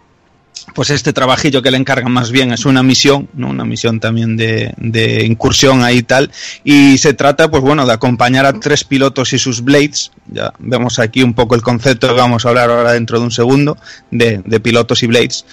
pues 0.75 0.89
este 0.89 1.13
trabajillo 1.13 1.61
que 1.61 1.71
le 1.71 1.77
encargan 1.77 2.11
más 2.11 2.29
bien 2.29 2.51
es 2.51 2.65
una 2.65 2.83
misión, 2.83 3.29
¿no? 3.35 3.47
Una 3.47 3.63
misión 3.63 4.01
también 4.01 4.35
de, 4.35 4.73
de 4.75 5.25
incursión 5.25 5.81
ahí 5.81 5.99
y 5.99 6.03
tal. 6.03 6.29
Y 6.65 6.97
se 6.97 7.13
trata, 7.13 7.49
pues 7.49 7.63
bueno, 7.63 7.85
de 7.85 7.93
acompañar 7.93 8.45
a 8.45 8.51
tres 8.51 8.83
pilotos 8.83 9.31
y 9.31 9.39
sus 9.39 9.63
blades. 9.63 10.11
Ya 10.27 10.51
vemos 10.59 10.99
aquí 10.99 11.23
un 11.23 11.33
poco 11.33 11.55
el 11.55 11.61
concepto 11.61 12.09
que 12.09 12.19
vamos 12.19 12.45
a 12.45 12.49
hablar 12.49 12.69
ahora 12.69 12.91
dentro 12.91 13.17
de 13.17 13.23
un 13.23 13.31
segundo, 13.31 13.77
de, 14.11 14.41
de 14.43 14.59
pilotos 14.59 15.01
y 15.03 15.07
blades. 15.07 15.45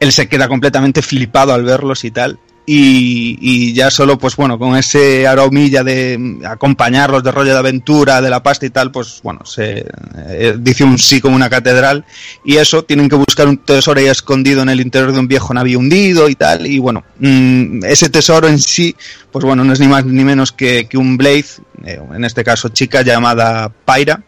Él 0.00 0.10
se 0.10 0.28
queda 0.28 0.48
completamente 0.48 1.02
flipado 1.02 1.54
al 1.54 1.62
verlos 1.62 2.04
y 2.04 2.10
tal. 2.10 2.40
Y, 2.72 3.72
ya 3.72 3.90
solo, 3.90 4.16
pues 4.16 4.36
bueno, 4.36 4.56
con 4.56 4.76
ese 4.76 5.26
aromilla 5.26 5.82
de 5.82 6.38
acompañarlos 6.46 7.24
de 7.24 7.32
rollo 7.32 7.52
de 7.52 7.58
aventura, 7.58 8.20
de 8.20 8.30
la 8.30 8.44
pasta 8.44 8.64
y 8.64 8.70
tal, 8.70 8.92
pues 8.92 9.20
bueno, 9.24 9.44
se 9.44 9.84
eh, 10.28 10.54
dice 10.56 10.84
un 10.84 10.96
sí 10.96 11.20
como 11.20 11.34
una 11.34 11.50
catedral. 11.50 12.04
Y 12.44 12.58
eso, 12.58 12.84
tienen 12.84 13.08
que 13.08 13.16
buscar 13.16 13.48
un 13.48 13.58
tesoro 13.58 13.98
ahí 13.98 14.06
escondido 14.06 14.62
en 14.62 14.68
el 14.68 14.80
interior 14.80 15.12
de 15.12 15.18
un 15.18 15.26
viejo 15.26 15.52
navío 15.52 15.80
hundido 15.80 16.28
y 16.28 16.36
tal. 16.36 16.64
Y 16.64 16.78
bueno, 16.78 17.02
mm, 17.18 17.84
ese 17.86 18.08
tesoro 18.08 18.46
en 18.46 18.60
sí, 18.60 18.94
pues 19.32 19.44
bueno, 19.44 19.64
no 19.64 19.72
es 19.72 19.80
ni 19.80 19.88
más 19.88 20.04
ni 20.04 20.22
menos 20.22 20.52
que, 20.52 20.86
que 20.88 20.96
un 20.96 21.16
Blade, 21.16 21.46
eh, 21.84 22.00
en 22.14 22.24
este 22.24 22.44
caso 22.44 22.68
chica 22.68 23.02
llamada 23.02 23.72
Pyra, 23.84 24.22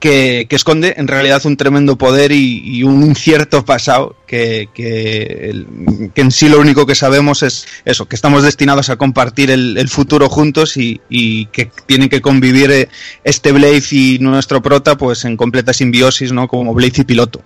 que, 0.00 0.46
que 0.48 0.56
esconde 0.56 0.94
en 0.96 1.06
realidad 1.06 1.44
un 1.44 1.56
tremendo 1.56 1.96
poder 1.96 2.32
y, 2.32 2.62
y 2.64 2.82
un 2.82 3.04
incierto 3.04 3.64
pasado 3.64 4.16
que, 4.26 4.68
que, 4.72 5.66
que 6.14 6.20
en 6.20 6.30
sí 6.30 6.48
lo 6.48 6.58
único 6.58 6.86
que 6.86 6.94
sabemos 6.94 7.42
es 7.42 7.66
eso, 7.84 8.08
que 8.08 8.16
estamos 8.16 8.42
destinados 8.42 8.88
a 8.88 8.96
compartir 8.96 9.50
el, 9.50 9.76
el 9.76 9.88
futuro 9.88 10.28
juntos 10.28 10.76
y, 10.76 11.00
y 11.08 11.46
que 11.46 11.70
tienen 11.86 12.08
que 12.08 12.20
convivir 12.20 12.70
eh, 12.70 12.88
este 13.24 13.52
Blade 13.52 13.82
y 13.90 14.18
nuestro 14.20 14.62
prota 14.62 14.96
pues 14.96 15.24
en 15.24 15.36
completa 15.36 15.72
simbiosis, 15.72 16.32
¿no? 16.32 16.48
Como 16.48 16.72
Blade 16.74 17.02
y 17.02 17.04
piloto. 17.04 17.42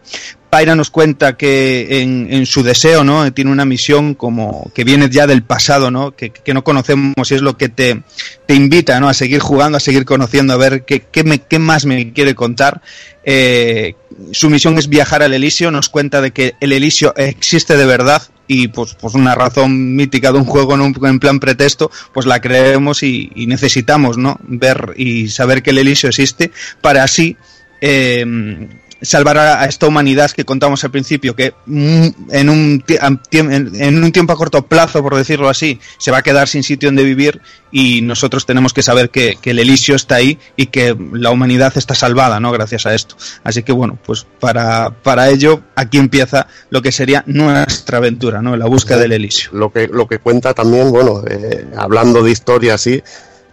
Pyra 0.51 0.77
nos 0.77 0.91
cuenta 0.91 1.37
que 1.37 2.03
en, 2.03 2.29
en, 2.31 2.47
su 2.47 2.63
deseo, 2.63 3.03
¿no? 3.03 3.33
Tiene 3.33 3.51
una 3.51 3.65
misión 3.65 4.15
como 4.15 4.71
que 4.73 4.85
viene 4.85 5.09
ya 5.11 5.27
del 5.27 5.43
pasado, 5.43 5.91
¿no? 5.91 6.15
Que, 6.15 6.31
que 6.31 6.55
no 6.55 6.63
conocemos 6.63 7.31
y 7.31 7.35
es 7.35 7.43
lo 7.43 7.57
que 7.57 7.69
te, 7.69 8.03
te, 8.47 8.55
invita, 8.55 9.01
¿no? 9.01 9.09
A 9.09 9.15
seguir 9.15 9.41
jugando, 9.41 9.79
a 9.79 9.81
seguir 9.81 10.05
conociendo, 10.05 10.53
a 10.53 10.57
ver 10.57 10.85
qué, 10.85 11.01
qué, 11.11 11.25
me, 11.25 11.41
qué 11.41 11.59
más 11.59 11.87
me 11.87 12.13
quiere 12.13 12.37
contar. 12.37 12.44
Eh, 13.25 13.95
su 14.33 14.51
misión 14.51 14.79
es 14.79 14.89
viajar 14.89 15.23
al 15.23 15.35
Elisio, 15.35 15.71
nos 15.71 15.89
cuenta 15.89 16.21
de 16.21 16.33
que 16.33 16.55
el 16.61 16.73
Elisio 16.73 17.15
existe 17.17 17.77
de 17.77 17.87
verdad 17.87 18.23
y 18.47 18.69
pues, 18.69 18.95
pues 19.01 19.15
una 19.15 19.35
razón 19.35 19.97
mítica 19.97 20.31
de 20.33 20.39
un 20.39 20.45
juego 20.45 20.75
en, 20.75 20.83
un, 20.83 21.07
en 21.07 21.19
plan 21.19 21.41
pretexto, 21.41 21.91
pues 22.13 22.27
la 22.27 22.41
creemos 22.41 23.03
y, 23.03 23.33
y, 23.35 23.47
necesitamos, 23.47 24.19
¿no? 24.19 24.39
Ver 24.43 24.93
y 24.97 25.29
saber 25.29 25.63
que 25.63 25.71
el 25.71 25.79
Elisio 25.79 26.11
existe 26.11 26.51
para 26.83 27.03
así 27.03 27.37
eh, 27.81 28.25
salvar 29.05 29.39
a, 29.39 29.65
esta 29.67 29.87
humanidad 29.87 30.31
que 30.31 30.45
contamos 30.45 30.83
al 30.85 30.91
principio, 30.91 31.37
que 31.37 31.55
en 31.67 32.49
un, 32.49 32.85
en 32.89 34.05
un 34.05 34.13
tiempo 34.13 34.33
a 34.33 34.37
corto 34.37 34.67
plazo, 34.67 35.03
por 35.03 35.17
decirlo 35.17 35.49
así, 35.49 35.81
se 35.99 36.11
va 36.11 36.19
a 36.19 36.23
quedar 36.23 36.49
sin 36.49 36.63
sitio 36.63 36.89
donde 36.89 37.05
vivir 37.05 37.41
y 37.71 38.03
nosotros 38.03 38.47
tenemos 38.47 38.73
que 38.73 38.83
saber 38.83 39.11
que, 39.11 39.37
que 39.41 39.51
el 39.51 39.59
Elisio 39.59 39.97
está 39.97 40.17
ahí 40.17 40.39
y 40.57 40.67
que 40.67 40.97
la 41.13 41.31
humanidad 41.31 41.73
está 41.77 41.95
salvada, 41.95 42.41
¿no? 42.41 42.53
Gracias 42.53 42.87
a 42.87 42.95
esto. 42.95 43.17
Así 43.43 43.63
que 43.63 43.73
bueno, 43.73 43.99
pues 44.05 44.27
para, 44.41 44.91
para 44.91 45.29
ello 45.29 45.63
aquí 45.75 45.99
empieza 45.99 46.47
lo 46.71 46.83
que 46.83 46.93
sería 46.93 47.25
nuestra 47.27 47.99
aventura, 47.99 48.43
¿no? 48.43 48.57
La 48.57 48.67
búsqueda 48.67 48.99
del 48.99 49.13
Elisio. 49.13 49.51
Lo 49.53 49.73
que, 49.73 49.89
lo 49.89 50.07
que 50.07 50.19
cuenta 50.19 50.55
también, 50.55 50.91
bueno, 50.91 51.23
eh, 51.29 51.67
hablando 51.77 52.23
de 52.23 52.31
historia 52.31 52.75
así, 52.75 53.03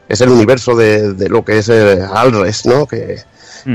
es 0.07 0.21
el 0.21 0.29
universo 0.29 0.75
de, 0.75 1.13
de 1.13 1.29
lo 1.29 1.43
que 1.43 1.59
es 1.59 1.69
eh, 1.69 1.99
Alres, 2.13 2.65
¿no? 2.65 2.85
Que, 2.85 3.23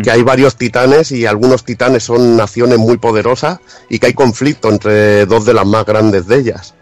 que 0.03 0.11
hay 0.11 0.23
varios 0.23 0.57
titanes 0.57 1.13
y 1.13 1.27
algunos 1.27 1.65
titanes 1.65 2.05
son 2.05 2.37
naciones 2.37 2.79
muy 2.79 2.97
poderosas 2.97 3.59
y 3.89 3.99
que 3.99 4.07
hay 4.07 4.15
conflicto 4.15 4.69
entre 4.69 5.27
dos 5.27 5.45
de 5.45 5.55
las 5.55 5.67
más 5.67 5.85
grandes 5.85 6.27
de 6.27 6.39
ellas. 6.39 6.75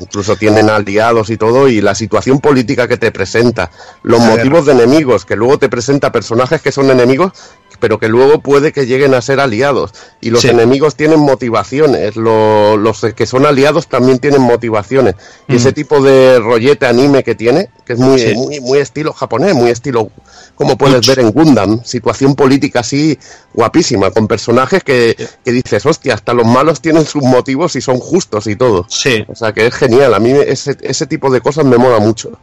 Incluso 0.00 0.36
tienen 0.36 0.70
aliados 0.70 1.28
y 1.28 1.36
todo, 1.36 1.68
y 1.68 1.82
la 1.82 1.94
situación 1.94 2.40
política 2.40 2.88
que 2.88 2.96
te 2.96 3.12
presenta, 3.12 3.70
los 4.02 4.18
motivos 4.18 4.64
de 4.64 4.72
enemigos, 4.72 5.26
que 5.26 5.36
luego 5.36 5.58
te 5.58 5.68
presenta 5.68 6.10
personajes 6.10 6.62
que 6.62 6.72
son 6.72 6.90
enemigos, 6.90 7.32
pero 7.80 7.98
que 7.98 8.08
luego 8.08 8.40
puede 8.40 8.72
que 8.72 8.86
lleguen 8.86 9.14
a 9.14 9.22
ser 9.22 9.40
aliados. 9.40 9.92
Y 10.20 10.30
los 10.30 10.42
sí. 10.42 10.48
enemigos 10.48 10.96
tienen 10.96 11.20
motivaciones, 11.20 12.16
lo, 12.16 12.76
los 12.76 13.00
que 13.14 13.26
son 13.26 13.46
aliados 13.46 13.86
también 13.86 14.18
tienen 14.18 14.42
motivaciones. 14.42 15.14
Y 15.48 15.56
ese 15.56 15.72
tipo 15.72 16.02
de 16.02 16.38
rollete 16.38 16.86
anime 16.86 17.22
que 17.22 17.34
tiene, 17.34 17.70
que 17.84 17.94
es 17.94 17.98
muy, 17.98 18.20
sí. 18.20 18.34
muy, 18.34 18.60
muy 18.60 18.78
estilo 18.78 19.12
japonés, 19.12 19.54
muy 19.54 19.70
estilo, 19.70 20.10
como 20.54 20.76
puedes 20.76 21.06
ver 21.06 21.20
en 21.20 21.30
Gundam, 21.30 21.82
situación 21.84 22.34
política 22.34 22.80
así 22.80 23.18
guapísima, 23.54 24.10
con 24.10 24.26
personajes 24.26 24.82
que, 24.82 25.16
que 25.44 25.52
dices, 25.52 25.86
hostia, 25.86 26.14
hasta 26.14 26.34
los 26.34 26.46
malos 26.46 26.80
tienen 26.80 27.04
sus 27.04 27.22
motivos 27.22 27.76
y 27.76 27.80
son 27.80 27.98
justos 27.98 28.46
y 28.46 28.56
todo. 28.56 28.86
Sí. 28.88 29.24
O 29.28 29.34
sea 29.34 29.52
que 29.52 29.66
es 29.66 29.74
genial, 29.74 30.14
a 30.14 30.18
mí 30.18 30.30
ese, 30.30 30.76
ese 30.80 31.06
tipo 31.06 31.30
de 31.30 31.40
cosas 31.40 31.64
me 31.64 31.78
mola 31.78 31.98
mucho. 31.98 32.38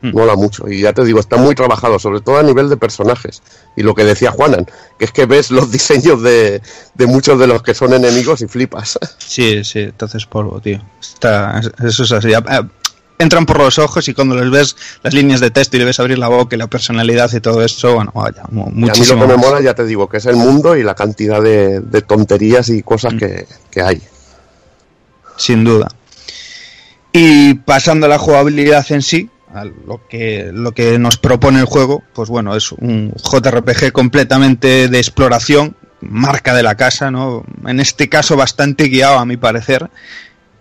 Mm. 0.00 0.12
Mola 0.12 0.36
mucho. 0.36 0.68
Y 0.68 0.80
ya 0.82 0.92
te 0.92 1.04
digo, 1.04 1.18
está 1.18 1.36
muy 1.36 1.54
trabajado, 1.54 1.98
sobre 1.98 2.20
todo 2.20 2.38
a 2.38 2.42
nivel 2.42 2.68
de 2.68 2.76
personajes. 2.76 3.42
Y 3.76 3.82
lo 3.82 3.94
que 3.94 4.04
decía 4.04 4.30
Juanan, 4.30 4.66
que 4.98 5.04
es 5.04 5.12
que 5.12 5.26
ves 5.26 5.50
los 5.50 5.70
diseños 5.72 6.22
de, 6.22 6.62
de 6.94 7.06
muchos 7.06 7.38
de 7.38 7.46
los 7.46 7.62
que 7.62 7.74
son 7.74 7.92
enemigos 7.92 8.42
y 8.42 8.48
flipas. 8.48 8.98
Sí, 9.18 9.62
sí, 9.62 9.80
entonces 9.80 10.24
polvo, 10.24 10.58
tío. 10.60 10.80
Está, 11.00 11.60
eso 11.84 12.04
es 12.04 12.12
así. 12.12 12.32
Entran 13.18 13.44
por 13.44 13.58
los 13.58 13.78
ojos 13.78 14.08
y 14.08 14.14
cuando 14.14 14.36
les 14.36 14.50
ves 14.50 14.76
las 15.02 15.12
líneas 15.12 15.40
de 15.40 15.50
texto 15.50 15.76
y 15.76 15.80
le 15.80 15.84
ves 15.84 16.00
abrir 16.00 16.18
la 16.18 16.28
boca 16.28 16.56
y 16.56 16.58
la 16.58 16.66
personalidad 16.66 17.30
y 17.32 17.40
todo 17.40 17.62
eso, 17.62 17.96
bueno, 17.96 18.10
vaya, 18.14 18.42
muchísimo. 18.50 19.22
a 19.22 19.26
mí 19.26 19.32
lo 19.32 19.36
que 19.36 19.36
me 19.36 19.48
mola, 19.48 19.60
ya 19.60 19.74
te 19.74 19.84
digo, 19.84 20.08
que 20.08 20.16
es 20.16 20.26
el 20.26 20.36
mundo 20.36 20.76
y 20.76 20.82
la 20.82 20.94
cantidad 20.94 21.42
de, 21.42 21.80
de 21.80 22.02
tonterías 22.02 22.68
y 22.70 22.82
cosas 22.82 23.14
mm. 23.14 23.18
que, 23.18 23.46
que 23.70 23.82
hay. 23.82 24.02
Sin 25.36 25.62
duda. 25.62 25.88
Y 27.12 27.54
pasando 27.54 28.06
a 28.06 28.08
la 28.08 28.18
jugabilidad 28.18 28.86
en 28.90 29.02
sí, 29.02 29.30
lo 29.86 30.06
que, 30.08 30.50
lo 30.52 30.72
que 30.72 30.98
nos 30.98 31.16
propone 31.16 31.60
el 31.60 31.66
juego, 31.66 32.02
pues 32.14 32.28
bueno, 32.28 32.54
es 32.54 32.72
un 32.72 33.12
JRPG 33.12 33.92
completamente 33.92 34.88
de 34.88 34.98
exploración, 34.98 35.76
marca 36.00 36.54
de 36.54 36.62
la 36.62 36.76
casa, 36.76 37.10
¿no? 37.10 37.44
En 37.66 37.80
este 37.80 38.08
caso 38.08 38.36
bastante 38.36 38.84
guiado 38.84 39.18
a 39.18 39.26
mi 39.26 39.36
parecer, 39.36 39.90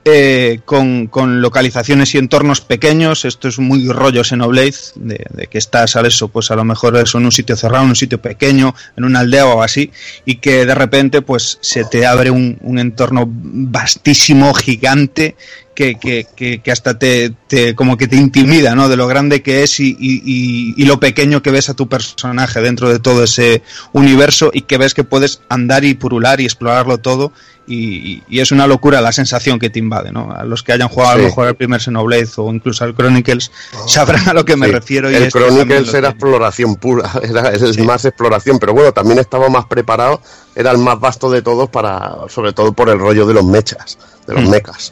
eh, 0.09 0.61
con, 0.63 1.07
con, 1.07 1.41
localizaciones 1.41 2.15
y 2.15 2.17
entornos 2.17 2.61
pequeños, 2.61 3.25
esto 3.25 3.49
es 3.49 3.59
muy 3.59 3.89
rollo 3.89 4.23
Xenoblade, 4.23 4.75
de, 4.95 5.25
de 5.31 5.47
que 5.47 5.57
estás 5.57 5.97
a 5.97 6.01
eso, 6.07 6.29
pues 6.29 6.49
a 6.49 6.55
lo 6.55 6.63
mejor 6.63 6.95
eso 6.95 7.17
en 7.17 7.25
un 7.25 7.31
sitio 7.33 7.57
cerrado, 7.57 7.83
en 7.83 7.89
un 7.89 7.95
sitio 7.97 8.21
pequeño, 8.21 8.73
en 8.95 9.03
una 9.03 9.19
aldea 9.19 9.45
o 9.47 9.61
así, 9.61 9.91
y 10.23 10.35
que 10.35 10.65
de 10.65 10.75
repente 10.75 11.21
pues 11.21 11.57
se 11.59 11.83
te 11.83 12.05
abre 12.05 12.31
un, 12.31 12.57
un 12.61 12.79
entorno 12.79 13.25
vastísimo, 13.27 14.53
gigante, 14.53 15.35
que, 15.77 15.99
que, 15.99 16.25
que, 16.35 16.59
que, 16.59 16.71
hasta 16.71 16.97
te, 16.97 17.29
te, 17.45 17.75
como 17.75 17.97
que 17.97 18.07
te 18.07 18.15
intimida, 18.15 18.73
¿no? 18.73 18.89
De 18.89 18.97
lo 18.97 19.05
grande 19.05 19.43
que 19.43 19.61
es 19.61 19.79
y, 19.79 19.95
y, 19.99 20.73
y, 20.75 20.85
lo 20.85 20.99
pequeño 20.99 21.43
que 21.43 21.51
ves 21.51 21.69
a 21.69 21.75
tu 21.75 21.87
personaje 21.87 22.61
dentro 22.61 22.89
de 22.89 22.97
todo 22.97 23.23
ese 23.23 23.61
universo 23.93 24.49
y 24.51 24.61
que 24.61 24.79
ves 24.79 24.95
que 24.95 25.03
puedes 25.03 25.41
andar 25.49 25.85
y 25.85 25.93
purular 25.93 26.41
y 26.41 26.45
explorarlo 26.45 26.97
todo 26.97 27.31
y, 27.67 28.23
y 28.27 28.39
es 28.39 28.51
una 28.51 28.65
locura 28.65 29.01
la 29.01 29.11
sensación 29.11 29.59
que 29.59 29.69
te 29.69 29.77
invade, 29.77 30.11
¿no? 30.11 30.31
A 30.31 30.45
los 30.45 30.63
que 30.63 30.71
hayan 30.71 30.87
jugado 30.87 31.11
sí. 31.11 31.19
a 31.19 31.21
lo 31.21 31.27
mejor 31.27 31.47
el 31.49 31.55
primer 31.55 31.79
Xenoblade 31.79 32.27
o 32.37 32.51
incluso 32.51 32.83
al 32.83 32.95
Chronicles 32.95 33.51
oh. 33.75 33.87
sabrán 33.87 34.27
a 34.29 34.33
lo 34.33 34.45
que 34.45 34.55
me 34.55 34.65
sí. 34.65 34.71
refiero. 34.71 35.09
El 35.09 35.31
Chronicles 35.31 35.93
era 35.93 36.09
exploración 36.09 36.75
pura, 36.77 37.11
era 37.21 37.49
el 37.49 37.75
sí. 37.75 37.83
más 37.83 38.03
exploración, 38.03 38.57
pero 38.57 38.73
bueno, 38.73 38.93
también 38.93 39.19
estaba 39.19 39.47
más 39.49 39.67
preparado, 39.67 40.23
era 40.55 40.71
el 40.71 40.79
más 40.79 40.99
vasto 40.99 41.29
de 41.29 41.43
todos 41.43 41.69
para, 41.69 42.15
sobre 42.29 42.51
todo 42.51 42.73
por 42.73 42.89
el 42.89 42.97
rollo 42.97 43.27
de 43.27 43.35
los 43.35 43.45
mechas, 43.45 43.99
de 44.25 44.33
los 44.33 44.45
mm. 44.45 44.49
mechas. 44.49 44.91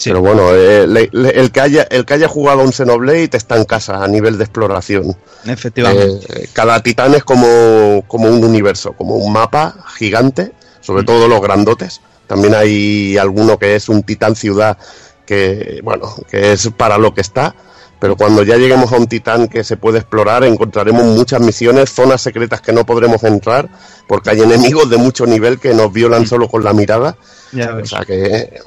Sí. 0.00 0.08
Pero 0.08 0.22
bueno, 0.22 0.54
eh, 0.54 0.86
le, 0.86 1.10
le, 1.12 1.28
el, 1.28 1.52
que 1.52 1.60
haya, 1.60 1.82
el 1.82 2.06
que 2.06 2.14
haya 2.14 2.26
jugado 2.26 2.62
un 2.62 2.72
Xenoblade 2.72 3.28
está 3.34 3.58
en 3.58 3.66
casa 3.66 4.02
a 4.02 4.08
nivel 4.08 4.38
de 4.38 4.44
exploración. 4.44 5.14
Efectivamente. 5.44 6.26
Eh, 6.44 6.48
cada 6.54 6.82
titán 6.82 7.14
es 7.14 7.22
como, 7.22 8.02
como 8.08 8.30
un 8.30 8.42
universo, 8.42 8.94
como 8.94 9.16
un 9.16 9.30
mapa 9.30 9.84
gigante, 9.98 10.52
sobre 10.80 11.02
mm. 11.02 11.04
todo 11.04 11.28
los 11.28 11.42
grandotes. 11.42 12.00
También 12.26 12.54
hay 12.54 13.18
alguno 13.18 13.58
que 13.58 13.76
es 13.76 13.90
un 13.90 14.02
titán 14.02 14.36
ciudad 14.36 14.78
que, 15.26 15.80
bueno, 15.84 16.14
que 16.30 16.54
es 16.54 16.70
para 16.74 16.96
lo 16.96 17.12
que 17.12 17.20
está. 17.20 17.54
Pero 18.00 18.16
cuando 18.16 18.42
ya 18.42 18.56
lleguemos 18.56 18.90
a 18.94 18.96
un 18.96 19.06
titán 19.06 19.48
que 19.48 19.64
se 19.64 19.76
puede 19.76 19.98
explorar, 19.98 20.44
encontraremos 20.44 21.04
muchas 21.04 21.42
misiones, 21.42 21.92
zonas 21.92 22.22
secretas 22.22 22.62
que 22.62 22.72
no 22.72 22.86
podremos 22.86 23.22
entrar, 23.24 23.68
porque 24.08 24.30
hay 24.30 24.40
enemigos 24.40 24.88
de 24.88 24.96
mucho 24.96 25.26
nivel 25.26 25.60
que 25.60 25.74
nos 25.74 25.92
violan 25.92 26.26
solo 26.26 26.48
con 26.48 26.64
la 26.64 26.72
mirada. 26.72 27.18
Ya 27.52 27.74
o 27.74 27.84
sea 27.84 28.06
que 28.06 28.62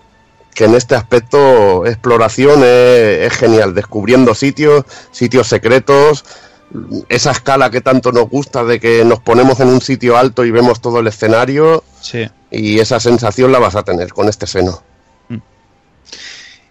que 0.53 0.65
en 0.65 0.75
este 0.75 0.95
aspecto 0.95 1.85
exploración 1.85 2.63
es, 2.63 3.31
es, 3.31 3.33
genial, 3.33 3.73
descubriendo 3.73 4.35
sitios, 4.35 4.85
sitios 5.11 5.47
secretos, 5.47 6.25
esa 7.09 7.31
escala 7.31 7.69
que 7.69 7.81
tanto 7.81 8.11
nos 8.11 8.29
gusta 8.29 8.63
de 8.63 8.79
que 8.79 9.05
nos 9.05 9.19
ponemos 9.19 9.59
en 9.59 9.67
un 9.67 9.81
sitio 9.81 10.17
alto 10.17 10.43
y 10.45 10.51
vemos 10.51 10.81
todo 10.81 10.99
el 10.99 11.07
escenario 11.07 11.83
sí. 12.01 12.29
y 12.49 12.79
esa 12.79 12.99
sensación 12.99 13.51
la 13.51 13.59
vas 13.59 13.75
a 13.75 13.83
tener 13.83 14.13
con 14.13 14.27
este 14.27 14.47
seno. 14.47 14.81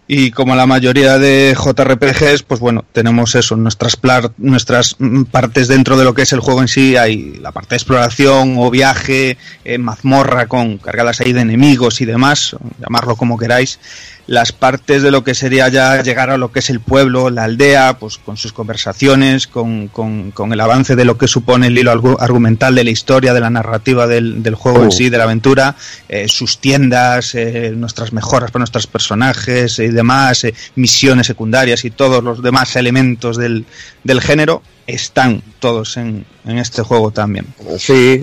Y 0.05 0.31
como 0.31 0.53
la 0.55 0.65
mayoría 0.65 1.17
de 1.17 1.55
JRPGs, 1.55 2.43
pues 2.43 2.59
bueno, 2.59 2.83
tenemos 2.91 3.35
eso, 3.35 3.55
nuestras, 3.55 3.97
nuestras 4.37 4.97
partes 5.31 5.69
dentro 5.69 5.97
de 5.97 6.03
lo 6.03 6.13
que 6.13 6.23
es 6.23 6.33
el 6.33 6.41
juego 6.41 6.61
en 6.61 6.67
sí, 6.67 6.97
hay 6.97 7.35
la 7.41 7.53
parte 7.53 7.69
de 7.69 7.77
exploración 7.77 8.55
o 8.57 8.69
viaje, 8.69 9.37
eh, 9.63 9.77
mazmorra 9.77 10.47
con 10.47 10.77
cargadas 10.77 11.21
ahí 11.21 11.31
de 11.31 11.41
enemigos 11.41 12.01
y 12.01 12.05
demás, 12.05 12.55
llamarlo 12.79 13.15
como 13.15 13.37
queráis, 13.37 13.79
las 14.25 14.51
partes 14.51 15.03
de 15.03 15.11
lo 15.11 15.23
que 15.23 15.35
sería 15.35 15.67
ya 15.67 16.01
llegar 16.01 16.29
a 16.29 16.37
lo 16.37 16.51
que 16.51 16.59
es 16.59 16.69
el 16.69 16.79
pueblo, 16.79 17.29
la 17.29 17.43
aldea, 17.43 17.97
pues 17.99 18.17
con 18.17 18.37
sus 18.37 18.53
conversaciones, 18.53 19.47
con, 19.47 19.89
con, 19.89 20.31
con 20.31 20.53
el 20.53 20.59
avance 20.61 20.95
de 20.95 21.03
lo 21.03 21.17
que 21.17 21.27
supone 21.27 21.67
el 21.67 21.77
hilo 21.77 21.91
argumental 22.19 22.75
de 22.75 22.83
la 22.85 22.89
historia, 22.89 23.33
de 23.33 23.41
la 23.41 23.49
narrativa 23.49 24.07
del, 24.07 24.41
del 24.41 24.55
juego 24.55 24.79
oh. 24.79 24.83
en 24.85 24.91
sí, 24.91 25.09
de 25.09 25.17
la 25.17 25.25
aventura, 25.25 25.75
eh, 26.07 26.27
sus 26.27 26.59
tiendas, 26.59 27.35
eh, 27.35 27.73
nuestras 27.75 28.13
mejoras 28.13 28.51
para 28.51 28.61
nuestros 28.61 28.87
personajes 28.87 29.79
y 29.79 29.89
demás, 29.89 30.45
eh, 30.45 30.53
misiones 30.75 31.27
secundarias 31.27 31.83
y 31.83 31.91
todos 31.91 32.23
los 32.23 32.41
demás 32.41 32.75
elementos 32.75 33.37
del, 33.37 33.65
del 34.03 34.21
género 34.21 34.61
están 34.87 35.41
todos 35.59 35.97
en, 35.97 36.25
en 36.45 36.57
este 36.57 36.81
juego 36.81 37.11
también. 37.11 37.47
Sí, 37.77 38.21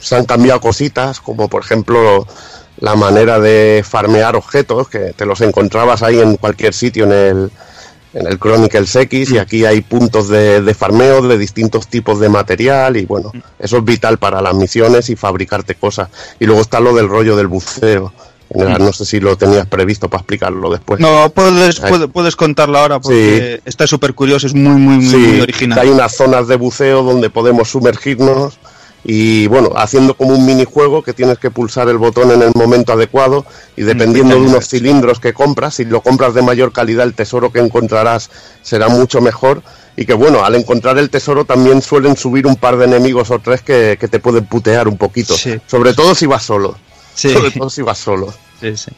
se 0.00 0.16
han 0.16 0.26
cambiado 0.26 0.60
cositas, 0.60 1.20
como 1.20 1.48
por 1.48 1.62
ejemplo 1.62 2.26
la 2.80 2.96
manera 2.96 3.38
de 3.38 3.84
farmear 3.86 4.36
objetos, 4.36 4.88
que 4.88 5.12
te 5.14 5.26
los 5.26 5.40
encontrabas 5.40 6.02
ahí 6.02 6.18
en 6.18 6.36
cualquier 6.36 6.74
sitio 6.74 7.04
en 7.04 7.12
el, 7.12 7.50
en 8.14 8.26
el 8.26 8.38
Chronicles 8.38 8.96
X 8.96 9.30
y 9.30 9.38
aquí 9.38 9.64
hay 9.64 9.82
puntos 9.82 10.28
de, 10.28 10.62
de, 10.62 10.74
farmeo 10.74 11.22
de 11.22 11.38
distintos 11.38 11.88
tipos 11.88 12.20
de 12.20 12.28
material 12.28 12.96
y 12.96 13.04
bueno, 13.04 13.32
eso 13.58 13.78
es 13.78 13.84
vital 13.84 14.18
para 14.18 14.40
las 14.40 14.54
misiones 14.54 15.10
y 15.10 15.16
fabricarte 15.16 15.74
cosas. 15.74 16.08
Y 16.38 16.46
luego 16.46 16.62
está 16.62 16.80
lo 16.80 16.94
del 16.94 17.08
rollo 17.08 17.36
del 17.36 17.46
buceo. 17.46 18.12
No 18.52 18.92
sé 18.92 19.04
si 19.04 19.20
lo 19.20 19.36
tenías 19.36 19.66
previsto 19.66 20.08
para 20.08 20.22
explicarlo 20.22 20.70
después. 20.70 20.98
No, 20.98 21.30
puedes, 21.30 21.78
puedes, 21.78 22.08
puedes 22.08 22.34
contarlo 22.34 22.78
ahora 22.78 22.98
porque 22.98 23.58
sí. 23.58 23.62
está 23.64 23.86
súper 23.86 24.12
curioso, 24.14 24.48
es 24.48 24.54
muy, 24.54 24.74
muy, 24.74 24.96
muy, 24.96 25.06
sí, 25.06 25.16
muy 25.16 25.40
original. 25.42 25.78
Hay 25.78 25.88
unas 25.88 26.16
zonas 26.16 26.48
de 26.48 26.56
buceo 26.56 27.04
donde 27.04 27.30
podemos 27.30 27.68
sumergirnos 27.68 28.58
y 29.04 29.46
bueno, 29.46 29.70
haciendo 29.76 30.14
como 30.14 30.34
un 30.34 30.44
minijuego 30.44 31.02
que 31.02 31.14
tienes 31.14 31.38
que 31.38 31.50
pulsar 31.50 31.88
el 31.88 31.96
botón 31.98 32.30
en 32.32 32.42
el 32.42 32.52
momento 32.54 32.92
adecuado 32.92 33.46
y 33.76 33.82
dependiendo 33.82 34.34
de 34.34 34.42
unos 34.42 34.68
cilindros 34.68 35.20
que 35.20 35.32
compras, 35.32 35.74
si 35.76 35.84
lo 35.86 36.02
compras 36.02 36.34
de 36.34 36.42
mayor 36.42 36.72
calidad 36.72 37.06
el 37.06 37.14
tesoro 37.14 37.50
que 37.50 37.60
encontrarás 37.60 38.30
será 38.62 38.88
mucho 38.88 39.20
mejor 39.22 39.62
y 39.96 40.04
que 40.04 40.12
bueno, 40.14 40.44
al 40.44 40.54
encontrar 40.54 40.98
el 40.98 41.08
tesoro 41.10 41.44
también 41.46 41.80
suelen 41.82 42.16
subir 42.16 42.46
un 42.46 42.56
par 42.56 42.76
de 42.76 42.84
enemigos 42.84 43.30
o 43.30 43.38
tres 43.38 43.62
que, 43.62 43.96
que 43.98 44.08
te 44.08 44.18
pueden 44.20 44.44
putear 44.46 44.86
un 44.86 44.98
poquito, 44.98 45.34
Sí. 45.34 45.58
sobre 45.66 45.94
todo 45.94 46.14
si 46.14 46.26
vas 46.26 46.42
solo, 46.42 46.76
Sí. 47.14 47.30
sobre 47.32 47.50
todo 47.52 47.70
si 47.70 47.82
vas 47.82 47.98
solo. 47.98 48.32
Sí, 48.60 48.76
sí. 48.76 48.90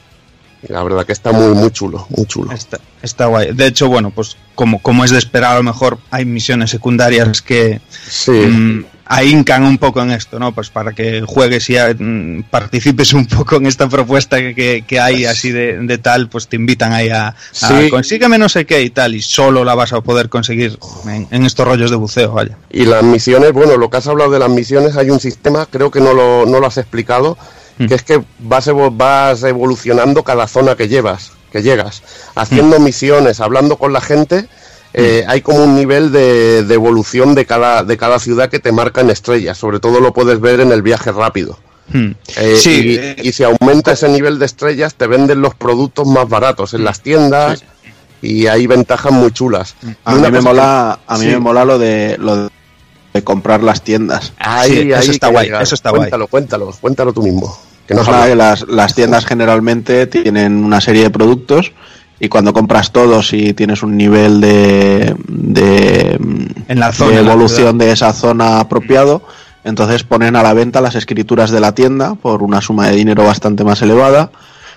Y 0.69 0.73
La 0.73 0.83
verdad 0.85 1.05
que 1.05 1.13
está 1.13 1.33
muy 1.33 1.55
muy 1.55 1.71
chulo, 1.73 2.07
muy 2.11 2.25
chulo. 2.27 2.53
Está, 2.53 2.79
está 3.03 3.27
guay. 3.27 3.53
De 3.53 3.67
hecho, 3.67 3.89
bueno, 3.89 4.11
pues 4.15 4.37
como, 4.55 4.81
como 4.81 5.05
es 5.05 5.11
de 5.11 5.19
esperar, 5.19 5.55
a 5.55 5.57
lo 5.57 5.65
mejor 5.65 5.99
hay 6.11 6.25
misiones 6.25 6.71
secundarias 6.71 7.43
que 7.43 7.81
Sí. 8.09 8.31
mm, 8.31 8.85
ahincan 9.15 9.65
un 9.65 9.79
poco 9.79 10.01
en 10.03 10.11
esto, 10.11 10.39
¿no? 10.39 10.53
Pues 10.53 10.71
para 10.71 10.93
que 10.93 11.23
juegues 11.27 11.69
y 11.71 11.77
mm, 11.77 12.45
participes 12.51 13.13
un 13.13 13.27
poco 13.27 13.57
en 13.57 13.67
esta 13.67 13.89
propuesta 13.89 14.39
que, 14.39 14.85
que- 14.87 15.01
hay 15.01 15.25
así 15.27 15.51
de, 15.51 15.79
de 15.79 15.99
tal, 15.99 16.29
pues 16.29 16.49
te 16.49 16.57
invitan 16.57 16.93
ahí 16.93 17.09
a, 17.11 17.29
a 17.29 17.35
Sí. 17.53 17.91
consígueme 17.91 18.39
no 18.39 18.49
sé 18.49 18.65
qué 18.65 18.83
y 18.83 18.91
tal, 18.91 19.15
y 19.15 19.21
solo 19.23 19.65
la 19.65 19.75
vas 19.75 19.93
a 19.93 20.01
poder 20.01 20.29
conseguir 20.29 20.79
en, 21.07 21.29
en 21.31 21.45
estos 21.45 21.67
rollos 21.67 21.91
de 21.91 21.97
buceo, 21.97 22.33
vaya. 22.33 22.57
Y 22.71 22.85
las 22.87 23.03
misiones, 23.03 23.53
bueno, 23.53 23.77
lo 23.77 23.91
que 23.91 23.99
has 23.99 24.07
hablado 24.07 24.31
de 24.31 24.39
las 24.39 24.51
misiones, 24.51 24.97
hay 24.97 25.11
un 25.11 25.21
sistema, 25.21 25.67
creo 25.67 25.91
que 25.91 26.01
no 26.01 26.15
lo, 26.15 26.47
no 26.47 26.59
lo 26.61 26.67
has 26.67 26.79
explicado, 26.79 27.37
Mm. 27.79 27.87
que 27.87 27.95
es 27.95 28.03
que 28.03 28.23
vas, 28.39 28.69
vas 28.93 29.43
evolucionando 29.45 30.23
cada 30.23 30.47
zona 30.47 30.75
que 30.77 30.89
llevas, 30.89 31.33
que 31.51 31.63
llegas, 31.63 32.03
haciendo 32.35 32.79
Mm. 32.79 32.85
misiones, 32.85 33.41
hablando 33.41 33.79
con 33.79 33.95
la 33.95 34.03
gente, 34.03 34.47
eh, 34.95 35.25
hay 35.27 35.41
como 35.41 35.65
un 35.65 35.75
nivel 35.75 36.13
de, 36.13 36.65
de 36.65 36.75
evolución 36.75 37.35
de 37.35 37.47
cada, 37.47 37.83
de 37.85 37.97
cada 37.97 38.19
ciudad 38.19 38.49
que 38.51 38.59
te 38.59 38.73
marca 38.73 39.01
en 39.01 39.11
estrellas, 39.11 39.57
sobre 39.59 39.81
todo 39.81 40.01
lo 40.01 40.13
puedes 40.13 40.41
ver 40.41 40.61
en 40.61 40.73
el 40.73 40.83
viaje 40.83 41.13
rápido. 41.13 41.59
Hmm. 41.93 42.13
Eh, 42.37 42.57
Sí, 42.59 42.71
y, 42.93 42.97
eh, 42.97 43.17
y 43.23 43.33
si 43.33 43.43
aumenta 43.45 43.93
ese 43.93 44.09
nivel 44.09 44.39
de 44.39 44.47
estrellas, 44.47 44.95
te 44.95 45.07
venden 45.07 45.41
los 45.41 45.55
productos 45.55 46.07
más 46.07 46.29
baratos 46.29 46.75
en 46.75 46.85
las 46.85 47.01
tiendas 47.01 47.65
y 48.21 48.47
hay 48.47 48.67
ventajas 48.67 49.13
muy 49.13 49.33
chulas. 49.33 49.75
A 50.05 50.13
Y 50.15 50.19
una 50.19 50.29
mí 50.29 50.33
me 50.33 50.39
que- 50.39 50.45
mola, 50.45 50.99
a 51.07 51.15
mí 51.19 51.25
Sí. 51.25 51.31
me 51.33 51.39
mola 51.41 51.65
lo 51.65 51.79
de 51.79 52.17
lo 52.19 52.49
de, 53.15 53.23
comprar 53.25 53.63
las 53.63 53.83
tiendas. 53.83 54.33
Ahí, 54.39 54.71
Sí, 54.71 54.93
eso 54.93 55.01
ahí 55.01 55.09
está 55.11 55.27
que 55.27 55.33
guay, 55.33 55.47
llegar. 55.47 55.63
eso 55.63 55.75
está 55.75 55.91
guay. 55.91 56.01
cuéntalo, 56.03 56.27
Cuéntalo, 56.29 56.73
cuéntalo 56.81 57.13
tú 57.13 57.23
mismo. 57.23 57.59
Que 57.87 57.95
no 57.95 58.05
Pues 58.05 58.15
nada, 58.17 58.29
que 58.29 58.37
las, 58.37 58.67
las 58.69 58.95
tiendas 58.95 59.27
generalmente 59.27 60.07
tienen 60.07 60.65
una 60.65 60.81
serie 60.81 61.03
de 61.03 61.11
productos 61.11 61.73
y 62.25 62.29
cuando 62.29 62.53
compras 62.53 62.93
todos 62.93 63.33
y 63.33 63.53
tienes 63.53 63.83
un 63.83 63.97
nivel 63.97 64.41
de, 64.41 65.13
de, 65.27 66.21
En 66.69 66.79
la 66.79 66.87
de 66.87 66.93
zona, 66.93 67.19
en 67.19 67.27
la 67.27 67.33
evolución 67.33 67.79
de 67.79 67.91
esa 67.91 68.13
zona 68.13 68.61
apropiado, 68.61 69.23
entonces 69.65 70.05
ponen 70.05 70.37
a 70.37 70.43
la 70.45 70.55
venta 70.55 70.81
las 70.81 70.95
escrituras 70.95 71.51
de 71.51 71.59
la 71.59 71.75
tienda 71.75 72.15
por 72.15 72.45
una 72.45 72.61
suma 72.61 72.87
de 72.87 72.95
dinero 72.95 73.25
bastante 73.25 73.65
más 73.65 73.83
elevada. 73.83 74.31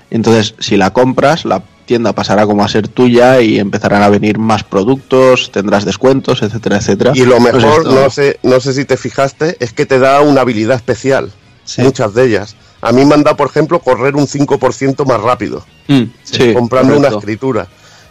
Entonces, 0.09 0.55
si 0.57 0.75
la 0.75 0.91
compras, 0.91 1.45
la 1.45 1.61
tienda 1.85 2.13
pasará 2.13 2.47
como 2.47 2.63
a 2.63 2.67
ser 2.67 2.87
tuya 2.87 3.39
y 3.41 3.59
empezarán 3.59 4.01
a 4.01 4.09
venir 4.09 4.39
más 4.39 4.63
productos, 4.63 5.51
tendrás 5.51 5.85
descuentos, 5.85 6.41
etcétera, 6.41 6.77
etcétera. 6.77 7.11
Y 7.13 7.25
lo 7.25 7.37
Pues 7.37 7.53
mejor, 7.53 7.81
esto- 7.83 7.91
no 8.03 8.09
sé, 8.09 8.39
no 8.41 8.59
sé 8.59 8.73
si 8.73 8.85
te 8.85 8.97
fijaste, 8.97 9.55
es 9.59 9.71
que 9.71 9.85
te 9.85 9.99
da 9.99 10.21
una 10.21 10.41
habilidad 10.41 10.77
especial. 10.77 11.31
Sí. 11.63 11.83
Muchas 11.83 12.15
de 12.15 12.25
ellas. 12.25 12.55
A 12.87 12.91
mí 12.91 13.03
me 13.05 13.15
han 13.15 13.23
dado, 13.23 13.35
por 13.37 13.47
ejemplo, 13.47 13.79
correr 13.79 14.15
un 14.15 14.27
5% 14.27 15.05
más 15.05 15.19
rápido, 15.21 15.65
Mm, 15.87 16.03
sí, 16.23 16.53
comprando 16.53 16.97
una 16.97 17.09
escritura. 17.09 17.67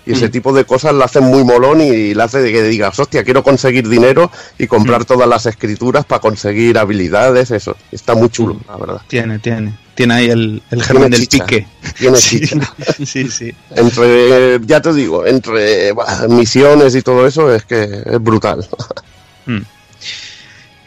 Y 0.06 0.12
ese 0.12 0.28
Mm. 0.28 0.30
tipo 0.32 0.52
de 0.52 0.64
cosas 0.66 0.92
la 0.94 1.06
hacen 1.06 1.24
muy 1.24 1.44
molón 1.44 1.80
y 1.80 2.12
la 2.12 2.24
hace 2.24 2.40
de 2.42 2.52
que 2.52 2.62
digas, 2.62 2.98
hostia, 2.98 3.24
quiero 3.24 3.42
conseguir 3.42 3.88
dinero 3.88 4.30
y 4.58 4.66
comprar 4.66 5.00
Mm. 5.00 5.04
todas 5.06 5.28
las 5.28 5.46
escrituras 5.46 6.04
para 6.04 6.20
conseguir 6.20 6.76
habilidades, 6.76 7.50
eso. 7.50 7.74
Está 7.90 8.14
muy 8.14 8.28
chulo, 8.28 8.60
la 8.68 8.76
verdad. 8.76 9.00
Tiene, 9.08 9.38
tiene. 9.38 9.74
Tiene 9.94 10.14
ahí 10.14 10.28
el, 10.28 10.60
el 10.72 10.82
germen 10.82 11.10
del 11.10 11.26
chicha. 11.26 11.46
pique. 11.46 11.66
Tiene 11.98 12.16
Sí, 12.20 12.40
chicha. 12.40 12.74
sí, 13.06 13.30
sí. 13.30 13.54
Entre, 13.74 14.60
ya 14.66 14.82
te 14.82 14.92
digo, 14.92 15.24
entre 15.24 15.92
bah, 15.92 16.26
misiones 16.28 16.94
y 16.96 17.00
todo 17.02 17.26
eso 17.26 17.54
es 17.54 17.64
que 17.64 17.84
es 18.04 18.22
brutal. 18.22 18.68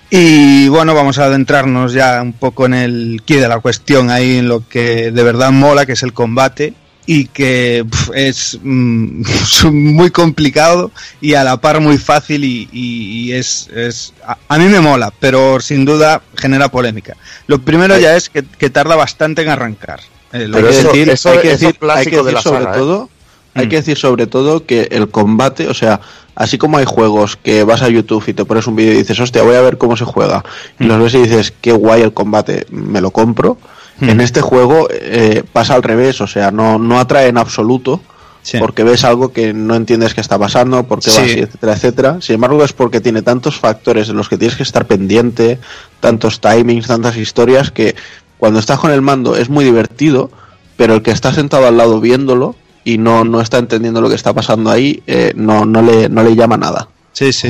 Y 0.09 0.69
bueno, 0.69 0.93
vamos 0.93 1.17
a 1.19 1.25
adentrarnos 1.25 1.91
ya 1.93 2.21
un 2.21 2.33
poco 2.33 2.65
en 2.65 2.73
el 2.73 3.21
quid 3.25 3.41
de 3.41 3.47
la 3.47 3.59
cuestión, 3.59 4.09
ahí 4.09 4.37
en 4.37 4.47
lo 4.47 4.67
que 4.67 5.11
de 5.11 5.23
verdad 5.23 5.51
mola, 5.51 5.85
que 5.85 5.93
es 5.93 6.03
el 6.03 6.13
combate, 6.13 6.73
y 7.05 7.25
que 7.25 7.85
es 8.15 8.57
mm, 8.61 9.23
muy 9.71 10.11
complicado 10.11 10.91
y 11.21 11.33
a 11.35 11.43
la 11.43 11.57
par 11.59 11.79
muy 11.81 11.97
fácil 11.97 12.43
y, 12.43 12.67
y- 12.71 13.27
y 13.29 13.33
es, 13.33 13.69
es 13.75 14.13
a, 14.25 14.37
a 14.47 14.57
mí 14.57 14.65
me 14.65 14.79
mola, 14.81 15.11
pero 15.19 15.59
sin 15.59 15.83
duda 15.85 16.21
genera 16.35 16.69
polémica. 16.69 17.15
Lo 17.47 17.59
primero 17.59 17.97
ya 17.97 18.15
es 18.15 18.29
que, 18.29 18.43
que 18.43 18.69
tarda 18.69 18.95
bastante 18.95 19.41
en 19.41 19.49
arrancar. 19.49 19.99
Eh, 20.33 20.47
lo 20.47 20.55
Pero 20.57 20.67
hay 20.69 20.75
eso- 20.75 20.87
decir. 20.89 21.09
eso- 21.09 21.29
hay 21.31 21.37
que 21.39 21.51
eso 21.51 21.65
decir, 21.67 21.79
hay 21.89 22.05
que 22.05 22.11
de 22.11 22.17
decir 22.17 22.33
la 22.33 22.41
sobre 22.41 22.63
saga, 22.63 22.75
¿eh? 22.75 22.79
todo, 22.79 23.09
hay 23.57 23.65
Mm. 23.65 23.69
que 23.69 23.75
decir 23.77 23.97
sobre 23.97 24.27
todo 24.27 24.65
que 24.65 24.87
el 24.91 25.09
combate, 25.09 25.67
o 25.67 25.73
sea, 25.73 25.99
así 26.35 26.57
como 26.57 26.77
hay 26.77 26.85
juegos 26.85 27.35
que 27.35 27.63
vas 27.63 27.81
a 27.81 27.89
YouTube 27.89 28.23
y 28.27 28.33
te 28.33 28.45
pones 28.45 28.67
un 28.67 28.75
vídeo 28.75 28.93
y 28.93 28.97
dices, 28.97 29.19
hostia, 29.19 29.43
voy 29.43 29.55
a 29.55 29.61
ver 29.61 29.77
cómo 29.77 29.97
se 29.97 30.05
juega, 30.05 30.43
y 30.79 30.83
Mm. 30.83 30.87
los 30.87 30.99
ves 30.99 31.13
y 31.15 31.17
dices, 31.23 31.53
qué 31.61 31.71
guay 31.71 32.01
el 32.01 32.13
combate, 32.13 32.65
me 32.69 33.01
lo 33.01 33.11
compro. 33.11 33.57
Mm. 33.99 34.09
En 34.09 34.21
este 34.21 34.41
juego 34.41 34.87
eh, 34.91 35.43
pasa 35.51 35.73
al 35.73 35.83
revés, 35.83 36.21
o 36.21 36.27
sea, 36.27 36.51
no, 36.51 36.77
no 36.79 36.99
atrae 36.99 37.27
en 37.29 37.37
absoluto. 37.37 37.99
Sí. 38.43 38.59
Porque 38.59 38.83
ves 38.85 39.03
algo 39.03 39.33
que 39.33 39.51
no 39.53 39.75
entiendes 39.75 40.13
que 40.13 40.21
está 40.21 40.39
pasando, 40.39 40.83
por 40.83 41.01
qué 41.01 41.09
va 41.11 41.17
Sí. 41.17 41.21
así, 41.31 41.39
etcétera, 41.39 41.73
etcétera. 41.73 42.17
Sin 42.21 42.35
embargo, 42.35 42.63
es 42.63 42.71
porque 42.71 43.01
tiene 43.01 43.21
tantos 43.21 43.57
factores 43.59 44.07
de 44.07 44.13
los 44.13 44.29
que 44.29 44.37
tienes 44.37 44.55
que 44.55 44.63
estar 44.63 44.85
pendiente, 44.87 45.59
tantos 45.99 46.39
timings, 46.39 46.87
tantas 46.87 47.17
historias, 47.17 47.71
que 47.71 47.93
cuando 48.37 48.59
estás 48.59 48.79
con 48.79 48.91
el 48.91 49.01
mando 49.01 49.35
es 49.35 49.49
muy 49.49 49.65
divertido, 49.65 50.29
pero 50.77 50.93
el 50.93 51.01
que 51.01 51.11
está 51.11 51.33
sentado 51.33 51.67
al 51.67 51.75
lado 51.75 51.99
viéndolo 51.99 52.55
y 52.87 52.97
no, 52.97 53.25
no 53.25 53.41
está 53.41 53.57
entendiendo 53.57 53.99
lo 53.99 54.07
que 54.07 54.15
está 54.15 54.33
pasando 54.33 54.71
ahí, 54.71 55.03
eh, 55.07 55.33
no, 55.35 55.65
no, 55.65 55.81
le, 55.81 56.07
no 56.07 56.23
le 56.23 56.35
llama 56.35 56.55
nada. 56.55 56.87
Sí, 57.11 57.33
sí, 57.33 57.49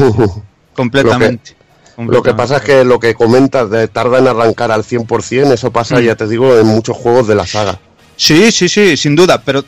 completamente. 0.73 1.55
Lo 1.97 2.21
que 2.23 2.33
pasa 2.33 2.57
es 2.57 2.63
que 2.63 2.83
lo 2.83 2.99
que 2.99 3.13
comentas 3.13 3.69
de 3.69 3.87
tarda 3.87 4.19
en 4.19 4.27
arrancar 4.27 4.71
al 4.71 4.83
100%, 4.83 5.51
eso 5.53 5.71
pasa, 5.71 5.99
Mm. 5.99 6.03
ya 6.03 6.15
te 6.15 6.27
digo, 6.27 6.57
en 6.57 6.65
muchos 6.67 6.95
juegos 6.97 7.27
de 7.27 7.35
la 7.35 7.45
saga. 7.45 7.79
Sí, 8.15 8.51
sí, 8.51 8.67
sí, 8.67 8.97
sin 8.97 9.15
duda, 9.15 9.41
pero 9.43 9.63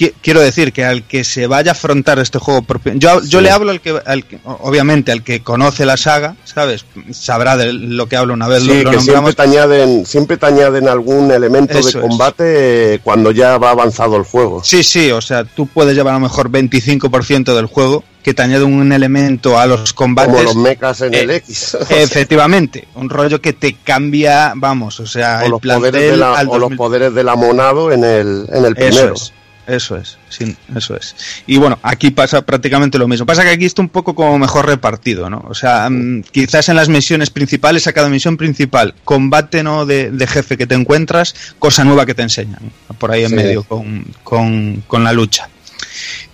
qui- 0.00 0.14
quiero 0.22 0.40
decir 0.40 0.72
que 0.72 0.84
al 0.84 1.02
que 1.04 1.24
se 1.24 1.46
vaya 1.46 1.72
a 1.72 1.74
afrontar 1.74 2.18
este 2.18 2.38
juego 2.38 2.62
pri- 2.62 2.80
yo, 2.94 3.20
yo 3.22 3.38
Sí. 3.38 3.44
le 3.44 3.50
hablo 3.50 3.70
al 3.70 3.80
que, 3.82 4.00
al 4.06 4.24
que- 4.24 4.38
obviamente 4.44 5.12
al 5.12 5.22
que 5.22 5.42
conoce 5.42 5.84
la 5.84 5.96
saga, 5.98 6.36
¿sabes? 6.44 6.86
Sabrá 7.12 7.56
de 7.58 7.72
lo 7.74 8.06
que 8.08 8.16
hablo 8.16 8.32
una 8.34 8.48
vez, 8.48 8.64
lo, 8.64 8.72
Sí, 8.72 8.82
lo 8.82 8.90
que 8.92 9.00
siempre 9.00 9.34
te, 9.34 9.42
añaden, 9.42 10.06
siempre 10.06 10.36
te 10.38 10.46
añaden 10.46 10.88
algún 10.88 11.30
elemento 11.30 11.78
Eso 11.78 12.00
de 12.00 12.08
combate 12.08 12.94
eh, 12.94 13.00
cuando 13.04 13.30
ya 13.30 13.58
va 13.58 13.70
avanzado 13.70 14.16
el 14.16 14.24
juego. 14.24 14.62
Sí, 14.64 14.82
sí, 14.82 15.10
o 15.10 15.20
sea, 15.20 15.44
tú 15.44 15.66
puedes 15.66 15.94
llevar 15.94 16.14
a 16.14 16.18
lo 16.18 16.22
mejor 16.24 16.50
25% 16.50 17.54
del 17.54 17.66
juego 17.66 18.02
que 18.22 18.34
te 18.34 18.42
añade 18.42 18.64
un 18.64 18.92
elemento 18.92 19.58
a 19.58 19.66
los 19.66 19.92
combates. 19.94 20.32
como 20.32 20.42
los 20.44 20.56
mechas 20.56 21.00
en 21.02 21.14
eh, 21.14 21.20
el 21.20 21.30
X. 21.30 21.76
Efectivamente, 21.90 22.86
un 22.94 23.08
rollo 23.08 23.40
que 23.40 23.52
te 23.52 23.74
cambia, 23.82 24.52
vamos, 24.56 25.00
o 25.00 25.06
sea, 25.06 25.40
o, 25.42 25.44
el 25.44 25.50
los 25.52 25.60
poderes 25.60 26.10
de 26.10 26.16
la- 26.16 26.34
al 26.34 26.48
o 26.48 26.52
los 26.52 26.60
2000. 26.60 26.76
poderes 26.76 27.14
del 27.14 27.28
amonado 27.28 27.92
en 27.92 28.04
el, 28.04 28.46
en 28.52 28.64
el 28.64 28.74
Eso 28.76 28.88
primero. 28.88 29.14
es, 29.14 29.32
eso 29.70 29.96
es, 29.96 30.18
sí, 30.28 30.56
eso 30.74 30.96
es. 30.96 31.14
Y 31.46 31.56
bueno, 31.56 31.78
aquí 31.82 32.10
pasa 32.10 32.42
prácticamente 32.44 32.98
lo 32.98 33.08
mismo. 33.08 33.26
Pasa 33.26 33.42
que 33.42 33.50
aquí 33.50 33.64
está 33.64 33.82
un 33.82 33.88
poco 33.88 34.14
como 34.14 34.38
mejor 34.38 34.66
repartido, 34.66 35.30
¿no? 35.30 35.44
O 35.48 35.54
sea, 35.54 35.88
mm, 35.90 36.22
quizás 36.30 36.68
en 36.68 36.76
las 36.76 36.88
misiones 36.88 37.30
principales, 37.30 37.86
a 37.86 37.92
cada 37.92 38.08
misión 38.08 38.36
principal, 38.36 38.94
combate 39.04 39.62
¿no? 39.62 39.86
de, 39.86 40.10
de 40.10 40.26
jefe 40.26 40.56
que 40.56 40.66
te 40.66 40.74
encuentras, 40.74 41.34
cosa 41.58 41.84
nueva 41.84 42.06
que 42.06 42.14
te 42.14 42.22
enseñan, 42.22 42.60
por 42.98 43.10
ahí 43.10 43.22
en 43.24 43.30
Sí. 43.30 43.36
medio 43.36 43.62
con, 43.62 44.04
con, 44.24 44.82
con 44.86 45.04
la 45.04 45.12
lucha. 45.12 45.48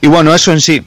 Y 0.00 0.06
bueno, 0.08 0.34
eso 0.34 0.52
en 0.52 0.60
sí, 0.60 0.82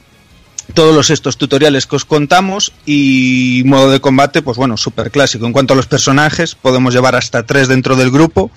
todos 0.74 1.10
estos 1.10 1.36
tutoriales 1.36 1.86
que 1.86 1.96
os 1.96 2.04
contamos 2.04 2.72
y 2.86 3.62
modo 3.66 3.90
de 3.90 4.00
combate, 4.00 4.40
pues 4.42 4.56
bueno, 4.56 4.76
súper 4.76 5.10
clásico. 5.10 5.46
En 5.46 5.52
cuanto 5.52 5.74
a 5.74 5.76
los 5.76 5.86
personajes, 5.86 6.54
podemos 6.54 6.94
llevar 6.94 7.16
hasta 7.16 7.44
tres 7.44 7.66
dentro 7.68 7.96
del 7.96 8.10
grupo 8.10 8.50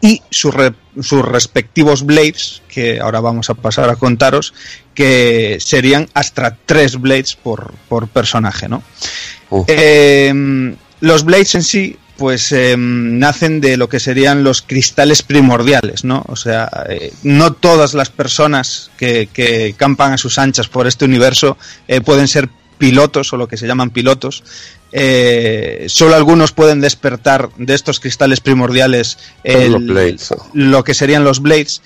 y 0.00 0.22
sus, 0.30 0.54
re- 0.54 0.74
sus 1.00 1.22
respectivos 1.24 2.04
blades, 2.04 2.62
que 2.68 3.00
ahora 3.00 3.20
vamos 3.20 3.50
a 3.50 3.54
pasar 3.54 3.90
a 3.90 3.96
contaros, 3.96 4.54
que 4.94 5.58
serían 5.60 6.08
hasta 6.14 6.56
tres 6.66 7.00
blades 7.00 7.34
por, 7.36 7.74
por 7.88 8.08
personaje, 8.08 8.68
¿no? 8.68 8.82
Eh, 9.68 10.74
los 11.00 11.24
blades 11.24 11.54
en 11.54 11.62
sí, 11.62 11.96
pues 12.16 12.52
eh, 12.52 12.76
nacen 12.78 13.60
de 13.62 13.76
lo 13.78 13.88
que 13.88 13.98
serían 13.98 14.44
los 14.44 14.60
cristales 14.60 15.22
primordiales, 15.22 16.04
¿no? 16.04 16.22
O 16.28 16.36
sea, 16.36 16.70
eh, 16.88 17.12
no 17.22 17.52
todas 17.54 17.94
las 17.94 18.10
personas 18.10 18.90
que, 18.98 19.28
que 19.32 19.74
campan 19.76 20.12
a 20.12 20.18
sus 20.18 20.38
anchas 20.38 20.68
por 20.68 20.86
este 20.86 21.06
universo 21.06 21.56
eh, 21.88 22.02
pueden 22.02 22.28
ser 22.28 22.50
pilotos 22.80 23.32
o 23.32 23.36
lo 23.36 23.46
que 23.46 23.56
se 23.56 23.68
llaman 23.68 23.90
pilotos. 23.90 24.42
Eh, 24.90 25.84
solo 25.88 26.16
algunos 26.16 26.50
pueden 26.50 26.80
despertar 26.80 27.50
de 27.58 27.74
estos 27.74 28.00
cristales 28.00 28.40
primordiales 28.40 29.18
el- 29.44 29.70
Los 29.72 29.86
blades. 29.86 30.34
lo 30.54 30.82
que 30.82 30.94
serían 30.94 31.22
los 31.22 31.40
blades. 31.40 31.82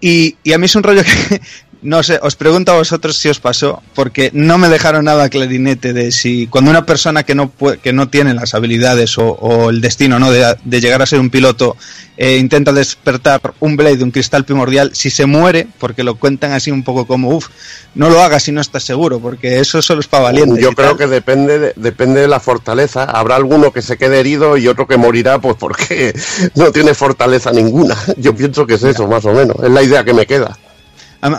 Y, 0.00 0.36
y 0.44 0.52
a 0.52 0.58
mí 0.58 0.66
es 0.66 0.74
un 0.76 0.82
rollo 0.82 1.02
que 1.02 1.40
No 1.84 2.02
sé, 2.02 2.18
os 2.22 2.34
pregunto 2.34 2.72
a 2.72 2.76
vosotros 2.76 3.18
si 3.18 3.28
os 3.28 3.40
pasó, 3.40 3.82
porque 3.94 4.30
no 4.32 4.56
me 4.56 4.70
dejaron 4.70 5.04
nada 5.04 5.28
clarinete 5.28 5.92
de 5.92 6.12
si 6.12 6.46
cuando 6.46 6.70
una 6.70 6.86
persona 6.86 7.24
que 7.24 7.34
no 7.34 7.50
puede, 7.50 7.76
que 7.76 7.92
no 7.92 8.08
tiene 8.08 8.32
las 8.32 8.54
habilidades 8.54 9.18
o, 9.18 9.32
o 9.32 9.68
el 9.68 9.82
destino 9.82 10.18
¿no? 10.18 10.30
de, 10.30 10.56
de, 10.64 10.80
llegar 10.80 11.02
a 11.02 11.06
ser 11.06 11.20
un 11.20 11.28
piloto 11.28 11.76
eh, 12.16 12.38
intenta 12.38 12.72
despertar 12.72 13.42
un 13.60 13.76
Blade 13.76 13.98
de 13.98 14.04
un 14.04 14.12
cristal 14.12 14.46
primordial, 14.46 14.92
si 14.94 15.10
se 15.10 15.26
muere, 15.26 15.66
porque 15.78 16.04
lo 16.04 16.14
cuentan 16.14 16.52
así 16.52 16.70
un 16.70 16.84
poco 16.84 17.06
como, 17.06 17.28
uff, 17.28 17.48
no 17.94 18.08
lo 18.08 18.22
hagas 18.22 18.44
si 18.44 18.52
no 18.52 18.62
estás 18.62 18.84
seguro, 18.84 19.20
porque 19.20 19.60
eso 19.60 19.82
solo 19.82 20.00
es 20.00 20.06
para 20.06 20.22
valientes. 20.22 20.62
Yo 20.62 20.72
creo 20.72 20.96
tal. 20.96 20.96
que 20.96 21.06
depende 21.06 21.58
de, 21.58 21.72
depende 21.76 22.22
de 22.22 22.28
la 22.28 22.40
fortaleza. 22.40 23.04
Habrá 23.04 23.36
alguno 23.36 23.72
que 23.72 23.82
se 23.82 23.98
quede 23.98 24.20
herido 24.20 24.56
y 24.56 24.68
otro 24.68 24.86
que 24.86 24.96
morirá, 24.96 25.38
pues 25.38 25.56
porque 25.58 26.14
no 26.54 26.72
tiene 26.72 26.94
fortaleza 26.94 27.52
ninguna. 27.52 27.94
Yo 28.16 28.34
pienso 28.34 28.66
que 28.66 28.74
es 28.74 28.84
eso, 28.84 29.06
más 29.06 29.26
o 29.26 29.34
menos. 29.34 29.56
Es 29.62 29.70
la 29.70 29.82
idea 29.82 30.02
que 30.02 30.14
me 30.14 30.24
queda 30.24 30.56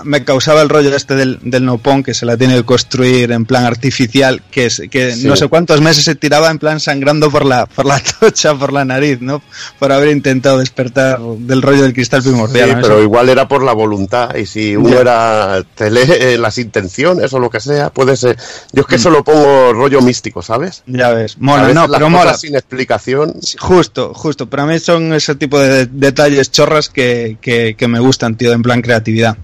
me 0.03 0.23
causaba 0.23 0.61
el 0.61 0.69
rollo 0.69 0.95
este 0.95 1.15
del, 1.15 1.39
del 1.41 1.65
Nopón 1.65 2.03
que 2.03 2.13
se 2.13 2.25
la 2.25 2.37
tiene 2.37 2.55
que 2.55 2.63
construir 2.63 3.31
en 3.31 3.45
plan 3.45 3.65
artificial, 3.65 4.41
que, 4.49 4.65
es, 4.67 4.81
que 4.89 5.13
sí. 5.13 5.27
no 5.27 5.35
sé 5.35 5.47
cuántos 5.47 5.81
meses 5.81 6.03
se 6.03 6.15
tiraba 6.15 6.49
en 6.49 6.59
plan 6.59 6.79
sangrando 6.79 7.29
por 7.29 7.45
la, 7.45 7.65
por 7.65 7.85
la 7.85 8.01
tocha, 8.19 8.55
por 8.55 8.73
la 8.73 8.85
nariz, 8.85 9.21
¿no? 9.21 9.41
Por 9.79 9.91
haber 9.91 10.09
intentado 10.09 10.57
despertar 10.57 11.19
del 11.19 11.61
rollo 11.61 11.83
del 11.83 11.93
cristal 11.93 12.23
primordial. 12.23 12.69
Sí, 12.69 12.75
pero 12.81 13.01
igual 13.01 13.29
era 13.29 13.47
por 13.47 13.63
la 13.63 13.73
voluntad, 13.73 14.35
y 14.35 14.45
si 14.45 14.75
uno 14.75 14.99
era, 14.99 15.63
te 15.75 15.91
lee 15.91 16.01
eh, 16.07 16.37
las 16.37 16.57
intenciones 16.57 17.31
o 17.33 17.39
lo 17.39 17.49
que 17.49 17.59
sea, 17.59 17.89
puede 17.89 18.17
ser. 18.17 18.37
Yo 18.73 18.81
es 18.81 18.87
que 18.87 18.95
eso 18.95 19.09
lo 19.09 19.23
pongo 19.23 19.73
rollo 19.73 20.01
místico, 20.01 20.41
¿sabes? 20.41 20.83
Ya 20.87 21.09
ves, 21.09 21.37
mola, 21.37 21.73
no, 21.73 21.87
pero 21.87 22.09
mola. 22.09 22.35
sin 22.35 22.55
explicación. 22.55 23.35
Justo, 23.59 24.13
justo. 24.13 24.49
Para 24.49 24.65
mí 24.65 24.79
son 24.79 25.13
ese 25.13 25.35
tipo 25.35 25.59
de 25.59 25.85
detalles 25.85 26.51
chorras 26.51 26.89
que, 26.89 27.37
que, 27.41 27.75
que 27.77 27.87
me 27.87 27.99
gustan, 27.99 28.35
tío, 28.35 28.53
en 28.53 28.63
plan 28.63 28.81
creatividad. 28.81 29.37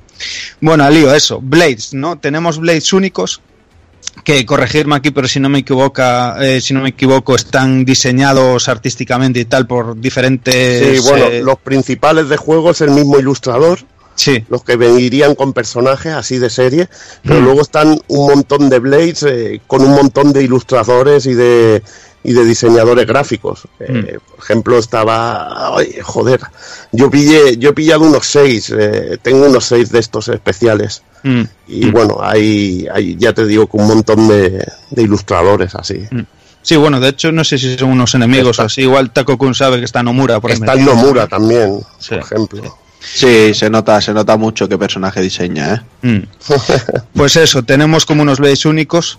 Bueno, 0.60 0.89
lío, 0.89 1.14
eso. 1.14 1.39
Blades, 1.41 1.93
¿no? 1.93 2.18
Tenemos 2.18 2.60
Blades 2.60 2.93
únicos 2.93 3.41
que 4.23 4.45
corregirme 4.45 4.95
aquí, 4.95 5.11
pero 5.11 5.27
si 5.27 5.39
no 5.39 5.49
me 5.49 5.60
equivoca, 5.60 6.38
eh, 6.41 6.61
si 6.61 6.73
no 6.73 6.81
me 6.81 6.89
equivoco, 6.89 7.35
están 7.35 7.85
diseñados 7.85 8.68
artísticamente 8.68 9.39
y 9.39 9.45
tal 9.45 9.68
por 9.68 9.99
diferentes. 9.99 10.98
Sí, 10.98 11.10
bueno, 11.10 11.26
eh... 11.26 11.41
los 11.41 11.57
principales 11.60 12.30
de 12.30 12.38
juego 12.38 12.72
es 12.72 12.81
el 12.81 12.91
mismo 12.91 13.18
ilustrador. 13.18 13.80
Sí. 14.15 14.43
Los 14.49 14.64
que 14.64 14.76
venirían 14.76 15.35
con 15.35 15.53
personajes 15.53 16.14
así 16.14 16.38
de 16.38 16.49
serie, 16.49 16.89
pero 17.23 17.39
mm. 17.39 17.43
luego 17.43 17.61
están 17.61 17.99
un 18.07 18.27
montón 18.27 18.69
de 18.69 18.80
Blades 18.80 19.23
eh, 19.23 19.61
con 19.65 19.81
un 19.81 19.91
montón 19.91 20.34
de 20.34 20.43
ilustradores 20.43 21.26
y 21.26 21.34
de 21.34 21.81
y 22.23 22.34
de 22.34 22.45
diseñadores 22.45 23.06
gráficos. 23.06 23.68
Mm. 23.80 23.84
Eh, 23.98 24.19
por 24.30 24.39
ejemplo, 24.39 24.77
estaba, 24.77 25.77
ay, 25.77 25.95
joder, 26.02 26.41
yo 26.91 27.10
pillé, 27.10 27.57
yo 27.57 27.69
he 27.69 27.73
pillado 27.73 28.03
unos 28.03 28.27
seis, 28.27 28.73
eh, 28.77 29.18
tengo 29.22 29.45
unos 29.48 29.65
seis 29.65 29.91
de 29.91 29.99
estos 29.99 30.27
especiales. 30.27 31.03
Mm. 31.23 31.41
Y 31.68 31.85
mm. 31.85 31.91
bueno, 31.91 32.18
hay, 32.22 32.88
hay, 32.93 33.15
ya 33.15 33.34
te 33.34 33.45
digo, 33.45 33.68
con 33.68 33.81
un 33.81 33.88
montón 33.88 34.27
de, 34.27 34.65
de 34.89 35.02
ilustradores 35.02 35.76
así. 35.76 36.07
Sí, 36.64 36.76
bueno, 36.76 36.99
de 36.99 37.10
hecho 37.10 37.31
no 37.31 37.43
sé 37.43 37.57
si 37.57 37.76
son 37.76 37.89
unos 37.89 38.14
enemigos 38.14 38.60
o 38.60 38.64
así. 38.64 38.81
Igual 38.81 39.11
Taco 39.11 39.38
Kun 39.38 39.56
sabe 39.56 39.80
que 39.80 39.85
está 39.85 40.03
Nomura. 40.03 40.39
Por 40.39 40.52
está 40.52 40.73
el 40.73 40.85
Nomura 40.85 41.27
también, 41.27 41.80
sí, 41.98 42.10
por 42.10 42.19
ejemplo. 42.19 42.64
Sí. 42.64 42.69
Sí, 43.03 43.53
se 43.56 43.68
nota, 43.68 43.99
se 43.99 44.14
nota 44.14 44.38
mucho 44.38 44.69
qué 44.69 44.77
personaje 44.77 45.22
diseña, 45.22 45.84
¿eh? 46.03 46.26
pues 47.14 47.35
eso, 47.35 47.64
tenemos 47.64 48.06
como 48.06 48.22
unos 48.22 48.39
Blades 48.39 48.65
únicos 48.65 49.18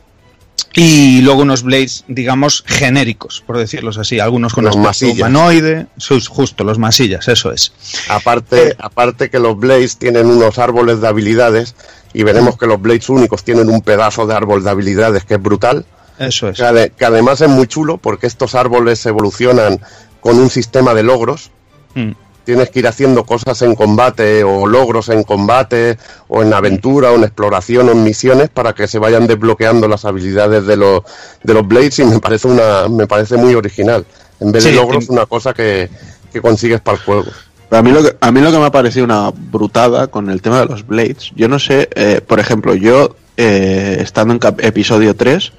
y 0.74 1.20
luego 1.20 1.42
unos 1.42 1.62
blades, 1.62 2.04
digamos, 2.08 2.64
genéricos, 2.66 3.42
por 3.46 3.58
decirlos 3.58 3.98
así, 3.98 4.20
algunos 4.20 4.54
con 4.54 4.64
los 4.64 4.76
aspecto 4.76 5.14
humanoide, 5.16 5.86
justo 6.28 6.64
los 6.64 6.78
masillas, 6.78 7.28
eso 7.28 7.52
es. 7.52 7.72
Aparte, 8.08 8.68
eh, 8.68 8.76
aparte 8.78 9.28
que 9.28 9.38
los 9.38 9.58
blades 9.58 9.98
tienen 9.98 10.26
unos 10.26 10.58
árboles 10.58 11.02
de 11.02 11.08
habilidades 11.08 11.74
y 12.14 12.22
veremos 12.22 12.56
que 12.56 12.66
los 12.66 12.80
blades 12.80 13.10
únicos 13.10 13.44
tienen 13.44 13.68
un 13.68 13.82
pedazo 13.82 14.26
de 14.26 14.34
árbol 14.34 14.64
de 14.64 14.70
habilidades 14.70 15.24
que 15.24 15.34
es 15.34 15.42
brutal. 15.42 15.84
Eso 16.18 16.48
es. 16.48 16.56
Que, 16.56 16.64
ade 16.64 16.90
que 16.96 17.04
además 17.04 17.40
es 17.42 17.48
muy 17.48 17.66
chulo 17.66 17.98
porque 17.98 18.26
estos 18.26 18.54
árboles 18.54 19.04
evolucionan 19.04 19.78
con 20.20 20.38
un 20.38 20.48
sistema 20.48 20.94
de 20.94 21.02
logros. 21.02 21.50
Mm 21.94 22.12
tienes 22.44 22.70
que 22.70 22.80
ir 22.80 22.86
haciendo 22.86 23.24
cosas 23.24 23.60
en 23.62 23.74
combate 23.74 24.44
o 24.44 24.66
logros 24.66 25.08
en 25.08 25.22
combate 25.22 25.98
o 26.28 26.42
en 26.42 26.52
aventura 26.52 27.10
o 27.10 27.16
en 27.16 27.24
exploración 27.24 27.88
o 27.88 27.92
en 27.92 28.02
misiones 28.04 28.48
para 28.48 28.72
que 28.74 28.88
se 28.88 28.98
vayan 28.98 29.26
desbloqueando 29.26 29.88
las 29.88 30.04
habilidades 30.04 30.66
de 30.66 30.76
los 30.76 31.02
de 31.42 31.54
los 31.54 31.66
blades 31.66 31.98
y 31.98 32.04
me 32.04 32.18
parece 32.18 32.48
una 32.48 32.88
me 32.88 33.06
parece 33.06 33.36
muy 33.36 33.54
original. 33.54 34.04
En 34.40 34.52
vez 34.52 34.64
de 34.64 34.72
logros 34.72 35.08
una 35.08 35.26
cosa 35.26 35.52
que, 35.52 35.88
que 36.32 36.40
consigues 36.40 36.80
para 36.80 36.98
el 36.98 37.04
juego. 37.04 37.30
A 37.70 37.80
mí, 37.80 37.90
lo 37.90 38.02
que, 38.02 38.14
a 38.20 38.30
mí 38.30 38.40
lo 38.42 38.52
que 38.52 38.58
me 38.58 38.66
ha 38.66 38.70
parecido 38.70 39.06
una 39.06 39.30
brutada 39.30 40.08
con 40.08 40.28
el 40.28 40.42
tema 40.42 40.60
de 40.60 40.66
los 40.66 40.86
blades 40.86 41.32
yo 41.34 41.48
no 41.48 41.58
sé 41.58 41.88
eh, 41.94 42.20
por 42.20 42.38
ejemplo 42.38 42.74
yo 42.74 43.16
eh, 43.38 43.96
estando 44.00 44.34
en 44.34 44.40
episodio 44.58 45.16
3 45.16 45.52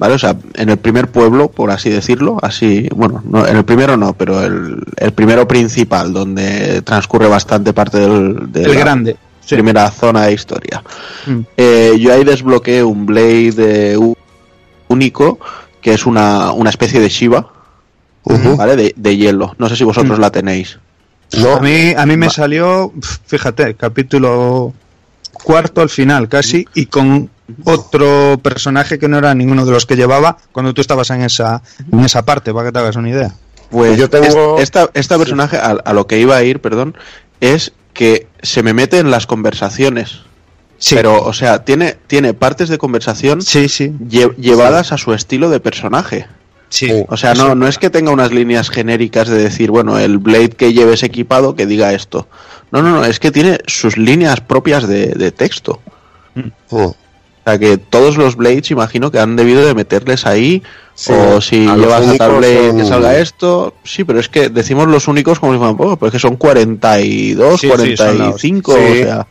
¿vale? 0.00 0.14
O 0.14 0.18
sea, 0.18 0.34
en 0.54 0.70
el 0.70 0.78
primer 0.78 1.08
pueblo, 1.08 1.50
por 1.50 1.70
así 1.70 1.90
decirlo, 1.90 2.38
así, 2.40 2.88
bueno, 2.96 3.22
no, 3.28 3.46
en 3.46 3.54
el 3.54 3.64
primero 3.66 3.98
no, 3.98 4.14
pero 4.14 4.42
el, 4.42 4.82
el, 4.96 5.12
primero 5.12 5.46
principal, 5.46 6.14
donde 6.14 6.80
transcurre 6.80 7.28
bastante 7.28 7.74
parte 7.74 7.98
del, 7.98 8.50
de 8.50 8.62
el 8.62 8.72
la 8.72 8.80
grande. 8.80 9.16
primera 9.46 9.90
sí. 9.90 9.98
zona 10.00 10.24
de 10.24 10.32
historia. 10.32 10.82
Mm. 11.26 11.40
Eh, 11.54 11.96
yo 12.00 12.14
ahí 12.14 12.24
desbloqueé 12.24 12.82
un 12.82 13.04
Blade 13.04 13.98
único, 14.88 15.38
que 15.82 15.92
es 15.92 16.06
una, 16.06 16.52
una 16.52 16.70
especie 16.70 16.98
de 16.98 17.10
Shiva, 17.10 17.52
uh 18.24 18.32
-huh. 18.32 18.56
¿vale? 18.56 18.76
De, 18.76 18.94
de, 18.96 19.16
hielo. 19.18 19.54
No 19.58 19.68
sé 19.68 19.76
si 19.76 19.84
vosotros 19.84 20.18
mm. 20.18 20.22
la 20.22 20.30
tenéis. 20.30 20.78
No. 21.38 21.56
A 21.56 21.60
mí, 21.60 21.92
a 21.94 22.06
mí 22.06 22.16
me 22.16 22.26
Va. 22.26 22.32
salió, 22.32 22.90
fíjate, 23.26 23.74
capítulo 23.74 24.72
cuarto 25.32 25.82
al 25.82 25.90
final 25.90 26.28
casi 26.28 26.66
y 26.74 26.86
con 26.86 27.30
otro 27.64 28.38
personaje 28.42 28.98
que 28.98 29.08
no 29.08 29.18
era 29.18 29.34
ninguno 29.34 29.64
de 29.64 29.72
los 29.72 29.86
que 29.86 29.96
llevaba 29.96 30.36
cuando 30.52 30.74
tú 30.74 30.80
estabas 30.80 31.10
en 31.10 31.22
esa 31.22 31.62
en 31.92 32.00
esa 32.00 32.24
parte 32.24 32.52
para 32.52 32.66
que 32.66 32.72
te 32.72 32.78
hagas 32.78 32.96
una 32.96 33.10
idea 33.10 33.34
pues 33.70 33.98
yo 33.98 34.10
tengo 34.10 34.58
esta 34.58 34.90
esta 34.94 35.18
personaje 35.18 35.56
a, 35.56 35.70
a 35.84 35.92
lo 35.92 36.06
que 36.06 36.18
iba 36.18 36.36
a 36.36 36.42
ir 36.42 36.60
perdón 36.60 36.96
es 37.40 37.72
que 37.92 38.26
se 38.42 38.62
me 38.62 38.72
mete 38.72 38.98
en 38.98 39.10
las 39.10 39.26
conversaciones 39.26 40.22
Sí. 40.80 40.94
Pero, 40.94 41.22
o 41.22 41.34
sea, 41.34 41.62
tiene, 41.62 41.98
tiene 42.06 42.32
partes 42.32 42.70
de 42.70 42.78
conversación 42.78 43.42
sí, 43.42 43.68
sí. 43.68 43.92
Lle 44.08 44.30
llevadas 44.38 44.88
sí. 44.88 44.94
a 44.94 44.96
su 44.96 45.12
estilo 45.12 45.50
de 45.50 45.60
personaje. 45.60 46.26
Sí. 46.70 47.04
O 47.08 47.18
sea, 47.18 47.34
no, 47.34 47.54
no 47.54 47.68
es 47.68 47.78
que 47.78 47.90
tenga 47.90 48.10
unas 48.12 48.32
líneas 48.32 48.70
genéricas 48.70 49.28
de 49.28 49.36
decir, 49.36 49.70
bueno, 49.70 49.98
el 49.98 50.16
Blade 50.18 50.50
que 50.50 50.72
lleves 50.72 51.02
equipado 51.02 51.54
que 51.54 51.66
diga 51.66 51.92
esto. 51.92 52.28
No, 52.70 52.80
no, 52.82 52.90
no, 52.92 53.04
es 53.04 53.20
que 53.20 53.30
tiene 53.30 53.58
sus 53.66 53.98
líneas 53.98 54.40
propias 54.40 54.88
de, 54.88 55.08
de 55.08 55.32
texto. 55.32 55.82
Oh. 56.70 56.96
O 57.40 57.50
sea, 57.50 57.58
que 57.58 57.78
todos 57.78 58.18
los 58.18 58.36
Blades 58.36 58.70
imagino 58.70 59.10
que 59.10 59.18
han 59.18 59.34
debido 59.34 59.64
de 59.64 59.74
meterles 59.74 60.26
ahí. 60.26 60.62
Sí, 60.94 61.12
o 61.12 61.40
si 61.40 61.60
llevas 61.60 62.06
a 62.06 62.16
tal 62.16 62.36
Blade 62.36 62.68
son... 62.68 62.76
que 62.76 62.84
salga 62.84 63.18
esto. 63.18 63.74
Sí, 63.82 64.04
pero 64.04 64.20
es 64.20 64.28
que 64.28 64.50
decimos 64.50 64.88
los 64.88 65.08
únicos 65.08 65.40
como 65.40 65.52
si 65.52 65.58
fueran 65.58 65.76
pocos, 65.76 65.98
pues 65.98 66.12
que 66.12 66.18
son 66.18 66.36
42, 66.36 67.60
sí, 67.60 67.68
45, 67.68 68.72
sí, 68.72 68.78
o 68.78 69.04
sea. 69.04 69.26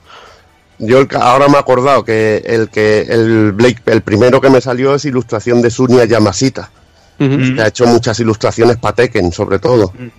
Yo 0.80 1.00
el, 1.00 1.10
ahora 1.20 1.50
me 1.50 1.56
he 1.56 1.60
acordado 1.60 2.04
que 2.04 2.42
el 2.46 2.70
que 2.70 3.02
el 3.02 3.52
Blake, 3.52 3.82
el 3.86 4.02
primero 4.02 4.42
que 4.42 4.50
me 4.50 4.62
salió 4.62 4.96
es 4.96 5.06
ilustración 5.06 5.62
de 5.62 5.70
Sunia 5.70 6.06
Yamashita. 6.06 6.72
Uh 7.20 7.24
-huh. 7.24 7.56
Que 7.56 7.62
ha 7.62 7.68
hecho 7.68 7.86
muchas 7.86 8.20
ilustraciones 8.22 8.78
para 8.78 8.96
Tekken, 8.96 9.32
sobre 9.32 9.60
todo. 9.60 9.94
Uh 9.94 10.04
-huh. 10.04 10.12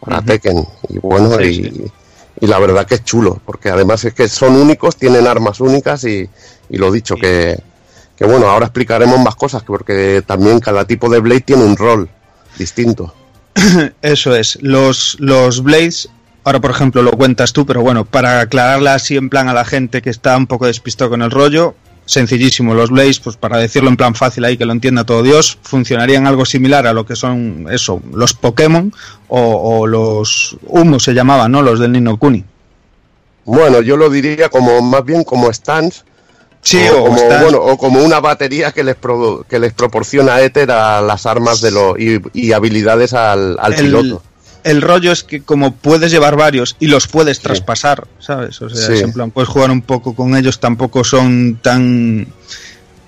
Para 0.00 0.22
Tekken. 0.22 0.64
Y 0.88 0.98
bueno, 0.98 1.36
sí, 1.36 1.44
y, 1.44 1.54
sí. 1.64 1.92
Y, 2.42 2.46
la 2.46 2.58
verdad 2.58 2.86
que 2.86 2.96
es 2.96 3.04
chulo, 3.04 3.40
porque 3.46 3.70
además 3.70 4.04
es 4.04 4.12
que 4.12 4.28
son 4.28 4.56
únicos, 4.56 4.96
tienen 4.96 5.26
armas 5.26 5.60
únicas 5.60 6.04
y, 6.04 6.28
y 6.68 6.76
lo 6.76 6.90
dicho, 6.90 7.14
que, 7.16 7.58
que 8.16 8.24
bueno, 8.24 8.48
ahora 8.48 8.66
explicaremos 8.66 9.18
más 9.20 9.36
cosas, 9.36 9.62
porque 9.62 10.22
también 10.26 10.60
cada 10.60 10.84
tipo 10.84 11.08
de 11.08 11.20
Blade 11.20 11.40
tiene 11.40 11.64
un 11.64 11.76
rol 11.76 12.08
distinto. 12.58 13.14
Eso 14.02 14.34
es. 14.34 14.58
Los, 14.60 15.16
los 15.20 15.62
Blades 15.62 16.08
Ahora, 16.44 16.60
por 16.60 16.72
ejemplo, 16.72 17.02
lo 17.02 17.12
cuentas 17.12 17.52
tú, 17.52 17.64
pero 17.66 17.82
bueno, 17.82 18.04
para 18.04 18.40
aclararla 18.40 18.94
así 18.94 19.16
en 19.16 19.28
plan 19.28 19.48
a 19.48 19.54
la 19.54 19.64
gente 19.64 20.02
que 20.02 20.10
está 20.10 20.36
un 20.36 20.48
poco 20.48 20.66
despistado 20.66 21.10
con 21.10 21.22
el 21.22 21.30
rollo, 21.30 21.76
sencillísimo. 22.06 22.74
Los 22.74 22.90
Blaze, 22.90 23.20
pues 23.22 23.36
para 23.36 23.58
decirlo 23.58 23.88
en 23.88 23.96
plan 23.96 24.14
fácil 24.14 24.44
ahí, 24.44 24.56
que 24.56 24.64
lo 24.64 24.72
entienda 24.72 25.04
todo 25.04 25.22
Dios, 25.22 25.58
funcionarían 25.62 26.26
algo 26.26 26.44
similar 26.44 26.86
a 26.86 26.92
lo 26.92 27.06
que 27.06 27.16
son, 27.16 27.66
eso, 27.70 28.00
los 28.12 28.34
Pokémon 28.34 28.92
o, 29.28 29.80
o 29.80 29.86
los 29.86 30.56
Humos 30.66 31.04
se 31.04 31.14
llamaban, 31.14 31.52
¿no? 31.52 31.62
Los 31.62 31.80
del 31.80 31.92
Nino 31.92 32.16
Kuni. 32.16 32.44
Bueno, 33.44 33.80
yo 33.80 33.96
lo 33.96 34.08
diría 34.10 34.48
como 34.48 34.80
más 34.82 35.04
bien 35.04 35.24
como 35.24 35.52
stands. 35.52 36.04
Sí, 36.60 36.78
o, 36.92 37.00
o 37.00 37.04
como, 37.06 37.18
stands. 37.18 37.42
Bueno, 37.42 37.58
o 37.58 37.76
como 37.76 38.02
una 38.02 38.20
batería 38.20 38.72
que 38.72 38.84
les, 38.84 38.96
que 39.48 39.58
les 39.58 39.72
proporciona 39.72 40.40
éter 40.40 40.70
a 40.70 41.00
las 41.00 41.26
armas 41.26 41.60
de 41.60 41.70
lo, 41.72 41.98
y, 41.98 42.22
y 42.32 42.52
habilidades 42.52 43.14
al, 43.14 43.56
al 43.60 43.72
el, 43.72 43.80
piloto 43.80 44.22
el 44.64 44.82
rollo 44.82 45.12
es 45.12 45.22
que 45.22 45.42
como 45.42 45.72
puedes 45.74 46.10
llevar 46.10 46.36
varios 46.36 46.76
y 46.80 46.86
los 46.86 47.06
puedes 47.06 47.38
sí. 47.38 47.44
traspasar, 47.44 48.06
¿sabes? 48.18 48.60
O 48.62 48.70
sea, 48.70 48.96
sí. 48.96 49.02
en 49.02 49.12
plan, 49.12 49.30
puedes 49.30 49.48
jugar 49.48 49.70
un 49.70 49.82
poco 49.82 50.14
con 50.14 50.36
ellos, 50.36 50.60
tampoco 50.60 51.04
son 51.04 51.58
tan 51.62 52.26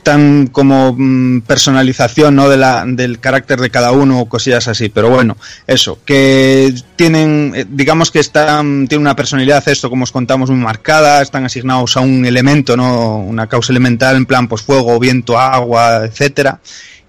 tan 0.04 0.48
como 0.48 0.94
mm, 0.96 1.40
personalización 1.40 2.36
¿no? 2.36 2.48
de 2.48 2.58
la, 2.58 2.84
del 2.86 3.18
carácter 3.18 3.58
de 3.58 3.70
cada 3.70 3.90
uno 3.90 4.20
o 4.20 4.28
cosillas 4.28 4.68
así. 4.68 4.88
Pero 4.90 5.10
bueno, 5.10 5.36
eso, 5.66 5.98
que 6.04 6.72
tienen, 6.94 7.52
eh, 7.56 7.66
digamos 7.68 8.12
que 8.12 8.20
están, 8.20 8.86
tienen 8.86 9.00
una 9.00 9.16
personalidad, 9.16 9.66
esto 9.66 9.90
como 9.90 10.04
os 10.04 10.12
contamos, 10.12 10.50
muy 10.50 10.60
marcada, 10.60 11.22
están 11.22 11.44
asignados 11.46 11.96
a 11.96 12.00
un 12.00 12.24
elemento, 12.24 12.76
¿no? 12.76 13.16
una 13.16 13.48
causa 13.48 13.72
elemental 13.72 14.14
en 14.16 14.26
plan 14.26 14.46
pues 14.46 14.62
fuego, 14.62 15.00
viento, 15.00 15.38
agua, 15.38 16.04
etcétera 16.04 16.60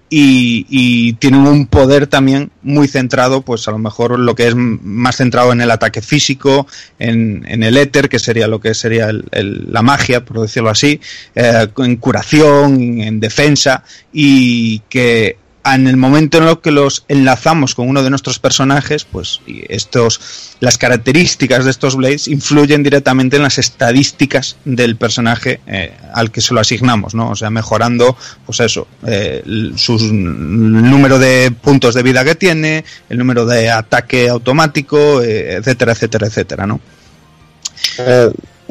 y, 0.08 1.12
tienen 1.14 1.40
un 1.46 1.66
poder 1.66 2.06
también 2.06 2.50
muy 2.62 2.88
centrado, 2.88 3.42
pues 3.42 3.66
a 3.68 3.72
lo 3.72 3.78
mejor 3.78 4.18
lo 4.18 4.34
que 4.34 4.48
es 4.48 4.54
más 4.56 5.16
centrado 5.16 5.52
en 5.52 5.60
el 5.60 5.70
ataque 5.70 6.02
físico, 6.02 6.66
en, 6.98 7.44
el 7.62 7.76
éter, 7.76 8.08
que 8.08 8.18
sería 8.18 8.46
lo 8.46 8.60
que 8.60 8.74
sería 8.74 9.10
la 9.32 9.82
magia, 9.82 10.24
por 10.24 10.40
decirlo 10.40 10.70
así, 10.70 11.00
eh, 11.34 11.66
en 11.78 11.96
curación, 11.96 13.00
en 13.00 13.20
defensa, 13.20 13.82
y 14.12 14.80
que 14.88 15.38
en 15.74 15.86
el 15.86 15.96
momento 15.96 16.38
en 16.38 16.44
el 16.44 16.60
que 16.60 16.70
los 16.70 17.04
enlazamos 17.08 17.74
con 17.74 17.88
uno 17.88 18.02
de 18.02 18.10
nuestros 18.10 18.38
personajes, 18.38 19.04
pues 19.04 19.40
estos, 19.68 20.54
las 20.60 20.78
características 20.78 21.64
de 21.64 21.70
estos 21.70 21.96
Blades 21.96 22.28
influyen 22.28 22.82
directamente 22.82 23.36
en 23.36 23.42
las 23.42 23.58
estadísticas 23.58 24.56
del 24.64 24.96
personaje 24.96 25.60
eh, 25.66 25.92
al 26.14 26.30
que 26.30 26.40
se 26.40 26.54
lo 26.54 26.60
asignamos, 26.60 27.14
¿no? 27.14 27.30
O 27.30 27.36
sea, 27.36 27.50
mejorando, 27.50 28.16
pues 28.44 28.60
eso, 28.60 28.86
eh, 29.06 29.42
su 29.76 29.98
número 29.98 31.18
de 31.18 31.50
puntos 31.50 31.94
de 31.94 32.02
vida 32.02 32.24
que 32.24 32.34
tiene, 32.34 32.84
el 33.08 33.18
número 33.18 33.44
de 33.46 33.70
ataque 33.70 34.28
automático, 34.28 35.22
eh, 35.22 35.54
etcétera, 35.56 35.92
etcétera, 35.92 36.26
etcétera, 36.26 36.66
¿no? 36.66 36.80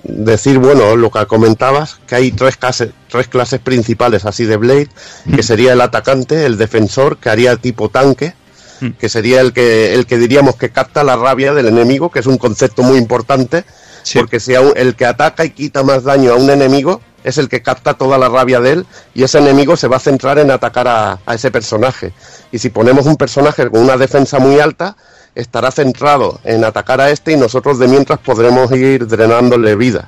Decir, 0.04 0.60
bueno, 0.60 0.96
lo 0.96 1.12
que 1.12 1.26
comentabas, 1.26 2.00
que 2.08 2.16
hay 2.16 2.32
tres 2.32 2.58
clases, 2.58 2.92
tres 3.10 3.28
clases 3.28 3.60
principales 3.60 4.26
así 4.26 4.46
de 4.46 4.58
Blade, 4.58 4.90
que 5.36 5.44
sería 5.44 5.74
el 5.74 5.82
atacante, 5.82 6.46
el 6.46 6.58
defensor, 6.58 7.18
que 7.18 7.30
haría 7.30 7.56
tipo 7.58 7.90
tanque, 7.90 8.34
mm. 8.82 8.92
que 8.92 9.10
sería 9.10 9.42
el 9.42 9.54
que, 9.54 9.94
el 9.94 10.06
que 10.06 10.18
diríamos 10.18 10.56
que 10.56 10.70
capta 10.70 11.04
la 11.04 11.16
rabia 11.16 11.54
del 11.54 11.68
enemigo, 11.68 12.12
que 12.12 12.20
es 12.20 12.28
un 12.28 12.38
concepto 12.38 12.84
muy 12.84 12.98
importante, 12.98 13.66
porque 14.14 14.40
si 14.40 14.54
el 14.54 14.96
que 14.96 15.06
ataca 15.06 15.46
y 15.46 15.50
quita 15.50 15.82
más 15.84 16.04
daño 16.04 16.34
a 16.34 16.36
un 16.36 16.50
enemigo 16.50 17.02
es 17.24 17.40
el 17.40 17.50
que 17.50 17.64
capta 17.64 17.96
toda 17.96 18.20
la 18.20 18.30
rabia 18.30 18.60
de 18.60 18.74
él 18.74 18.86
y 19.16 19.24
ese 19.24 19.40
enemigo 19.40 19.76
se 19.76 19.88
va 19.88 19.98
a 19.98 20.00
centrar 20.00 20.38
en 20.38 20.52
atacar 20.52 20.88
a, 20.88 21.20
a 21.26 21.34
ese 21.34 21.50
personaje. 21.50 22.14
Y 22.52 22.60
si 22.60 22.70
ponemos 22.70 23.08
un 23.08 23.18
personaje 23.18 23.68
con 23.72 23.82
una 23.82 23.98
defensa 23.98 24.38
muy 24.38 24.60
alta, 24.60 24.96
estará 25.36 25.70
centrado 25.70 26.40
en 26.46 26.64
atacar 26.64 27.02
a 27.02 27.12
este 27.12 27.34
y 27.34 27.38
nosotros 27.38 27.78
de 27.78 27.90
mientras 27.90 28.20
podremos 28.20 28.72
ir 28.72 29.06
drenándole 29.06 29.76
vida. 29.76 30.08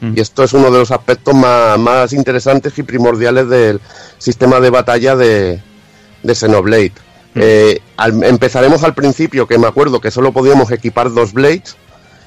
Mm. 0.00 0.12
Y 0.14 0.20
esto 0.20 0.44
es 0.44 0.52
uno 0.52 0.70
de 0.70 0.78
los 0.78 0.90
aspectos 0.90 1.34
más, 1.34 2.12
interesantes 2.12 2.78
y 2.78 2.82
primordiales 2.82 3.48
del 3.48 3.80
sistema 4.18 4.60
de 4.60 4.70
batalla 4.70 5.16
de, 5.16 5.60
de 6.22 6.34
Xenoblade. 6.34 6.92
Mm. 7.34 7.40
Eh, 7.42 7.80
empezaremos 8.22 8.82
al 8.82 8.94
principio, 8.94 9.46
que 9.46 9.58
me 9.58 9.66
acuerdo 9.66 10.00
que 10.00 10.10
solo 10.10 10.32
podíamos 10.32 10.70
equipar 10.70 11.12
dos 11.12 11.32
blades, 11.32 11.76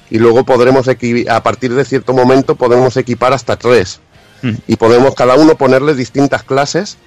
y 0.09 0.17
luego 0.17 0.43
podremos 0.43 0.87
a 0.87 1.43
partir 1.43 1.75
de 1.75 1.85
cierto 1.85 2.13
momento 2.13 2.55
podemos 2.55 2.97
equipar 2.97 3.31
hasta 3.31 3.57
tres. 3.57 3.99
Mm. 4.41 4.53
Y 4.67 4.75
podemos 4.77 5.13
cada 5.13 5.35
uno 5.35 5.55
ponerle 5.55 5.93
distintas 5.93 6.41
clases, 6.41 6.97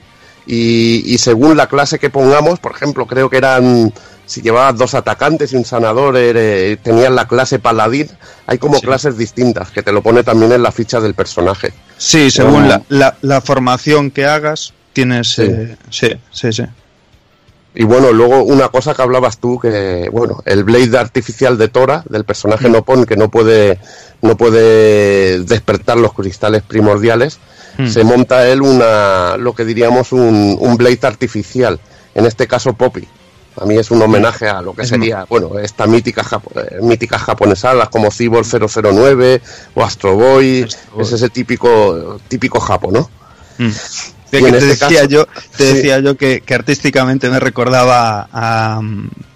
y, 0.47 1.03
y 1.07 1.19
según 1.19 1.57
la 1.57 1.69
clase 1.69 1.99
que 1.99 2.11
pongamos, 2.11 2.61
por 2.61 2.73
ejemplo, 2.73 3.07
creo 3.07 3.29
que 3.29 3.39
eran 3.39 3.93
si 4.33 4.41
llevabas 4.41 4.79
dos 4.79 4.95
atacantes 4.95 5.53
y 5.53 5.57
un 5.57 5.67
sanador, 5.67 6.15
eh, 6.17 6.79
tenías 6.83 7.13
la 7.13 7.29
clase 7.29 7.59
paladín. 7.59 8.09
Hay 8.47 8.57
como 8.57 8.81
clases 8.81 9.19
distintas 9.19 9.71
que 9.71 9.83
te 9.83 9.93
lo 9.93 10.03
pone 10.03 10.25
también 10.25 10.53
en 10.53 10.63
la 10.63 10.73
ficha 10.73 11.01
del 11.01 11.13
personaje. 11.13 11.75
Sí, 11.99 12.31
según 12.31 12.67
la, 12.67 12.83
la, 13.21 13.41
formación 13.43 14.11
que 14.11 14.25
hagas, 14.25 14.73
tienes. 14.95 15.39
Eh, 15.39 15.77
sí. 15.91 16.19
sí, 16.31 16.51
sí, 16.51 16.63
Y 17.75 17.85
bueno, 17.85 18.11
luego 18.11 18.43
una 18.43 18.69
cosa 18.69 18.95
que 18.95 19.03
hablabas 19.03 19.37
tú, 19.37 19.59
que 19.61 20.09
bueno, 20.11 20.43
el 20.47 20.65
Blade 20.65 20.97
artificial 20.97 21.59
de 21.59 21.69
Tora, 21.69 22.03
del 22.09 22.25
personaje 22.25 22.71
mm. 22.71 22.73
Nopon, 22.73 23.05
que 23.05 23.17
no 23.17 23.31
puede, 23.31 23.79
no 24.23 24.39
puede 24.39 25.41
despertar 25.45 25.99
los 25.99 26.15
cristales 26.15 26.63
primordiales, 26.63 27.39
mm. 27.77 27.87
se 27.87 28.03
monta 28.03 28.49
él 28.49 28.63
una, 28.63 29.37
lo 29.37 29.55
que 29.55 29.67
diríamos 29.67 30.11
un, 30.13 30.57
un 30.59 30.77
Blade 30.79 31.01
artificial, 31.03 31.79
en 32.15 32.25
este 32.25 32.47
caso 32.47 32.73
Poppy. 32.73 33.07
A 33.61 33.65
mí 33.67 33.77
es 33.77 33.91
un 33.91 34.01
homenaje 34.01 34.49
a 34.49 34.63
lo 34.63 34.75
que 34.75 34.87
sería, 34.87 35.27
bueno, 35.29 35.59
esta 35.59 35.87
mítica, 35.87 36.25
eh, 36.55 36.79
mítica 36.81 37.19
japonesadas 37.19 37.89
como 37.91 38.11
Cyborg 38.11 38.47
009 38.47 39.43
o 39.75 39.85
Astro 39.85 40.15
Boy, 40.15 40.67
es 40.99 41.13
ese 41.13 41.29
típico, 41.29 42.19
típico 42.29 42.61
japo, 42.61 42.91
¿no? 42.91 43.11
Mm 43.59 43.71
te, 44.41 44.49
este 44.49 44.67
decía 44.67 45.05
yo, 45.05 45.29
te 45.59 45.75
decía 45.75 46.01
yo 46.01 46.17
que, 46.17 46.43
artísticamente 46.55 47.29
me 47.29 47.39
recordaba 47.39 48.29
a, 48.33 48.81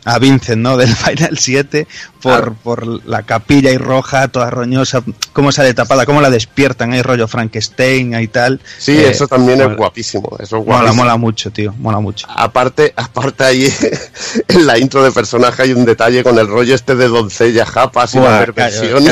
a 0.06 0.18
Vincent, 0.18 0.62
¿no? 0.62 0.76
Del 0.78 0.94
Final 0.94 1.36
7, 1.36 1.86
por, 2.22 2.54
por 2.54 3.06
la 3.06 3.22
capilla 3.24 3.70
y 3.70 3.76
roja, 3.76 4.28
toda 4.28 4.48
roñosa, 4.48 5.02
cómo 5.34 5.52
sale 5.52 5.74
tapada, 5.74 6.06
cómo 6.06 6.22
la 6.22 6.30
despiertan, 6.30 6.94
hay 6.94 7.02
rollo 7.02 7.28
Frankenstein 7.28 8.18
y 8.18 8.28
tal. 8.28 8.60
Sí, 8.78 8.92
eh, 8.92 9.10
eso 9.10 9.28
también 9.28 9.60
es 9.60 9.76
guapísimo. 9.76 10.34
Eso 10.40 10.58
es 10.58 10.66
Mola, 10.66 10.94
mola 10.94 11.16
mucho, 11.18 11.50
tío, 11.50 11.74
mola 11.78 12.00
mucho. 12.00 12.26
Aparte, 12.30 12.94
aparte 12.96 13.44
ahí 13.44 13.70
en 14.48 14.66
la 14.66 14.78
intro 14.78 15.02
de 15.02 15.12
personaje 15.12 15.64
hay 15.64 15.72
un 15.74 15.84
detalle 15.84 16.24
con 16.24 16.38
el 16.38 16.48
rollo 16.48 16.74
este 16.74 16.94
de 16.94 17.08
doncella 17.08 17.66
japas 17.66 18.14
y 18.14 18.18
la 18.18 18.38
perversión. 18.38 19.04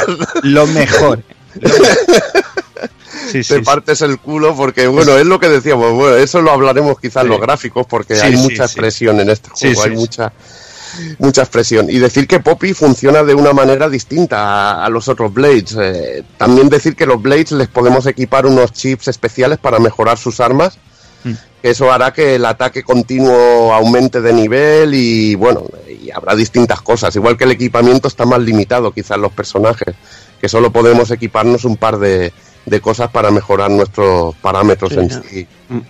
Lo 0.42 0.66
mejor. 0.66 1.22
Lo 1.60 1.68
mejor. 1.68 2.53
Te 3.32 3.62
partes 3.62 4.02
el 4.02 4.18
culo 4.18 4.54
porque, 4.54 4.86
bueno, 4.86 5.16
es 5.16 5.26
lo 5.26 5.38
que 5.38 5.48
decíamos, 5.48 5.92
bueno, 5.92 6.16
eso 6.16 6.42
lo 6.42 6.50
hablaremos 6.50 6.98
quizás 6.98 7.24
en 7.24 7.30
los 7.30 7.40
gráficos 7.40 7.86
porque 7.86 8.14
hay 8.14 8.36
mucha 8.36 8.64
expresión 8.64 9.20
en 9.20 9.30
este 9.30 9.50
juego, 9.50 9.82
hay 9.82 9.90
mucha 9.90 10.32
mucha 11.18 11.42
expresión. 11.42 11.88
Y 11.90 11.98
decir 11.98 12.26
que 12.26 12.40
Poppy 12.40 12.74
funciona 12.74 13.22
de 13.22 13.34
una 13.34 13.52
manera 13.52 13.88
distinta 13.88 14.84
a, 14.84 14.88
los 14.88 15.08
otros 15.08 15.32
Blades. 15.32 15.76
Eh, 15.80 16.24
también 16.36 16.68
decir 16.68 16.96
que 16.96 17.06
los 17.06 17.20
Blades 17.20 17.52
les 17.52 17.68
podemos 17.68 18.06
equipar 18.06 18.46
unos 18.46 18.72
chips 18.72 19.08
especiales 19.08 19.58
para 19.58 19.78
mejorar 19.78 20.18
sus 20.18 20.40
armas. 20.40 20.78
Mm. 21.24 21.32
Eso 21.62 21.90
hará 21.90 22.12
que 22.12 22.34
el 22.34 22.44
ataque 22.44 22.82
continuo 22.82 23.72
aumente 23.72 24.20
de 24.20 24.32
nivel 24.32 24.94
y 24.94 25.34
bueno, 25.34 25.64
y 25.88 26.10
habrá 26.10 26.34
distintas 26.34 26.82
cosas. 26.82 27.14
Igual 27.16 27.36
que 27.36 27.44
el 27.44 27.52
equipamiento 27.52 28.08
está 28.08 28.26
más 28.26 28.40
limitado 28.40 28.92
quizás 28.92 29.18
los 29.18 29.32
personajes, 29.32 29.94
que 30.40 30.48
solo 30.48 30.70
podemos 30.70 31.10
equiparnos 31.10 31.64
un 31.64 31.76
par 31.76 31.98
de, 31.98 32.32
de 32.66 32.80
cosas 32.80 33.10
para 33.10 33.30
mejorar 33.30 33.70
nuestros 33.70 34.34
parámetros 34.36 34.92
en 34.92 35.10
sí. 35.10 35.46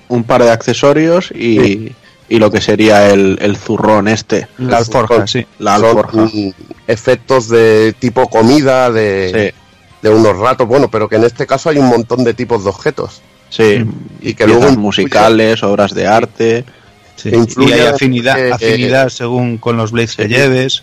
Un 0.08 0.24
par 0.24 0.42
de 0.42 0.50
accesorios 0.50 1.30
y, 1.30 1.92
y 2.28 2.38
lo 2.38 2.50
que 2.50 2.60
sería 2.60 3.10
el, 3.10 3.38
el 3.40 3.56
zurrón 3.56 4.08
este. 4.08 4.48
La 4.58 4.78
alforja, 4.78 5.26
sí. 5.26 5.46
La 5.58 5.76
alforja. 5.76 6.28
efectos 6.86 7.48
de 7.48 7.94
tipo 7.98 8.28
comida, 8.28 8.90
de, 8.90 9.54
de 10.02 10.10
unos 10.10 10.36
ratos, 10.36 10.66
bueno, 10.66 10.90
pero 10.90 11.08
que 11.08 11.16
en 11.16 11.24
este 11.24 11.46
caso 11.46 11.70
hay 11.70 11.78
un 11.78 11.86
montón 11.86 12.24
de 12.24 12.34
tipos 12.34 12.64
de 12.64 12.70
objetos. 12.70 13.22
Sí, 13.50 13.84
y 14.20 14.34
que 14.34 14.46
luego 14.46 14.70
musicales, 14.72 15.62
obras 15.62 15.94
de 15.94 16.06
arte. 16.06 16.64
y 17.24 17.72
hay 17.72 17.86
afinidad, 17.86 18.52
afinidad 18.52 19.08
según 19.10 19.58
con 19.58 19.76
los 19.76 19.92
blades 19.92 20.16
que 20.16 20.28
lleves. 20.28 20.82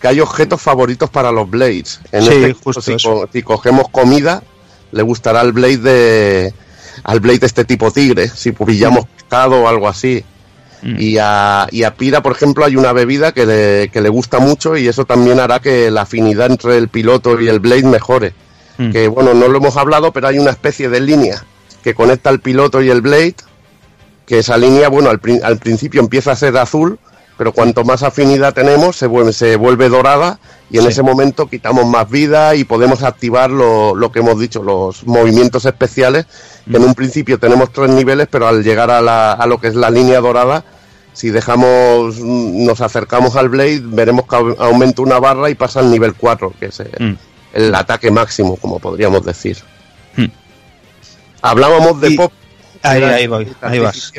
Que 0.00 0.08
hay 0.08 0.20
objetos 0.20 0.60
favoritos 0.60 1.10
para 1.10 1.30
los 1.30 1.48
blades. 1.48 2.00
En 2.10 2.22
este 2.22 2.52
justo 2.54 2.80
si, 2.80 2.96
si, 3.32 3.42
cogemos 3.42 3.88
comida, 3.88 4.42
le 4.92 5.02
gustará 5.02 5.40
al 5.40 5.52
Blade 5.52 5.78
de 5.78 6.54
al 7.04 7.20
Blade 7.20 7.40
de 7.40 7.46
este 7.46 7.64
tipo 7.64 7.90
tigre, 7.90 8.28
si 8.28 8.52
pillamos 8.52 9.06
pescado 9.06 9.62
o 9.62 9.68
algo 9.68 9.88
así. 9.88 10.24
Mm. 10.82 10.96
Y, 10.98 11.18
a, 11.18 11.68
y 11.70 11.84
a 11.84 11.94
Pira, 11.94 12.22
por 12.22 12.32
ejemplo, 12.32 12.64
hay 12.64 12.76
una 12.76 12.92
bebida 12.92 13.32
que 13.32 13.46
le, 13.46 13.88
que 13.88 14.00
le 14.00 14.08
gusta 14.08 14.40
mucho 14.40 14.76
y 14.76 14.88
eso 14.88 15.04
también 15.04 15.40
hará 15.40 15.60
que 15.60 15.90
la 15.90 16.02
afinidad 16.02 16.50
entre 16.50 16.76
el 16.76 16.88
piloto 16.88 17.40
y 17.40 17.48
el 17.48 17.60
Blade 17.60 17.84
mejore. 17.84 18.32
Mm. 18.78 18.90
Que 18.90 19.08
bueno, 19.08 19.34
no 19.34 19.48
lo 19.48 19.58
hemos 19.58 19.76
hablado, 19.76 20.12
pero 20.12 20.28
hay 20.28 20.38
una 20.38 20.50
especie 20.50 20.88
de 20.88 21.00
línea 21.00 21.44
que 21.82 21.94
conecta 21.94 22.30
el 22.30 22.40
piloto 22.40 22.82
y 22.82 22.90
el 22.90 23.00
Blade, 23.00 23.36
que 24.26 24.38
esa 24.38 24.56
línea, 24.56 24.88
bueno, 24.88 25.10
al, 25.10 25.20
al 25.42 25.58
principio 25.58 26.00
empieza 26.00 26.32
a 26.32 26.36
ser 26.36 26.56
azul, 26.56 26.98
pero 27.36 27.52
cuanto 27.52 27.84
más 27.84 28.02
afinidad 28.02 28.54
tenemos, 28.54 28.96
se 28.96 29.06
vuelve, 29.06 29.32
se 29.32 29.56
vuelve 29.56 29.88
dorada 29.88 30.38
y 30.70 30.78
en 30.78 30.86
ese 30.86 31.02
momento 31.02 31.48
quitamos 31.48 31.86
más 31.86 32.08
vida 32.08 32.54
y 32.54 32.64
podemos 32.64 33.02
activar 33.02 33.50
lo, 33.50 33.94
lo 33.94 34.12
que 34.12 34.20
hemos 34.20 34.38
dicho, 34.38 34.62
los 34.62 35.06
movimientos 35.06 35.64
especiales, 35.66 36.26
que 36.70 36.76
en 36.76 36.84
un 36.84 36.94
principio 36.94 37.38
tenemos 37.38 37.72
tres 37.72 37.90
niveles, 37.90 38.28
pero 38.30 38.46
al 38.46 38.62
llegar 38.62 38.90
a, 38.90 39.00
la, 39.00 39.32
a 39.32 39.46
lo 39.46 39.60
que 39.60 39.68
es 39.68 39.74
la 39.74 39.90
línea 39.90 40.20
dorada, 40.20 40.64
si 41.12 41.30
dejamos, 41.30 42.18
nos 42.20 42.80
acercamos 42.80 43.36
al 43.36 43.48
Blade, 43.48 43.82
veremos 43.84 44.26
que 44.26 44.36
aumenta 44.36 45.02
una 45.02 45.18
barra 45.18 45.50
y 45.50 45.54
pasa 45.54 45.80
al 45.80 45.90
nivel 45.90 46.14
4, 46.14 46.54
que 46.58 46.66
es 46.66 46.80
el, 46.80 47.16
mm. 47.70 47.74
ataque 47.74 48.10
máximo, 48.10 48.56
como 48.56 48.78
podríamos 48.78 49.24
decir. 49.24 49.58
Mm. 50.16 50.26
Hablábamos 51.42 52.00
de 52.00 52.12
pop. 52.12 52.32
Ahí, 52.82 53.02
ahí 53.02 53.26
voy, 53.26 53.52
ahí 53.60 53.78
vas. 53.78 54.12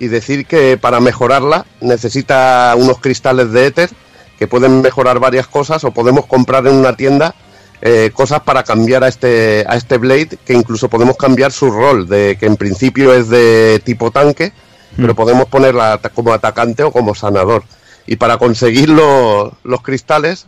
Y 0.00 0.08
decir 0.08 0.46
que 0.46 0.76
para 0.78 0.98
mejorarla 0.98 1.66
necesita 1.80 2.74
unos 2.76 2.98
cristales 2.98 3.52
de 3.52 3.66
éter 3.66 3.90
que 4.38 4.48
pueden 4.48 4.80
mejorar 4.80 5.20
varias 5.20 5.46
cosas 5.46 5.84
o 5.84 5.90
podemos 5.92 6.24
comprar 6.26 6.66
en 6.66 6.74
una 6.74 6.96
tienda 6.96 7.34
eh, 7.82 8.10
cosas 8.12 8.40
para 8.40 8.62
cambiar 8.64 9.04
a 9.04 9.08
este, 9.08 9.64
a 9.68 9.76
este 9.76 9.98
Blade, 9.98 10.38
que 10.44 10.54
incluso 10.54 10.88
podemos 10.88 11.16
cambiar 11.16 11.52
su 11.52 11.70
rol, 11.70 12.08
de 12.08 12.36
que 12.40 12.46
en 12.46 12.56
principio 12.56 13.12
es 13.14 13.28
de 13.28 13.80
tipo 13.84 14.10
tanque, 14.10 14.52
pero 14.96 15.14
podemos 15.14 15.46
ponerla 15.46 16.00
como 16.14 16.32
atacante 16.32 16.82
o 16.82 16.90
como 16.90 17.14
sanador. 17.14 17.62
Y 18.06 18.16
para 18.16 18.38
conseguir 18.38 18.88
lo- 18.88 19.54
los 19.62 19.82
cristales, 19.82 20.46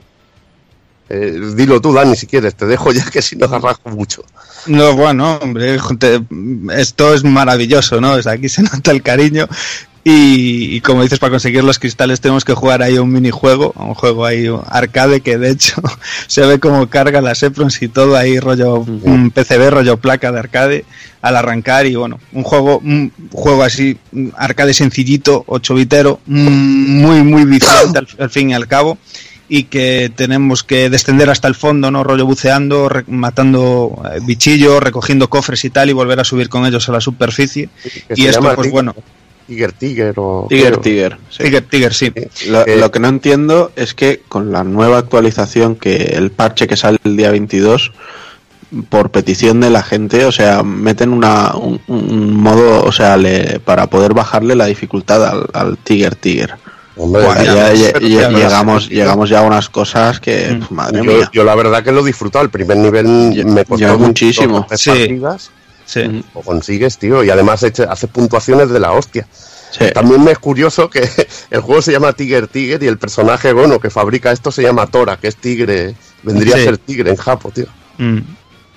eh, 1.09 1.39
dilo 1.55 1.81
tú, 1.81 1.93
Dani, 1.93 2.17
si 2.17 2.27
quieres, 2.27 2.55
te 2.55 2.67
dejo 2.67 2.93
ya 2.93 3.05
que 3.11 3.23
si 3.23 3.37
no 3.37 3.47
arrasco 3.47 3.91
mucho. 3.91 4.25
No, 4.67 4.95
bueno, 4.95 5.39
hombre, 5.43 5.79
te- 5.99 6.23
esto 6.77 7.13
es 7.15 7.25
maravilloso, 7.25 8.01
¿no? 8.01 8.21
Sea, 8.23 8.33
aquí 8.33 8.49
se 8.49 8.63
nota 8.63 8.91
el 8.91 9.03
cariño. 9.03 9.49
Y, 10.05 10.75
y 10.75 10.81
como 10.81 11.03
dices, 11.05 11.21
para 11.21 11.31
conseguir 11.31 11.63
los 11.63 11.79
cristales 11.79 12.21
tenemos 12.21 12.45
que 12.45 12.55
jugar 12.55 12.83
ahí 12.83 12.99
un 12.99 13.13
minijuego, 13.13 13.73
un 13.77 13.95
juego 13.95 14.27
ahí 14.27 14.49
arcade 14.67 15.21
que 15.21 15.39
de 15.39 15.51
hecho 15.51 15.81
se 16.27 16.41
ve 16.45 16.59
como 16.59 16.89
carga 16.91 17.21
las 17.21 17.41
Eprons 17.45 17.81
y 17.83 17.87
todo 17.89 18.17
ahí 18.17 18.41
rollo 18.41 18.79
un 18.81 19.31
PCB, 19.31 19.71
rollo 19.71 19.99
placa 19.99 20.33
de 20.33 20.41
arcade 20.41 20.85
al 21.21 21.37
arrancar 21.37 21.87
y 21.87 21.95
bueno, 21.95 22.19
un 22.33 22.43
juego, 22.43 22.79
un 22.79 23.13
juego 23.31 23.63
así 23.63 23.97
arcade 24.37 24.75
sencillito, 24.75 25.45
8 25.47 25.73
bitero, 25.77 26.19
mm, 26.27 27.01
muy 27.01 27.23
muy 27.23 27.45
viciante 27.45 27.99
al, 28.01 28.09
al 28.19 28.31
fin 28.31 28.51
y 28.51 28.55
al 28.55 28.67
cabo 28.67 28.99
y 29.55 29.65
que 29.65 30.11
tenemos 30.17 30.63
que 30.63 30.89
descender 30.89 31.29
hasta 31.29 31.47
el 31.47 31.55
fondo, 31.55 31.91
¿no? 31.91 32.03
Rollo 32.03 32.25
buceando, 32.25 32.89
re- 32.89 33.05
matando 33.07 34.01
eh, 34.15 34.19
bichillos, 34.25 34.83
recogiendo 34.83 35.29
cofres 35.29 35.63
y 35.67 35.71
tal, 35.71 35.91
y 35.91 35.93
volver 35.93 36.19
a 36.21 36.25
subir 36.25 36.49
con 36.49 36.65
ellos 36.65 36.89
a 36.89 36.93
la 36.93 37.03
superficie. 37.03 37.69
Y 38.17 38.25
esto, 38.27 38.41
pues 38.55 38.69
Tiger- 38.69 38.71
bueno, 38.73 38.95
Tiger 39.47 39.73
Tiger 39.73 40.15
o... 40.17 40.47
Tiger, 40.49 40.79
Tiger. 40.79 41.19
sí. 41.29 41.43
Tiger, 41.45 41.63
Tiger, 41.65 41.93
sí. 41.93 42.13
Lo, 42.49 42.65
Eh, 42.67 42.77
lo 42.79 42.91
que 42.91 42.99
no 43.01 43.09
entiendo 43.09 43.73
es 43.77 43.93
que 43.93 44.23
con 44.27 44.53
la 44.53 44.65
nueva 44.65 44.97
actualización, 44.97 45.77
que 45.77 45.97
el 45.97 46.31
parche 46.31 46.67
que 46.67 46.79
sale 46.79 46.97
el 47.05 47.19
día 47.19 47.31
22, 47.31 47.93
por 48.89 49.11
petición 49.11 49.61
de 49.61 49.69
la 49.69 49.83
gente, 49.83 50.25
o 50.25 50.33
sea, 50.33 50.63
meten 50.63 51.13
una, 51.13 51.53
un, 51.57 51.79
un 51.89 52.35
modo, 52.41 52.83
o 52.85 52.91
sea, 52.93 53.19
le, 53.19 53.61
para 53.61 53.87
poder 53.89 54.15
bajarle 54.15 54.55
la 54.57 54.65
dificultad 54.65 55.27
al, 55.27 55.47
al 55.53 55.77
Tiger 55.77 56.15
Tiger. 56.15 56.55
Hombre, 56.97 57.23
Buah, 57.25 57.37
ya 57.43 57.55
ya- 57.55 57.69
ves, 57.71 57.81
ya- 57.81 57.93
pero 57.95 58.07
ya 58.07 58.21
ya 58.21 58.29
ves, 58.29 58.37
llegamos, 58.39 58.89
llegamos 58.89 59.31
ya 59.31 59.39
a 59.39 59.43
unas 59.43 59.69
cosas 59.71 60.21
que, 60.21 60.51
Mm. 60.53 60.59
pf, 60.61 60.71
madre 60.75 60.99
Yo, 60.99 61.13
mía. 61.13 61.31
yo 61.33 61.45
la 61.45 61.55
verdad 61.55 61.83
que 61.83 61.91
lo 61.93 62.03
he 62.03 62.05
disfrutado. 62.07 62.45
El 62.45 62.51
primer 62.51 62.77
nivel 62.77 63.33
Yo- 63.35 63.47
me 63.47 63.65
costó 63.65 63.99
muchísimo. 63.99 64.67
Sí. 64.77 64.91
partidas, 64.91 65.51
sí. 65.87 66.01
Mm. 66.07 66.23
Lo 66.35 66.41
consigues, 66.43 66.99
tío. 66.99 67.25
Y 67.25 67.31
además 67.31 67.63
eche- 67.63 67.87
hace 67.89 68.09
puntuaciones 68.09 68.69
de 68.69 68.79
la 68.81 68.93
hostia. 68.93 69.27
Sí. 69.71 69.87
También 69.95 70.23
me 70.23 70.33
es 70.33 70.39
curioso 70.39 70.91
que 70.91 71.01
el 71.51 71.61
juego 71.63 71.81
se 71.81 71.93
llama 71.93 72.13
Tiger 72.13 72.47
Tiger 72.47 72.83
y 72.83 72.87
el 72.89 72.99
personaje 72.99 73.55
bueno 73.55 73.81
que 73.81 73.89
fabrica 73.89 74.31
esto 74.31 74.53
se 74.53 74.63
llama 74.63 74.87
Tora, 74.87 75.17
que 75.17 75.29
es 75.29 75.37
tigre. 75.37 75.95
Vendría 76.23 76.57
Sí. 76.57 76.61
a 76.61 76.65
ser 76.65 76.77
tigre 76.79 77.09
en 77.11 77.17
Japo, 77.17 77.51
tío. 77.51 77.67
Mm. 77.97 78.19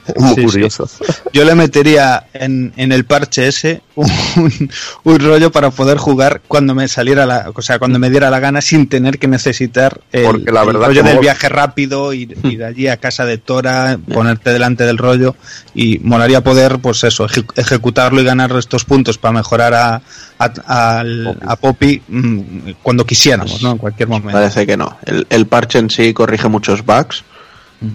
Muy 0.18 0.30
Sí, 0.36 0.42
sí. 0.42 0.46
curioso. 0.46 0.90
Yo 1.34 1.44
le 1.46 1.56
metería 1.56 2.28
en, 2.34 2.74
en 2.78 2.92
el 2.92 3.06
parche 3.06 3.48
ese 3.48 3.82
un, 3.96 4.10
un 5.04 5.20
rollo 5.20 5.52
para 5.52 5.72
poder 5.72 5.98
jugar 5.98 6.42
cuando 6.48 6.76
me 6.76 6.88
saliera 6.88 7.26
la, 7.26 7.52
o 7.56 7.62
sea, 7.62 7.80
cuando 7.80 7.98
me 8.00 8.10
diera 8.10 8.30
la 8.30 8.40
gana 8.40 8.62
sin 8.62 8.88
tener 8.88 9.18
que 9.20 9.28
necesitar 9.28 10.02
el, 10.12 10.24
Porque 10.26 10.52
la 10.52 10.62
el 10.62 10.68
verdad 10.68 10.88
rollo 10.88 11.04
del 11.04 11.20
viaje 11.20 11.50
rápido, 11.50 12.14
ir, 12.14 12.38
ir 12.44 12.64
allí 12.64 12.88
a 12.88 12.98
casa 12.98 13.26
de 13.26 13.38
Tora, 13.38 13.98
ponerte 14.14 14.52
delante 14.52 14.84
del 14.86 14.98
rollo 14.98 15.36
y 15.74 16.00
molaría 16.00 16.42
poder, 16.44 16.80
pues 16.80 17.04
eso, 17.04 17.26
eje- 17.28 17.46
ejecutarlo 17.56 18.22
y 18.22 18.24
ganar 18.26 18.52
estos 18.58 18.86
puntos 18.86 19.18
para 19.18 19.32
mejorar 19.34 19.74
a, 19.74 20.02
a, 20.40 21.00
al- 21.00 21.38
a 21.48 21.56
Poppy 21.56 22.02
mm, 22.08 22.40
cuando 22.84 23.06
quisiéramos, 23.06 23.62
¿no? 23.64 23.72
En 23.72 23.78
cualquier 23.78 24.10
momento. 24.10 24.32
Parece 24.34 24.66
que 24.68 24.78
no. 24.78 24.98
El, 25.06 25.26
el 25.30 25.48
parche 25.48 25.80
en 25.80 25.90
sí 25.90 26.14
corrige 26.14 26.48
muchos 26.48 26.86
bugs. 26.86 27.24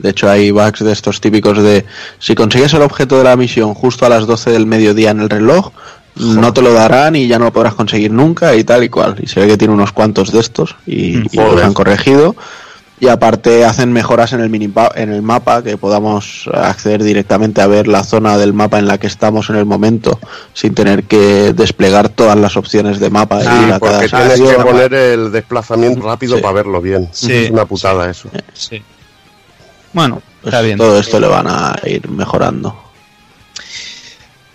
De 0.00 0.10
hecho, 0.10 0.28
hay 0.30 0.50
bugs 0.50 0.80
de 0.84 0.92
estos 0.92 1.20
típicos 1.20 1.58
de 1.62 1.84
si 2.18 2.34
consigues 2.34 2.72
el 2.74 2.82
objeto 2.82 3.18
de 3.18 3.24
la 3.24 3.36
misión 3.36 3.74
justo 3.74 4.06
a 4.06 4.08
las 4.08 4.26
12 4.26 4.50
del 4.50 4.66
mediodía 4.66 5.10
en 5.10 5.20
el 5.20 5.30
reloj, 5.30 5.70
no 6.16 6.52
te 6.52 6.60
lo 6.62 6.72
darán 6.72 7.16
y 7.16 7.26
ya 7.28 7.38
no 7.38 7.46
lo 7.46 7.52
podrás 7.52 7.74
conseguir 7.74 8.10
nunca 8.12 8.54
y 8.56 8.64
tal 8.64 8.84
y 8.84 8.88
cual. 8.88 9.16
Y 9.22 9.26
se 9.26 9.40
ve 9.40 9.46
que 9.46 9.56
tiene 9.56 9.72
unos 9.74 9.92
cuantos 9.92 10.32
de 10.32 10.40
estos 10.40 10.76
y, 10.86 11.18
y 11.18 11.36
los 11.36 11.62
han 11.62 11.72
corregido. 11.72 12.34
Y 13.02 13.08
aparte 13.08 13.64
hacen 13.64 13.94
mejoras 13.94 14.34
en 14.34 14.40
el 14.40 14.50
minipa- 14.50 14.92
en 14.94 15.10
el 15.10 15.22
mapa 15.22 15.62
que 15.62 15.78
podamos 15.78 16.50
acceder 16.52 17.02
directamente 17.02 17.62
a 17.62 17.66
ver 17.66 17.88
la 17.88 18.04
zona 18.04 18.36
del 18.36 18.52
mapa 18.52 18.78
en 18.78 18.86
la 18.86 18.98
que 18.98 19.06
estamos 19.06 19.48
en 19.48 19.56
el 19.56 19.64
momento 19.64 20.20
sin 20.52 20.74
tener 20.74 21.04
que 21.04 21.54
desplegar 21.54 22.10
todas 22.10 22.36
las 22.36 22.58
opciones 22.58 23.00
de 23.00 23.08
mapa 23.08 23.42
y 23.42 23.46
Ah, 23.46 23.64
ir 23.68 23.72
a 23.72 23.80
cada 23.80 24.00
Porque 24.00 24.08
tienes 24.10 24.40
que 24.56 24.62
poner 24.62 24.92
el 24.92 25.32
desplazamiento 25.32 26.02
rápido 26.02 26.36
Sí. 26.36 26.42
para 26.42 26.52
verlo 26.52 26.82
bien. 26.82 27.08
Sí. 27.12 27.32
Es 27.32 27.50
una 27.50 27.64
putada 27.64 28.10
eso. 28.10 28.28
Sí. 28.52 28.82
Bueno, 29.92 30.22
Pues 30.42 30.52
está 30.54 30.62
bien. 30.62 30.78
todo 30.78 30.98
esto 31.00 31.18
le 31.20 31.26
van 31.26 31.46
a 31.48 31.76
ir 31.84 32.08
mejorando. 32.08 32.76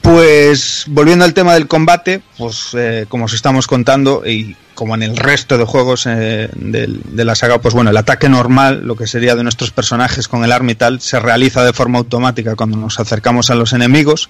Pues 0.01 0.83
volviendo 0.88 1.25
al 1.25 1.33
tema 1.33 1.55
del 1.55 1.67
combate, 1.67 2.22
pues 2.38 2.69
eh, 2.73 3.05
como 3.09 3.25
os 3.25 3.33
estamos 3.33 3.65
contando 3.65 4.22
y 4.23 4.55
como 4.75 4.93
en 4.93 5.01
el 5.01 5.17
resto 5.17 5.57
de 5.57 5.64
juegos 5.64 6.05
eh, 6.05 6.47
del- 6.53 7.01
de, 7.05 7.25
la 7.25 7.33
saga, 7.33 7.57
pues 7.59 7.73
bueno, 7.73 7.89
el 7.89 7.97
ataque 7.97 8.30
normal, 8.30 8.81
lo 8.85 8.95
que 8.95 9.07
sería 9.07 9.35
de 9.35 9.41
nuestros 9.41 9.72
personajes 9.72 10.27
con 10.27 10.43
el 10.43 10.51
arma 10.51 10.73
y 10.73 10.75
tal, 10.75 11.01
se 11.01 11.19
realiza 11.19 11.64
de 11.65 11.73
forma 11.73 11.97
automática 11.97 12.55
cuando 12.55 12.77
nos 12.77 12.99
acercamos 12.99 13.49
a 13.49 13.55
los 13.55 13.73
enemigos. 13.73 14.30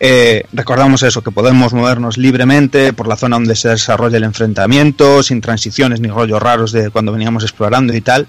Eh, 0.00 0.44
recordamos 0.52 1.02
eso, 1.02 1.22
que 1.22 1.30
podemos 1.30 1.72
movernos 1.72 2.18
libremente 2.18 2.92
por 2.92 3.08
la 3.08 3.16
zona 3.16 3.36
donde 3.36 3.56
se 3.56 3.70
desarrolla 3.70 4.18
el 4.18 4.24
enfrentamiento, 4.24 5.22
sin 5.22 5.40
transiciones 5.40 5.98
ni 6.00 6.08
rollos 6.08 6.42
raros 6.42 6.72
de 6.72 6.90
cuando 6.90 7.12
veníamos 7.12 7.42
explorando 7.42 7.94
y 7.94 8.02
tal. 8.02 8.26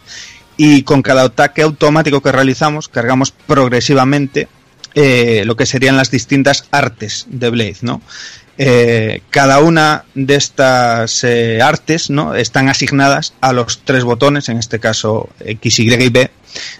Y 0.57 0.81
con 0.83 1.01
cada 1.03 1.23
ataque 1.23 1.61
automático 1.61 2.21
que 2.21 2.31
realizamos, 2.31 2.87
cargamos 2.87 3.31
progresivamente 3.31 4.47
eh, 4.95 5.43
lo 5.45 5.55
que 5.55 5.67
serían 5.67 5.97
las 5.97 6.09
distintas 6.09 6.65
artes 6.71 7.27
de 7.29 7.49
Blade, 7.51 7.77
¿no? 7.81 8.01
Eh, 8.59 9.21
cada 9.29 9.59
una 9.59 10.05
de 10.15 10.33
estas 10.33 11.23
eh, 11.23 11.61
artes 11.61 12.09
¿no? 12.09 12.33
están 12.33 12.69
asignadas 12.69 13.35
a 13.39 13.53
los 13.53 13.81
tres 13.85 14.03
botones, 14.03 14.49
en 14.49 14.57
este 14.57 14.79
caso 14.79 15.29
X, 15.41 15.77
Y 15.77 15.93
y 15.93 16.09
B, 16.09 16.31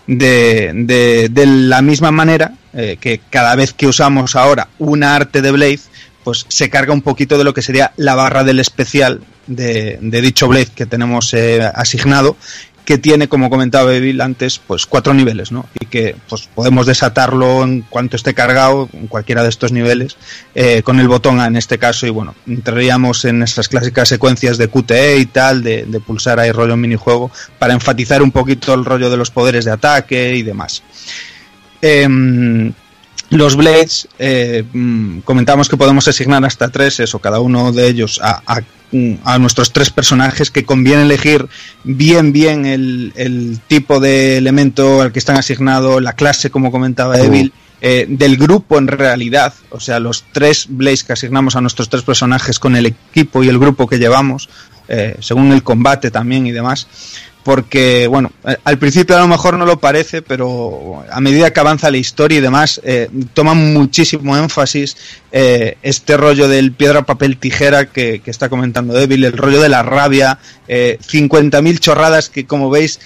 de, 0.08 1.30
de- 1.32 1.46
la 1.46 1.84
misma 1.84 2.10
manera 2.12 2.54
que 3.00 3.22
cada 3.30 3.56
vez 3.56 3.74
que 3.74 3.86
usamos 3.88 4.36
ahora 4.36 4.70
una 4.80 5.16
arte 5.16 5.42
de 5.44 5.52
Blade, 5.52 5.80
pues 6.24 6.46
se 6.48 6.70
carga 6.72 6.94
un 6.94 7.02
poquito 7.04 7.38
de 7.38 7.44
lo 7.44 7.54
que 7.54 7.62
sería 7.64 7.92
la 7.98 8.16
barra 8.16 8.44
del 8.44 8.60
especial 8.60 9.22
de, 9.48 9.98
de 10.02 10.22
dicho 10.22 10.48
Blade 10.48 10.70
que 10.76 10.86
tenemos 10.88 11.34
asignado 11.76 12.38
que 12.88 12.98
tiene, 12.98 13.27
como 13.27 13.49
comentaba 13.49 13.93
Evil 13.93 14.22
antes, 14.22 14.61
pues 14.66 14.85
cuatro 14.85 15.14
niveles, 15.14 15.51
¿no? 15.51 15.66
Y 15.77 15.88
que 15.88 16.16
pues 16.30 16.48
podemos 16.56 16.85
desatarlo 16.85 17.64
en 17.64 17.82
cuanto 17.82 18.16
esté 18.16 18.33
cargado, 18.33 18.88
en 18.93 19.07
cualquiera 19.07 19.43
de 19.43 19.49
estos 19.49 19.74
niveles, 19.74 20.16
eh, 20.56 20.82
con 20.83 20.98
el 21.01 21.09
botón 21.09 21.41
A 21.41 21.48
en 21.48 21.57
este 21.57 21.77
caso, 21.80 22.07
y 22.07 22.11
bueno, 22.11 22.33
entraríamos 22.48 23.25
en 23.25 23.43
esas 23.43 23.67
clásicas 23.67 24.07
secuencias 24.07 24.57
de 24.57 24.69
QTE 24.69 25.17
y 25.17 25.25
tal, 25.25 25.64
de, 25.64 26.01
pulsar 26.07 26.40
ahí 26.40 26.53
rollo 26.53 26.77
minijuego, 26.77 27.30
para 27.59 27.74
enfatizar 27.74 28.22
un 28.22 28.32
poquito 28.32 28.74
el 28.74 28.85
rollo 28.85 29.09
de 29.09 29.17
los 29.17 29.32
poderes 29.32 29.66
de 29.66 29.72
ataque 29.72 30.38
y 30.38 30.43
demás. 30.43 30.82
Em, 31.82 32.72
los 33.30 33.56
Blades, 33.56 34.08
eh, 34.20 34.64
mm, 34.72 35.20
comentamos 35.20 35.68
que 35.70 35.78
podemos 35.78 36.08
asignar 36.08 36.44
hasta 36.46 36.70
tres, 36.70 37.00
eso, 37.00 37.20
cada 37.20 37.40
uno 37.40 37.72
de 37.72 37.88
ellos 37.88 38.20
a, 38.24 38.42
a- 38.46 38.62
a 39.26 39.38
nuestros 39.38 39.74
tres 39.74 39.90
personajes, 39.90 40.50
que 40.50 40.64
conviene 40.64 41.02
elegir 41.02 41.46
bien, 41.84 42.32
bien 42.32 42.66
el, 42.66 43.12
el 43.18 43.60
tipo 43.68 44.00
de 44.00 44.38
elemento 44.38 45.02
al 45.02 45.12
que 45.12 45.20
están 45.20 45.36
asignados, 45.36 46.02
la 46.02 46.14
clase, 46.14 46.50
como 46.50 46.72
comentaba 46.72 47.18
Evil, 47.20 47.52
eh, 47.82 48.06
del 48.08 48.38
grupo 48.38 48.78
en 48.78 48.88
realidad, 48.88 49.54
o 49.72 49.82
sea, 49.82 50.00
los 50.00 50.24
tres 50.32 50.68
Blades 50.70 51.04
que 51.04 51.12
asignamos 51.14 51.58
a 51.58 51.62
nuestros 51.62 51.90
tres 51.90 52.04
personajes 52.04 52.60
con 52.60 52.78
el 52.78 52.86
equipo 52.86 53.44
y 53.44 53.50
el 53.50 53.60
grupo 53.60 53.88
que 53.88 54.00
llevamos, 54.00 54.48
eh, 54.88 55.18
según 55.20 55.52
el 55.52 55.64
combate 55.64 56.10
también 56.10 56.48
y 56.48 56.54
demás 56.54 56.88
porque, 57.48 58.08
bueno, 58.08 58.34
eh, 58.45 58.58
al 58.66 58.77
principio 58.77 59.16
a 59.16 59.22
lo 59.22 59.27
mejor 59.30 59.58
no 59.58 59.66
lo 59.66 59.80
parece, 59.80 60.22
pero 60.22 61.01
a 61.09 61.22
medida 61.22 61.53
que 61.53 61.61
avanza 61.61 61.90
la 61.90 61.95
historia 61.95 62.40
y 62.40 62.42
demás, 62.42 62.82
eh, 62.84 63.09
toma 63.34 63.53
muchísimo 63.53 64.35
énfasis 64.35 64.98
eh, 65.32 65.77
este 65.82 66.17
rollo 66.17 66.50
del 66.50 66.74
piedra, 66.74 67.03
papel, 67.03 67.38
tijera 67.38 67.85
que, 67.85 68.22
está 68.26 68.50
comentando 68.50 68.93
Devil, 68.93 69.24
el 69.24 69.32
rollo 69.32 69.61
de 69.61 69.69
la 69.69 69.82
rabia, 69.82 70.40
eh, 70.67 71.00
50.000 71.01 71.80
chorradas 71.80 72.27
que, 72.27 72.45
como 72.45 72.69
veis, 72.69 73.00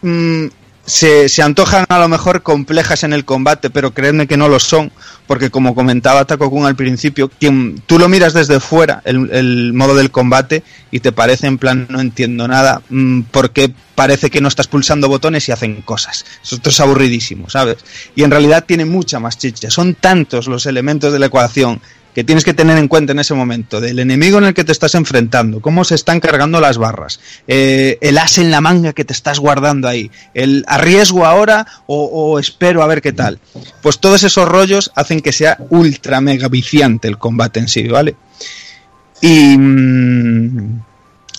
mm, 0.00 0.46
se, 0.84 1.28
se 1.28 1.42
antojan 1.42 1.84
a 1.88 1.98
lo 1.98 2.08
mejor 2.08 2.42
complejas 2.42 3.04
en 3.04 3.12
el 3.12 3.24
combate, 3.24 3.70
pero 3.70 3.92
creedme 3.92 4.26
que 4.26 4.36
no 4.36 4.48
lo 4.48 4.58
son, 4.58 4.90
porque 5.26 5.50
como 5.50 5.74
comentaba 5.74 6.24
Taco 6.24 6.50
Kun 6.50 6.66
al 6.66 6.76
principio, 6.76 7.28
quien, 7.28 7.80
tú 7.86 7.98
lo 7.98 8.08
miras 8.08 8.32
desde 8.34 8.60
fuera, 8.60 9.00
el, 9.04 9.30
el 9.30 9.72
modo 9.72 9.94
del 9.94 10.10
combate, 10.10 10.62
y 10.90 11.00
te 11.00 11.12
parece 11.12 11.46
en 11.46 11.58
plan, 11.58 11.86
no 11.88 12.00
entiendo 12.00 12.48
nada, 12.48 12.82
mm, 12.90 13.22
porque 13.30 13.72
parece 13.94 14.30
que 14.30 14.40
no 14.40 14.48
estás 14.48 14.66
pulsando 14.66 15.08
botones 15.08 15.48
y 15.48 15.52
hacen 15.52 15.82
cosas. 15.82 16.24
Esto 16.42 16.70
es 16.70 16.80
aburridísimo, 16.80 17.48
¿sabes? 17.48 17.78
Y 18.14 18.24
en 18.24 18.30
realidad 18.30 18.64
tiene 18.66 18.84
mucha 18.84 19.20
más 19.20 19.38
chicha. 19.38 19.70
Son 19.70 19.94
tantos 19.94 20.48
los 20.48 20.66
elementos 20.66 21.12
de 21.12 21.18
la 21.18 21.26
ecuación, 21.26 21.80
que 22.14 22.24
tienes 22.24 22.44
que 22.44 22.54
tener 22.54 22.78
en 22.78 22.88
cuenta 22.88 23.12
en 23.12 23.18
ese 23.18 23.34
momento, 23.34 23.80
del 23.80 23.98
enemigo 23.98 24.38
en 24.38 24.44
el 24.44 24.54
que 24.54 24.64
te 24.64 24.72
estás 24.72 24.94
enfrentando, 24.94 25.60
cómo 25.60 25.84
se 25.84 25.94
están 25.94 26.20
cargando 26.20 26.60
las 26.60 26.78
barras, 26.78 27.20
eh, 27.46 27.98
el 28.00 28.18
as 28.18 28.38
en 28.38 28.50
la 28.50 28.60
manga 28.60 28.92
que 28.92 29.04
te 29.04 29.12
estás 29.12 29.38
guardando 29.38 29.88
ahí, 29.88 30.10
el 30.34 30.64
arriesgo 30.66 31.24
ahora 31.24 31.66
o, 31.86 32.38
espero 32.38 32.82
a 32.82 32.86
ver 32.86 33.02
qué 33.02 33.12
tal. 33.12 33.38
Pues 33.82 33.98
todos 33.98 34.22
esos 34.22 34.48
rollos 34.48 34.92
hacen 34.94 35.20
que 35.20 35.32
sea 35.32 35.58
ultra 35.70 36.20
mega 36.20 36.48
viciante 36.48 37.08
el 37.08 37.18
combate 37.18 37.60
en 37.60 37.68
sí, 37.68 37.88
¿vale? 37.88 38.16
Y... 39.20 39.56
mm, 39.58 40.91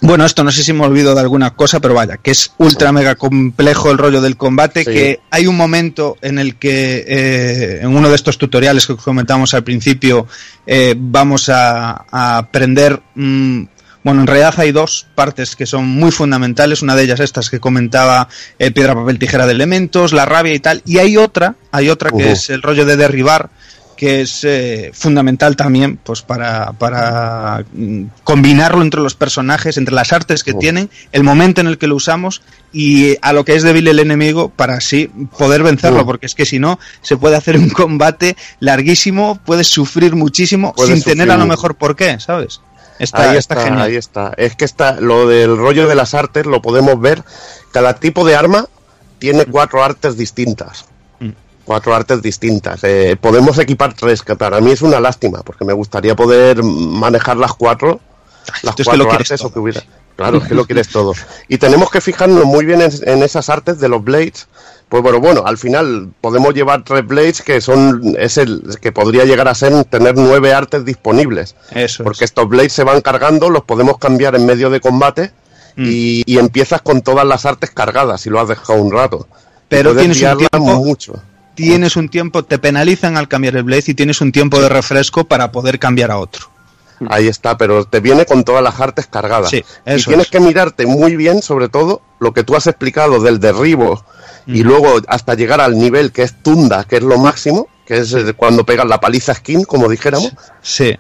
bueno, 0.03 0.25
esto 0.25 0.43
no 0.43 0.51
sé 0.51 0.63
si 0.63 0.73
me 0.73 0.85
olvido 0.85 1.15
de 1.15 1.21
alguna 1.21 1.51
cosa, 1.51 1.79
pero 1.79 1.93
vaya, 1.93 2.17
que 2.17 2.31
es 2.31 2.51
ultra 2.57 2.91
mega 2.91 3.15
complejo 3.15 3.89
el 3.89 3.97
rollo 3.97 4.21
del 4.21 4.35
combate, 4.37 4.83
Sí. 4.83 4.91
que 4.91 5.19
hay 5.31 5.47
un 5.47 5.55
momento 5.55 6.17
en 6.21 6.39
el 6.39 6.57
que 6.57 7.05
eh, 7.07 7.79
en 7.81 7.87
uno 7.95 8.09
de 8.09 8.15
estos 8.15 8.37
tutoriales 8.37 8.85
que 8.85 8.97
comentamos 8.97 9.53
al 9.53 9.63
principio 9.63 10.27
eh, 10.67 10.93
vamos 10.97 11.47
a, 11.47 12.05
a 12.11 12.37
aprender, 12.37 13.01
mm, 13.15 13.63
bueno, 14.03 14.19
en 14.21 14.27
realidad 14.27 14.53
hay 14.57 14.73
dos 14.73 15.07
partes 15.15 15.55
que 15.55 15.65
son 15.65 15.87
muy 15.87 16.11
fundamentales, 16.11 16.81
una 16.81 16.95
de 16.97 17.03
ellas 17.03 17.21
estas 17.21 17.49
que 17.49 17.61
comentaba 17.61 18.27
eh, 18.59 18.71
piedra, 18.71 18.95
papel, 18.95 19.17
tijera 19.17 19.45
de 19.45 19.53
elementos, 19.53 20.11
la 20.11 20.25
rabia 20.25 20.53
y 20.53 20.59
tal, 20.59 20.81
y 20.85 20.97
hay 20.97 21.15
otra, 21.15 21.55
hay 21.71 21.89
otra 21.89 22.11
que 22.11 22.33
es 22.33 22.49
el 22.49 22.61
rollo 22.61 22.85
de 22.85 22.97
derribar, 22.97 23.49
que 23.95 24.21
es 24.21 24.43
eh, 24.43 24.91
fundamental 24.93 25.55
también 25.55 25.97
pues 25.97 26.21
para, 26.21 26.73
para 26.73 27.63
mm, 27.73 28.05
combinarlo 28.23 28.81
entre 28.81 29.01
los 29.01 29.15
personajes, 29.15 29.77
entre 29.77 29.93
las 29.93 30.13
artes 30.13 30.43
que 30.43 30.53
tienen, 30.53 30.89
el 31.11 31.23
momento 31.23 31.61
en 31.61 31.67
el 31.67 31.77
que 31.77 31.87
lo 31.87 31.95
usamos 31.95 32.41
y 32.71 33.17
a 33.21 33.33
lo 33.33 33.45
que 33.45 33.55
es 33.55 33.63
débil 33.63 33.87
el 33.87 33.99
enemigo 33.99 34.49
para 34.49 34.75
así 34.75 35.09
poder 35.37 35.63
vencerlo, 35.63 36.05
porque 36.05 36.25
es 36.25 36.35
que 36.35 36.45
si 36.45 36.59
no 36.59 36.79
se 37.01 37.17
puede 37.17 37.35
hacer 37.35 37.57
un 37.57 37.69
combate 37.69 38.35
larguísimo, 38.59 39.39
puedes 39.45 39.67
sufrir 39.67 40.15
muchísimo 40.15 40.73
Puedes 40.73 40.93
sin 40.95 41.03
tener 41.03 41.31
a 41.31 41.37
lo 41.37 41.45
mejor 41.45 41.75
por 41.75 41.95
qué, 41.95 42.19
¿sabes? 42.19 42.61
Está, 42.99 43.31
ahí 43.31 43.37
está 43.37 43.55
está, 43.55 43.65
genial. 43.65 43.87
ahí 43.87 43.95
está. 43.95 44.33
Es 44.37 44.55
que 44.55 44.65
está 44.65 44.99
lo 44.99 45.27
del 45.27 45.57
rollo 45.57 45.87
de 45.87 45.95
las 45.95 46.13
artes 46.13 46.45
lo 46.45 46.61
podemos 46.61 46.99
ver. 46.99 47.23
Cada 47.71 47.95
tipo 47.95 48.25
de 48.25 48.35
arma 48.35 48.67
tiene 49.19 49.45
cuatro 49.45 49.83
artes 49.83 50.15
distintas. 50.15 50.85
Cuatro 51.65 51.95
artes 51.95 52.21
distintas. 52.21 52.83
Eh, 52.83 53.15
podemos 53.19 53.57
equipar 53.57 53.93
tres, 53.93 54.21
que 54.21 54.35
para 54.35 54.59
mí 54.59 54.71
es 54.71 54.81
una 54.81 54.99
lástima, 54.99 55.41
porque 55.43 55.63
me 55.65 55.73
gustaría 55.73 56.15
poder 56.15 56.61
manejar 56.63 57.37
las 57.37 57.53
cuatro, 57.53 57.99
las 58.63 58.75
que 58.75 58.83
lo 58.83 58.89
cuatro 59.05 59.11
artes 59.11 59.41
o 59.43 59.51
que 59.53 59.59
hubiera. 59.59 59.81
Claro, 60.15 60.37
es 60.39 60.43
que 60.47 60.53
lo 60.55 60.65
quieres 60.65 60.89
todo. 60.89 61.13
Y 61.47 61.57
tenemos 61.57 61.89
que 61.89 62.01
fijarnos 62.01 62.45
muy 62.45 62.65
bien 62.65 62.81
en, 62.81 62.91
en 63.05 63.23
esas 63.23 63.49
artes 63.49 63.79
de 63.79 63.87
los 63.89 64.03
blades. 64.03 64.47
Pues 64.89 65.01
bueno, 65.01 65.19
bueno, 65.19 65.43
al 65.45 65.57
final 65.57 66.09
podemos 66.21 66.53
llevar 66.53 66.83
tres 66.83 67.07
blades 67.07 67.41
que 67.41 67.61
son 67.61 68.13
es 68.19 68.37
el 68.37 68.77
que 68.79 68.91
podría 68.91 69.25
llegar 69.25 69.47
a 69.47 69.55
ser 69.55 69.85
tener 69.85 70.15
nueve 70.15 70.53
artes 70.53 70.85
disponibles. 70.85 71.55
Eso 71.71 72.03
Porque 72.03 72.25
es. 72.25 72.29
estos 72.31 72.47
blades 72.47 72.73
se 72.73 72.83
van 72.83 73.01
cargando, 73.01 73.49
los 73.49 73.63
podemos 73.63 73.97
cambiar 73.97 74.35
en 74.35 74.45
medio 74.45 74.69
de 74.69 74.79
combate 74.81 75.31
Mm. 75.75 75.85
y, 75.87 76.23
y 76.27 76.37
empiezas 76.37 76.83
con 76.83 77.01
todas 77.01 77.25
las 77.25 77.47
artes 77.47 77.71
cargadas 77.71 78.21
si 78.21 78.29
lo 78.29 78.39
has 78.39 78.47
dejado 78.47 78.79
un 78.79 78.91
rato. 78.91 79.27
Pero 79.69 79.95
tienes 79.95 80.21
un 80.21 80.37
tiempo- 80.37 80.59
mucho. 80.59 81.13
Tienes 81.55 81.95
un 81.95 82.09
tiempo, 82.09 82.43
te 82.43 82.57
penalizan 82.57 83.17
al 83.17 83.27
cambiar 83.27 83.55
el 83.55 83.63
Blaze 83.63 83.91
y 83.91 83.93
tienes 83.93 84.21
un 84.21 84.31
tiempo 84.31 84.59
de 84.59 84.69
refresco 84.69 85.25
para 85.25 85.51
poder 85.51 85.79
cambiar 85.79 86.11
a 86.11 86.17
otro. 86.17 86.47
Ahí 87.09 87.27
está, 87.27 87.57
pero 87.57 87.85
te 87.85 87.99
viene 87.99 88.25
con 88.25 88.43
todas 88.43 88.63
las 88.63 88.79
artes 88.79 89.07
cargadas. 89.07 89.49
Sí, 89.49 89.57
y 89.85 90.03
tienes 90.03 90.25
es. 90.25 90.31
que 90.31 90.39
mirarte 90.39 90.85
muy 90.85 91.15
bien, 91.15 91.41
sobre 91.41 91.69
todo, 91.69 92.01
lo 92.19 92.33
que 92.33 92.43
tú 92.43 92.55
has 92.55 92.67
explicado 92.67 93.19
del 93.19 93.39
derribo 93.39 94.03
y 94.45 94.63
luego 94.63 94.99
hasta 95.07 95.35
llegar 95.35 95.61
al 95.61 95.77
nivel 95.77 96.11
que 96.11 96.23
es 96.23 96.41
Tunda, 96.41 96.83
que 96.85 96.97
es 96.97 97.03
lo 97.03 97.17
máximo, 97.17 97.67
que 97.85 97.97
es 97.97 98.13
eh, 98.13 98.33
cuando 98.33 98.65
pegas 98.65 98.87
la 98.87 98.99
paliza 98.99 99.33
skin, 99.33 99.63
como 99.63 99.89
dijéramos, 99.89 100.33
Sí, 100.61 100.95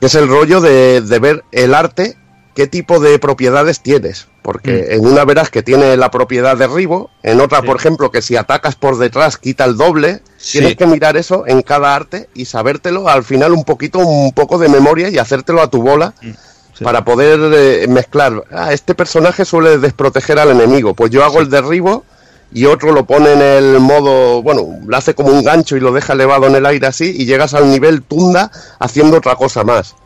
que 0.00 0.06
es 0.06 0.14
el 0.14 0.28
rollo 0.28 0.60
de, 0.60 1.00
de 1.00 1.18
ver 1.18 1.44
el 1.52 1.74
arte, 1.74 2.16
qué 2.54 2.66
tipo 2.66 3.00
de 3.00 3.18
propiedades 3.18 3.80
tienes. 3.80 4.28
Porque 4.46 4.94
en 4.94 5.04
una 5.04 5.24
verás 5.24 5.50
que 5.50 5.64
tiene 5.64 5.96
la 5.96 6.08
propiedad 6.12 6.56
derribo, 6.56 7.10
en 7.24 7.40
otra, 7.40 7.58
Mm. 7.58 7.62
Sí. 7.62 7.66
por 7.66 7.76
ejemplo, 7.78 8.10
que 8.12 8.22
si 8.22 8.36
atacas 8.36 8.76
por 8.76 8.96
detrás 8.96 9.38
quita 9.38 9.64
el 9.64 9.76
doble. 9.76 10.20
Sí. 10.36 10.58
Tienes 10.58 10.76
que 10.76 10.86
mirar 10.86 11.16
eso 11.16 11.42
en 11.48 11.62
cada 11.62 11.96
arte 11.96 12.28
y 12.32 12.44
sabértelo 12.44 13.08
al 13.08 13.24
final 13.24 13.50
un 13.52 13.64
poquito, 13.64 13.98
un 13.98 14.30
poco 14.30 14.56
de 14.58 14.68
memoria 14.68 15.08
y 15.08 15.18
hacértelo 15.18 15.60
a 15.62 15.68
tu 15.68 15.82
bola 15.82 16.14
Mm. 16.22 16.30
sí. 16.78 16.84
para 16.84 17.04
poder 17.04 17.40
eh, 17.54 17.86
mezclar. 17.88 18.44
Ah, 18.52 18.72
este 18.72 18.94
personaje 18.94 19.44
suele 19.44 19.78
desproteger 19.78 20.38
al 20.38 20.52
enemigo, 20.52 20.94
pues 20.94 21.10
yo 21.10 21.24
hago 21.24 21.40
el 21.40 21.50
derribo 21.50 22.04
y 22.52 22.66
otro 22.66 22.92
lo 22.92 23.04
pone 23.04 23.32
en 23.32 23.42
el 23.42 23.80
modo, 23.80 24.42
bueno, 24.42 24.62
lo 24.86 24.96
hace 24.96 25.14
como 25.14 25.30
un 25.30 25.42
gancho 25.42 25.76
y 25.76 25.80
lo 25.80 25.90
deja 25.90 26.12
elevado 26.12 26.46
en 26.46 26.54
el 26.54 26.66
aire 26.66 26.86
así 26.86 27.12
y 27.18 27.26
llegas 27.26 27.52
al 27.54 27.68
nivel 27.68 28.02
tunda 28.02 28.52
haciendo 28.78 29.16
otra 29.16 29.34
cosa 29.34 29.64
más. 29.64 29.96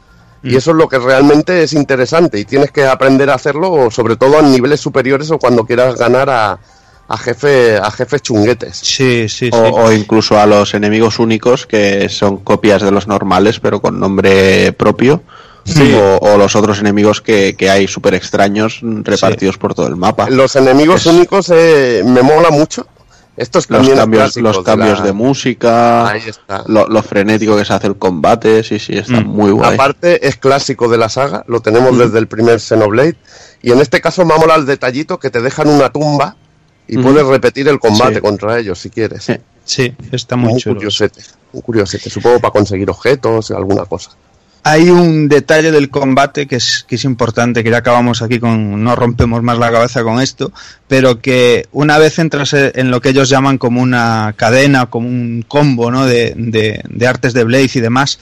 Y 0.42 0.54
Mm. 0.54 0.56
eso 0.56 0.70
es 0.70 0.76
lo 0.78 0.88
que 0.88 0.98
realmente 0.98 1.62
es 1.62 1.72
interesante 1.74 2.38
y 2.38 2.44
tienes 2.44 2.70
que 2.70 2.86
aprender 2.86 3.28
a 3.30 3.34
hacerlo, 3.34 3.70
o 3.72 3.90
sobre 3.90 4.16
todo 4.16 4.40
en 4.40 4.50
niveles 4.52 4.80
superiores 4.80 5.30
o 5.30 5.38
cuando 5.38 5.64
quieras 5.66 5.96
ganar 5.96 6.30
a, 6.30 6.58
a, 7.08 7.16
jefe, 7.18 7.76
a 7.76 7.90
jefes 7.90 8.22
chunguetes. 8.22 8.76
sí, 8.78 9.28
sí, 9.28 9.46
sí. 9.46 9.50
O, 9.52 9.58
o 9.84 9.92
incluso 9.92 10.38
a 10.40 10.46
los 10.46 10.72
enemigos 10.74 11.18
únicos 11.18 11.66
que 11.66 12.08
son 12.08 12.38
copias 12.38 12.80
de 12.82 12.90
los 12.90 13.06
normales 13.06 13.60
pero 13.60 13.80
con 13.80 13.98
nombre 14.00 14.72
propio. 14.72 15.22
O, 15.94 16.18
o 16.22 16.36
los 16.38 16.56
otros 16.56 16.80
enemigos 16.80 17.20
que, 17.20 17.54
que 17.54 17.68
hay 17.70 17.86
súper 17.86 18.14
extraños 18.14 18.80
repartidos 18.82 19.58
por 19.58 19.74
todo 19.74 19.86
el 19.88 19.94
mapa. 19.94 20.28
Los 20.30 20.56
enemigos 20.56 21.02
Es- 21.02 21.12
únicos 21.12 21.52
eh, 21.54 22.02
me 22.04 22.22
mola 22.22 22.50
mucho. 22.50 22.86
Esto 23.40 23.58
es 23.58 23.70
Los 23.70 23.88
cambios, 23.88 24.06
clásico 24.34 24.42
los 24.48 24.62
cambios 24.62 24.98
la- 24.98 25.04
de 25.06 25.12
música, 25.14 26.08
Ahí 26.10 26.20
está. 26.26 26.62
lo, 26.66 26.86
lo 26.88 27.02
frenético 27.02 27.56
que 27.56 27.64
se 27.64 27.72
hace 27.72 27.86
el 27.86 27.96
combate, 27.96 28.62
sí, 28.62 28.78
sí, 28.78 28.98
está 28.98 29.22
Mm. 29.22 29.26
muy 29.28 29.50
guay. 29.50 29.74
Aparte, 29.74 30.28
es 30.28 30.36
clásico 30.36 30.88
de 30.90 30.98
la 30.98 31.08
saga, 31.08 31.42
lo 31.48 31.60
tenemos 31.60 31.96
desde 31.96 32.18
el 32.18 32.26
primer 32.28 32.60
Xenoblade. 32.60 33.16
Y 33.62 33.72
en 33.72 33.80
este 33.80 34.02
caso 34.02 34.26
me 34.26 34.34
ha 34.34 34.36
molado 34.36 34.60
el 34.60 34.66
detallito 34.66 35.18
que 35.18 35.30
te 35.30 35.40
dejan 35.40 35.68
una 35.68 35.88
tumba 35.90 36.36
y 36.86 36.98
Ujú. 36.98 37.08
puedes 37.12 37.26
repetir 37.26 37.66
el 37.68 37.80
combate 37.80 38.16
Sí. 38.16 38.20
contra 38.20 38.58
ellos 38.58 38.78
si 38.78 38.90
quieres. 38.90 39.24
Sí. 39.24 39.36
Sí, 39.64 39.94
está 40.12 40.36
muy 40.36 40.52
un 40.52 40.58
chulo. 40.58 40.74
curiosete, 40.74 41.22
un 41.52 41.60
curiosete, 41.62 42.10
supongo 42.10 42.40
para 42.40 42.52
conseguir 42.52 42.90
objetos, 42.90 43.50
alguna 43.52 43.84
cosa. 43.86 44.10
Hay 44.62 44.90
un 44.90 45.28
detalle 45.28 45.70
del 45.72 45.88
combate 45.88 46.46
que 46.46 46.56
es, 46.56 46.84
que 46.86 46.96
es 46.96 47.04
importante, 47.04 47.64
que 47.64 47.70
ya 47.70 47.78
acabamos 47.78 48.20
aquí 48.20 48.38
con, 48.38 48.84
no 48.84 48.94
rompemos 48.94 49.42
más 49.42 49.58
la 49.58 49.72
cabeza 49.72 50.02
con 50.02 50.20
esto, 50.20 50.52
pero 50.86 51.20
que 51.20 51.66
una 51.72 51.96
vez 51.98 52.18
entras 52.18 52.52
en 52.52 52.90
lo 52.90 53.00
que 53.00 53.08
ellos 53.08 53.30
llaman 53.30 53.56
como 53.56 53.80
una 53.80 54.34
cadena, 54.36 54.86
como 54.86 55.08
un 55.08 55.44
combo 55.48 55.90
¿no? 55.90 56.04
de, 56.04 56.34
de- 56.36 56.82
de 56.86 57.06
artes 57.06 57.32
de 57.32 57.44
Blaze 57.44 57.78
y 57.78 57.82
demás, 57.82 58.18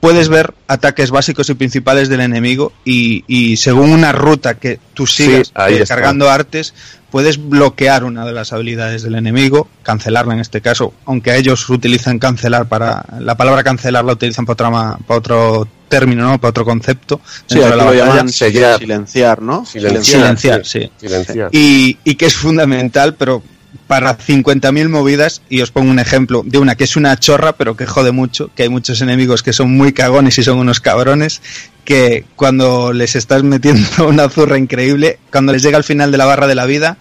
puedes 0.00 0.28
ver 0.28 0.54
ataques 0.68 1.10
básicos 1.10 1.48
y 1.50 1.54
principales 1.54 2.08
del 2.08 2.20
enemigo 2.20 2.72
y, 2.84 3.24
y 3.26 3.56
según 3.56 3.90
una 3.90 4.12
ruta 4.12 4.54
que 4.54 4.78
tú 4.94 5.06
sigas 5.06 5.48
Sí, 5.48 5.52
eh, 5.74 5.84
cargando 5.86 6.28
artes, 6.30 6.74
puedes 7.10 7.48
bloquear 7.48 8.04
una 8.04 8.24
de 8.24 8.32
las 8.32 8.52
habilidades 8.52 9.02
del 9.02 9.14
enemigo, 9.14 9.68
cancelarla 9.82 10.34
en 10.34 10.40
este 10.40 10.60
caso, 10.60 10.92
aunque 11.06 11.36
ellos 11.36 11.68
utilizan 11.70 12.18
cancelar 12.18 12.66
para 12.68 13.04
la 13.20 13.36
palabra 13.36 13.64
cancelar 13.64 14.04
la 14.04 14.12
utilizan 14.12 14.44
para, 14.46 14.52
otra 14.54 14.70
ma- 14.70 14.98
para 15.06 15.18
otro 15.18 15.68
término, 15.88 16.22
¿no? 16.24 16.38
para 16.40 16.50
otro 16.50 16.64
concepto. 16.64 17.20
Sí, 17.46 17.58
de 17.58 17.64
aquí 17.64 17.70
la 17.70 17.76
lo 17.76 17.84
batalla. 17.86 18.06
llaman 18.06 18.28
sellar. 18.28 18.78
silenciar, 18.78 19.42
¿no? 19.42 19.66
Silenciar. 19.66 20.04
Silenciar, 20.04 20.64
sí. 20.66 20.90
Silenciar. 21.00 21.48
Y, 21.52 21.98
y 22.04 22.14
que 22.14 22.26
es 22.26 22.36
fundamental, 22.36 23.14
pero 23.16 23.42
para 23.90 24.16
50.000 24.16 24.88
movidas, 24.88 25.42
y 25.48 25.62
os 25.62 25.72
pongo 25.72 25.90
un 25.90 25.98
ejemplo 25.98 26.44
de 26.46 26.58
una 26.58 26.76
que 26.76 26.84
es 26.84 26.94
una 26.94 27.18
chorra, 27.18 27.54
pero 27.54 27.76
que 27.76 27.86
jode 27.86 28.12
mucho, 28.12 28.48
que 28.54 28.62
hay 28.62 28.68
muchos 28.68 29.02
enemigos 29.02 29.42
que 29.42 29.52
son 29.52 29.76
muy 29.76 29.92
cagones 29.92 30.38
y 30.38 30.44
son 30.44 30.58
unos 30.58 30.78
cabrones, 30.78 31.42
que 31.84 32.24
cuando 32.36 32.92
les 32.92 33.16
estás 33.16 33.42
metiendo 33.42 33.88
una 34.06 34.28
zurra 34.28 34.58
increíble, 34.58 35.18
cuando 35.32 35.52
les 35.52 35.64
llega 35.64 35.76
al 35.76 35.82
final 35.82 36.12
de 36.12 36.18
la 36.18 36.24
barra 36.24 36.46
de 36.46 36.54
la 36.54 36.66
vida, 36.66 36.98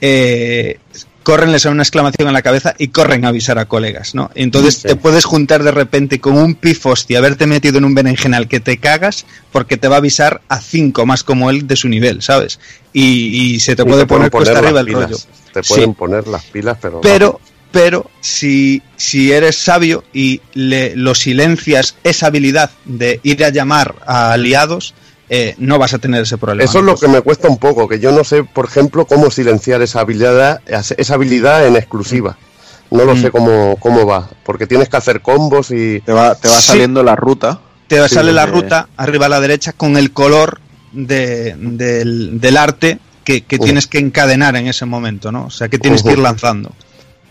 eh, 0.00 0.80
corren, 1.24 1.50
les 1.50 1.64
dan 1.64 1.72
una 1.72 1.82
exclamación 1.82 2.28
en 2.28 2.34
la 2.34 2.42
cabeza 2.42 2.74
y 2.78 2.88
corren 2.88 3.24
a 3.24 3.28
avisar 3.28 3.58
a 3.58 3.64
colegas, 3.66 4.14
¿no? 4.14 4.30
Y 4.36 4.44
entonces 4.44 4.76
Sí. 4.76 4.82
te 4.88 4.94
puedes 4.96 5.24
juntar 5.24 5.64
de 5.64 5.72
repente 5.72 6.20
con 6.20 6.36
un 6.38 6.54
pifosti, 6.54 7.16
haberte 7.16 7.48
metido 7.48 7.78
en 7.78 7.84
un 7.86 7.94
berenjenal 7.94 8.46
que 8.46 8.60
te 8.60 8.78
cagas, 8.78 9.26
porque 9.50 9.76
te 9.76 9.88
va 9.88 9.96
a 9.96 9.98
avisar 9.98 10.42
a 10.48 10.60
cinco 10.60 11.04
más 11.06 11.24
como 11.24 11.50
él 11.50 11.66
de 11.66 11.74
su 11.74 11.88
nivel, 11.88 12.22
¿sabes? 12.22 12.60
Y, 12.92 13.54
y 13.54 13.60
se 13.60 13.74
te 13.74 13.82
Y 13.82 13.86
puede 13.86 14.02
te 14.02 14.06
poner 14.06 14.30
cuesta 14.30 14.52
las 14.54 14.62
arriba 14.62 14.80
el 14.80 14.86
pilas, 14.86 15.02
rollo. 15.10 15.18
Te 15.52 15.62
pueden 15.62 15.90
Sí. 15.90 15.94
poner 15.98 16.28
las 16.28 16.44
pilas, 16.44 16.78
pero. 16.80 17.00
Pero, 17.00 17.40
pero 17.72 18.10
si, 18.20 18.82
si 18.96 19.32
eres 19.32 19.56
sabio 19.56 20.04
y 20.12 20.40
le, 20.52 20.94
lo 20.94 21.14
silencias 21.14 21.96
esa 22.04 22.26
habilidad 22.26 22.70
de 22.84 23.18
ir 23.24 23.44
a 23.44 23.48
llamar 23.48 23.96
a 24.06 24.32
aliados, 24.32 24.94
eh, 25.28 25.54
no 25.58 25.78
vas 25.78 25.94
a 25.94 25.98
tener 25.98 26.22
ese 26.22 26.36
problema. 26.38 26.68
Eso 26.68 26.78
es 26.80 26.84
lo 26.84 26.96
que 26.96 27.08
me 27.08 27.20
cuesta 27.22 27.48
un 27.48 27.58
poco, 27.58 27.88
que 27.88 27.98
yo 27.98 28.12
no 28.12 28.24
sé, 28.24 28.44
por 28.44 28.66
ejemplo, 28.66 29.06
cómo 29.06 29.30
silenciar 29.30 29.80
esa 29.82 30.00
habilidad, 30.00 30.60
esa 30.66 31.14
habilidad 31.14 31.66
en 31.66 31.76
exclusiva. 31.76 32.36
No 32.90 33.04
lo 33.04 33.14
Mm. 33.16 33.22
sé 33.22 33.30
cómo, 33.30 33.76
cómo 33.80 34.06
va, 34.06 34.28
porque 34.44 34.66
tienes 34.66 34.88
que 34.88 34.96
hacer 34.96 35.20
combos 35.22 35.70
y... 35.70 36.00
Te 36.00 36.12
va, 36.12 36.34
te 36.34 36.48
va 36.48 36.56
Sí. 36.60 36.68
saliendo 36.68 37.02
la 37.02 37.16
ruta. 37.16 37.60
Te 37.88 38.06
Sí, 38.08 38.14
sale 38.14 38.32
la 38.32 38.46
de- 38.46 38.52
ruta 38.52 38.88
arriba 38.96 39.26
a 39.26 39.28
la 39.30 39.40
derecha 39.40 39.72
con 39.72 39.96
el 39.96 40.12
color 40.12 40.60
de- 40.92 41.54
del, 41.58 42.40
del 42.40 42.56
arte 42.56 42.98
que, 43.24 43.42
que 43.42 43.58
tienes 43.58 43.86
que 43.86 43.98
encadenar 43.98 44.54
en 44.56 44.66
ese 44.68 44.84
momento, 44.84 45.32
¿no? 45.32 45.46
O 45.46 45.50
sea, 45.50 45.68
que 45.68 45.78
tienes 45.78 46.02
que 46.02 46.12
ir 46.12 46.18
lanzando. 46.18 46.72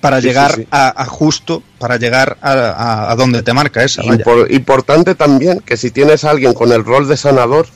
para 0.02 0.20
Sí, 0.20 0.28
llegar 0.28 0.52
sí, 0.56 0.62
sí. 0.64 0.68
A, 0.70 1.02
a 1.02 1.06
justo, 1.06 1.64
para 1.80 1.96
llegar 1.96 2.38
a, 2.42 2.52
a- 2.52 3.12
a 3.12 3.16
donde 3.16 3.42
te 3.42 3.54
marca 3.54 3.86
esa. 3.86 4.02
vaya. 4.02 4.22
Impor- 4.22 4.52
importante 4.52 5.16
también 5.16 5.62
que 5.62 5.78
si 5.78 5.92
tienes 5.92 6.26
a 6.26 6.32
alguien 6.32 6.54
con 6.54 6.74
el 6.74 6.84
rol 6.84 7.08
de 7.08 7.16
sanador, 7.16 7.68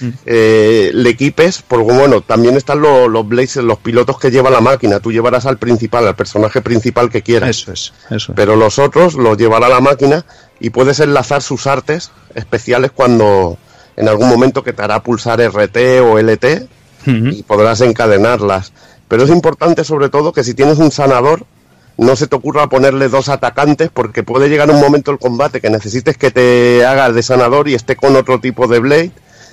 Mm. 0.00 0.08
eh, 0.26 0.90
le 0.94 1.10
equipes, 1.10 1.62
porque 1.66 1.92
bueno, 1.92 2.20
también 2.22 2.56
están 2.56 2.80
lo- 2.80 3.08
los 3.08 3.28
blazers, 3.28 3.64
los 3.66 3.78
pilotos 3.78 4.18
que 4.18 4.30
lleva 4.30 4.48
la 4.50 4.60
máquina. 4.60 5.00
Tú 5.00 5.12
llevarás 5.12 5.46
al 5.46 5.58
principal, 5.58 6.06
al 6.06 6.16
personaje 6.16 6.60
principal 6.62 7.10
que 7.10 7.22
quieras. 7.22 7.50
Eso 7.50 7.72
es, 7.72 7.92
eso 8.10 8.32
es. 8.32 8.36
Pero 8.36 8.56
los 8.56 8.78
otros 8.78 9.14
los 9.14 9.36
llevará 9.36 9.68
la 9.68 9.80
máquina 9.80 10.24
y 10.58 10.70
puedes 10.70 11.00
enlazar 11.00 11.42
sus 11.42 11.66
artes 11.66 12.10
especiales 12.34 12.90
cuando 12.94 13.58
en 13.96 14.08
algún 14.08 14.28
momento 14.28 14.62
que 14.62 14.72
te 14.72 14.82
hará 14.82 15.02
pulsar 15.02 15.40
RT 15.40 16.00
o 16.00 16.18
LT 16.18 16.66
y 17.06 17.42
podrás 17.42 17.80
encadenarlas. 17.80 18.72
Pero 19.08 19.24
es 19.24 19.30
importante 19.30 19.84
sobre 19.84 20.08
todo 20.08 20.32
que 20.32 20.44
si 20.44 20.54
tienes 20.54 20.78
un 20.78 20.90
sanador, 20.92 21.44
no 21.98 22.16
se 22.16 22.26
te 22.26 22.36
ocurra 22.36 22.68
ponerle 22.68 23.08
dos 23.08 23.28
atacantes 23.28 23.90
porque 23.92 24.22
puede 24.22 24.48
llegar 24.48 24.70
un 24.70 24.80
momento 24.80 25.10
del 25.10 25.18
combate 25.18 25.60
que 25.60 25.68
necesites 25.68 26.16
que 26.16 26.30
te 26.30 26.84
haga 26.86 27.10
de 27.12 27.22
sanador 27.22 27.68
y 27.68 27.74
esté 27.74 27.96
con 27.96 28.16
otro 28.16 28.40
tipo 28.40 28.66
de 28.68 28.78
blade 28.78 29.10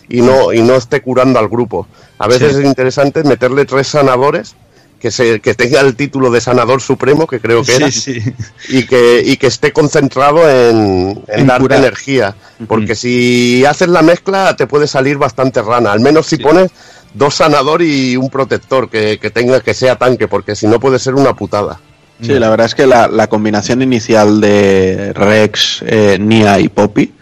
y 0.09 0.21
no, 0.21 0.53
y 0.53 0.61
no 0.61 0.75
esté 0.75 1.01
curando 1.01 1.39
al 1.39 1.47
grupo. 1.49 1.87
A 2.19 2.27
veces 2.27 2.53
Sí. 2.53 2.59
es 2.61 2.65
interesante 2.65 3.23
meterle 3.23 3.65
tres 3.65 3.87
sanadores 3.87 4.55
que, 4.99 5.11
se, 5.11 5.39
que 5.41 5.53
tenga 5.53 5.79
el 5.81 5.95
título 5.95 6.31
de 6.31 6.41
sanador 6.41 6.81
supremo, 6.81 7.27
que 7.27 7.39
creo 7.39 7.63
que 7.63 7.75
era, 7.75 7.91
Sí, 7.91 8.19
sí. 8.19 8.33
y 8.69 8.83
que, 8.87 9.21
y 9.25 9.37
que 9.37 9.47
esté 9.47 9.71
concentrado 9.71 10.49
en, 10.49 11.21
en 11.27 11.39
En 11.41 11.47
darte 11.47 11.63
curar. 11.63 11.79
energía. 11.79 12.35
Porque 12.67 12.95
si 12.95 13.63
haces 13.65 13.89
la 13.89 14.01
mezcla 14.01 14.55
te 14.55 14.65
puede 14.65 14.87
salir 14.87 15.17
bastante 15.17 15.61
rana. 15.61 15.91
Al 15.91 15.99
menos 15.99 16.25
si 16.25 16.37
pones 16.37 16.71
dos 17.13 17.35
sanador 17.35 17.81
y 17.83 18.17
un 18.17 18.29
protector 18.29 18.89
que, 18.89 19.19
que 19.19 19.29
tenga 19.29 19.59
que 19.61 19.73
sea 19.75 19.97
tanque, 19.97 20.27
porque 20.27 20.55
si 20.55 20.65
no 20.67 20.79
puede 20.79 20.97
ser 20.99 21.13
una 21.15 21.35
putada. 21.35 21.79
Sí, 22.19 22.29
la 22.33 22.49
verdad 22.49 22.65
es 22.65 22.73
que 22.73 22.87
la, 22.87 23.07
la 23.07 23.27
combinación 23.27 23.83
inicial 23.83 24.41
de 24.41 25.13
Rex, 25.13 25.83
eh, 25.85 26.17
Nia 26.19 26.59
y 26.59 26.67
Poppy, 26.69 27.13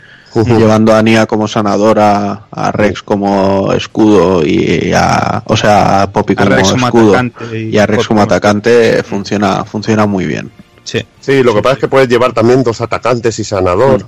Llevando 0.43 0.93
a 0.93 1.01
Nia 1.01 1.25
como 1.25 1.47
sanadora, 1.47 2.47
a 2.51 2.71
Rex 2.71 3.01
como 3.03 3.71
escudo 3.73 4.45
y 4.45 4.91
a, 4.93 5.41
o 5.45 5.55
sea, 5.55 6.01
a 6.03 6.11
Poppy 6.11 6.33
A 6.33 6.43
como 6.43 6.49
Rex 6.55 6.71
como 6.71 6.85
escudo 6.87 7.13
atacante 7.13 7.59
y 7.61 7.69
y 7.69 7.77
a 7.77 7.85
Rex 7.85 8.07
como 8.07 8.19
como- 8.19 8.21
atacante 8.23 9.03
funciona, 9.03 9.63
funciona 9.63 10.05
muy 10.05 10.25
bien. 10.25 10.51
Sí. 10.83 11.05
Sí, 11.19 11.41
lo 11.41 11.53
que 11.55 11.61
pasa 11.61 11.75
es 11.75 11.79
que 11.79 11.87
puedes 11.87 12.09
llevar 12.09 12.33
también 12.33 12.63
dos 12.63 12.81
atacantes 12.81 13.39
y 13.39 13.43
sanador. 13.43 14.07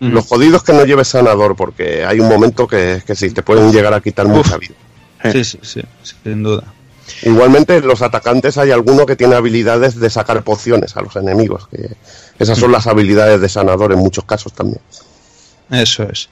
Mm. 0.00 0.08
Los 0.12 0.26
jodidos 0.26 0.62
que 0.62 0.72
no 0.72 0.84
lleves 0.84 1.08
sanador, 1.08 1.56
porque 1.56 2.04
hay 2.04 2.20
un 2.20 2.28
momento 2.28 2.66
que, 2.66 3.02
que 3.06 3.14
sí, 3.14 3.30
te 3.30 3.42
pueden 3.42 3.72
llegar 3.72 3.94
a 3.94 4.00
quitar 4.00 4.26
mucha 4.26 4.56
vida. 4.58 4.74
Sí, 5.32 5.42
sí, 5.44 5.58
sí, 5.62 5.82
sin 6.22 6.42
duda. 6.42 6.62
Igualmente, 7.22 7.80
los 7.80 8.02
atacantes 8.02 8.58
hay 8.58 8.70
alguno 8.70 9.06
que 9.06 9.16
tiene 9.16 9.34
habilidades 9.34 9.98
de 9.98 10.10
sacar 10.10 10.42
pociones 10.44 10.96
a 10.96 11.00
los 11.00 11.16
enemigos. 11.16 11.66
Que 11.68 11.88
esas 12.38 12.58
son 12.58 12.70
las 12.70 12.86
habilidades 12.86 13.40
de 13.40 13.48
sanador 13.48 13.92
en 13.92 13.98
muchos 13.98 14.24
casos 14.24 14.52
también. 14.52 14.80
Eso 15.70 16.04
es. 16.04 16.28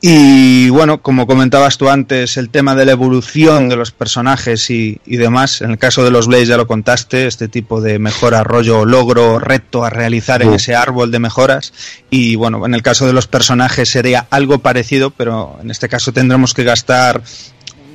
Y 0.00 0.68
bueno, 0.68 1.00
como 1.00 1.26
comentabas 1.26 1.78
tú 1.78 1.88
antes, 1.88 2.36
el 2.36 2.50
tema 2.50 2.74
de 2.74 2.84
la 2.84 2.92
evolución 2.92 3.68
de 3.68 3.76
los 3.76 3.92
personajes 3.92 4.70
y, 4.70 5.00
y 5.06 5.16
demás, 5.16 5.62
en 5.62 5.70
el 5.70 5.78
caso 5.78 6.04
de 6.04 6.10
los 6.10 6.26
Blaze 6.26 6.46
ya 6.46 6.58
lo 6.58 6.66
contaste, 6.66 7.26
este 7.26 7.48
tipo 7.48 7.80
de 7.80 7.98
mejora, 7.98 8.44
rollo, 8.44 8.84
logro, 8.84 9.38
reto 9.38 9.84
a 9.84 9.90
realizar 9.90 10.42
en 10.42 10.52
ese 10.52 10.74
árbol 10.74 11.10
de 11.10 11.18
mejoras. 11.18 11.72
Y 12.10 12.36
bueno, 12.36 12.64
en 12.66 12.74
el 12.74 12.82
caso 12.82 13.06
de 13.06 13.14
los 13.14 13.26
personajes 13.26 13.88
sería 13.88 14.26
algo 14.30 14.58
parecido, 14.58 15.10
pero 15.10 15.58
en 15.62 15.70
este 15.70 15.88
caso 15.88 16.12
tendremos 16.12 16.52
que 16.52 16.64
gastar 16.64 17.22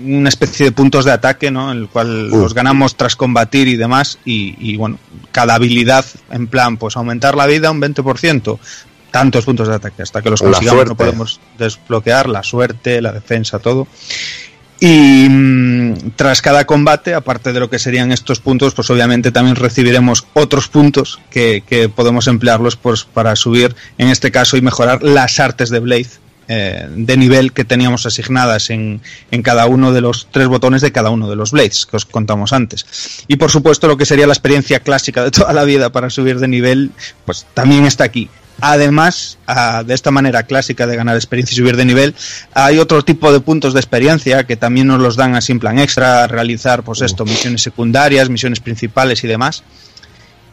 una 0.03 0.29
especie 0.29 0.65
de 0.65 0.71
puntos 0.71 1.05
de 1.05 1.11
ataque, 1.11 1.51
¿no? 1.51 1.71
En 1.71 1.77
el 1.77 1.87
cual 1.87 2.29
los 2.29 2.55
ganamos 2.55 2.95
tras 2.95 3.15
combatir 3.15 3.67
y 3.67 3.77
demás. 3.77 4.17
Y, 4.25 4.55
y, 4.59 4.75
bueno, 4.75 4.97
cada 5.31 5.53
habilidad, 5.53 6.05
en 6.31 6.47
plan, 6.47 6.77
pues 6.77 6.97
aumentar 6.97 7.35
la 7.35 7.45
vida 7.45 7.69
un 7.71 7.79
20%. 7.79 8.59
Tantos 9.11 9.45
puntos 9.45 9.67
de 9.67 9.75
ataque 9.75 10.01
hasta 10.03 10.21
que 10.21 10.29
los 10.29 10.41
consigamos 10.41 10.87
no 10.87 10.95
podemos 10.95 11.39
desbloquear 11.57 12.29
la 12.29 12.43
suerte, 12.43 13.01
la 13.01 13.11
defensa, 13.11 13.59
todo. 13.59 13.87
Y 14.79 15.27
mm, 15.29 16.13
tras 16.15 16.41
cada 16.41 16.65
combate, 16.65 17.13
aparte 17.13 17.53
de 17.53 17.59
lo 17.59 17.69
que 17.69 17.77
serían 17.77 18.11
estos 18.11 18.39
puntos, 18.39 18.73
pues 18.73 18.89
obviamente 18.89 19.31
también 19.31 19.55
recibiremos 19.55 20.25
otros 20.33 20.69
puntos 20.69 21.19
que, 21.29 21.63
que 21.67 21.87
podemos 21.87 22.25
emplearlos 22.27 22.77
pues, 22.77 23.03
para 23.03 23.35
subir, 23.35 23.75
en 23.99 24.07
este 24.07 24.31
caso, 24.31 24.57
y 24.57 24.61
mejorar 24.61 25.03
las 25.03 25.39
artes 25.39 25.69
de 25.69 25.79
Blade 25.79 26.09
eh, 26.47 26.87
de 26.89 27.15
nivel 27.15 27.53
que 27.53 27.63
teníamos 27.63 28.05
asignadas 28.05 28.71
en, 28.71 29.01
en 29.29 29.41
cada 29.43 29.67
uno 29.67 29.93
de 29.93 30.01
los 30.01 30.27
tres 30.31 30.47
botones 30.47 30.81
de 30.81 30.91
cada 30.91 31.11
uno 31.11 31.29
de 31.29 31.35
los 31.35 31.51
Blades 31.51 31.85
que 31.85 31.97
os 31.97 32.05
contamos 32.05 32.51
antes. 32.51 33.23
Y 33.27 33.35
por 33.35 33.51
supuesto, 33.51 33.87
lo 33.87 33.95
que 33.95 34.05
sería 34.05 34.25
la 34.25 34.33
experiencia 34.33 34.79
clásica 34.79 35.23
de 35.23 35.29
toda 35.31 35.53
la 35.53 35.63
vida 35.63 35.91
para 35.91 36.09
subir 36.09 36.39
de 36.39 36.47
nivel, 36.47 36.91
pues 37.23 37.45
también 37.53 37.85
está 37.85 38.03
aquí. 38.03 38.29
Además, 38.61 39.37
ah, 39.47 39.83
de 39.83 39.93
esta 39.93 40.11
manera 40.11 40.43
clásica 40.43 40.87
de 40.87 40.95
ganar 40.95 41.15
experiencia 41.15 41.55
y 41.55 41.57
subir 41.57 41.75
de 41.75 41.85
nivel, 41.85 42.15
hay 42.53 42.77
otro 42.77 43.03
tipo 43.03 43.33
de 43.33 43.39
puntos 43.39 43.73
de 43.73 43.79
experiencia 43.79 44.45
que 44.45 44.55
también 44.55 44.87
nos 44.87 44.99
los 44.99 45.15
dan 45.15 45.35
así 45.35 45.51
en 45.51 45.59
plan 45.59 45.79
extra, 45.79 46.27
realizar 46.27 46.83
pues 46.83 47.01
esto, 47.01 47.25
misiones 47.25 47.61
secundarias, 47.61 48.29
misiones 48.29 48.59
principales 48.59 49.23
y 49.23 49.27
demás. 49.27 49.63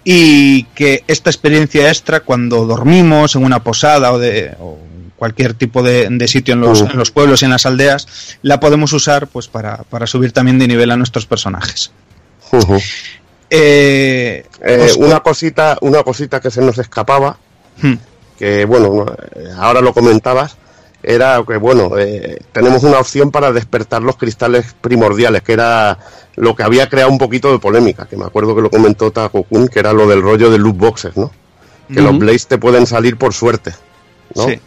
Y 0.05 0.65
que 0.75 1.05
esta 1.07 1.29
experiencia 1.29 1.89
extra, 1.89 2.21
cuando 2.21 2.67
dormimos 2.67 3.37
en 3.37 3.45
una 3.45 3.63
posada 3.63 4.11
o 4.13 4.19
de 4.19 4.57
o 4.59 4.79
cualquier 5.17 5.53
tipo 5.53 5.83
de, 5.83 6.09
de 6.09 6.29
sitio 6.29 6.55
en 6.55 6.61
los, 6.61 6.81
en 6.81 6.97
los 6.97 7.11
pueblos 7.11 7.43
y 7.43 7.45
en 7.45 7.51
las 7.51 7.67
aldeas, 7.67 8.07
la 8.41 8.61
podemos 8.61 8.93
usar 8.93 9.27
pues 9.27 9.49
para, 9.49 9.79
para 9.91 10.07
subir 10.07 10.33
también 10.33 10.59
de 10.59 10.69
nivel 10.69 10.91
a 10.93 10.97
nuestros 10.97 11.27
personajes. 11.27 11.91
Eh, 13.51 14.45
Eh, 14.61 14.93
una 14.99 15.21
cosita, 15.21 15.77
una 15.81 16.03
cosita 16.03 16.41
que 16.41 16.51
se 16.51 16.61
nos 16.61 16.79
escapaba, 16.79 17.39
Hmm. 17.81 17.95
que 18.39 18.65
bueno, 18.65 19.07
ahora 19.57 19.81
lo 19.81 19.93
comentabas, 19.93 20.57
era 21.03 21.43
que 21.47 21.57
bueno, 21.57 21.97
eh, 21.97 22.39
tenemos 22.53 22.83
una 22.83 22.99
opción 22.99 23.31
para 23.31 23.53
despertar 23.53 24.03
los 24.03 24.17
cristales 24.17 24.75
primordiales, 24.81 25.43
que 25.43 25.53
era 25.53 25.99
lo 26.37 26.57
que 26.57 26.63
había 26.63 26.89
creado 26.89 27.11
un 27.11 27.19
poquito 27.19 27.53
de 27.53 27.59
polémica, 27.59 28.07
que 28.07 28.17
me 28.17 28.25
acuerdo 28.25 28.55
que 28.55 28.63
lo 28.63 28.71
comentó 28.71 29.11
Taco 29.11 29.45
Kun, 29.45 29.69
que 29.69 29.79
era 29.79 29.93
lo 29.93 30.09
del 30.09 30.23
rollo 30.23 30.51
de 30.51 30.59
loot 30.59 30.77
boxes, 30.77 31.17
¿no? 31.17 31.31
Que 31.93 32.03
los. 32.03 32.19
Blaze 32.19 32.47
te 32.49 32.59
pueden 32.59 32.87
salir 32.87 33.17
por 33.17 33.33
suerte, 33.33 33.73
¿no? 34.35 34.47
Sí. 34.47 34.61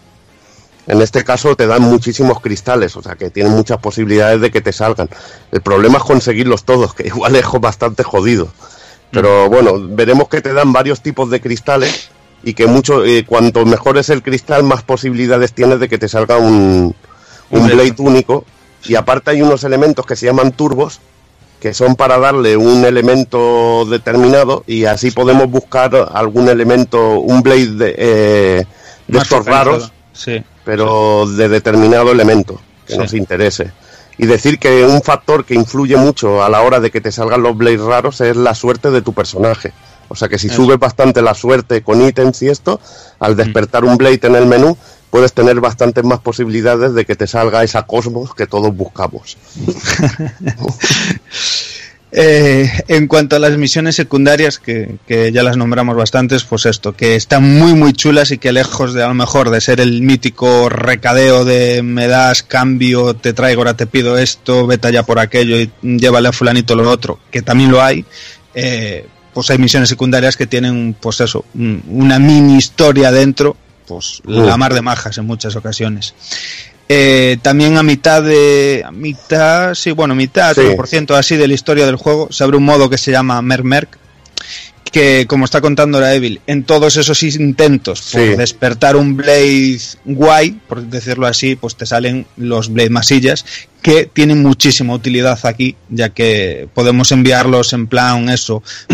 En 0.87 1.01
este 1.01 1.23
caso 1.23 1.55
te 1.55 1.67
dan 1.67 1.83
muchísimos 1.83 2.39
cristales, 2.41 2.95
o 2.95 3.03
sea 3.03 3.15
que 3.15 3.29
tienen 3.29 3.53
muchas 3.53 3.77
posibilidades 3.77 4.41
de 4.41 4.51
que 4.51 4.61
te 4.61 4.73
salgan. 4.73 5.09
El 5.51 5.61
problema 5.61 5.99
es 5.99 6.03
conseguirlos 6.03 6.63
todos, 6.63 6.93
que 6.93 7.07
igual 7.07 7.35
es 7.35 7.45
bastante 7.59 8.03
jodido. 8.03 8.49
Pero 9.11 9.49
bueno, 9.49 9.73
veremos 9.77 10.29
que 10.29 10.41
te 10.41 10.53
dan 10.53 10.71
varios 10.71 11.01
tipos 11.01 11.29
de 11.29 11.41
cristales 11.41 12.10
y 12.43 12.53
que 12.53 12.67
mucho, 12.67 13.05
eh, 13.05 13.25
cuanto 13.25 13.65
mejor 13.65 13.97
es 13.97 14.09
el 14.09 14.23
cristal, 14.23 14.63
más 14.63 14.83
posibilidades 14.83 15.53
tienes 15.53 15.79
de 15.79 15.87
que 15.89 15.97
te 15.97 16.07
salga 16.09 16.37
un, 16.37 16.95
un 17.51 17.67
blade 17.67 17.95
único. 17.99 18.45
Y 18.83 18.95
aparte 18.95 19.31
hay 19.31 19.41
unos 19.41 19.63
elementos 19.63 20.05
que 20.05 20.15
se 20.15 20.25
llaman 20.25 20.51
turbos, 20.53 20.99
que 21.59 21.73
son 21.75 21.95
para 21.95 22.17
darle 22.17 22.57
un 22.57 22.83
elemento 22.83 23.85
determinado 23.85 24.63
y 24.65 24.85
así 24.85 25.11
podemos 25.11 25.47
buscar 25.51 26.09
algún 26.13 26.49
elemento, 26.49 27.19
un 27.19 27.43
blade 27.43 27.67
de, 27.75 27.95
eh, 27.97 28.65
de 29.07 29.17
estos 29.19 29.45
raros 29.45 29.91
Sí. 30.13 30.43
pero 30.65 31.25
de 31.27 31.47
determinado 31.49 32.11
elemento 32.11 32.59
que 32.87 32.93
Sí. 32.93 32.97
nos 32.99 33.13
interese. 33.13 33.71
Y 34.17 34.25
decir 34.25 34.57
que 34.57 34.83
un 34.85 35.01
factor 35.03 35.45
que 35.45 35.53
influye 35.53 35.95
mucho 35.97 36.43
a 36.43 36.49
la 36.49 36.61
hora 36.61 36.79
de 36.79 36.89
que 36.89 37.01
te 37.01 37.11
salgan 37.11 37.43
los 37.43 37.55
blades 37.55 37.81
raros 37.81 38.19
es 38.21 38.35
la 38.35 38.55
suerte 38.55 38.89
de 38.89 39.01
tu 39.03 39.13
personaje. 39.13 39.71
O 40.11 40.15
sea 40.15 40.27
que 40.27 40.37
si 40.37 40.49
subes 40.49 40.77
bastante 40.77 41.21
la 41.21 41.33
suerte 41.33 41.81
con 41.81 42.05
ítems 42.05 42.41
y 42.41 42.49
esto, 42.49 42.81
al 43.19 43.37
despertar 43.37 43.85
un 43.85 43.95
blade 43.95 44.19
en 44.23 44.35
el 44.35 44.45
menú, 44.45 44.77
puedes 45.09 45.31
tener 45.31 45.61
bastantes 45.61 46.03
más 46.03 46.19
posibilidades 46.19 46.93
de 46.93 47.05
que 47.05 47.15
te 47.15 47.27
salga 47.27 47.63
esa 47.63 47.83
cosmos 47.83 48.35
que 48.35 48.45
todos 48.45 48.75
buscamos. 48.75 49.37
Eh, 52.13 52.69
en 52.89 53.07
cuanto 53.07 53.37
a 53.37 53.39
las 53.39 53.57
misiones 53.57 53.95
secundarias, 53.95 54.59
que, 54.59 54.97
que 55.07 55.31
ya 55.31 55.43
las 55.43 55.55
nombramos 55.55 55.95
bastantes, 55.95 56.43
pues 56.43 56.65
esto, 56.65 56.91
que 56.91 57.15
están 57.15 57.57
muy 57.57 57.73
muy 57.73 57.93
chulas 57.93 58.31
y 58.31 58.37
que 58.37 58.51
lejos 58.51 58.93
de 58.93 59.01
a 59.01 59.07
lo 59.07 59.13
mejor 59.13 59.49
de 59.49 59.61
ser 59.61 59.79
el 59.79 60.01
mítico 60.01 60.67
recadeo 60.67 61.45
de 61.45 61.83
me 61.83 62.07
das 62.07 62.43
cambio, 62.43 63.13
te 63.13 63.31
traigo, 63.31 63.61
ahora 63.61 63.77
te 63.77 63.87
pido 63.87 64.17
esto, 64.17 64.67
vete 64.67 64.89
allá 64.89 65.03
por 65.03 65.19
aquello 65.19 65.57
y 65.57 65.71
llévale 65.81 66.27
a 66.27 66.33
fulanito 66.33 66.75
lo 66.75 66.89
otro, 66.89 67.17
que 67.31 67.41
también 67.41 67.71
lo 67.71 67.81
hay, 67.81 68.03
eh, 68.55 69.05
pues 69.33 69.49
hay 69.49 69.57
misiones 69.57 69.89
secundarias 69.89 70.35
que 70.37 70.47
tienen, 70.47 70.95
pues 70.99 71.19
eso, 71.21 71.45
un- 71.53 71.83
una 71.87 72.19
mini 72.19 72.57
historia 72.57 73.11
dentro, 73.11 73.55
pues 73.87 74.21
la 74.25 74.57
mar 74.57 74.73
de 74.73 74.81
majas 74.81 75.17
en 75.17 75.25
muchas 75.25 75.55
ocasiones. 75.55 76.13
Eh, 76.93 77.37
también 77.41 77.77
a 77.77 77.83
mitad 77.83 78.21
de. 78.21 78.83
A 78.85 78.91
mitad, 78.91 79.73
sí, 79.75 79.91
bueno, 79.91 80.13
mitad, 80.13 80.53
Sí. 80.55 80.75
por 80.75 80.87
ciento 80.87 81.15
así 81.15 81.37
de 81.37 81.47
la 81.47 81.53
historia 81.53 81.85
del 81.85 81.95
juego, 81.95 82.27
se 82.31 82.43
abre 82.43 82.57
un 82.57 82.65
modo 82.65 82.89
que 82.89 82.97
se 82.97 83.11
llama 83.11 83.41
Mermerk. 83.41 83.97
Que, 84.91 85.25
como 85.25 85.45
está 85.45 85.61
contando 85.61 86.01
la 86.01 86.13
Evil, 86.13 86.41
en 86.47 86.63
todos 86.65 86.97
esos 86.97 87.23
intentos 87.23 88.01
por 88.11 88.19
Sí. 88.19 88.27
despertar 88.35 88.97
un 88.97 89.15
Blade 89.15 89.79
guay, 90.03 90.59
por 90.67 90.81
decirlo 90.81 91.27
así, 91.27 91.55
pues 91.55 91.77
te 91.77 91.85
salen 91.85 92.25
los 92.35 92.67
Blade 92.73 92.89
masillas, 92.89 93.45
que 93.81 94.05
tienen 94.11 94.41
muchísima 94.41 94.93
utilidad 94.93 95.39
aquí, 95.43 95.77
ya 95.87 96.09
que 96.09 96.67
podemos 96.73 97.13
enviarlos 97.13 97.71
en 97.71 97.87
plan 97.87 98.27
eso, 98.27 98.63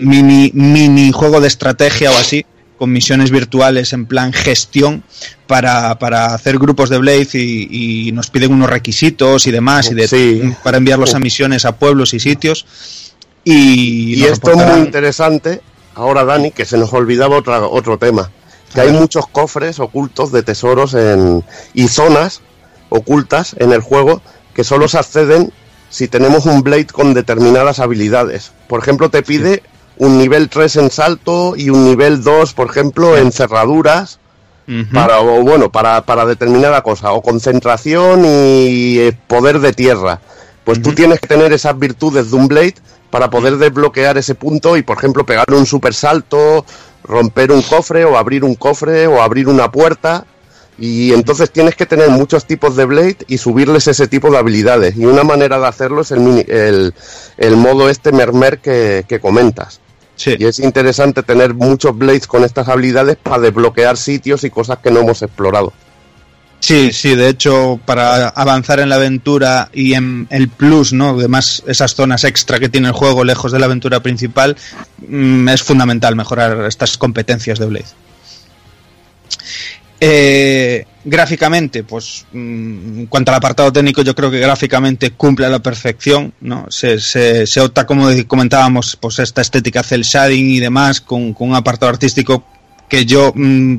mini, 0.00 0.50
mini 0.54 1.12
juego 1.12 1.40
de 1.40 1.48
estrategia 1.48 2.10
o 2.10 2.16
así, 2.16 2.44
con 2.78 2.92
misiones 2.92 3.30
virtuales 3.30 3.92
en 3.92 4.06
plan 4.06 4.32
gestión 4.32 5.02
para, 5.46 5.98
para 5.98 6.26
hacer 6.34 6.58
grupos 6.58 6.90
de 6.90 6.98
Blade 6.98 7.28
y, 7.34 8.08
y 8.08 8.12
nos 8.12 8.30
piden 8.30 8.52
unos 8.52 8.70
requisitos 8.70 9.46
y 9.46 9.50
demás 9.50 9.90
y 9.90 9.94
de, 9.94 10.06
Sí. 10.08 10.42
para 10.62 10.78
enviarlos 10.78 11.14
a 11.14 11.18
misiones 11.18 11.64
a 11.64 11.72
pueblos 11.76 12.14
y 12.14 12.20
sitios. 12.20 12.66
Y, 13.44 14.14
Y 14.20 14.24
esto 14.24 14.50
es 14.50 14.56
muy 14.56 14.80
interesante, 14.80 15.60
ahora 15.94 16.24
Dani, 16.24 16.50
que 16.50 16.64
se 16.64 16.76
nos 16.78 16.92
olvidaba 16.92 17.36
otra, 17.36 17.62
otro 17.66 17.98
tema, 17.98 18.30
que 18.74 18.80
hay 18.82 18.92
muchos 18.92 19.26
cofres 19.26 19.80
ocultos 19.80 20.30
de 20.32 20.42
tesoros 20.42 20.94
en, 20.94 21.42
y 21.74 21.88
zonas 21.88 22.42
ocultas 22.90 23.56
en 23.58 23.72
el 23.72 23.80
juego 23.80 24.22
que 24.54 24.64
solo 24.64 24.88
se 24.88 24.98
acceden 24.98 25.52
si 25.90 26.06
tenemos 26.08 26.44
un 26.46 26.62
Blade 26.62 26.86
con 26.86 27.14
determinadas 27.14 27.78
habilidades. 27.80 28.52
Por 28.68 28.80
ejemplo, 28.80 29.08
te 29.08 29.22
pide 29.22 29.62
un 29.98 30.18
nivel 30.18 30.48
3 30.48 30.76
en 30.76 30.90
salto 30.90 31.54
y 31.56 31.70
un 31.70 31.84
nivel 31.84 32.22
2, 32.22 32.54
por 32.54 32.68
ejemplo, 32.70 33.16
en 33.16 33.32
cerraduras 33.32 34.18
para 34.92 35.20
o 35.20 35.42
bueno 35.42 35.72
para, 35.72 36.02
para 36.04 36.26
determinada 36.26 36.82
cosa 36.82 37.12
o 37.12 37.22
concentración 37.22 38.24
y 38.26 38.98
eh, 38.98 39.16
poder 39.26 39.60
de 39.60 39.72
tierra. 39.72 40.20
Pues 40.64 40.82
tú 40.82 40.92
tienes 40.92 41.20
que 41.20 41.26
tener 41.26 41.52
esas 41.54 41.78
virtudes 41.78 42.30
de 42.30 42.36
un 42.36 42.48
blade 42.48 42.74
para 43.10 43.30
poder 43.30 43.56
desbloquear 43.56 44.18
ese 44.18 44.34
punto 44.34 44.76
y 44.76 44.82
por 44.82 44.98
ejemplo 44.98 45.24
pegarle 45.24 45.56
un 45.56 45.64
super 45.64 45.94
salto 45.94 46.66
romper 47.02 47.50
un 47.52 47.62
cofre 47.62 48.04
o 48.04 48.18
abrir 48.18 48.44
un 48.44 48.54
cofre 48.56 49.06
o 49.06 49.22
abrir 49.22 49.48
una 49.48 49.72
puerta. 49.72 50.26
Y 50.78 51.12
entonces 51.14 51.50
tienes 51.50 51.74
que 51.74 51.86
tener 51.86 52.10
muchos 52.10 52.44
tipos 52.44 52.76
de 52.76 52.84
blade 52.84 53.16
y 53.26 53.38
subirles 53.38 53.88
ese 53.88 54.06
tipo 54.06 54.30
de 54.30 54.36
habilidades. 54.36 54.96
Y 54.96 55.06
una 55.06 55.24
manera 55.24 55.58
de 55.58 55.66
hacerlo 55.66 56.02
es 56.02 56.10
el 56.12 56.20
mini- 56.20 56.44
el, 56.46 56.94
el 57.38 57.56
modo 57.56 57.88
este 57.88 58.12
mermer 58.12 58.58
que, 58.58 59.04
que 59.08 59.18
comentas 59.18 59.80
Sí. 60.18 60.34
y 60.36 60.44
es 60.46 60.58
interesante 60.58 61.22
tener 61.22 61.54
muchos 61.54 61.96
blades 61.96 62.26
con 62.26 62.42
estas 62.42 62.68
habilidades 62.68 63.16
para 63.16 63.38
desbloquear 63.38 63.96
sitios 63.96 64.42
y 64.42 64.50
cosas 64.50 64.78
que 64.78 64.90
no 64.90 65.00
hemos 65.00 65.22
explorado. 65.22 65.72
Sí, 66.60 66.90
sí, 66.92 67.14
de 67.14 67.28
hecho, 67.28 67.78
para 67.84 68.28
avanzar 68.28 68.80
en 68.80 68.88
la 68.88 68.96
aventura 68.96 69.70
y 69.72 69.94
en 69.94 70.26
el 70.30 70.48
plus, 70.48 70.92
¿no? 70.92 71.10
Además, 71.10 71.62
esas 71.66 71.94
zonas 71.94 72.24
extra 72.24 72.58
que 72.58 72.68
tiene 72.68 72.88
el 72.88 72.94
juego 72.94 73.22
lejos 73.22 73.52
de 73.52 73.60
la 73.60 73.66
aventura 73.66 74.00
principal, 74.00 74.56
mm, 75.06 75.48
es 75.48 75.62
fundamental 75.62 76.16
mejorar 76.16 76.66
estas 76.66 76.98
competencias 76.98 77.60
de 77.60 77.66
Blade. 77.66 77.86
Eh, 80.00 80.84
gráficamente, 81.04 81.82
pues 81.82 82.26
mm, 82.32 83.00
en 83.00 83.06
cuanto 83.06 83.32
al 83.32 83.36
apartado 83.36 83.72
técnico, 83.72 84.02
yo 84.02 84.14
creo 84.14 84.30
que 84.30 84.38
gráficamente 84.38 85.10
cumple 85.10 85.46
a 85.46 85.48
la 85.48 85.58
perfección, 85.60 86.32
¿no? 86.40 86.66
Se, 86.70 87.00
se, 87.00 87.46
se 87.46 87.60
opta, 87.60 87.86
como 87.86 88.08
comentábamos, 88.26 88.96
pues 88.96 89.18
esta 89.18 89.40
estética 89.40 89.82
cel 89.82 90.02
shading 90.02 90.50
y 90.50 90.60
demás, 90.60 91.00
con, 91.00 91.32
con 91.32 91.50
un 91.50 91.56
apartado 91.56 91.90
artístico 91.90 92.44
que 92.88 93.06
yo, 93.06 93.32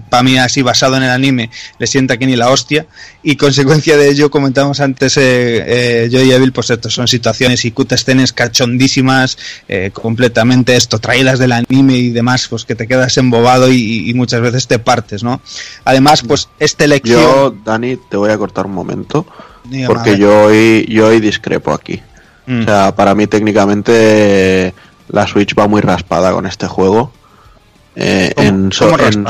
para 0.10 0.24
mí 0.24 0.38
así 0.38 0.62
basado 0.62 0.96
en 0.98 1.04
el 1.04 1.10
anime, 1.10 1.50
le 1.78 1.88
sienta 1.88 2.18
que 2.18 2.26
ni 2.26 2.36
la 2.36 2.50
hostia, 2.50 2.86
y 3.24 3.36
consecuencia 3.36 3.98
de 3.98 4.10
ello, 4.10 4.30
comentamos 4.30 4.80
antes 4.80 5.18
eh, 5.18 6.04
eh, 6.04 6.10
yo 6.10 6.22
y 6.24 6.32
Evil, 6.32 6.52
pues 6.52 6.70
esto 6.70 6.90
son 6.90 7.08
situaciones 7.08 7.66
y 7.66 7.72
cutscenes 7.72 8.34
cachondísimas, 8.34 9.38
eh, 9.68 9.92
completamente 9.92 10.76
esto, 10.76 11.00
traídas 11.00 11.40
del 11.40 11.52
anime 11.52 11.94
y 11.96 12.10
demás, 12.10 12.48
pues 12.48 12.66
que 12.66 12.76
te 12.76 12.88
quedas 12.88 13.18
embobado 13.18 13.72
y, 13.72 14.10
y 14.10 14.14
muchas 14.14 14.42
veces 14.42 14.68
te 14.68 14.80
partes, 14.80 15.24
¿no? 15.24 15.42
Además, 15.86 16.24
pues 16.28 16.50
esta 16.60 16.86
elección... 16.86 17.22
Yo, 17.22 17.56
Dani, 17.66 17.98
te 18.10 18.18
voy 18.18 18.32
a 18.32 18.38
cortar 18.38 18.66
un 18.66 18.74
momento, 18.74 19.26
Dígame, 19.64 19.94
porque 19.94 20.18
yo 20.18 20.46
hoy, 20.46 20.86
yo 20.90 21.08
hoy 21.08 21.20
discrepo 21.20 21.74
aquí. 21.74 22.02
Mm. 22.46 22.62
O 22.62 22.64
sea, 22.66 22.96
para 22.96 23.14
mí 23.16 23.28
técnicamente 23.28 24.74
la 25.10 25.28
Switch 25.28 25.54
va 25.58 25.68
muy 25.68 25.82
raspada 25.82 26.32
con 26.32 26.46
este 26.46 26.68
juego. 26.68 27.12
Eh, 27.95 28.32
¿Cómo- 28.35 28.48
en 28.48 28.72
so- 28.72 28.95
en- 29.00 29.26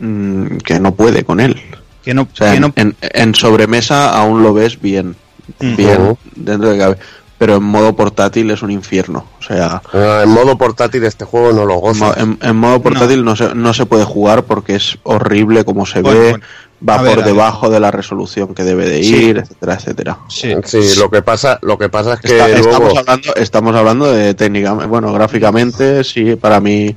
mm, 0.00 0.58
que 0.58 0.80
no 0.80 0.94
puede 0.94 1.24
con 1.24 1.40
él. 1.40 1.60
que 2.02 2.14
no, 2.14 2.22
O 2.22 2.28
sea, 2.36 2.50
que 2.50 2.56
en, 2.56 2.62
no- 2.62 2.72
en- 2.76 2.96
en 3.00 3.34
sobremesa 3.34 4.16
aún 4.18 4.42
lo 4.42 4.52
ves 4.52 4.80
bien, 4.80 5.14
Mm. 5.60 5.76
bien 5.76 6.18
dentro 6.34 6.70
de 6.70 6.78
cabe, 6.78 6.96
pero 7.38 7.56
en 7.56 7.62
modo 7.62 7.94
portátil 7.94 8.50
es 8.50 8.62
un 8.62 8.70
infierno. 8.72 9.24
O 9.38 9.42
sea, 9.42 9.82
Ah, 9.92 10.20
en 10.24 10.30
modo 10.30 10.58
portátil 10.58 11.04
este 11.04 11.24
juego 11.24 11.52
no 11.52 11.64
lo 11.64 11.76
goza. 11.76 12.14
en- 12.16 12.38
en 12.42 12.56
modo 12.56 12.80
portátil 12.82 13.24
no. 13.24 13.36
se, 13.36 13.54
no 13.54 13.72
se 13.72 13.86
puede 13.86 14.04
jugar 14.04 14.44
porque 14.44 14.74
es 14.76 14.98
horrible 15.04 15.64
como 15.64 15.86
se 15.86 16.02
Bueno, 16.02 16.18
ve, 16.20 16.30
bueno. 16.30 16.44
va 16.88 16.94
A 16.96 16.98
por 17.04 17.16
ver. 17.18 17.24
debajo 17.24 17.70
de 17.70 17.78
la 17.78 17.92
resolución 17.92 18.54
que 18.54 18.64
debe 18.64 18.88
de 18.88 19.04
Sí. 19.04 19.14
ir, 19.14 19.38
etcétera, 19.38 19.74
etcétera. 19.74 20.18
sí. 20.28 20.52
Sí, 20.64 20.98
lo 20.98 21.08
que 21.08 21.22
pasa, 21.22 21.60
lo 21.62 21.78
que 21.78 21.88
pasa 21.88 22.14
es 22.14 22.20
que 22.20 22.28
Está- 22.28 22.48
luego 22.48 22.68
estamos, 22.70 22.98
hablando, 22.98 23.34
estamos 23.36 23.76
hablando 23.76 24.10
de 24.12 24.34
técnicamente, 24.34 24.86
bueno, 24.86 25.12
gráficamente 25.12 26.02
sí, 26.02 26.34
para 26.34 26.58
mí 26.60 26.96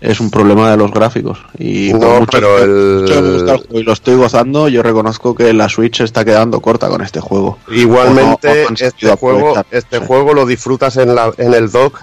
es 0.00 0.18
un 0.20 0.30
problema 0.30 0.70
de 0.70 0.76
los 0.78 0.90
gráficos. 0.90 1.38
Y 1.58 1.92
No, 1.92 2.26
pero 2.30 2.58
el- 2.58 3.02
gusta 3.34 3.52
el 3.54 3.58
juego 3.58 3.78
y 3.80 3.82
lo 3.82 3.92
estoy 3.92 4.14
gozando, 4.16 4.68
yo 4.68 4.82
reconozco 4.82 5.34
que 5.34 5.52
la 5.52 5.68
Switch 5.68 6.00
está 6.00 6.24
quedando 6.24 6.60
corta 6.60 6.88
con 6.88 7.02
este 7.02 7.20
juego. 7.20 7.58
igualmente 7.70 8.64
no- 8.64 8.70
no 8.70 8.76
este 8.78 9.16
juego, 9.16 9.54
este 9.70 9.98
Sí. 9.98 10.04
juego 10.06 10.32
lo 10.34 10.46
disfrutas 10.46 10.96
en 10.96 11.14
la, 11.14 11.32
en 11.36 11.52
el 11.54 11.70
dock 11.70 12.00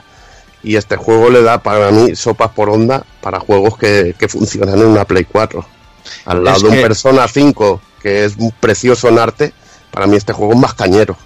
y 0.63 0.75
este 0.75 0.95
juego 0.95 1.29
le 1.29 1.41
da 1.41 1.61
para 1.63 1.91
mí 1.91 2.15
sopas 2.15 2.51
por 2.51 2.69
onda 2.69 3.03
para 3.21 3.39
juegos 3.39 3.77
que, 3.77 4.13
que 4.17 4.27
funcionan 4.27 4.77
en 4.79 4.85
una 4.87 5.05
Play 5.05 5.25
4. 5.25 5.65
Al 6.25 6.43
lado 6.43 6.57
Es 6.57 6.63
de 6.63 6.69
un 6.69 6.75
que- 6.75 6.81
Persona 6.81 7.27
5 7.27 7.81
que 8.01 8.25
es 8.25 8.35
un 8.37 8.51
precioso 8.51 9.09
en 9.09 9.17
arte, 9.19 9.53
para 9.91 10.05
mí 10.07 10.15
este 10.17 10.33
juego 10.33 10.53
es 10.53 10.59
más 10.59 10.73
cañero. 10.75 11.17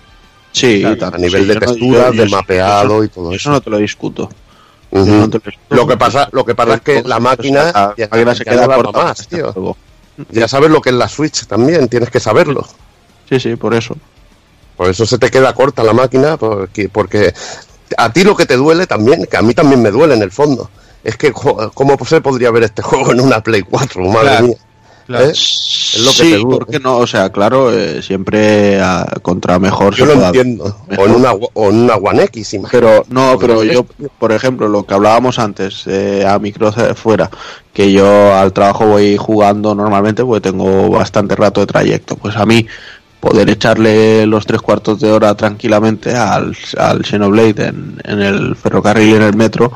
Sí, 0.53 0.82
Claro, 0.82 1.16
a 1.16 1.17
nivel 1.17 1.43
sí, 1.43 1.48
de 1.48 1.53
no- 1.56 1.59
texturas, 1.59 2.16
de 2.16 2.25
mapeado 2.30 2.95
eso- 2.95 3.03
y 3.03 3.09
todo 3.09 3.27
Eso 3.32 3.35
eso. 3.35 3.51
no 3.51 3.61
te 3.61 3.69
lo 3.69 3.77
discuto. 3.77 4.30
Lo 5.70 5.88
que 5.88 5.98
pasa, 5.98 6.30
lo 6.32 6.45
que 6.45 6.53
pasa 6.53 6.76
es 6.76 6.82
que 6.82 7.03
la 7.03 7.20
máquina, 7.20 7.66
la 7.66 7.94
ya, 7.98 8.08
máquina 8.10 8.36
se 8.36 8.44
queda 8.45 8.68
corta 8.68 9.03
más, 9.03 9.28
tío. 9.28 9.76
Ya 10.30 10.48
sabes 10.48 10.70
lo 10.70 10.82
que 10.82 10.90
es 10.90 10.95
la 10.95 11.08
Switch 11.08 11.45
también, 11.45 11.88
tienes 11.88 12.10
que 12.10 12.20
saberlo. 12.20 12.68
Sí, 13.30 13.40
sí, 13.40 13.56
por 13.56 13.74
eso. 13.74 13.95
Por 14.76 14.90
eso 14.90 15.06
se 15.06 15.18
te 15.18 15.32
queda 15.32 15.53
corta 15.53 15.84
la 15.84 15.94
máquina, 15.94 16.38
porque, 16.38 16.90
porque 16.90 17.34
a 17.98 18.11
ti 18.11 18.24
lo 18.24 18.36
que 18.36 18.45
te 18.45 18.58
duele 18.58 18.88
también, 18.88 19.26
que 19.26 19.38
a 19.38 19.42
mí 19.42 19.53
también 19.53 19.82
me 19.82 19.92
duele 19.92 20.16
en 20.16 20.22
el 20.22 20.32
fondo, 20.32 20.70
es 21.03 21.18
que 21.18 21.32
cómo 21.32 21.98
se 22.06 22.22
podría 22.22 22.52
ver 22.52 22.64
este 22.64 22.82
juego 22.82 23.11
en 23.11 23.22
una 23.22 23.42
Play 23.42 23.61
4, 23.61 24.03
madre 24.03 24.22
Claro, 24.22 24.48
mía. 24.48 24.58
Claro. 25.11 25.25
¿Eh? 25.25 25.31
Es 25.31 25.98
lo 26.03 26.11
que 26.11 26.15
sí, 26.15 26.22
te 26.31 26.38
duele. 26.38 26.45
¿por 26.45 26.67
qué 26.67 26.80
no? 26.80 26.98
O 26.98 27.06
sea, 27.07 27.30
claro, 27.31 27.72
eh, 27.77 28.01
siempre 28.01 28.80
ah, 28.81 29.06
contra 29.22 29.59
mejor 29.59 29.93
Yo 29.95 30.06
se 30.06 30.11
lo 30.11 30.15
pueda- 30.15 30.27
entiendo. 30.27 30.77
mejor. 30.88 31.06
O 31.07 31.09
en 31.09 31.15
una, 31.17 31.31
o 31.33 31.69
en 31.69 31.75
una 31.83 31.95
One 31.95 32.23
X, 32.23 32.53
imagínate. 32.53 32.85
Pero 32.88 33.06
no, 33.09 33.31
Porque 33.33 33.48
pero 33.48 33.64
yo, 33.64 33.85
por 34.17 34.31
ejemplo, 34.31 34.67
lo 34.69 34.83
que 34.85 34.93
hablábamos 34.93 35.38
antes, 35.40 35.83
eh, 35.88 36.25
a 36.25 36.40
micro 36.40 36.72
fuera, 36.95 37.30
que 37.73 37.91
yo 37.91 38.33
al 38.35 38.53
trabajo 38.53 38.85
voy 38.88 39.17
jugando 39.17 39.75
normalmente 39.75 40.23
porque 40.23 40.49
tengo 40.49 40.90
bastante 40.90 41.35
rato 41.35 41.59
de 41.61 41.67
trayecto. 41.67 42.15
Pues 42.15 42.35
a 42.38 42.45
mí 42.45 42.65
poder 43.19 43.49
echarle 43.49 44.25
los 44.25 44.45
tres 44.48 44.61
cuartos 44.61 44.99
de 44.99 45.11
hora 45.11 45.35
tranquilamente 45.35 46.15
al, 46.15 46.56
al 46.77 47.06
Xenoblade 47.06 47.67
en, 47.67 48.01
en 48.03 48.22
el 48.22 48.56
ferrocarril 48.56 49.09
y 49.09 49.14
en 49.15 49.22
el 49.22 49.35
metro, 49.35 49.72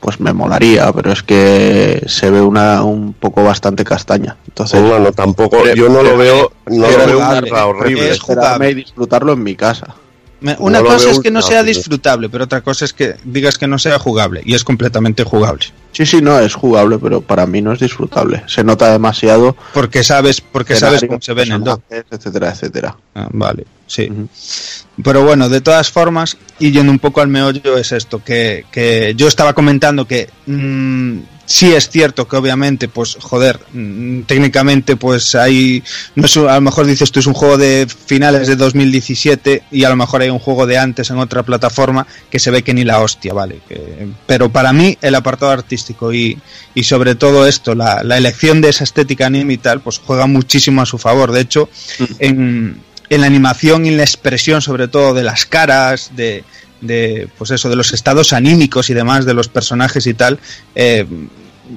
pues 0.00 0.20
me 0.20 0.32
molaría, 0.32 0.92
pero 0.92 1.12
es 1.12 1.22
que 1.22 2.02
se 2.06 2.30
ve 2.30 2.40
una 2.40 2.82
un 2.84 3.12
poco 3.14 3.42
bastante 3.42 3.84
castaña. 3.84 4.36
Entonces, 4.46 4.80
Bueno, 4.80 5.12
tampoco, 5.12 5.58
Pero- 5.62 5.74
yo 5.74 5.88
no 5.88 6.02
lo 6.02 6.16
veo, 6.16 6.52
no 6.66 6.88
lo 6.90 7.06
veo 7.06 7.18
ultra 7.40 7.66
horrible. 7.66 8.10
es 8.10 8.20
jugable. 8.20 8.70
y 8.70 8.74
disfrutarlo 8.74 9.32
en 9.32 9.42
mi 9.42 9.54
casa. 9.56 9.94
Una 10.40 10.78
No 10.80 10.84
cosa 10.84 11.10
es 11.10 11.18
que 11.18 11.30
no 11.30 11.42
sea 11.42 11.62
disfrutable, 11.62 12.28
pero 12.28 12.44
otra 12.44 12.60
cosa 12.60 12.84
es 12.84 12.92
que 12.92 13.16
digas 13.24 13.58
que 13.58 13.66
no 13.66 13.78
sea 13.78 13.98
jugable, 13.98 14.40
y 14.44 14.54
es 14.54 14.62
completamente 14.62 15.24
jugable. 15.24 15.66
Sí, 15.92 16.06
sí, 16.06 16.22
no, 16.22 16.38
es 16.38 16.54
jugable, 16.54 16.98
pero 16.98 17.20
para 17.20 17.46
mí 17.46 17.60
no 17.60 17.72
es 17.72 17.80
disfrutable. 17.80 18.44
Se 18.46 18.62
nota 18.62 18.92
demasiado 18.92 19.56
Porque 19.74 20.04
sabes, 20.04 20.40
porque 20.40 20.76
sabes 20.76 21.04
cómo 21.06 21.20
se 21.20 21.34
ve 21.34 21.42
en 21.42 21.52
el 21.52 21.64
dock. 21.64 21.82
etcétera, 21.90 22.50
etcétera. 22.50 22.96
Ah, 23.14 23.28
vale, 23.32 23.66
sí. 23.86 24.08
Pero 25.02 25.24
bueno, 25.24 25.48
de 25.48 25.60
todas 25.60 25.90
formas, 25.90 26.36
y 26.60 26.70
yendo 26.70 26.92
un 26.92 27.00
poco 27.00 27.20
al 27.20 27.28
meollo, 27.28 27.76
es 27.76 27.90
esto, 27.90 28.22
que, 28.22 28.64
que 28.70 29.14
yo 29.16 29.26
estaba 29.26 29.54
comentando 29.54 30.06
que 30.06 30.28
mm, 30.46 31.18
sí 31.48 31.72
es 31.72 31.88
cierto 31.88 32.28
que 32.28 32.36
obviamente, 32.36 32.88
pues, 32.88 33.16
joder, 33.18 33.58
mm, 33.72 34.22
técnicamente, 34.22 34.96
pues 34.96 35.34
hay, 35.34 35.82
no 36.14 36.26
es, 36.26 36.36
a 36.36 36.54
lo 36.54 36.60
mejor 36.60 36.86
dices 36.86 37.10
tú 37.10 37.20
es 37.20 37.26
un 37.26 37.32
juego 37.32 37.56
de 37.56 37.88
finales 38.06 38.46
de 38.46 38.54
2017 38.54 39.62
y 39.70 39.84
a 39.84 39.88
lo 39.88 39.96
mejor 39.96 40.20
hay 40.20 40.28
un 40.28 40.38
juego 40.38 40.66
de 40.66 40.76
antes 40.76 41.08
en 41.08 41.18
otra 41.18 41.42
plataforma 41.42 42.06
que 42.30 42.38
se 42.38 42.50
ve 42.50 42.62
que 42.62 42.74
ni 42.74 42.84
la 42.84 43.00
hostia, 43.00 43.32
¿vale? 43.32 43.60
Pero 44.26 44.52
para 44.52 44.74
mí 44.74 44.98
el 45.00 45.14
apartado 45.14 45.50
artístico 45.50 46.12
y, 46.12 46.38
y 46.74 46.84
sobre 46.84 47.14
todo 47.14 47.46
esto, 47.46 47.74
la, 47.74 48.04
la 48.04 48.18
elección 48.18 48.60
de 48.60 48.68
esa 48.68 48.84
estética 48.84 49.26
anime 49.26 49.54
y 49.54 49.58
tal, 49.58 49.80
pues 49.80 49.98
juega 50.04 50.26
muchísimo 50.26 50.82
a 50.82 50.86
su 50.86 50.98
favor. 50.98 51.32
De 51.32 51.40
hecho, 51.40 51.70
en, 52.18 52.78
en 53.08 53.20
la 53.22 53.26
animación 53.26 53.86
y 53.86 53.88
en 53.88 53.96
la 53.96 54.04
expresión, 54.04 54.60
sobre 54.60 54.86
todo 54.86 55.14
de 55.14 55.22
las 55.22 55.46
caras, 55.46 56.10
de, 56.14 56.44
de, 56.80 57.28
pues 57.38 57.50
eso, 57.50 57.68
de 57.68 57.76
los 57.76 57.92
estados 57.92 58.32
anímicos 58.32 58.90
y 58.90 58.94
demás 58.94 59.24
de 59.24 59.34
los 59.34 59.48
personajes 59.48 60.06
y 60.06 60.14
tal, 60.14 60.38
eh, 60.74 61.06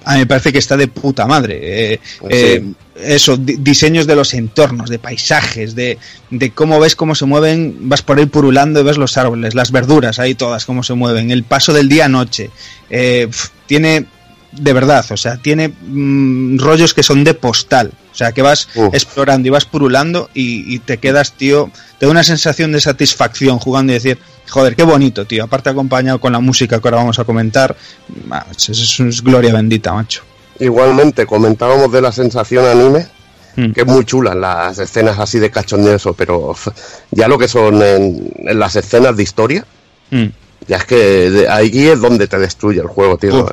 a 0.06 0.14
mí 0.14 0.20
me 0.20 0.26
parece 0.26 0.54
que 0.54 0.60
está 0.60 0.78
de 0.78 0.88
puta 0.88 1.28
madre. 1.28 1.60
Eh, 1.94 2.00
Pues 2.20 2.34
eh, 2.34 2.64
eso, 2.96 3.36
di- 3.36 3.58
diseños 3.60 4.08
de 4.08 4.16
los 4.16 4.34
entornos, 4.34 4.90
de 4.90 5.00
paisajes, 5.00 5.76
de, 5.76 5.98
de 6.30 6.52
cómo 6.52 6.80
ves 6.80 6.96
cómo 6.96 7.14
se 7.16 7.26
mueven, 7.26 7.90
vas 7.90 8.02
por 8.02 8.18
ahí 8.20 8.26
purulando 8.26 8.80
y 8.80 8.84
ves 8.84 8.98
los 8.98 9.18
árboles, 9.18 9.54
las 9.54 9.72
verduras 9.72 10.18
ahí 10.20 10.34
todas, 10.36 10.66
cómo 10.66 10.82
se 10.84 10.94
mueven, 10.94 11.30
el 11.32 11.44
paso 11.44 11.74
del 11.74 11.90
día 11.90 12.06
a 12.06 12.10
noche. 12.10 12.52
Eh, 12.90 13.28
tiene, 13.68 14.06
de 14.52 14.74
verdad, 14.74 15.06
o 15.12 15.18
sea, 15.18 15.38
tiene 15.38 15.70
mm, 15.70 16.60
rollos 16.60 16.94
que 16.94 17.04
son 17.04 17.24
de 17.24 17.34
postal. 17.34 17.92
O 18.12 18.16
sea, 18.16 18.34
que 18.34 18.42
vas 18.42 18.68
Uf. 18.76 18.94
explorando 18.94 19.48
y 19.48 19.52
vas 19.52 19.64
purulando 19.66 20.30
y, 20.34 20.76
y 20.76 20.80
te 20.80 20.98
quedas, 20.98 21.32
tío, 21.34 21.72
te 21.98 22.06
da 22.06 22.12
una 22.12 22.24
sensación 22.26 22.72
de 22.74 22.82
satisfacción 22.82 23.58
jugando 23.60 23.94
y 23.94 23.96
decir, 23.96 24.20
joder, 24.50 24.76
qué 24.76 24.84
bonito, 24.84 25.26
tío. 25.26 25.46
Aparte 25.46 25.70
acompañado 25.70 26.20
con 26.20 26.34
la 26.34 26.40
música 26.42 26.80
que 26.82 26.88
ahora 26.88 26.98
vamos 26.98 27.20
a 27.20 27.24
comentar, 27.24 27.76
ma, 28.28 28.46
es, 28.58 29.22
gloria 29.24 29.54
bendita, 29.54 29.94
macho. 29.94 30.24
Igualmente, 30.60 31.26
comentábamos 31.26 31.92
de 31.92 32.02
la 32.02 32.12
sensación 32.12 32.66
anime, 32.66 33.08
Mm. 33.54 33.72
que 33.74 33.82
es 33.82 33.88
muy 33.88 34.06
chula 34.06 34.34
las 34.34 34.80
escenas 34.80 35.20
así 35.20 35.38
de 35.38 35.52
cachondeo, 35.52 35.96
eso, 35.96 36.14
pero 36.14 36.56
ya 37.12 37.28
lo 37.28 37.38
que 37.38 37.50
son 37.50 37.82
en, 37.84 38.32
en 38.38 38.58
las 38.60 38.76
escenas 38.78 39.16
de 39.18 39.24
historia, 39.24 39.66
Mm. 40.10 40.26
Ya 40.68 40.78
es 40.78 40.86
que 40.86 40.96
de- 41.30 41.50
ahí 41.50 41.88
es 41.88 42.00
donde 42.00 42.28
te 42.28 42.38
destruye 42.38 42.80
el 42.82 42.88
juego, 42.88 43.18
tío. 43.18 43.48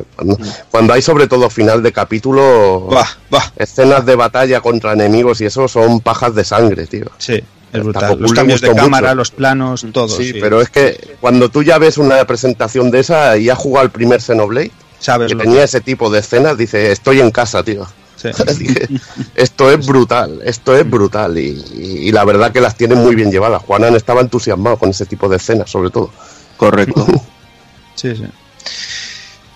Cuando, 0.70 0.92
hay 0.92 1.02
sobre 1.02 1.26
todo 1.26 1.48
final 1.50 1.82
de 1.82 1.92
capítulo, 1.92 2.80
Buah, 2.80 3.06
buah, 3.30 3.44
escenas 3.56 4.04
de 4.06 4.14
batalla 4.16 4.60
contra 4.60 4.92
enemigos 4.92 5.40
y 5.40 5.46
eso 5.46 5.68
son 5.68 6.00
pajas 6.00 6.34
de 6.34 6.44
sangre, 6.44 6.86
tío. 6.86 7.06
sí, 7.18 7.42
es 7.72 7.82
brutal. 7.82 8.18
Los 8.20 8.32
cambios 8.32 8.60
de 8.60 8.74
cámara, 8.74 9.08
mucho. 9.08 9.14
los 9.16 9.30
planos, 9.30 9.86
todo. 9.92 10.08
sí, 10.08 10.32
sí. 10.32 10.38
pero 10.40 10.60
es 10.60 10.70
que 10.70 11.16
cuando 11.20 11.48
tú 11.50 11.62
ya 11.62 11.78
ves 11.78 11.98
una 11.98 12.24
presentación 12.26 12.90
de 12.90 13.00
esa 13.00 13.36
y 13.36 13.50
has 13.50 13.58
jugado 13.58 13.84
el 13.86 13.90
primer 13.90 14.20
Xenoblade, 14.22 14.70
sabes 14.98 15.32
que 15.32 15.38
tenía 15.38 15.64
ese 15.64 15.80
tipo 15.80 16.08
de 16.10 16.20
escenas, 16.20 16.56
dice, 16.56 16.92
estoy 16.92 17.20
en 17.20 17.30
casa, 17.30 17.62
tío. 17.62 17.86
sí. 18.16 18.28
Dije, 18.58 18.88
esto 19.34 19.70
es 19.70 19.86
brutal, 19.86 20.40
esto 20.44 20.74
es 20.76 20.88
brutal 20.88 21.38
y, 21.38 21.62
y- 21.76 22.08
y 22.08 22.12
la 22.12 22.24
verdad 22.24 22.52
que 22.52 22.60
las 22.60 22.74
tienen 22.76 22.98
muy 22.98 23.14
bien 23.14 23.30
llevadas. 23.30 23.62
Juanan 23.62 23.94
estaba 23.94 24.20
entusiasmado 24.22 24.76
con 24.76 24.90
ese 24.90 25.06
tipo 25.06 25.28
de 25.28 25.36
escenas, 25.36 25.70
sobre 25.70 25.90
todo. 25.90 26.10
Correcto. 26.58 27.06
Sí, 27.94 28.14
sí. 28.14 28.22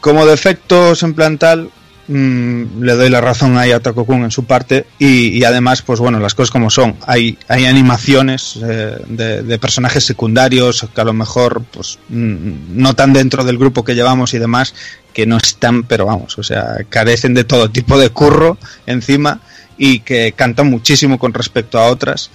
Como 0.00 0.26
defectos 0.26 1.04
en 1.04 1.14
plan 1.14 1.38
tal, 1.38 1.70
mm, 2.08 2.82
le 2.82 2.92
doy 2.94 3.08
la 3.08 3.20
razón 3.20 3.56
ahí 3.56 3.70
a 3.70 3.78
Takokun 3.78 4.24
en 4.24 4.32
su 4.32 4.46
parte 4.46 4.84
y, 4.98 5.28
y 5.28 5.44
además, 5.44 5.82
pues 5.82 6.00
bueno, 6.00 6.18
las 6.18 6.34
cosas 6.34 6.50
como 6.50 6.68
son. 6.68 6.96
Hay, 7.06 7.38
hay 7.46 7.66
animaciones 7.66 8.58
eh, 8.60 8.96
de, 9.06 9.44
de 9.44 9.58
personajes 9.60 10.02
secundarios 10.04 10.84
que 10.92 11.00
a 11.00 11.04
lo 11.04 11.12
mejor 11.12 11.62
pues 11.70 12.00
mm, 12.08 12.82
no 12.82 12.94
tan 12.94 13.12
dentro 13.12 13.44
del 13.44 13.58
grupo 13.58 13.84
que 13.84 13.94
llevamos 13.94 14.34
y 14.34 14.40
demás, 14.40 14.74
que 15.14 15.24
no 15.24 15.36
están, 15.36 15.84
pero 15.84 16.06
vamos, 16.06 16.36
o 16.36 16.42
sea, 16.42 16.78
carecen 16.88 17.34
de 17.34 17.44
todo 17.44 17.70
tipo 17.70 17.96
de 17.96 18.10
curro 18.10 18.58
encima 18.86 19.40
y 19.84 19.98
que 19.98 20.30
cantan 20.30 20.70
muchísimo 20.70 21.18
con 21.18 21.34
respecto 21.34 21.76
a 21.76 21.86
otras. 21.86 22.30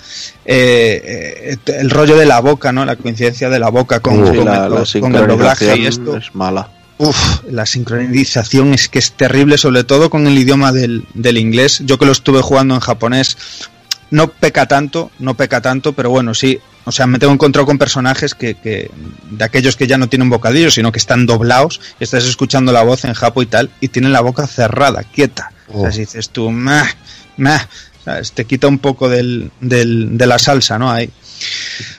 Eh, 0.46 1.56
eh, 1.66 1.74
el 1.80 1.90
rollo 1.90 2.18
de 2.18 2.26
la 2.26 2.42
boca, 2.42 2.74
¿no? 2.74 2.84
La 2.84 2.98
coincidencia 2.98 3.48
de 3.50 3.58
la 3.58 3.70
boca 3.70 4.02
con, 4.02 4.16
Sí, 4.28 4.36
con 4.36 4.46
la, 4.46 4.66
el, 4.66 4.74
la 4.74 5.00
con 5.00 5.16
el 5.16 5.28
doblaje 5.28 5.78
y 5.78 5.86
esto. 5.86 6.18
es 6.18 6.36
mala. 6.36 6.70
Uf, 6.98 7.44
la 7.50 7.66
sincronización 7.66 8.74
es 8.74 8.90
que 8.90 9.00
es 9.00 9.14
terrible, 9.14 9.58
sobre 9.58 9.86
todo 9.86 10.10
con 10.10 10.28
el 10.28 10.38
idioma 10.38 10.74
del, 10.74 11.06
del 11.14 11.38
inglés. 11.38 11.82
Yo 11.86 11.98
que 11.98 12.06
lo 12.06 12.12
estuve 12.12 12.42
jugando 12.42 12.74
en 12.76 12.82
japonés, 12.82 13.38
no 14.12 14.28
peca 14.28 14.66
tanto, 14.66 15.10
no 15.20 15.36
peca 15.36 15.62
tanto, 15.62 15.94
pero 15.94 16.10
bueno, 16.10 16.34
sí. 16.34 16.60
O 16.84 16.92
sea, 16.92 17.08
me 17.08 17.18
tengo 17.18 17.32
encontrado 17.32 17.66
con 17.66 17.78
personajes 17.78 18.34
que, 18.36 18.56
que 18.56 18.92
de 19.32 19.44
aquellos 19.46 19.78
que 19.78 19.88
ya 19.88 19.98
no 19.98 20.08
tienen 20.10 20.30
bocadillos, 20.30 20.74
sino 20.74 20.92
que 20.92 21.00
están 21.00 21.26
doblados, 21.26 21.80
y 22.00 22.04
estás 22.04 22.26
escuchando 22.26 22.74
la 22.74 22.82
voz 22.84 23.06
en 23.06 23.14
japo 23.14 23.42
y 23.42 23.46
tal, 23.46 23.70
y 23.80 23.88
tienen 23.88 24.12
la 24.12 24.20
boca 24.22 24.48
cerrada, 24.48 25.04
quieta. 25.04 25.54
O 25.70 25.80
sea, 25.82 25.90
Oh. 25.90 25.92
si 25.94 26.00
dices 26.00 26.30
tú, 26.30 26.50
meh, 26.50 26.84
meh, 27.38 27.60
te 28.34 28.46
quita 28.46 28.68
un 28.68 28.80
poco 28.80 29.10
del, 29.10 29.52
de 30.18 30.26
la 30.28 30.40
salsa, 30.40 30.78
¿no? 30.80 30.92
Ahí. 30.92 31.10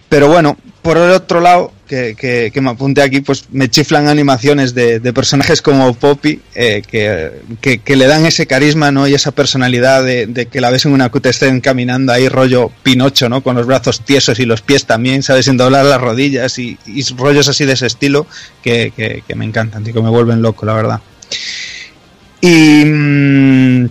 Pero 0.09 0.29
bueno, 0.29 0.57
por 0.83 0.97
el 0.97 1.11
otro 1.11 1.41
lado, 1.41 1.73
que, 1.87 2.17
que- 2.19 2.51
me 2.61 2.71
apunté 2.71 3.03
aquí, 3.03 3.21
pues 3.21 3.45
me 3.53 3.69
chiflan 3.69 4.09
animaciones 4.09 4.75
de, 4.75 5.01
personajes 5.13 5.61
como 5.61 5.93
Poppy, 5.95 6.41
eh, 6.55 6.83
que, 6.87 7.33
que- 7.61 7.97
le 7.97 8.07
dan 8.07 8.25
ese 8.25 8.47
carisma, 8.47 8.91
¿no? 8.91 9.07
Y 9.07 9.15
esa 9.15 9.33
personalidad 9.33 10.03
de, 10.03 10.47
que 10.51 10.61
la 10.61 10.71
ves 10.71 10.87
en 10.87 10.93
una 10.93 11.11
estén 11.29 11.61
caminando 11.61 12.13
ahí 12.13 12.29
rollo 12.29 12.71
Pinocho, 12.83 13.29
¿no? 13.29 13.43
Con 13.43 13.57
los 13.57 13.67
brazos 13.67 14.01
tiesos 14.01 14.39
y 14.41 14.47
los 14.47 14.63
pies 14.63 14.87
también, 14.87 15.23
¿sabes? 15.23 15.45
Sin 15.45 15.57
doblar 15.59 15.85
las 15.85 16.01
rodillas 16.01 16.59
y, 16.59 16.79
rollos 17.17 17.49
así 17.49 17.65
de 17.67 17.75
ese 17.75 17.87
estilo 17.87 18.27
que 18.63 19.23
me 19.37 19.45
encantan, 19.45 19.85
tío, 19.85 19.93
que 19.95 20.03
me 20.03 20.11
vuelven 20.11 20.41
loco, 20.43 20.65
la 20.65 20.75
verdad. 20.75 21.01
Y... 22.41 22.85
mm, 22.85 23.89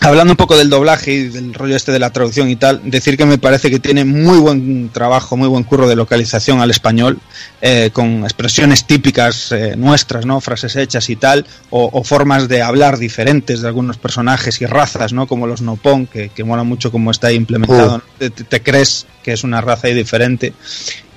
Hablando 0.00 0.32
un 0.34 0.36
poco 0.36 0.54
del 0.58 0.68
doblaje 0.68 1.12
y 1.14 1.28
del 1.28 1.54
rollo 1.54 1.76
este 1.76 1.90
de 1.90 1.98
la 1.98 2.10
traducción 2.10 2.50
y 2.50 2.56
tal, 2.56 2.82
decir 2.84 3.16
que 3.16 3.24
me 3.24 3.38
parece 3.38 3.70
que 3.70 3.78
tiene 3.80 4.04
muy 4.04 4.36
buen 4.38 4.90
trabajo, 4.90 5.34
muy 5.34 5.48
buen 5.48 5.64
curro 5.64 5.88
de 5.88 5.96
localización 5.96 6.60
al 6.60 6.70
español, 6.70 7.18
eh, 7.62 7.88
con 7.90 8.22
expresiones 8.24 8.86
típicas 8.86 9.50
eh, 9.52 9.76
nuestras, 9.78 10.26
¿no? 10.26 10.42
Frases 10.42 10.76
hechas 10.76 11.08
y 11.08 11.16
tal, 11.16 11.46
o, 11.70 11.88
o 11.90 12.04
formas 12.04 12.48
de 12.48 12.60
hablar 12.60 12.98
diferentes 12.98 13.62
de 13.62 13.68
algunos 13.68 13.96
personajes 13.96 14.60
y 14.60 14.66
razas, 14.66 15.14
¿no? 15.14 15.26
Como 15.26 15.46
los 15.46 15.62
Nopon, 15.62 16.06
que, 16.06 16.28
que 16.28 16.44
mola 16.44 16.64
mucho 16.64 16.92
cómo 16.92 17.10
está 17.10 17.28
ahí 17.28 17.36
implementado. 17.36 17.98
¿no? 17.98 18.04
Te, 18.18 18.28
te- 18.28 18.44
te 18.44 18.62
crees 18.62 19.06
que 19.22 19.32
es 19.32 19.42
una 19.42 19.62
raza 19.62 19.86
ahí 19.86 19.94
diferente. 19.94 20.52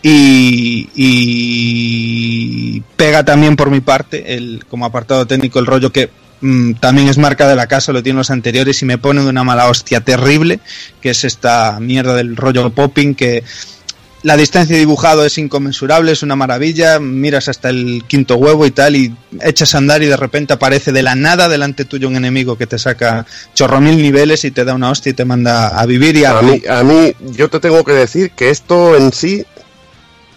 Y, 0.01 0.87
y 0.95 2.81
pega 2.95 3.25
también 3.25 3.57
por 3.57 3.69
mi 3.69 3.81
parte, 3.81 4.35
el, 4.35 4.63
como 4.69 4.85
apartado 4.85 5.27
técnico, 5.27 5.59
el 5.59 5.65
rollo 5.65 5.91
que 5.91 6.09
mm, 6.41 6.73
también 6.73 7.07
es 7.07 7.17
marca 7.17 7.47
de 7.47 7.55
la 7.55 7.67
casa, 7.67 7.91
lo 7.91 8.03
tienen 8.03 8.17
los 8.17 8.31
anteriores 8.31 8.81
y 8.81 8.85
me 8.85 8.97
pone 8.97 9.21
de 9.21 9.29
una 9.29 9.43
mala 9.43 9.69
hostia 9.69 10.01
terrible, 10.01 10.59
que 11.01 11.11
es 11.11 11.23
esta 11.23 11.79
mierda 11.79 12.15
del 12.15 12.35
rollo 12.35 12.69
popping 12.69 13.15
que 13.15 13.43
la 14.23 14.35
distancia 14.35 14.75
de 14.75 14.79
dibujado 14.79 15.25
es 15.25 15.37
inconmensurable, 15.37 16.11
es 16.11 16.23
una 16.23 16.35
maravilla, 16.35 16.99
miras 16.99 17.47
hasta 17.47 17.69
el 17.69 18.03
quinto 18.07 18.35
huevo 18.35 18.65
y 18.65 18.71
tal 18.71 18.95
y 18.95 19.15
echas 19.41 19.75
a 19.75 19.77
andar 19.77 20.01
y 20.01 20.07
de 20.07 20.17
repente 20.17 20.53
aparece 20.53 20.91
de 20.91 21.03
la 21.03 21.15
nada 21.15 21.47
delante 21.47 21.85
tuyo 21.85 22.07
un 22.07 22.15
enemigo 22.15 22.57
que 22.57 22.67
te 22.67 22.79
saca 22.79 23.25
chorro 23.53 23.79
mil 23.79 24.01
niveles 24.01 24.43
y 24.43 24.51
te 24.51 24.65
da 24.65 24.73
una 24.73 24.89
hostia 24.89 25.11
y 25.11 25.13
te 25.13 25.23
manda 25.23 25.67
a 25.67 25.85
vivir 25.85 26.17
y 26.17 26.25
a... 26.25 26.39
A 26.39 26.41
mí, 26.41 26.61
a 26.67 26.83
mí, 26.83 27.13
yo 27.21 27.49
te 27.49 27.59
tengo 27.59 27.83
que 27.83 27.93
decir 27.93 28.31
que 28.31 28.49
esto 28.49 28.97
en 28.97 29.13
sí 29.13 29.45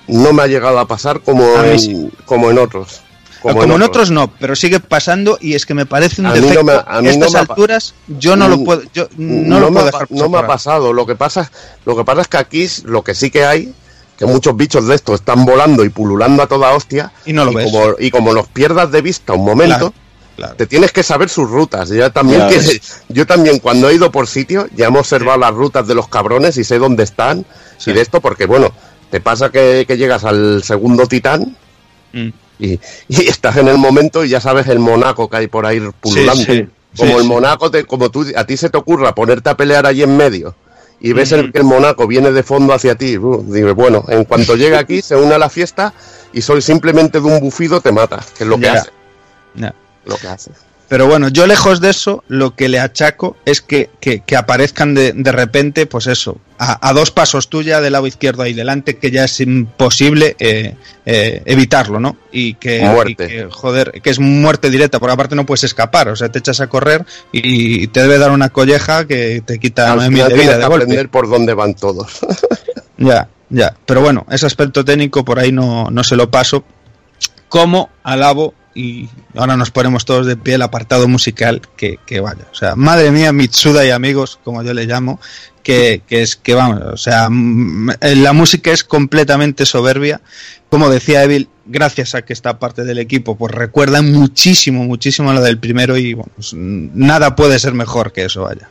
no 0.06 0.32
me 0.32 0.42
ha 0.42 0.46
llegado 0.46 0.78
a 0.78 0.86
pasar 0.86 1.20
como, 1.20 1.56
A 1.56 1.66
en, 1.66 1.78
sí. 1.78 2.10
como 2.26 2.50
en 2.50 2.58
otros. 2.58 3.00
Como, 3.42 3.62
en 3.64 3.82
otros 3.82 4.10
no, 4.10 4.30
pero 4.38 4.54
sigue 4.54 4.80
pasando 4.80 5.38
y 5.40 5.54
es 5.54 5.64
que 5.64 5.72
me 5.74 5.86
parece 5.86 6.20
un 6.20 6.26
A 6.26 6.32
mí 6.34 6.40
no 6.40 6.46
defecto. 6.46 6.64
me- 6.64 6.72
a 6.86 7.00
mí 7.00 7.08
a 7.08 7.10
estas 7.10 7.32
no 7.32 7.32
me 7.32 7.38
alturas 7.40 7.94
yo 8.06 8.36
no 8.36 8.48
lo 8.48 8.58
Mm, 8.58 8.64
puedo, 8.64 8.82
yo 8.92 9.08
no, 9.16 9.58
lo 9.60 9.66
me 9.68 9.72
puedo 9.72 9.86
dejar 9.86 10.06
pa- 10.08 10.14
no 10.14 10.28
me 10.28 10.38
ha 10.38 10.46
pasado. 10.46 10.92
Lo 10.92 11.06
que 11.06 11.14
pasa, 11.16 11.50
lo 11.86 11.96
que 11.96 12.04
pasa 12.04 12.20
es 12.22 12.28
que 12.28 12.36
aquí 12.36 12.68
lo 12.84 13.02
que 13.02 13.14
sí 13.14 13.30
que 13.30 13.44
hay, 13.46 13.72
que 14.18 14.26
muchos 14.26 14.54
bichos 14.56 14.86
de 14.86 14.94
estos 14.94 15.20
están 15.20 15.46
volando 15.46 15.84
y 15.84 15.88
pululando 15.88 16.42
a 16.42 16.46
toda 16.46 16.74
hostia. 16.74 17.12
Y 17.24 17.32
no 17.32 17.44
lo 17.46 17.52
ves. 17.54 17.70
Como, 17.70 17.94
y 17.98 18.10
como 18.10 18.34
los 18.34 18.46
pierdas 18.48 18.92
de 18.92 19.00
vista 19.00 19.32
un 19.32 19.44
momento, 19.46 19.76
Claro, 19.78 19.94
claro. 20.36 20.54
te 20.56 20.66
tienes 20.66 20.92
que 20.92 21.02
saber 21.02 21.30
sus 21.30 21.48
rutas. 21.48 21.88
Ya 21.88 22.10
también 22.10 22.46
que- 22.48 22.82
yo 23.08 23.26
también 23.26 23.58
cuando 23.60 23.88
he 23.88 23.94
ido 23.94 24.12
por 24.12 24.26
sitio 24.26 24.68
ya 24.76 24.84
he 24.84 24.88
observado 24.88 25.38
las 25.38 25.54
rutas 25.54 25.86
de 25.86 25.94
los 25.94 26.08
cabrones 26.08 26.58
y 26.58 26.64
sé 26.64 26.78
dónde 26.78 27.04
están 27.04 27.46
Sí. 27.78 27.90
y 27.90 27.94
de 27.94 28.02
esto 28.02 28.20
porque 28.20 28.44
bueno, 28.44 28.70
te 29.10 29.20
pasa 29.22 29.50
que, 29.50 29.86
que 29.88 29.96
llegas 29.96 30.24
al 30.24 30.62
segundo 30.62 31.06
titán 31.06 31.56
Mm. 32.12 32.28
Y, 32.60 32.78
y 33.08 33.28
estás 33.28 33.56
en 33.56 33.68
el 33.68 33.78
momento 33.78 34.24
y 34.24 34.28
ya 34.28 34.40
sabes 34.40 34.68
el 34.68 34.78
monaco 34.78 35.28
que 35.28 35.36
hay 35.38 35.46
por 35.48 35.66
ahí 35.66 35.80
pululando. 36.00 36.44
sí. 36.44 36.68
Como 36.96 37.12
Sí, 37.12 37.16
el 37.18 37.24
monaco, 37.24 37.70
te, 37.70 37.84
como 37.84 38.10
tú, 38.10 38.26
a 38.34 38.44
ti 38.44 38.56
se 38.56 38.68
te 38.68 38.76
ocurra 38.76 39.14
ponerte 39.14 39.48
a 39.48 39.56
pelear 39.56 39.86
allí 39.86 40.02
en 40.02 40.16
medio 40.16 40.56
y 41.00 41.12
ves 41.12 41.30
el, 41.30 41.52
que 41.52 41.58
el 41.58 41.64
monaco 41.64 42.06
viene 42.08 42.32
de 42.32 42.42
fondo 42.42 42.74
hacia 42.74 42.96
ti, 42.96 43.16
uh, 43.16 43.44
digo, 43.44 43.72
bueno, 43.76 44.04
en 44.08 44.24
cuanto 44.24 44.56
llega 44.56 44.80
aquí 44.80 45.00
se 45.02 45.14
une 45.14 45.32
a 45.34 45.38
la 45.38 45.48
fiesta 45.48 45.94
y 46.32 46.42
soy 46.42 46.60
simplemente 46.60 47.20
de 47.20 47.26
un 47.26 47.38
bufido 47.38 47.80
te 47.80 47.92
mata, 47.92 48.18
que 48.36 48.42
es 48.42 48.50
lo 48.50 48.56
que 48.56 48.62
Ya. 48.64 48.72
hace. 48.72 48.90
Ya. 49.54 49.74
Lo 50.04 50.16
que 50.16 50.26
hace. 50.26 50.50
Pero 50.90 51.06
bueno, 51.06 51.28
yo 51.28 51.46
lejos 51.46 51.80
de 51.80 51.90
eso, 51.90 52.24
lo 52.26 52.56
que 52.56 52.68
le 52.68 52.80
achaco 52.80 53.36
es 53.44 53.60
que, 53.60 53.90
que- 54.00 54.20
que 54.24 54.36
aparezcan 54.36 54.92
de, 54.92 55.12
de 55.12 55.30
repente, 55.30 55.86
pues 55.86 56.08
eso, 56.08 56.38
a, 56.58 56.88
a 56.88 56.92
dos 56.92 57.12
pasos 57.12 57.48
tuya 57.48 57.80
del 57.80 57.92
lado 57.92 58.08
izquierdo 58.08 58.42
ahí 58.42 58.54
delante, 58.54 58.96
que 58.98 59.12
ya 59.12 59.22
es 59.22 59.38
imposible 59.38 60.34
eh, 60.40 60.74
eh, 61.06 61.42
evitarlo, 61.46 62.00
¿no? 62.00 62.16
Y 62.32 62.54
que, 62.54 62.80
Muerte. 62.80 63.12
y 63.12 63.28
que, 63.28 63.46
joder, 63.48 64.02
que 64.02 64.10
es 64.10 64.18
muerte 64.18 64.68
directa, 64.68 64.98
porque 64.98 65.12
aparte 65.12 65.36
no 65.36 65.46
puedes 65.46 65.62
escapar, 65.62 66.08
o 66.08 66.16
sea, 66.16 66.28
te 66.28 66.40
echas 66.40 66.60
a 66.60 66.66
correr 66.66 67.06
y, 67.30 67.86
te 67.86 68.02
debe 68.02 68.18
dar 68.18 68.32
una 68.32 68.48
colleja 68.48 69.06
que 69.06 69.44
te 69.46 69.60
quita 69.60 69.92
Al 69.92 70.00
final 70.08 70.28
de 70.30 70.34
vida 70.34 70.58
de 70.58 70.64
aprender 70.64 71.08
por 71.08 71.30
dónde 71.30 71.54
van 71.54 71.74
todos. 71.74 72.18
Ya, 72.98 73.28
ya. 73.48 73.74
Pero 73.86 74.02
bueno, 74.02 74.26
ese 74.30 74.44
aspecto 74.44 74.84
técnico 74.84 75.24
por 75.24 75.38
ahí 75.38 75.52
no, 75.52 75.88
no 75.90 76.04
se 76.04 76.16
lo 76.16 76.30
paso. 76.30 76.64
Como 77.48 77.88
alabo, 78.02 78.52
y 78.74 79.08
ahora 79.36 79.56
nos 79.56 79.70
ponemos 79.70 80.04
todos 80.04 80.26
de 80.26 80.36
pie 80.36 80.54
el 80.54 80.62
apartado 80.62 81.08
musical, 81.08 81.60
que, 81.76 81.98
que 82.06 82.20
vaya. 82.20 82.46
O 82.52 82.54
sea, 82.54 82.76
madre 82.76 83.10
mía, 83.10 83.32
Mitsuda 83.32 83.84
y 83.84 83.90
amigos, 83.90 84.38
como 84.44 84.62
yo 84.62 84.72
le 84.74 84.86
llamo, 84.86 85.20
que, 85.62 86.02
que 86.06 86.22
es 86.22 86.36
que 86.36 86.54
vamos, 86.54 86.80
o 86.80 86.96
sea, 86.96 87.28
la 87.30 88.32
música 88.32 88.70
es 88.70 88.84
completamente 88.84 89.66
soberbia. 89.66 90.20
Como 90.70 90.88
decía 90.88 91.24
Evil, 91.24 91.48
gracias 91.66 92.14
a 92.14 92.22
que 92.22 92.32
está 92.32 92.58
parte 92.60 92.84
del 92.84 92.98
equipo, 92.98 93.36
pues 93.36 93.52
recuerda 93.52 94.02
muchísimo, 94.02 94.84
muchísimo 94.84 95.32
lo 95.32 95.40
del 95.42 95.58
primero 95.58 95.96
y 95.96 96.14
bueno, 96.14 96.30
pues, 96.36 96.52
nada 96.54 97.34
puede 97.34 97.58
ser 97.58 97.74
mejor 97.74 98.12
que 98.12 98.24
eso, 98.26 98.42
vaya. 98.42 98.68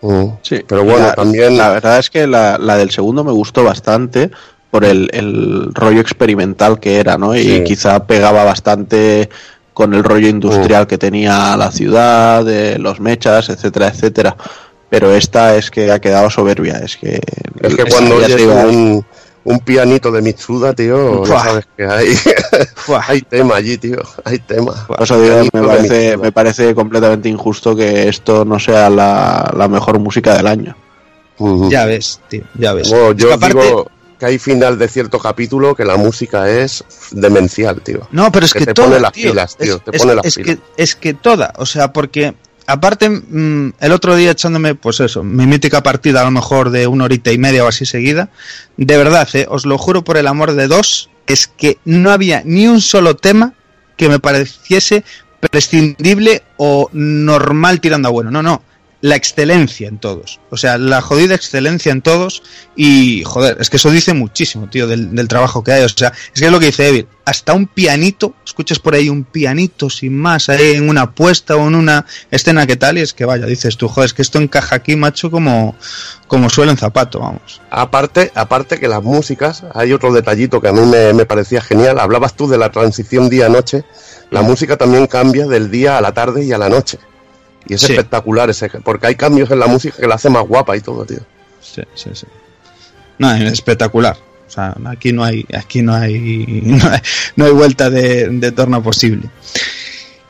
Mm. 0.00 0.26
Sí, 0.42 0.60
Pero 0.66 0.84
bueno, 0.84 1.08
la, 1.08 1.14
también- 1.14 1.56
La 1.58 1.70
verdad 1.70 1.98
es 1.98 2.08
que 2.08 2.26
la, 2.26 2.56
la 2.56 2.76
del 2.76 2.90
segundo 2.90 3.24
me 3.24 3.32
gustó 3.32 3.62
bastante 3.64 4.30
por 4.70 4.84
el, 4.84 5.08
el 5.12 5.70
rollo 5.74 6.00
experimental 6.00 6.78
que 6.80 6.98
era, 7.00 7.16
¿no? 7.18 7.34
Y 7.34 7.42
Sí. 7.44 7.64
quizá 7.64 8.06
pegaba 8.06 8.44
bastante 8.44 9.28
con 9.72 9.94
el 9.94 10.02
rollo 10.04 10.28
industrial 10.28 10.86
que 10.86 10.98
tenía 10.98 11.56
la 11.56 11.70
ciudad, 11.70 12.44
de 12.44 12.78
los 12.78 13.00
mechas, 13.00 13.48
etcétera, 13.48 13.88
etcétera. 13.88 14.36
Pero 14.90 15.14
esta 15.14 15.54
es 15.56 15.70
que 15.70 15.92
ha 15.92 16.00
quedado 16.00 16.30
soberbia, 16.30 16.78
es 16.78 16.96
que... 16.96 17.20
Es 17.60 17.74
que 17.76 17.84
cuando 17.84 18.18
ya 18.20 18.26
oyes 18.34 18.42
un, 18.74 19.04
un 19.44 19.58
pianito 19.60 20.10
de 20.10 20.20
Mitsuda, 20.22 20.72
tío, 20.72 21.24
ya 21.24 21.38
sabes 21.40 21.68
que 21.76 21.84
hay, 23.06 23.20
tema 23.22 23.56
allí, 23.56 23.78
tío. 23.78 23.98
Hay 24.24 24.38
tema. 24.38 24.86
Por 24.86 25.02
eso 25.02 25.20
digo, 25.20 25.36
me 25.52 25.62
parece, 25.62 26.16
me 26.16 26.32
parece 26.32 26.74
completamente 26.74 27.28
injusto 27.28 27.76
que 27.76 28.08
esto 28.08 28.44
no 28.44 28.58
sea 28.58 28.90
la, 28.90 29.52
la 29.56 29.68
mejor 29.68 29.98
música 29.98 30.34
del 30.34 30.46
año. 30.46 30.74
Ya 31.70 31.84
ves, 31.84 32.20
tío, 32.28 32.42
ya 32.58 32.72
ves. 32.72 32.90
Bueno, 32.90 33.10
Es 33.10 33.16
yo 33.16 33.28
que 33.28 33.34
aparte- 33.34 33.62
digo 33.62 33.90
que 34.18 34.26
hay 34.26 34.38
final 34.38 34.78
de 34.78 34.88
cierto 34.88 35.18
capítulo 35.18 35.74
que 35.74 35.84
la 35.84 35.96
música 35.96 36.48
es 36.50 36.84
demencial, 37.12 37.80
tío. 37.82 38.08
No, 38.10 38.30
pero 38.32 38.46
es 38.46 38.52
que 38.52 38.60
que, 38.60 38.66
te 38.66 38.74
toda, 38.74 38.88
pone 38.88 39.00
las 39.00 39.12
tío. 39.12 39.30
pilas, 39.30 39.56
tío, 39.56 39.76
Es, 39.76 39.84
te 39.84 39.96
es- 39.96 40.02
pone 40.02 40.14
las 40.16 40.26
es 40.26 40.34
pilas. 40.36 40.56
que, 40.76 40.82
es 40.82 40.96
que 40.96 41.14
toda, 41.14 41.52
o 41.56 41.66
sea, 41.66 41.92
porque 41.92 42.34
aparte, 42.66 43.08
mm, 43.10 43.74
el 43.80 43.92
otro 43.92 44.16
día 44.16 44.32
echándome, 44.32 44.74
pues 44.74 45.00
eso, 45.00 45.22
mi 45.22 45.46
mítica 45.46 45.82
partida 45.82 46.20
a 46.20 46.24
lo 46.24 46.30
mejor 46.32 46.70
de 46.70 46.86
una 46.86 47.04
horita 47.04 47.30
y 47.32 47.38
media 47.38 47.64
o 47.64 47.68
así 47.68 47.86
seguida, 47.86 48.28
de 48.76 48.96
verdad, 48.98 49.28
eh, 49.34 49.46
os 49.48 49.64
lo 49.66 49.78
juro 49.78 50.02
por 50.04 50.16
el 50.16 50.26
amor 50.26 50.52
de 50.52 50.66
dos, 50.68 51.08
es 51.26 51.46
que 51.46 51.78
no 51.84 52.10
había 52.10 52.42
ni 52.44 52.66
un 52.66 52.80
solo 52.80 53.14
tema 53.16 53.52
que 53.96 54.08
me 54.08 54.18
pareciese 54.18 55.04
prescindible 55.52 56.42
o 56.56 56.88
normal 56.92 57.80
tirando 57.80 58.08
a 58.08 58.10
bueno. 58.10 58.30
No, 58.30 58.42
no. 58.42 58.62
La 59.00 59.14
excelencia 59.14 59.86
en 59.86 59.98
todos. 59.98 60.40
O 60.50 60.56
sea, 60.56 60.76
la 60.76 61.00
jodida 61.00 61.34
excelencia 61.34 61.92
en 61.92 62.02
todos. 62.02 62.42
Y, 62.74 63.22
joder, 63.24 63.56
es 63.60 63.70
que 63.70 63.76
eso 63.76 63.90
dice 63.90 64.12
muchísimo, 64.12 64.68
tío, 64.68 64.88
del, 64.88 65.14
del 65.14 65.28
trabajo 65.28 65.62
que 65.62 65.72
hay. 65.72 65.84
O 65.84 65.88
sea, 65.88 66.12
es 66.34 66.40
que 66.40 66.46
es 66.46 66.52
lo 66.52 66.58
que 66.58 66.66
dice 66.66 66.88
Evil. 66.88 67.06
Hasta 67.24 67.52
un 67.52 67.66
pianito, 67.66 68.34
escuchas 68.44 68.78
por 68.78 68.94
ahí 68.94 69.08
un 69.08 69.22
pianito 69.22 69.90
sin 69.90 70.16
más, 70.16 70.48
ahí 70.48 70.72
en 70.72 70.88
una 70.88 71.02
apuesta 71.02 71.56
o 71.56 71.68
en 71.68 71.74
una 71.74 72.06
escena 72.30 72.66
que 72.66 72.76
tal, 72.76 72.96
y 72.96 73.02
es 73.02 73.12
que 73.12 73.26
vaya, 73.26 73.44
dices 73.44 73.76
tú, 73.76 73.86
joder, 73.86 74.06
es 74.06 74.14
que 74.14 74.22
esto 74.22 74.38
encaja 74.38 74.76
aquí, 74.76 74.96
macho, 74.96 75.30
como, 75.30 75.76
como 76.26 76.48
suelo 76.48 76.70
en 76.70 76.78
zapato, 76.78 77.20
vamos. 77.20 77.60
Aparte, 77.70 78.32
aparte 78.34 78.80
que 78.80 78.88
las 78.88 79.02
músicas, 79.02 79.62
hay 79.74 79.92
otro 79.92 80.10
detallito 80.12 80.62
que 80.62 80.68
a 80.68 80.72
mí 80.72 80.80
me, 80.80 81.12
me 81.12 81.26
parecía 81.26 81.60
genial. 81.60 81.98
Hablabas 81.98 82.34
tú 82.34 82.48
de 82.48 82.56
la 82.56 82.72
transición 82.72 83.28
día-noche. 83.28 83.84
La 84.30 84.42
música 84.42 84.76
también 84.76 85.06
cambia 85.06 85.46
del 85.46 85.70
día 85.70 85.98
a 85.98 86.00
la 86.00 86.12
tarde 86.12 86.44
y 86.44 86.52
a 86.52 86.58
la 86.58 86.68
noche. 86.68 86.98
Y 87.68 87.74
es 87.74 87.80
Sí. 87.82 87.92
espectacular 87.92 88.48
ese, 88.50 88.68
porque 88.82 89.06
hay 89.08 89.14
cambios 89.14 89.50
en 89.50 89.58
la 89.60 89.66
música 89.66 89.96
que 89.98 90.06
la 90.06 90.14
hace 90.16 90.30
más 90.30 90.46
guapa 90.46 90.76
y 90.76 90.80
todo, 90.80 91.04
tío. 91.04 91.20
Sí, 91.60 91.82
sí, 91.94 92.10
sí. 92.14 92.26
No, 93.18 93.32
es 93.34 93.52
espectacular. 93.52 94.16
O 94.46 94.50
sea, 94.50 94.74
aquí 94.86 95.12
no 95.12 95.22
hay, 95.24 95.44
aquí 95.54 95.82
no 95.82 95.94
hay, 95.94 96.62
no 96.64 96.88
hay, 96.90 97.00
no 97.36 97.44
hay 97.44 97.52
vuelta 97.52 97.90
de, 97.90 98.28
de 98.28 98.52
torno 98.52 98.82
posible. 98.82 99.28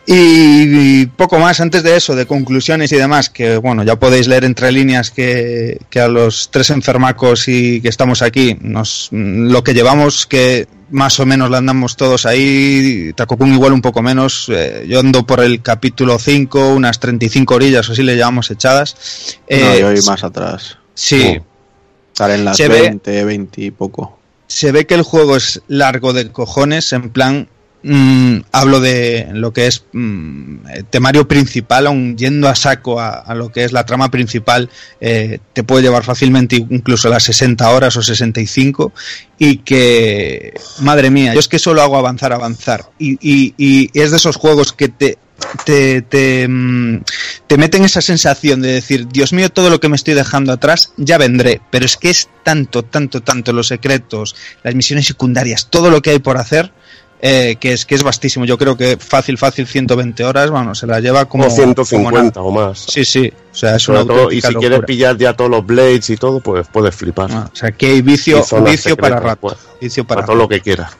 Y, 0.06 1.02
y 1.02 1.06
poco 1.06 1.38
más 1.38 1.60
antes 1.60 1.82
de 1.82 1.94
eso, 1.94 2.16
de 2.16 2.24
conclusiones 2.24 2.90
y 2.92 2.96
demás, 2.96 3.28
que 3.28 3.58
bueno, 3.58 3.82
ya 3.84 3.96
podéis 3.96 4.26
leer 4.26 4.44
entre 4.44 4.72
líneas 4.72 5.10
que, 5.10 5.78
que 5.90 6.00
a 6.00 6.08
los 6.08 6.48
tres 6.50 6.70
enfermacos 6.70 7.46
y 7.46 7.82
que 7.82 7.88
estamos 7.90 8.22
aquí, 8.22 8.56
nos, 8.62 9.10
lo 9.12 9.62
que 9.62 9.74
llevamos, 9.74 10.26
que 10.26 10.66
más 10.90 11.20
o 11.20 11.26
menos 11.26 11.50
la 11.50 11.58
andamos 11.58 11.96
todos 11.96 12.24
ahí, 12.26 13.12
Takokun 13.14 13.52
igual 13.52 13.72
un 13.72 13.82
poco 13.82 14.02
menos, 14.02 14.48
eh, 14.48 14.84
yo 14.88 15.00
ando 15.00 15.26
por 15.26 15.40
el 15.40 15.60
capítulo 15.62 16.18
5, 16.18 16.74
unas 16.74 16.98
35 17.00 17.54
orillas 17.54 17.88
o 17.88 17.92
así 17.92 18.02
le 18.02 18.14
llevamos 18.16 18.50
echadas. 18.50 19.38
no, 19.50 19.56
Eh, 19.56 19.78
yo 19.80 19.90
voy 19.90 20.00
más 20.06 20.24
atrás. 20.24 20.78
Sí, 20.94 21.36
Oh. 21.38 21.44
Estar 22.12 22.30
en 22.32 22.44
las 22.44 22.56
Se 22.56 22.66
ve- 22.68 22.80
20, 22.82 23.24
20 23.24 23.60
y 23.62 23.70
poco. 23.70 24.18
se 24.48 24.72
ve 24.72 24.86
que 24.86 24.94
el 24.94 25.02
juego 25.02 25.36
es 25.36 25.62
largo 25.68 26.12
de 26.12 26.32
cojones, 26.32 26.92
en 26.92 27.10
plan, 27.10 27.48
mm, 27.82 28.38
hablo 28.52 28.80
de 28.80 29.28
lo 29.32 29.52
que 29.52 29.66
es 29.66 29.84
mm, 29.92 30.66
eh, 30.68 30.82
temario 30.90 31.26
principal, 31.28 31.86
aun 31.86 32.16
yendo 32.16 32.48
a 32.48 32.54
saco 32.54 33.00
a, 33.00 33.34
lo 33.34 33.50
que 33.50 33.64
es 33.64 33.72
la 33.72 33.84
trama 33.86 34.10
principal, 34.10 34.68
eh, 35.00 35.38
te 35.52 35.64
puede 35.64 35.82
llevar 35.82 36.04
fácilmente 36.04 36.56
incluso 36.56 37.08
las 37.08 37.24
60 37.24 37.68
horas 37.70 37.96
o 37.96 38.02
65 38.02 38.92
y 39.38 39.58
que, 39.58 40.54
madre 40.80 41.10
mía, 41.10 41.34
yo 41.34 41.40
es 41.40 41.48
que 41.48 41.58
solo 41.58 41.82
hago 41.82 41.96
avanzar, 41.96 42.32
avanzar 42.32 42.90
y, 42.98 43.12
y- 43.20 43.54
y 43.56 43.90
es 44.00 44.10
de 44.10 44.16
esos 44.16 44.36
juegos 44.36 44.72
que 44.72 44.88
te... 44.88 45.18
Te, 45.64 46.02
te, 46.02 46.48
mm, 46.48 47.02
te 47.46 47.58
meten 47.58 47.84
esa 47.84 48.00
sensación 48.00 48.60
de 48.60 48.72
decir, 48.72 49.06
Dios 49.06 49.32
mío, 49.32 49.48
todo 49.50 49.70
lo 49.70 49.78
que 49.78 49.88
me 49.88 49.94
estoy 49.94 50.14
dejando 50.14 50.52
atrás, 50.52 50.92
ya 50.96 51.16
vendré. 51.16 51.60
Pero 51.70 51.86
es 51.86 51.96
que 51.96 52.10
es 52.10 52.28
tanto, 52.42 52.82
tanto, 52.82 53.20
tanto 53.22 53.52
los 53.52 53.68
secretos, 53.68 54.34
las 54.64 54.74
misiones 54.74 55.06
secundarias, 55.06 55.68
todo 55.70 55.90
lo 55.90 56.02
que 56.02 56.10
hay 56.10 56.18
por 56.18 56.38
hacer, 56.38 56.72
eh, 57.20 57.56
que 57.58 57.72
es 57.72 57.84
que 57.84 57.94
es 57.94 58.02
vastísimo. 58.02 58.44
Yo 58.44 58.58
creo 58.58 58.76
que 58.76 58.96
fácil, 58.96 59.38
fácil, 59.38 59.66
120 59.66 60.24
horas, 60.24 60.50
bueno, 60.50 60.74
se 60.74 60.86
la 60.86 61.00
lleva 61.00 61.24
como... 61.24 61.44
Como 61.44 61.54
como 61.54 61.74
150 61.74 62.40
o 62.40 62.50
más. 62.50 62.86
Sí, 62.88 63.04
sí. 63.04 63.32
O 63.52 63.54
sea, 63.54 63.76
es 63.76 63.88
una 63.88 64.04
todo, 64.04 64.30
y 64.30 64.40
si 64.40 64.46
locura. 64.52 64.60
quieres 64.60 64.86
pillar 64.86 65.16
ya 65.16 65.34
todos 65.34 65.50
los 65.50 65.66
blades 65.66 66.10
y 66.10 66.16
todo, 66.16 66.40
pues 66.40 66.66
puedes 66.72 66.94
flipar. 66.94 67.30
Ah, 67.32 67.50
o 67.52 67.56
sea, 67.56 67.72
que 67.72 67.86
hay 67.86 68.02
vicio, 68.02 68.44
vicio 68.64 68.96
para 68.96 69.18
rato. 69.18 69.40
pues, 69.40 69.56
Vicio 69.80 70.04
para 70.04 70.20
para 70.20 70.26
todo 70.26 70.36
lo 70.36 70.48
que 70.48 70.60
quieras. 70.60 70.96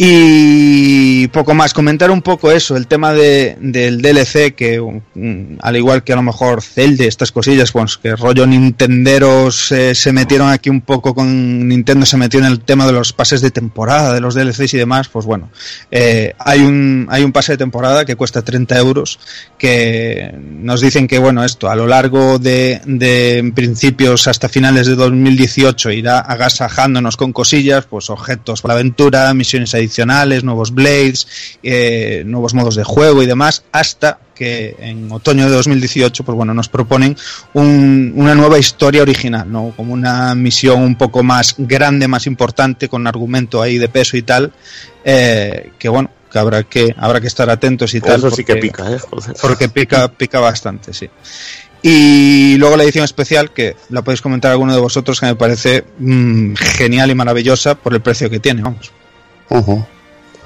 Y 0.00 1.26
poco 1.28 1.54
más, 1.54 1.74
comentar 1.74 2.12
un 2.12 2.22
poco 2.22 2.52
eso, 2.52 2.76
el 2.76 2.86
tema 2.86 3.12
de, 3.12 3.56
del 3.60 4.00
DLC, 4.00 4.54
que 4.54 4.80
mm, 4.80 5.58
al 5.60 5.76
igual 5.76 6.04
que 6.04 6.12
a 6.12 6.16
lo 6.16 6.22
mejor 6.22 6.62
Zelda, 6.62 7.04
estas 7.04 7.32
cosillas, 7.32 7.72
pues 7.72 7.96
que 7.96 8.14
rollo 8.14 8.46
Nintenderos 8.46 9.72
eh, 9.72 9.96
se 9.96 10.12
metieron 10.12 10.50
aquí 10.50 10.70
un 10.70 10.82
poco 10.82 11.16
con 11.16 11.66
Nintendo, 11.66 12.06
se 12.06 12.16
metió 12.16 12.38
en 12.38 12.46
el 12.46 12.60
tema 12.60 12.86
de 12.86 12.92
los 12.92 13.12
pases 13.12 13.40
de 13.40 13.50
temporada, 13.50 14.14
de 14.14 14.20
los 14.20 14.36
DLCs 14.36 14.72
y 14.74 14.78
demás, 14.78 15.08
pues 15.08 15.26
bueno, 15.26 15.50
eh, 15.90 16.32
hay, 16.38 16.60
un, 16.60 17.08
hay 17.10 17.24
un 17.24 17.32
pase 17.32 17.52
de 17.52 17.58
temporada 17.58 18.04
que 18.04 18.14
cuesta 18.14 18.42
30 18.42 18.78
euros, 18.78 19.18
que 19.58 20.32
nos 20.38 20.80
dicen 20.80 21.08
que 21.08 21.18
bueno, 21.18 21.44
esto 21.44 21.68
a 21.70 21.74
lo 21.74 21.88
largo 21.88 22.38
de, 22.38 22.80
de 22.86 23.52
principios 23.52 24.28
hasta 24.28 24.48
finales 24.48 24.86
de 24.86 24.94
2018 24.94 25.90
irá 25.90 26.20
agasajándonos 26.20 27.16
con 27.16 27.32
cosillas, 27.32 27.86
pues 27.86 28.10
objetos 28.10 28.62
para 28.62 28.74
aventura, 28.74 29.34
misiones 29.34 29.74
adicionales, 29.74 29.87
nuevos 30.42 30.72
blades, 30.74 31.26
eh, 31.62 32.22
nuevos 32.26 32.54
modos 32.54 32.74
de 32.76 32.84
juego 32.84 33.22
y 33.22 33.26
demás, 33.26 33.64
hasta 33.72 34.18
que 34.34 34.76
en 34.78 35.10
otoño 35.10 35.46
de 35.48 35.50
2018, 35.56 36.22
pues 36.24 36.36
bueno, 36.36 36.54
nos 36.54 36.68
proponen 36.68 37.16
un- 37.54 38.12
una 38.14 38.34
nueva 38.36 38.58
historia 38.58 39.02
original, 39.02 39.50
¿no? 39.50 39.72
Como 39.76 39.92
una 39.92 40.34
misión 40.36 40.80
un 40.82 40.94
poco 40.96 41.22
más 41.24 41.54
grande, 41.58 42.06
más 42.06 42.26
importante, 42.26 42.88
con 42.88 43.06
argumento 43.06 43.60
ahí 43.60 43.78
de 43.78 43.88
peso 43.88 44.16
y 44.16 44.22
tal, 44.22 44.52
eh, 45.04 45.70
que 45.78 45.88
bueno, 45.88 46.10
que 46.30 46.38
habrá 46.38 46.62
que, 46.62 46.94
habrá 46.96 47.20
que 47.20 47.26
estar 47.26 47.50
atentos 47.50 47.94
y 47.94 48.00
tal. 48.00 48.18
Eso 48.18 48.30
sí 48.30 48.44
que 48.44 48.52
porque- 48.54 48.60
pica, 48.68 48.92
¿eh? 48.92 48.98
Porque 49.42 49.68
pica, 49.68 50.08
pica 50.12 50.38
bastante, 50.40 50.92
sí. 50.92 51.08
Y 51.82 52.56
luego 52.58 52.76
la 52.76 52.82
edición 52.84 53.04
especial, 53.04 53.52
que 53.52 53.76
la 53.90 54.02
podéis 54.02 54.20
comentar 54.20 54.50
alguno 54.50 54.74
de 54.74 54.80
vosotros, 54.80 55.20
que 55.20 55.26
me 55.26 55.36
parece 55.36 55.84
mm, 55.98 56.54
genial 56.54 57.10
y 57.10 57.14
maravillosa 57.14 57.76
por 57.76 57.94
el 57.94 58.00
precio 58.02 58.28
que 58.28 58.40
tiene, 58.40 58.62
vamos. 58.62 58.90
Ujú. 59.50 59.84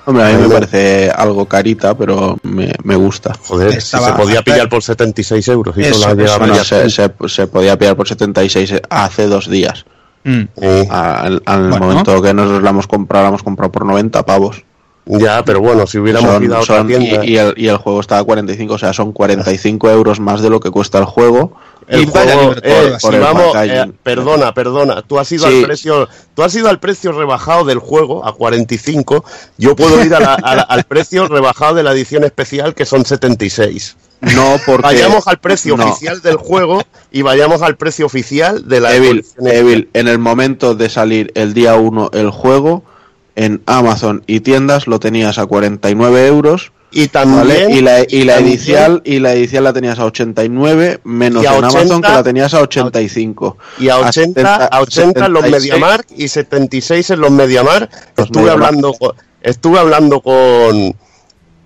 Hombre, 0.05 0.25
a 0.25 0.29
mí 0.37 0.43
me 0.43 0.49
parece 0.53 1.11
algo 1.15 1.47
carita, 1.47 1.97
pero 1.97 2.37
me, 2.43 2.73
me 2.83 2.97
gusta. 2.97 3.35
Joder, 3.47 3.69
Estaba- 3.69 4.07
si 4.09 4.13
se 4.13 4.19
podía 4.19 4.43
pillar 4.43 4.69
por 4.69 4.83
76 4.83 5.47
euros 5.49 5.77
y 5.79 5.83
Eso, 5.83 6.13
Bueno, 6.15 6.55
ya 6.55 6.65
se, 6.65 6.91
se, 6.91 7.09
se 7.29 7.47
podía 7.47 7.79
pillar 7.79 7.95
por 7.97 8.09
76 8.09 8.75
hace 8.91 9.27
dos 9.29 9.49
días. 9.49 9.85
Mm. 10.25 10.41
Sí, 10.61 10.89
Al, 10.91 11.43
al 11.47 11.69
Bueno. 11.71 11.87
momento 11.87 12.21
que 12.21 12.35
nosotros 12.35 12.63
la 12.63 12.71
hemos 12.71 12.87
comprado, 12.89 13.25
la 13.25 13.29
hemos 13.29 13.43
comprado 13.45 13.71
por 13.71 13.87
90 13.87 14.25
pavos. 14.27 14.65
Ya, 15.05 15.45
pero 15.45 15.61
bueno, 15.61 15.85
si 15.87 15.99
hubiéramos 15.99 16.31
Son- 16.31 16.45
ido 16.45 16.57
a 16.57 16.61
otra 16.61 16.77
son- 16.79 16.87
tienda. 16.87 17.25
y, 17.25 17.31
y 17.33 17.37
el, 17.37 17.55
y 17.57 17.67
el 17.69 17.77
juego 17.77 18.01
está 18.01 18.19
a 18.19 18.25
45, 18.25 18.75
o 18.75 18.79
sea, 18.79 18.93
son 18.93 19.13
45 19.13 19.91
euros 19.91 20.21
más 20.21 20.43
de 20.43 20.51
lo 20.51 20.59
que 20.61 20.71
cuesta 20.71 20.99
el 20.99 21.05
juego. 21.05 21.55
El 21.89 22.03
Y 22.03 22.07
juego, 22.07 22.55
eh, 22.63 22.95
si 22.99 23.17
vamos, 23.19 23.55
eh, 23.57 23.91
perdona, 24.03 24.53
perdona, 24.55 25.03
tú 25.03 25.19
has 25.19 25.31
ido 25.33 25.49
Sí. 25.49 25.59
al 25.61 25.67
precio, 25.67 26.09
tú 26.35 26.43
has 26.43 26.55
ido 26.55 26.69
al 26.69 26.79
precio 26.81 27.13
rebajado 27.13 27.65
del 27.65 27.79
juego 27.79 28.27
a 28.27 28.35
45, 28.35 29.25
yo 29.59 29.75
puedo 29.77 30.05
ir 30.05 30.15
a 30.15 30.21
la- 30.21 30.35
a 30.35 30.57
la- 30.57 30.63
al 30.63 30.85
precio 30.85 31.27
rebajado 31.29 31.75
de 31.75 31.83
la 31.83 31.93
edición 31.93 32.25
especial 32.25 32.75
que 32.75 32.85
son 32.87 33.05
76. 33.05 33.97
No 34.21 34.57
porque... 34.65 34.83
Vayamos 34.83 35.27
al 35.27 35.39
precio 35.39 35.77
no. 35.77 35.85
oficial 35.91 36.23
del 36.23 36.37
juego 36.37 36.83
y 37.11 37.23
vayamos 37.23 37.61
al 37.63 37.77
precio 37.77 38.07
oficial 38.07 38.69
de 38.69 38.81
la 38.81 38.95
Evil, 38.95 39.27
Evil, 39.45 39.89
en 39.95 40.07
el 40.07 40.19
momento 40.21 40.75
de 40.77 40.89
salir 40.91 41.33
el 41.35 41.55
día 41.55 41.75
1 41.75 42.11
el 42.13 42.31
juego, 42.31 42.85
en 43.35 43.63
Amazon 43.67 44.23
y 44.29 44.41
tiendas 44.41 44.87
lo 44.87 45.01
tenías 45.01 45.39
a 45.39 45.47
49 45.47 46.27
euros. 46.29 46.71
Y 46.95 47.09
también 47.09 47.39
¿vale? 47.49 47.71
Y 47.73 47.81
la, 47.81 48.01
y 48.07 48.25
la 48.25 48.35
también- 48.35 48.53
inicial 48.55 49.01
y 49.05 49.19
la 49.19 49.35
inicial 49.35 49.65
la 49.65 49.73
tenías 49.73 49.99
a 49.99 50.05
89 50.05 51.01
menos 51.05 51.43
Y 51.43 51.47
a 51.47 51.57
en 51.57 51.65
80, 51.65 51.79
Amazon 51.81 52.03
que 52.03 52.09
la 52.09 52.23
tenías 52.23 52.53
a 52.55 52.61
85 52.61 53.57
y 53.79 53.89
a 53.89 53.99
80, 53.99 54.67
a 54.67 54.81
80 54.81 55.27
en 55.27 55.33
los 55.33 55.43
76. 55.43 55.73
MediaMark 55.73 56.07
y 56.17 56.29
76 56.29 57.11
en 57.11 57.21
los 57.21 57.31
MediaMark. 57.31 57.91
Estuve 58.17 58.43
MediaMark. 58.43 58.51
hablando, 58.67 58.93
con- 58.93 59.17
estuve 59.41 59.79
hablando 59.79 60.21
con, 60.21 60.95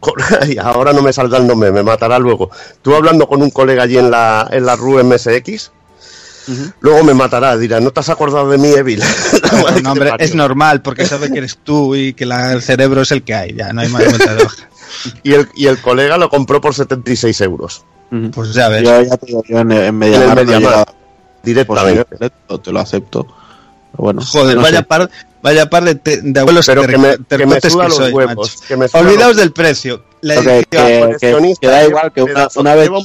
con- 0.01 0.15
ay, 0.43 0.57
ahora 0.63 0.93
no 0.93 1.03
me 1.03 1.13
saldrá 1.13 1.39
el 1.39 1.47
nombre, 1.47 1.73
me 1.73 1.83
matará 1.83 2.19
luego. 2.21 2.51
Estuve 2.71 2.97
hablando 2.97 3.27
con 3.27 3.43
un 3.43 3.51
colega 3.51 3.83
allí 3.83 3.99
en 3.99 4.11
la, 4.11 4.49
en 4.53 4.65
la 4.65 4.77
RU 4.77 5.03
MSX. 5.03 5.73
Luego 6.81 7.02
me 7.05 7.12
matará, 7.15 7.57
dirá, 7.57 7.81
¿no 7.81 7.91
te 7.91 8.00
has 8.00 8.08
acordado 8.08 8.49
de 8.50 8.58
mí, 8.58 8.68
Evil? 8.68 9.02
No, 9.52 9.81
no, 9.81 9.92
hombre, 9.92 10.12
es 10.18 10.34
normal, 10.34 10.83
porque 10.83 11.07
sabe 11.07 11.31
que 11.33 11.39
eres 11.39 11.58
tú 11.62 11.94
y 11.97 12.12
que 12.15 12.26
la- 12.26 12.52
el 12.52 12.62
cerebro 12.62 13.02
es 13.02 13.10
el 13.12 13.23
que 13.23 13.34
hay, 13.34 13.55
ya 13.55 13.73
no 13.73 13.81
hay 13.81 13.89
más 13.89 14.05
vuelta 14.05 14.34
de 14.34 14.44
hoja. 14.44 14.68
y, 15.23 15.33
el, 15.34 15.49
y 15.57 15.66
el 15.66 15.78
colega 15.78 16.18
lo 16.18 16.28
compró 16.28 16.60
por 16.60 16.75
76 16.75 17.41
euros. 17.41 17.84
Ujú. 18.12 18.31
Pues 18.31 18.52
ya 18.55 18.68
ves. 18.68 18.83
Yo 18.84 19.02
ya 19.02 19.16
te 19.16 19.26
digo, 19.26 19.42
yo 19.49 19.58
en, 19.58 19.73
en 19.73 20.02
En 20.02 20.12
llegado. 20.47 20.86
Pues 21.66 22.33
te- 22.62 22.73
lo 22.73 22.81
acepto. 22.81 23.26
Bueno, 23.92 24.20
Joder, 24.23 24.57
no 24.57 24.62
vaya 24.62 24.78
sé. 24.78 24.84
par, 24.84 25.10
vaya 25.42 25.70
par 25.70 25.84
de, 25.84 25.94
te- 25.94 26.20
de 26.20 26.41
abuelos 26.41 26.66
Pero 26.66 26.83
ter- 26.83 26.91
que 26.91 26.99
me, 26.99 27.08
que 27.12 27.16
me 27.18 27.25
tercotes 27.60 27.73
suda 27.73 27.84
que 27.84 27.89
los 27.89 28.12
huevos. 28.12 28.36
macho. 28.57 28.68
Que 28.68 28.76
me 28.76 28.89
suda 28.89 29.00
Olvidaos 29.00 29.28
los- 29.28 29.36
del 29.36 29.52
precio. 29.52 30.05
La 30.20 30.34
Ok, 30.41 30.47
edición- 30.47 30.65
que, 30.70 30.76
que- 30.78 31.00
coleccionista 31.00 31.60
que 31.60 31.66
da 31.73 31.84
igual 31.84 32.12
que 32.12 32.23
un 32.23 32.31
una, 32.31 32.41
pedazo- 32.41 32.60
una 32.60 32.75
vez 32.75 32.89
lleva 32.89 32.99
un 32.99 33.05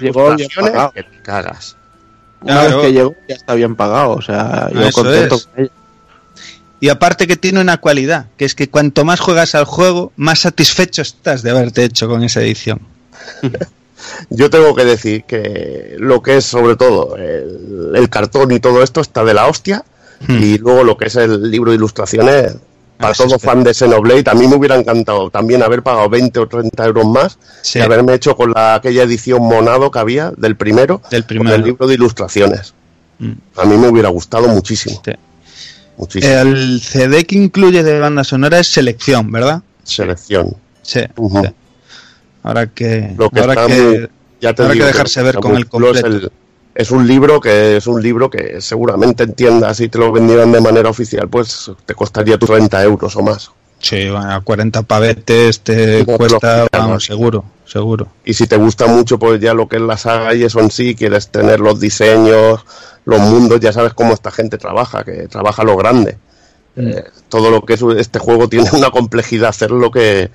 llegó, 0.00 0.36
llegó 0.36 0.92
cagas. 1.22 1.76
Una 2.42 2.52
Claro. 2.54 2.76
vez 2.78 2.86
que 2.86 2.92
llegó 2.92 3.14
ya 3.28 3.34
está 3.34 3.54
bien 3.54 3.76
pagado, 3.76 4.12
o 4.12 4.22
sea, 4.22 4.70
yo 4.72 4.80
eso 4.82 5.02
contento 5.02 5.34
es. 5.36 5.46
con 5.46 5.60
ella. 5.64 5.70
Y 6.82 6.88
aparte 6.88 7.26
que 7.26 7.36
tiene 7.36 7.60
una 7.60 7.76
cualidad, 7.78 8.26
que 8.38 8.46
es 8.46 8.54
que 8.54 8.70
cuanto 8.70 9.04
más 9.04 9.20
juegas 9.20 9.54
al 9.54 9.66
juego, 9.66 10.12
más 10.16 10.38
satisfecho 10.40 11.02
estás 11.02 11.42
de 11.42 11.50
haberte 11.50 11.84
hecho 11.84 12.08
con 12.08 12.22
esa 12.24 12.40
edición. 12.40 12.80
Yo 14.30 14.48
tengo 14.48 14.74
que 14.74 14.84
decir 14.86 15.24
que 15.24 15.96
lo 15.98 16.22
que 16.22 16.38
es 16.38 16.46
sobre 16.46 16.76
todo 16.76 17.16
el, 17.16 17.92
el 17.94 18.08
cartón 18.08 18.50
y 18.52 18.58
todo 18.60 18.82
esto 18.82 19.00
está 19.02 19.24
de 19.24 19.34
la 19.34 19.46
hostia 19.46 19.84
Hmm. 20.26 20.36
y 20.42 20.58
luego 20.58 20.84
lo 20.84 20.98
que 20.98 21.06
es 21.06 21.16
el 21.16 21.50
libro 21.50 21.70
de 21.70 21.76
ilustraciones 21.78 22.54
para 23.00 23.14
todo 23.14 23.38
fan 23.38 23.64
de 23.64 23.72
Xenoblade 23.74 24.24
a 24.30 24.34
mí 24.34 24.46
me 24.46 24.56
hubiera 24.56 24.76
encantado 24.76 25.30
también 25.30 25.62
haber 25.62 25.82
pagado 25.82 26.08
20 26.08 26.38
o 26.40 26.46
30 26.48 26.84
euros 26.86 27.06
más 27.06 27.38
Sí. 27.62 27.78
y 27.78 27.82
haberme 27.82 28.14
hecho 28.14 28.36
con 28.36 28.52
la, 28.52 28.74
aquella 28.74 29.02
edición 29.04 29.42
monado 29.42 29.90
que 29.90 29.98
había 29.98 30.30
del 30.36 30.56
primero 30.56 31.00
Del 31.10 31.22
con 31.22 31.28
primero. 31.28 31.56
el 31.56 31.62
libro 31.64 31.86
de 31.86 31.94
ilustraciones 31.94 32.74
Mm. 33.18 33.32
a 33.56 33.64
mí 33.66 33.76
me 33.76 33.88
hubiera 33.88 34.08
gustado 34.08 34.48
muchísimo 34.48 35.02
Sí. 35.04 35.12
muchísimo 35.98 36.32
El 36.32 36.80
CD 36.80 37.24
que 37.26 37.36
incluye 37.36 37.82
de 37.82 37.98
banda 38.00 38.24
sonora 38.24 38.58
es 38.60 38.68
selección, 38.68 39.30
¿verdad? 39.30 39.62
selección 39.84 40.54
Sí. 40.82 41.00
Ahora 42.42 42.66
que, 42.68 43.14
lo 43.18 43.28
que 43.30 43.40
ahora 43.40 43.66
que- 43.66 43.74
muy- 43.74 44.08
ya 44.40 44.54
te 44.54 44.62
habrá 44.62 44.74
digo 44.74 44.86
que 44.86 44.92
dejarse 44.92 45.22
ver 45.22 45.34
con 45.36 45.54
el 45.56 45.68
completo. 45.68 46.06
el- 46.06 46.32
es 46.74 46.90
un 46.90 47.06
libro 47.06 47.40
que 47.40 47.76
es 47.76 47.86
un 47.86 48.02
libro 48.02 48.30
que 48.30 48.60
seguramente 48.60 49.24
entiendas 49.24 49.78
si 49.78 49.88
te 49.88 49.98
lo 49.98 50.12
vendieran 50.12 50.52
de 50.52 50.60
manera 50.60 50.88
oficial 50.90 51.28
pues 51.28 51.70
te 51.86 51.94
costaría 51.94 52.38
tus 52.38 52.48
30 52.50 52.82
euros 52.84 53.16
o 53.16 53.22
más. 53.22 53.50
Sí, 53.78 54.08
a 54.14 54.40
40 54.44 54.82
pavetes 54.82 55.60
te 55.60 56.04
No 56.04 56.12
lo 56.12 56.18
cuesta, 56.18 56.66
seguro, 56.98 57.44
seguro. 57.64 58.08
y 58.26 58.34
si 58.34 58.46
te 58.46 58.56
gusta 58.56 58.86
mucho 58.86 59.18
pues 59.18 59.40
ya 59.40 59.54
lo 59.54 59.68
que 59.68 59.76
es 59.76 59.82
la 59.82 59.96
saga 59.96 60.34
y 60.34 60.44
eso 60.44 60.60
en 60.60 60.70
sí 60.70 60.94
quieres 60.94 61.28
tener 61.28 61.60
los 61.60 61.80
diseños 61.80 62.60
los 63.06 63.20
mundos 63.20 63.58
ya 63.60 63.72
sabes 63.72 63.94
cómo 63.94 64.12
esta 64.12 64.30
gente 64.30 64.58
trabaja 64.58 65.02
que 65.04 65.28
trabaja 65.28 65.64
lo 65.64 65.76
grande. 65.76 66.18
Eh, 66.76 67.02
todo 67.28 67.50
lo 67.50 67.62
que 67.62 67.74
es 67.74 67.82
este 67.98 68.18
juego 68.18 68.48
tiene 68.48 68.68
una 68.72 68.90
complejidad 68.90 69.48
hacerlo 69.48 69.90
que 69.90 70.30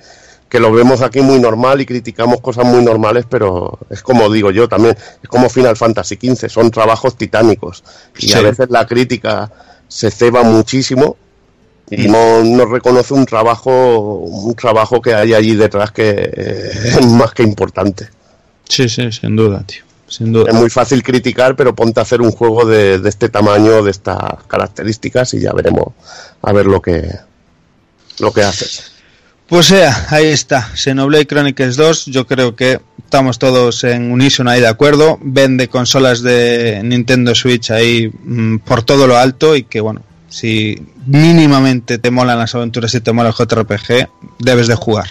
que 0.48 0.60
lo 0.60 0.72
vemos 0.72 1.02
aquí 1.02 1.20
muy 1.20 1.38
normal 1.40 1.80
y 1.80 1.86
criticamos 1.86 2.40
cosas 2.40 2.64
muy 2.66 2.82
normales, 2.84 3.24
pero 3.28 3.78
es 3.90 4.02
como 4.02 4.30
digo 4.30 4.50
yo 4.50 4.68
también, 4.68 4.96
es 5.22 5.28
como 5.28 5.48
Final 5.48 5.76
Fantasy 5.76 6.16
XV, 6.16 6.48
son 6.48 6.70
trabajos 6.70 7.16
titánicos 7.16 7.82
y 8.18 8.28
Sí. 8.28 8.34
a 8.34 8.42
veces 8.42 8.68
la 8.70 8.86
crítica 8.86 9.50
se 9.88 10.10
ceba 10.10 10.42
muchísimo 10.44 11.16
y 11.90 12.08
no, 12.08 12.42
no 12.44 12.64
reconoce 12.66 13.14
un 13.14 13.26
trabajo 13.26 14.18
un 14.18 14.54
trabajo 14.54 15.00
que 15.00 15.14
hay 15.14 15.34
allí 15.34 15.54
detrás 15.54 15.90
que 15.92 16.10
eh, 16.10 16.70
es 16.98 17.06
más 17.06 17.32
que 17.32 17.42
importante. 17.42 18.08
Sí, 18.68 18.88
sí, 18.88 19.10
sin 19.12 19.36
duda, 19.36 19.62
tío. 19.64 19.82
Sin 20.08 20.32
duda. 20.32 20.50
Es 20.50 20.54
muy 20.54 20.70
fácil 20.70 21.02
criticar, 21.02 21.54
pero 21.56 21.74
ponte 21.74 21.98
a 22.00 22.02
hacer 22.04 22.20
un 22.20 22.30
juego 22.32 22.64
de, 22.64 22.98
de 23.00 23.08
este 23.08 23.28
tamaño, 23.28 23.82
de 23.82 23.90
estas 23.92 24.44
características 24.46 25.34
y 25.34 25.40
ya 25.40 25.52
veremos 25.52 25.88
a 26.42 26.52
ver 26.52 26.66
lo 26.66 26.80
que 26.80 27.08
lo 28.20 28.32
que 28.32 28.42
haces. 28.42 28.92
Pues 29.48 29.66
sea, 29.66 30.06
ahí 30.10 30.26
está. 30.26 30.70
Xenoblade 30.74 31.26
Chronicles 31.26 31.76
2, 31.76 32.06
yo 32.06 32.26
creo 32.26 32.56
que 32.56 32.80
estamos 32.98 33.38
todos 33.38 33.84
en 33.84 34.10
unísono 34.10 34.50
ahí 34.50 34.60
de 34.60 34.66
acuerdo. 34.66 35.18
Vende 35.22 35.68
consolas 35.68 36.22
de 36.22 36.80
Nintendo 36.82 37.34
Switch 37.34 37.70
ahí 37.70 38.10
mm, 38.24 38.58
por 38.58 38.82
todo 38.82 39.06
lo 39.06 39.16
alto 39.16 39.54
y 39.54 39.62
que 39.62 39.80
bueno, 39.80 40.02
si 40.28 40.84
mínimamente 41.06 41.98
te 41.98 42.10
molan 42.10 42.38
las 42.38 42.54
aventuras 42.56 42.92
y 42.94 43.00
te 43.00 43.12
mola 43.12 43.28
el 43.28 43.34
JRPG, 43.34 44.08
debes 44.40 44.66
de 44.66 44.74
jugar. 44.74 45.08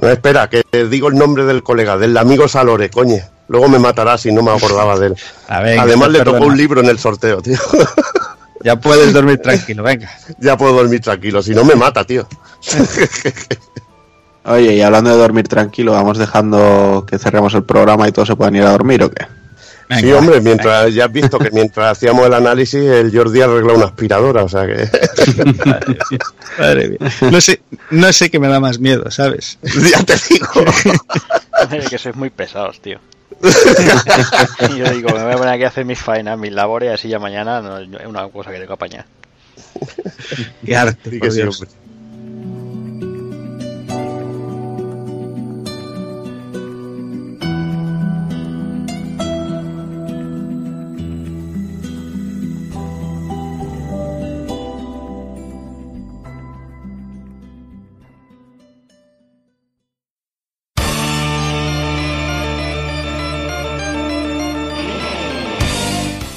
No, 0.00 0.08
espera, 0.08 0.48
que 0.48 0.62
te 0.62 0.88
digo 0.88 1.08
el 1.08 1.16
nombre 1.16 1.44
del 1.44 1.62
colega, 1.62 1.98
del 1.98 2.16
amigo 2.16 2.48
Salore, 2.48 2.88
coñe. 2.88 3.22
Luego 3.48 3.68
me 3.68 3.78
matará 3.78 4.16
si 4.16 4.32
no 4.32 4.42
me 4.42 4.50
acordaba 4.50 4.98
de 4.98 5.08
él. 5.08 5.16
A 5.48 5.60
ver, 5.60 5.78
Además 5.78 6.08
le 6.10 6.24
tocó 6.24 6.44
un 6.44 6.56
libro 6.56 6.80
en 6.80 6.88
el 6.88 6.98
sorteo, 6.98 7.42
tío. 7.42 7.58
Ya 8.62 8.76
puedes 8.76 9.12
dormir 9.12 9.38
tranquilo, 9.38 9.82
venga. 9.84 10.10
ya 10.38 10.56
puedo 10.56 10.74
dormir 10.74 11.00
tranquilo, 11.00 11.42
si 11.42 11.54
no 11.54 11.64
me 11.64 11.74
mata, 11.74 12.04
tío. 12.04 12.26
Oye, 14.46 14.74
y 14.74 14.82
hablando 14.82 15.10
de 15.10 15.16
dormir 15.16 15.48
tranquilo, 15.48 15.92
vamos 15.92 16.18
dejando 16.18 17.06
que 17.08 17.18
cerremos 17.18 17.54
el 17.54 17.64
programa 17.64 18.06
y 18.06 18.12
todos 18.12 18.28
se 18.28 18.36
puedan 18.36 18.54
ir 18.56 18.62
a 18.62 18.72
dormir 18.72 19.02
o 19.02 19.10
qué. 19.10 19.26
Venga, 19.88 20.00
sí, 20.00 20.12
hombre, 20.12 20.40
mientras 20.40 20.94
ya 20.94 21.06
has 21.06 21.12
visto 21.12 21.38
que 21.38 21.50
mientras 21.50 21.92
hacíamos 21.92 22.26
el 22.26 22.34
análisis, 22.34 22.82
el 22.82 23.14
Jordi 23.14 23.42
arregla 23.42 23.74
una 23.74 23.86
aspiradora, 23.86 24.44
o 24.44 24.48
sea 24.48 24.66
que 24.66 24.88
Madre 26.58 26.88
mía. 26.88 26.98
No 27.30 27.40
sé, 27.40 27.60
no 27.90 28.12
sé 28.12 28.30
qué 28.30 28.38
me 28.38 28.48
da 28.48 28.60
más 28.60 28.78
miedo, 28.78 29.10
¿sabes? 29.10 29.58
ya 29.62 30.02
te 30.04 30.14
digo. 30.30 30.64
que 31.90 31.98
sois 31.98 32.16
muy 32.16 32.30
pesados, 32.30 32.80
tío. 32.80 32.98
y 34.70 34.78
yo 34.78 34.90
digo, 34.90 35.10
me 35.10 35.24
voy 35.24 35.32
a 35.32 35.36
poner 35.36 35.54
aquí 35.54 35.64
a 35.64 35.68
hacer 35.68 35.84
mis 35.84 35.98
faenas, 35.98 36.38
mis 36.38 36.52
labores, 36.52 36.92
así 36.92 37.08
ya 37.08 37.18
mañana 37.18 37.60
no, 37.60 37.78
es 37.78 38.06
una 38.06 38.28
cosa 38.28 38.50
que 38.50 38.56
tengo 38.56 38.68
que 38.68 38.72
apañar. 38.74 39.06
Qué 40.64 40.76
arte, 40.76 41.18
por 41.18 41.32
Dios. 41.32 41.64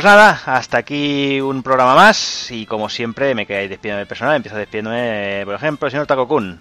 Pues 0.00 0.10
nada, 0.14 0.40
hasta 0.46 0.78
aquí 0.78 1.42
un 1.42 1.62
programa 1.62 1.94
más 1.94 2.50
y 2.50 2.64
como 2.64 2.88
siempre 2.88 3.34
me 3.34 3.44
quedáis 3.44 3.68
despidiendo 3.68 3.98
del 3.98 4.06
personal, 4.06 4.34
empiezo 4.36 4.56
despidiéndome, 4.56 5.42
por 5.44 5.54
ejemplo, 5.54 5.86
el 5.88 5.90
señor 5.92 6.06
Takokun. 6.06 6.58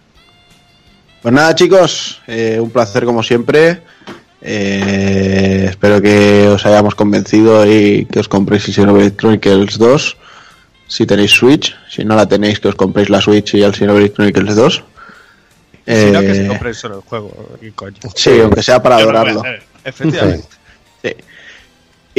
Pues 1.21 1.33
nada, 1.33 1.55
chicos, 1.55 2.21
eh, 2.27 2.57
un 2.59 2.69
placer 2.69 3.05
como 3.05 3.23
siempre. 3.23 3.81
Eh, 4.41 5.67
espero 5.69 6.01
que 6.01 6.49
os 6.49 6.65
hayamos 6.65 6.95
convencido 6.95 7.65
y 7.65 8.05
que 8.11 8.19
os 8.19 8.27
compréis 8.27 8.67
el 8.67 8.73
Xenoblade 8.73 9.15
Chronicles 9.15 9.77
2 9.77 10.17
si 10.89 11.05
tenéis 11.05 11.31
Switch. 11.31 11.73
Si 11.89 12.03
no 12.03 12.17
la 12.17 12.27
tenéis, 12.27 12.59
que 12.59 12.67
os 12.67 12.75
compréis 12.75 13.09
la 13.09 13.21
Switch 13.21 13.53
y 13.53 13.63
el 13.63 13.73
Xenoblade 13.73 14.11
Chronicles 14.11 14.53
2. 14.57 14.83
Si 15.87 16.11
no, 16.11 16.19
que 16.19 16.31
Eh, 16.31 16.35
se 16.35 16.47
compre 16.47 16.73
solo 16.73 16.95
el 16.95 17.01
juego. 17.03 17.31
y 17.61 17.71
coño. 17.71 17.95
sí, 18.15 18.37
aunque 18.41 18.61
sea 18.63 18.83
para 18.83 18.97
Yo 18.97 19.03
adorarlo. 19.03 19.43
Efectivamente. 19.85 20.45
Sí. 21.01 21.15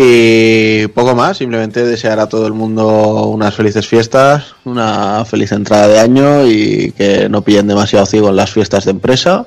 Y 0.03 0.87
poco 0.89 1.15
más, 1.15 1.37
simplemente 1.37 1.85
desear 1.85 2.21
a 2.21 2.27
todo 2.27 2.47
el 2.47 2.55
mundo 2.55 3.27
unas 3.27 3.55
felices 3.55 3.87
fiestas, 3.87 4.55
una 4.65 5.27
feliz 5.27 5.53
entrada 5.53 5.89
de 5.89 6.01
año 6.01 6.47
y 6.47 6.93
que 6.93 7.29
no 7.29 7.43
pillen 7.43 7.67
demasiado 7.67 8.07
ciego 8.07 8.31
en 8.31 8.37
las 8.37 8.51
fiestas 8.51 8.87
de 8.87 8.93
empresa, 8.93 9.45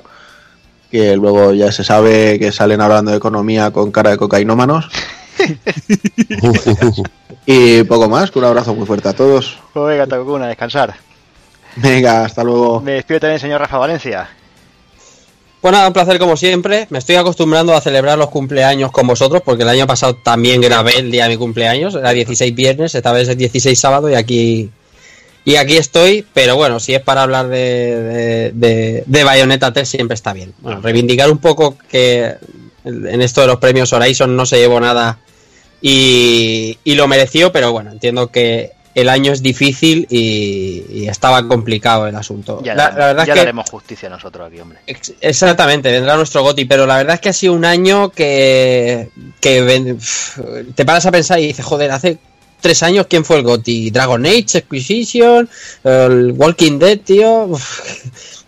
que 0.92 1.16
luego 1.16 1.52
ya 1.54 1.72
se 1.72 1.82
sabe 1.82 2.38
que 2.38 2.52
salen 2.52 2.80
hablando 2.80 3.10
de 3.10 3.16
economía 3.16 3.72
con 3.72 3.90
cara 3.90 4.10
de 4.10 4.16
cocainómanos. 4.16 4.88
y 7.46 7.82
poco 7.82 8.08
más, 8.08 8.30
que 8.30 8.38
un 8.38 8.44
abrazo 8.44 8.76
muy 8.76 8.86
fuerte 8.86 9.08
a 9.08 9.12
todos. 9.12 9.58
Pues 9.72 9.88
venga, 9.88 10.06
Takokun, 10.06 10.42
a 10.42 10.46
descansar. 10.46 10.94
Venga, 11.74 12.26
hasta 12.26 12.44
luego. 12.44 12.80
Me 12.80 12.92
despido 12.92 13.18
también, 13.18 13.40
señor 13.40 13.60
Rafa 13.60 13.78
Valencia. 13.78 14.28
Bueno, 15.64 15.86
un 15.86 15.94
placer 15.94 16.18
como 16.18 16.36
siempre. 16.36 16.86
Me 16.90 16.98
estoy 16.98 17.16
acostumbrando 17.16 17.74
a 17.74 17.80
celebrar 17.80 18.18
los 18.18 18.28
cumpleaños 18.28 18.92
con 18.92 19.06
vosotros 19.06 19.40
porque 19.42 19.62
el 19.62 19.70
año 19.70 19.86
pasado 19.86 20.14
también 20.14 20.60
grabé 20.60 20.98
el 20.98 21.10
día 21.10 21.22
de 21.22 21.30
mi 21.30 21.36
cumpleaños. 21.38 21.94
Era 21.94 22.10
16 22.10 22.54
viernes, 22.54 22.94
esta 22.94 23.12
vez 23.12 23.30
es 23.30 23.38
16 23.38 23.80
sábado 23.80 24.10
y 24.10 24.14
aquí 24.14 24.68
y 25.42 25.56
aquí 25.56 25.78
estoy. 25.78 26.26
Pero 26.34 26.56
bueno, 26.56 26.80
si 26.80 26.92
es 26.92 27.00
para 27.00 27.22
hablar 27.22 27.48
de, 27.48 27.56
de, 27.56 28.52
de, 28.52 29.04
de 29.06 29.24
Bayonetta 29.24 29.72
3 29.72 29.88
siempre 29.88 30.16
está 30.16 30.34
bien. 30.34 30.52
Bueno, 30.58 30.82
reivindicar 30.82 31.30
un 31.30 31.38
poco 31.38 31.78
que 31.90 32.34
en 32.84 33.22
esto 33.22 33.40
de 33.40 33.46
los 33.46 33.56
premios 33.56 33.90
Horizon 33.94 34.36
no 34.36 34.44
se 34.44 34.58
llevó 34.58 34.80
nada 34.80 35.18
y, 35.80 36.76
y 36.84 36.94
lo 36.94 37.08
mereció, 37.08 37.52
pero 37.52 37.72
bueno, 37.72 37.90
entiendo 37.90 38.26
que 38.26 38.72
el 38.94 39.08
año 39.08 39.32
es 39.32 39.42
difícil 39.42 40.06
y, 40.10 40.84
y 40.90 41.08
estaba 41.08 41.46
complicado 41.48 42.06
el 42.06 42.14
asunto. 42.16 42.60
Ya, 42.62 42.74
la, 42.74 42.90
la 42.90 43.06
verdad 43.06 43.26
ya 43.26 43.32
es 43.32 43.36
que 43.36 43.40
daremos 43.40 43.70
justicia 43.70 44.08
nosotros 44.08 44.46
aquí, 44.48 44.60
hombre. 44.60 44.78
Ex- 44.86 45.14
Exactamente, 45.20 45.90
vendrá 45.90 46.16
nuestro 46.16 46.42
Goti, 46.42 46.64
pero 46.64 46.86
la 46.86 46.96
verdad 46.98 47.14
es 47.14 47.20
que 47.20 47.28
ha 47.30 47.32
sido 47.32 47.54
un 47.54 47.64
año 47.64 48.10
que, 48.10 49.08
que 49.40 49.96
te 50.74 50.84
paras 50.84 51.06
a 51.06 51.10
pensar 51.12 51.40
y 51.40 51.46
dices, 51.48 51.64
joder, 51.64 51.90
hace 51.90 52.18
tres 52.60 52.82
años 52.82 53.06
quién 53.08 53.24
fue 53.24 53.36
el 53.38 53.42
Goti, 53.42 53.90
Dragon 53.90 54.24
Age, 54.24 54.58
Exquisition, 54.58 55.48
el 55.82 56.32
Walking 56.32 56.78
Dead, 56.78 57.00
tío. 57.00 57.50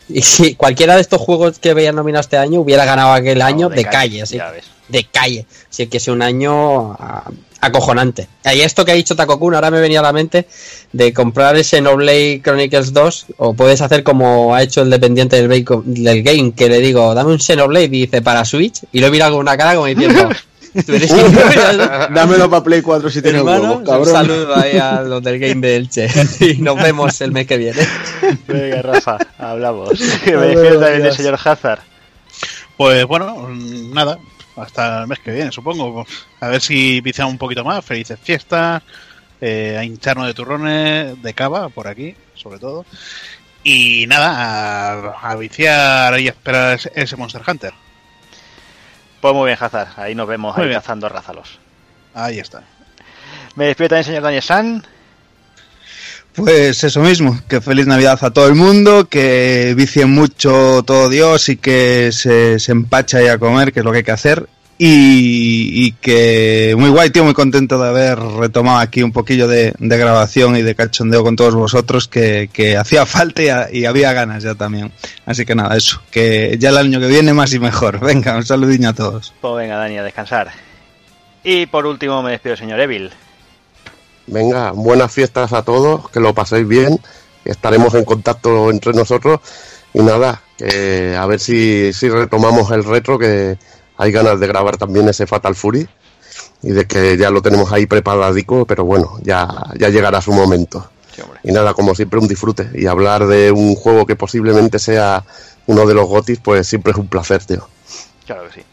Y 0.09 0.23
si 0.23 0.55
cualquiera 0.55 0.95
de 0.95 1.01
estos 1.01 1.21
juegos 1.21 1.59
que 1.59 1.75
veía 1.75 1.91
nominado 1.91 2.21
este 2.21 2.37
año 2.37 2.61
hubiera 2.61 2.85
ganado 2.85 3.13
aquel 3.13 3.43
año 3.43 3.69
de, 3.69 3.85
calle, 3.85 4.23
así, 4.23 4.39
ves. 4.39 4.65
de 4.87 5.03
calle. 5.03 5.47
Así 5.69 5.89
que 5.89 5.97
es 5.97 6.07
un 6.07 6.23
año 6.23 6.93
ah, 6.93 7.29
acojonante. 7.61 8.29
Y 8.45 8.61
esto 8.61 8.85
que 8.85 8.93
ha 8.93 8.95
dicho 8.95 9.17
Takokun 9.17 9.55
ahora 9.55 9.71
me 9.71 9.81
venía 9.81 10.01
a 10.01 10.03
la 10.03 10.13
mente 10.13 10.47
de 10.93 11.13
comprar 11.13 11.57
ese 11.57 11.77
Xenoblade 11.77 12.41
Chronicles 12.43 12.93
2 12.93 13.27
o 13.39 13.55
puedes 13.55 13.81
hacer 13.81 14.03
como 14.03 14.55
ha 14.55 14.63
hecho 14.63 14.83
el 14.83 14.91
dependiente 14.91 15.37
del, 15.37 15.65
del 15.85 16.23
game 16.23 16.53
que 16.53 16.69
le 16.69 16.81
digo, 16.81 17.15
dame 17.15 17.33
un 17.33 17.41
Xenoblade 17.41 17.87
y 17.87 17.89
dice 17.89 18.23
para 18.23 18.45
Switch 18.45 18.83
y 18.93 19.01
lo 19.01 19.11
mira 19.11 19.31
con 19.31 19.41
una 19.41 19.57
cara 19.57 19.75
como 19.75 19.87
diciendo, 19.87 20.29
tú 20.87 20.93
eres 20.93 21.11
idiota". 21.11 22.09
Dámelo 22.15 22.49
para 22.49 22.63
Play 22.63 22.83
4 22.83 23.11
si 23.11 23.23
tienes 23.23 23.43
un 23.43 24.07
saludo 24.07 24.55
ahí 24.57 24.77
a 24.79 25.03
los 25.03 25.23
del 25.23 25.39
game 25.39 25.67
de 25.67 25.77
Elche 25.77 26.09
y 26.41 26.55
nos 26.63 26.77
vemos 26.77 27.21
el 27.21 27.33
mes 27.33 27.47
que 27.47 27.57
viene. 27.57 27.87
Venga, 28.47 28.83
Rafa, 28.83 29.19
hablamos. 29.39 29.99
Me 30.01 30.33
Adiós, 30.33 30.43
despido 30.43 30.81
también 30.81 31.03
del 31.03 31.15
señor 31.15 31.39
Hazard. 31.43 31.81
Pues 32.77 33.07
bueno, 33.07 33.49
nada, 33.93 34.19
hasta 34.57 35.03
el 35.03 35.07
mes 35.07 35.19
que 35.19 35.33
viene, 35.33 35.53
supongo. 35.53 36.07
A 36.41 36.49
ver 36.49 36.61
si 36.61 37.01
viciamos 37.01 37.33
un 37.33 37.39
poquito 37.39 37.65
más. 37.65 37.85
Felices 37.85 38.19
fiestas, 38.21 38.83
eh, 39.41 39.77
a 39.79 39.85
hincharnos 39.85 40.27
de 40.27 40.35
turrones, 40.35 41.23
de 41.23 41.35
cava, 41.35 41.69
por 41.69 41.89
aquí, 41.89 42.15
sobre 42.35 42.59
todo. 42.59 42.85
Y 43.63 44.07
nada, 44.07 45.13
a, 45.13 45.31
a 45.31 45.37
viciar 45.37 46.19
y 46.21 46.29
a 46.29 46.31
esperar 46.31 46.79
ese, 46.95 47.17
Monster 47.17 47.43
Hunter. 47.47 47.75
Pues 49.21 49.35
muy 49.35 49.47
bien, 49.47 49.59
Hazard. 49.61 49.89
Ahí 49.97 50.15
nos 50.15 50.29
vemos 50.29 50.57
Muy 50.57 50.67
ahí 50.67 50.73
cazando 50.73 51.09
rázalos. 51.09 51.59
Ahí 52.15 52.39
está. 52.39 52.63
Me 53.57 53.67
despido 53.67 53.89
también, 53.89 54.05
señor 54.05 54.23
Daniel 54.23 54.43
San. 54.43 54.87
Pues 56.37 56.85
eso 56.85 57.01
mismo, 57.01 57.41
que 57.49 57.63
feliz 57.63 57.87
Navidad 57.87 58.19
a 58.21 58.31
todo 58.31 58.47
el 58.47 58.55
mundo, 58.55 59.09
que 59.09 59.73
vicien 59.75 60.11
mucho 60.11 60.83
todo 60.87 61.09
Dios 61.09 61.49
y 61.49 61.57
que 61.57 62.11
se, 62.13 62.59
se 62.61 62.73
empacha 62.73 63.19
ahí 63.19 63.29
a 63.29 63.39
comer, 63.39 63.73
que 63.73 63.81
es 63.81 63.85
lo 63.85 63.91
que 63.91 63.99
hay 63.99 64.05
que 64.05 64.13
hacer. 64.13 64.47
Y, 64.79 65.87
y 65.87 65.93
que 65.93 66.75
muy 66.77 66.91
guay, 66.91 67.09
tío, 67.09 67.25
muy 67.25 67.33
contento 67.33 67.79
de 67.79 67.89
haber 67.89 68.19
retomado 68.19 68.81
aquí 68.81 69.03
un 69.03 69.11
poquillo 69.11 69.49
de, 69.49 69.73
de 69.79 69.97
grabación 69.97 70.55
y 70.59 70.61
de 70.61 70.75
cachondeo 70.75 71.25
con 71.25 71.35
todos 71.35 71.55
vosotros, 71.55 72.07
que, 72.07 72.51
que 72.53 72.77
hacía 72.77 73.07
falta 73.07 73.71
y, 73.73 73.79
y 73.79 73.85
había 73.87 74.13
ganas 74.13 74.43
ya 74.43 74.55
también. 74.55 74.93
Así 75.25 75.47
que 75.47 75.55
nada, 75.55 75.75
eso, 75.75 76.03
que 76.11 76.57
ya 76.61 76.69
el 76.69 76.77
año 76.77 77.01
que 77.01 77.07
viene 77.07 77.33
más 77.33 77.55
y 77.55 77.59
mejor. 77.59 77.99
Venga, 78.05 78.37
un 78.37 78.45
saludinho 78.45 78.91
a 78.91 78.93
todos. 78.93 79.33
Pues 79.41 79.55
venga, 79.57 79.77
Dani, 79.77 79.97
a 79.97 80.03
descansar. 80.03 80.51
Y 81.43 81.65
por 81.65 81.87
último 81.87 82.23
me 82.23 82.33
despido, 82.33 82.57
señor 82.59 82.79
Evil. 82.81 83.11
Venga, 84.27 84.73
buenas 84.73 85.13
fiestas 85.13 85.53
a 85.53 85.63
todos, 85.63 86.11
que 86.11 86.21
lo 86.21 86.35
paséis 86.35 86.67
bien, 86.67 87.01
estaremos 87.45 87.95
en 87.95 88.05
contacto 88.05 88.71
entre 88.71 88.93
nosotros 88.93 89.41
y 89.95 90.01
nada, 90.01 90.43
a 90.61 91.27
ver 91.27 91.39
si, 91.39 91.93
si 91.93 92.09
retomamos 92.09 92.71
el 92.73 92.85
retro, 92.85 93.19
que 93.19 93.57
hay 93.97 94.13
ganas 94.13 94.41
de 94.41 94.47
grabar 94.47 94.77
también 94.77 95.09
ese 95.09 95.27
Fatal 95.27 95.55
Fury 95.55 95.89
y 96.63 96.71
de 96.71 96.87
que 96.87 97.17
ya 97.17 97.31
lo 97.31 97.41
tenemos 97.41 97.73
ahí 97.73 97.87
preparadico, 97.87 98.67
pero 98.67 98.85
bueno, 98.85 99.19
ya, 99.23 99.49
ya 99.79 99.89
llegará 99.89 100.21
su 100.21 100.33
momento. 100.33 100.91
Sí. 101.15 101.23
Y 101.45 101.53
nada, 101.53 101.73
como 101.73 101.95
siempre 101.95 102.19
un 102.19 102.29
disfrute 102.29 102.69
y 102.75 102.87
hablar 102.87 103.27
de 103.27 103.53
un 103.53 103.75
juego 103.75 104.05
que 104.05 104.17
posiblemente 104.17 104.79
sea 104.79 105.25
uno 105.67 105.87
de 105.87 105.95
los 105.95 106.07
gotis, 106.09 106.41
pues 106.41 106.67
siempre 106.67 106.93
es 106.93 106.99
un 106.99 107.09
placer, 107.09 107.45
tío. 107.45 107.69
Claro 108.27 108.49
que 108.49 108.61
sí. 108.61 108.67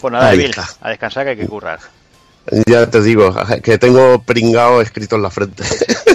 Pues 0.00 0.12
nada, 0.12 0.30
a 0.80 0.88
descansar 0.88 1.24
que 1.24 1.30
hay 1.30 1.36
que 1.36 1.48
currar. 1.48 1.80
Ya 2.66 2.90
te 2.90 3.00
digo, 3.00 3.34
que 3.62 3.78
tengo 3.78 4.22
pringao 4.22 4.80
escrito 4.82 5.16
en 5.16 5.22
la 5.22 5.30
frente. 5.30 5.62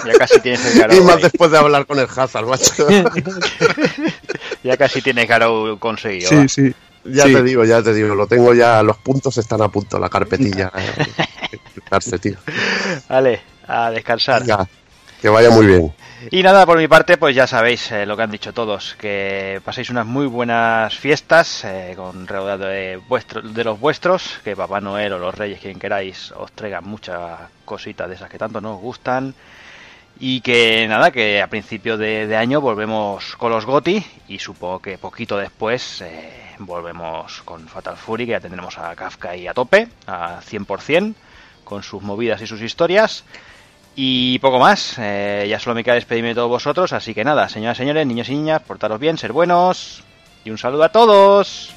Ya 0.05 0.13
casi 0.13 0.39
tienes 0.39 0.63
el 0.65 0.75
y 0.75 0.79
Garou. 0.79 1.03
más 1.03 1.15
ahí. 1.17 1.23
después 1.23 1.49
de 1.51 1.57
hablar 1.57 1.85
con 1.87 1.97
el 1.99 2.07
Hazard, 2.15 2.45
macho. 2.45 2.87
Ya 4.63 4.77
casi 4.77 5.01
tienes 5.01 5.27
Garou 5.27 5.77
conseguido. 5.79 6.29
va. 6.29 6.47
sí. 6.47 6.73
Ya 7.05 7.23
Sí. 7.23 7.33
te 7.33 7.43
digo, 7.43 7.63
ya 7.63 7.81
te 7.81 7.93
digo, 7.93 8.13
lo 8.13 8.27
tengo 8.27 8.53
ya, 8.53 8.83
los 8.83 8.97
puntos 8.97 9.37
están 9.37 9.61
a 9.61 9.69
punto, 9.69 9.97
la 9.97 10.09
carpetilla. 10.09 10.69
eh, 10.77 12.19
tío. 12.19 12.35
Vale, 13.07 13.41
a 13.67 13.89
descansar. 13.89 14.41
Venga, 14.41 14.67
que 15.21 15.29
vaya 15.29 15.49
muy 15.49 15.65
bien. 15.65 15.93
Y 16.31 16.43
nada, 16.43 16.65
por 16.65 16.77
mi 16.77 16.87
parte, 16.87 17.17
pues 17.17 17.33
ya 17.33 17.47
sabéis 17.47 17.91
eh, 17.91 18.05
lo 18.05 18.17
que 18.17 18.23
han 18.23 18.31
dicho 18.31 18.53
todos, 18.53 18.95
que 18.95 19.61
paséis 19.63 19.89
unas 19.89 20.05
muy 20.05 20.27
buenas 20.27 20.93
fiestas 20.97 21.63
eh, 21.63 21.93
con 21.95 22.27
rodeado 22.27 22.65
de, 22.65 22.99
de 23.43 23.63
los 23.63 23.79
vuestros, 23.79 24.39
que 24.43 24.55
Papá 24.55 24.81
Noel 24.81 25.13
o 25.13 25.19
los 25.19 25.33
Reyes, 25.33 25.61
quien 25.61 25.79
queráis, 25.79 26.31
os 26.33 26.51
traigan 26.51 26.83
muchas 26.83 27.39
cositas 27.63 28.09
de 28.09 28.15
esas 28.15 28.29
que 28.29 28.37
tanto 28.37 28.59
nos 28.59 28.79
gustan. 28.79 29.33
Y 30.19 30.41
que 30.41 30.85
nada, 30.89 31.11
que 31.11 31.41
a 31.41 31.47
principio 31.47 31.97
de, 31.97 32.27
de 32.27 32.35
año 32.35 32.59
volvemos 32.59 33.37
con 33.37 33.51
los 33.51 33.65
GOTI 33.65 34.03
y 34.27 34.39
supongo 34.39 34.79
que 34.79 34.97
poquito 34.97 35.37
después 35.37 36.01
eh, 36.01 36.33
volvemos 36.59 37.41
con 37.43 37.65
Fatal 37.69 37.95
Fury, 37.95 38.25
que 38.25 38.31
ya 38.31 38.41
tendremos 38.41 38.77
a 38.77 38.93
Kafka 38.93 39.37
y 39.37 39.47
a 39.47 39.53
tope, 39.53 39.87
a 40.07 40.41
100%, 40.41 41.13
con 41.63 41.81
sus 41.81 42.01
movidas 42.03 42.41
y 42.41 42.47
sus 42.47 42.61
historias. 42.61 43.23
Y 43.95 44.39
poco 44.39 44.59
más, 44.59 44.95
eh, 44.97 45.45
ya 45.49 45.59
solo 45.59 45.75
me 45.75 45.83
queda 45.83 45.95
despedirme 45.95 46.29
de 46.29 46.35
todos 46.35 46.49
vosotros, 46.49 46.93
así 46.93 47.13
que 47.13 47.23
nada, 47.23 47.49
señoras 47.49 47.77
y 47.77 47.79
señores, 47.79 48.07
niños 48.07 48.29
y 48.29 48.35
niñas, 48.35 48.61
portaros 48.61 48.99
bien, 48.99 49.17
ser 49.17 49.33
buenos 49.33 50.03
y 50.45 50.51
un 50.51 50.57
saludo 50.57 50.83
a 50.83 50.89
todos. 50.89 51.73